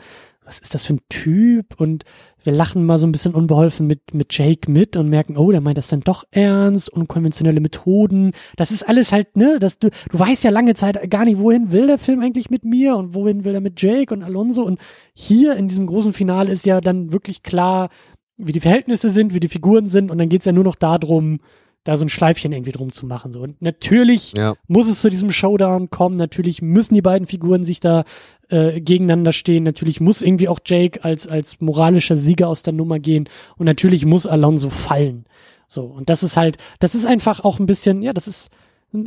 was 0.48 0.58
ist 0.58 0.74
das 0.74 0.84
für 0.84 0.94
ein 0.94 1.00
Typ? 1.10 1.78
Und 1.78 2.04
wir 2.42 2.54
lachen 2.54 2.86
mal 2.86 2.96
so 2.96 3.06
ein 3.06 3.12
bisschen 3.12 3.34
unbeholfen 3.34 3.86
mit, 3.86 4.14
mit 4.14 4.36
Jake 4.36 4.70
mit 4.70 4.96
und 4.96 5.10
merken, 5.10 5.36
oh, 5.36 5.50
der 5.50 5.60
meint 5.60 5.76
das 5.76 5.88
dann 5.88 6.00
doch 6.00 6.24
ernst, 6.30 6.88
unkonventionelle 6.88 7.60
Methoden. 7.60 8.32
Das 8.56 8.70
ist 8.70 8.88
alles 8.88 9.12
halt, 9.12 9.36
ne, 9.36 9.58
dass 9.58 9.78
du, 9.78 9.90
du 9.90 10.18
weißt 10.18 10.44
ja 10.44 10.50
lange 10.50 10.72
Zeit 10.72 11.10
gar 11.10 11.26
nicht, 11.26 11.38
wohin 11.38 11.70
will 11.70 11.86
der 11.86 11.98
Film 11.98 12.20
eigentlich 12.20 12.48
mit 12.48 12.64
mir 12.64 12.96
und 12.96 13.14
wohin 13.14 13.44
will 13.44 13.54
er 13.54 13.60
mit 13.60 13.80
Jake 13.82 14.14
und 14.14 14.22
Alonso. 14.22 14.62
Und 14.62 14.80
hier 15.12 15.54
in 15.56 15.68
diesem 15.68 15.86
großen 15.86 16.14
Finale 16.14 16.50
ist 16.50 16.64
ja 16.64 16.80
dann 16.80 17.12
wirklich 17.12 17.42
klar, 17.42 17.90
wie 18.38 18.52
die 18.52 18.60
Verhältnisse 18.60 19.10
sind, 19.10 19.34
wie 19.34 19.40
die 19.40 19.48
Figuren 19.48 19.88
sind 19.88 20.10
und 20.10 20.18
dann 20.18 20.28
geht's 20.28 20.46
ja 20.46 20.52
nur 20.52 20.64
noch 20.64 20.76
darum, 20.76 21.40
da 21.84 21.96
so 21.96 22.04
ein 22.04 22.08
Schleifchen 22.08 22.52
irgendwie 22.52 22.72
drum 22.72 22.92
zu 22.92 23.06
machen. 23.06 23.32
So. 23.32 23.40
Und 23.40 23.62
natürlich 23.62 24.34
ja. 24.36 24.54
muss 24.66 24.88
es 24.88 25.00
zu 25.00 25.10
diesem 25.10 25.30
Showdown 25.30 25.90
kommen, 25.90 26.16
natürlich 26.16 26.60
müssen 26.60 26.94
die 26.94 27.02
beiden 27.02 27.26
Figuren 27.26 27.64
sich 27.64 27.80
da 27.80 28.04
äh, 28.48 28.80
gegeneinander 28.80 29.32
stehen, 29.32 29.64
natürlich 29.64 30.00
muss 30.00 30.22
irgendwie 30.22 30.48
auch 30.48 30.60
Jake 30.64 31.02
als, 31.04 31.26
als 31.26 31.60
moralischer 31.60 32.16
Sieger 32.16 32.48
aus 32.48 32.62
der 32.62 32.72
Nummer 32.72 32.98
gehen 32.98 33.28
und 33.56 33.66
natürlich 33.66 34.06
muss 34.06 34.26
Alonso 34.26 34.70
fallen. 34.70 35.24
So, 35.68 35.84
und 35.84 36.08
das 36.08 36.22
ist 36.22 36.36
halt, 36.36 36.56
das 36.80 36.94
ist 36.94 37.06
einfach 37.06 37.44
auch 37.44 37.58
ein 37.58 37.66
bisschen, 37.66 38.02
ja, 38.02 38.12
das 38.12 38.26
ist, 38.26 38.50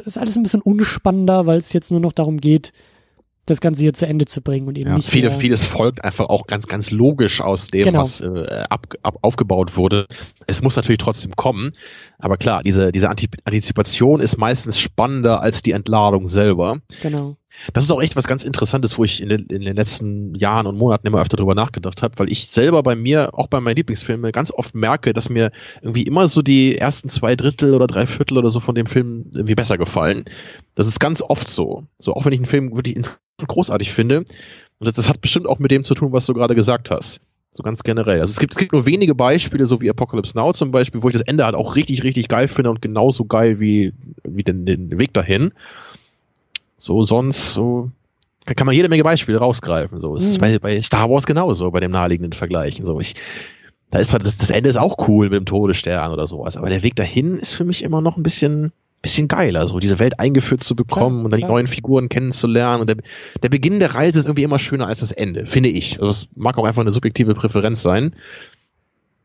ist 0.06 0.18
alles 0.18 0.36
ein 0.36 0.44
bisschen 0.44 0.62
unspannender, 0.62 1.46
weil 1.46 1.58
es 1.58 1.74
jetzt 1.74 1.92
nur 1.92 2.00
noch 2.00 2.14
darum 2.14 2.40
geht, 2.40 2.72
das 3.46 3.60
Ganze 3.60 3.82
hier 3.82 3.94
zu 3.94 4.06
Ende 4.06 4.26
zu 4.26 4.42
bringen 4.42 4.68
und 4.68 4.78
eben 4.78 4.90
ja, 4.90 4.96
nicht. 4.96 5.10
Viele, 5.10 5.30
mehr 5.30 5.40
vieles 5.40 5.64
folgt 5.64 6.04
einfach 6.04 6.30
auch 6.30 6.46
ganz, 6.48 6.68
ganz 6.68 6.92
logisch 6.92 7.42
aus 7.42 7.68
dem, 7.68 7.84
genau. 7.84 8.00
was 8.00 8.22
äh, 8.22 8.64
ab, 8.70 8.88
ab, 9.02 9.18
aufgebaut 9.22 9.76
wurde. 9.78 10.08
Es 10.48 10.62
muss 10.62 10.76
natürlich 10.76 11.00
trotzdem 11.00 11.36
kommen, 11.36 11.74
aber 12.20 12.38
klar, 12.38 12.64
diese, 12.64 12.92
diese 12.92 13.10
Antizipation 13.10 14.20
ist 14.20 14.38
meistens 14.38 14.80
spannender 14.80 15.42
als 15.42 15.62
die 15.62 15.72
Entladung 15.72 16.28
selber. 16.28 16.80
Genau. 17.02 17.38
Das 17.74 17.84
ist 17.84 17.92
auch 17.92 18.02
echt 18.02 18.16
was 18.16 18.28
ganz 18.28 18.44
Interessantes, 18.44 18.98
wo 18.98 19.04
ich 19.04 19.22
in 19.22 19.30
den, 19.30 19.46
in 19.48 19.62
den 19.62 19.76
letzten 19.76 20.36
Jahren 20.36 20.68
und 20.68 20.78
Monaten 20.78 21.08
immer 21.08 21.22
öfter 21.22 21.38
drüber 21.38 21.56
nachgedacht 21.56 22.02
habe, 22.02 22.18
weil 22.18 22.32
ich 22.32 22.48
selber 22.48 22.84
bei 22.84 22.96
mir, 22.96 23.38
auch 23.38 23.48
bei 23.48 23.60
meinen 23.60 23.76
Lieblingsfilmen, 23.76 24.32
ganz 24.32 24.52
oft 24.52 24.76
merke, 24.76 25.14
dass 25.14 25.30
mir 25.30 25.52
irgendwie 25.82 26.04
immer 26.04 26.28
so 26.28 26.42
die 26.42 26.78
ersten 26.78 27.10
zwei 27.10 27.36
Drittel 27.36 27.74
oder 27.74 27.88
drei 27.88 28.06
Viertel 28.08 28.38
oder 28.38 28.50
so 28.50 28.60
von 28.60 28.76
dem 28.76 28.86
Film 28.86 29.26
irgendwie 29.34 29.56
besser 29.56 29.78
gefallen. 29.78 30.26
Das 30.76 30.88
ist 30.88 31.00
ganz 31.00 31.22
oft 31.22 31.48
so. 31.48 31.86
So, 31.98 32.14
auch 32.14 32.26
wenn 32.26 32.34
ich 32.34 32.40
einen 32.40 32.46
Film 32.46 32.76
wirklich 32.76 33.00
großartig 33.48 33.92
finde. 33.92 34.20
Und 34.20 34.88
das, 34.88 34.96
das 34.96 35.10
hat 35.10 35.22
bestimmt 35.22 35.48
auch 35.48 35.60
mit 35.60 35.72
dem 35.72 35.84
zu 35.84 35.94
tun, 35.94 36.12
was 36.12 36.26
du 36.26 36.34
gerade 36.34 36.56
gesagt 36.56 36.92
hast. 36.92 37.22
So 37.54 37.64
ganz 37.64 37.84
generell. 37.84 38.22
Also 38.22 38.32
es 38.32 38.40
gibt, 38.40 38.54
es 38.54 38.58
gibt 38.58 38.72
nur 38.72 38.86
wenige 38.86 39.14
Beispiele, 39.14 39.66
so 39.66 39.82
wie 39.82 39.90
Apocalypse 39.90 40.38
Now 40.38 40.54
zum 40.54 40.72
Beispiel, 40.72 41.04
wo 41.04 41.10
ich 41.10 41.14
das 41.14 41.22
Ende 41.24 41.44
halt 41.44 41.56
auch 41.56 41.76
richtig, 41.76 42.04
richtig 42.04 42.30
geil 42.30 42.48
finde 42.48 42.70
und 42.70 42.82
genauso 42.82 43.26
geil 43.26 43.60
wie, 43.60 43.94
wie 44.24 44.44
den, 44.44 44.66
den 44.66 44.98
Weg 44.98 45.14
dahin. 45.14 45.52
So 46.82 47.04
sonst, 47.04 47.54
so 47.54 47.92
kann 48.46 48.66
man 48.66 48.76
jede 48.76 48.90
Menge 48.90 49.04
Beispiele 49.04 49.38
rausgreifen. 49.38 50.00
So 50.00 50.16
es 50.16 50.24
mhm. 50.24 50.30
ist 50.30 50.40
bei, 50.40 50.60
bei 50.60 50.82
Star 50.82 51.10
Wars 51.10 51.26
genauso, 51.26 51.72
bei 51.72 51.80
dem 51.80 51.92
naheliegenden 51.92 52.34
Vergleichen. 52.34 52.86
So 52.86 53.00
ich, 53.00 53.16
da 53.92 54.00
ist 54.00 54.10
zwar 54.10 54.20
das, 54.20 54.38
das 54.38 54.50
Ende 54.50 54.70
ist 54.70 54.78
auch 54.78 55.08
cool 55.08 55.30
mit 55.30 55.38
dem 55.38 55.46
Todesstern 55.46 56.12
oder 56.12 56.28
sowas, 56.28 56.58
aber 56.58 56.70
der 56.70 56.84
Weg 56.84 56.96
dahin 56.96 57.38
ist 57.38 57.54
für 57.54 57.64
mich 57.64 57.84
immer 57.84 58.02
noch 58.02 58.18
ein 58.18 58.24
bisschen 58.24 58.74
bisschen 59.02 59.28
geiler, 59.28 59.68
so 59.68 59.80
diese 59.80 59.98
Welt 59.98 60.20
eingeführt 60.20 60.64
zu 60.64 60.76
bekommen 60.76 61.18
klar, 61.18 61.26
und 61.26 61.32
dann 61.32 61.40
klar. 61.40 61.50
die 61.50 61.54
neuen 61.54 61.68
Figuren 61.68 62.08
kennenzulernen. 62.08 62.82
Und 62.82 62.90
der, 62.90 62.98
der 63.42 63.50
Beginn 63.50 63.80
der 63.80 63.96
Reise 63.96 64.20
ist 64.20 64.26
irgendwie 64.26 64.44
immer 64.44 64.60
schöner 64.60 64.86
als 64.86 65.00
das 65.00 65.12
Ende, 65.12 65.48
finde 65.48 65.70
ich. 65.70 65.94
Also 65.94 66.08
das 66.08 66.28
mag 66.36 66.58
auch 66.60 66.66
einfach 66.66 66.84
eine 66.84 66.92
subjektive 66.92 67.34
Präferenz 67.34 67.82
sein. 67.82 68.16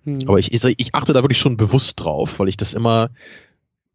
Hm. 0.05 0.20
Aber 0.27 0.39
ich, 0.39 0.55
ich, 0.55 0.65
ich 0.65 0.95
achte 0.95 1.12
da 1.12 1.23
wirklich 1.23 1.39
schon 1.39 1.59
bewusst 1.59 2.01
drauf, 2.01 2.39
weil 2.39 2.49
ich 2.49 2.57
das 2.57 2.73
immer, 2.73 3.11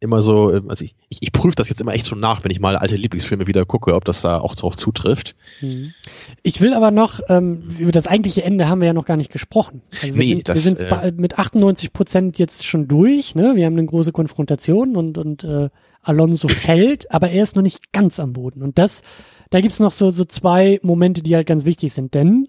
immer 0.02 0.20
so, 0.20 0.52
ähm, 0.52 0.68
also 0.68 0.84
ich, 0.84 0.94
ich, 1.08 1.18
ich 1.20 1.32
prüfe 1.32 1.54
das 1.54 1.68
jetzt 1.68 1.80
immer 1.80 1.92
echt 1.92 2.06
so 2.06 2.16
nach, 2.16 2.42
wenn 2.42 2.50
ich 2.50 2.60
mal 2.60 2.76
alte 2.76 2.96
Lieblingsfilme 2.96 3.46
wieder 3.46 3.64
gucke, 3.64 3.94
ob 3.94 4.04
das 4.04 4.20
da 4.20 4.38
auch 4.38 4.54
drauf 4.54 4.76
zutrifft. 4.76 5.36
Hm. 5.60 5.94
Ich 6.42 6.60
will 6.60 6.74
aber 6.74 6.90
noch, 6.90 7.20
ähm, 7.28 7.68
über 7.78 7.92
das 7.92 8.06
eigentliche 8.06 8.42
Ende 8.42 8.68
haben 8.68 8.80
wir 8.80 8.88
ja 8.88 8.92
noch 8.92 9.04
gar 9.04 9.16
nicht 9.16 9.30
gesprochen. 9.30 9.82
Also 10.02 10.14
wir 10.14 10.22
nee, 10.22 10.34
sind, 10.34 10.48
das, 10.48 10.54
wir 10.56 10.62
sind 10.62 10.82
äh, 10.82 11.12
mit 11.16 11.38
98 11.38 11.92
Prozent 11.92 12.38
jetzt 12.38 12.64
schon 12.64 12.88
durch, 12.88 13.34
ne? 13.34 13.52
Wir 13.54 13.66
haben 13.66 13.78
eine 13.78 13.86
große 13.86 14.12
Konfrontation 14.12 14.96
und, 14.96 15.18
und 15.18 15.44
äh, 15.44 15.70
Alonso 16.02 16.48
fällt, 16.48 17.10
aber 17.12 17.30
er 17.30 17.44
ist 17.44 17.54
noch 17.54 17.62
nicht 17.62 17.92
ganz 17.92 18.18
am 18.18 18.32
Boden. 18.32 18.62
Und 18.62 18.78
das, 18.78 19.02
da 19.50 19.60
gibt's 19.60 19.78
noch 19.78 19.92
so, 19.92 20.10
so 20.10 20.24
zwei 20.24 20.80
Momente, 20.82 21.22
die 21.22 21.36
halt 21.36 21.46
ganz 21.46 21.64
wichtig 21.64 21.92
sind, 21.94 22.14
denn 22.14 22.48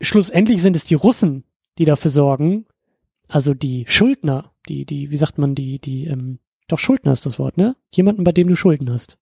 schlussendlich 0.00 0.60
sind 0.60 0.74
es 0.74 0.84
die 0.84 0.94
Russen, 0.94 1.44
die 1.78 1.84
dafür 1.84 2.10
sorgen, 2.10 2.66
also 3.28 3.54
die 3.54 3.84
Schuldner, 3.88 4.52
die, 4.68 4.84
die, 4.84 5.10
wie 5.10 5.16
sagt 5.16 5.38
man, 5.38 5.54
die, 5.54 5.78
die, 5.78 6.06
ähm, 6.06 6.40
doch, 6.68 6.78
Schuldner 6.78 7.12
ist 7.12 7.26
das 7.26 7.38
Wort, 7.38 7.56
ne? 7.56 7.76
Jemanden, 7.92 8.24
bei 8.24 8.32
dem 8.32 8.48
du 8.48 8.56
Schulden 8.56 8.90
hast. 8.90 9.18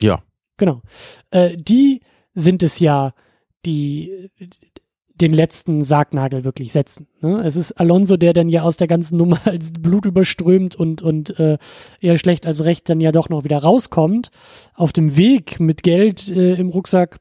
Ja. 0.00 0.22
Genau. 0.56 0.82
Äh, 1.30 1.56
die 1.56 2.00
sind 2.34 2.62
es 2.62 2.78
ja, 2.78 3.14
die 3.66 4.30
den 5.20 5.32
letzten 5.32 5.84
Sargnagel 5.84 6.44
wirklich 6.44 6.72
setzen. 6.72 7.06
Ne? 7.20 7.42
Es 7.44 7.54
ist 7.54 7.72
Alonso, 7.72 8.16
der 8.16 8.32
dann 8.32 8.48
ja 8.48 8.62
aus 8.62 8.76
der 8.76 8.86
ganzen 8.86 9.18
Nummer 9.18 9.40
als 9.44 9.72
Blut 9.72 10.06
überströmt 10.06 10.76
und, 10.76 11.02
und 11.02 11.38
äh, 11.38 11.58
eher 12.00 12.18
schlecht 12.18 12.46
als 12.46 12.64
recht 12.64 12.88
dann 12.88 13.00
ja 13.00 13.12
doch 13.12 13.28
noch 13.28 13.44
wieder 13.44 13.58
rauskommt. 13.58 14.30
Auf 14.74 14.92
dem 14.92 15.16
Weg 15.16 15.60
mit 15.60 15.82
Geld 15.82 16.28
äh, 16.28 16.54
im 16.54 16.70
Rucksack 16.70 17.18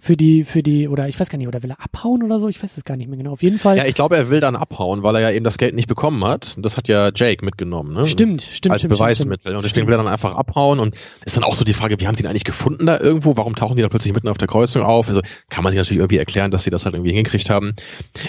für 0.00 0.16
die, 0.16 0.44
für 0.44 0.62
die, 0.62 0.86
oder 0.86 1.08
ich 1.08 1.18
weiß 1.18 1.30
gar 1.30 1.38
nicht, 1.38 1.48
oder 1.48 1.62
will 1.62 1.70
er 1.70 1.82
abhauen 1.82 2.22
oder 2.22 2.38
so? 2.38 2.48
Ich 2.48 2.62
weiß 2.62 2.76
es 2.76 2.84
gar 2.84 2.96
nicht 2.96 3.08
mehr 3.08 3.16
genau. 3.16 3.32
Auf 3.32 3.42
jeden 3.42 3.58
Fall. 3.58 3.78
Ja, 3.78 3.86
ich 3.86 3.94
glaube, 3.94 4.16
er 4.16 4.28
will 4.28 4.40
dann 4.40 4.54
abhauen, 4.54 5.02
weil 5.02 5.14
er 5.14 5.22
ja 5.22 5.30
eben 5.30 5.44
das 5.44 5.56
Geld 5.56 5.74
nicht 5.74 5.88
bekommen 5.88 6.22
hat. 6.24 6.56
Das 6.58 6.76
hat 6.76 6.88
ja 6.88 7.10
Jake 7.14 7.44
mitgenommen, 7.44 7.94
ne? 7.94 8.06
Stimmt, 8.06 8.42
stimmt. 8.42 8.72
Als 8.72 8.82
stimmt, 8.82 8.94
Beweismittel. 8.94 9.40
Stimmt, 9.40 9.56
und 9.56 9.64
deswegen 9.64 9.86
will 9.86 9.94
er 9.94 9.98
dann 9.98 10.08
einfach 10.08 10.34
abhauen 10.34 10.78
und 10.78 10.94
ist 11.24 11.36
dann 11.36 11.44
auch 11.44 11.54
so 11.54 11.64
die 11.64 11.72
Frage, 11.72 11.98
wie 12.00 12.06
haben 12.06 12.14
sie 12.14 12.22
ihn 12.22 12.28
eigentlich 12.28 12.44
gefunden 12.44 12.86
da 12.86 13.00
irgendwo? 13.00 13.36
Warum 13.36 13.54
tauchen 13.54 13.76
die 13.76 13.82
da 13.82 13.88
plötzlich 13.88 14.12
mitten 14.12 14.28
auf 14.28 14.38
der 14.38 14.48
Kreuzung 14.48 14.82
auf? 14.82 15.08
Also 15.08 15.22
kann 15.48 15.64
man 15.64 15.72
sich 15.72 15.78
natürlich 15.78 16.00
irgendwie 16.00 16.18
erklären, 16.18 16.50
dass 16.50 16.64
sie 16.64 16.70
das 16.70 16.84
halt 16.84 16.94
irgendwie 16.94 17.12
hingekriegt 17.12 17.48
haben. 17.48 17.74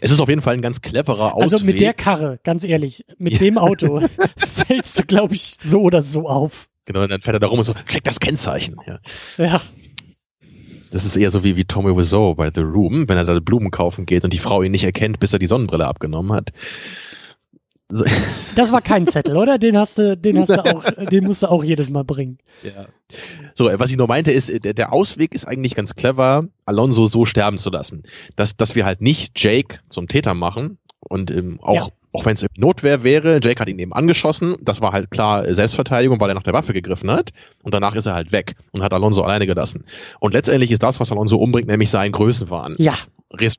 Es 0.02 0.11
ist 0.11 0.22
auf 0.22 0.30
jeden 0.30 0.41
Fall 0.41 0.53
ein 0.53 0.61
ganz 0.61 0.81
cleverer 0.81 1.36
Ausweg. 1.36 1.53
Also 1.53 1.65
mit 1.65 1.81
der 1.81 1.94
Karre, 1.94 2.40
ganz 2.44 2.64
ehrlich, 2.64 3.06
mit 3.18 3.34
ja. 3.34 3.40
dem 3.40 3.57
Auto 3.57 4.02
fällst 4.38 4.98
du, 4.98 5.03
glaube 5.03 5.36
ich, 5.36 5.57
so 5.64 5.81
oder 5.81 6.03
so 6.03 6.27
auf. 6.30 6.69
Genau, 6.86 7.03
und 7.03 7.11
dann 7.11 7.19
fährt 7.19 7.36
er 7.36 7.40
da 7.40 7.48
rum 7.48 7.60
und 7.60 7.65
so, 7.65 7.73
check 7.88 8.03
das 8.03 8.19
Kennzeichen. 8.19 8.77
Ja. 8.88 8.99
ja. 9.38 9.61
Das 10.91 11.06
ist 11.06 11.16
eher 11.16 11.32
so 11.32 11.44
wie, 11.44 11.56
wie 11.56 11.66
Tommy 11.66 11.95
Wiseau 11.95 12.36
bei 12.36 12.52
The 12.53 12.61
Room, 12.61 13.07
wenn 13.07 13.18
er 13.18 13.24
da 13.24 13.40
Blumen 13.40 13.72
kaufen 13.72 14.06
geht 14.06 14.24
und 14.24 14.34
die 14.34 14.40
Frau 14.40 14.64
ihn 14.64 14.72
nicht 14.72 14.84
erkennt, 14.84 15.20
bis 15.20 15.34
er 15.34 15.40
die 15.40 15.45
Sonnenbrille 15.45 15.88
abgenommen 15.88 16.34
hat. 16.34 16.52
So. 17.91 18.06
Das 18.56 18.72
war 18.74 18.82
kein 18.82 19.07
Zettel, 19.07 19.38
oder? 19.38 19.57
Den 19.57 19.78
hast 19.78 19.98
du, 19.98 20.18
den 20.18 20.40
hast 20.40 20.49
du 20.49 20.66
auch, 20.66 20.84
den 21.11 21.24
musst 21.24 21.44
du 21.44 21.48
auch 21.48 21.64
jedes 21.64 21.90
Mal 21.90 22.03
bringen. 22.03 22.40
Ja. 22.61 22.88
So, 23.53 23.70
was 23.72 23.90
ich 23.90 23.95
nur 23.95 24.07
meinte 24.07 24.32
ist, 24.32 24.66
der, 24.66 24.74
der 24.74 24.91
Ausweg 24.91 25.34
ist 25.34 25.48
eigentlich 25.48 25.76
ganz 25.76 25.95
clever, 25.95 26.44
Alonso 26.66 27.06
so 27.06 27.24
sterben 27.24 27.57
zu 27.57 27.70
lassen. 27.70 28.03
Dass, 28.36 28.57
dass 28.57 28.76
wir 28.76 28.86
halt 28.86 29.02
nicht 29.02 29.32
Jake 29.40 29.80
zum 29.88 30.07
Täter 30.07 30.34
machen 30.34 30.78
und 30.99 31.32
ähm, 31.32 31.60
auch 31.61 31.76
ja 31.76 31.88
auch 32.11 32.26
wenn 32.26 32.36
es 32.36 32.45
Notwehr 32.57 33.03
wäre, 33.03 33.40
Jake 33.41 33.60
hat 33.60 33.69
ihn 33.69 33.80
eben 33.80 33.94
angeschossen, 33.94 34.56
das 34.61 34.81
war 34.81 34.94
halt 34.94 35.11
klar 35.11 35.53
Selbstverteidigung, 35.53 36.19
weil 36.19 36.30
er 36.30 36.36
nach 36.36 36.44
der 36.44 36.53
Waffe 36.53 36.73
gegriffen 36.73 37.11
hat 37.11 37.30
und 37.64 37.73
danach 37.73 37.95
ist 37.95 38.06
er 38.06 38.14
halt 38.14 38.31
weg 38.31 38.56
und 38.72 38.81
hat 38.81 38.94
Alonso 38.94 39.22
alleine 39.22 39.45
gelassen. 39.45 39.84
Und 40.19 40.34
letztendlich 40.34 40.72
ist 40.72 40.84
das, 40.84 40.99
was 40.99 41.11
Alonso 41.11 41.38
umbringt, 41.38 41.68
nämlich 41.68 41.90
sein 41.90 42.11
Größenwahn. 42.11 42.76
Ja. 42.77 42.95
Äh, 43.31 43.49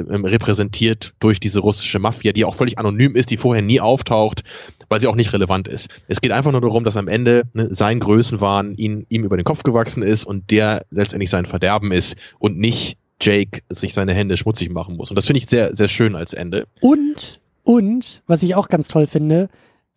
repräsentiert 0.00 1.12
durch 1.20 1.38
diese 1.38 1.60
russische 1.60 1.98
Mafia, 1.98 2.32
die 2.32 2.46
auch 2.46 2.54
völlig 2.54 2.78
anonym 2.78 3.14
ist, 3.14 3.30
die 3.30 3.36
vorher 3.36 3.62
nie 3.62 3.78
auftaucht, 3.78 4.42
weil 4.88 5.00
sie 5.00 5.06
auch 5.06 5.16
nicht 5.16 5.34
relevant 5.34 5.68
ist. 5.68 5.90
Es 6.06 6.22
geht 6.22 6.32
einfach 6.32 6.52
nur 6.52 6.62
darum, 6.62 6.82
dass 6.82 6.96
am 6.96 7.08
Ende 7.08 7.42
ne, 7.52 7.68
sein 7.70 8.00
Größenwahn 8.00 8.74
ihn, 8.76 9.04
ihm 9.10 9.24
über 9.24 9.36
den 9.36 9.44
Kopf 9.44 9.64
gewachsen 9.64 10.02
ist 10.02 10.24
und 10.24 10.50
der 10.50 10.86
letztendlich 10.90 11.28
sein 11.28 11.44
Verderben 11.44 11.92
ist 11.92 12.16
und 12.38 12.58
nicht 12.58 12.96
Jake 13.20 13.60
sich 13.68 13.92
seine 13.92 14.14
Hände 14.14 14.36
schmutzig 14.38 14.70
machen 14.70 14.96
muss. 14.96 15.10
Und 15.10 15.16
das 15.16 15.26
finde 15.26 15.38
ich 15.38 15.46
sehr, 15.46 15.74
sehr 15.74 15.88
schön 15.88 16.14
als 16.14 16.32
Ende. 16.32 16.66
Und 16.80 17.40
und, 17.68 18.22
was 18.26 18.42
ich 18.42 18.54
auch 18.54 18.68
ganz 18.68 18.88
toll 18.88 19.06
finde, 19.06 19.50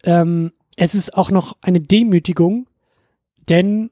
ähm, 0.04 0.52
es 0.76 0.94
ist 0.94 1.14
auch 1.14 1.32
noch 1.32 1.56
eine 1.62 1.80
Demütigung, 1.80 2.68
denn 3.48 3.92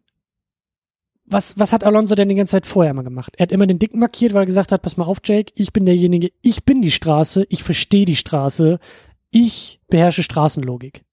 was, 1.23 1.57
was 1.57 1.71
hat 1.71 1.85
Alonso 1.85 2.13
denn 2.15 2.27
die 2.27 2.35
ganze 2.35 2.51
Zeit 2.51 2.65
vorher 2.65 2.93
mal 2.93 3.03
gemacht? 3.03 3.35
Er 3.37 3.43
hat 3.43 3.53
immer 3.53 3.67
den 3.67 3.79
Dicken 3.79 3.99
markiert, 3.99 4.33
weil 4.33 4.43
er 4.43 4.47
gesagt 4.47 4.73
hat, 4.73 4.81
pass 4.81 4.97
mal 4.97 5.05
auf, 5.05 5.19
Jake, 5.23 5.53
ich 5.55 5.71
bin 5.71 5.85
derjenige, 5.85 6.29
ich 6.41 6.65
bin 6.65 6.81
die 6.81 6.91
Straße, 6.91 7.45
ich 7.47 7.63
verstehe 7.63 8.03
die 8.03 8.17
Straße, 8.17 8.79
ich 9.31 9.79
beherrsche 9.87 10.23
Straßenlogik. 10.23 11.05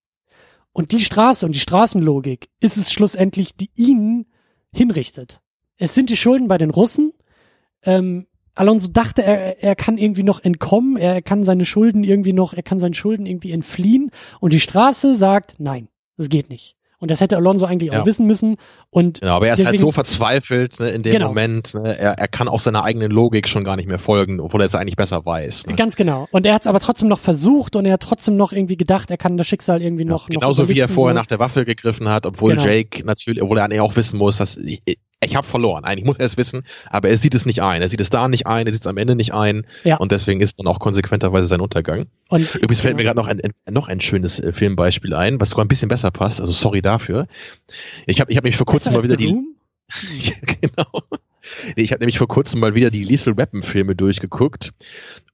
Und 0.72 0.90
die 0.90 1.04
Straße 1.04 1.46
und 1.46 1.54
die 1.54 1.60
Straßenlogik 1.60 2.48
ist 2.58 2.78
es 2.78 2.92
schlussendlich, 2.92 3.54
die 3.54 3.70
ihn 3.76 4.26
hinrichtet. 4.72 5.40
Es 5.76 5.94
sind 5.94 6.10
die 6.10 6.16
Schulden 6.16 6.48
bei 6.48 6.58
den 6.58 6.70
Russen, 6.70 7.12
ähm, 7.84 8.26
Alonso 8.56 8.88
dachte, 8.88 9.22
er, 9.22 9.62
er 9.62 9.76
kann 9.76 9.98
irgendwie 9.98 10.22
noch 10.24 10.42
entkommen, 10.42 10.96
er 10.96 11.22
kann 11.22 11.44
seine 11.44 11.64
Schulden 11.64 12.02
irgendwie 12.04 12.32
noch, 12.32 12.52
er 12.54 12.62
kann 12.62 12.78
seinen 12.80 12.94
Schulden 12.94 13.26
irgendwie 13.26 13.52
entfliehen 13.52 14.10
und 14.40 14.52
die 14.52 14.60
Straße 14.60 15.16
sagt, 15.16 15.54
nein, 15.58 15.88
das 16.16 16.28
geht 16.28 16.48
nicht. 16.50 16.74
Und 16.98 17.10
das 17.10 17.20
hätte 17.20 17.36
Alonso 17.36 17.66
eigentlich 17.66 17.92
Ja. 17.92 18.00
auch 18.00 18.06
wissen 18.06 18.26
müssen. 18.26 18.56
Und 18.88 19.20
Ja, 19.22 19.36
aber 19.36 19.48
er 19.48 19.52
ist 19.52 19.58
halt 19.58 19.66
Deswegen- 19.74 19.80
so 19.82 19.92
verzweifelt 19.92 20.80
ne, 20.80 20.88
in 20.88 21.02
dem 21.02 21.12
Genau. 21.12 21.28
Moment. 21.28 21.74
Ne, 21.74 21.94
er, 21.98 22.12
er 22.12 22.26
kann 22.26 22.48
auch 22.48 22.58
seiner 22.58 22.84
eigenen 22.84 23.10
Logik 23.10 23.48
schon 23.48 23.64
gar 23.64 23.76
nicht 23.76 23.86
mehr 23.86 23.98
folgen, 23.98 24.40
obwohl 24.40 24.62
er 24.62 24.64
es 24.64 24.74
eigentlich 24.74 24.96
besser 24.96 25.26
weiß. 25.26 25.66
Ne? 25.66 25.74
ganz 25.74 25.94
genau. 25.96 26.26
Und 26.30 26.46
er 26.46 26.54
hat 26.54 26.62
es 26.62 26.66
aber 26.66 26.80
trotzdem 26.80 27.08
noch 27.08 27.18
versucht 27.18 27.76
und 27.76 27.84
er 27.84 27.92
hat 27.92 28.00
trotzdem 28.00 28.36
noch 28.36 28.50
irgendwie 28.52 28.78
gedacht, 28.78 29.10
er 29.10 29.18
kann 29.18 29.36
das 29.36 29.46
Schicksal 29.46 29.82
irgendwie 29.82 30.06
noch. 30.06 30.30
noch 30.30 30.40
Genauso 30.40 30.70
wie 30.70 30.78
er 30.80 30.88
vorher 30.88 31.14
so. 31.14 31.20
nach 31.20 31.26
der 31.26 31.38
Waffe 31.38 31.66
gegriffen 31.66 32.08
hat, 32.08 32.24
obwohl 32.24 32.52
Genau. 32.56 32.64
Jake 32.64 33.04
natürlich, 33.04 33.42
obwohl 33.42 33.58
er 33.58 33.84
auch 33.84 33.94
wissen 33.94 34.16
muss, 34.16 34.38
dass 34.38 34.58
ich, 35.26 35.36
habe 35.36 35.46
verloren. 35.46 35.84
Eigentlich 35.84 36.04
muss 36.04 36.18
er 36.18 36.26
es 36.26 36.36
wissen, 36.36 36.64
aber 36.90 37.08
er 37.08 37.16
sieht 37.16 37.34
es 37.34 37.46
nicht 37.46 37.62
ein. 37.62 37.82
Er 37.82 37.88
sieht 37.88 38.00
es 38.00 38.10
da 38.10 38.28
nicht 38.28 38.46
ein, 38.46 38.66
er 38.66 38.72
sieht 38.72 38.82
es 38.82 38.86
am 38.86 38.96
Ende 38.96 39.14
nicht 39.14 39.34
ein. 39.34 39.66
Ja. 39.84 39.96
Und 39.96 40.12
deswegen 40.12 40.40
ist 40.40 40.58
dann 40.58 40.66
auch 40.66 40.78
konsequenterweise 40.78 41.48
sein 41.48 41.60
Untergang. 41.60 42.06
Und, 42.28 42.54
Übrigens 42.54 42.80
fällt 42.80 42.96
mir 42.96 43.02
genau. 43.02 43.22
gerade 43.22 43.38
noch 43.38 43.44
ein, 43.44 43.52
ein, 43.66 43.74
noch 43.74 43.88
ein 43.88 44.00
schönes 44.00 44.40
äh, 44.40 44.52
Filmbeispiel 44.52 45.14
ein, 45.14 45.40
was 45.40 45.50
sogar 45.50 45.64
ein 45.64 45.68
bisschen 45.68 45.88
besser 45.88 46.10
passt. 46.10 46.40
Also 46.40 46.52
sorry 46.52 46.82
dafür. 46.82 47.26
Ich 48.06 48.20
habe 48.20 48.30
ich 48.30 48.36
hab 48.36 48.44
mich 48.44 48.56
vor 48.56 48.66
kurzem 48.66 48.94
mal 48.94 49.02
wieder 49.02 49.16
die 49.16 49.36
ja, 50.18 50.34
genau. 50.60 51.02
Ich 51.76 51.92
habe 51.92 52.00
nämlich 52.00 52.18
vor 52.18 52.28
kurzem 52.28 52.60
mal 52.60 52.74
wieder 52.74 52.90
die 52.90 53.04
Lethal 53.04 53.36
Weapon 53.36 53.62
Filme 53.62 53.94
durchgeguckt 53.94 54.72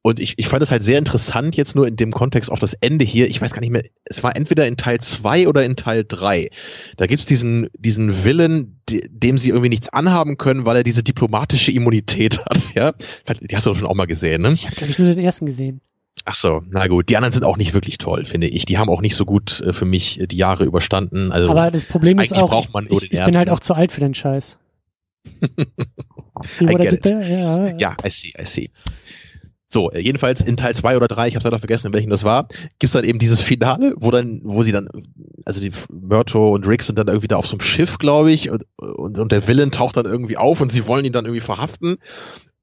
und 0.02 0.18
ich, 0.18 0.34
ich 0.36 0.48
fand 0.48 0.62
es 0.64 0.70
halt 0.72 0.82
sehr 0.82 0.98
interessant 0.98 1.56
jetzt 1.56 1.76
nur 1.76 1.86
in 1.86 1.94
dem 1.94 2.10
Kontext 2.10 2.50
auf 2.50 2.58
das 2.58 2.74
Ende 2.74 3.04
hier. 3.04 3.28
Ich 3.28 3.40
weiß 3.40 3.52
gar 3.52 3.60
nicht 3.60 3.70
mehr, 3.70 3.84
es 4.04 4.22
war 4.24 4.34
entweder 4.34 4.66
in 4.66 4.76
Teil 4.76 4.98
2 4.98 5.46
oder 5.46 5.64
in 5.64 5.76
Teil 5.76 6.04
3. 6.06 6.50
Da 6.96 7.06
gibt's 7.06 7.24
diesen, 7.24 7.70
diesen 7.78 8.24
Willen, 8.24 8.80
de, 8.90 9.08
dem 9.08 9.38
sie 9.38 9.50
irgendwie 9.50 9.68
nichts 9.68 9.88
anhaben 9.88 10.38
können, 10.38 10.66
weil 10.66 10.76
er 10.76 10.82
diese 10.82 11.04
diplomatische 11.04 11.70
Immunität 11.70 12.44
hat. 12.44 12.52
Ja, 12.74 12.94
Die 13.42 13.54
hast 13.54 13.66
du 13.66 13.70
doch 13.70 13.78
schon 13.78 13.88
auch 13.88 13.94
mal 13.94 14.06
gesehen, 14.06 14.40
ne? 14.42 14.52
Ich 14.52 14.66
habe, 14.66 14.74
glaube 14.74 14.90
ich, 14.90 14.98
nur 14.98 15.08
den 15.08 15.18
ersten 15.18 15.44
gesehen. 15.46 15.82
Ach 16.24 16.34
so, 16.34 16.62
na 16.70 16.86
gut. 16.86 17.08
Die 17.08 17.16
anderen 17.16 17.32
sind 17.32 17.44
auch 17.44 17.56
nicht 17.56 17.74
wirklich 17.74 17.98
toll, 17.98 18.24
finde 18.24 18.46
ich. 18.46 18.64
Die 18.64 18.78
haben 18.78 18.88
auch 18.88 19.02
nicht 19.02 19.14
so 19.14 19.24
gut 19.24 19.60
äh, 19.60 19.72
für 19.72 19.84
mich 19.84 20.20
äh, 20.20 20.26
die 20.26 20.36
Jahre 20.36 20.64
überstanden. 20.64 21.32
Also 21.32 21.50
Aber 21.50 21.70
das 21.70 21.84
Problem 21.84 22.18
ist 22.18 22.32
eigentlich 22.32 22.42
auch, 22.42 22.50
braucht 22.50 22.72
man 22.72 22.84
nur 22.86 23.02
ich, 23.02 23.10
den 23.10 23.18
ich 23.18 23.24
bin 23.24 23.36
halt 23.36 23.50
auch 23.50 23.60
zu 23.60 23.74
alt 23.74 23.92
für 23.92 24.00
den 24.00 24.14
Scheiß. 24.14 24.56
See 26.46 26.64
I 26.64 26.72
what 26.72 26.80
I 26.80 26.84
get 26.84 26.92
did 26.92 26.98
it. 26.98 27.02
there? 27.02 27.76
Ja. 27.78 27.96
I 28.04 28.10
see, 28.10 28.32
I 28.38 28.44
see. 28.44 28.70
So, 29.72 29.90
äh, 29.90 30.00
jedenfalls 30.00 30.42
in 30.42 30.58
Teil 30.58 30.74
2 30.76 30.96
oder 30.96 31.08
3, 31.08 31.28
ich 31.28 31.34
habe 31.34 31.44
leider 31.44 31.58
vergessen, 31.58 31.86
in 31.86 31.92
welchem 31.94 32.10
das 32.10 32.24
war, 32.24 32.46
gibt's 32.78 32.92
dann 32.92 33.04
eben 33.04 33.18
dieses 33.18 33.40
Finale, 33.40 33.94
wo 33.96 34.10
dann, 34.10 34.42
wo 34.44 34.62
sie 34.62 34.72
dann, 34.72 34.88
also 35.46 35.60
die 35.60 35.72
Myrto 35.90 36.52
und 36.52 36.66
Rick 36.66 36.82
sind 36.82 36.98
dann 36.98 37.08
irgendwie 37.08 37.28
da 37.28 37.36
auf 37.36 37.46
so 37.46 37.54
einem 37.54 37.62
Schiff, 37.62 37.96
glaube 37.96 38.32
ich, 38.32 38.50
und, 38.50 38.66
und, 38.76 39.18
und 39.18 39.32
der 39.32 39.48
Villain 39.48 39.70
taucht 39.70 39.96
dann 39.96 40.04
irgendwie 40.04 40.36
auf 40.36 40.60
und 40.60 40.70
sie 40.70 40.86
wollen 40.86 41.06
ihn 41.06 41.12
dann 41.12 41.24
irgendwie 41.24 41.40
verhaften. 41.40 41.96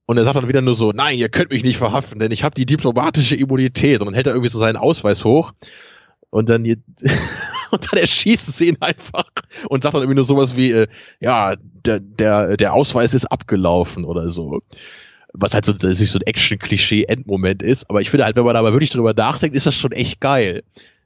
Und 0.05 0.17
er 0.17 0.23
sagt 0.23 0.37
dann 0.37 0.47
wieder 0.47 0.61
nur 0.61 0.75
so, 0.75 0.91
nein, 0.91 1.17
ihr 1.17 1.29
könnt 1.29 1.51
mich 1.51 1.63
nicht 1.63 1.77
verhaften, 1.77 2.19
denn 2.19 2.31
ich 2.31 2.43
habe 2.43 2.55
die 2.55 2.65
diplomatische 2.67 3.35
Immunität. 3.35 4.01
Und 4.01 4.07
dann 4.07 4.13
hält 4.15 4.27
er 4.27 4.33
irgendwie 4.33 4.51
so 4.51 4.59
seinen 4.59 4.77
Ausweis 4.77 5.23
hoch 5.23 5.53
und 6.29 6.49
dann, 6.49 6.63
und 7.71 7.91
dann 7.91 7.99
erschießen 7.99 8.53
sie 8.53 8.69
ihn 8.69 8.77
einfach 8.81 9.25
und 9.69 9.83
sagt 9.83 9.95
dann 9.95 10.01
irgendwie 10.01 10.15
nur 10.15 10.25
sowas 10.25 10.55
wie, 10.55 10.71
äh, 10.71 10.87
ja, 11.19 11.55
der, 11.85 11.99
der, 11.99 12.57
der 12.57 12.73
Ausweis 12.73 13.13
ist 13.13 13.25
abgelaufen 13.25 14.05
oder 14.05 14.29
so 14.29 14.61
was 15.33 15.53
halt 15.53 15.65
so, 15.65 15.73
natürlich 15.73 16.11
so 16.11 16.19
ein 16.19 16.25
Action-Klischee-Endmoment 16.25 17.61
ist. 17.61 17.89
Aber 17.89 18.01
ich 18.01 18.09
finde 18.09 18.25
halt, 18.25 18.35
wenn 18.35 18.45
man 18.45 18.53
da 18.53 18.61
mal 18.61 18.73
wirklich 18.73 18.89
drüber 18.89 19.13
nachdenkt, 19.13 19.55
ist 19.55 19.65
das 19.65 19.75
schon 19.75 19.91
echt 19.91 20.19
geil. 20.19 20.63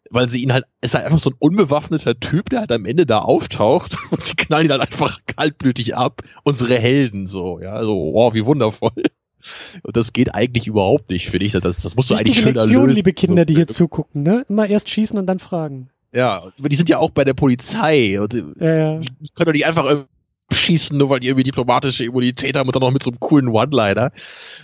Weil 0.09 0.29
sie 0.29 0.43
ihn 0.43 0.53
halt, 0.53 0.65
ist 0.81 0.93
halt 0.93 1.05
einfach 1.05 1.19
so 1.19 1.31
ein 1.31 1.35
unbewaffneter 1.39 2.19
Typ, 2.19 2.49
der 2.49 2.61
halt 2.61 2.71
am 2.71 2.85
Ende 2.85 3.05
da 3.05 3.19
auftaucht 3.19 3.95
und 4.11 4.21
sie 4.21 4.35
knallen 4.35 4.67
ihn 4.67 4.71
halt 4.71 4.81
einfach 4.81 5.19
kaltblütig 5.25 5.95
ab. 5.95 6.21
Unsere 6.43 6.75
Helden 6.75 7.27
so, 7.27 7.59
ja, 7.59 7.83
so, 7.83 8.11
wow, 8.13 8.33
wie 8.33 8.45
wundervoll. 8.45 8.91
Und 9.81 9.97
das 9.97 10.13
geht 10.13 10.33
eigentlich 10.33 10.67
überhaupt 10.67 11.09
nicht, 11.09 11.29
finde 11.29 11.45
ich. 11.45 11.51
Das, 11.51 11.81
das 11.81 11.95
musst 11.95 12.09
du 12.09 12.13
eigentlich 12.13 12.37
Wichtige 12.37 12.49
schöner 12.51 12.61
Lektion, 12.61 12.85
lösen. 12.85 12.95
liebe 12.95 13.13
Kinder, 13.13 13.45
die 13.45 13.55
hier 13.55 13.67
zugucken, 13.67 14.23
ne? 14.23 14.45
Immer 14.47 14.67
erst 14.67 14.89
schießen 14.89 15.17
und 15.17 15.25
dann 15.25 15.39
fragen. 15.39 15.89
Ja, 16.13 16.43
aber 16.57 16.69
die 16.69 16.75
sind 16.75 16.89
ja 16.89 16.99
auch 16.99 17.09
bei 17.09 17.23
der 17.23 17.33
Polizei. 17.33 18.19
Und 18.21 18.33
die, 18.33 18.43
Ja, 18.59 18.75
ja. 18.75 18.99
die 18.99 19.09
können 19.33 19.45
doch 19.47 19.53
nicht 19.53 19.65
einfach 19.65 20.05
schießen, 20.51 20.97
nur 20.97 21.09
weil 21.09 21.19
die 21.19 21.27
irgendwie 21.27 21.43
diplomatische 21.43 22.05
Immunität 22.05 22.55
haben 22.55 22.67
und 22.67 22.75
dann 22.75 22.81
noch 22.81 22.91
mit 22.91 23.03
so 23.03 23.11
einem 23.11 23.19
coolen 23.19 23.47
One-Liner. 23.47 24.11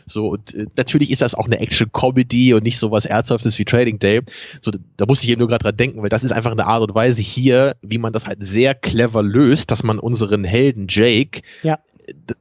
So, 0.06 0.28
und 0.28 0.54
äh, 0.54 0.66
natürlich 0.78 1.12
ist 1.12 1.22
das 1.22 1.36
auch 1.36 1.46
eine 1.46 1.60
Action-Comedy 1.60 2.54
und 2.54 2.64
nicht 2.64 2.80
so 2.80 2.92
was 2.92 3.06
Ernsthaftes 3.06 3.58
wie 3.58 3.66
Trading 3.66 4.00
Day. 4.00 4.22
So, 4.62 4.72
da 4.98 5.06
muss 5.06 5.24
ich 5.24 5.30
eben 5.30 5.40
nur 5.40 5.48
gerade 5.48 5.64
dran 5.64 5.78
denken, 5.78 6.02
weil 6.02 6.10
das 6.10 6.24
ist 6.24 6.32
einfach 6.32 6.52
eine 6.52 6.66
Art 6.66 6.84
und 6.84 6.96
Weise 6.96 7.22
hier, 7.22 7.76
wie 7.82 7.98
man 7.98 8.14
das 8.14 8.28
halt 8.28 8.44
sehr 8.44 8.76
clever 8.76 9.24
löst, 9.24 9.72
dass 9.72 9.84
man 9.84 10.00
unseren 10.00 10.44
Helden 10.44 10.88
Jake 10.90 11.42
Ja. 11.64 11.80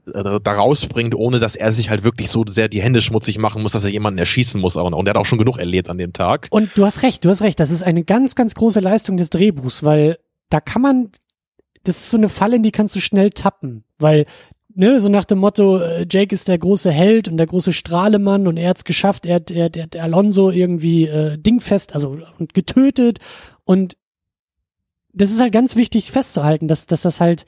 Da 0.05 0.39
da 0.39 0.53
rausbringt, 0.53 1.15
ohne 1.15 1.39
dass 1.39 1.57
er 1.57 1.73
sich 1.73 1.91
halt 1.91 2.05
wirklich 2.05 2.31
so 2.31 2.45
sehr 2.47 2.69
die 2.69 2.83
Hände 2.83 3.03
schmutzig 3.03 3.39
machen 3.39 3.63
muss, 3.63 3.73
dass 3.73 3.85
er 3.85 3.91
jemanden 3.91 4.19
erschießen 4.19 4.61
muss. 4.61 4.77
Und 4.77 5.07
er 5.07 5.11
hat 5.11 5.17
auch 5.17 5.27
schon 5.27 5.39
genug 5.39 5.59
erlebt 5.59 5.91
an 5.91 5.99
dem 5.99 6.13
Tag. 6.13 6.49
Und 6.51 6.71
du 6.77 6.85
hast 6.85 7.03
recht, 7.03 7.25
du 7.25 7.31
hast 7.31 7.43
recht. 7.43 7.61
Das 7.61 7.71
ist 7.71 7.83
eine 7.83 8.05
ganz, 8.05 8.35
ganz 8.35 8.55
große 8.55 8.81
Leistung 8.81 9.17
des 9.17 9.31
Drehbuchs, 9.31 9.83
weil 9.85 10.19
da 10.51 10.61
kann 10.61 10.83
man, 10.83 11.11
das 11.85 11.99
ist 11.99 12.11
so 12.11 12.17
eine 12.17 12.29
Falle, 12.29 12.57
in 12.57 12.63
die 12.63 12.73
kannst 12.73 12.95
du 12.97 13.01
schnell 13.01 13.31
tappen, 13.31 13.85
weil 13.99 14.27
Ne, 14.75 15.01
so 15.01 15.09
nach 15.09 15.25
dem 15.25 15.39
Motto, 15.39 15.79
äh, 15.81 16.07
Jake 16.09 16.33
ist 16.33 16.47
der 16.47 16.57
große 16.59 16.93
Held 16.93 17.27
und 17.27 17.37
der 17.37 17.49
große 17.49 17.73
Strahlemann 17.73 18.47
und 18.47 18.57
er 18.57 18.69
hat's 18.69 18.85
geschafft, 18.85 19.27
er 19.27 19.37
hat, 19.37 19.51
er, 19.51 19.65
hat- 19.65 19.77
er 19.77 19.83
hat 19.85 19.97
Alonso 19.97 20.51
irgendwie 20.51 21.07
äh, 21.09 21.37
dingfest, 21.37 21.97
also 21.97 22.17
und 22.39 22.55
getötet 22.55 23.19
und 23.65 23.97
das 25.13 25.33
ist 25.33 25.41
halt 25.41 25.53
ganz 25.53 25.75
wichtig 25.75 26.13
festzuhalten, 26.13 26.69
dass, 26.69 26.87
dass 26.87 27.03
das 27.03 27.21
halt, 27.21 27.45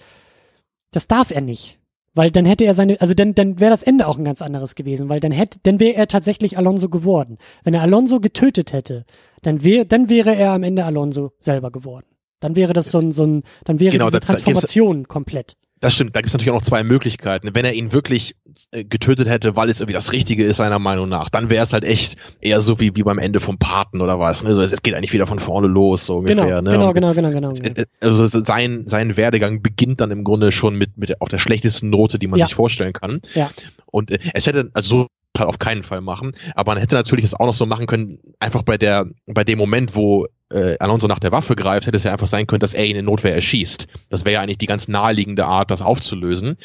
das 0.91 1.07
darf 1.07 1.31
er 1.31 1.41
nicht. 1.41 1.79
Weil 2.15 2.31
dann 2.33 2.45
hätte 2.45 2.65
er 2.65 2.75
seine, 2.75 3.01
also 3.01 3.15
dann, 3.15 3.35
dann 3.35 3.61
wäre 3.61 3.71
das 3.71 3.83
Ende 3.85 4.09
auch 4.09 4.19
ein 4.19 4.25
ganz 4.25 4.43
anderes 4.43 4.75
gewesen, 4.75 5.09
weil 5.09 5.21
dann 5.21 5.31
hätte, 5.33 5.61
dann 5.63 5.79
wäre 5.79 5.95
er 5.95 6.09
tatsächlich 6.09 6.59
Alonso 6.59 6.89
geworden. 6.89 7.39
Wenn 7.63 7.75
er 7.75 7.83
Alonso 7.83 8.19
getötet 8.21 8.73
hätte, 8.73 9.05
dann 9.43 9.63
wäre, 9.63 9.87
dann 9.87 10.09
wäre 10.09 10.35
er 10.35 10.51
am 10.53 10.63
Ende 10.65 10.85
Alonso 10.85 11.33
selber 11.39 11.71
geworden. 11.71 12.07
Dann 12.41 12.57
wäre 12.57 12.73
das 12.73 12.91
so 12.91 12.99
ein, 12.99 13.13
so 13.13 13.25
ein, 13.25 13.43
dann 13.65 13.79
wäre 13.79 13.93
Genau, 13.93 14.07
diese 14.07 14.21
da- 14.21 14.27
da 14.27 14.33
Transformation 14.33 15.07
komplett. 15.07 15.57
Das 15.79 15.95
stimmt, 15.95 16.15
da 16.17 16.21
gibt 16.21 16.29
es 16.29 16.35
natürlich 16.35 16.51
auch 16.51 16.57
noch 16.57 16.63
zwei 16.63 16.83
Möglichkeiten. 16.83 17.51
Wenn 17.55 17.65
er 17.65 17.73
ihn 17.75 17.93
wirklich 17.93 18.35
getötet 18.73 19.29
hätte, 19.29 19.57
weil 19.57 19.69
es 19.71 19.81
irgendwie 19.81 19.95
das 19.95 20.13
Richtige 20.13 20.45
ist, 20.45 20.57
seiner 20.57 20.79
Meinung 20.79 21.09
nach, 21.09 21.29
dann 21.29 21.51
wäre 21.51 21.63
es 21.63 21.73
halt 21.73 21.85
echt 21.85 22.17
eher 22.41 22.61
so 22.61 22.81
wie, 22.81 22.95
wie 22.97 23.03
beim 23.03 23.19
Ende 23.19 23.41
vom 23.41 23.59
Paten 23.59 24.01
oder 24.01 24.19
was. 24.19 24.43
Ne? 24.45 24.55
So, 24.55 24.61
es, 24.63 24.73
es 24.73 24.83
geht 24.83 24.95
eigentlich 24.95 25.13
wieder 25.13 25.27
von 25.27 25.39
vorne 25.39 25.67
los, 25.69 26.07
so 26.07 26.21
Genau, 26.21 26.43
ungefähr. 26.43 26.63
ne? 26.63 26.71
genau, 26.73 26.93
genau, 26.93 27.13
genau, 27.15 27.31
genau. 27.31 27.49
es- 27.51 27.61
es- 27.61 27.87
Also 28.01 28.27
sein, 28.27 28.85
sein 28.89 29.17
Werdegang 29.17 29.63
beginnt 29.63 30.01
dann 30.01 30.11
im 30.11 30.25
Grunde 30.25 30.53
schon 30.53 30.75
mit, 30.77 30.97
mit 30.99 31.21
auf 31.21 31.29
der 31.29 31.39
schlechtesten 31.39 31.91
Note, 31.91 32.19
die 32.19 32.27
man 32.27 32.39
Ja. 32.41 32.47
sich 32.47 32.55
vorstellen 32.55 32.93
kann. 32.93 33.21
Ja. 33.35 33.51
Und 33.87 34.11
äh, 34.11 34.19
es 34.35 34.47
hätte, 34.47 34.71
also 34.75 34.89
so 34.89 35.07
halt 35.39 35.49
auf 35.49 35.59
keinen 35.59 35.85
Fall 35.85 36.01
machen, 36.03 36.33
aber 36.55 36.73
man 36.73 36.79
hätte 36.81 36.97
natürlich 36.97 37.25
das 37.25 37.35
auch 37.35 37.47
noch 37.47 37.55
so 37.55 37.65
machen 37.65 37.87
können, 37.87 38.19
einfach 38.41 38.63
bei 38.63 38.77
der, 38.77 39.07
bei 39.27 39.43
dem 39.45 39.59
Moment, 39.59 39.95
wo 39.95 40.27
äh, 40.53 40.77
Alonso 40.81 41.07
nach 41.07 41.21
der 41.21 41.31
Waffe 41.33 41.55
greift, 41.55 41.87
hätte 41.87 41.97
es 41.97 42.03
ja 42.03 42.13
einfach 42.13 42.27
sein 42.27 42.47
können, 42.49 42.59
dass 42.61 42.75
er 42.75 42.85
ihn 42.85 42.97
in 42.97 43.05
Notwehr 43.05 43.35
erschießt. 43.35 43.87
Das 44.11 44.25
wäre 44.25 44.35
ja 44.35 44.41
eigentlich 44.43 44.59
die 44.59 44.67
ganz 44.67 44.89
naheliegende 44.89 45.47
Art, 45.47 45.71
das 45.71 45.81
aufzulösen. 45.83 46.57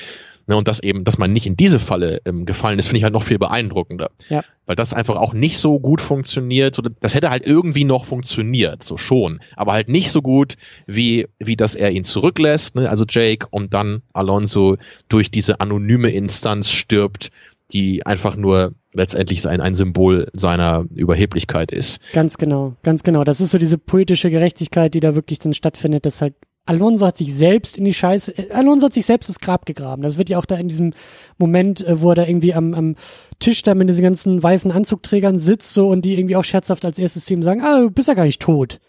Ne, 0.47 0.55
und 0.55 0.67
das 0.67 0.79
eben, 0.79 1.03
dass 1.03 1.17
man 1.17 1.33
nicht 1.33 1.47
in 1.47 1.57
diese 1.57 1.79
Falle 1.79 2.21
ähm, 2.25 2.45
gefallen 2.45 2.77
ist, 2.77 2.85
finde 2.85 2.99
ich 2.99 3.03
halt 3.03 3.13
noch 3.13 3.23
viel 3.23 3.39
beeindruckender. 3.39 4.11
Ja. 4.29 4.43
Weil 4.67 4.75
das 4.75 4.93
einfach 4.93 5.15
auch 5.15 5.33
nicht 5.33 5.57
so 5.57 5.79
gut 5.79 6.01
funktioniert. 6.01 6.75
So, 6.75 6.83
das 6.83 7.15
hätte 7.15 7.31
halt 7.31 7.47
irgendwie 7.47 7.83
noch 7.83 8.05
funktioniert, 8.05 8.83
so 8.83 8.97
schon. 8.97 9.39
Aber 9.55 9.73
halt 9.73 9.89
nicht 9.89 10.11
so 10.11 10.21
gut, 10.21 10.55
wie, 10.85 11.27
wie 11.39 11.55
dass 11.55 11.75
er 11.75 11.91
ihn 11.91 12.03
zurücklässt, 12.03 12.75
ne, 12.75 12.89
also 12.89 13.05
Jake, 13.09 13.47
und 13.49 13.73
dann 13.73 14.03
Alonso 14.13 14.77
durch 15.09 15.31
diese 15.31 15.59
anonyme 15.61 16.09
Instanz 16.09 16.69
stirbt, 16.69 17.31
die 17.71 18.05
einfach 18.05 18.35
nur 18.35 18.73
letztendlich 18.93 19.47
ein, 19.47 19.61
ein 19.61 19.75
Symbol 19.75 20.29
seiner 20.33 20.85
Überheblichkeit 20.93 21.71
ist. 21.71 21.99
Ganz 22.13 22.37
genau, 22.37 22.75
ganz 22.83 23.03
genau. 23.03 23.23
Das 23.23 23.41
ist 23.41 23.51
so 23.51 23.57
diese 23.57 23.77
poetische 23.77 24.29
Gerechtigkeit, 24.29 24.93
die 24.93 24.99
da 24.99 25.15
wirklich 25.15 25.39
dann 25.39 25.53
stattfindet, 25.53 26.05
dass 26.05 26.21
halt 26.21 26.35
Alonso 26.65 27.05
hat 27.05 27.17
sich 27.17 27.33
selbst 27.35 27.77
in 27.77 27.85
die 27.85 27.93
Scheiße, 27.93 28.37
äh, 28.37 28.51
Alonso 28.51 28.87
hat 28.87 28.93
sich 28.93 29.05
selbst 29.05 29.29
das 29.29 29.39
Grab 29.39 29.65
gegraben. 29.65 30.01
Das 30.01 30.17
wird 30.17 30.29
ja 30.29 30.39
auch 30.39 30.45
da 30.45 30.55
in 30.55 30.67
diesem 30.67 30.93
Moment, 31.37 31.85
äh, 31.85 32.01
wo 32.01 32.09
er 32.09 32.15
da 32.15 32.25
irgendwie 32.25 32.53
am, 32.53 32.73
am 32.73 32.95
Tisch 33.39 33.61
da 33.61 33.75
mit 33.75 33.87
diesen 33.89 34.03
ganzen 34.03 34.41
weißen 34.41 34.71
Anzugträgern 34.71 35.39
sitzt 35.39 35.73
so 35.73 35.89
und 35.89 36.03
die 36.03 36.17
irgendwie 36.17 36.35
auch 36.35 36.43
scherzhaft 36.43 36.85
als 36.85 36.97
erstes 36.97 37.29
ihm 37.29 37.43
sagen, 37.43 37.61
ah, 37.61 37.81
du 37.81 37.91
bist 37.91 38.07
ja 38.07 38.13
gar 38.13 38.25
nicht 38.25 38.41
tot. 38.41 38.79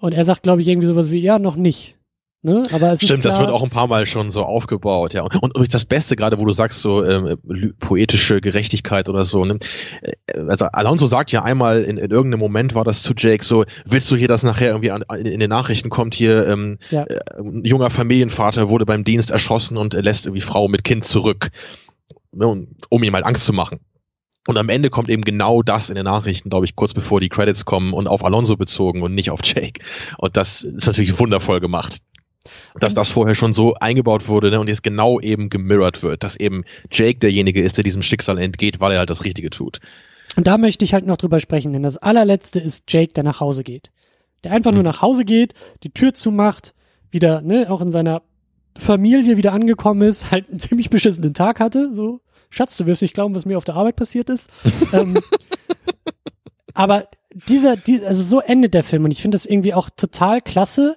Und 0.00 0.12
er 0.14 0.24
sagt, 0.24 0.42
glaube 0.42 0.62
ich, 0.62 0.68
irgendwie 0.68 0.88
sowas 0.88 1.10
wie, 1.10 1.20
ja, 1.20 1.38
noch 1.38 1.56
nicht. 1.56 1.96
Ne? 2.44 2.64
Aber 2.72 2.96
Stimmt, 2.96 3.24
das 3.24 3.38
wird 3.38 3.50
auch 3.50 3.62
ein 3.62 3.70
paar 3.70 3.86
Mal 3.86 4.04
schon 4.04 4.32
so 4.32 4.42
aufgebaut, 4.42 5.14
ja. 5.14 5.22
Und, 5.22 5.50
übrigens 5.50 5.68
das 5.72 5.84
Beste, 5.84 6.16
gerade 6.16 6.38
wo 6.38 6.44
du 6.44 6.52
sagst, 6.52 6.82
so 6.82 7.04
ähm, 7.04 7.36
poetische 7.78 8.40
Gerechtigkeit 8.40 9.08
oder 9.08 9.24
so, 9.24 9.44
ne? 9.44 9.58
Äh, 10.02 10.40
Also 10.48 10.64
Alonso 10.66 11.06
sagt 11.06 11.30
ja 11.30 11.44
einmal, 11.44 11.82
in, 11.82 11.98
in 11.98 12.10
irgendeinem 12.10 12.40
Moment 12.40 12.74
war 12.74 12.82
das 12.82 13.04
zu 13.04 13.14
Jake 13.16 13.44
so, 13.44 13.64
willst 13.84 14.10
du 14.10 14.16
hier, 14.16 14.26
dass 14.26 14.42
nachher 14.42 14.70
irgendwie 14.70 14.90
an, 14.90 15.04
in, 15.18 15.26
in 15.26 15.38
den 15.38 15.50
Nachrichten 15.50 15.88
kommt 15.88 16.14
hier, 16.14 16.48
ähm, 16.48 16.78
Ja. 16.90 17.04
äh, 17.04 17.20
ein 17.38 17.64
junger 17.64 17.90
Familienvater 17.90 18.68
wurde 18.68 18.86
beim 18.86 19.04
Dienst 19.04 19.30
erschossen 19.30 19.76
und 19.76 19.94
er 19.94 20.02
lässt 20.02 20.26
irgendwie 20.26 20.42
Frau 20.42 20.66
mit 20.66 20.82
Kind 20.82 21.04
zurück, 21.04 21.50
ne, 22.32 22.66
um 22.88 23.02
ihm 23.04 23.12
mal 23.12 23.22
Angst 23.22 23.46
zu 23.46 23.52
machen. 23.52 23.78
Und 24.48 24.58
am 24.58 24.68
Ende 24.68 24.90
kommt 24.90 25.08
eben 25.08 25.22
genau 25.22 25.62
das 25.62 25.88
in 25.88 25.94
den 25.94 26.04
Nachrichten, 26.04 26.50
glaube 26.50 26.64
ich, 26.64 26.74
kurz 26.74 26.92
bevor 26.92 27.20
die 27.20 27.28
Credits 27.28 27.64
kommen 27.64 27.92
und 27.92 28.08
auf 28.08 28.24
Alonso 28.24 28.56
bezogen 28.56 29.02
und 29.02 29.14
nicht 29.14 29.30
auf 29.30 29.38
Jake. 29.44 29.80
Und 30.18 30.36
das 30.36 30.62
ist 30.64 30.86
natürlich 30.86 31.16
wundervoll 31.20 31.60
gemacht. 31.60 31.98
Dass 32.78 32.94
das 32.94 33.10
vorher 33.10 33.34
schon 33.34 33.52
so 33.52 33.74
eingebaut 33.74 34.28
wurde 34.28 34.50
ne, 34.50 34.60
und 34.60 34.68
jetzt 34.68 34.82
genau 34.82 35.20
eben 35.20 35.50
gemirrored 35.50 36.02
wird, 36.02 36.22
dass 36.22 36.36
eben 36.36 36.64
Jake 36.90 37.18
derjenige 37.18 37.62
ist, 37.62 37.76
der 37.76 37.84
diesem 37.84 38.02
Schicksal 38.02 38.38
entgeht, 38.38 38.80
weil 38.80 38.92
er 38.92 38.98
halt 38.98 39.10
das 39.10 39.24
Richtige 39.24 39.50
tut. 39.50 39.80
Und 40.36 40.46
da 40.46 40.58
möchte 40.58 40.84
ich 40.84 40.94
halt 40.94 41.06
noch 41.06 41.16
drüber 41.16 41.40
sprechen, 41.40 41.72
denn 41.72 41.82
das 41.82 41.98
allerletzte 41.98 42.58
ist 42.58 42.84
Jake, 42.88 43.12
der 43.12 43.24
nach 43.24 43.40
Hause 43.40 43.64
geht. 43.64 43.90
Der 44.44 44.52
einfach 44.52 44.72
nur 44.72 44.82
mhm. 44.82 44.88
nach 44.88 45.02
Hause 45.02 45.24
geht, 45.24 45.54
die 45.82 45.90
Tür 45.90 46.14
zumacht, 46.14 46.74
wieder, 47.10 47.42
ne, 47.42 47.66
auch 47.70 47.80
in 47.80 47.92
seiner 47.92 48.22
Familie 48.78 49.36
wieder 49.36 49.52
angekommen 49.52 50.02
ist, 50.02 50.30
halt 50.30 50.48
einen 50.48 50.60
ziemlich 50.60 50.90
beschissenen 50.90 51.34
Tag 51.34 51.60
hatte, 51.60 51.92
so. 51.94 52.20
Schatz, 52.48 52.76
du 52.76 52.86
wirst 52.86 53.00
nicht 53.00 53.14
glauben, 53.14 53.34
was 53.34 53.46
mir 53.46 53.56
auf 53.56 53.64
der 53.64 53.76
Arbeit 53.76 53.96
passiert 53.96 54.28
ist. 54.28 54.50
ähm, 54.92 55.18
aber 56.74 57.08
dieser, 57.48 57.76
die, 57.76 58.04
also 58.04 58.22
so 58.22 58.40
endet 58.40 58.74
der 58.74 58.84
Film 58.84 59.04
und 59.04 59.10
ich 59.10 59.22
finde 59.22 59.36
das 59.36 59.46
irgendwie 59.46 59.74
auch 59.74 59.88
total 59.90 60.40
klasse, 60.40 60.96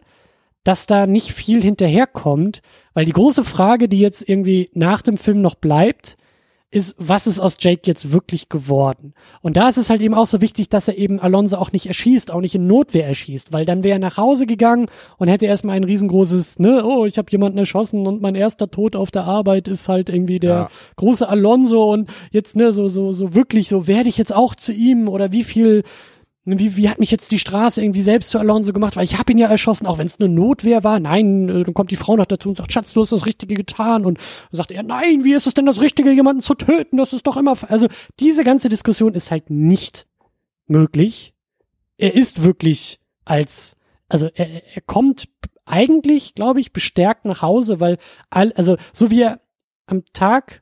dass 0.65 0.87
da 0.87 1.07
nicht 1.07 1.31
viel 1.31 1.61
hinterherkommt, 1.61 2.61
weil 2.93 3.05
die 3.05 3.13
große 3.13 3.45
Frage, 3.45 3.87
die 3.87 3.99
jetzt 3.99 4.27
irgendwie 4.27 4.69
nach 4.73 5.01
dem 5.01 5.17
Film 5.17 5.41
noch 5.41 5.55
bleibt, 5.55 6.17
ist, 6.71 6.95
was 6.97 7.27
ist 7.27 7.39
aus 7.39 7.55
Jake 7.59 7.83
jetzt 7.85 8.11
wirklich 8.11 8.49
geworden? 8.49 9.13
Und 9.41 9.55
da 9.55 9.69
ist 9.69 9.77
es 9.77 9.89
halt 9.89 10.01
eben 10.01 10.15
auch 10.15 10.25
so 10.25 10.41
wichtig, 10.41 10.67
dass 10.67 10.87
er 10.87 10.97
eben 10.97 11.19
Alonso 11.19 11.55
auch 11.55 11.71
nicht 11.71 11.85
erschießt, 11.85 12.31
auch 12.31 12.41
nicht 12.41 12.55
in 12.55 12.67
Notwehr 12.67 13.07
erschießt, 13.07 13.53
weil 13.53 13.65
dann 13.65 13.83
wäre 13.83 13.95
er 13.95 13.99
nach 13.99 14.17
Hause 14.17 14.45
gegangen 14.45 14.87
und 15.17 15.29
hätte 15.29 15.45
erstmal 15.45 15.77
ein 15.77 15.85
riesengroßes, 15.85 16.59
ne, 16.59 16.83
oh, 16.83 17.05
ich 17.05 17.17
habe 17.17 17.31
jemanden 17.31 17.59
erschossen 17.59 18.05
und 18.07 18.21
mein 18.21 18.35
erster 18.35 18.69
Tod 18.69 18.95
auf 18.95 19.11
der 19.11 19.23
Arbeit 19.23 19.67
ist 19.67 19.87
halt 19.87 20.09
irgendwie 20.09 20.39
der 20.39 20.53
ja. 20.53 20.69
große 20.97 21.29
Alonso 21.29 21.93
und 21.93 22.09
jetzt, 22.31 22.55
ne, 22.57 22.73
so, 22.73 22.89
so, 22.89 23.13
so 23.13 23.33
wirklich, 23.33 23.69
so 23.69 23.87
werde 23.87 24.09
ich 24.09 24.17
jetzt 24.17 24.35
auch 24.35 24.55
zu 24.55 24.73
ihm 24.73 25.07
oder 25.07 25.31
wie 25.31 25.43
viel 25.43 25.83
wie, 26.45 26.77
wie 26.77 26.89
hat 26.89 26.99
mich 26.99 27.09
jetzt 27.09 27.31
die 27.31 27.39
Straße 27.39 27.81
irgendwie 27.81 28.03
selbst 28.03 28.29
zu 28.29 28.37
Alonso 28.37 28.71
gemacht, 28.71 28.95
weil 28.95 29.03
ich 29.03 29.17
habe 29.17 29.31
ihn 29.31 29.39
ja 29.39 29.47
erschossen, 29.47 29.87
auch 29.87 29.97
wenn 29.97 30.05
es 30.05 30.19
eine 30.19 30.29
Notwehr 30.29 30.83
war. 30.83 30.99
Nein, 30.99 31.49
äh, 31.49 31.63
dann 31.63 31.73
kommt 31.73 31.89
die 31.89 31.95
Frau 31.95 32.15
noch 32.15 32.27
dazu 32.27 32.49
und 32.49 32.57
sagt, 32.57 32.71
Schatz, 32.71 32.93
du 32.93 33.01
hast 33.01 33.11
das 33.11 33.25
Richtige 33.25 33.55
getan. 33.55 34.05
Und 34.05 34.19
dann 34.51 34.57
sagt 34.57 34.71
er, 34.71 34.83
nein, 34.83 35.23
wie 35.23 35.33
ist 35.33 35.47
es 35.47 35.55
denn 35.55 35.65
das 35.65 35.81
Richtige, 35.81 36.11
jemanden 36.11 36.41
zu 36.41 36.53
töten? 36.53 36.97
Das 36.97 37.13
ist 37.13 37.25
doch 37.25 37.37
immer, 37.37 37.55
also 37.69 37.87
diese 38.19 38.43
ganze 38.43 38.69
Diskussion 38.69 39.15
ist 39.15 39.31
halt 39.31 39.49
nicht 39.49 40.05
möglich. 40.67 41.33
Er 41.97 42.13
ist 42.13 42.43
wirklich 42.43 42.99
als, 43.23 43.75
also 44.07 44.27
er, 44.35 44.75
er 44.75 44.81
kommt 44.81 45.27
eigentlich, 45.65 46.35
glaube 46.35 46.59
ich, 46.59 46.73
bestärkt 46.73 47.25
nach 47.25 47.41
Hause, 47.41 47.79
weil, 47.79 47.97
all, 48.29 48.53
also 48.53 48.77
so 48.93 49.09
wie 49.09 49.23
er 49.23 49.41
am 49.87 50.03
Tag, 50.13 50.61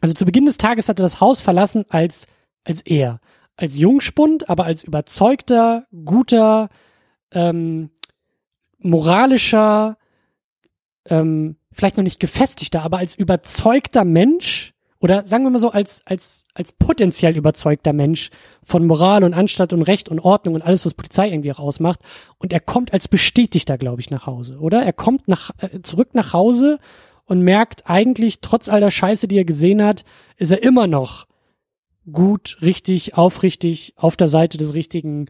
also 0.00 0.14
zu 0.14 0.24
Beginn 0.24 0.46
des 0.46 0.56
Tages 0.56 0.88
hat 0.88 0.98
er 0.98 1.04
das 1.04 1.20
Haus 1.20 1.40
verlassen 1.40 1.84
als, 1.90 2.26
als 2.64 2.80
er 2.82 3.20
als 3.56 3.76
Jungspund, 3.76 4.48
aber 4.48 4.64
als 4.64 4.82
überzeugter, 4.82 5.86
guter, 6.04 6.68
ähm, 7.32 7.90
moralischer, 8.78 9.96
ähm, 11.06 11.56
vielleicht 11.72 11.96
noch 11.96 12.04
nicht 12.04 12.20
gefestigter, 12.20 12.82
aber 12.82 12.98
als 12.98 13.14
überzeugter 13.14 14.04
Mensch 14.04 14.74
oder 15.00 15.26
sagen 15.26 15.44
wir 15.44 15.50
mal 15.50 15.58
so 15.58 15.70
als 15.70 16.02
als 16.06 16.46
als 16.54 16.72
potenziell 16.72 17.36
überzeugter 17.36 17.92
Mensch 17.92 18.30
von 18.62 18.86
Moral 18.86 19.22
und 19.22 19.34
Anstand 19.34 19.74
und 19.74 19.82
Recht 19.82 20.08
und 20.08 20.20
Ordnung 20.20 20.54
und 20.54 20.62
alles 20.62 20.86
was 20.86 20.94
Polizei 20.94 21.28
irgendwie 21.28 21.52
auch 21.52 21.58
ausmacht 21.58 22.00
und 22.38 22.54
er 22.54 22.60
kommt 22.60 22.94
als 22.94 23.06
bestätigter 23.08 23.76
glaube 23.76 24.00
ich 24.00 24.10
nach 24.10 24.26
Hause 24.26 24.58
oder? 24.58 24.82
Er 24.82 24.94
kommt 24.94 25.28
nach 25.28 25.50
äh, 25.58 25.82
zurück 25.82 26.14
nach 26.14 26.32
Hause 26.32 26.78
und 27.26 27.42
merkt 27.42 27.90
eigentlich 27.90 28.40
trotz 28.40 28.68
all 28.70 28.80
der 28.80 28.90
Scheiße 28.90 29.28
die 29.28 29.36
er 29.36 29.44
gesehen 29.44 29.82
hat 29.82 30.04
ist 30.38 30.52
er 30.52 30.62
immer 30.62 30.86
noch 30.86 31.26
gut, 32.10 32.58
richtig, 32.60 33.14
aufrichtig, 33.14 33.94
auf 33.96 34.16
der 34.16 34.28
Seite 34.28 34.58
des 34.58 34.74
Richtigen. 34.74 35.26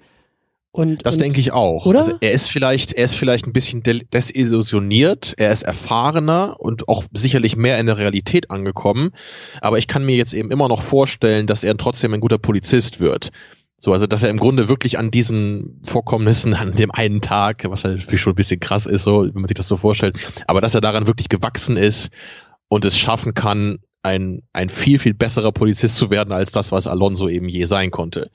Und, 0.72 1.06
das 1.06 1.14
und, 1.14 1.20
denke 1.20 1.38
ich 1.38 1.52
auch. 1.52 1.86
Oder? 1.86 2.00
Also 2.00 2.16
er 2.20 2.32
ist 2.32 2.48
vielleicht, 2.48 2.92
er 2.92 3.04
ist 3.04 3.14
vielleicht 3.14 3.46
ein 3.46 3.52
bisschen 3.52 3.82
desillusioniert, 3.84 5.34
er 5.36 5.52
ist 5.52 5.62
erfahrener 5.62 6.56
und 6.58 6.88
auch 6.88 7.04
sicherlich 7.12 7.56
mehr 7.56 7.78
in 7.78 7.86
der 7.86 7.96
Realität 7.96 8.50
angekommen. 8.50 9.12
Aber 9.60 9.78
ich 9.78 9.86
kann 9.86 10.04
mir 10.04 10.16
jetzt 10.16 10.34
eben 10.34 10.50
immer 10.50 10.66
noch 10.66 10.82
vorstellen, 10.82 11.46
dass 11.46 11.62
er 11.62 11.76
trotzdem 11.76 12.12
ein 12.12 12.20
guter 12.20 12.38
Polizist 12.38 12.98
wird. 12.98 13.30
So, 13.78 13.92
also 13.92 14.06
dass 14.06 14.22
er 14.22 14.30
im 14.30 14.38
Grunde 14.38 14.68
wirklich 14.68 14.98
an 14.98 15.10
diesen 15.10 15.80
Vorkommnissen, 15.84 16.54
an 16.54 16.74
dem 16.74 16.90
einen 16.90 17.20
Tag, 17.20 17.64
was 17.68 17.84
halt 17.84 18.18
schon 18.18 18.32
ein 18.32 18.36
bisschen 18.36 18.58
krass 18.58 18.86
ist, 18.86 19.04
so, 19.04 19.24
wenn 19.26 19.42
man 19.42 19.46
sich 19.46 19.56
das 19.56 19.68
so 19.68 19.76
vorstellt, 19.76 20.18
aber 20.46 20.60
dass 20.60 20.74
er 20.74 20.80
daran 20.80 21.06
wirklich 21.06 21.28
gewachsen 21.28 21.76
ist 21.76 22.08
und 22.68 22.84
es 22.84 22.98
schaffen 22.98 23.34
kann, 23.34 23.78
ein, 24.04 24.42
ein 24.52 24.68
viel, 24.68 24.98
viel 24.98 25.14
besserer 25.14 25.52
Polizist 25.52 25.96
zu 25.96 26.10
werden 26.10 26.32
als 26.32 26.52
das, 26.52 26.72
was 26.72 26.86
Alonso 26.86 27.28
eben 27.28 27.48
je 27.48 27.64
sein 27.64 27.90
konnte. 27.90 28.30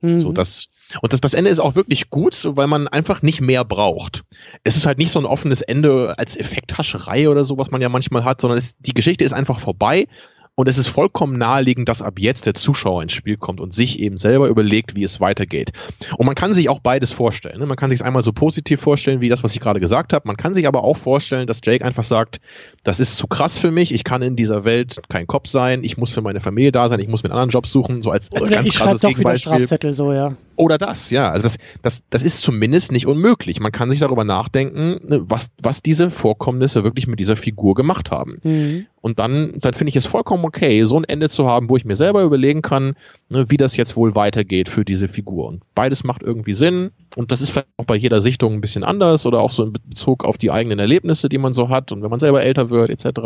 Mhm. 0.00 0.18
So, 0.18 0.32
das, 0.32 0.66
und 1.00 1.12
das, 1.12 1.20
das 1.20 1.34
Ende 1.34 1.50
ist 1.50 1.60
auch 1.60 1.76
wirklich 1.76 2.10
gut, 2.10 2.34
so, 2.34 2.56
weil 2.56 2.66
man 2.66 2.88
einfach 2.88 3.22
nicht 3.22 3.40
mehr 3.40 3.64
braucht. 3.64 4.24
Es 4.64 4.76
ist 4.76 4.84
halt 4.84 4.98
nicht 4.98 5.12
so 5.12 5.20
ein 5.20 5.24
offenes 5.24 5.62
Ende 5.62 6.18
als 6.18 6.36
Effekthascherei 6.36 7.28
oder 7.28 7.44
so, 7.44 7.56
was 7.56 7.70
man 7.70 7.80
ja 7.80 7.88
manchmal 7.88 8.24
hat, 8.24 8.40
sondern 8.40 8.58
es, 8.58 8.74
die 8.80 8.94
Geschichte 8.94 9.24
ist 9.24 9.32
einfach 9.32 9.60
vorbei 9.60 10.08
und 10.54 10.68
es 10.68 10.76
ist 10.76 10.88
vollkommen 10.88 11.38
naheliegend, 11.38 11.88
dass 11.88 12.02
ab 12.02 12.18
jetzt 12.18 12.44
der 12.44 12.52
Zuschauer 12.52 13.02
ins 13.02 13.12
Spiel 13.12 13.38
kommt 13.38 13.58
und 13.58 13.72
sich 13.72 14.00
eben 14.00 14.18
selber 14.18 14.48
überlegt, 14.48 14.94
wie 14.94 15.02
es 15.02 15.18
weitergeht. 15.18 15.72
Und 16.18 16.26
man 16.26 16.34
kann 16.34 16.52
sich 16.52 16.68
auch 16.68 16.80
beides 16.80 17.10
vorstellen. 17.10 17.58
Ne? 17.58 17.66
Man 17.66 17.76
kann 17.76 17.88
sich 17.88 18.00
es 18.00 18.02
einmal 18.06 18.22
so 18.22 18.32
positiv 18.32 18.80
vorstellen, 18.80 19.22
wie 19.22 19.30
das, 19.30 19.42
was 19.42 19.54
ich 19.54 19.60
gerade 19.60 19.80
gesagt 19.80 20.12
habe. 20.12 20.26
Man 20.26 20.36
kann 20.36 20.52
sich 20.52 20.66
aber 20.66 20.84
auch 20.84 20.96
vorstellen, 20.98 21.46
dass 21.46 21.60
Jake 21.64 21.84
einfach 21.84 22.04
sagt, 22.04 22.38
das 22.82 23.00
ist 23.00 23.16
zu 23.16 23.26
krass 23.28 23.56
für 23.56 23.70
mich, 23.70 23.94
ich 23.94 24.04
kann 24.04 24.20
in 24.20 24.36
dieser 24.36 24.64
Welt 24.64 25.00
kein 25.08 25.26
Kopf 25.26 25.48
sein, 25.48 25.84
ich 25.84 25.96
muss 25.96 26.12
für 26.12 26.20
meine 26.20 26.40
Familie 26.40 26.70
da 26.70 26.88
sein, 26.88 27.00
ich 27.00 27.08
muss 27.08 27.22
mir 27.22 27.30
einen 27.30 27.38
anderen 27.38 27.50
Job 27.50 27.66
suchen, 27.66 28.02
so 28.02 28.10
als, 28.10 28.30
als 28.32 28.42
Oder 28.42 28.56
ganz 28.56 28.68
ich 28.68 28.74
krasses 28.74 29.00
doch 29.00 29.08
Gegenbeispiel. 29.08 29.54
Strafzettel, 29.54 29.92
so, 29.94 30.12
ja. 30.12 30.36
Oder 30.56 30.76
das, 30.76 31.10
ja. 31.10 31.30
Also 31.30 31.44
das, 31.44 31.56
das, 31.82 32.02
das 32.10 32.22
ist 32.22 32.40
zumindest 32.40 32.92
nicht 32.92 33.06
unmöglich. 33.06 33.58
Man 33.60 33.72
kann 33.72 33.90
sich 33.90 34.00
darüber 34.00 34.24
nachdenken, 34.24 35.00
ne, 35.02 35.22
was, 35.22 35.48
was 35.62 35.82
diese 35.82 36.10
Vorkommnisse 36.10 36.84
wirklich 36.84 37.06
mit 37.06 37.18
dieser 37.20 37.36
Figur 37.36 37.74
gemacht 37.74 38.10
haben. 38.10 38.38
Mhm. 38.42 38.86
Und 39.00 39.18
dann, 39.18 39.54
dann 39.60 39.74
finde 39.74 39.90
ich 39.90 39.96
es 39.96 40.06
vollkommen 40.06 40.41
okay, 40.44 40.84
so 40.84 40.96
ein 40.96 41.04
Ende 41.04 41.28
zu 41.28 41.46
haben, 41.46 41.68
wo 41.68 41.76
ich 41.76 41.84
mir 41.84 41.96
selber 41.96 42.22
überlegen 42.22 42.62
kann, 42.62 42.94
ne, 43.28 43.46
wie 43.48 43.56
das 43.56 43.76
jetzt 43.76 43.96
wohl 43.96 44.14
weitergeht 44.14 44.68
für 44.68 44.84
diese 44.84 45.08
Figur. 45.08 45.48
Und 45.48 45.62
beides 45.74 46.04
macht 46.04 46.22
irgendwie 46.22 46.54
Sinn. 46.54 46.90
Und 47.16 47.30
das 47.30 47.40
ist 47.40 47.50
vielleicht 47.50 47.68
auch 47.76 47.84
bei 47.84 47.96
jeder 47.96 48.20
Sichtung 48.20 48.54
ein 48.54 48.60
bisschen 48.60 48.84
anders 48.84 49.26
oder 49.26 49.40
auch 49.40 49.50
so 49.50 49.64
in 49.64 49.72
Bezug 49.72 50.24
auf 50.24 50.38
die 50.38 50.50
eigenen 50.50 50.78
Erlebnisse, 50.78 51.28
die 51.28 51.38
man 51.38 51.52
so 51.52 51.68
hat 51.68 51.92
und 51.92 52.02
wenn 52.02 52.10
man 52.10 52.18
selber 52.18 52.42
älter 52.42 52.70
wird, 52.70 52.90
etc., 52.90 53.20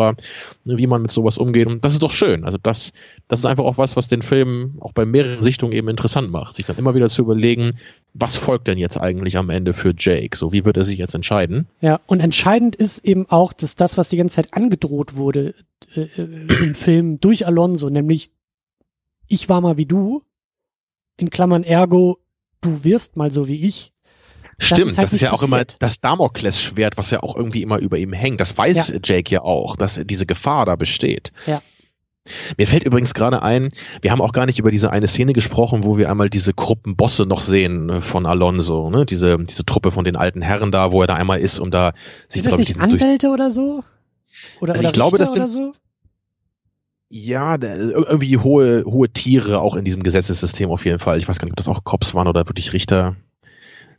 ne, 0.65 0.79
wie 0.79 0.87
man 0.87 1.03
mit 1.03 1.11
sowas 1.11 1.39
umgeht. 1.39 1.67
Und 1.67 1.85
das 1.85 1.93
ist 1.93 2.03
doch 2.03 2.11
schön. 2.11 2.45
Also 2.45 2.59
das, 2.61 2.93
das 3.29 3.41
ist 3.41 3.47
einfach 3.47 3.65
auch 3.65 3.79
was, 3.79 3.97
was 3.97 4.09
den 4.09 4.23
Film 4.23 4.77
auch 4.81 4.93
bei 4.93 5.05
mehreren 5.05 5.43
Sichtungen 5.43 5.73
eben 5.73 5.89
interessant 5.89 6.31
macht, 6.31 6.57
sich 6.57 6.67
dann 6.67 6.77
immer 6.77 6.95
wieder 6.95 7.09
zu 7.09 7.23
überlegen, 7.23 7.73
was 8.19 8.37
folgt 8.37 8.67
denn 8.69 8.79
jetzt 8.79 8.97
eigentlich 8.97 9.37
am 9.37 9.51
Ende 9.51 9.73
für 9.73 9.95
Jake? 9.97 10.37
So, 10.37 10.53
wie 10.53 10.65
wird 10.65 10.77
er 10.77 10.85
sich 10.85 10.99
jetzt 10.99 11.15
entscheiden? 11.15 11.67
Ja, 11.81 12.01
und 12.07 12.21
entscheidend 12.21 12.75
ist 12.75 13.05
eben 13.05 13.27
auch, 13.29 13.53
dass 13.53 13.77
das, 13.77 13.99
was 13.99 14.09
die 14.09 14.17
ganze 14.17 14.37
Zeit 14.37 14.55
angedroht 14.55 15.17
wurde 15.17 15.55
äh, 15.95 16.01
äh, 16.01 16.65
im 16.65 16.75
Film 16.75 17.06
durch 17.21 17.47
Alonso, 17.47 17.91
nämlich 17.91 18.31
ich 19.29 19.49
war 19.49 19.61
mal 19.61 19.77
wie 19.77 19.87
du, 19.87 20.23
in 21.17 21.31
Klammern 21.31 21.65
ergo, 21.65 22.19
du 22.61 22.85
wirst 22.85 23.17
mal 23.17 23.31
so 23.31 23.49
wie 23.49 23.65
ich. 23.65 23.93
Stimmt, 24.59 24.81
das 24.81 24.89
ist, 24.89 24.99
halt 24.99 25.05
das 25.07 25.13
ist 25.13 25.21
ja 25.21 25.33
auch 25.33 25.43
immer 25.43 25.65
das 25.65 26.01
Damoklesschwert, 26.01 26.97
was 26.97 27.11
ja 27.11 27.23
auch 27.23 27.37
irgendwie 27.37 27.63
immer 27.63 27.79
über 27.79 27.99
ihm 27.99 28.13
hängt. 28.13 28.41
Das 28.41 28.57
weiß 28.57 28.89
ja. 28.89 28.99
Jake 29.03 29.35
ja 29.35 29.43
auch, 29.43 29.77
dass 29.77 30.01
diese 30.05 30.25
Gefahr 30.25 30.65
da 30.65 30.77
besteht. 30.77 31.33
Ja. 31.47 31.61
Mir 32.57 32.67
fällt 32.67 32.85
übrigens 32.85 33.15
gerade 33.15 33.43
ein, 33.43 33.71
wir 34.01 34.11
haben 34.11 34.21
auch 34.21 34.33
gar 34.33 34.47
nicht 34.47 34.59
über 34.59 34.71
diese 34.71 34.91
eine 34.91 35.07
Szene 35.07 35.33
gesprochen, 35.33 35.85
wo 35.85 35.97
wir 35.97 36.11
einmal 36.11 36.31
diese 36.31 36.55
Gruppenbosse 36.55 37.25
noch 37.25 37.41
sehen 37.41 37.87
ne, 37.87 38.01
von 38.01 38.27
Alonso, 38.27 38.91
ne? 38.91 39.07
Diese, 39.07 39.37
diese 39.39 39.65
Truppe 39.65 39.93
von 39.93 40.05
den 40.05 40.17
alten 40.17 40.43
Herren 40.43 40.73
da, 40.73 40.91
wo 40.91 41.03
er 41.03 41.07
da 41.07 41.15
einmal 41.15 41.39
ist, 41.39 41.61
um 41.61 41.71
da 41.71 41.93
sich 42.29 42.43
sind 42.43 42.51
das 42.51 42.59
nicht 42.59 42.81
Anwälte 42.81 43.29
oder 43.29 43.51
so? 43.51 43.85
Oder, 44.61 44.73
also 44.73 44.81
oder 44.81 44.89
ich 44.89 44.93
glaube, 44.93 45.19
das 45.19 45.35
sind 45.35 45.49
so? 45.49 45.73
Ja, 47.09 47.57
irgendwie 47.61 48.39
hohe, 48.39 48.85
hohe 48.85 49.09
Tiere 49.09 49.61
auch 49.61 49.77
in 49.77 49.85
diesem 49.85 50.03
Gesetzessystem 50.03 50.71
auf 50.71 50.85
jeden 50.85 50.99
Fall. 50.99 51.19
Ich 51.19 51.29
weiß 51.29 51.39
gar 51.39 51.47
nicht, 51.47 51.53
ob 51.53 51.57
das 51.57 51.69
auch 51.69 51.85
Cops 51.85 52.15
waren 52.15 52.29
oder 52.29 52.49
wirklich 52.49 52.73
Richter. 52.73 53.17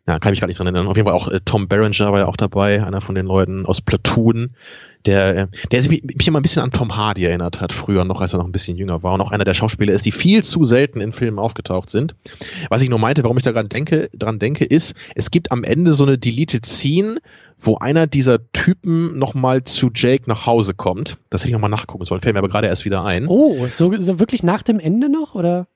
Ja, 0.07 0.19
kann 0.19 0.31
ich 0.31 0.37
mich 0.37 0.41
gar 0.41 0.47
nicht 0.47 0.59
dran 0.59 0.67
erinnern. 0.67 0.87
Auf 0.87 0.95
jeden 0.95 1.07
Fall 1.07 1.15
auch 1.15 1.27
äh, 1.27 1.41
Tom 1.43 1.67
Berenger 1.67 2.11
war 2.11 2.19
ja 2.19 2.25
auch 2.27 2.37
dabei, 2.37 2.83
einer 2.85 3.01
von 3.01 3.15
den 3.15 3.25
Leuten 3.25 3.65
aus 3.65 3.81
Platoon 3.81 4.55
der, 5.07 5.37
äh, 5.37 5.47
der 5.71 5.81
sich 5.81 5.89
mich 5.89 6.27
immer 6.27 6.39
ein 6.39 6.43
bisschen 6.43 6.61
an 6.61 6.71
Tom 6.71 6.95
Hardy 6.95 7.25
erinnert 7.25 7.61
hat, 7.61 7.73
früher 7.73 8.03
noch, 8.03 8.21
als 8.21 8.33
er 8.33 8.39
noch 8.39 8.45
ein 8.45 8.51
bisschen 8.51 8.77
jünger 8.77 9.03
war 9.03 9.13
und 9.13 9.21
auch 9.21 9.31
einer 9.31 9.45
der 9.45 9.53
Schauspieler 9.53 9.93
ist, 9.93 10.05
die 10.05 10.11
viel 10.11 10.43
zu 10.43 10.65
selten 10.65 11.01
in 11.01 11.13
Filmen 11.13 11.39
aufgetaucht 11.39 11.89
sind. 11.89 12.15
Was 12.69 12.81
ich 12.81 12.89
nur 12.89 12.99
meinte, 12.99 13.23
warum 13.23 13.37
ich 13.37 13.43
da 13.43 13.51
gerade 13.51 13.69
denke, 13.69 14.09
dran 14.13 14.39
denke, 14.39 14.65
ist, 14.65 14.95
es 15.15 15.31
gibt 15.31 15.51
am 15.51 15.63
Ende 15.63 15.93
so 15.93 16.03
eine 16.03 16.17
Deleted 16.17 16.65
Scene, 16.65 17.19
wo 17.57 17.77
einer 17.77 18.07
dieser 18.07 18.51
Typen 18.51 19.17
nochmal 19.17 19.63
zu 19.63 19.89
Jake 19.93 20.25
nach 20.27 20.45
Hause 20.45 20.73
kommt. 20.73 21.17
Das 21.29 21.41
hätte 21.41 21.49
ich 21.49 21.53
nochmal 21.53 21.69
nachgucken 21.69 22.05
sollen, 22.05 22.21
fällt 22.21 22.33
mir 22.33 22.39
aber 22.39 22.49
gerade 22.49 22.67
erst 22.67 22.85
wieder 22.85 23.03
ein. 23.03 23.27
Oh, 23.27 23.67
so, 23.69 23.95
so 23.97 24.19
wirklich 24.19 24.43
nach 24.43 24.63
dem 24.63 24.79
Ende 24.79 25.09
noch, 25.09 25.35
oder? 25.35 25.67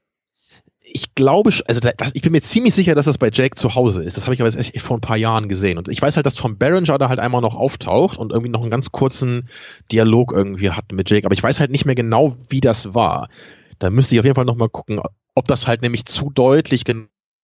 ich 0.83 1.13
glaube, 1.13 1.51
also 1.67 1.79
das, 1.79 2.11
ich 2.15 2.21
bin 2.21 2.31
mir 2.31 2.41
ziemlich 2.41 2.73
sicher, 2.73 2.95
dass 2.95 3.05
das 3.05 3.19
bei 3.19 3.29
Jake 3.31 3.55
zu 3.55 3.75
Hause 3.75 4.03
ist. 4.03 4.17
Das 4.17 4.25
habe 4.25 4.33
ich 4.33 4.41
aber 4.41 4.49
jetzt 4.49 4.57
echt 4.57 4.81
vor 4.81 4.97
ein 4.97 5.01
paar 5.01 5.17
Jahren 5.17 5.47
gesehen. 5.47 5.77
Und 5.77 5.87
ich 5.87 6.01
weiß 6.01 6.15
halt, 6.15 6.25
dass 6.25 6.33
Tom 6.33 6.57
Berenger 6.57 6.97
da 6.97 7.07
halt 7.07 7.19
einmal 7.19 7.41
noch 7.41 7.55
auftaucht 7.55 8.17
und 8.17 8.31
irgendwie 8.31 8.49
noch 8.49 8.61
einen 8.61 8.71
ganz 8.71 8.91
kurzen 8.91 9.47
Dialog 9.91 10.31
irgendwie 10.33 10.71
hat 10.71 10.91
mit 10.91 11.09
Jake. 11.09 11.25
Aber 11.25 11.33
ich 11.33 11.43
weiß 11.43 11.59
halt 11.59 11.71
nicht 11.71 11.85
mehr 11.85 11.95
genau, 11.95 12.35
wie 12.49 12.61
das 12.61 12.95
war. 12.95 13.29
Da 13.77 13.89
müsste 13.89 14.15
ich 14.15 14.19
auf 14.19 14.25
jeden 14.25 14.35
Fall 14.35 14.45
nochmal 14.45 14.69
gucken, 14.69 14.99
ob 15.35 15.47
das 15.47 15.67
halt 15.67 15.83
nämlich 15.83 16.05
zu 16.05 16.31
deutlich 16.31 16.83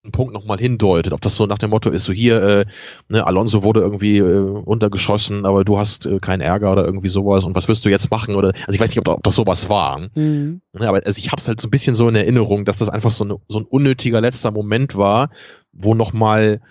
genau 0.07 0.17
Punkt 0.17 0.33
nochmal 0.33 0.57
hindeutet. 0.57 1.13
Ob 1.13 1.21
das 1.21 1.35
so 1.35 1.45
nach 1.45 1.57
dem 1.57 1.69
Motto 1.69 1.89
ist, 1.89 2.05
so 2.05 2.13
hier, 2.13 2.41
äh, 2.41 2.65
ne, 3.09 3.25
Alonso 3.25 3.63
wurde 3.63 3.81
irgendwie 3.81 4.17
äh, 4.17 4.39
untergeschossen, 4.39 5.45
aber 5.45 5.63
du 5.63 5.77
hast 5.77 6.05
äh, 6.05 6.19
keinen 6.19 6.41
Ärger 6.41 6.71
oder 6.71 6.85
irgendwie 6.85 7.07
sowas 7.09 7.43
und 7.43 7.55
was 7.55 7.67
wirst 7.67 7.85
du 7.85 7.89
jetzt 7.89 8.09
machen? 8.11 8.35
Oder 8.35 8.53
also 8.65 8.73
ich 8.73 8.79
weiß 8.79 8.89
nicht, 8.89 8.99
ob, 8.99 9.07
ob 9.09 9.23
das 9.23 9.35
sowas 9.35 9.69
war. 9.69 9.99
Mhm. 10.15 10.61
Ne, 10.73 10.87
aber 10.87 11.05
also 11.05 11.19
ich 11.19 11.31
habe 11.31 11.41
es 11.41 11.47
halt 11.47 11.61
so 11.61 11.67
ein 11.67 11.71
bisschen 11.71 11.95
so 11.95 12.07
in 12.09 12.15
Erinnerung, 12.15 12.65
dass 12.65 12.77
das 12.77 12.89
einfach 12.89 13.11
so, 13.11 13.23
eine, 13.23 13.37
so 13.47 13.59
ein 13.59 13.65
unnötiger 13.65 14.21
letzter 14.21 14.51
Moment 14.51 14.95
war, 14.95 15.29
wo 15.73 15.93
nochmal 15.93 16.61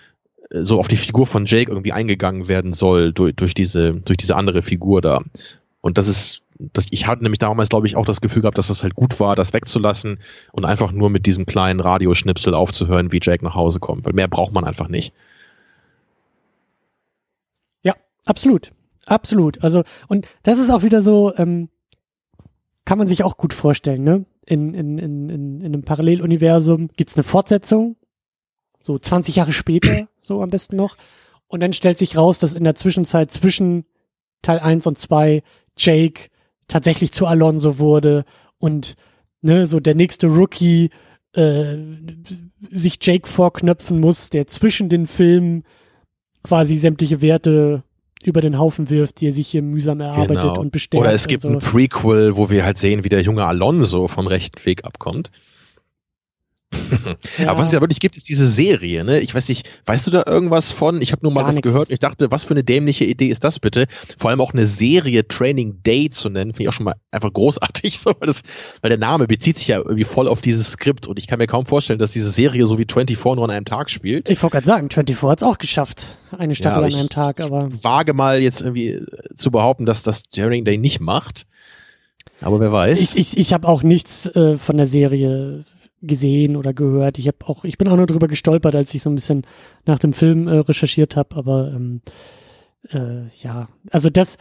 äh, 0.51 0.61
so 0.61 0.79
auf 0.79 0.87
die 0.87 0.97
Figur 0.97 1.25
von 1.25 1.45
Jake 1.45 1.71
irgendwie 1.71 1.93
eingegangen 1.93 2.47
werden 2.47 2.73
soll 2.73 3.13
durch, 3.13 3.35
durch 3.35 3.53
diese 3.53 3.93
durch 3.93 4.17
diese 4.17 4.35
andere 4.35 4.61
Figur 4.61 5.01
da. 5.01 5.21
Und 5.81 5.97
das 5.97 6.07
ist 6.07 6.41
das, 6.59 6.87
ich 6.91 7.07
hatte 7.07 7.23
nämlich 7.23 7.39
damals, 7.39 7.69
glaube 7.69 7.87
ich, 7.87 7.95
auch 7.95 8.05
das 8.05 8.21
Gefühl 8.21 8.41
gehabt, 8.41 8.57
dass 8.57 8.69
es 8.69 8.83
halt 8.83 8.95
gut 8.95 9.19
war, 9.19 9.35
das 9.35 9.53
wegzulassen 9.53 10.19
und 10.51 10.65
einfach 10.65 10.91
nur 10.91 11.09
mit 11.09 11.25
diesem 11.25 11.45
kleinen 11.45 11.79
Radioschnipsel 11.79 12.53
aufzuhören, 12.53 13.11
wie 13.11 13.19
Jake 13.21 13.43
nach 13.43 13.55
Hause 13.55 13.79
kommt, 13.79 14.05
weil 14.05 14.13
mehr 14.13 14.27
braucht 14.27 14.53
man 14.53 14.63
einfach 14.63 14.87
nicht. 14.87 15.13
Ja, 17.83 17.95
absolut. 18.25 18.71
Absolut. 19.05 19.63
Also, 19.63 19.83
und 20.07 20.27
das 20.43 20.59
ist 20.59 20.69
auch 20.69 20.83
wieder 20.83 21.01
so, 21.01 21.33
ähm, 21.37 21.69
kann 22.85 22.97
man 22.97 23.07
sich 23.07 23.23
auch 23.23 23.37
gut 23.37 23.53
vorstellen, 23.53 24.03
ne? 24.03 24.25
In, 24.45 24.73
in, 24.73 24.97
in, 24.97 25.29
in, 25.29 25.61
in 25.61 25.65
einem 25.65 25.83
Paralleluniversum 25.83 26.89
gibt's 26.95 27.15
eine 27.15 27.23
Fortsetzung, 27.23 27.97
so 28.81 28.97
20 28.97 29.35
Jahre 29.35 29.53
später, 29.53 30.07
so 30.21 30.41
am 30.41 30.49
besten 30.49 30.75
noch. 30.75 30.97
Und 31.47 31.61
dann 31.61 31.73
stellt 31.73 31.97
sich 31.97 32.17
raus, 32.17 32.39
dass 32.39 32.55
in 32.55 32.63
der 32.63 32.75
Zwischenzeit 32.75 33.31
zwischen 33.31 33.85
Teil 34.41 34.59
1 34.59 34.87
und 34.87 34.99
2 34.99 35.43
Jake 35.77 36.29
tatsächlich 36.67 37.11
zu 37.11 37.25
Alonso 37.25 37.79
wurde 37.79 38.25
und 38.59 38.95
ne, 39.41 39.65
so 39.65 39.79
der 39.79 39.95
nächste 39.95 40.27
Rookie 40.27 40.89
äh, 41.33 41.77
sich 42.71 42.97
Jake 43.01 43.27
vorknöpfen 43.27 43.99
muss, 43.99 44.29
der 44.29 44.47
zwischen 44.47 44.89
den 44.89 45.07
Filmen 45.07 45.63
quasi 46.43 46.77
sämtliche 46.77 47.21
Werte 47.21 47.83
über 48.23 48.41
den 48.41 48.57
Haufen 48.57 48.89
wirft, 48.89 49.21
die 49.21 49.27
er 49.27 49.33
sich 49.33 49.47
hier 49.47 49.61
mühsam 49.61 49.99
erarbeitet 49.99 50.41
genau. 50.41 50.59
und 50.59 50.71
bestellt. 50.71 51.01
Oder 51.01 51.13
es 51.13 51.27
gibt 51.27 51.41
so. 51.41 51.49
ein 51.49 51.59
Prequel, 51.59 52.35
wo 52.35 52.49
wir 52.49 52.65
halt 52.65 52.77
sehen, 52.77 53.03
wie 53.03 53.09
der 53.09 53.21
junge 53.21 53.45
Alonso 53.45 54.07
vom 54.07 54.27
rechten 54.27 54.65
Weg 54.65 54.83
abkommt. 54.85 55.31
Ja. 56.73 57.47
Aber 57.47 57.59
was 57.59 57.67
es 57.67 57.73
ja 57.73 57.81
wirklich 57.81 57.99
gibt, 57.99 58.17
ist 58.17 58.27
diese 58.29 58.47
Serie, 58.47 59.03
ne? 59.03 59.19
Ich 59.19 59.33
weiß 59.33 59.47
nicht, 59.49 59.69
weißt 59.85 60.07
du 60.07 60.11
da 60.11 60.23
irgendwas 60.25 60.71
von? 60.71 61.01
Ich 61.01 61.11
habe 61.11 61.21
nur 61.23 61.31
mal 61.31 61.41
Gar 61.41 61.49
was 61.49 61.55
nix. 61.55 61.65
gehört 61.65 61.89
und 61.89 61.93
ich 61.93 61.99
dachte, 61.99 62.29
was 62.31 62.43
für 62.43 62.53
eine 62.53 62.63
dämliche 62.63 63.05
Idee 63.05 63.27
ist 63.27 63.43
das 63.43 63.59
bitte? 63.59 63.85
Vor 64.17 64.29
allem 64.29 64.41
auch 64.41 64.53
eine 64.53 64.65
Serie 64.65 65.27
Training 65.27 65.81
Day 65.83 66.09
zu 66.09 66.29
nennen, 66.29 66.51
finde 66.51 66.63
ich 66.63 66.69
auch 66.69 66.73
schon 66.73 66.85
mal 66.85 66.95
einfach 67.11 67.31
großartig, 67.31 67.99
so, 67.99 68.11
weil, 68.19 68.27
das, 68.27 68.41
weil 68.81 68.89
der 68.89 68.99
Name 68.99 69.27
bezieht 69.27 69.59
sich 69.59 69.69
ja 69.69 69.77
irgendwie 69.77 70.03
voll 70.03 70.27
auf 70.27 70.41
dieses 70.41 70.71
Skript 70.71 71.07
und 71.07 71.17
ich 71.19 71.27
kann 71.27 71.39
mir 71.39 71.47
kaum 71.47 71.65
vorstellen, 71.65 71.99
dass 71.99 72.11
diese 72.11 72.31
Serie 72.31 72.65
so 72.65 72.77
wie 72.77 72.85
24 72.85 73.23
nur 73.35 73.43
an 73.43 73.51
einem 73.51 73.65
Tag 73.65 73.89
spielt. 73.89 74.29
Ich 74.29 74.41
wollte 74.43 74.55
gerade 74.55 74.67
sagen, 74.67 74.89
24 74.89 75.29
hat 75.29 75.39
es 75.39 75.43
auch 75.43 75.57
geschafft, 75.57 76.05
eine 76.37 76.55
Staffel 76.55 76.81
ja, 76.81 76.87
an 76.87 76.93
einem 76.93 77.09
Tag, 77.09 77.39
aber. 77.39 77.69
Ich 77.73 77.83
wage 77.83 78.13
mal 78.13 78.41
jetzt 78.41 78.61
irgendwie 78.61 78.99
zu 79.35 79.51
behaupten, 79.51 79.85
dass 79.85 80.03
das 80.03 80.23
Training 80.23 80.65
Day 80.65 80.77
nicht 80.77 80.99
macht. 80.99 81.45
Aber 82.41 82.59
wer 82.59 82.71
weiß. 82.71 82.99
Ich, 82.99 83.17
ich, 83.17 83.37
ich 83.37 83.53
habe 83.53 83.67
auch 83.67 83.81
nichts 83.83 84.27
äh, 84.27 84.57
von 84.57 84.77
der 84.77 84.85
Serie 84.85 85.63
gesehen 86.01 86.55
oder 86.55 86.73
gehört. 86.73 87.17
Ich 87.17 87.27
habe 87.27 87.37
auch, 87.45 87.65
ich 87.65 87.77
bin 87.77 87.87
auch 87.87 87.95
nur 87.95 88.07
drüber 88.07 88.27
gestolpert, 88.27 88.75
als 88.75 88.93
ich 88.93 89.01
so 89.01 89.09
ein 89.09 89.15
bisschen 89.15 89.45
nach 89.85 89.99
dem 89.99 90.13
Film 90.13 90.47
äh, 90.47 90.57
recherchiert 90.57 91.15
habe, 91.15 91.35
aber 91.35 91.71
ähm, 91.73 92.01
äh, 92.91 93.27
ja, 93.41 93.67
also 93.91 94.09
das, 94.09 94.37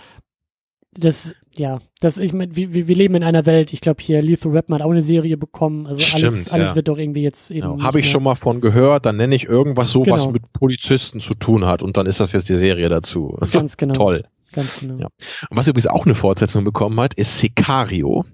das, 0.92 1.34
ja, 1.52 1.78
das, 2.00 2.18
ich 2.18 2.32
meine, 2.32 2.54
wir, 2.54 2.74
wir 2.74 2.96
leben 2.96 3.14
in 3.14 3.24
einer 3.24 3.46
Welt, 3.46 3.72
ich 3.72 3.80
glaube 3.80 4.02
hier 4.02 4.22
Lethal 4.22 4.52
Weapon 4.52 4.74
hat 4.74 4.82
auch 4.82 4.90
eine 4.90 5.02
Serie 5.02 5.36
bekommen, 5.36 5.86
also 5.86 6.00
Stimmt, 6.00 6.24
alles, 6.24 6.48
alles 6.48 6.68
ja. 6.70 6.76
wird 6.76 6.88
doch 6.88 6.98
irgendwie 6.98 7.22
jetzt 7.22 7.50
eben. 7.50 7.72
Genau. 7.72 7.82
Habe 7.82 8.00
ich 8.00 8.10
schon 8.10 8.22
mal 8.22 8.34
von 8.34 8.60
gehört, 8.60 9.06
dann 9.06 9.16
nenne 9.16 9.34
ich 9.34 9.44
irgendwas 9.44 9.90
so, 9.90 10.02
genau. 10.02 10.16
was 10.16 10.28
mit 10.28 10.52
Polizisten 10.52 11.20
zu 11.20 11.34
tun 11.34 11.66
hat 11.66 11.82
und 11.82 11.96
dann 11.96 12.06
ist 12.06 12.20
das 12.20 12.32
jetzt 12.32 12.48
die 12.48 12.56
Serie 12.56 12.88
dazu. 12.88 13.38
Ganz 13.52 13.76
genau. 13.76 13.94
Toll. 13.94 14.24
Ganz 14.52 14.80
genau. 14.80 14.98
Ja. 14.98 15.08
Und 15.50 15.56
was 15.56 15.68
übrigens 15.68 15.88
auch 15.88 16.06
eine 16.06 16.14
Fortsetzung 16.14 16.64
bekommen 16.64 16.98
hat, 17.00 17.14
ist 17.14 17.38
Sicario. 17.40 18.24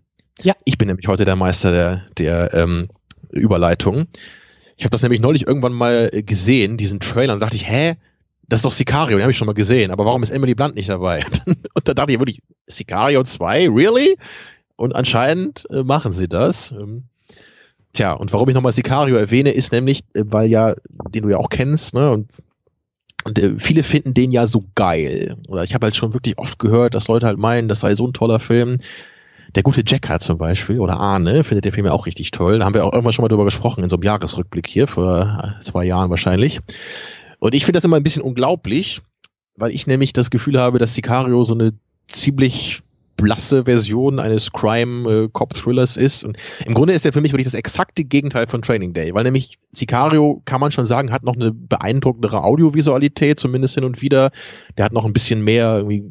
Ja. 0.41 0.55
Ich 0.65 0.79
bin 0.79 0.89
nämlich 0.89 1.09
heute 1.09 1.25
der 1.25 1.37
Meister 1.37 1.73
der, 1.73 2.07
der 2.17 2.55
ähm, 2.55 2.89
Überleitung. 3.33 4.07
Ich 4.77 4.85
habe 4.85 4.91
das 4.91 5.03
nämlich 5.03 5.21
neulich 5.21 5.47
irgendwann 5.47 5.73
mal 5.73 6.11
äh, 6.13 6.23
gesehen, 6.23 6.77
diesen 6.77 7.01
Trailer, 7.01 7.35
und 7.35 7.41
dachte 7.41 7.57
ich, 7.57 7.69
hä? 7.69 7.97
Das 8.49 8.59
ist 8.59 8.65
doch 8.65 8.73
Sicario, 8.73 9.17
den 9.17 9.23
habe 9.23 9.31
ich 9.31 9.39
schon 9.39 9.47
mal 9.47 9.55
gesehen, 9.55 9.91
aber 9.91 10.05
warum 10.05 10.23
ist 10.23 10.31
Emily 10.31 10.55
Blunt 10.55 10.75
nicht 10.75 10.89
dabei? 10.89 11.25
und 11.47 11.89
da 11.89 11.95
dachte 11.95 12.13
ich 12.13 12.19
wirklich, 12.19 12.43
Sicario 12.67 13.23
2, 13.23 13.69
really? 13.69 14.19
Und 14.77 14.95
anscheinend 14.95 15.67
äh, 15.71 15.83
machen 15.83 16.13
sie 16.13 16.29
das. 16.29 16.73
Ähm, 16.73 17.05
tja, 17.93 18.13
und 18.13 18.33
warum 18.33 18.49
ich 18.49 18.55
nochmal 18.55 18.73
Sicario 18.73 19.17
erwähne, 19.17 19.53
ist 19.53 19.73
nämlich, 19.73 20.01
äh, 20.15 20.25
weil 20.27 20.49
ja, 20.49 20.75
den 21.09 21.23
du 21.23 21.31
ja 21.31 21.39
auch 21.39 21.49
kennst, 21.49 21.95
ne, 21.95 22.11
und 22.11 22.29
und 23.25 23.39
äh, 23.39 23.59
viele 23.59 23.83
finden 23.83 24.15
den 24.15 24.31
ja 24.31 24.47
so 24.47 24.65
geil. 24.75 25.37
Oder 25.49 25.65
ich 25.65 25.75
habe 25.75 25.87
halt 25.87 25.97
schon 25.97 26.13
wirklich 26.13 26.39
oft 26.39 26.59
gehört, 26.59 26.95
dass 26.95 27.09
Leute 27.09 27.27
halt 27.27 27.39
meinen, 27.39 27.69
das 27.69 27.81
sei 27.81 27.95
so 27.95 28.07
ein 28.07 28.13
toller 28.13 28.41
Film. 28.41 28.81
Der 29.55 29.63
gute 29.63 29.83
Jacker 29.87 30.19
zum 30.19 30.39
Beispiel 30.39 30.81
oder 30.81 30.99
Arne 30.99 31.45
findet 31.45 31.67
den 31.67 31.73
Film 31.73 31.87
ja 31.87 31.93
auch 31.93 32.07
richtig 32.07 32.31
toll. 32.31 32.59
Da 32.59 32.65
haben 32.65 32.75
wir 32.75 32.85
auch 32.85 32.93
irgendwann 32.93 33.13
schon 33.13 33.23
mal 33.23 33.29
drüber 33.29 33.45
gesprochen 33.45 33.83
in 33.83 33.91
so 33.91 33.97
einem 33.97 34.05
Jahresrückblick 34.05 34.67
hier 34.67 34.87
vor 34.87 35.57
äh, 35.59 35.63
zwei 35.63 35.85
Jahren 35.85 36.11
wahrscheinlich. 36.11 36.61
Und 37.39 37.55
ich 37.55 37.65
finde 37.65 37.77
das 37.77 37.85
immer 37.85 37.97
ein 37.97 38.03
bisschen 38.03 38.23
unglaublich, 38.23 39.03
weil 39.57 39.73
ich 39.73 39.87
nämlich 39.87 40.13
das 40.13 40.31
Gefühl 40.31 40.59
habe, 40.59 40.79
dass 40.79 40.95
Sicario 40.95 41.45
so 41.45 41.55
eine 41.55 41.73
ziemlich 42.09 42.83
blasse 43.17 43.65
Version 43.65 44.19
eines 44.19 44.53
Crime-Cop-Thrillers 44.53 45.97
äh, 45.97 46.05
ist. 46.05 46.25
Und 46.25 46.37
im 46.67 46.75
Grunde 46.75 46.95
ist 46.95 47.07
er 47.07 47.13
für 47.13 47.21
mich 47.21 47.33
wirklich 47.33 47.47
das 47.47 47.55
exakte 47.55 48.05
Gegenteil 48.05 48.47
von 48.49 48.63
Training 48.63 48.95
Day, 48.95 49.15
weil 49.15 49.25
nämlich 49.25 49.59
Sicario, 49.71 50.43
kann 50.45 50.61
man 50.61 50.73
schon 50.73 50.87
sagen, 50.87 51.13
hat 51.13 51.23
noch 51.23 51.37
eine 51.37 51.53
beeindruckendere 51.53 52.43
Audiovisualität, 52.43 53.39
zumindest 53.39 53.75
hin 53.75 53.85
und 53.85 54.03
wieder. 54.03 54.31
Der 54.77 54.85
hat 54.85 54.93
noch 54.93 55.05
ein 55.05 55.13
bisschen 55.13 55.43
mehr 55.45 55.77
irgendwie 55.77 56.05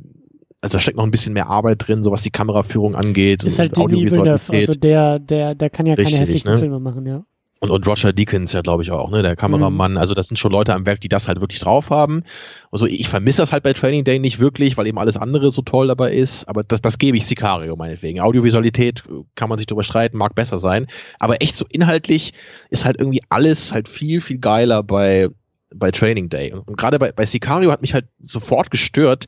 also 0.62 0.78
da 0.78 0.80
steckt 0.80 0.98
noch 0.98 1.04
ein 1.04 1.12
bisschen 1.12 1.34
mehr 1.34 1.48
Arbeit 1.48 1.88
drin, 1.88 2.04
so 2.04 2.12
was 2.12 2.22
die 2.22 2.30
Kameraführung 2.30 2.96
angeht. 2.96 3.44
Ist 3.44 3.60
halt 3.60 3.76
Denis 3.76 4.14
Villeneuve, 4.14 4.42
also 4.54 4.74
der, 4.74 5.20
der, 5.20 5.56
der 5.56 5.70
kann 5.72 5.88
ja 5.88 5.96
Richtig, 5.96 6.14
keine 6.14 6.22
hässlichen 6.22 6.52
ne? 6.52 6.60
Filme 6.60 6.80
machen, 6.80 7.06
ja. 7.06 7.24
Und, 7.64 7.70
und 7.70 7.86
Roger 7.88 8.12
Deakins 8.12 8.54
ja, 8.54 8.62
glaube 8.62 8.82
ich, 8.82 8.90
auch, 8.90 9.12
ne, 9.12 9.22
der 9.22 9.36
Kameramann. 9.36 9.92
Mhm. 9.92 9.98
Also 9.98 10.16
das 10.16 10.28
sind 10.28 10.38
schon 10.38 10.52
Leute 10.52 10.74
am 10.74 10.88
Werk, 10.88 11.00
die 11.00 11.10
das 11.10 11.28
halt 11.28 11.42
wirklich 11.42 11.60
drauf 11.60 11.92
haben. 11.92 12.24
Also 12.72 12.88
ich 12.88 13.08
vermisse 13.08 13.44
das 13.44 13.52
halt 13.52 13.62
bei 13.62 13.74
Training 13.74 14.04
Day 14.04 14.18
nicht 14.18 14.40
wirklich, 14.40 14.78
weil 14.78 14.88
eben 14.88 14.98
alles 14.98 15.15
andere 15.15 15.52
so 15.52 15.62
toll 15.62 15.88
dabei 15.88 16.12
ist. 16.12 16.48
Aber 16.49 16.64
das, 16.64 16.81
das 16.81 16.98
gebe 16.98 17.18
ich 17.18 17.28
Sicario 17.28 17.76
meinetwegen. 17.76 18.20
Audiovisualität 18.20 19.04
äh, 19.07 19.23
kann 19.36 19.48
man 19.48 19.60
sich 19.60 19.68
drüber 19.68 19.84
streiten, 19.84 20.18
mag 20.18 20.34
besser 20.34 20.57
sein. 20.57 20.88
Aber 21.20 21.44
echt 21.44 21.56
so 21.56 21.65
inhaltlich 21.70 22.34
ist 22.72 22.84
halt 22.84 22.99
irgendwie 22.99 23.22
alles 23.30 23.72
halt 23.72 23.88
viel, 23.88 24.22
viel 24.22 24.40
geiler 24.40 24.81
bei, 24.81 25.30
bei 25.73 25.91
Training 25.91 26.30
Day. 26.30 26.52
Und, 26.54 26.68
und 26.68 26.78
gerade 26.78 26.98
bei, 26.98 27.12
bei 27.12 27.28
Sicario 27.28 27.72
hat 27.72 27.81
mich 27.81 27.94
halt 27.94 28.06
sofort 28.22 28.72
gestört, 28.72 29.26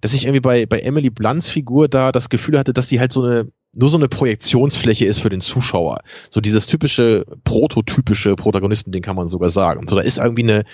dass 0.00 0.14
ich 0.14 0.24
irgendwie 0.24 0.40
bei, 0.40 0.66
bei 0.66 0.80
Emily 0.80 1.10
Blunts 1.10 1.48
Figur 1.48 1.88
da 1.88 2.12
das 2.12 2.28
Gefühl 2.28 2.58
hatte, 2.58 2.72
dass 2.72 2.88
die 2.88 3.00
halt 3.00 3.12
so 3.12 3.22
eine, 3.22 3.48
nur 3.72 3.88
so 3.88 3.96
eine 3.96 4.08
Projektionsfläche 4.08 5.06
ist 5.06 5.20
für 5.20 5.28
den 5.28 5.40
Zuschauer. 5.40 6.00
So 6.30 6.40
dieses 6.40 6.66
typische, 6.66 7.24
prototypische 7.44 8.34
Protagonisten-Ding 8.36 9.02
kann 9.02 9.16
man 9.16 9.28
sogar 9.28 9.50
sagen. 9.50 9.86
So, 9.88 9.96
da 9.96 10.02
ist 10.02 10.18
irgendwie 10.18 10.42
eine, 10.42 10.64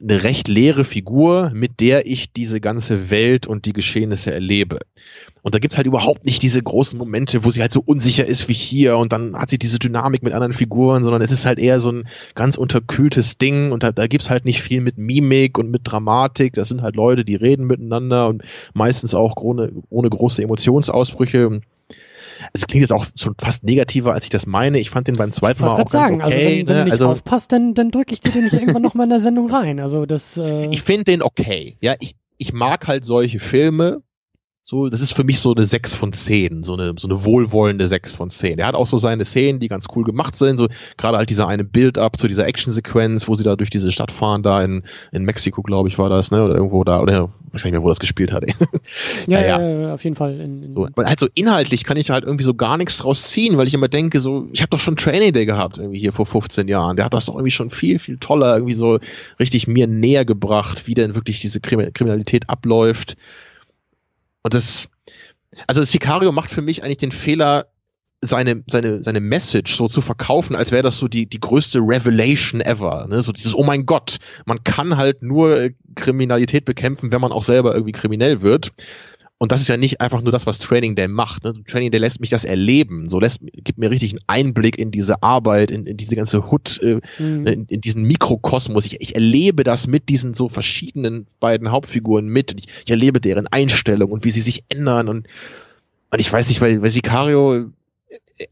eine 0.00 0.22
recht 0.22 0.48
leere 0.48 0.84
Figur, 0.84 1.50
mit 1.54 1.80
der 1.80 2.06
ich 2.06 2.32
diese 2.32 2.60
ganze 2.60 3.10
Welt 3.10 3.46
und 3.46 3.64
die 3.64 3.72
Geschehnisse 3.72 4.32
erlebe. 4.32 4.80
Und 5.48 5.54
da 5.54 5.60
gibt's 5.60 5.78
halt 5.78 5.86
überhaupt 5.86 6.26
nicht 6.26 6.42
diese 6.42 6.62
großen 6.62 6.98
Momente, 6.98 7.42
wo 7.42 7.50
sie 7.50 7.62
halt 7.62 7.72
so 7.72 7.82
unsicher 7.82 8.26
ist 8.26 8.50
wie 8.50 8.52
hier 8.52 8.98
und 8.98 9.14
dann 9.14 9.34
hat 9.34 9.48
sie 9.48 9.56
diese 9.56 9.78
Dynamik 9.78 10.22
mit 10.22 10.34
anderen 10.34 10.52
Figuren, 10.52 11.04
sondern 11.04 11.22
es 11.22 11.30
ist 11.30 11.46
halt 11.46 11.58
eher 11.58 11.80
so 11.80 11.90
ein 11.90 12.06
ganz 12.34 12.58
unterkühltes 12.58 13.38
Ding 13.38 13.72
und 13.72 13.82
da, 13.82 13.90
da 13.90 14.08
gibt's 14.08 14.28
halt 14.28 14.44
nicht 14.44 14.60
viel 14.60 14.82
mit 14.82 14.98
Mimik 14.98 15.56
und 15.56 15.70
mit 15.70 15.80
Dramatik. 15.84 16.52
Das 16.52 16.68
sind 16.68 16.82
halt 16.82 16.96
Leute, 16.96 17.24
die 17.24 17.34
reden 17.34 17.66
miteinander 17.66 18.28
und 18.28 18.42
meistens 18.74 19.14
auch 19.14 19.36
ohne, 19.38 19.72
ohne 19.88 20.10
große 20.10 20.42
Emotionsausbrüche. 20.42 21.62
Es 22.52 22.66
klingt 22.66 22.82
jetzt 22.82 22.92
auch 22.92 23.06
schon 23.16 23.34
fast 23.38 23.64
negativer, 23.64 24.12
als 24.12 24.24
ich 24.24 24.30
das 24.30 24.44
meine. 24.44 24.78
Ich 24.78 24.90
fand 24.90 25.08
den 25.08 25.16
beim 25.16 25.32
zweiten 25.32 25.62
Mal 25.62 25.70
auch 25.70 25.78
ganz 25.78 25.92
sagen, 25.92 26.20
also 26.20 26.36
okay. 26.36 26.44
Also 26.44 26.58
wenn, 26.58 26.68
wenn 26.68 26.74
ne? 26.74 26.80
du 26.80 26.84
nicht 26.84 26.92
also, 26.92 27.08
aufpasst, 27.08 27.52
dann, 27.52 27.72
dann 27.72 27.90
drücke 27.90 28.12
ich 28.12 28.20
dir 28.20 28.32
den 28.32 28.44
nicht 28.44 28.52
irgendwann 28.52 28.82
nochmal 28.82 29.04
in 29.04 29.10
der 29.10 29.20
Sendung 29.20 29.50
rein. 29.50 29.80
Also 29.80 30.04
das. 30.04 30.36
Äh 30.36 30.68
ich 30.70 30.82
finde 30.82 31.04
den 31.04 31.22
okay. 31.22 31.78
Ja, 31.80 31.94
ich, 32.00 32.16
ich 32.36 32.52
mag 32.52 32.86
halt 32.86 33.06
solche 33.06 33.40
Filme, 33.40 34.02
so, 34.70 34.90
das 34.90 35.00
ist 35.00 35.14
für 35.14 35.24
mich 35.24 35.40
so 35.40 35.54
eine 35.54 35.64
6 35.64 35.94
von 35.94 36.12
10, 36.12 36.62
so 36.62 36.74
eine, 36.74 36.92
so 36.98 37.08
eine 37.08 37.24
wohlwollende 37.24 37.88
6 37.88 38.16
von 38.16 38.28
10. 38.28 38.58
Er 38.58 38.66
hat 38.66 38.74
auch 38.74 38.86
so 38.86 38.98
seine 38.98 39.24
Szenen, 39.24 39.60
die 39.60 39.68
ganz 39.68 39.86
cool 39.96 40.04
gemacht 40.04 40.36
sind, 40.36 40.58
so 40.58 40.68
gerade 40.98 41.16
halt 41.16 41.30
dieser 41.30 41.48
eine 41.48 41.64
Build-up 41.64 42.20
zu 42.20 42.28
dieser 42.28 42.46
Action-Sequenz, 42.46 43.28
wo 43.28 43.34
sie 43.34 43.44
da 43.44 43.56
durch 43.56 43.70
diese 43.70 43.90
Stadt 43.90 44.12
fahren, 44.12 44.42
da 44.42 44.62
in, 44.62 44.82
in 45.10 45.24
Mexiko, 45.24 45.62
glaube 45.62 45.88
ich, 45.88 45.98
war 45.98 46.10
das, 46.10 46.30
ne, 46.32 46.44
oder 46.44 46.54
irgendwo 46.54 46.84
da, 46.84 47.00
oder 47.00 47.30
ich 47.46 47.54
weiß 47.54 47.64
nicht 47.64 47.72
mehr, 47.72 47.82
wo 47.82 47.88
das 47.88 47.98
gespielt 47.98 48.30
hat. 48.30 48.44
ja, 49.26 49.40
ja, 49.40 49.58
ja, 49.58 49.94
auf 49.94 50.04
jeden 50.04 50.16
Fall. 50.16 50.38
In, 50.38 50.62
in 50.62 50.70
so, 50.70 50.86
weil 50.96 51.06
halt 51.06 51.18
so 51.18 51.28
inhaltlich 51.34 51.84
kann 51.84 51.96
ich 51.96 52.10
halt 52.10 52.24
irgendwie 52.24 52.44
so 52.44 52.52
gar 52.52 52.76
nichts 52.76 52.98
draus 52.98 53.30
ziehen, 53.30 53.56
weil 53.56 53.68
ich 53.68 53.72
immer 53.72 53.88
denke, 53.88 54.20
so, 54.20 54.48
ich 54.52 54.60
habe 54.60 54.68
doch 54.68 54.80
schon 54.80 54.96
Training 54.96 55.32
Day 55.32 55.46
gehabt, 55.46 55.78
irgendwie 55.78 55.98
hier 55.98 56.12
vor 56.12 56.26
15 56.26 56.68
Jahren. 56.68 56.96
Der 56.96 57.06
hat 57.06 57.14
das 57.14 57.24
doch 57.24 57.36
irgendwie 57.36 57.52
schon 57.52 57.70
viel, 57.70 57.98
viel 57.98 58.18
toller, 58.18 58.52
irgendwie 58.52 58.74
so 58.74 58.98
richtig 59.40 59.66
mir 59.66 59.86
näher 59.86 60.26
gebracht, 60.26 60.86
wie 60.86 60.92
denn 60.92 61.14
wirklich 61.14 61.40
diese 61.40 61.58
Kriminalität 61.58 62.50
abläuft. 62.50 63.16
Und 64.42 64.54
das, 64.54 64.88
also 65.66 65.82
Sicario 65.82 66.32
macht 66.32 66.50
für 66.50 66.62
mich 66.62 66.82
eigentlich 66.82 66.98
den 66.98 67.12
Fehler, 67.12 67.66
seine, 68.20 68.64
seine, 68.66 69.02
seine 69.02 69.20
Message 69.20 69.76
so 69.76 69.86
zu 69.86 70.00
verkaufen, 70.00 70.56
als 70.56 70.72
wäre 70.72 70.82
das 70.82 70.98
so 70.98 71.06
die, 71.06 71.26
die 71.26 71.40
größte 71.40 71.78
Revelation 71.78 72.60
ever. 72.60 73.06
Ne? 73.08 73.20
So 73.22 73.32
dieses, 73.32 73.54
oh 73.54 73.62
mein 73.62 73.86
Gott, 73.86 74.16
man 74.44 74.64
kann 74.64 74.96
halt 74.96 75.22
nur 75.22 75.56
äh, 75.56 75.74
Kriminalität 75.94 76.64
bekämpfen, 76.64 77.12
wenn 77.12 77.20
man 77.20 77.32
auch 77.32 77.44
selber 77.44 77.74
irgendwie 77.74 77.92
kriminell 77.92 78.42
wird. 78.42 78.72
Und 79.40 79.52
das 79.52 79.60
ist 79.60 79.68
ja 79.68 79.76
nicht 79.76 80.00
einfach 80.00 80.20
nur 80.20 80.32
das, 80.32 80.46
was 80.46 80.58
Training 80.58 80.96
Day 80.96 81.06
macht. 81.06 81.44
Ne? 81.44 81.54
Training 81.64 81.92
Day 81.92 82.00
lässt 82.00 82.20
mich 82.20 82.30
das 82.30 82.44
erleben, 82.44 83.08
so 83.08 83.20
lässt, 83.20 83.40
gibt 83.40 83.78
mir 83.78 83.90
richtig 83.90 84.12
einen 84.12 84.24
Einblick 84.26 84.76
in 84.76 84.90
diese 84.90 85.22
Arbeit, 85.22 85.70
in, 85.70 85.86
in 85.86 85.96
diese 85.96 86.16
ganze 86.16 86.50
Hut, 86.50 86.80
äh, 86.82 87.00
mhm. 87.22 87.46
in, 87.46 87.66
in, 87.66 87.80
diesen 87.80 88.02
Mikrokosmos. 88.02 88.86
Ich, 88.86 89.00
ich 89.00 89.14
erlebe 89.14 89.62
das 89.62 89.86
mit 89.86 90.08
diesen 90.08 90.34
so 90.34 90.48
verschiedenen 90.48 91.28
beiden 91.38 91.70
Hauptfiguren 91.70 92.26
mit. 92.28 92.52
Ich, 92.58 92.66
ich 92.84 92.90
erlebe 92.90 93.20
deren 93.20 93.46
Einstellung 93.46 94.10
und 94.10 94.24
wie 94.24 94.30
sie 94.30 94.40
sich 94.40 94.64
ändern 94.68 95.08
und 95.08 95.28
und 96.10 96.20
ich 96.20 96.32
weiß 96.32 96.48
nicht, 96.48 96.62
weil, 96.62 96.80
weil 96.80 96.88
Sicario 96.88 97.70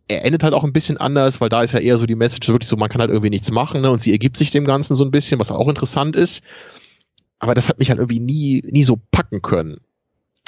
er 0.08 0.24
endet 0.24 0.42
halt 0.42 0.55
auch 0.55 0.65
ein 0.65 0.73
bisschen 0.73 0.97
anders, 0.97 1.40
weil 1.40 1.48
da 1.48 1.62
ist 1.62 1.73
ja 1.73 1.78
eher 1.78 1.97
so 1.97 2.06
die 2.06 2.16
Message 2.16 2.48
wirklich 2.48 2.68
so, 2.68 2.76
man 2.76 2.89
kann 2.89 3.00
halt 3.00 3.10
irgendwie 3.10 3.31
nichts 3.31 3.50
machen, 3.50 3.82
ne? 3.82 3.90
Und 3.90 4.00
sie 4.00 4.12
ergibt 4.12 4.36
sich 4.36 4.50
dem 4.50 4.65
Ganzen 4.65 4.97
so 4.97 5.05
ein 5.05 5.10
bisschen, 5.10 5.39
was 5.39 5.50
auch 5.50 5.68
interessant 5.68 6.16
ist. 6.16 6.42
Aber 7.39 7.55
das 7.55 7.68
hat 7.68 7.78
mich 7.78 7.90
halt 7.90 7.98
irgendwie 7.98 8.20
nie, 8.20 8.62
nie 8.66 8.82
so 8.82 8.98
packen 9.10 9.42
können. 9.42 9.78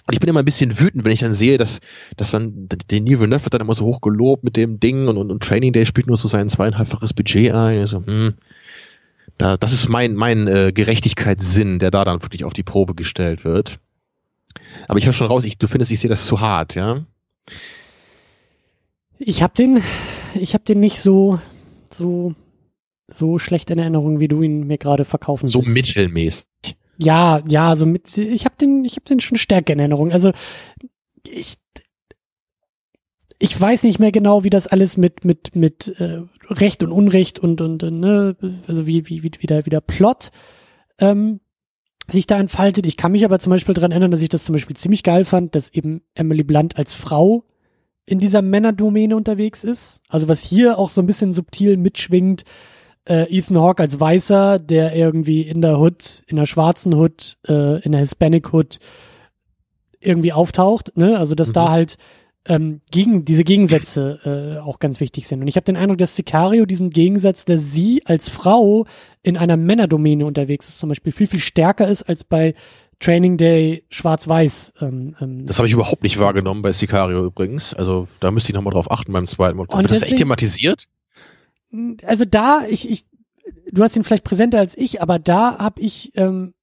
Und 0.08 0.14
ich 0.14 0.20
bin 0.20 0.30
immer 0.30 0.40
ein 0.40 0.46
bisschen 0.46 0.80
wütend, 0.80 1.04
wenn 1.04 1.12
ich 1.12 1.20
dann 1.20 1.34
sehe, 1.34 1.58
dass, 1.58 1.80
dass 2.16 2.30
dann 2.30 2.66
der 2.90 3.00
New 3.02 3.20
Villeneuve 3.20 3.44
wird 3.44 3.52
dann 3.52 3.60
immer 3.60 3.74
so 3.74 3.84
hoch 3.84 4.00
gelobt 4.00 4.42
mit 4.42 4.56
dem 4.56 4.80
Ding 4.80 5.06
und, 5.06 5.18
und, 5.18 5.30
und 5.30 5.42
Training 5.42 5.74
Day 5.74 5.84
spielt 5.84 6.06
nur 6.06 6.16
so 6.16 6.28
sein 6.28 6.48
zweieinhalbfaches 6.48 7.12
Budget 7.12 7.52
ein. 7.52 7.78
Also, 7.80 8.06
hm, 8.06 8.32
da, 9.36 9.58
das 9.58 9.74
ist 9.74 9.90
mein, 9.90 10.14
mein 10.14 10.48
äh, 10.48 10.72
Gerechtigkeitssinn, 10.72 11.78
der 11.78 11.90
da 11.90 12.06
dann 12.06 12.22
wirklich 12.22 12.44
auf 12.44 12.54
die 12.54 12.62
Probe 12.62 12.94
gestellt 12.94 13.44
wird. 13.44 13.80
Aber 14.88 14.98
ich 14.98 15.04
höre 15.04 15.12
schon 15.12 15.26
raus, 15.26 15.44
ich, 15.44 15.58
du 15.58 15.66
findest, 15.66 15.92
ich 15.92 16.00
sehe 16.00 16.08
das 16.08 16.24
zu 16.26 16.40
hart, 16.40 16.74
ja? 16.74 17.04
Ich 19.18 19.42
habe 19.42 19.52
den, 19.54 19.82
ich 20.34 20.54
habe 20.54 20.64
den 20.64 20.80
nicht 20.80 21.00
so, 21.02 21.38
so, 21.92 22.34
so 23.08 23.38
schlecht 23.38 23.70
in 23.70 23.78
Erinnerung, 23.78 24.20
wie 24.20 24.28
du 24.28 24.40
ihn 24.42 24.66
mir 24.66 24.78
gerade 24.78 25.04
verkaufen 25.04 25.46
So 25.46 25.60
willst. 25.60 25.74
mittelmäßig. 25.74 26.48
Ja, 26.99 27.43
ja, 27.47 27.77
so 27.77 27.86
mit, 27.86 28.18
ich 28.18 28.44
habe 28.44 28.57
den, 28.60 28.85
ich 28.85 28.97
habe 28.97 29.05
den 29.05 29.20
schon 29.20 29.39
stärker 29.39 29.73
in 29.73 29.78
Erinnerung. 29.78 30.10
Also 30.10 30.33
ich, 31.25 31.57
ich 33.39 33.60
weiß 33.60 33.85
nicht 33.85 34.01
mehr 34.01 34.10
genau, 34.10 34.43
wie 34.43 34.51
das 34.51 34.67
alles 34.67 34.97
mit 34.97 35.25
mit 35.25 35.55
mit 35.55 35.89
äh, 36.01 36.23
Recht 36.49 36.83
und 36.83 36.91
Unrecht 36.91 37.39
und 37.39 37.60
und 37.60 37.83
ne, 37.83 38.36
also 38.67 38.86
wie 38.86 39.09
wie 39.09 39.23
wie 39.23 39.47
der 39.47 39.65
wie 39.65 39.70
der 39.70 39.81
Plot 39.81 40.31
ähm, 40.99 41.41
sich 42.09 42.27
da 42.27 42.39
entfaltet. 42.41 42.85
Ich 42.85 42.97
kann 42.97 43.12
mich 43.12 43.25
aber 43.25 43.39
zum 43.39 43.51
Beispiel 43.51 43.75
daran 43.75 43.93
erinnern, 43.93 44.10
dass 44.10 44.23
ich 44.23 44.28
das 44.28 44.44
zum 44.44 44.55
Beispiel 44.55 44.77
ziemlich 44.77 45.05
geil 45.05 45.25
fand, 45.25 45.55
dass 45.55 45.73
eben 45.73 46.02
Emily 46.15 46.43
Blunt 46.43 46.77
als 46.77 46.94
Frau 46.94 47.44
in 48.07 48.18
dieser 48.18 48.43
Männerdomäne 48.43 49.15
unterwegs 49.15 49.62
ist. 49.62 50.01
Also 50.09 50.27
was 50.28 50.41
hier 50.41 50.78
auch 50.78 50.91
so 50.91 51.01
ein 51.01 51.07
bisschen 51.07 51.35
subtil 51.35 51.77
mitschwingt, 51.77 52.44
äh, 53.08 53.24
Ethan 53.34 53.58
Hawke 53.58 53.82
als 53.82 53.98
Weißer, 53.98 54.58
der 54.58 54.94
irgendwie 54.94 55.42
in 55.42 55.60
der 55.60 55.78
Hood, 55.78 56.22
in 56.26 56.36
der 56.36 56.46
schwarzen 56.46 56.94
Hood, 56.94 57.36
äh, 57.46 57.80
in 57.80 57.92
der 57.92 58.00
Hispanic 58.00 58.52
Hood 58.52 58.78
irgendwie 60.00 60.32
auftaucht, 60.32 60.96
ne? 60.96 61.18
Also 61.18 61.34
dass 61.34 61.48
mhm. 61.48 61.54
da 61.54 61.70
halt 61.70 61.96
ähm, 62.46 62.80
gegen 62.90 63.24
diese 63.24 63.44
Gegensätze 63.44 64.58
äh, 64.58 64.60
auch 64.60 64.78
ganz 64.78 65.00
wichtig 65.00 65.26
sind. 65.28 65.40
Und 65.40 65.48
ich 65.48 65.56
habe 65.56 65.64
den 65.64 65.76
Eindruck, 65.76 65.98
dass 65.98 66.16
Sicario 66.16 66.66
diesen 66.66 66.90
Gegensatz, 66.90 67.44
dass 67.44 67.72
sie 67.72 68.02
als 68.06 68.28
Frau 68.28 68.86
in 69.22 69.36
einer 69.36 69.56
Männerdomäne 69.56 70.24
unterwegs 70.24 70.68
ist, 70.68 70.78
zum 70.78 70.88
Beispiel 70.88 71.12
viel, 71.12 71.26
viel 71.26 71.40
stärker 71.40 71.88
ist 71.88 72.02
als 72.04 72.24
bei 72.24 72.54
Training 73.00 73.36
Day 73.36 73.84
schwarz-weiß. 73.90 74.74
Ähm, 74.80 75.14
ähm, 75.20 75.46
das 75.46 75.58
habe 75.58 75.68
ich 75.68 75.74
überhaupt 75.74 76.02
nicht 76.02 76.18
wahrgenommen 76.18 76.62
bei 76.62 76.72
Sicario 76.72 77.24
übrigens. 77.26 77.74
Also 77.74 78.08
da 78.20 78.30
müsste 78.30 78.50
ich 78.50 78.54
nochmal 78.54 78.72
drauf 78.72 78.90
achten 78.90 79.12
beim 79.12 79.26
zweiten 79.26 79.56
Mal. 79.56 79.66
Wird 79.68 79.90
das 79.90 80.02
echt 80.02 80.16
thematisiert? 80.16 80.88
Also 82.05 82.24
da, 82.24 82.64
ich, 82.68 82.88
ich, 82.88 83.06
du 83.70 83.82
hast 83.82 83.97
ihn 83.97 84.05
vielleicht 84.05 84.24
präsenter 84.24 84.58
als 84.58 84.76
ich, 84.76 85.02
aber 85.02 85.18
da 85.18 85.58
habe 85.58 85.80
ich 85.80 86.12
ähm, 86.16 86.55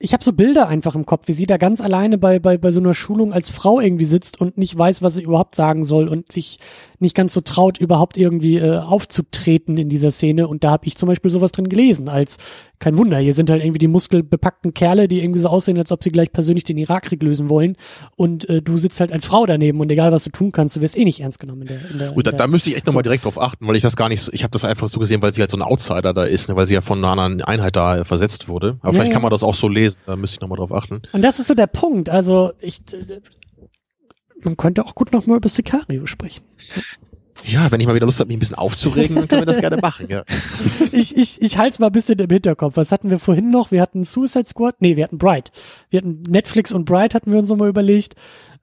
ich 0.00 0.12
habe 0.12 0.22
so 0.22 0.32
Bilder 0.32 0.68
einfach 0.68 0.94
im 0.94 1.06
Kopf, 1.06 1.26
wie 1.26 1.32
sie 1.32 1.46
da 1.46 1.56
ganz 1.56 1.80
alleine 1.80 2.18
bei, 2.18 2.38
bei, 2.38 2.56
bei 2.56 2.70
so 2.70 2.78
einer 2.78 2.94
Schulung 2.94 3.32
als 3.32 3.50
Frau 3.50 3.80
irgendwie 3.80 4.04
sitzt 4.04 4.40
und 4.40 4.56
nicht 4.56 4.78
weiß, 4.78 5.02
was 5.02 5.14
sie 5.14 5.22
überhaupt 5.22 5.56
sagen 5.56 5.84
soll 5.84 6.06
und 6.06 6.30
sich 6.30 6.60
nicht 7.00 7.16
ganz 7.16 7.32
so 7.32 7.40
traut, 7.40 7.78
überhaupt 7.78 8.16
irgendwie 8.16 8.58
äh, 8.58 8.78
aufzutreten 8.78 9.76
in 9.76 9.88
dieser 9.88 10.10
Szene. 10.10 10.46
Und 10.48 10.64
da 10.64 10.70
habe 10.70 10.86
ich 10.86 10.96
zum 10.96 11.08
Beispiel 11.08 11.30
sowas 11.30 11.52
drin 11.52 11.68
gelesen, 11.68 12.08
als 12.08 12.38
kein 12.80 12.96
Wunder, 12.96 13.18
hier 13.18 13.34
sind 13.34 13.50
halt 13.50 13.62
irgendwie 13.62 13.78
die 13.78 13.88
muskelbepackten 13.88 14.72
Kerle, 14.72 15.08
die 15.08 15.20
irgendwie 15.20 15.40
so 15.40 15.48
aussehen, 15.48 15.78
als 15.78 15.90
ob 15.90 16.04
sie 16.04 16.10
gleich 16.10 16.32
persönlich 16.32 16.62
den 16.62 16.78
Irakkrieg 16.78 17.22
lösen 17.22 17.48
wollen. 17.48 17.76
Und 18.14 18.48
äh, 18.48 18.62
du 18.62 18.78
sitzt 18.78 19.00
halt 19.00 19.12
als 19.12 19.24
Frau 19.24 19.46
daneben 19.46 19.80
und 19.80 19.90
egal 19.90 20.12
was 20.12 20.24
du 20.24 20.30
tun 20.30 20.52
kannst, 20.52 20.76
du 20.76 20.80
wirst 20.80 20.96
eh 20.96 21.04
nicht 21.04 21.20
ernst 21.20 21.40
genommen. 21.40 21.62
In 21.62 21.68
der, 21.68 21.90
in 21.90 21.98
der, 21.98 22.12
Gut, 22.12 22.26
da, 22.26 22.32
da 22.32 22.46
müsste 22.46 22.70
ich 22.70 22.76
echt 22.76 22.86
nochmal 22.86 23.00
so. 23.00 23.10
direkt 23.10 23.24
drauf 23.24 23.40
achten, 23.40 23.66
weil 23.66 23.74
ich 23.74 23.82
das 23.82 23.96
gar 23.96 24.08
nicht 24.08 24.22
so, 24.22 24.32
ich 24.32 24.44
habe 24.44 24.52
das 24.52 24.64
einfach 24.64 24.88
so 24.88 25.00
gesehen, 25.00 25.22
weil 25.22 25.34
sie 25.34 25.40
halt 25.40 25.50
so 25.50 25.56
ein 25.56 25.62
Outsider 25.62 26.14
da 26.14 26.24
ist, 26.24 26.48
ne, 26.48 26.56
weil 26.56 26.66
sie 26.66 26.74
ja 26.74 26.80
von 26.80 26.98
einer 26.98 27.08
anderen 27.10 27.42
Einheit 27.42 27.74
da 27.74 28.04
versetzt 28.04 28.48
wurde. 28.48 28.78
Aber 28.80 28.88
ja, 28.88 28.92
vielleicht 28.92 29.08
ja. 29.08 29.14
kann 29.14 29.22
man 29.22 29.30
das 29.30 29.42
auch 29.42 29.54
so 29.54 29.68
lesen, 29.68 29.87
da 30.06 30.16
müsste 30.16 30.36
ich 30.36 30.40
nochmal 30.40 30.58
drauf 30.58 30.72
achten. 30.72 31.02
Und 31.12 31.22
das 31.22 31.38
ist 31.38 31.48
so 31.48 31.54
der 31.54 31.66
Punkt. 31.66 32.08
Also 32.08 32.52
ich 32.60 32.80
man 34.42 34.56
könnte 34.56 34.84
auch 34.84 34.94
gut 34.94 35.12
nochmal 35.12 35.38
über 35.38 35.48
Sicario 35.48 36.06
sprechen. 36.06 36.44
Ja, 37.44 37.70
wenn 37.70 37.80
ich 37.80 37.86
mal 37.86 37.94
wieder 37.94 38.06
Lust 38.06 38.18
habe, 38.18 38.28
mich 38.28 38.36
ein 38.36 38.40
bisschen 38.40 38.56
aufzuregen, 38.56 39.14
dann 39.14 39.28
können 39.28 39.42
wir 39.42 39.46
das 39.46 39.58
gerne 39.58 39.76
machen, 39.76 40.08
ja. 40.08 40.24
Ich, 40.92 41.16
ich, 41.16 41.40
ich 41.40 41.56
halte 41.56 41.74
es 41.74 41.78
mal 41.78 41.86
ein 41.86 41.92
bisschen 41.92 42.18
im 42.18 42.28
Hinterkopf. 42.28 42.76
Was 42.76 42.90
hatten 42.90 43.10
wir 43.10 43.20
vorhin 43.20 43.50
noch? 43.50 43.70
Wir 43.70 43.80
hatten 43.80 44.04
Suicide 44.04 44.46
Squad, 44.46 44.76
nee, 44.80 44.96
wir 44.96 45.04
hatten 45.04 45.18
Bright. 45.18 45.52
Wir 45.90 46.00
hatten 46.00 46.22
Netflix 46.22 46.72
und 46.72 46.84
Bright 46.84 47.14
hatten 47.14 47.30
wir 47.30 47.38
uns 47.38 47.48
nochmal 47.48 47.68
überlegt, 47.68 48.16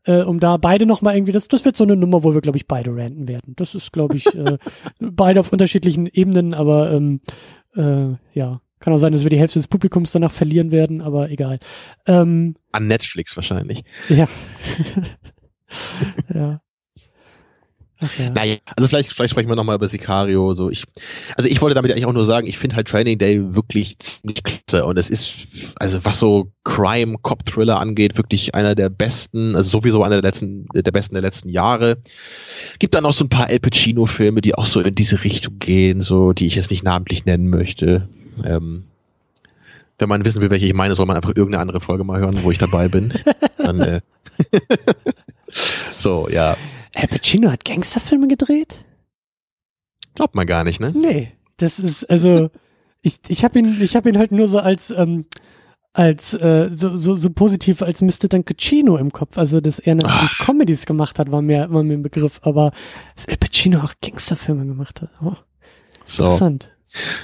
äh, 0.05 0.21
um 0.21 0.39
da 0.39 0.57
beide 0.57 0.85
nochmal 0.85 1.15
irgendwie, 1.15 1.31
das, 1.31 1.47
das 1.47 1.63
wird 1.63 1.77
so 1.77 1.85
eine 1.85 1.95
Nummer, 1.95 2.23
wo 2.23 2.33
wir, 2.33 2.41
glaube 2.41 2.57
ich, 2.57 2.67
beide 2.67 2.95
ranten 2.95 3.27
werden. 3.27 3.53
Das 3.55 3.75
ist, 3.75 3.93
glaube 3.93 4.17
ich, 4.17 4.27
äh, 4.35 4.57
beide 4.99 5.39
auf 5.39 5.53
unterschiedlichen 5.53 6.07
Ebenen, 6.07 6.53
aber 6.53 6.91
ähm, 6.91 7.21
äh, 7.75 8.15
ja. 8.33 8.61
Kann 8.85 8.93
auch 8.93 8.97
sein, 8.97 9.13
dass 9.13 9.23
wir 9.23 9.31
die 9.31 9.39
Hälfte 9.39 9.57
des 9.57 9.67
Publikums 9.67 10.11
danach 10.11 10.31
verlieren 10.31 10.71
werden, 10.71 11.01
aber 11.01 11.31
egal. 11.31 11.57
Ähm, 12.05 12.53
An 12.71 12.85
Netflix 12.85 13.35
wahrscheinlich. 13.35 13.83
Ja. 14.09 14.27
ja. 16.31 16.61
Okay. 17.99 18.29
Naja, 18.35 18.57
also 18.75 18.87
vielleicht, 18.87 19.11
vielleicht 19.11 19.31
sprechen 19.31 19.49
wir 19.49 19.55
nochmal 19.55 19.77
über 19.77 19.87
Sicario. 19.87 20.53
So 20.53 20.69
ich, 20.69 20.83
also 21.35 21.49
ich 21.49 21.59
wollte 21.61 21.73
damit 21.73 21.91
eigentlich 21.91 22.05
auch 22.05 22.13
nur 22.13 22.25
sagen, 22.25 22.45
ich 22.45 22.59
finde 22.59 22.75
halt 22.75 22.87
Training 22.87 23.17
Day 23.17 23.55
wirklich 23.55 23.97
ziemlich 23.97 24.43
klasse 24.43 24.85
und 24.85 24.99
es 24.99 25.09
ist, 25.09 25.73
also 25.77 26.05
was 26.05 26.19
so 26.19 26.51
Crime, 26.63 27.17
Cop 27.23 27.43
Thriller 27.43 27.79
angeht, 27.79 28.17
wirklich 28.17 28.53
einer 28.53 28.75
der 28.75 28.89
besten, 28.89 29.55
also 29.55 29.79
sowieso 29.79 30.03
einer 30.03 30.21
der 30.21 30.29
letzten, 30.29 30.67
der 30.75 30.91
besten 30.91 31.15
der 31.15 31.23
letzten 31.23 31.49
Jahre. 31.49 31.97
Gibt 32.77 32.93
dann 32.93 33.07
auch 33.07 33.13
so 33.13 33.25
ein 33.25 33.29
paar 33.29 33.49
El 33.49 33.59
Pacino 33.59 34.05
Filme, 34.05 34.41
die 34.41 34.53
auch 34.53 34.67
so 34.67 34.79
in 34.79 34.93
diese 34.93 35.23
Richtung 35.23 35.57
gehen, 35.57 36.01
so, 36.01 36.33
die 36.33 36.45
ich 36.45 36.53
jetzt 36.53 36.69
nicht 36.69 36.83
namentlich 36.83 37.25
nennen 37.25 37.49
möchte. 37.49 38.09
Ähm, 38.43 38.85
wenn 39.97 40.09
man 40.09 40.25
wissen 40.25 40.41
will, 40.41 40.49
welche 40.49 40.67
ich 40.67 40.73
meine, 40.73 40.93
soll 40.95 41.05
man 41.05 41.15
einfach 41.15 41.35
irgendeine 41.35 41.61
andere 41.61 41.81
Folge 41.81 42.03
mal 42.03 42.19
hören, 42.19 42.43
wo 42.43 42.51
ich 42.51 42.57
dabei 42.57 42.87
bin. 42.87 43.13
Dann, 43.57 43.79
äh, 43.79 44.01
so, 45.95 46.27
ja. 46.29 46.57
Al 46.95 47.07
Pacino 47.07 47.51
hat 47.51 47.65
Gangsterfilme 47.65 48.27
gedreht? 48.27 48.85
Glaubt 50.15 50.35
man 50.35 50.47
gar 50.47 50.63
nicht, 50.63 50.79
ne? 50.79 50.91
Nee, 50.95 51.31
das 51.57 51.79
ist 51.79 52.09
also 52.09 52.49
ich 53.01 53.19
ich 53.27 53.43
habe 53.43 53.59
ihn 53.59 53.81
ich 53.81 53.95
habe 53.95 54.09
ihn 54.09 54.17
halt 54.17 54.31
nur 54.31 54.47
so 54.47 54.59
als 54.59 54.91
ähm, 54.91 55.25
als 55.93 56.33
äh, 56.33 56.69
so, 56.71 56.95
so 56.95 57.15
so 57.15 57.29
positiv 57.29 57.81
als 57.81 58.01
Mr. 58.01 58.27
Dancuccino 58.29 58.97
im 58.97 59.11
Kopf, 59.11 59.37
also 59.37 59.59
dass 59.61 59.79
er 59.79 59.95
natürlich 59.95 60.31
Ach. 60.39 60.45
Comedies 60.45 60.85
gemacht 60.85 61.19
hat, 61.19 61.31
war 61.31 61.41
mir 61.41 61.69
war 61.69 61.83
mir 61.83 61.93
ein 61.93 62.03
Begriff, 62.03 62.39
aber 62.43 62.71
dass 63.15 63.27
Al 63.27 63.37
Pacino 63.37 63.81
auch 63.81 63.93
Gangsterfilme 64.01 64.65
gemacht 64.65 65.01
hat. 65.01 65.09
Oh, 65.21 65.33
so. 66.05 66.23
Interessant. 66.23 66.74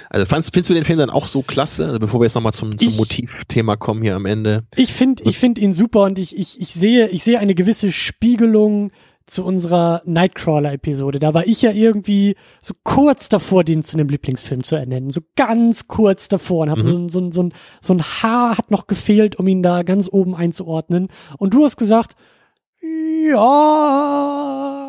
Also 0.10 0.26
fandst, 0.26 0.54
findest 0.54 0.70
du 0.70 0.74
den 0.74 0.86
Film 0.86 1.00
dann 1.00 1.10
auch 1.10 1.28
so 1.28 1.42
klasse? 1.42 1.86
Also 1.88 2.00
bevor 2.00 2.20
wir 2.20 2.26
jetzt 2.26 2.36
nochmal 2.36 2.54
zum, 2.54 2.78
zum 2.78 2.96
Motivthema 2.96 3.76
kommen 3.76 4.02
hier 4.02 4.16
am 4.16 4.26
Ende. 4.26 4.64
Ich 4.76 4.94
finde, 4.94 5.22
also, 5.22 5.30
ich 5.30 5.38
finde 5.38 5.62
ihn 5.62 5.74
super 5.74 6.04
und 6.04 6.20
ich, 6.20 6.38
ich, 6.38 6.60
ich 6.60 6.74
sehe, 6.74 7.08
ich 7.10 7.24
sehe 7.24 7.40
eine 7.40 7.56
gewisse 7.56 7.92
Spiegelung 7.92 8.92
zu 9.32 9.46
unserer 9.46 10.02
Nightcrawler-Episode. 10.06 11.20
Da 11.20 11.34
war 11.34 11.48
ich 11.48 11.62
ja 11.62 11.72
irgendwie 11.72 12.36
so 12.62 12.74
kurz 12.84 13.30
davor, 13.30 13.64
den 13.64 13.86
zu 13.86 13.98
einem 13.98 14.10
Lieblingsfilm 14.10 14.64
zu 14.64 14.76
ernennen. 14.76 15.10
So 15.12 15.22
ganz 15.36 15.88
kurz 15.88 16.28
davor 16.28 16.64
und 16.64 16.70
habe 16.70 16.84
mhm. 16.84 17.10
so, 17.10 17.22
so, 17.22 17.32
so, 17.32 17.44
ein, 17.44 17.54
so 17.80 17.94
ein 17.94 18.04
Haar 18.04 18.58
hat 18.58 18.72
noch 18.72 18.88
gefehlt, 18.88 19.38
um 19.38 19.48
ihn 19.48 19.64
da 19.64 19.84
ganz 19.84 20.10
oben 20.12 20.36
einzuordnen. 20.36 21.08
Und 21.38 21.54
du 21.54 21.64
hast 21.64 21.78
gesagt, 21.78 22.18
ja, 23.30 24.81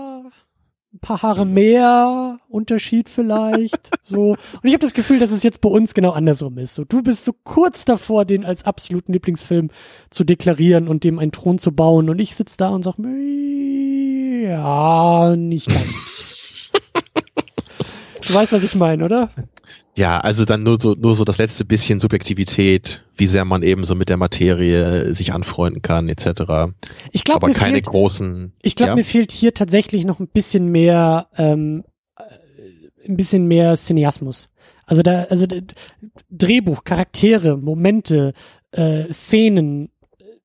ein 0.95 0.99
paar 0.99 1.23
Haare 1.23 1.47
mehr, 1.47 2.39
Unterschied 2.49 3.09
vielleicht, 3.09 3.91
so. 4.03 4.33
Und 4.33 4.65
ich 4.65 4.75
habe 4.75 4.85
das 4.85 4.93
Gefühl, 4.93 5.19
dass 5.19 5.31
es 5.31 5.43
jetzt 5.43 5.61
bei 5.61 5.69
uns 5.69 5.95
genau 5.95 6.11
andersrum 6.11 6.59
ist. 6.59 6.75
So, 6.75 6.85
du 6.85 7.03
bist 7.03 7.25
so 7.25 7.33
kurz 7.45 7.85
davor, 7.85 8.25
den 8.25 8.45
als 8.45 8.65
absoluten 8.65 9.13
Lieblingsfilm 9.13 9.71
zu 10.11 10.25
deklarieren 10.25 10.89
und 10.89 11.05
dem 11.05 11.19
einen 11.19 11.33
Thron 11.33 11.59
zu 11.59 11.73
bauen. 11.73 12.11
Und 12.11 12.19
ich 12.19 12.37
sitz 12.37 12.57
da 12.57 12.69
und 12.69 12.83
sag, 12.83 12.97
ja, 14.43 15.35
nicht 15.37 15.69
ganz. 15.69 15.89
du 18.27 18.35
weißt, 18.35 18.53
was 18.53 18.63
ich 18.63 18.75
meine, 18.75 19.05
oder? 19.05 19.31
Ja, 19.95 20.21
also 20.21 20.47
dann 20.47 20.63
nur 20.63 20.81
so, 20.81 20.95
nur 20.95 21.15
so 21.15 21.25
das 21.25 21.37
letzte 21.39 21.67
bisschen 21.67 22.01
Subjektivität, 22.01 23.05
wie 23.15 23.27
sehr 23.27 23.45
man 23.45 23.63
eben 23.63 23.85
so 23.85 23.95
mit 23.95 24.09
der 24.09 24.17
Materie 24.17 25.13
sich 25.15 25.35
anfreunden 25.35 25.83
kann, 25.83 26.09
etc. 26.09 26.73
Ich 27.11 27.25
glaube, 27.25 27.47
Aber 27.47 27.53
keine 27.53 27.75
fehlt, 27.75 27.87
großen. 27.87 28.53
Ich 28.63 28.75
glaube, 28.75 28.91
ja? 28.91 28.97
mir 28.97 29.05
fehlt 29.05 29.33
hier 29.33 29.53
tatsächlich 29.53 30.07
noch 30.07 30.19
ein 30.19 30.29
bisschen 30.29 30.73
mehr, 30.73 31.29
ähm, 31.37 31.85
äh, 32.17 32.23
ein 33.07 33.19
bisschen 33.19 33.47
mehr 33.47 33.77
Cineasmus. 33.77 34.49
Also 34.87 35.03
da, 35.03 35.25
also 35.25 35.47
Drehbuch, 36.31 36.85
Charaktere, 36.85 37.59
Momente, 37.59 38.33
äh, 38.73 39.13
Szenen, 39.13 39.91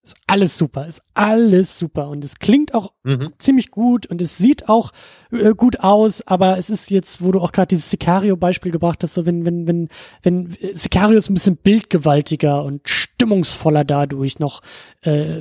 ist 0.08 0.18
alles 0.28 0.58
super, 0.58 0.88
ist 0.88 1.02
alles 1.14 1.78
super 1.78 2.10
und 2.10 2.24
es 2.24 2.40
klingt 2.40 2.74
auch 2.74 2.94
Mhm. 3.04 3.34
ziemlich 3.38 3.72
gut 3.72 4.06
und 4.08 4.22
es 4.22 4.38
sieht 4.38 4.70
auch 4.70 4.92
äh, 5.32 5.54
gut 5.54 5.80
aus, 5.82 6.26
aber 6.26 6.58
es 6.58 6.70
ist 6.70 6.90
jetzt, 6.92 7.24
wo 7.24 7.32
du 7.32 7.40
auch 7.40 7.52
gerade 7.52 7.68
dieses 7.68 7.90
Sicario-Beispiel 7.90 8.72
gebracht 8.72 9.04
hast, 9.04 9.14
so 9.14 9.26
wenn, 9.26 9.46
wenn, 9.46 9.68
wenn, 9.68 9.90
wenn 10.24 10.56
äh, 10.62 10.74
Sicario 10.74 11.18
ist 11.18 11.30
ein 11.30 11.34
bisschen 11.36 11.58
bildgewaltiger 11.58 12.64
und 12.64 12.88
stimmungsvoller 12.90 13.84
dadurch 13.84 14.40
noch 14.40 14.62
äh, 15.04 15.38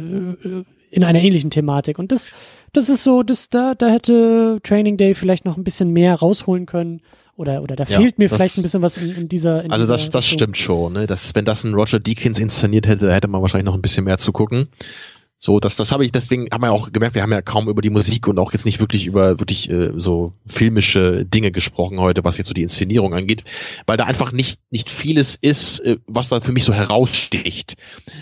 in 0.90 1.04
einer 1.04 1.20
ähnlichen 1.20 1.50
Thematik. 1.50 1.98
Und 1.98 2.12
das, 2.12 2.30
das 2.72 2.88
ist 2.88 3.04
so, 3.04 3.22
das, 3.22 3.48
da, 3.50 3.74
da 3.74 3.88
hätte 3.88 4.60
Training 4.62 4.96
Day 4.96 5.14
vielleicht 5.14 5.44
noch 5.44 5.56
ein 5.56 5.64
bisschen 5.64 5.92
mehr 5.92 6.14
rausholen 6.14 6.66
können. 6.66 7.00
Oder, 7.36 7.62
oder 7.62 7.76
da 7.76 7.84
Ja, 7.84 7.98
fehlt 8.00 8.18
mir 8.18 8.28
das- 8.28 8.36
vielleicht 8.38 8.56
ein 8.58 8.62
bisschen 8.62 8.82
was 8.82 8.96
in, 8.96 9.14
in 9.14 9.28
dieser. 9.28 9.62
In 9.64 9.70
Also 9.70 9.84
dieser 9.84 9.96
das, 9.98 10.10
das 10.10 10.24
Richtung. 10.24 10.38
stimmt 10.38 10.56
schon, 10.56 10.92
ne? 10.94 11.06
Das, 11.06 11.34
wenn 11.34 11.44
das 11.44 11.64
ein 11.64 11.74
Roger 11.74 11.98
Deakins 12.00 12.38
inszeniert 12.38 12.86
hätte, 12.86 13.12
hätte 13.12 13.28
man 13.28 13.42
wahrscheinlich 13.42 13.66
noch 13.66 13.74
ein 13.74 13.82
bisschen 13.82 14.04
mehr 14.04 14.18
zu 14.18 14.32
gucken. 14.32 14.68
So, 15.38 15.60
das, 15.60 15.76
das 15.76 15.92
habe 15.92 16.02
ich, 16.02 16.12
deswegen 16.12 16.48
haben 16.50 16.62
wir 16.62 16.72
auch 16.72 16.92
gemerkt, 16.92 17.14
wir 17.14 17.20
haben 17.20 17.30
ja 17.30 17.42
kaum 17.42 17.68
über 17.68 17.82
die 17.82 17.90
Musik 17.90 18.26
und 18.26 18.38
auch 18.38 18.54
jetzt 18.54 18.64
nicht 18.64 18.80
wirklich 18.80 19.04
über 19.06 19.38
wirklich 19.38 19.68
äh, 19.70 19.90
so 19.94 20.32
filmische 20.46 21.26
Dinge 21.26 21.50
gesprochen 21.50 22.00
heute, 22.00 22.24
was 22.24 22.38
jetzt 22.38 22.46
so 22.46 22.54
die 22.54 22.62
Inszenierung 22.62 23.12
angeht, 23.12 23.44
weil 23.84 23.98
da 23.98 24.04
einfach 24.04 24.32
nicht, 24.32 24.58
nicht 24.70 24.88
vieles 24.88 25.36
ist, 25.38 25.80
äh, 25.80 25.98
was 26.06 26.30
da 26.30 26.40
für 26.40 26.52
mich 26.52 26.64
so 26.64 26.72
heraussticht. 26.72 27.74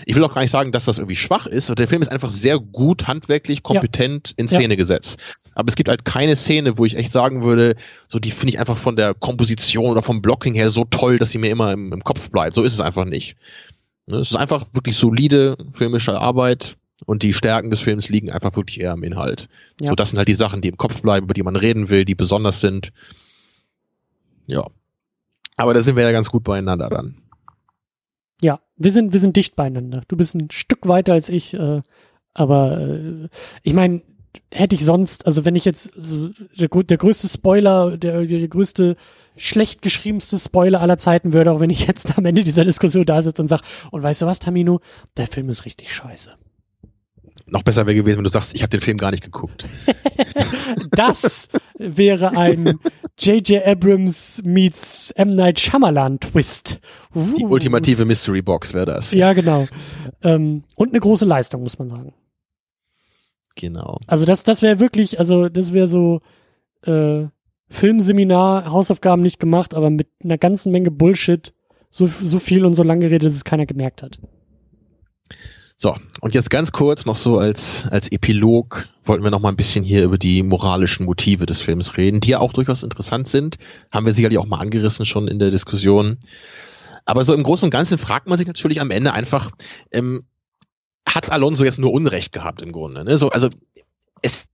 Ich 0.05 0.13
will 0.15 0.25
auch 0.25 0.33
gar 0.33 0.41
nicht 0.41 0.51
sagen, 0.51 0.73
dass 0.73 0.83
das 0.85 0.97
irgendwie 0.97 1.15
schwach 1.15 1.47
ist. 1.47 1.69
Der 1.79 1.87
Film 1.87 2.01
ist 2.01 2.11
einfach 2.11 2.29
sehr 2.29 2.59
gut, 2.59 3.07
handwerklich, 3.07 3.63
kompetent 3.63 4.33
in 4.35 4.47
Ja. 4.47 4.53
Szene 4.57 4.75
gesetzt. 4.75 5.17
Aber 5.55 5.69
es 5.69 5.75
gibt 5.75 5.89
halt 5.89 6.05
keine 6.05 6.35
Szene, 6.35 6.77
wo 6.77 6.85
ich 6.85 6.97
echt 6.97 7.11
sagen 7.11 7.43
würde, 7.43 7.75
so 8.07 8.19
die 8.19 8.31
finde 8.31 8.53
ich 8.53 8.59
einfach 8.59 8.77
von 8.77 8.95
der 8.95 9.13
Komposition 9.13 9.91
oder 9.91 10.01
vom 10.01 10.21
Blocking 10.21 10.53
her 10.53 10.69
so 10.69 10.85
toll, 10.85 11.17
dass 11.17 11.31
sie 11.31 11.37
mir 11.37 11.49
immer 11.49 11.71
im, 11.71 11.91
im 11.93 12.03
Kopf 12.03 12.29
bleibt. 12.29 12.55
So 12.55 12.61
ist 12.61 12.73
es 12.73 12.81
einfach 12.81 13.05
nicht. 13.05 13.37
Ne, 14.05 14.17
Es 14.17 14.31
ist 14.31 14.37
einfach 14.37 14.65
wirklich 14.73 14.97
solide 14.97 15.57
filmische 15.71 16.19
Arbeit 16.19 16.77
und 17.05 17.23
die 17.23 17.33
Stärken 17.33 17.69
des 17.69 17.79
Films 17.79 18.09
liegen 18.09 18.31
einfach 18.31 18.55
wirklich 18.55 18.79
eher 18.79 18.93
im 18.93 19.03
Inhalt. 19.03 19.47
Ja. 19.81 19.89
So, 19.89 19.95
das 19.95 20.11
sind 20.11 20.17
halt 20.17 20.27
die 20.27 20.35
Sachen, 20.35 20.61
die 20.61 20.69
im 20.69 20.77
Kopf 20.77 21.01
bleiben, 21.01 21.25
über 21.25 21.33
die 21.33 21.43
man 21.43 21.55
reden 21.55 21.89
will, 21.89 22.05
die 22.05 22.15
besonders 22.15 22.61
sind. 22.61 22.91
Ja. 24.47 24.67
Aber 25.57 25.73
da 25.73 25.81
sind 25.81 25.95
wir 25.95 26.03
ja 26.03 26.11
ganz 26.11 26.29
gut 26.29 26.43
beieinander 26.43 26.89
dann. 26.89 27.17
Ja, 28.41 28.59
wir 28.75 28.91
sind, 28.91 29.13
wir 29.13 29.19
sind 29.19 29.37
dicht 29.37 29.55
beieinander. 29.55 30.03
Du 30.07 30.17
bist 30.17 30.35
ein 30.35 30.51
Stück 30.51 30.87
weiter 30.87 31.13
als 31.13 31.29
ich, 31.29 31.53
äh, 31.53 31.81
aber 32.33 32.79
äh, 32.79 33.29
ich 33.63 33.73
meine, 33.73 34.01
hätte 34.51 34.75
ich 34.75 34.85
sonst, 34.85 35.25
also 35.25 35.45
wenn 35.45 35.55
ich 35.55 35.65
jetzt 35.65 35.91
so 35.95 36.29
der, 36.57 36.67
der 36.67 36.97
größte 36.97 37.27
Spoiler, 37.27 37.97
der, 37.97 38.25
der 38.25 38.47
größte 38.47 38.95
schlecht 39.37 39.81
geschriebenste 39.81 40.39
Spoiler 40.39 40.81
aller 40.81 40.97
Zeiten 40.97 41.33
würde, 41.33 41.51
auch 41.51 41.59
wenn 41.59 41.69
ich 41.69 41.87
jetzt 41.87 42.17
am 42.17 42.25
Ende 42.25 42.43
dieser 42.43 42.63
Diskussion 42.65 43.05
da 43.05 43.21
sitze 43.21 43.41
und 43.41 43.47
sage, 43.47 43.63
und 43.91 44.03
weißt 44.03 44.21
du 44.21 44.25
was, 44.25 44.39
Tamino, 44.39 44.79
der 45.17 45.27
Film 45.27 45.49
ist 45.49 45.65
richtig 45.65 45.93
scheiße. 45.93 46.31
Noch 47.47 47.61
besser 47.63 47.85
wäre 47.85 47.95
gewesen, 47.95 48.17
wenn 48.17 48.23
du 48.23 48.29
sagst, 48.29 48.55
ich 48.55 48.63
habe 48.63 48.71
den 48.71 48.81
Film 48.81 48.97
gar 48.97 49.11
nicht 49.11 49.23
geguckt. 49.23 49.65
Das 50.91 51.47
wäre 51.77 52.35
ein 52.35 52.79
J.J. 53.19 53.65
Abrams 53.65 54.41
meets 54.43 55.11
M. 55.11 55.35
Night 55.35 55.59
Shyamalan 55.59 56.19
Twist. 56.19 56.79
Die 57.13 57.43
Uh. 57.45 57.49
ultimative 57.49 58.03
Mystery 58.05 58.41
Box 58.41 58.73
wäre 58.73 58.85
das. 58.85 59.11
Ja, 59.11 59.33
genau. 59.33 59.67
Ähm, 60.23 60.63
und 60.75 60.89
eine 60.89 60.99
große 60.99 61.25
Leistung, 61.25 61.63
muss 61.63 61.77
man 61.79 61.89
sagen. 61.89 62.13
Genau. 63.55 63.99
Also 64.07 64.25
das, 64.25 64.43
das 64.43 64.61
wäre 64.61 64.79
wirklich, 64.79 65.19
also 65.19 65.49
das 65.49 65.73
wäre 65.73 65.87
so 65.87 66.21
äh, 66.83 67.25
Filmseminar, 67.69 68.71
Hausaufgaben 68.71 69.21
nicht 69.21 69.39
gemacht, 69.39 69.73
aber 69.73 69.89
mit 69.89 70.07
einer 70.23 70.37
ganzen 70.37 70.71
Menge 70.71 70.91
Bullshit, 70.91 71.53
so, 71.89 72.05
so 72.05 72.39
viel 72.39 72.65
und 72.65 72.75
so 72.75 72.83
lange 72.83 73.05
geredet, 73.05 73.27
dass 73.27 73.35
es 73.35 73.45
keiner 73.45 73.65
gemerkt 73.65 74.03
hat. 74.03 74.19
So, 75.77 75.93
und 76.21 76.33
jetzt 76.33 76.49
ganz 76.49 76.71
kurz 76.71 77.05
noch 77.05 77.17
so 77.17 77.37
als, 77.37 77.85
als 77.89 78.09
Epilog 78.09 78.87
wollten 79.03 79.23
wir 79.23 79.31
noch 79.31 79.41
mal 79.41 79.49
ein 79.49 79.57
bisschen 79.57 79.83
hier 79.83 80.03
über 80.03 80.17
die 80.17 80.41
moralischen 80.41 81.05
Motive 81.05 81.45
des 81.45 81.59
Films 81.59 81.97
reden, 81.97 82.21
die 82.21 82.29
ja 82.29 82.39
auch 82.39 82.53
durchaus 82.53 82.81
interessant 82.83 83.27
sind. 83.27 83.57
Haben 83.91 84.05
wir 84.05 84.13
sicherlich 84.13 84.37
auch 84.37 84.45
mal 84.45 84.59
angerissen 84.59 85.05
schon 85.05 85.27
in 85.27 85.37
der 85.37 85.51
Diskussion. 85.51 86.17
Aber 87.03 87.23
so 87.23 87.33
im 87.33 87.43
Großen 87.43 87.65
und 87.65 87.71
Ganzen 87.71 87.97
fragt 87.97 88.27
man 88.27 88.37
sich 88.37 88.47
natürlich 88.47 88.79
am 88.79 88.89
Ende 88.89 89.13
einfach, 89.13 89.51
ähm, 89.91 90.23
hat 91.15 91.31
Alonso 91.31 91.63
jetzt 91.63 91.79
nur 91.79 91.91
Unrecht 91.91 92.33
gehabt 92.33 92.61
im 92.61 92.71
Grunde? 92.71 93.03
Ne? 93.03 93.17
So, 93.17 93.29
also 93.29 93.49
es 94.21 94.45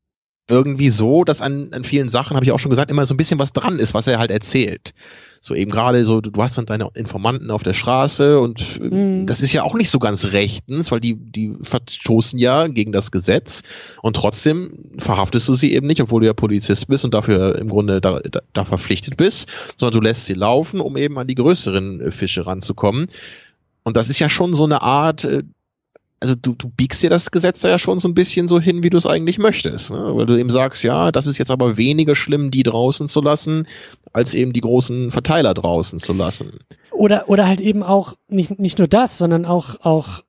irgendwie 0.50 0.90
so, 0.90 1.24
dass 1.24 1.42
an, 1.42 1.70
an 1.72 1.84
vielen 1.84 2.10
Sachen, 2.10 2.36
habe 2.36 2.46
ich 2.46 2.52
auch 2.52 2.60
schon 2.60 2.72
gesagt, 2.72 2.92
immer 2.92 3.06
so 3.06 3.14
ein 3.14 3.18
bisschen 3.18 3.40
was 3.40 3.54
dran 3.54 3.80
ist, 3.80 3.94
was 3.94 4.08
er 4.08 4.20
halt 4.20 4.32
erzählt. 4.32 4.94
So 5.40 5.56
eben 5.56 5.72
gerade 5.72 6.04
so, 6.04 6.20
du, 6.20 6.44
hast 6.44 6.58
dann 6.58 6.66
deine 6.66 6.90
Informanten 6.94 7.50
auf 7.52 7.64
der 7.64 7.74
Straße 7.74 8.40
und 8.40 8.80
äh, 8.80 8.84
Mhm. 8.84 9.28
das 9.28 9.42
ist 9.42 9.54
ja 9.54 9.64
auch 9.64 9.76
nicht 9.76 9.90
so 9.90 9.98
ganz 9.98 10.26
rechtens, 10.26 10.92
weil 10.92 11.00
die, 11.00 11.16
die 11.16 11.54
verstoßen 11.62 12.38
ja 12.38 12.68
gegen 12.68 12.92
das 12.92 13.12
Gesetz 13.12 13.62
und 14.02 14.16
trotzdem 14.16 14.92
verhaftest 14.98 15.48
du 15.48 15.56
sie 15.56 15.74
eben 15.74 15.88
nicht, 15.88 16.02
obwohl 16.02 16.22
du 16.22 16.28
ja 16.28 16.34
Polizist 16.34 16.88
bist 16.88 17.06
und 17.06 17.14
dafür 17.14 17.58
im 17.58 17.70
Grunde 17.70 18.02
da, 18.02 18.20
da, 18.20 18.42
da 18.54 18.66
verpflichtet 18.66 19.18
bist, 19.18 19.48
sondern 19.78 20.00
du 20.00 20.06
lässt 20.06 20.26
sie 20.26 20.34
laufen, 20.34 20.82
um 20.82 20.98
eben 20.98 21.18
an 21.18 21.28
die 21.28 21.36
größeren 21.36 22.12
Fische 22.12 22.46
ranzukommen. 22.46 23.08
Und 23.84 23.98
das 23.98 24.10
ist 24.10 24.20
ja 24.20 24.30
schon 24.30 24.54
so 24.54 24.66
eine 24.66 24.82
Art, 24.82 25.24
äh, 25.24 25.44
also 26.22 26.36
du, 26.36 26.54
du 26.54 26.70
biegst 26.70 27.02
dir 27.02 27.10
das 27.10 27.32
Gesetz 27.32 27.62
da 27.62 27.70
ja 27.70 27.80
schon 27.80 27.98
so 27.98 28.08
ein 28.08 28.14
bisschen 28.14 28.48
so 28.48 28.60
hin, 28.60 28.84
wie 28.84 28.92
du 28.92 28.98
es 28.98 29.08
eigentlich 29.08 29.40
möchtest. 29.40 29.90
Ne? 29.90 29.98
Weil 30.16 30.28
du 30.28 30.40
eben 30.40 30.52
sagst, 30.52 30.84
ja, 30.84 31.12
das 31.12 31.26
ist 31.26 31.40
jetzt 31.40 31.50
aber 31.50 31.78
weniger 31.78 32.16
schlimm, 32.16 32.52
die 32.52 32.62
draußen 32.62 33.08
zu 33.08 33.22
lassen, 33.22 33.68
als 34.14 34.36
eben 34.36 34.54
die 34.54 34.62
großen 34.62 35.10
Verteiler 35.10 35.56
draußen 35.56 36.00
zu 36.00 36.14
lassen. 36.14 36.60
Oder, 36.92 37.28
oder 37.28 37.48
halt 37.48 37.60
eben 37.60 37.82
auch 37.82 38.14
nicht, 38.28 38.60
nicht 38.60 38.78
nur 38.78 38.88
das, 38.88 39.18
sondern 39.18 39.46
auch, 39.46 39.82
auch 39.82 40.22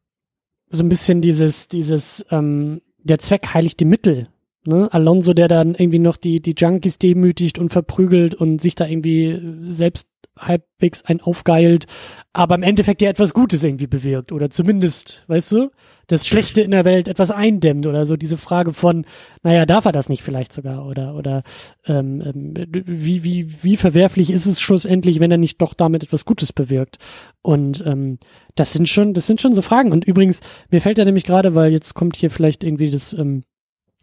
so 0.71 0.83
ein 0.83 0.89
bisschen 0.89 1.21
dieses, 1.21 1.69
dieses, 1.69 2.25
ähm, 2.31 2.81
der 3.03 3.19
Zweck 3.19 3.53
heiligt 3.53 3.79
die 3.79 3.85
Mittel. 3.85 4.29
Ne? 4.65 4.89
Alonso, 4.93 5.35
der 5.35 5.49
dann 5.49 5.75
irgendwie 5.75 5.99
noch 5.99 6.17
die, 6.17 6.41
die 6.41 6.55
Junkies 6.57 6.99
demütigt 6.99 7.59
und 7.59 7.69
verprügelt 7.69 8.35
und 8.35 8.62
sich 8.62 8.75
da 8.75 8.87
irgendwie 8.87 9.39
selbst 9.71 10.09
halbwegs 10.39 11.05
ein 11.05 11.20
aufgeilt, 11.20 11.86
aber 12.33 12.55
im 12.55 12.62
Endeffekt 12.62 13.02
ja 13.02 13.11
etwas 13.11 13.35
Gutes 13.35 13.62
irgendwie 13.62 13.86
bewirkt 13.86 14.33
oder 14.33 14.51
zumindest, 14.51 15.25
weißt 15.28 15.52
du, 15.52 15.70
das 16.07 16.27
Schlechte 16.27 16.62
in 16.62 16.70
der 16.70 16.85
Welt 16.85 17.09
etwas 17.09 17.31
eindämmt 17.31 17.86
oder 17.86 18.07
so 18.07 18.17
diese 18.17 18.36
Frage 18.36 18.73
von, 18.73 19.05
naja, 19.43 19.67
darf 19.67 19.85
er 19.85 19.93
das 19.93 20.09
nicht 20.09 20.23
vielleicht 20.23 20.52
sogar 20.52 20.86
oder 20.86 21.15
oder 21.15 21.43
ähm, 21.86 22.23
ähm, 22.25 22.55
wie 22.86 23.25
wie 23.25 23.62
wie 23.62 23.77
verwerflich 23.77 24.31
ist 24.31 24.47
es 24.47 24.61
schlussendlich, 24.61 25.20
wenn 25.20 25.31
er 25.31 25.39
nicht 25.39 25.61
doch 25.61 25.75
damit 25.75 26.02
etwas 26.02 26.25
Gutes 26.25 26.52
bewirkt? 26.52 26.99
Und 27.43 27.85
ähm, 27.86 28.19
das 28.55 28.73
sind 28.73 28.89
schon 28.89 29.15
das 29.15 29.27
sind 29.27 29.41
schon 29.41 29.55
so 29.55 29.62
Fragen. 29.62 29.93
Und 29.93 30.05
übrigens 30.05 30.41
mir 30.70 30.81
fällt 30.81 30.99
da 30.99 31.05
nämlich 31.05 31.25
gerade, 31.25 31.55
weil 31.55 31.73
jetzt 31.73 31.94
kommt 31.94 32.17
hier 32.17 32.31
vielleicht 32.31 32.65
irgendwie 32.65 32.91
das 32.91 33.12
ähm, 33.12 33.44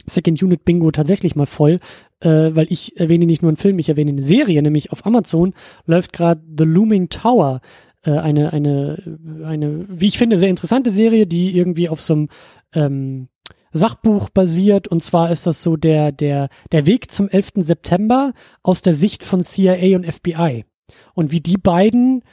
Second 0.05 0.41
Unit 0.41 0.65
Bingo 0.65 0.91
tatsächlich 0.91 1.35
mal 1.35 1.45
voll, 1.45 1.77
äh, 2.21 2.55
weil 2.55 2.67
ich 2.69 2.99
erwähne 2.99 3.25
nicht 3.25 3.41
nur 3.41 3.49
einen 3.49 3.57
Film, 3.57 3.79
ich 3.79 3.89
erwähne 3.89 4.11
eine 4.11 4.23
Serie, 4.23 4.61
nämlich 4.61 4.91
auf 4.91 5.05
Amazon 5.05 5.53
läuft 5.85 6.13
gerade 6.13 6.41
The 6.57 6.65
Looming 6.65 7.09
Tower, 7.09 7.61
äh, 8.03 8.11
eine, 8.11 8.53
eine, 8.53 9.19
eine, 9.45 9.85
wie 9.87 10.07
ich 10.07 10.17
finde, 10.17 10.37
sehr 10.37 10.49
interessante 10.49 10.91
Serie, 10.91 11.27
die 11.27 11.55
irgendwie 11.55 11.89
auf 11.89 12.01
so 12.01 12.13
einem 12.13 12.29
ähm, 12.73 13.27
Sachbuch 13.71 14.29
basiert 14.29 14.87
und 14.87 15.03
zwar 15.03 15.31
ist 15.31 15.45
das 15.45 15.61
so 15.61 15.75
der, 15.75 16.11
der, 16.11 16.49
der 16.71 16.85
Weg 16.85 17.11
zum 17.11 17.29
11. 17.29 17.51
September 17.57 18.33
aus 18.63 18.81
der 18.81 18.93
Sicht 18.93 19.23
von 19.23 19.43
CIA 19.43 19.95
und 19.95 20.05
FBI. 20.05 20.65
Und 21.13 21.31
wie 21.31 21.41
die 21.41 21.57
beiden 21.57 22.23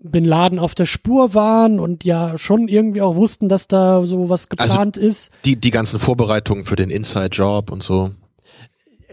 Bin 0.00 0.24
Laden 0.24 0.58
auf 0.58 0.74
der 0.74 0.86
Spur 0.86 1.34
waren 1.34 1.78
und 1.78 2.04
ja 2.04 2.38
schon 2.38 2.68
irgendwie 2.68 3.02
auch 3.02 3.14
wussten, 3.14 3.48
dass 3.48 3.68
da 3.68 4.04
so 4.04 4.28
was 4.28 4.48
geplant 4.48 4.96
ist. 4.96 5.30
Die, 5.44 5.56
die 5.56 5.70
ganzen 5.70 5.98
Vorbereitungen 5.98 6.64
für 6.64 6.76
den 6.76 6.90
Inside-Job 6.90 7.70
und 7.70 7.82
so. 7.82 8.10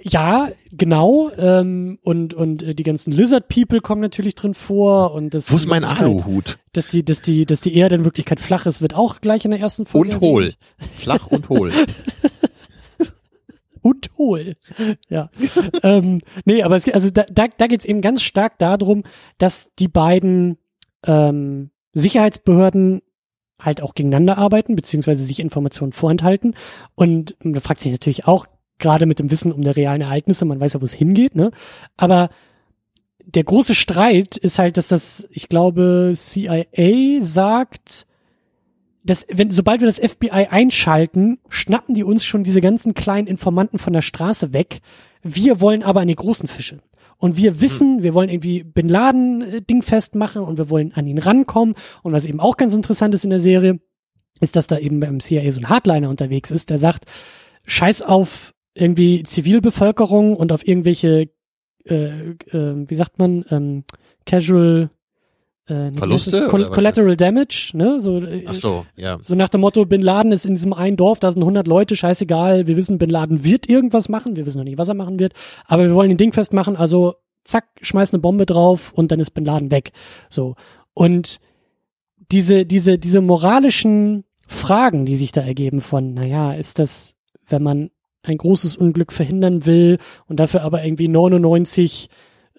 Ja, 0.07 0.49
genau. 0.71 1.31
Ähm, 1.35 1.97
und 2.03 2.35
und 2.35 2.61
äh, 2.61 2.75
die 2.75 2.83
ganzen 2.83 3.11
Lizard 3.11 3.47
People 3.47 3.81
kommen 3.81 4.01
natürlich 4.01 4.35
drin 4.35 4.53
vor 4.53 5.15
und 5.15 5.33
das. 5.33 5.51
Wo 5.51 5.55
ist 5.55 5.65
mein 5.67 5.83
Aluhut? 5.83 6.59
Dass 6.73 6.87
die, 6.87 7.03
dass 7.03 7.23
die, 7.23 7.47
dass 7.47 7.61
die 7.61 7.75
Erde 7.75 7.95
in 7.95 8.03
Wirklichkeit 8.05 8.39
flach 8.39 8.67
ist, 8.67 8.83
wird 8.83 8.93
auch 8.93 9.19
gleich 9.19 9.45
in 9.45 9.51
der 9.51 9.59
ersten 9.59 9.87
Folge. 9.87 10.13
Und 10.15 10.21
hohl. 10.21 10.53
Flach 10.95 11.25
und 11.25 11.49
hohl. 11.49 11.71
und 13.81 14.09
hohl. 14.17 14.55
Ja. 15.09 15.29
ähm, 15.83 16.21
nee, 16.45 16.61
aber 16.61 16.75
es, 16.75 16.83
geht- 16.83 16.93
also 16.95 17.09
da, 17.09 17.23
da, 17.31 17.47
da 17.47 17.65
geht 17.67 17.79
es 17.81 17.85
eben 17.85 18.01
ganz 18.01 18.21
stark 18.21 18.59
darum, 18.59 19.03
dass 19.39 19.71
die 19.79 19.87
beiden 19.87 20.57
ähm, 21.05 21.71
Sicherheitsbehörden 21.93 23.01
halt 23.59 23.81
auch 23.81 23.95
gegeneinander 23.95 24.37
arbeiten, 24.37 24.75
beziehungsweise 24.75 25.23
sich 25.23 25.39
Informationen 25.39 25.93
vorenthalten. 25.93 26.55
Und 26.93 27.35
man 27.43 27.61
fragt 27.61 27.79
sich 27.81 27.91
natürlich 27.91 28.27
auch, 28.27 28.45
gerade 28.79 29.05
mit 29.05 29.19
dem 29.19 29.31
Wissen 29.31 29.51
um 29.51 29.61
der 29.61 29.75
realen 29.75 30.01
Ereignisse, 30.01 30.45
man 30.45 30.59
weiß 30.59 30.73
ja, 30.73 30.81
wo 30.81 30.85
es 30.85 30.93
hingeht, 30.93 31.35
ne? 31.35 31.51
Aber 31.97 32.29
der 33.25 33.43
große 33.43 33.75
Streit 33.75 34.37
ist 34.37 34.59
halt, 34.59 34.77
dass 34.77 34.87
das, 34.87 35.27
ich 35.31 35.49
glaube, 35.49 36.11
CIA 36.13 37.21
sagt, 37.21 38.05
dass, 39.03 39.25
wenn, 39.31 39.51
sobald 39.51 39.81
wir 39.81 39.87
das 39.87 39.99
FBI 39.99 40.47
einschalten, 40.49 41.39
schnappen 41.47 41.95
die 41.95 42.03
uns 42.03 42.25
schon 42.25 42.43
diese 42.43 42.61
ganzen 42.61 42.93
kleinen 42.93 43.27
Informanten 43.27 43.79
von 43.79 43.93
der 43.93 44.01
Straße 44.01 44.53
weg. 44.53 44.81
Wir 45.21 45.61
wollen 45.61 45.83
aber 45.83 46.01
an 46.01 46.07
die 46.07 46.15
großen 46.15 46.47
Fische. 46.47 46.79
Und 47.17 47.37
wir 47.37 47.61
wissen, 47.61 48.03
wir 48.03 48.13
wollen 48.13 48.29
irgendwie 48.29 48.63
Bin 48.63 48.89
Laden 48.89 49.41
äh, 49.41 49.61
Ding 49.61 49.81
festmachen 49.81 50.41
und 50.41 50.57
wir 50.57 50.69
wollen 50.69 50.91
an 50.93 51.07
ihn 51.07 51.17
rankommen. 51.17 51.75
Und 52.03 52.13
was 52.13 52.25
eben 52.25 52.39
auch 52.39 52.57
ganz 52.57 52.73
interessant 52.73 53.13
ist 53.13 53.23
in 53.23 53.29
der 53.29 53.39
Serie, 53.39 53.79
ist, 54.41 54.55
dass 54.55 54.67
da 54.67 54.77
eben 54.77 54.99
beim 54.99 55.19
CIA 55.19 55.49
so 55.51 55.61
ein 55.61 55.69
Hardliner 55.69 56.09
unterwegs 56.09 56.51
ist, 56.51 56.69
der 56.69 56.77
sagt, 56.77 57.05
scheiß 57.65 58.01
auf 58.01 58.54
irgendwie 58.75 59.23
Zivilbevölkerung 59.23 60.35
und 60.35 60.51
auf 60.51 60.67
irgendwelche, 60.67 61.29
äh, 61.85 61.95
äh, 61.95 62.35
wie 62.51 62.95
sagt 62.95 63.17
man, 63.17 63.45
ähm, 63.49 63.83
Casual 64.25 64.89
äh, 65.67 65.91
Verluste? 65.93 66.47
Coll 66.47 66.69
Collateral 66.69 67.17
Damage, 67.17 67.71
ne? 67.73 67.99
So, 67.99 68.19
äh, 68.21 68.45
Ach 68.47 68.53
so, 68.53 68.85
ja. 68.95 69.17
So 69.23 69.33
nach 69.33 69.49
dem 69.49 69.61
Motto, 69.61 69.85
Bin 69.85 70.01
Laden 70.01 70.31
ist 70.31 70.45
in 70.45 70.55
diesem 70.55 70.73
einen 70.73 70.97
Dorf, 70.97 71.19
da 71.19 71.31
sind 71.31 71.41
100 71.41 71.65
Leute, 71.65 71.95
scheißegal, 71.95 72.67
wir 72.67 72.77
wissen, 72.77 72.97
Bin 72.97 73.09
Laden 73.09 73.43
wird 73.43 73.67
irgendwas 73.67 74.09
machen, 74.09 74.35
wir 74.35 74.45
wissen 74.45 74.57
noch 74.57 74.65
nicht, 74.65 74.77
was 74.77 74.89
er 74.89 74.93
machen 74.93 75.19
wird, 75.19 75.33
aber 75.65 75.83
wir 75.87 75.95
wollen 75.95 76.09
den 76.09 76.17
Ding 76.17 76.33
festmachen, 76.33 76.75
also 76.75 77.15
zack, 77.45 77.65
schmeiß 77.81 78.13
eine 78.13 78.19
Bombe 78.19 78.45
drauf 78.45 78.91
und 78.93 79.11
dann 79.11 79.19
ist 79.19 79.31
Bin 79.31 79.45
Laden 79.45 79.71
weg. 79.71 79.91
So. 80.29 80.55
Und 80.93 81.39
diese, 82.31 82.65
diese, 82.65 82.99
diese 82.99 83.21
moralischen 83.21 84.25
Fragen, 84.47 85.05
die 85.05 85.15
sich 85.15 85.31
da 85.31 85.41
ergeben 85.41 85.81
von, 85.81 86.13
naja, 86.13 86.53
ist 86.53 86.77
das, 86.77 87.15
wenn 87.47 87.63
man 87.63 87.89
ein 88.27 88.37
großes 88.37 88.77
Unglück 88.77 89.11
verhindern 89.11 89.65
will 89.65 89.97
und 90.27 90.39
dafür 90.39 90.63
aber 90.63 90.83
irgendwie 90.83 91.07
99 91.07 92.09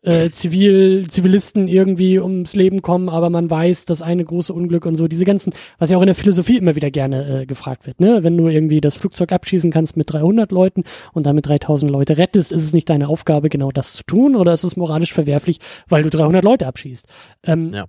äh, 0.07 0.31
Zivil, 0.31 1.09
Zivilisten 1.09 1.67
irgendwie 1.69 2.21
ums 2.21 2.55
Leben 2.55 2.81
kommen, 2.81 3.09
aber 3.09 3.29
man 3.29 3.51
weiß, 3.51 3.87
das 3.87 4.03
eine 4.03 4.25
große 4.25 4.53
Unglück 4.53 4.87
und 4.87 4.95
so, 4.95 5.09
diese 5.09 5.25
ganzen, 5.25 5.53
was 5.79 5.91
ja 5.91 5.99
auch 5.99 6.03
in 6.03 6.07
der 6.07 6.15
Philosophie 6.15 6.57
immer 6.59 6.77
wieder 6.77 6.91
gerne 6.91 7.43
äh, 7.43 7.47
gefragt 7.47 7.87
wird, 7.87 8.01
ne? 8.01 8.23
Wenn 8.23 8.37
du 8.37 8.49
irgendwie 8.49 8.81
das 8.81 8.95
Flugzeug 8.95 9.33
abschießen 9.33 9.71
kannst 9.71 9.97
mit 9.97 10.13
300 10.13 10.53
Leuten 10.53 10.85
und 11.13 11.27
damit 11.27 11.49
3000 11.49 11.91
Leute 11.91 12.19
rettest, 12.19 12.53
ist 12.53 12.63
es 12.63 12.73
nicht 12.73 12.89
deine 12.89 13.09
Aufgabe, 13.09 13.49
genau 13.49 13.71
das 13.71 13.95
zu 13.95 14.05
tun 14.05 14.37
oder 14.37 14.53
ist 14.53 14.65
es 14.65 14.77
moralisch 14.77 15.13
verwerflich, 15.13 15.59
weil 15.89 16.05
du 16.05 16.11
300 16.11 16.45
Leute 16.45 16.67
abschießt? 16.67 17.07
Ähm, 17.45 17.73
ja. 17.73 17.87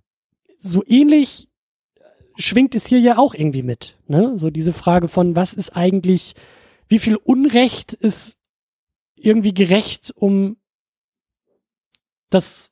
So 0.59 0.83
ähnlich 0.87 1.47
schwingt 2.37 2.73
es 2.75 2.87
hier 2.87 2.99
ja 2.99 3.17
auch 3.17 3.35
irgendwie 3.35 3.63
mit, 3.63 3.95
ne? 4.07 4.33
So 4.37 4.49
diese 4.49 4.73
Frage 4.73 5.07
von, 5.07 5.35
was 5.35 5.53
ist 5.53 5.75
eigentlich, 5.75 6.33
wie 6.87 6.99
viel 6.99 7.15
Unrecht 7.15 7.93
ist 7.93 8.37
irgendwie 9.15 9.53
gerecht, 9.53 10.11
um 10.15 10.57
das 12.29 12.71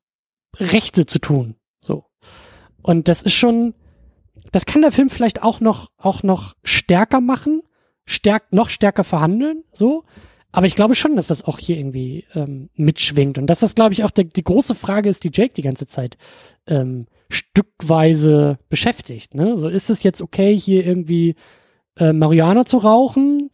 Rechte 0.58 1.06
zu 1.06 1.20
tun. 1.20 1.56
So. 1.82 2.06
Und 2.82 3.08
das 3.08 3.22
ist 3.22 3.34
schon, 3.34 3.74
das 4.52 4.66
kann 4.66 4.82
der 4.82 4.92
Film 4.92 5.10
vielleicht 5.10 5.44
auch 5.44 5.60
noch, 5.60 5.90
auch 5.98 6.24
noch 6.24 6.56
stärker 6.64 7.22
machen, 7.22 7.62
stärkt, 8.06 8.54
noch 8.54 8.70
stärker 8.70 9.04
verhandeln, 9.04 9.64
so. 9.74 10.04
Aber 10.52 10.68
ich 10.68 10.76
glaube 10.76 10.96
schon, 10.96 11.18
dass 11.18 11.28
das 11.28 11.44
auch 11.44 11.60
hier 11.60 11.78
irgendwie 11.78 12.26
ähm, 12.34 12.70
mitschwingt 12.76 13.38
und 13.38 13.48
dass 13.48 13.60
das, 13.60 13.76
glaube 13.76 13.92
ich, 13.92 14.06
auch 14.06 14.12
der, 14.12 14.24
die 14.24 14.44
große 14.44 14.74
Frage 14.74 15.10
ist, 15.10 15.26
die 15.26 15.32
Jake 15.34 15.54
die 15.54 15.62
ganze 15.62 15.86
Zeit 15.86 16.18
ähm, 16.66 17.08
stückweise 17.30 18.58
beschäftigt. 18.70 19.36
Ne? 19.36 19.58
So 19.58 19.68
ist 19.68 19.90
es 19.90 20.04
jetzt 20.04 20.22
okay, 20.22 20.58
hier 20.58 20.86
irgendwie 20.86 21.36
äh, 21.98 22.14
Marihuana 22.14 22.66
zu 22.66 22.78
rauchen? 22.78 23.50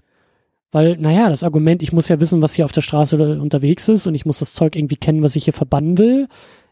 Weil, 0.71 0.97
naja, 0.97 1.29
das 1.29 1.43
Argument, 1.43 1.83
ich 1.83 1.91
muss 1.91 2.07
ja 2.07 2.19
wissen, 2.19 2.41
was 2.41 2.53
hier 2.53 2.65
auf 2.65 2.71
der 2.71 2.81
Straße 2.81 3.39
unterwegs 3.39 3.89
ist 3.89 4.07
und 4.07 4.15
ich 4.15 4.25
muss 4.25 4.39
das 4.39 4.53
Zeug 4.53 4.75
irgendwie 4.75 4.95
kennen, 4.95 5.21
was 5.21 5.35
ich 5.35 5.43
hier 5.43 5.53
verbannen 5.53 5.97
will, 5.97 6.27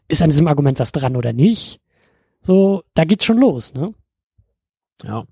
ist 0.08 0.22
an 0.22 0.30
diesem 0.30 0.48
Argument 0.48 0.78
was 0.78 0.92
dran 0.92 1.16
oder 1.16 1.32
nicht? 1.32 1.80
So, 2.42 2.82
da 2.94 3.04
geht's 3.04 3.24
schon 3.26 3.38
los, 3.38 3.74
ne? 3.74 3.94
Ja. 5.04 5.24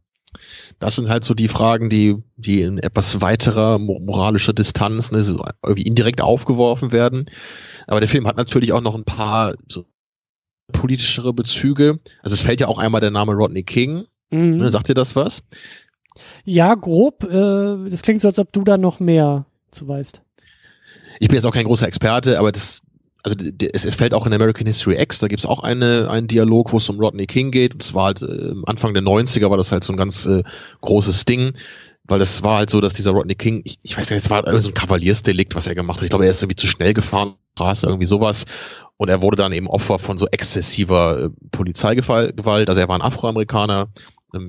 Das 0.79 0.97
sind 0.97 1.09
halt 1.09 1.25
so 1.25 1.33
die 1.33 1.49
Fragen, 1.49 1.89
die, 1.89 2.17
die 2.37 2.61
in 2.61 2.79
etwas 2.79 3.23
weiterer 3.23 3.79
moralischer 3.79 4.53
Distanz 4.53 5.11
ne, 5.11 5.23
so 5.23 5.43
irgendwie 5.65 5.89
indirekt 5.89 6.21
aufgeworfen 6.21 6.93
werden. 6.93 7.27
Aber 7.87 8.01
der 8.01 8.11
Film 8.11 8.27
hat 8.27 8.37
natürlich 8.37 8.73
auch 8.73 8.83
noch 8.83 8.95
ein 8.95 9.05
paar 9.05 9.55
so 9.69 9.87
politischere 10.71 11.33
Bezüge. 11.33 11.99
Also 12.23 12.35
es 12.35 12.43
fällt 12.43 12.61
ja 12.61 12.69
auch 12.69 12.79
einmal 12.79 13.01
der 13.01 13.11
Name 13.11 13.33
Rodney 13.33 13.63
King. 13.63 14.05
Mhm. 14.31 14.59
Ne, 14.59 14.71
sagt 14.71 14.91
ihr 14.91 14.95
das 14.95 15.17
was? 15.17 15.43
Ja, 16.45 16.75
grob. 16.75 17.25
Äh, 17.25 17.91
das 17.91 18.03
klingt 18.03 18.21
so, 18.21 18.29
als 18.29 18.39
ob 18.39 18.53
du 18.53 18.63
da 18.63 18.79
noch 18.79 19.01
mehr 19.01 19.47
zu 19.71 19.89
weißt. 19.89 20.23
Ich 21.21 21.29
bin 21.29 21.37
jetzt 21.37 21.47
auch 21.47 21.53
kein 21.53 21.65
großer 21.65 21.87
Experte, 21.87 22.39
aber 22.39 22.53
das, 22.53 22.81
also 23.23 23.37
es, 23.73 23.85
es 23.85 23.95
fällt 23.95 24.15
auch 24.15 24.27
in 24.27 24.33
American 24.33 24.67
History 24.67 25.01
X, 25.01 25.19
da 25.19 25.27
gibt 25.27 25.41
es 25.41 25.47
auch 25.47 25.61
eine, 25.61 26.09
einen 26.11 26.29
Dialog, 26.29 26.73
wo 26.73 26.79
es 26.79 26.89
um 26.89 26.99
Rodney 26.99 27.27
King 27.27 27.51
geht. 27.51 27.75
Das 27.79 27.95
war 27.95 28.07
halt 28.07 28.23
äh, 28.23 28.53
Anfang 28.67 28.95
der 28.95 29.03
90er 29.03 29.51
war 29.51 29.57
das 29.57 29.73
halt 29.73 29.85
so 29.85 29.93
ein 29.93 29.97
ganz 29.97 30.27
äh, 30.27 30.43
großes 30.81 31.25
Ding. 31.25 31.55
Weil 32.11 32.19
das 32.19 32.43
war 32.43 32.57
halt 32.57 32.71
so, 32.71 32.81
dass 32.81 32.95
dieser 32.95 33.11
Rodney 33.11 33.35
King, 33.35 33.61
ich, 33.65 33.79
ich 33.83 33.99
weiß 33.99 34.09
nicht, 34.09 34.25
es 34.25 34.31
war 34.31 34.39
irgendwie 34.39 34.63
so 34.63 34.71
ein 34.71 34.75
Kavaliersdelikt, 34.75 35.55
was 35.55 35.67
er 35.67 35.75
gemacht 35.75 35.99
hat. 35.99 36.05
Ich 36.05 36.09
glaube, 36.09 36.25
er 36.25 36.31
ist 36.31 36.43
irgendwie 36.43 36.57
zu 36.57 36.67
schnell 36.67 36.95
gefahren, 36.95 37.35
Straße, 37.53 37.87
irgendwie 37.87 38.07
sowas. 38.07 38.47
Und 38.97 39.11
er 39.11 39.21
wurde 39.21 39.37
dann 39.37 39.53
eben 39.53 39.69
Opfer 39.69 39.99
von 39.99 40.17
so 40.17 40.27
exzessiver 40.27 41.25
äh, 41.25 41.29
Polizeigewalt. 41.51 42.69
Also 42.71 42.81
er 42.81 42.89
war 42.89 42.97
ein 42.97 43.03
Afroamerikaner, 43.03 43.89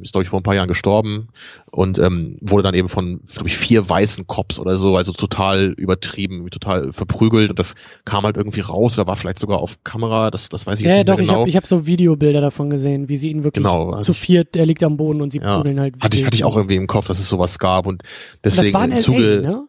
ist 0.02 0.12
glaube 0.12 0.24
ich 0.24 0.30
vor 0.30 0.40
ein 0.40 0.44
paar 0.44 0.56
Jahren 0.56 0.68
gestorben 0.68 1.30
und 1.72 1.98
ähm, 2.00 2.38
wurde 2.42 2.64
dann 2.64 2.76
eben 2.76 2.90
von 2.90 3.22
glaube 3.26 3.48
ich 3.48 3.58
vier 3.58 3.88
weißen 3.88 4.28
Cops 4.28 4.60
oder 4.60 4.76
so, 4.76 4.98
also 4.98 5.12
total 5.14 5.74
übertrieben, 5.78 6.50
total 6.50 6.92
verprügelt 6.92 7.52
und 7.52 7.60
das 7.60 7.76
kam 8.06 8.26
halt 8.26 8.36
irgendwie 8.36 8.60
raus, 8.60 8.96
da 8.96 9.08
war 9.08 9.16
vielleicht 9.16 9.40
sogar 9.40 9.60
auf 9.60 9.84
Kamera, 9.84 10.32
das 10.32 10.50
das 10.50 10.68
weiß 10.68 10.80
ich 10.80 10.86
ja, 10.86 10.98
jetzt 10.98 10.98
nicht 11.00 11.10
doch, 11.10 11.18
mehr 11.18 11.26
genau. 11.26 11.34
ich 11.34 11.40
habe 11.40 11.50
ich 11.50 11.56
hab 11.56 11.66
so 11.66 11.86
Videobilder 11.86 12.42
davon 12.42 12.70
gesehen, 12.70 13.08
wie 13.08 13.18
sie 13.18 13.30
ihn 13.30 13.44
wirklich 13.44 13.64
genau, 13.64 13.92
also 13.92 14.14
zu 14.14 14.20
viert, 14.20 14.56
er 14.56 14.66
liegt 14.66 14.84
am 14.84 14.98
Boden 14.98 15.22
und 15.22 15.32
sie 15.32 15.40
ja, 15.40 15.58
prügeln 15.58 15.80
halt. 15.80 15.96
Hatte 16.02 16.18
ich, 16.18 16.26
hatte 16.26 16.36
ich 16.36 16.44
auch 16.44 16.58
irgendwie 16.58 16.76
im 16.76 16.88
Kopf, 16.88 17.08
dass 17.08 17.20
es 17.20 17.30
sowas 17.30 17.60
gab 17.60 17.88
und 17.88 18.04
deswegen 18.44 18.60
und 18.60 18.66
das 18.66 18.74
war 18.74 18.86
in 18.86 18.92
im 18.92 19.00
Zuge, 19.00 19.36
LA, 19.36 19.50
ne? 19.50 19.68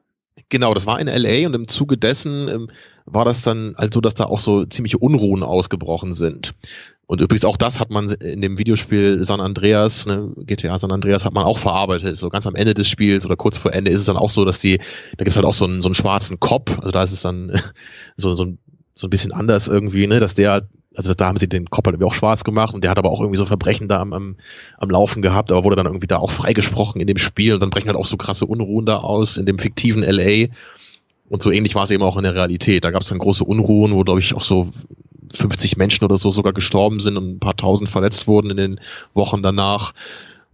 Genau, 0.48 0.74
das 0.74 0.84
war 0.84 0.98
in 1.00 1.06
LA 1.06 1.46
und 1.46 1.54
im 1.54 1.68
Zuge 1.68 1.96
dessen 1.96 2.48
ähm, 2.48 2.70
war 3.06 3.24
das 3.24 3.42
dann 3.42 3.74
halt 3.78 3.94
so, 3.94 4.00
dass 4.00 4.14
da 4.14 4.24
auch 4.24 4.40
so 4.40 4.64
ziemliche 4.64 4.98
Unruhen 4.98 5.42
ausgebrochen 5.42 6.12
sind. 6.12 6.54
Und 7.10 7.20
übrigens 7.20 7.44
auch 7.44 7.56
das 7.56 7.80
hat 7.80 7.90
man 7.90 8.08
in 8.08 8.40
dem 8.40 8.56
Videospiel 8.56 9.24
San 9.24 9.40
Andreas, 9.40 10.06
ne, 10.06 10.30
GTA 10.46 10.78
San 10.78 10.92
Andreas 10.92 11.24
hat 11.24 11.34
man 11.34 11.44
auch 11.44 11.58
verarbeitet. 11.58 12.16
So 12.16 12.28
ganz 12.28 12.46
am 12.46 12.54
Ende 12.54 12.72
des 12.72 12.88
Spiels 12.88 13.26
oder 13.26 13.34
kurz 13.34 13.58
vor 13.58 13.74
Ende 13.74 13.90
ist 13.90 13.98
es 13.98 14.06
dann 14.06 14.16
auch 14.16 14.30
so, 14.30 14.44
dass 14.44 14.60
die, 14.60 14.78
da 15.16 15.24
gibt's 15.24 15.34
halt 15.34 15.44
auch 15.44 15.52
so 15.52 15.64
einen, 15.64 15.82
so 15.82 15.88
einen 15.88 15.96
schwarzen 15.96 16.38
Kopf, 16.38 16.78
also 16.78 16.92
da 16.92 17.02
ist 17.02 17.10
es 17.10 17.22
dann 17.22 17.60
so, 18.16 18.36
so, 18.36 18.44
ein, 18.44 18.58
so 18.94 19.08
ein 19.08 19.10
bisschen 19.10 19.32
anders 19.32 19.66
irgendwie, 19.66 20.06
ne, 20.06 20.20
dass 20.20 20.34
der 20.34 20.68
also 20.94 21.12
da 21.12 21.26
haben 21.26 21.38
sie 21.38 21.48
den 21.48 21.68
Kopf 21.68 21.86
halt 21.86 21.94
irgendwie 21.94 22.08
auch 22.08 22.14
schwarz 22.14 22.44
gemacht 22.44 22.74
und 22.74 22.84
der 22.84 22.92
hat 22.92 22.98
aber 22.98 23.10
auch 23.10 23.20
irgendwie 23.20 23.38
so 23.38 23.46
Verbrechen 23.46 23.88
da 23.88 24.00
am, 24.00 24.12
am, 24.12 24.36
am 24.78 24.90
Laufen 24.90 25.20
gehabt, 25.20 25.50
aber 25.50 25.64
wurde 25.64 25.74
dann 25.74 25.86
irgendwie 25.86 26.06
da 26.06 26.18
auch 26.18 26.30
freigesprochen 26.30 27.00
in 27.00 27.08
dem 27.08 27.18
Spiel 27.18 27.54
und 27.54 27.60
dann 27.60 27.70
brechen 27.70 27.88
halt 27.88 27.98
auch 27.98 28.06
so 28.06 28.18
krasse 28.18 28.46
Unruhen 28.46 28.86
da 28.86 28.98
aus 28.98 29.36
in 29.36 29.46
dem 29.46 29.58
fiktiven 29.58 30.04
LA. 30.04 30.46
Und 31.28 31.42
so 31.42 31.50
ähnlich 31.50 31.76
war 31.76 31.84
es 31.84 31.90
eben 31.90 32.02
auch 32.02 32.16
in 32.16 32.24
der 32.24 32.34
Realität. 32.34 32.84
Da 32.84 32.90
gab 32.90 33.02
es 33.02 33.08
dann 33.08 33.18
große 33.18 33.44
Unruhen, 33.44 33.94
wo, 33.94 34.02
glaube 34.02 34.18
ich, 34.18 34.34
auch 34.34 34.42
so 34.42 34.68
50 35.32 35.76
Menschen 35.76 36.04
oder 36.04 36.18
so 36.18 36.30
sogar 36.30 36.52
gestorben 36.52 37.00
sind 37.00 37.16
und 37.16 37.36
ein 37.36 37.40
paar 37.40 37.56
tausend 37.56 37.90
verletzt 37.90 38.26
wurden 38.26 38.50
in 38.50 38.56
den 38.56 38.80
Wochen 39.14 39.42
danach, 39.42 39.92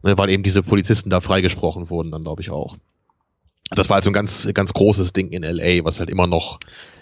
ne, 0.02 0.16
weil 0.18 0.30
eben 0.30 0.42
diese 0.42 0.62
Polizisten 0.62 1.10
da 1.10 1.20
freigesprochen 1.20 1.90
wurden, 1.90 2.10
dann 2.10 2.24
glaube 2.24 2.42
ich 2.42 2.50
auch. 2.50 2.76
Das 3.70 3.88
war 3.88 3.96
also 3.96 4.10
ein 4.10 4.14
ganz, 4.14 4.48
ganz 4.54 4.72
großes 4.72 5.12
Ding 5.12 5.30
in 5.30 5.42
LA, 5.42 5.84
was 5.84 5.98
halt 5.98 6.10
immer 6.10 6.26
noch 6.26 6.58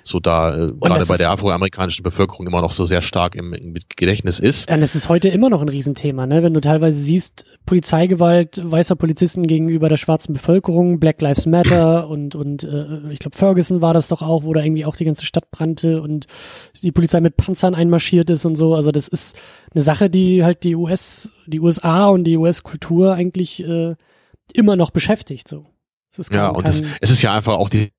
so 0.07 0.21
da, 0.21 0.55
äh, 0.55 0.73
gerade 0.81 1.07
bei 1.07 1.17
der 1.17 1.31
afroamerikanischen 1.31 2.03
Bevölkerung 2.03 2.47
immer 2.47 2.61
noch 2.61 2.73
so 2.73 2.85
sehr 2.85 3.03
stark 3.03 3.35
im, 3.35 3.55
im 3.55 3.75
Gedächtnis 3.97 4.39
ist. 4.39 4.69
Ja, 4.69 4.77
das 4.77 4.95
ist 4.95 5.09
heute 5.09 5.29
immer 5.29 5.49
noch 5.49 5.63
ein 5.63 5.69
Riesenthema, 5.69 6.27
ne? 6.27 6.43
Wenn 6.43 6.53
du 6.53 6.61
teilweise 6.61 6.99
siehst, 6.99 7.47
Polizeigewalt 7.65 8.61
weißer 8.63 8.97
Polizisten 8.97 9.45
gegenüber 9.45 9.89
der 9.89 9.97
schwarzen 9.97 10.35
Bevölkerung, 10.35 11.01
Black 11.01 11.23
Lives 11.23 11.47
Matter 11.47 12.09
und, 12.09 12.35
und 12.35 12.65
äh, 12.65 13.11
ich 13.11 13.19
glaube 13.19 13.37
Ferguson 13.37 13.81
war 13.81 13.95
das 13.95 14.09
doch 14.09 14.21
auch, 14.21 14.45
wo 14.45 14.53
da 14.53 14.63
irgendwie 14.63 14.85
auch 14.85 14.97
die 14.97 15.07
ganze 15.07 15.25
Stadt 15.25 15.51
brannte 15.51 16.03
und 16.03 16.27
die 16.83 16.93
Polizei 16.93 17.21
mit 17.21 17.37
Panzern 17.37 17.75
einmarschiert 17.75 18.29
ist 18.29 18.45
und 18.45 18.57
so. 18.57 18.75
Also 18.75 18.93
das 18.93 19.09
ist 19.09 19.37
eine 19.75 19.83
Sache, 19.83 20.11
die 20.11 20.45
halt 20.45 20.65
die 20.65 20.77
US, 20.77 21.31
die 21.47 21.61
USA 21.61 22.09
und 22.09 22.25
die 22.25 22.37
US-Kultur 22.37 23.15
eigentlich 23.15 23.67
äh, 23.67 23.95
immer 24.53 24.77
noch 24.77 24.91
beschäftigt. 24.91 25.49
So. 25.49 25.67
ja, 26.31 26.49
und 26.49 26.69
es, 26.69 26.83
es 27.01 27.11
ist 27.11 27.23
ja 27.23 27.35
einfach 27.35 27.55
auch 27.55 27.71
die 27.71 27.91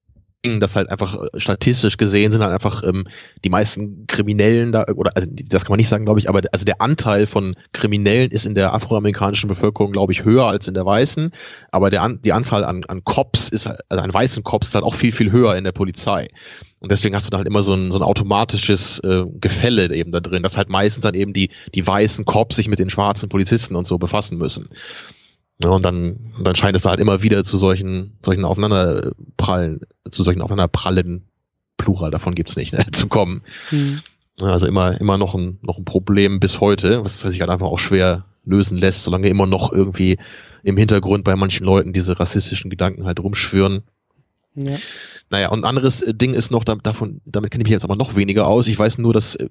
dass 0.59 0.75
halt 0.75 0.89
einfach 0.89 1.15
äh, 1.15 1.39
statistisch 1.39 1.97
gesehen 1.97 2.31
sind 2.31 2.41
halt 2.41 2.53
einfach 2.53 2.83
ähm, 2.83 3.05
die 3.43 3.49
meisten 3.49 4.07
Kriminellen 4.07 4.71
da, 4.71 4.85
oder 4.95 5.11
also 5.15 5.27
das 5.29 5.63
kann 5.63 5.73
man 5.73 5.77
nicht 5.77 5.89
sagen, 5.89 6.05
glaube 6.05 6.19
ich, 6.19 6.29
aber 6.29 6.41
also 6.51 6.65
der 6.65 6.81
Anteil 6.81 7.27
von 7.27 7.55
Kriminellen 7.71 8.31
ist 8.31 8.45
in 8.45 8.55
der 8.55 8.73
afroamerikanischen 8.73 9.47
Bevölkerung, 9.47 9.91
glaube 9.91 10.13
ich, 10.13 10.23
höher 10.23 10.45
als 10.45 10.67
in 10.67 10.73
der 10.73 10.85
weißen, 10.85 11.31
aber 11.71 11.89
der 11.89 12.01
an, 12.01 12.19
die 12.23 12.33
Anzahl 12.33 12.63
an, 12.63 12.83
an 12.85 13.03
Cops 13.03 13.49
ist 13.49 13.67
also 13.67 14.03
an 14.03 14.13
weißen 14.13 14.43
Cops 14.43 14.69
ist 14.69 14.75
halt 14.75 14.85
auch 14.85 14.95
viel, 14.95 15.11
viel 15.11 15.31
höher 15.31 15.55
in 15.55 15.63
der 15.63 15.71
Polizei. 15.71 16.29
Und 16.79 16.91
deswegen 16.91 17.15
hast 17.15 17.25
du 17.25 17.31
da 17.31 17.37
halt 17.37 17.47
immer 17.47 17.63
so 17.63 17.73
ein, 17.73 17.91
so 17.91 17.97
ein 17.97 18.03
automatisches 18.03 18.99
äh, 18.99 19.23
Gefälle 19.41 19.91
eben 19.93 20.11
da 20.11 20.19
drin, 20.19 20.43
dass 20.43 20.57
halt 20.57 20.69
meistens 20.69 21.01
dann 21.01 21.15
eben 21.15 21.33
die, 21.33 21.49
die 21.73 21.85
weißen 21.85 22.25
Cops 22.25 22.57
sich 22.57 22.67
mit 22.67 22.79
den 22.79 22.91
schwarzen 22.91 23.27
Polizisten 23.27 23.75
und 23.75 23.87
so 23.87 23.97
befassen 23.97 24.37
müssen. 24.37 24.69
Ja, 25.57 25.69
und 25.69 25.85
dann, 25.85 26.33
dann 26.41 26.55
scheint 26.55 26.75
es 26.75 26.85
halt 26.85 26.99
immer 26.99 27.23
wieder 27.23 27.43
zu 27.43 27.57
solchen, 27.57 28.17
solchen 28.23 28.43
Aufeinanderprallen, 28.43 29.81
zu 30.09 30.23
solchen 30.23 30.41
Aufeinanderprallen, 30.41 31.23
Plural, 31.77 32.11
davon 32.11 32.35
gibt's 32.35 32.55
nicht, 32.55 32.73
ne, 32.73 32.85
zu 32.91 33.07
kommen. 33.07 33.43
Mhm. 33.71 34.01
Also 34.41 34.67
immer, 34.67 34.99
immer 34.99 35.17
noch 35.17 35.33
ein, 35.33 35.59
noch 35.61 35.77
ein 35.77 35.85
Problem 35.85 36.41
bis 36.41 36.59
heute, 36.59 37.03
was 37.05 37.21
sich 37.21 37.39
halt 37.39 37.49
einfach 37.49 37.67
auch 37.67 37.79
schwer 37.79 38.25
lösen 38.43 38.77
lässt, 38.77 39.03
solange 39.03 39.29
immer 39.29 39.47
noch 39.47 39.71
irgendwie 39.71 40.17
im 40.63 40.77
Hintergrund 40.77 41.23
bei 41.23 41.35
manchen 41.35 41.65
Leuten 41.65 41.93
diese 41.93 42.19
rassistischen 42.19 42.69
Gedanken 42.69 43.05
halt 43.05 43.21
rumschwören. 43.21 43.83
Ja. 44.55 44.77
Naja, 45.29 45.49
und 45.49 45.59
ein 45.59 45.69
anderes 45.69 46.01
äh, 46.01 46.13
Ding 46.13 46.33
ist 46.33 46.51
noch, 46.51 46.63
davon, 46.63 47.21
damit 47.25 47.51
kenne 47.51 47.61
ich 47.61 47.65
mich 47.65 47.73
jetzt 47.73 47.83
aber 47.83 47.95
noch 47.95 48.15
weniger 48.15 48.47
aus. 48.47 48.67
Ich 48.67 48.77
weiß 48.77 48.97
nur, 48.97 49.13
dass 49.13 49.35
äh, 49.35 49.47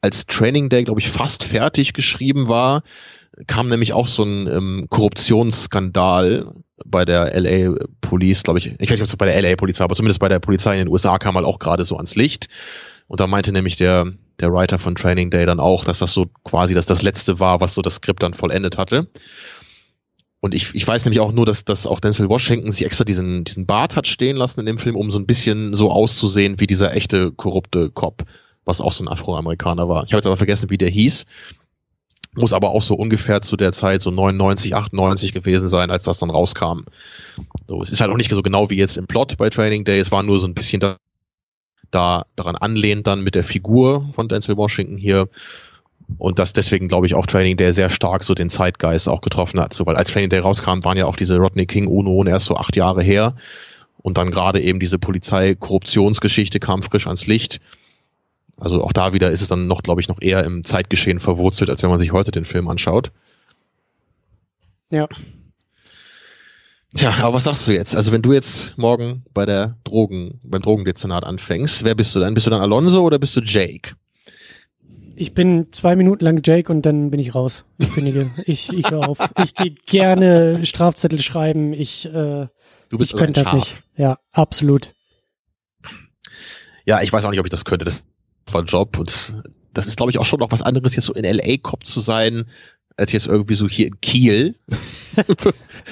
als 0.00 0.26
Training 0.26 0.68
Day, 0.68 0.84
glaube 0.84 1.00
ich, 1.00 1.08
fast 1.08 1.44
fertig 1.44 1.92
geschrieben 1.92 2.48
war, 2.48 2.82
kam 3.46 3.68
nämlich 3.68 3.92
auch 3.92 4.06
so 4.06 4.22
ein 4.24 4.48
ähm, 4.48 4.86
Korruptionsskandal 4.90 6.52
bei 6.84 7.04
der 7.04 7.38
LA 7.38 7.76
Police, 8.00 8.42
glaube 8.42 8.58
ich. 8.58 8.66
Ich 8.66 8.90
weiß 8.90 8.90
nicht, 8.90 9.02
ob 9.02 9.08
es 9.08 9.16
bei 9.16 9.26
der 9.26 9.40
LA 9.40 9.56
Polizei, 9.56 9.84
aber 9.84 9.94
zumindest 9.94 10.20
bei 10.20 10.28
der 10.28 10.38
Polizei 10.38 10.72
in 10.72 10.86
den 10.86 10.88
USA 10.88 11.18
kam 11.18 11.34
halt 11.34 11.46
auch 11.46 11.58
gerade 11.58 11.84
so 11.84 11.96
ans 11.96 12.16
Licht. 12.16 12.48
Und 13.08 13.20
da 13.20 13.26
meinte 13.26 13.52
nämlich 13.52 13.76
der, 13.76 14.12
der 14.40 14.52
Writer 14.52 14.78
von 14.78 14.94
Training 14.94 15.30
Day 15.30 15.46
dann 15.46 15.60
auch, 15.60 15.84
dass 15.84 16.00
das 16.00 16.12
so 16.12 16.26
quasi 16.44 16.74
dass 16.74 16.86
das 16.86 17.02
letzte 17.02 17.38
war, 17.38 17.60
was 17.60 17.74
so 17.74 17.82
das 17.82 17.96
Skript 17.96 18.22
dann 18.22 18.34
vollendet 18.34 18.78
hatte. 18.78 19.08
Und 20.40 20.54
ich, 20.54 20.74
ich 20.74 20.86
weiß 20.86 21.04
nämlich 21.04 21.20
auch 21.20 21.32
nur, 21.32 21.46
dass, 21.46 21.64
dass 21.64 21.86
auch 21.86 22.00
Denzel 22.00 22.28
Washington 22.28 22.70
sich 22.70 22.84
extra 22.84 23.04
diesen, 23.04 23.44
diesen 23.44 23.66
Bart 23.66 23.96
hat 23.96 24.06
stehen 24.06 24.36
lassen 24.36 24.60
in 24.60 24.66
dem 24.66 24.78
Film, 24.78 24.96
um 24.96 25.10
so 25.10 25.18
ein 25.18 25.26
bisschen 25.26 25.72
so 25.72 25.90
auszusehen 25.90 26.60
wie 26.60 26.66
dieser 26.66 26.94
echte 26.94 27.32
korrupte 27.32 27.90
Cop, 27.90 28.24
was 28.64 28.80
auch 28.80 28.92
so 28.92 29.02
ein 29.02 29.08
Afroamerikaner 29.08 29.88
war. 29.88 30.04
Ich 30.04 30.12
habe 30.12 30.18
jetzt 30.18 30.26
aber 30.26 30.36
vergessen, 30.36 30.70
wie 30.70 30.78
der 30.78 30.90
hieß. 30.90 31.24
Muss 32.36 32.52
aber 32.52 32.70
auch 32.70 32.82
so 32.82 32.94
ungefähr 32.94 33.40
zu 33.40 33.56
der 33.56 33.72
Zeit 33.72 34.02
so 34.02 34.10
99, 34.10 34.76
98 34.76 35.32
gewesen 35.32 35.68
sein, 35.68 35.90
als 35.90 36.04
das 36.04 36.18
dann 36.18 36.30
rauskam. 36.30 36.84
So, 37.66 37.82
es 37.82 37.90
ist 37.90 38.00
halt 38.00 38.10
auch 38.10 38.16
nicht 38.16 38.30
so 38.30 38.42
genau 38.42 38.70
wie 38.70 38.76
jetzt 38.76 38.96
im 38.98 39.06
Plot 39.06 39.36
bei 39.38 39.48
Training 39.48 39.84
Day. 39.84 39.98
Es 39.98 40.12
war 40.12 40.22
nur 40.22 40.38
so 40.38 40.46
ein 40.46 40.54
bisschen 40.54 40.80
da, 40.80 40.96
da 41.90 42.26
daran 42.36 42.56
anlehnt 42.56 43.06
dann 43.06 43.22
mit 43.22 43.34
der 43.34 43.44
Figur 43.44 44.10
von 44.14 44.28
Denzel 44.28 44.56
Washington 44.56 44.98
hier. 44.98 45.28
Und 46.18 46.38
das 46.38 46.52
deswegen, 46.52 46.88
glaube 46.88 47.06
ich, 47.06 47.14
auch 47.14 47.26
Training 47.26 47.56
Day 47.56 47.72
sehr 47.72 47.90
stark 47.90 48.22
so 48.22 48.34
den 48.34 48.50
Zeitgeist 48.50 49.08
auch 49.08 49.22
getroffen 49.22 49.60
hat. 49.60 49.72
So, 49.72 49.86
weil 49.86 49.96
als 49.96 50.12
Training 50.12 50.30
Day 50.30 50.38
rauskam, 50.38 50.84
waren 50.84 50.96
ja 50.96 51.06
auch 51.06 51.16
diese 51.16 51.36
Rodney 51.36 51.66
King 51.66 51.88
UNO 51.88 52.24
erst 52.24 52.46
so 52.46 52.56
acht 52.56 52.76
Jahre 52.76 53.02
her. 53.02 53.34
Und 54.02 54.18
dann 54.18 54.30
gerade 54.30 54.60
eben 54.60 54.78
diese 54.78 54.98
Polizei-Korruptionsgeschichte 54.98 56.60
kam 56.60 56.82
frisch 56.82 57.06
ans 57.06 57.26
Licht. 57.26 57.60
Also 58.58 58.82
auch 58.82 58.92
da 58.92 59.12
wieder 59.12 59.30
ist 59.30 59.42
es 59.42 59.48
dann 59.48 59.66
noch, 59.66 59.82
glaube 59.82 60.00
ich, 60.00 60.08
noch 60.08 60.20
eher 60.20 60.44
im 60.44 60.64
Zeitgeschehen 60.64 61.20
verwurzelt, 61.20 61.68
als 61.70 61.82
wenn 61.82 61.90
man 61.90 61.98
sich 61.98 62.12
heute 62.12 62.30
den 62.30 62.44
Film 62.44 62.68
anschaut. 62.68 63.12
Ja. 64.90 65.08
Tja, 66.94 67.12
aber 67.20 67.34
was 67.34 67.44
sagst 67.44 67.68
du 67.68 67.72
jetzt? 67.72 67.94
Also 67.94 68.12
wenn 68.12 68.22
du 68.22 68.32
jetzt 68.32 68.78
morgen 68.78 69.24
bei 69.34 69.44
der 69.44 69.76
Drogen, 69.84 70.40
beim 70.44 70.62
Drogendezernat 70.62 71.24
anfängst, 71.24 71.84
wer 71.84 71.94
bist 71.94 72.14
du 72.14 72.20
dann? 72.20 72.32
Bist 72.32 72.46
du 72.46 72.50
dann 72.50 72.62
Alonso 72.62 73.02
oder 73.02 73.18
bist 73.18 73.36
du 73.36 73.40
Jake? 73.40 73.94
Ich 75.14 75.34
bin 75.34 75.72
zwei 75.72 75.96
Minuten 75.96 76.24
lang 76.24 76.40
Jake 76.44 76.70
und 76.70 76.82
dann 76.82 77.10
bin 77.10 77.20
ich 77.20 77.34
raus. 77.34 77.64
Ich 77.78 77.92
kündige. 77.92 78.30
ich, 78.44 78.72
ich 78.72 78.90
höre 78.90 79.08
auf. 79.08 79.18
Ich 79.42 79.54
gehe 79.54 79.74
gerne 79.86 80.64
Strafzettel 80.64 81.20
schreiben. 81.20 81.72
Ich, 81.72 82.06
äh, 82.06 82.46
du 82.88 82.98
bist 82.98 83.12
ich 83.12 83.18
könnte 83.18 83.42
das 83.42 83.52
nicht. 83.52 83.82
Ja, 83.96 84.18
absolut. 84.32 84.94
Ja, 86.84 87.02
ich 87.02 87.12
weiß 87.12 87.24
auch 87.24 87.30
nicht, 87.30 87.40
ob 87.40 87.46
ich 87.46 87.50
das 87.50 87.64
könnte. 87.64 87.84
Das 87.84 88.04
Job 88.66 88.98
und 88.98 89.42
das 89.72 89.86
ist, 89.86 89.96
glaube 89.96 90.10
ich, 90.10 90.18
auch 90.18 90.24
schon 90.24 90.40
noch 90.40 90.52
was 90.52 90.62
anderes, 90.62 90.94
jetzt 90.94 91.04
so 91.04 91.12
in 91.12 91.24
LA 91.24 91.58
Cop 91.58 91.84
zu 91.84 92.00
sein, 92.00 92.46
als 92.96 93.12
jetzt 93.12 93.26
irgendwie 93.26 93.54
so 93.54 93.68
hier 93.68 93.88
in 93.88 94.00
Kiel. 94.00 94.56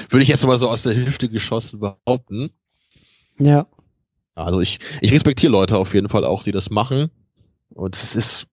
Würde 0.08 0.22
ich 0.22 0.28
jetzt 0.28 0.46
mal 0.46 0.56
so 0.56 0.70
aus 0.70 0.84
der 0.84 0.96
Hüfte 0.96 1.28
geschossen 1.28 1.80
behaupten. 1.80 2.50
Ja. 3.38 3.66
Also 4.34 4.60
ich, 4.60 4.78
ich 5.00 5.12
respektiere 5.12 5.52
Leute 5.52 5.76
auf 5.76 5.94
jeden 5.94 6.08
Fall 6.08 6.24
auch, 6.24 6.42
die 6.42 6.52
das 6.52 6.70
machen. 6.70 7.10
Und 7.74 7.96
es 7.96 8.16
ist, 8.16 8.46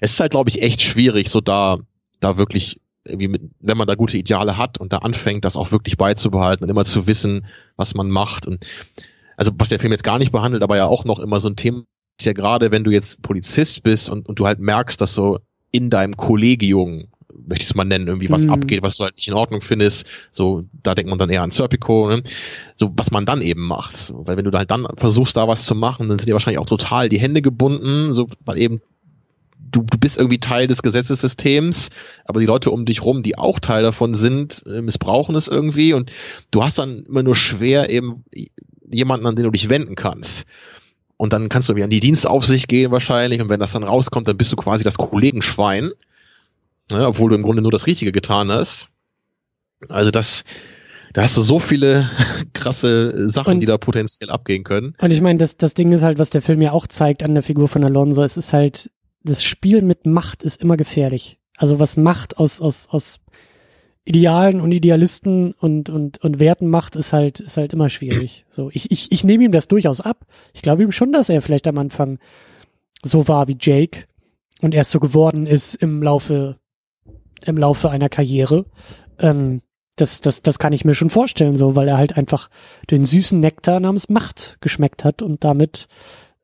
es 0.00 0.12
ist 0.12 0.20
halt, 0.20 0.32
glaube 0.32 0.50
ich, 0.50 0.62
echt 0.62 0.82
schwierig, 0.82 1.28
so 1.28 1.40
da, 1.40 1.78
da 2.20 2.36
wirklich 2.36 2.80
irgendwie 3.04 3.28
mit, 3.28 3.42
wenn 3.58 3.78
man 3.78 3.88
da 3.88 3.94
gute 3.94 4.16
Ideale 4.16 4.56
hat 4.56 4.78
und 4.78 4.92
da 4.92 4.98
anfängt, 4.98 5.44
das 5.44 5.56
auch 5.56 5.72
wirklich 5.72 5.96
beizubehalten 5.96 6.64
und 6.64 6.70
immer 6.70 6.84
zu 6.84 7.06
wissen, 7.06 7.46
was 7.76 7.94
man 7.94 8.10
macht. 8.10 8.46
Und 8.46 8.66
also 9.36 9.50
was 9.56 9.70
der 9.70 9.80
Film 9.80 9.92
jetzt 9.92 10.04
gar 10.04 10.18
nicht 10.18 10.30
behandelt, 10.30 10.62
aber 10.62 10.76
ja 10.76 10.86
auch 10.86 11.04
noch 11.04 11.18
immer 11.18 11.40
so 11.40 11.48
ein 11.48 11.56
Thema 11.56 11.84
ist 12.22 12.26
ja 12.26 12.32
gerade, 12.32 12.70
wenn 12.70 12.84
du 12.84 12.90
jetzt 12.90 13.22
Polizist 13.22 13.82
bist 13.82 14.08
und, 14.08 14.28
und 14.28 14.38
du 14.38 14.46
halt 14.46 14.58
merkst, 14.58 15.00
dass 15.00 15.14
so 15.14 15.40
in 15.72 15.90
deinem 15.90 16.16
Kollegium, 16.16 17.08
möchte 17.48 17.64
ich 17.64 17.70
es 17.70 17.74
mal 17.74 17.84
nennen, 17.84 18.06
irgendwie 18.06 18.30
was 18.30 18.44
mhm. 18.44 18.52
abgeht, 18.52 18.82
was 18.82 18.96
du 18.96 19.04
halt 19.04 19.16
nicht 19.16 19.26
in 19.26 19.34
Ordnung 19.34 19.60
findest, 19.60 20.06
so, 20.30 20.64
da 20.82 20.94
denkt 20.94 21.10
man 21.10 21.18
dann 21.18 21.30
eher 21.30 21.42
an 21.42 21.50
Serpico, 21.50 22.08
ne? 22.08 22.22
so, 22.76 22.92
was 22.96 23.10
man 23.10 23.26
dann 23.26 23.42
eben 23.42 23.66
macht. 23.66 23.96
So, 23.96 24.26
weil 24.26 24.36
wenn 24.36 24.44
du 24.44 24.56
halt 24.56 24.70
dann 24.70 24.86
versuchst, 24.96 25.36
da 25.36 25.48
was 25.48 25.64
zu 25.64 25.74
machen, 25.74 26.08
dann 26.08 26.18
sind 26.18 26.28
dir 26.28 26.34
wahrscheinlich 26.34 26.60
auch 26.60 26.66
total 26.66 27.08
die 27.08 27.18
Hände 27.18 27.42
gebunden, 27.42 28.12
so, 28.12 28.28
weil 28.44 28.58
eben 28.58 28.80
du, 29.58 29.82
du 29.82 29.98
bist 29.98 30.18
irgendwie 30.18 30.38
Teil 30.38 30.68
des 30.68 30.82
Gesetzessystems, 30.82 31.88
aber 32.24 32.38
die 32.38 32.46
Leute 32.46 32.70
um 32.70 32.84
dich 32.84 33.02
rum, 33.04 33.22
die 33.22 33.36
auch 33.36 33.58
Teil 33.58 33.82
davon 33.82 34.14
sind, 34.14 34.62
äh, 34.66 34.82
missbrauchen 34.82 35.34
es 35.34 35.48
irgendwie 35.48 35.94
und 35.94 36.12
du 36.50 36.62
hast 36.62 36.78
dann 36.78 37.04
immer 37.04 37.22
nur 37.22 37.34
schwer 37.34 37.90
eben 37.90 38.24
jemanden, 38.88 39.26
an 39.26 39.34
den 39.34 39.46
du 39.46 39.50
dich 39.50 39.68
wenden 39.68 39.96
kannst. 39.96 40.44
Und 41.22 41.32
dann 41.32 41.48
kannst 41.48 41.68
du 41.68 41.72
irgendwie 41.72 41.84
an 41.84 41.90
die 41.90 42.00
Dienstaufsicht 42.00 42.66
gehen 42.66 42.90
wahrscheinlich. 42.90 43.40
Und 43.40 43.48
wenn 43.48 43.60
das 43.60 43.70
dann 43.70 43.84
rauskommt, 43.84 44.26
dann 44.26 44.36
bist 44.36 44.50
du 44.50 44.56
quasi 44.56 44.82
das 44.82 44.96
Kollegenschwein. 44.96 45.92
Ne, 46.90 47.06
obwohl 47.06 47.30
du 47.30 47.36
im 47.36 47.44
Grunde 47.44 47.62
nur 47.62 47.70
das 47.70 47.86
Richtige 47.86 48.10
getan 48.10 48.50
hast. 48.50 48.88
Also 49.88 50.10
das, 50.10 50.42
da 51.12 51.22
hast 51.22 51.36
du 51.36 51.42
so 51.42 51.60
viele 51.60 52.10
krasse 52.54 53.30
Sachen, 53.30 53.54
und, 53.54 53.60
die 53.60 53.66
da 53.66 53.78
potenziell 53.78 54.30
abgehen 54.30 54.64
können. 54.64 54.96
Und 55.00 55.12
ich 55.12 55.20
meine, 55.20 55.38
das, 55.38 55.56
das 55.56 55.74
Ding 55.74 55.92
ist 55.92 56.02
halt, 56.02 56.18
was 56.18 56.30
der 56.30 56.42
Film 56.42 56.60
ja 56.60 56.72
auch 56.72 56.88
zeigt 56.88 57.22
an 57.22 57.34
der 57.34 57.44
Figur 57.44 57.68
von 57.68 57.84
Alonso. 57.84 58.24
Es 58.24 58.36
ist 58.36 58.52
halt, 58.52 58.90
das 59.22 59.44
Spiel 59.44 59.80
mit 59.82 60.06
Macht 60.06 60.42
ist 60.42 60.60
immer 60.60 60.76
gefährlich. 60.76 61.38
Also 61.56 61.78
was 61.78 61.96
Macht 61.96 62.36
aus, 62.36 62.60
aus, 62.60 62.88
aus 62.90 63.20
Idealen 64.04 64.60
und 64.60 64.72
Idealisten 64.72 65.52
und, 65.52 65.88
und, 65.88 66.18
und 66.18 66.40
Werten 66.40 66.68
macht, 66.68 66.96
ist 66.96 67.12
halt, 67.12 67.40
ist 67.40 67.56
halt 67.56 67.72
immer 67.72 67.88
schwierig. 67.88 68.44
So, 68.52 68.70
ich, 68.72 68.90
ich, 68.90 69.10
ich 69.10 69.24
nehme 69.24 69.44
ihm 69.44 69.52
das 69.52 69.68
durchaus 69.68 70.00
ab. 70.00 70.26
Ich 70.52 70.60
glaube 70.60 70.82
ihm 70.82 70.92
schon, 70.92 71.12
dass 71.12 71.28
er 71.28 71.40
vielleicht 71.40 71.66
am 71.66 71.78
Anfang 71.78 72.18
so 73.02 73.26
war 73.28 73.48
wie 73.48 73.56
Jake 73.58 74.04
und 74.60 74.74
erst 74.74 74.90
so 74.90 75.00
geworden 75.00 75.46
ist 75.46 75.74
im 75.74 76.02
Laufe, 76.02 76.58
im 77.44 77.56
Laufe 77.56 77.90
einer 77.90 78.08
Karriere. 78.08 78.66
Ähm, 79.18 79.62
das, 79.96 80.20
das, 80.20 80.42
das 80.42 80.58
kann 80.58 80.72
ich 80.72 80.84
mir 80.84 80.94
schon 80.94 81.10
vorstellen, 81.10 81.56
so, 81.56 81.76
weil 81.76 81.88
er 81.88 81.98
halt 81.98 82.16
einfach 82.16 82.50
den 82.90 83.04
süßen 83.04 83.38
Nektar 83.38 83.80
namens 83.80 84.08
Macht 84.08 84.58
geschmeckt 84.60 85.04
hat 85.04 85.22
und 85.22 85.44
damit 85.44 85.88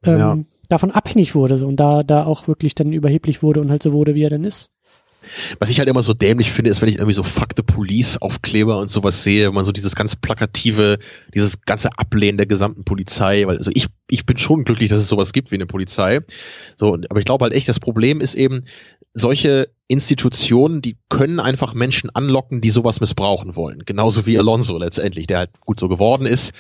ähm, 0.05 0.19
ja. 0.19 0.39
davon 0.69 0.91
abhängig 0.91 1.35
wurde, 1.35 1.57
so, 1.57 1.67
und 1.67 1.77
da, 1.77 2.03
da 2.03 2.25
auch 2.25 2.47
wirklich 2.49 2.75
dann 2.75 2.93
überheblich 2.93 3.43
wurde 3.43 3.61
und 3.61 3.71
halt 3.71 3.83
so 3.83 3.93
wurde, 3.93 4.15
wie 4.15 4.23
er 4.23 4.31
denn 4.31 4.45
ist. 4.45 4.71
Was 5.59 5.71
ich 5.71 5.79
halt 5.79 5.89
immer 5.89 6.03
so 6.03 6.15
dämlich 6.15 6.51
finde, 6.51 6.71
ist, 6.71 6.81
wenn 6.83 6.89
ich 6.89 6.97
irgendwie 6.97 7.15
so 7.15 7.23
Fuck 7.23 7.51
the 7.57 7.63
Police 7.63 8.21
Aufkleber 8.21 8.79
und 8.79 8.89
sowas 8.89 9.23
sehe, 9.23 9.49
wenn 9.49 9.55
man 9.55 9.65
so 9.65 9.73
dieses 9.73 9.95
ganz 9.95 10.17
plakative, 10.17 10.99
dieses 11.35 11.63
ganze 11.63 11.91
Ablehnen 11.99 12.39
der 12.39 12.47
gesamten 12.47 12.85
Polizei, 12.85 13.47
weil 13.47 13.59
also 13.59 13.71
ich, 13.75 13.87
ich 14.09 14.27
bin 14.27 14.37
schon 14.37 14.65
glücklich, 14.65 14.89
dass 14.89 14.99
es 14.99 15.09
sowas 15.09 15.33
gibt 15.33 15.51
wie 15.51 15.57
eine 15.57 15.67
Polizei. 15.67 16.21
So, 16.77 16.95
aber 16.95 17.19
ich 17.19 17.27
glaube 17.27 17.45
halt 17.45 17.55
echt, 17.55 17.69
das 17.69 17.81
Problem 17.81 18.21
ist 18.21 18.35
eben, 18.35 18.65
solche 19.15 19.71
Institutionen, 19.89 20.83
die 20.83 20.97
können 21.09 21.41
einfach 21.41 21.75
Menschen 21.75 22.11
anlocken, 22.11 22.61
die 22.61 22.71
sowas 22.71 23.01
missbrauchen 23.01 23.57
wollen. 23.57 23.83
Genauso 23.85 24.27
wie 24.27 24.39
Alonso 24.39 24.77
letztendlich, 24.79 25.27
der 25.27 25.39
halt 25.39 25.61
gut 25.61 25.81
so 25.81 25.89
geworden 25.89 26.27
ist. 26.27 26.53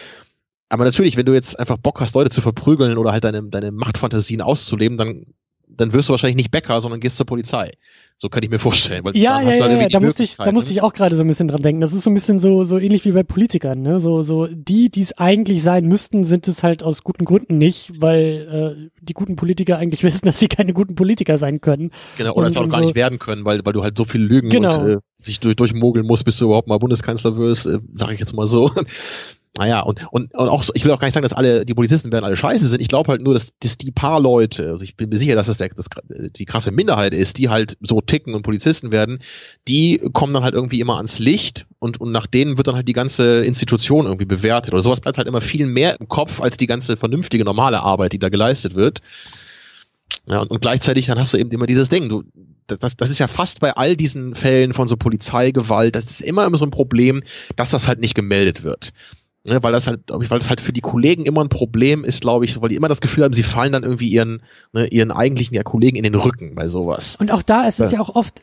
Aber 0.68 0.84
natürlich, 0.84 1.16
wenn 1.16 1.26
du 1.26 1.34
jetzt 1.34 1.58
einfach 1.58 1.78
Bock 1.78 2.00
hast, 2.00 2.14
Leute 2.14 2.30
zu 2.30 2.40
verprügeln 2.40 2.98
oder 2.98 3.12
halt 3.12 3.24
deine, 3.24 3.42
deine 3.44 3.70
Machtfantasien 3.70 4.42
auszuleben, 4.42 4.98
dann, 4.98 5.26
dann 5.66 5.92
wirst 5.92 6.08
du 6.08 6.12
wahrscheinlich 6.12 6.36
nicht 6.36 6.50
Bäcker, 6.50 6.80
sondern 6.80 7.00
gehst 7.00 7.16
zur 7.16 7.26
Polizei. 7.26 7.72
So 8.20 8.28
kann 8.28 8.42
ich 8.42 8.50
mir 8.50 8.58
vorstellen. 8.58 9.04
Weil 9.04 9.16
ja, 9.16 9.40
ja, 9.40 9.46
halt 9.46 9.80
ja, 9.80 9.88
da 9.88 10.00
musste 10.00 10.24
ich, 10.24 10.36
da 10.36 10.50
musste 10.50 10.72
ich 10.72 10.82
auch 10.82 10.92
gerade 10.92 11.14
so 11.14 11.22
ein 11.22 11.28
bisschen 11.28 11.46
dran 11.46 11.62
denken. 11.62 11.80
Das 11.80 11.92
ist 11.92 12.02
so 12.02 12.10
ein 12.10 12.14
bisschen 12.14 12.40
so, 12.40 12.64
so 12.64 12.76
ähnlich 12.76 13.04
wie 13.04 13.12
bei 13.12 13.22
Politikern, 13.22 13.80
ne? 13.80 14.00
So, 14.00 14.22
so 14.22 14.48
die, 14.50 14.90
die 14.90 15.02
es 15.02 15.16
eigentlich 15.16 15.62
sein 15.62 15.86
müssten, 15.86 16.24
sind 16.24 16.48
es 16.48 16.64
halt 16.64 16.82
aus 16.82 17.04
guten 17.04 17.24
Gründen 17.24 17.58
nicht, 17.58 17.92
weil 18.00 18.88
äh, 18.90 18.90
die 19.00 19.14
guten 19.14 19.36
Politiker 19.36 19.78
eigentlich 19.78 20.02
wissen, 20.02 20.26
dass 20.26 20.40
sie 20.40 20.48
keine 20.48 20.72
guten 20.72 20.96
Politiker 20.96 21.38
sein 21.38 21.60
können. 21.60 21.92
Genau, 22.16 22.32
oder 22.32 22.46
und, 22.46 22.50
es 22.50 22.56
auch 22.56 22.68
gar 22.68 22.80
so, 22.80 22.86
nicht 22.86 22.96
werden 22.96 23.20
können, 23.20 23.44
weil, 23.44 23.64
weil 23.64 23.72
du 23.72 23.84
halt 23.84 23.96
so 23.96 24.04
viel 24.04 24.22
lügen 24.22 24.50
genau. 24.50 24.80
und 24.80 24.88
äh, 24.88 24.98
sich 25.22 25.38
durch, 25.38 25.54
durchmogeln 25.54 26.04
musst, 26.04 26.24
bis 26.24 26.38
du 26.38 26.46
überhaupt 26.46 26.66
mal 26.66 26.78
Bundeskanzler 26.78 27.36
wirst, 27.36 27.66
äh, 27.66 27.78
sage 27.92 28.14
ich 28.14 28.20
jetzt 28.20 28.34
mal 28.34 28.46
so. 28.46 28.72
Naja, 29.58 29.80
und, 29.80 30.06
und, 30.12 30.32
und 30.34 30.48
auch, 30.48 30.64
ich 30.74 30.84
will 30.84 30.92
auch 30.92 31.00
gar 31.00 31.08
nicht 31.08 31.14
sagen, 31.14 31.24
dass 31.24 31.32
alle, 31.32 31.66
die 31.66 31.74
Polizisten 31.74 32.12
werden 32.12 32.24
alle 32.24 32.36
scheiße 32.36 32.68
sind. 32.68 32.80
Ich 32.80 32.86
glaube 32.86 33.10
halt 33.10 33.22
nur, 33.22 33.34
dass, 33.34 33.52
dass 33.58 33.76
die 33.76 33.90
paar 33.90 34.20
Leute, 34.20 34.70
also 34.70 34.84
ich 34.84 34.96
bin 34.96 35.08
mir 35.08 35.18
sicher, 35.18 35.34
dass 35.34 35.48
das, 35.48 35.58
der, 35.58 35.70
das 35.70 35.86
die 36.08 36.44
krasse 36.44 36.70
Minderheit 36.70 37.12
ist, 37.12 37.38
die 37.38 37.48
halt 37.48 37.76
so 37.80 38.00
ticken 38.08 38.34
und 38.34 38.42
Polizisten 38.42 38.90
werden, 38.90 39.20
die 39.68 40.00
kommen 40.12 40.34
dann 40.34 40.42
halt 40.42 40.54
irgendwie 40.54 40.80
immer 40.80 40.96
ans 40.96 41.20
Licht 41.20 41.66
und, 41.78 42.00
und 42.00 42.10
nach 42.10 42.26
denen 42.26 42.56
wird 42.56 42.66
dann 42.66 42.74
halt 42.74 42.88
die 42.88 42.92
ganze 42.92 43.44
Institution 43.44 44.06
irgendwie 44.06 44.26
bewertet. 44.26 44.72
Oder 44.74 44.82
sowas 44.82 45.00
bleibt 45.00 45.18
halt 45.18 45.28
immer 45.28 45.40
viel 45.40 45.66
mehr 45.66 46.00
im 46.00 46.08
Kopf 46.08 46.40
als 46.40 46.56
die 46.56 46.66
ganze 46.66 46.96
vernünftige, 46.96 47.44
normale 47.44 47.80
Arbeit, 47.80 48.12
die 48.12 48.18
da 48.18 48.28
geleistet 48.28 48.74
wird. 48.74 49.00
Ja, 50.26 50.40
und, 50.40 50.50
und 50.50 50.60
gleichzeitig 50.60 51.06
dann 51.06 51.18
hast 51.18 51.32
du 51.32 51.38
eben 51.38 51.50
immer 51.50 51.66
dieses 51.66 51.88
Ding, 51.88 52.08
du, 52.08 52.24
das, 52.66 52.96
das 52.96 53.10
ist 53.10 53.18
ja 53.18 53.28
fast 53.28 53.60
bei 53.60 53.72
all 53.76 53.96
diesen 53.96 54.34
Fällen 54.34 54.74
von 54.74 54.88
so 54.88 54.96
Polizeigewalt, 54.96 55.94
das 55.94 56.10
ist 56.10 56.20
immer 56.20 56.44
immer 56.44 56.58
so 56.58 56.66
ein 56.66 56.70
Problem, 56.70 57.22
dass 57.56 57.70
das 57.70 57.86
halt 57.86 58.00
nicht 58.00 58.14
gemeldet 58.14 58.62
wird. 58.62 58.92
Ne, 59.44 59.62
weil 59.62 59.72
das 59.72 59.86
halt, 59.86 60.08
glaube 60.08 60.24
ich, 60.24 60.30
weil 60.30 60.40
das 60.40 60.50
halt 60.50 60.60
für 60.60 60.72
die 60.72 60.80
Kollegen 60.80 61.24
immer 61.24 61.42
ein 61.42 61.48
Problem 61.48 62.04
ist, 62.04 62.20
glaube 62.20 62.44
ich, 62.44 62.60
weil 62.60 62.70
die 62.70 62.74
immer 62.74 62.88
das 62.88 63.00
Gefühl 63.00 63.24
haben, 63.24 63.32
sie 63.32 63.44
fallen 63.44 63.72
dann 63.72 63.84
irgendwie 63.84 64.08
ihren, 64.08 64.42
ne, 64.72 64.88
ihren 64.88 65.12
eigentlichen 65.12 65.54
ja, 65.54 65.62
Kollegen 65.62 65.96
in 65.96 66.02
den 66.02 66.16
Rücken 66.16 66.56
bei 66.56 66.66
sowas. 66.66 67.16
Und 67.20 67.30
auch 67.30 67.42
da 67.42 67.66
ist 67.66 67.78
es 67.78 67.92
ja, 67.92 67.98
ja 67.98 68.04
auch 68.04 68.14
oft, 68.16 68.42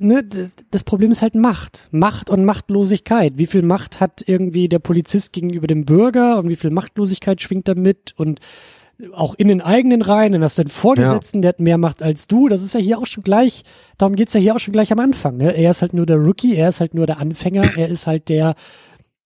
ne, 0.00 0.24
das 0.70 0.82
Problem 0.82 1.10
ist 1.10 1.20
halt 1.20 1.34
Macht. 1.34 1.88
Macht 1.90 2.30
und 2.30 2.44
Machtlosigkeit. 2.46 3.34
Wie 3.36 3.46
viel 3.46 3.62
Macht 3.62 4.00
hat 4.00 4.24
irgendwie 4.26 4.68
der 4.68 4.78
Polizist 4.78 5.32
gegenüber 5.34 5.66
dem 5.66 5.84
Bürger 5.84 6.38
und 6.38 6.48
wie 6.48 6.56
viel 6.56 6.70
Machtlosigkeit 6.70 7.42
schwingt 7.42 7.68
damit 7.68 8.14
und 8.16 8.40
auch 9.12 9.34
in 9.34 9.48
den 9.48 9.60
eigenen 9.60 10.02
Reihen, 10.02 10.32
dann 10.32 10.42
hast 10.42 10.58
du 10.58 10.64
den 10.64 10.70
Vorgesetzten, 10.70 11.38
ja. 11.38 11.42
der 11.42 11.48
hat 11.50 11.60
mehr 11.60 11.78
Macht 11.78 12.02
als 12.02 12.26
du. 12.28 12.48
Das 12.48 12.62
ist 12.62 12.74
ja 12.74 12.80
hier 12.80 12.98
auch 12.98 13.06
schon 13.06 13.22
gleich, 13.22 13.62
darum 13.98 14.14
geht's 14.14 14.34
ja 14.34 14.40
hier 14.40 14.54
auch 14.54 14.60
schon 14.60 14.72
gleich 14.72 14.92
am 14.92 14.98
Anfang. 14.98 15.36
Ne? 15.36 15.54
Er 15.54 15.70
ist 15.70 15.82
halt 15.82 15.94
nur 15.94 16.06
der 16.06 16.16
Rookie, 16.16 16.54
er 16.54 16.70
ist 16.70 16.80
halt 16.80 16.94
nur 16.94 17.06
der 17.06 17.18
Anfänger, 17.18 17.76
er 17.76 17.88
ist 17.88 18.06
halt 18.06 18.28
der, 18.28 18.56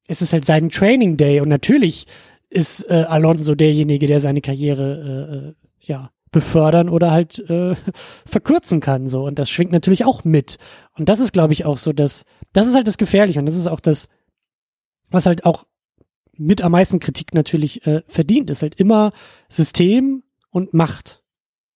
es 0.07 0.23
ist 0.23 0.33
halt 0.33 0.45
sein 0.45 0.71
Training 0.71 1.17
Day 1.17 1.41
und 1.41 1.49
natürlich 1.49 2.07
ist 2.51 2.89
äh, 2.89 3.05
Alonso 3.09 3.55
derjenige, 3.55 4.07
der 4.07 4.21
seine 4.21 4.41
Karriere 4.41 4.93
äh, 5.33 5.49
äh 5.49 5.55
ja 5.81 6.11
befördern 6.31 6.89
oder 6.89 7.11
halt 7.11 7.39
äh, 7.51 7.75
verkürzen 8.27 8.81
kann 8.81 9.09
so. 9.09 9.25
Und 9.25 9.39
das 9.39 9.51
schwingt 9.51 9.73
natürlich 9.73 10.05
auch 10.05 10.25
mit. 10.25 10.59
Und 10.97 11.09
das 11.09 11.21
ist 11.21 11.33
glaube 11.33 11.53
ich 11.53 11.65
auch 11.65 11.79
so 11.79 11.93
dass 11.93 12.25
das 12.53 12.69
ist 12.69 12.75
halt 12.75 12.87
das 12.87 12.99
gefährliche 12.99 13.39
und 13.39 13.47
das 13.47 13.57
ist 13.57 13.67
auch 13.67 13.81
das 13.81 14.09
was 15.11 15.27
halt 15.27 15.45
auch 15.45 15.65
mit 16.37 16.63
am 16.63 16.73
meisten 16.73 17.01
Kritik 17.01 17.35
natürlich 17.35 17.87
äh, 17.87 18.03
verdient 18.07 18.51
ist. 18.51 18.63
Halt 18.63 18.75
immer 18.77 19.13
System 19.49 20.23
und 20.51 20.75
Macht 20.75 21.24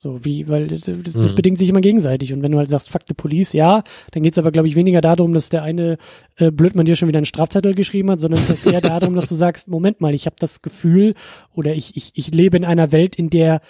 so 0.01 0.25
wie, 0.25 0.47
weil 0.47 0.69
das, 0.69 0.83
das 0.83 1.15
mhm. 1.15 1.35
bedingt 1.35 1.59
sich 1.59 1.69
immer 1.69 1.81
gegenseitig. 1.81 2.33
Und 2.33 2.43
wenn 2.43 2.53
du 2.53 2.59
halt 2.59 2.69
sagst, 2.69 2.89
fuck 2.89 3.03
the 3.09 3.15
police, 3.15 3.53
ja, 3.53 3.83
dann 4.13 4.23
geht's 4.23 4.39
aber, 4.39 4.53
glaube 4.53 4.69
ich, 4.69 4.77
weniger 4.77 5.01
darum, 5.01 5.33
dass 5.33 5.49
der 5.49 5.65
eine 5.65 5.99
äh, 6.37 6.53
Blödmann 6.53 6.87
dir 6.87 6.95
schon 6.95 7.09
wieder 7.09 7.19
einen 7.19 7.25
Strafzettel 7.25 7.75
geschrieben 7.75 8.11
hat, 8.11 8.21
sondern 8.21 8.41
vielleicht 8.41 8.65
eher 8.67 8.81
darum, 8.81 9.17
dass 9.17 9.29
du 9.29 9.35
sagst, 9.35 9.67
Moment 9.69 10.01
mal, 10.01 10.15
ich 10.15 10.27
habe 10.27 10.37
das 10.39 10.63
Gefühl 10.63 11.15
oder 11.53 11.75
ich, 11.75 11.97
ich, 11.97 12.13
ich 12.15 12.33
lebe 12.33 12.57
in 12.57 12.65
einer 12.65 12.93
Welt, 12.93 13.17
in 13.17 13.29
der 13.29 13.61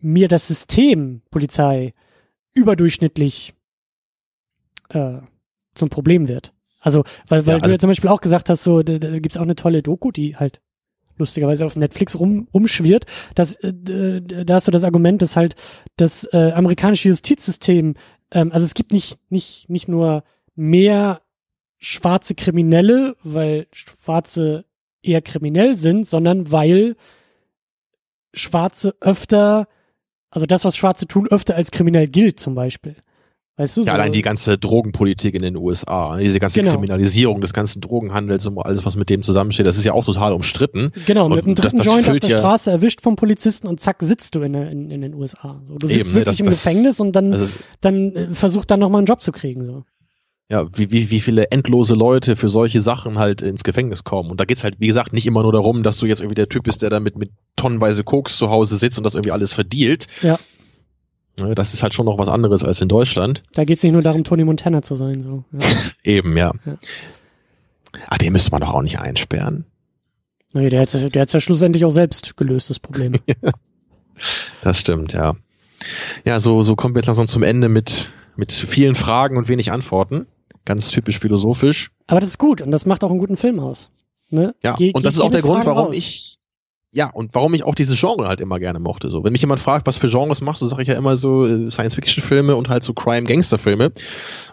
mir 0.00 0.28
das 0.28 0.46
System 0.46 1.22
Polizei 1.30 1.92
überdurchschnittlich 2.54 3.54
äh, 4.90 5.18
zum 5.74 5.88
Problem 5.90 6.28
wird. 6.28 6.54
Also, 6.78 7.02
weil, 7.26 7.46
weil 7.46 7.56
ja, 7.56 7.62
also 7.62 7.66
du 7.66 7.72
ja 7.72 7.78
zum 7.80 7.90
Beispiel 7.90 8.10
auch 8.10 8.20
gesagt 8.20 8.48
hast, 8.48 8.62
so, 8.62 8.84
da, 8.84 8.98
da 8.98 9.18
gibt's 9.18 9.36
auch 9.36 9.42
eine 9.42 9.56
tolle 9.56 9.82
Doku, 9.82 10.12
die 10.12 10.36
halt 10.36 10.60
lustigerweise 11.18 11.66
auf 11.66 11.76
Netflix 11.76 12.18
rum, 12.18 12.48
rumschwirrt, 12.52 13.06
dass, 13.34 13.54
äh, 13.56 13.72
da 14.22 14.54
hast 14.54 14.68
du 14.68 14.72
das 14.72 14.84
Argument, 14.84 15.22
dass 15.22 15.36
halt 15.36 15.54
das 15.96 16.24
äh, 16.32 16.52
amerikanische 16.52 17.08
Justizsystem, 17.08 17.94
ähm, 18.30 18.52
also 18.52 18.64
es 18.64 18.74
gibt 18.74 18.92
nicht, 18.92 19.18
nicht, 19.30 19.68
nicht 19.68 19.88
nur 19.88 20.24
mehr 20.54 21.20
schwarze 21.78 22.34
Kriminelle, 22.34 23.16
weil 23.22 23.68
Schwarze 23.72 24.64
eher 25.02 25.22
kriminell 25.22 25.76
sind, 25.76 26.08
sondern 26.08 26.50
weil 26.50 26.96
Schwarze 28.34 28.94
öfter, 29.00 29.68
also 30.30 30.46
das, 30.46 30.64
was 30.64 30.76
Schwarze 30.76 31.06
tun, 31.06 31.28
öfter 31.28 31.54
als 31.54 31.70
kriminell 31.70 32.08
gilt 32.08 32.40
zum 32.40 32.54
Beispiel. 32.54 32.96
Weißt 33.58 33.76
du, 33.76 33.80
ja, 33.80 33.86
so 33.86 33.92
allein 33.92 34.12
die 34.12 34.22
ganze 34.22 34.56
Drogenpolitik 34.56 35.34
in 35.34 35.42
den 35.42 35.56
USA, 35.56 36.16
diese 36.16 36.38
ganze 36.38 36.60
genau. 36.60 36.74
Kriminalisierung 36.74 37.40
des 37.40 37.52
ganzen 37.52 37.80
Drogenhandels 37.80 38.46
und 38.46 38.56
alles, 38.58 38.86
was 38.86 38.94
mit 38.94 39.10
dem 39.10 39.24
zusammensteht, 39.24 39.66
das 39.66 39.76
ist 39.76 39.84
ja 39.84 39.94
auch 39.94 40.04
total 40.04 40.32
umstritten. 40.32 40.92
Genau, 41.06 41.26
und 41.26 41.34
mit 41.34 41.44
einem 41.44 41.56
dritten 41.56 41.76
das, 41.76 41.86
das 41.86 41.86
Joint 41.86 42.08
auf 42.08 42.18
der 42.20 42.30
ja 42.30 42.38
Straße 42.38 42.70
erwischt 42.70 43.00
vom 43.02 43.16
Polizisten 43.16 43.66
und 43.66 43.80
zack, 43.80 43.96
sitzt 44.00 44.36
du 44.36 44.42
in, 44.42 44.54
in, 44.54 44.90
in 44.92 45.00
den 45.00 45.12
USA. 45.12 45.60
So, 45.64 45.76
du 45.76 45.88
sitzt 45.88 46.10
Eben, 46.10 46.14
wirklich 46.14 46.36
das, 46.36 46.40
im 46.40 46.46
Gefängnis 46.46 47.00
und 47.00 47.16
dann, 47.16 47.32
also, 47.32 47.52
dann 47.80 48.14
äh, 48.14 48.26
versucht 48.32 48.70
dann 48.70 48.78
nochmal 48.78 49.00
einen 49.00 49.06
Job 49.06 49.22
zu 49.22 49.32
kriegen. 49.32 49.64
So. 49.66 49.82
Ja, 50.48 50.68
wie, 50.76 50.92
wie, 50.92 51.10
wie 51.10 51.20
viele 51.20 51.50
endlose 51.50 51.94
Leute 51.96 52.36
für 52.36 52.48
solche 52.48 52.80
Sachen 52.80 53.18
halt 53.18 53.42
ins 53.42 53.64
Gefängnis 53.64 54.04
kommen. 54.04 54.30
Und 54.30 54.38
da 54.38 54.44
geht's 54.44 54.62
halt, 54.62 54.76
wie 54.78 54.86
gesagt, 54.86 55.12
nicht 55.12 55.26
immer 55.26 55.42
nur 55.42 55.52
darum, 55.52 55.82
dass 55.82 55.98
du 55.98 56.06
jetzt 56.06 56.20
irgendwie 56.20 56.36
der 56.36 56.48
Typ 56.48 56.62
bist, 56.62 56.82
der 56.82 56.90
da 56.90 57.00
mit, 57.00 57.18
mit 57.18 57.32
tonnenweise 57.56 58.04
Koks 58.04 58.38
zu 58.38 58.50
Hause 58.50 58.76
sitzt 58.76 58.98
und 58.98 59.04
das 59.04 59.16
irgendwie 59.16 59.32
alles 59.32 59.52
verdielt. 59.52 60.06
Ja 60.22 60.38
Ne, 60.38 60.57
das 61.54 61.74
ist 61.74 61.82
halt 61.82 61.94
schon 61.94 62.06
noch 62.06 62.18
was 62.18 62.28
anderes 62.28 62.64
als 62.64 62.80
in 62.80 62.88
Deutschland. 62.88 63.42
Da 63.52 63.64
geht 63.64 63.78
es 63.78 63.82
nicht 63.82 63.92
nur 63.92 64.02
darum, 64.02 64.24
Tony 64.24 64.44
Montana 64.44 64.82
zu 64.82 64.96
sein. 64.96 65.22
So. 65.22 65.44
Ja. 65.52 65.66
Eben, 66.04 66.36
ja. 66.36 66.52
ja. 66.64 66.76
Ach, 68.08 68.18
den 68.18 68.32
müsste 68.32 68.50
man 68.50 68.60
doch 68.60 68.72
auch 68.72 68.82
nicht 68.82 68.98
einsperren. 68.98 69.64
Nee, 70.52 70.70
der 70.70 70.80
hat 70.82 71.14
der 71.14 71.22
hat's 71.22 71.32
ja 71.32 71.40
schlussendlich 71.40 71.84
auch 71.84 71.90
selbst 71.90 72.36
gelöst, 72.36 72.70
das 72.70 72.78
Problem. 72.78 73.12
das 74.62 74.80
stimmt, 74.80 75.12
ja. 75.12 75.36
Ja, 76.24 76.40
so, 76.40 76.62
so 76.62 76.74
kommen 76.74 76.94
wir 76.94 77.00
jetzt 77.00 77.06
langsam 77.06 77.28
zum 77.28 77.42
Ende 77.42 77.68
mit, 77.68 78.10
mit 78.36 78.52
vielen 78.52 78.94
Fragen 78.94 79.36
und 79.36 79.48
wenig 79.48 79.72
Antworten. 79.72 80.26
Ganz 80.64 80.90
typisch 80.90 81.18
philosophisch. 81.18 81.90
Aber 82.06 82.20
das 82.20 82.30
ist 82.30 82.38
gut 82.38 82.60
und 82.60 82.70
das 82.70 82.86
macht 82.86 83.04
auch 83.04 83.10
einen 83.10 83.18
guten 83.18 83.36
Film 83.36 83.60
aus. 83.60 83.90
Ne? 84.30 84.54
Ja, 84.62 84.74
Ge 84.76 84.92
und 84.92 85.04
das 85.04 85.14
ist 85.14 85.20
auch 85.20 85.30
der 85.30 85.42
Grund, 85.42 85.64
warum 85.64 85.86
raus. 85.86 85.96
ich 85.96 86.37
ja, 86.90 87.10
und 87.10 87.34
warum 87.34 87.52
ich 87.52 87.64
auch 87.64 87.74
dieses 87.74 88.00
Genre 88.00 88.28
halt 88.28 88.40
immer 88.40 88.58
gerne 88.58 88.78
mochte. 88.78 89.10
So, 89.10 89.22
wenn 89.22 89.32
mich 89.32 89.42
jemand 89.42 89.60
fragt, 89.60 89.86
was 89.86 89.98
für 89.98 90.08
Genres 90.08 90.40
machst 90.40 90.62
du, 90.62 90.66
sage 90.66 90.82
ich 90.82 90.88
ja 90.88 90.94
immer 90.94 91.16
so 91.16 91.46
äh, 91.46 91.70
Science-Fiction-Filme 91.70 92.56
und 92.56 92.70
halt 92.70 92.82
so 92.82 92.94
Crime-Gangster-Filme. 92.94 93.92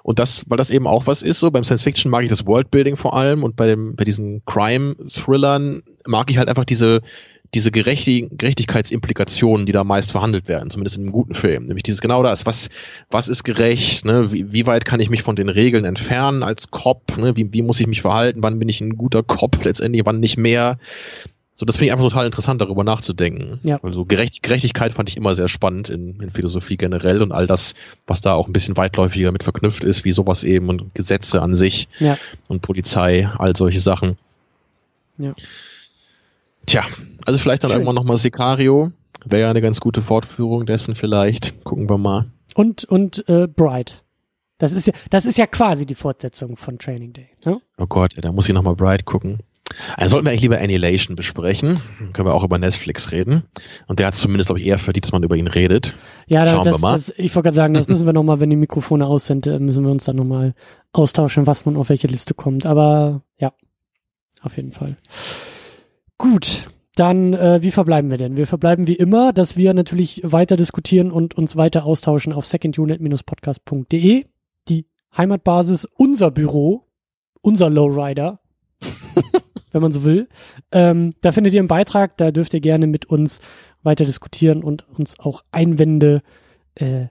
Und 0.03 0.19
das, 0.19 0.43
weil 0.47 0.57
das 0.57 0.69
eben 0.69 0.85
auch 0.85 1.07
was 1.07 1.21
ist, 1.21 1.39
so 1.39 1.49
beim 1.49 1.63
Science-Fiction 1.63 2.11
mag 2.11 2.23
ich 2.23 2.29
das 2.29 2.45
Worldbuilding 2.45 2.97
vor 2.97 3.15
allem 3.15 3.43
und 3.43 3.55
bei 3.55 3.67
dem, 3.67 3.95
bei 3.95 4.03
diesen 4.03 4.43
Crime-Thrillern 4.45 5.83
mag 6.05 6.29
ich 6.29 6.37
halt 6.37 6.49
einfach 6.49 6.65
diese, 6.65 7.01
diese 7.53 7.71
Gerechtig 7.71 8.27
Gerechtigkeitsimplikationen, 8.31 9.65
die 9.65 9.71
da 9.71 9.85
meist 9.85 10.11
verhandelt 10.11 10.49
werden, 10.49 10.69
zumindest 10.69 10.97
in 10.97 11.03
einem 11.03 11.13
guten 11.13 11.35
Film. 11.35 11.67
Nämlich 11.67 11.83
dieses 11.83 12.01
genau 12.01 12.21
das, 12.21 12.45
was, 12.45 12.67
was 13.09 13.29
ist 13.29 13.45
gerecht, 13.45 14.03
ne? 14.03 14.33
wie, 14.33 14.51
wie 14.51 14.67
weit 14.67 14.83
kann 14.83 14.99
ich 14.99 15.09
mich 15.09 15.23
von 15.23 15.37
den 15.37 15.47
Regeln 15.47 15.85
entfernen 15.85 16.43
als 16.43 16.69
Cop, 16.69 17.17
ne? 17.17 17.37
wie, 17.37 17.53
wie 17.53 17.61
muss 17.61 17.79
ich 17.79 17.87
mich 17.87 18.01
verhalten, 18.01 18.43
wann 18.43 18.59
bin 18.59 18.67
ich 18.67 18.81
ein 18.81 18.97
guter 18.97 19.23
Cop 19.23 19.63
letztendlich, 19.63 20.05
wann 20.05 20.19
nicht 20.19 20.37
mehr. 20.37 20.77
So, 21.57 21.65
das 21.65 21.77
finde 21.77 21.85
ich 21.87 21.91
einfach 21.93 22.09
total 22.09 22.25
interessant, 22.25 22.59
darüber 22.59 22.83
nachzudenken. 22.83 23.61
Ja. 23.63 23.79
Also 23.81 24.03
Gerecht, 24.03 24.43
Gerechtigkeit 24.43 24.91
fand 24.91 25.07
ich 25.07 25.15
immer 25.15 25.35
sehr 25.35 25.47
spannend 25.47 25.89
in, 25.89 26.19
in 26.19 26.29
Philosophie 26.29 26.75
generell 26.75 27.21
und 27.21 27.31
all 27.31 27.47
das, 27.47 27.75
was 28.05 28.19
da 28.19 28.33
auch 28.33 28.47
ein 28.47 28.53
bisschen 28.53 28.75
weitläufiger 28.75 29.31
mit 29.31 29.43
verknüpft 29.43 29.85
ist, 29.85 30.03
wie 30.03 30.11
sowas 30.11 30.43
eben 30.43 30.67
und 30.67 30.93
Gesetze 30.93 31.41
an 31.41 31.55
sich 31.55 31.87
ja. 31.99 32.17
und 32.49 32.61
Polizei, 32.61 33.29
all 33.37 33.55
solche 33.55 33.79
Sachen. 33.79 34.17
Ja. 35.17 35.33
Tja, 36.65 36.83
also 37.25 37.39
vielleicht 37.39 37.63
dann 37.63 37.71
Schön. 37.71 37.79
irgendwann 37.79 37.95
nochmal 37.95 38.17
Sicario. 38.17 38.91
Wäre 39.23 39.43
ja 39.43 39.49
eine 39.49 39.61
ganz 39.61 39.79
gute 39.79 40.01
Fortführung 40.01 40.65
dessen 40.65 40.95
vielleicht. 40.95 41.63
Gucken 41.63 41.89
wir 41.89 41.97
mal. 41.97 42.25
Und, 42.53 42.83
und 42.83 43.27
äh, 43.29 43.47
Bright. 43.47 44.03
Das 44.57 44.73
ist 44.73 44.87
ja, 44.87 44.93
das 45.09 45.25
ist 45.25 45.37
ja 45.37 45.47
quasi 45.47 45.85
die 45.85 45.95
Fortsetzung 45.95 46.57
von 46.57 46.77
Training 46.79 47.13
Day. 47.13 47.29
Ne? 47.45 47.61
Oh 47.77 47.87
Gott, 47.87 48.13
da 48.17 48.31
muss 48.33 48.47
ich 48.47 48.53
nochmal 48.53 48.75
Bright 48.75 49.05
gucken. 49.05 49.39
Also 49.97 50.13
sollten 50.13 50.25
wir 50.25 50.31
eigentlich 50.31 50.41
lieber 50.41 50.59
Annihilation 50.59 51.15
besprechen. 51.15 51.81
Dann 51.99 52.13
können 52.13 52.27
wir 52.27 52.33
auch 52.33 52.43
über 52.43 52.57
Netflix 52.57 53.11
reden. 53.11 53.43
Und 53.87 53.99
der 53.99 54.07
hat 54.07 54.15
zumindest, 54.15 54.47
glaube 54.47 54.59
ich, 54.59 54.67
eher 54.67 54.79
verdient, 54.79 55.05
dass 55.05 55.11
man 55.11 55.23
über 55.23 55.35
ihn 55.35 55.47
redet. 55.47 55.93
Ja, 56.27 56.47
Schauen 56.47 56.63
das, 56.63 56.75
wir 56.75 56.79
mal. 56.79 56.93
Das, 56.93 57.09
ich 57.17 57.35
wollte 57.35 57.47
gerade 57.47 57.55
sagen, 57.55 57.73
das 57.73 57.87
müssen 57.87 58.05
wir 58.05 58.13
nochmal, 58.13 58.39
wenn 58.39 58.49
die 58.49 58.55
Mikrofone 58.55 59.05
aus 59.05 59.25
sind, 59.25 59.47
äh, 59.47 59.59
müssen 59.59 59.83
wir 59.83 59.91
uns 59.91 60.05
dann 60.05 60.15
nochmal 60.15 60.53
austauschen, 60.93 61.47
was 61.47 61.65
nun 61.65 61.77
auf 61.77 61.89
welche 61.89 62.07
Liste 62.07 62.33
kommt. 62.33 62.65
Aber 62.65 63.21
ja, 63.37 63.53
auf 64.41 64.57
jeden 64.57 64.71
Fall. 64.71 64.95
Gut, 66.17 66.69
dann 66.95 67.33
äh, 67.33 67.61
wie 67.61 67.71
verbleiben 67.71 68.09
wir 68.09 68.17
denn? 68.17 68.37
Wir 68.37 68.47
verbleiben 68.47 68.87
wie 68.87 68.95
immer, 68.95 69.33
dass 69.33 69.57
wir 69.57 69.73
natürlich 69.73 70.21
weiter 70.23 70.55
diskutieren 70.55 71.11
und 71.11 71.35
uns 71.35 71.57
weiter 71.57 71.85
austauschen 71.85 72.31
auf 72.31 72.47
secondunit-podcast.de. 72.47 74.25
Die 74.69 74.85
Heimatbasis, 75.15 75.85
unser 75.85 76.31
Büro, 76.31 76.85
unser 77.41 77.69
Lowrider. 77.69 78.39
wenn 79.75 79.81
man 79.81 79.91
so 79.91 80.03
will. 80.03 80.27
Ähm, 80.71 81.13
da 81.21 81.31
findet 81.31 81.53
ihr 81.53 81.59
einen 81.59 81.67
Beitrag, 81.67 82.17
da 82.17 82.31
dürft 82.31 82.53
ihr 82.53 82.61
gerne 82.61 82.87
mit 82.87 83.05
uns 83.05 83.39
weiter 83.83 84.05
diskutieren 84.05 84.63
und 84.63 84.87
uns 84.97 85.19
auch 85.19 85.43
Einwände 85.51 86.21
äh, 86.75 87.05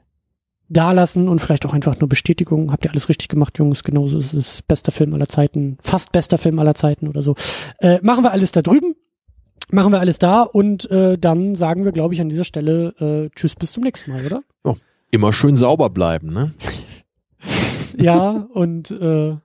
dalassen 0.68 1.28
und 1.28 1.40
vielleicht 1.40 1.66
auch 1.66 1.74
einfach 1.74 2.00
nur 2.00 2.08
Bestätigung. 2.08 2.72
Habt 2.72 2.84
ihr 2.84 2.90
alles 2.90 3.08
richtig 3.08 3.28
gemacht, 3.28 3.58
Jungs? 3.58 3.84
Genauso 3.84 4.18
ist 4.18 4.32
es 4.32 4.62
bester 4.62 4.92
Film 4.92 5.14
aller 5.14 5.28
Zeiten, 5.28 5.76
fast 5.80 6.10
bester 6.10 6.38
Film 6.38 6.58
aller 6.58 6.74
Zeiten 6.74 7.06
oder 7.06 7.22
so. 7.22 7.36
Äh, 7.78 7.98
machen 8.02 8.24
wir 8.24 8.32
alles 8.32 8.50
da 8.50 8.62
drüben. 8.62 8.96
Machen 9.70 9.92
wir 9.92 10.00
alles 10.00 10.18
da 10.18 10.42
und 10.42 10.90
äh, 10.90 11.16
dann 11.16 11.54
sagen 11.54 11.84
wir, 11.84 11.92
glaube 11.92 12.12
ich, 12.12 12.20
an 12.20 12.28
dieser 12.28 12.44
Stelle 12.44 12.94
äh, 13.00 13.30
Tschüss 13.34 13.56
bis 13.56 13.72
zum 13.72 13.82
nächsten 13.82 14.10
Mal, 14.10 14.26
oder? 14.26 14.42
Oh, 14.62 14.76
immer 15.10 15.32
schön 15.32 15.56
sauber 15.56 15.88
bleiben, 15.90 16.32
ne? 16.32 16.52
ja, 17.96 18.30
und 18.52 18.90
äh, 18.90 19.36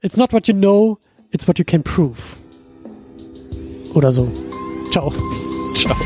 it's 0.00 0.16
not 0.16 0.32
what 0.32 0.48
you 0.48 0.54
know, 0.54 0.98
it's 1.30 1.46
what 1.46 1.58
you 1.58 1.64
can 1.64 1.82
prove. 1.82 2.18
Oder 3.94 4.12
so. 4.12 4.28
Ciao. 4.90 5.12
Ciao. 5.74 5.96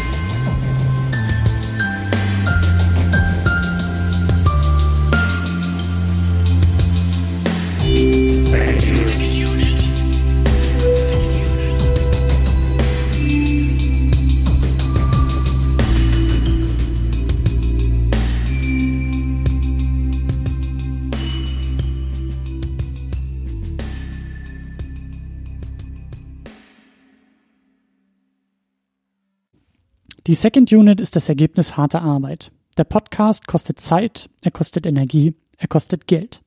Die 30.28 30.36
Second 30.36 30.70
Unit 30.73 31.01
ist 31.01 31.17
das 31.17 31.28
Ergebnis 31.28 31.76
harter 31.76 32.01
Arbeit. 32.01 32.52
Der 32.76 32.84
Podcast 32.84 33.49
kostet 33.49 33.81
Zeit, 33.81 34.31
er 34.41 34.52
kostet 34.52 34.86
Energie, 34.86 35.34
er 35.59 35.67
kostet 35.67 36.07
Geld. 36.07 36.42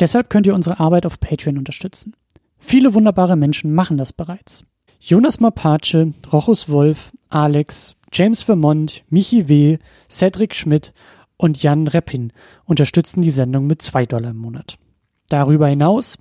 Deshalb 0.00 0.28
könnt 0.28 0.44
ihr 0.44 0.56
unsere 0.56 0.80
Arbeit 0.80 1.06
auf 1.06 1.20
Patreon 1.20 1.56
unterstützen. 1.56 2.16
Viele 2.58 2.94
wunderbare 2.94 3.36
Menschen 3.36 3.72
machen 3.72 3.96
das 3.96 4.12
bereits. 4.12 4.64
Jonas 4.98 5.38
Mapace, 5.38 6.08
Rochus 6.32 6.68
Wolf, 6.68 7.12
Alex, 7.28 7.94
James 8.12 8.42
Vermont, 8.42 9.04
Michi 9.08 9.48
W., 9.48 9.78
Cedric 10.10 10.56
Schmidt 10.56 10.92
und 11.36 11.62
Jan 11.62 11.86
Reppin 11.86 12.32
unterstützen 12.64 13.22
die 13.22 13.30
Sendung 13.30 13.68
mit 13.68 13.82
zwei 13.82 14.04
Dollar 14.04 14.32
im 14.32 14.38
Monat. 14.38 14.78
Darüber 15.28 15.68
hinaus 15.68 16.18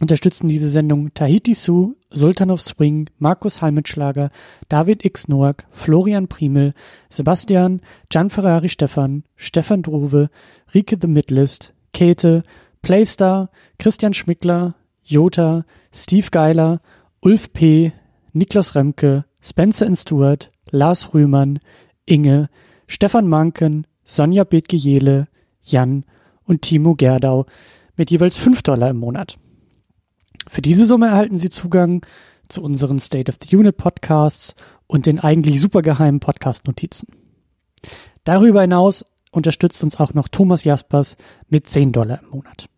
unterstützen 0.00 0.48
diese 0.48 0.68
Sendung 0.68 1.14
Tahiti 1.14 1.54
Su, 1.54 1.94
Sultan 2.10 2.50
of 2.50 2.60
Swing, 2.60 3.08
Markus 3.18 3.62
Halmitschlager, 3.62 4.30
David 4.68 5.04
X. 5.04 5.28
Noack, 5.28 5.66
Florian 5.70 6.28
Primel, 6.28 6.74
Sebastian, 7.08 7.80
Gian 8.10 8.30
Ferrari 8.30 8.68
Stefan, 8.68 9.24
Stefan 9.36 9.82
Druwe, 9.82 10.28
Rike 10.74 10.98
The 11.00 11.06
Midlist, 11.06 11.72
Käthe, 11.92 12.42
Playstar, 12.82 13.50
Christian 13.78 14.12
Schmickler, 14.12 14.74
Jota, 15.02 15.64
Steve 15.92 16.28
Geiler, 16.30 16.80
Ulf 17.20 17.52
P., 17.52 17.92
Niklas 18.32 18.74
Remke, 18.74 19.24
Spencer 19.42 19.94
Stewart, 19.96 20.50
Lars 20.70 21.14
Rühmann, 21.14 21.58
Inge, 22.04 22.50
Stefan 22.86 23.28
Manken, 23.28 23.86
Sonja 24.04 24.44
Bethge-Jele, 24.44 25.28
Jan 25.62 26.04
und 26.44 26.62
Timo 26.62 26.94
Gerdau 26.94 27.46
mit 27.96 28.10
jeweils 28.10 28.36
5 28.36 28.62
Dollar 28.62 28.90
im 28.90 28.98
Monat. 28.98 29.38
Für 30.48 30.62
diese 30.62 30.86
Summe 30.86 31.08
erhalten 31.08 31.38
Sie 31.38 31.50
Zugang 31.50 32.04
zu 32.48 32.62
unseren 32.62 32.98
State 32.98 33.30
of 33.30 33.38
the 33.42 33.56
Unit 33.56 33.76
Podcasts 33.76 34.54
und 34.86 35.06
den 35.06 35.18
eigentlich 35.18 35.60
supergeheimen 35.60 36.20
Podcast-Notizen. 36.20 37.08
Darüber 38.24 38.60
hinaus 38.60 39.04
unterstützt 39.30 39.82
uns 39.82 39.96
auch 39.96 40.14
noch 40.14 40.28
Thomas 40.28 40.64
Jaspers 40.64 41.16
mit 41.48 41.68
10 41.68 41.92
Dollar 41.92 42.20
im 42.22 42.30
Monat. 42.30 42.68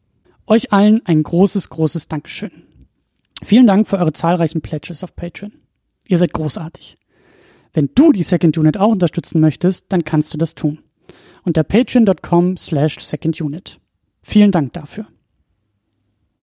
Euch 0.47 0.73
allen 0.73 1.05
ein 1.05 1.23
großes, 1.23 1.69
großes 1.69 2.09
Dankeschön. 2.09 2.51
Vielen 3.43 3.67
Dank 3.67 3.87
für 3.87 3.99
eure 3.99 4.13
zahlreichen 4.13 4.63
Pledges 4.63 5.05
auf 5.05 5.15
Patreon. 5.15 5.53
Ihr 6.07 6.19
seid 6.19 6.33
großartig. 6.33 6.97
Wenn 7.73 7.91
du 7.95 8.13
die 8.13 8.23
Second 8.23 8.57
Unit 8.57 8.79
auch 8.79 8.91
unterstützen 8.91 9.41
möchtest, 9.41 9.85
dann 9.91 10.05
kannst 10.05 10.33
du 10.33 10.39
das 10.39 10.55
tun. 10.55 10.81
Unter 11.45 11.63
patreon.com 11.63 12.57
slash 12.57 12.99
secondunit. 12.99 13.79
Vielen 14.23 14.51
Dank 14.51 14.73
dafür. 14.73 15.07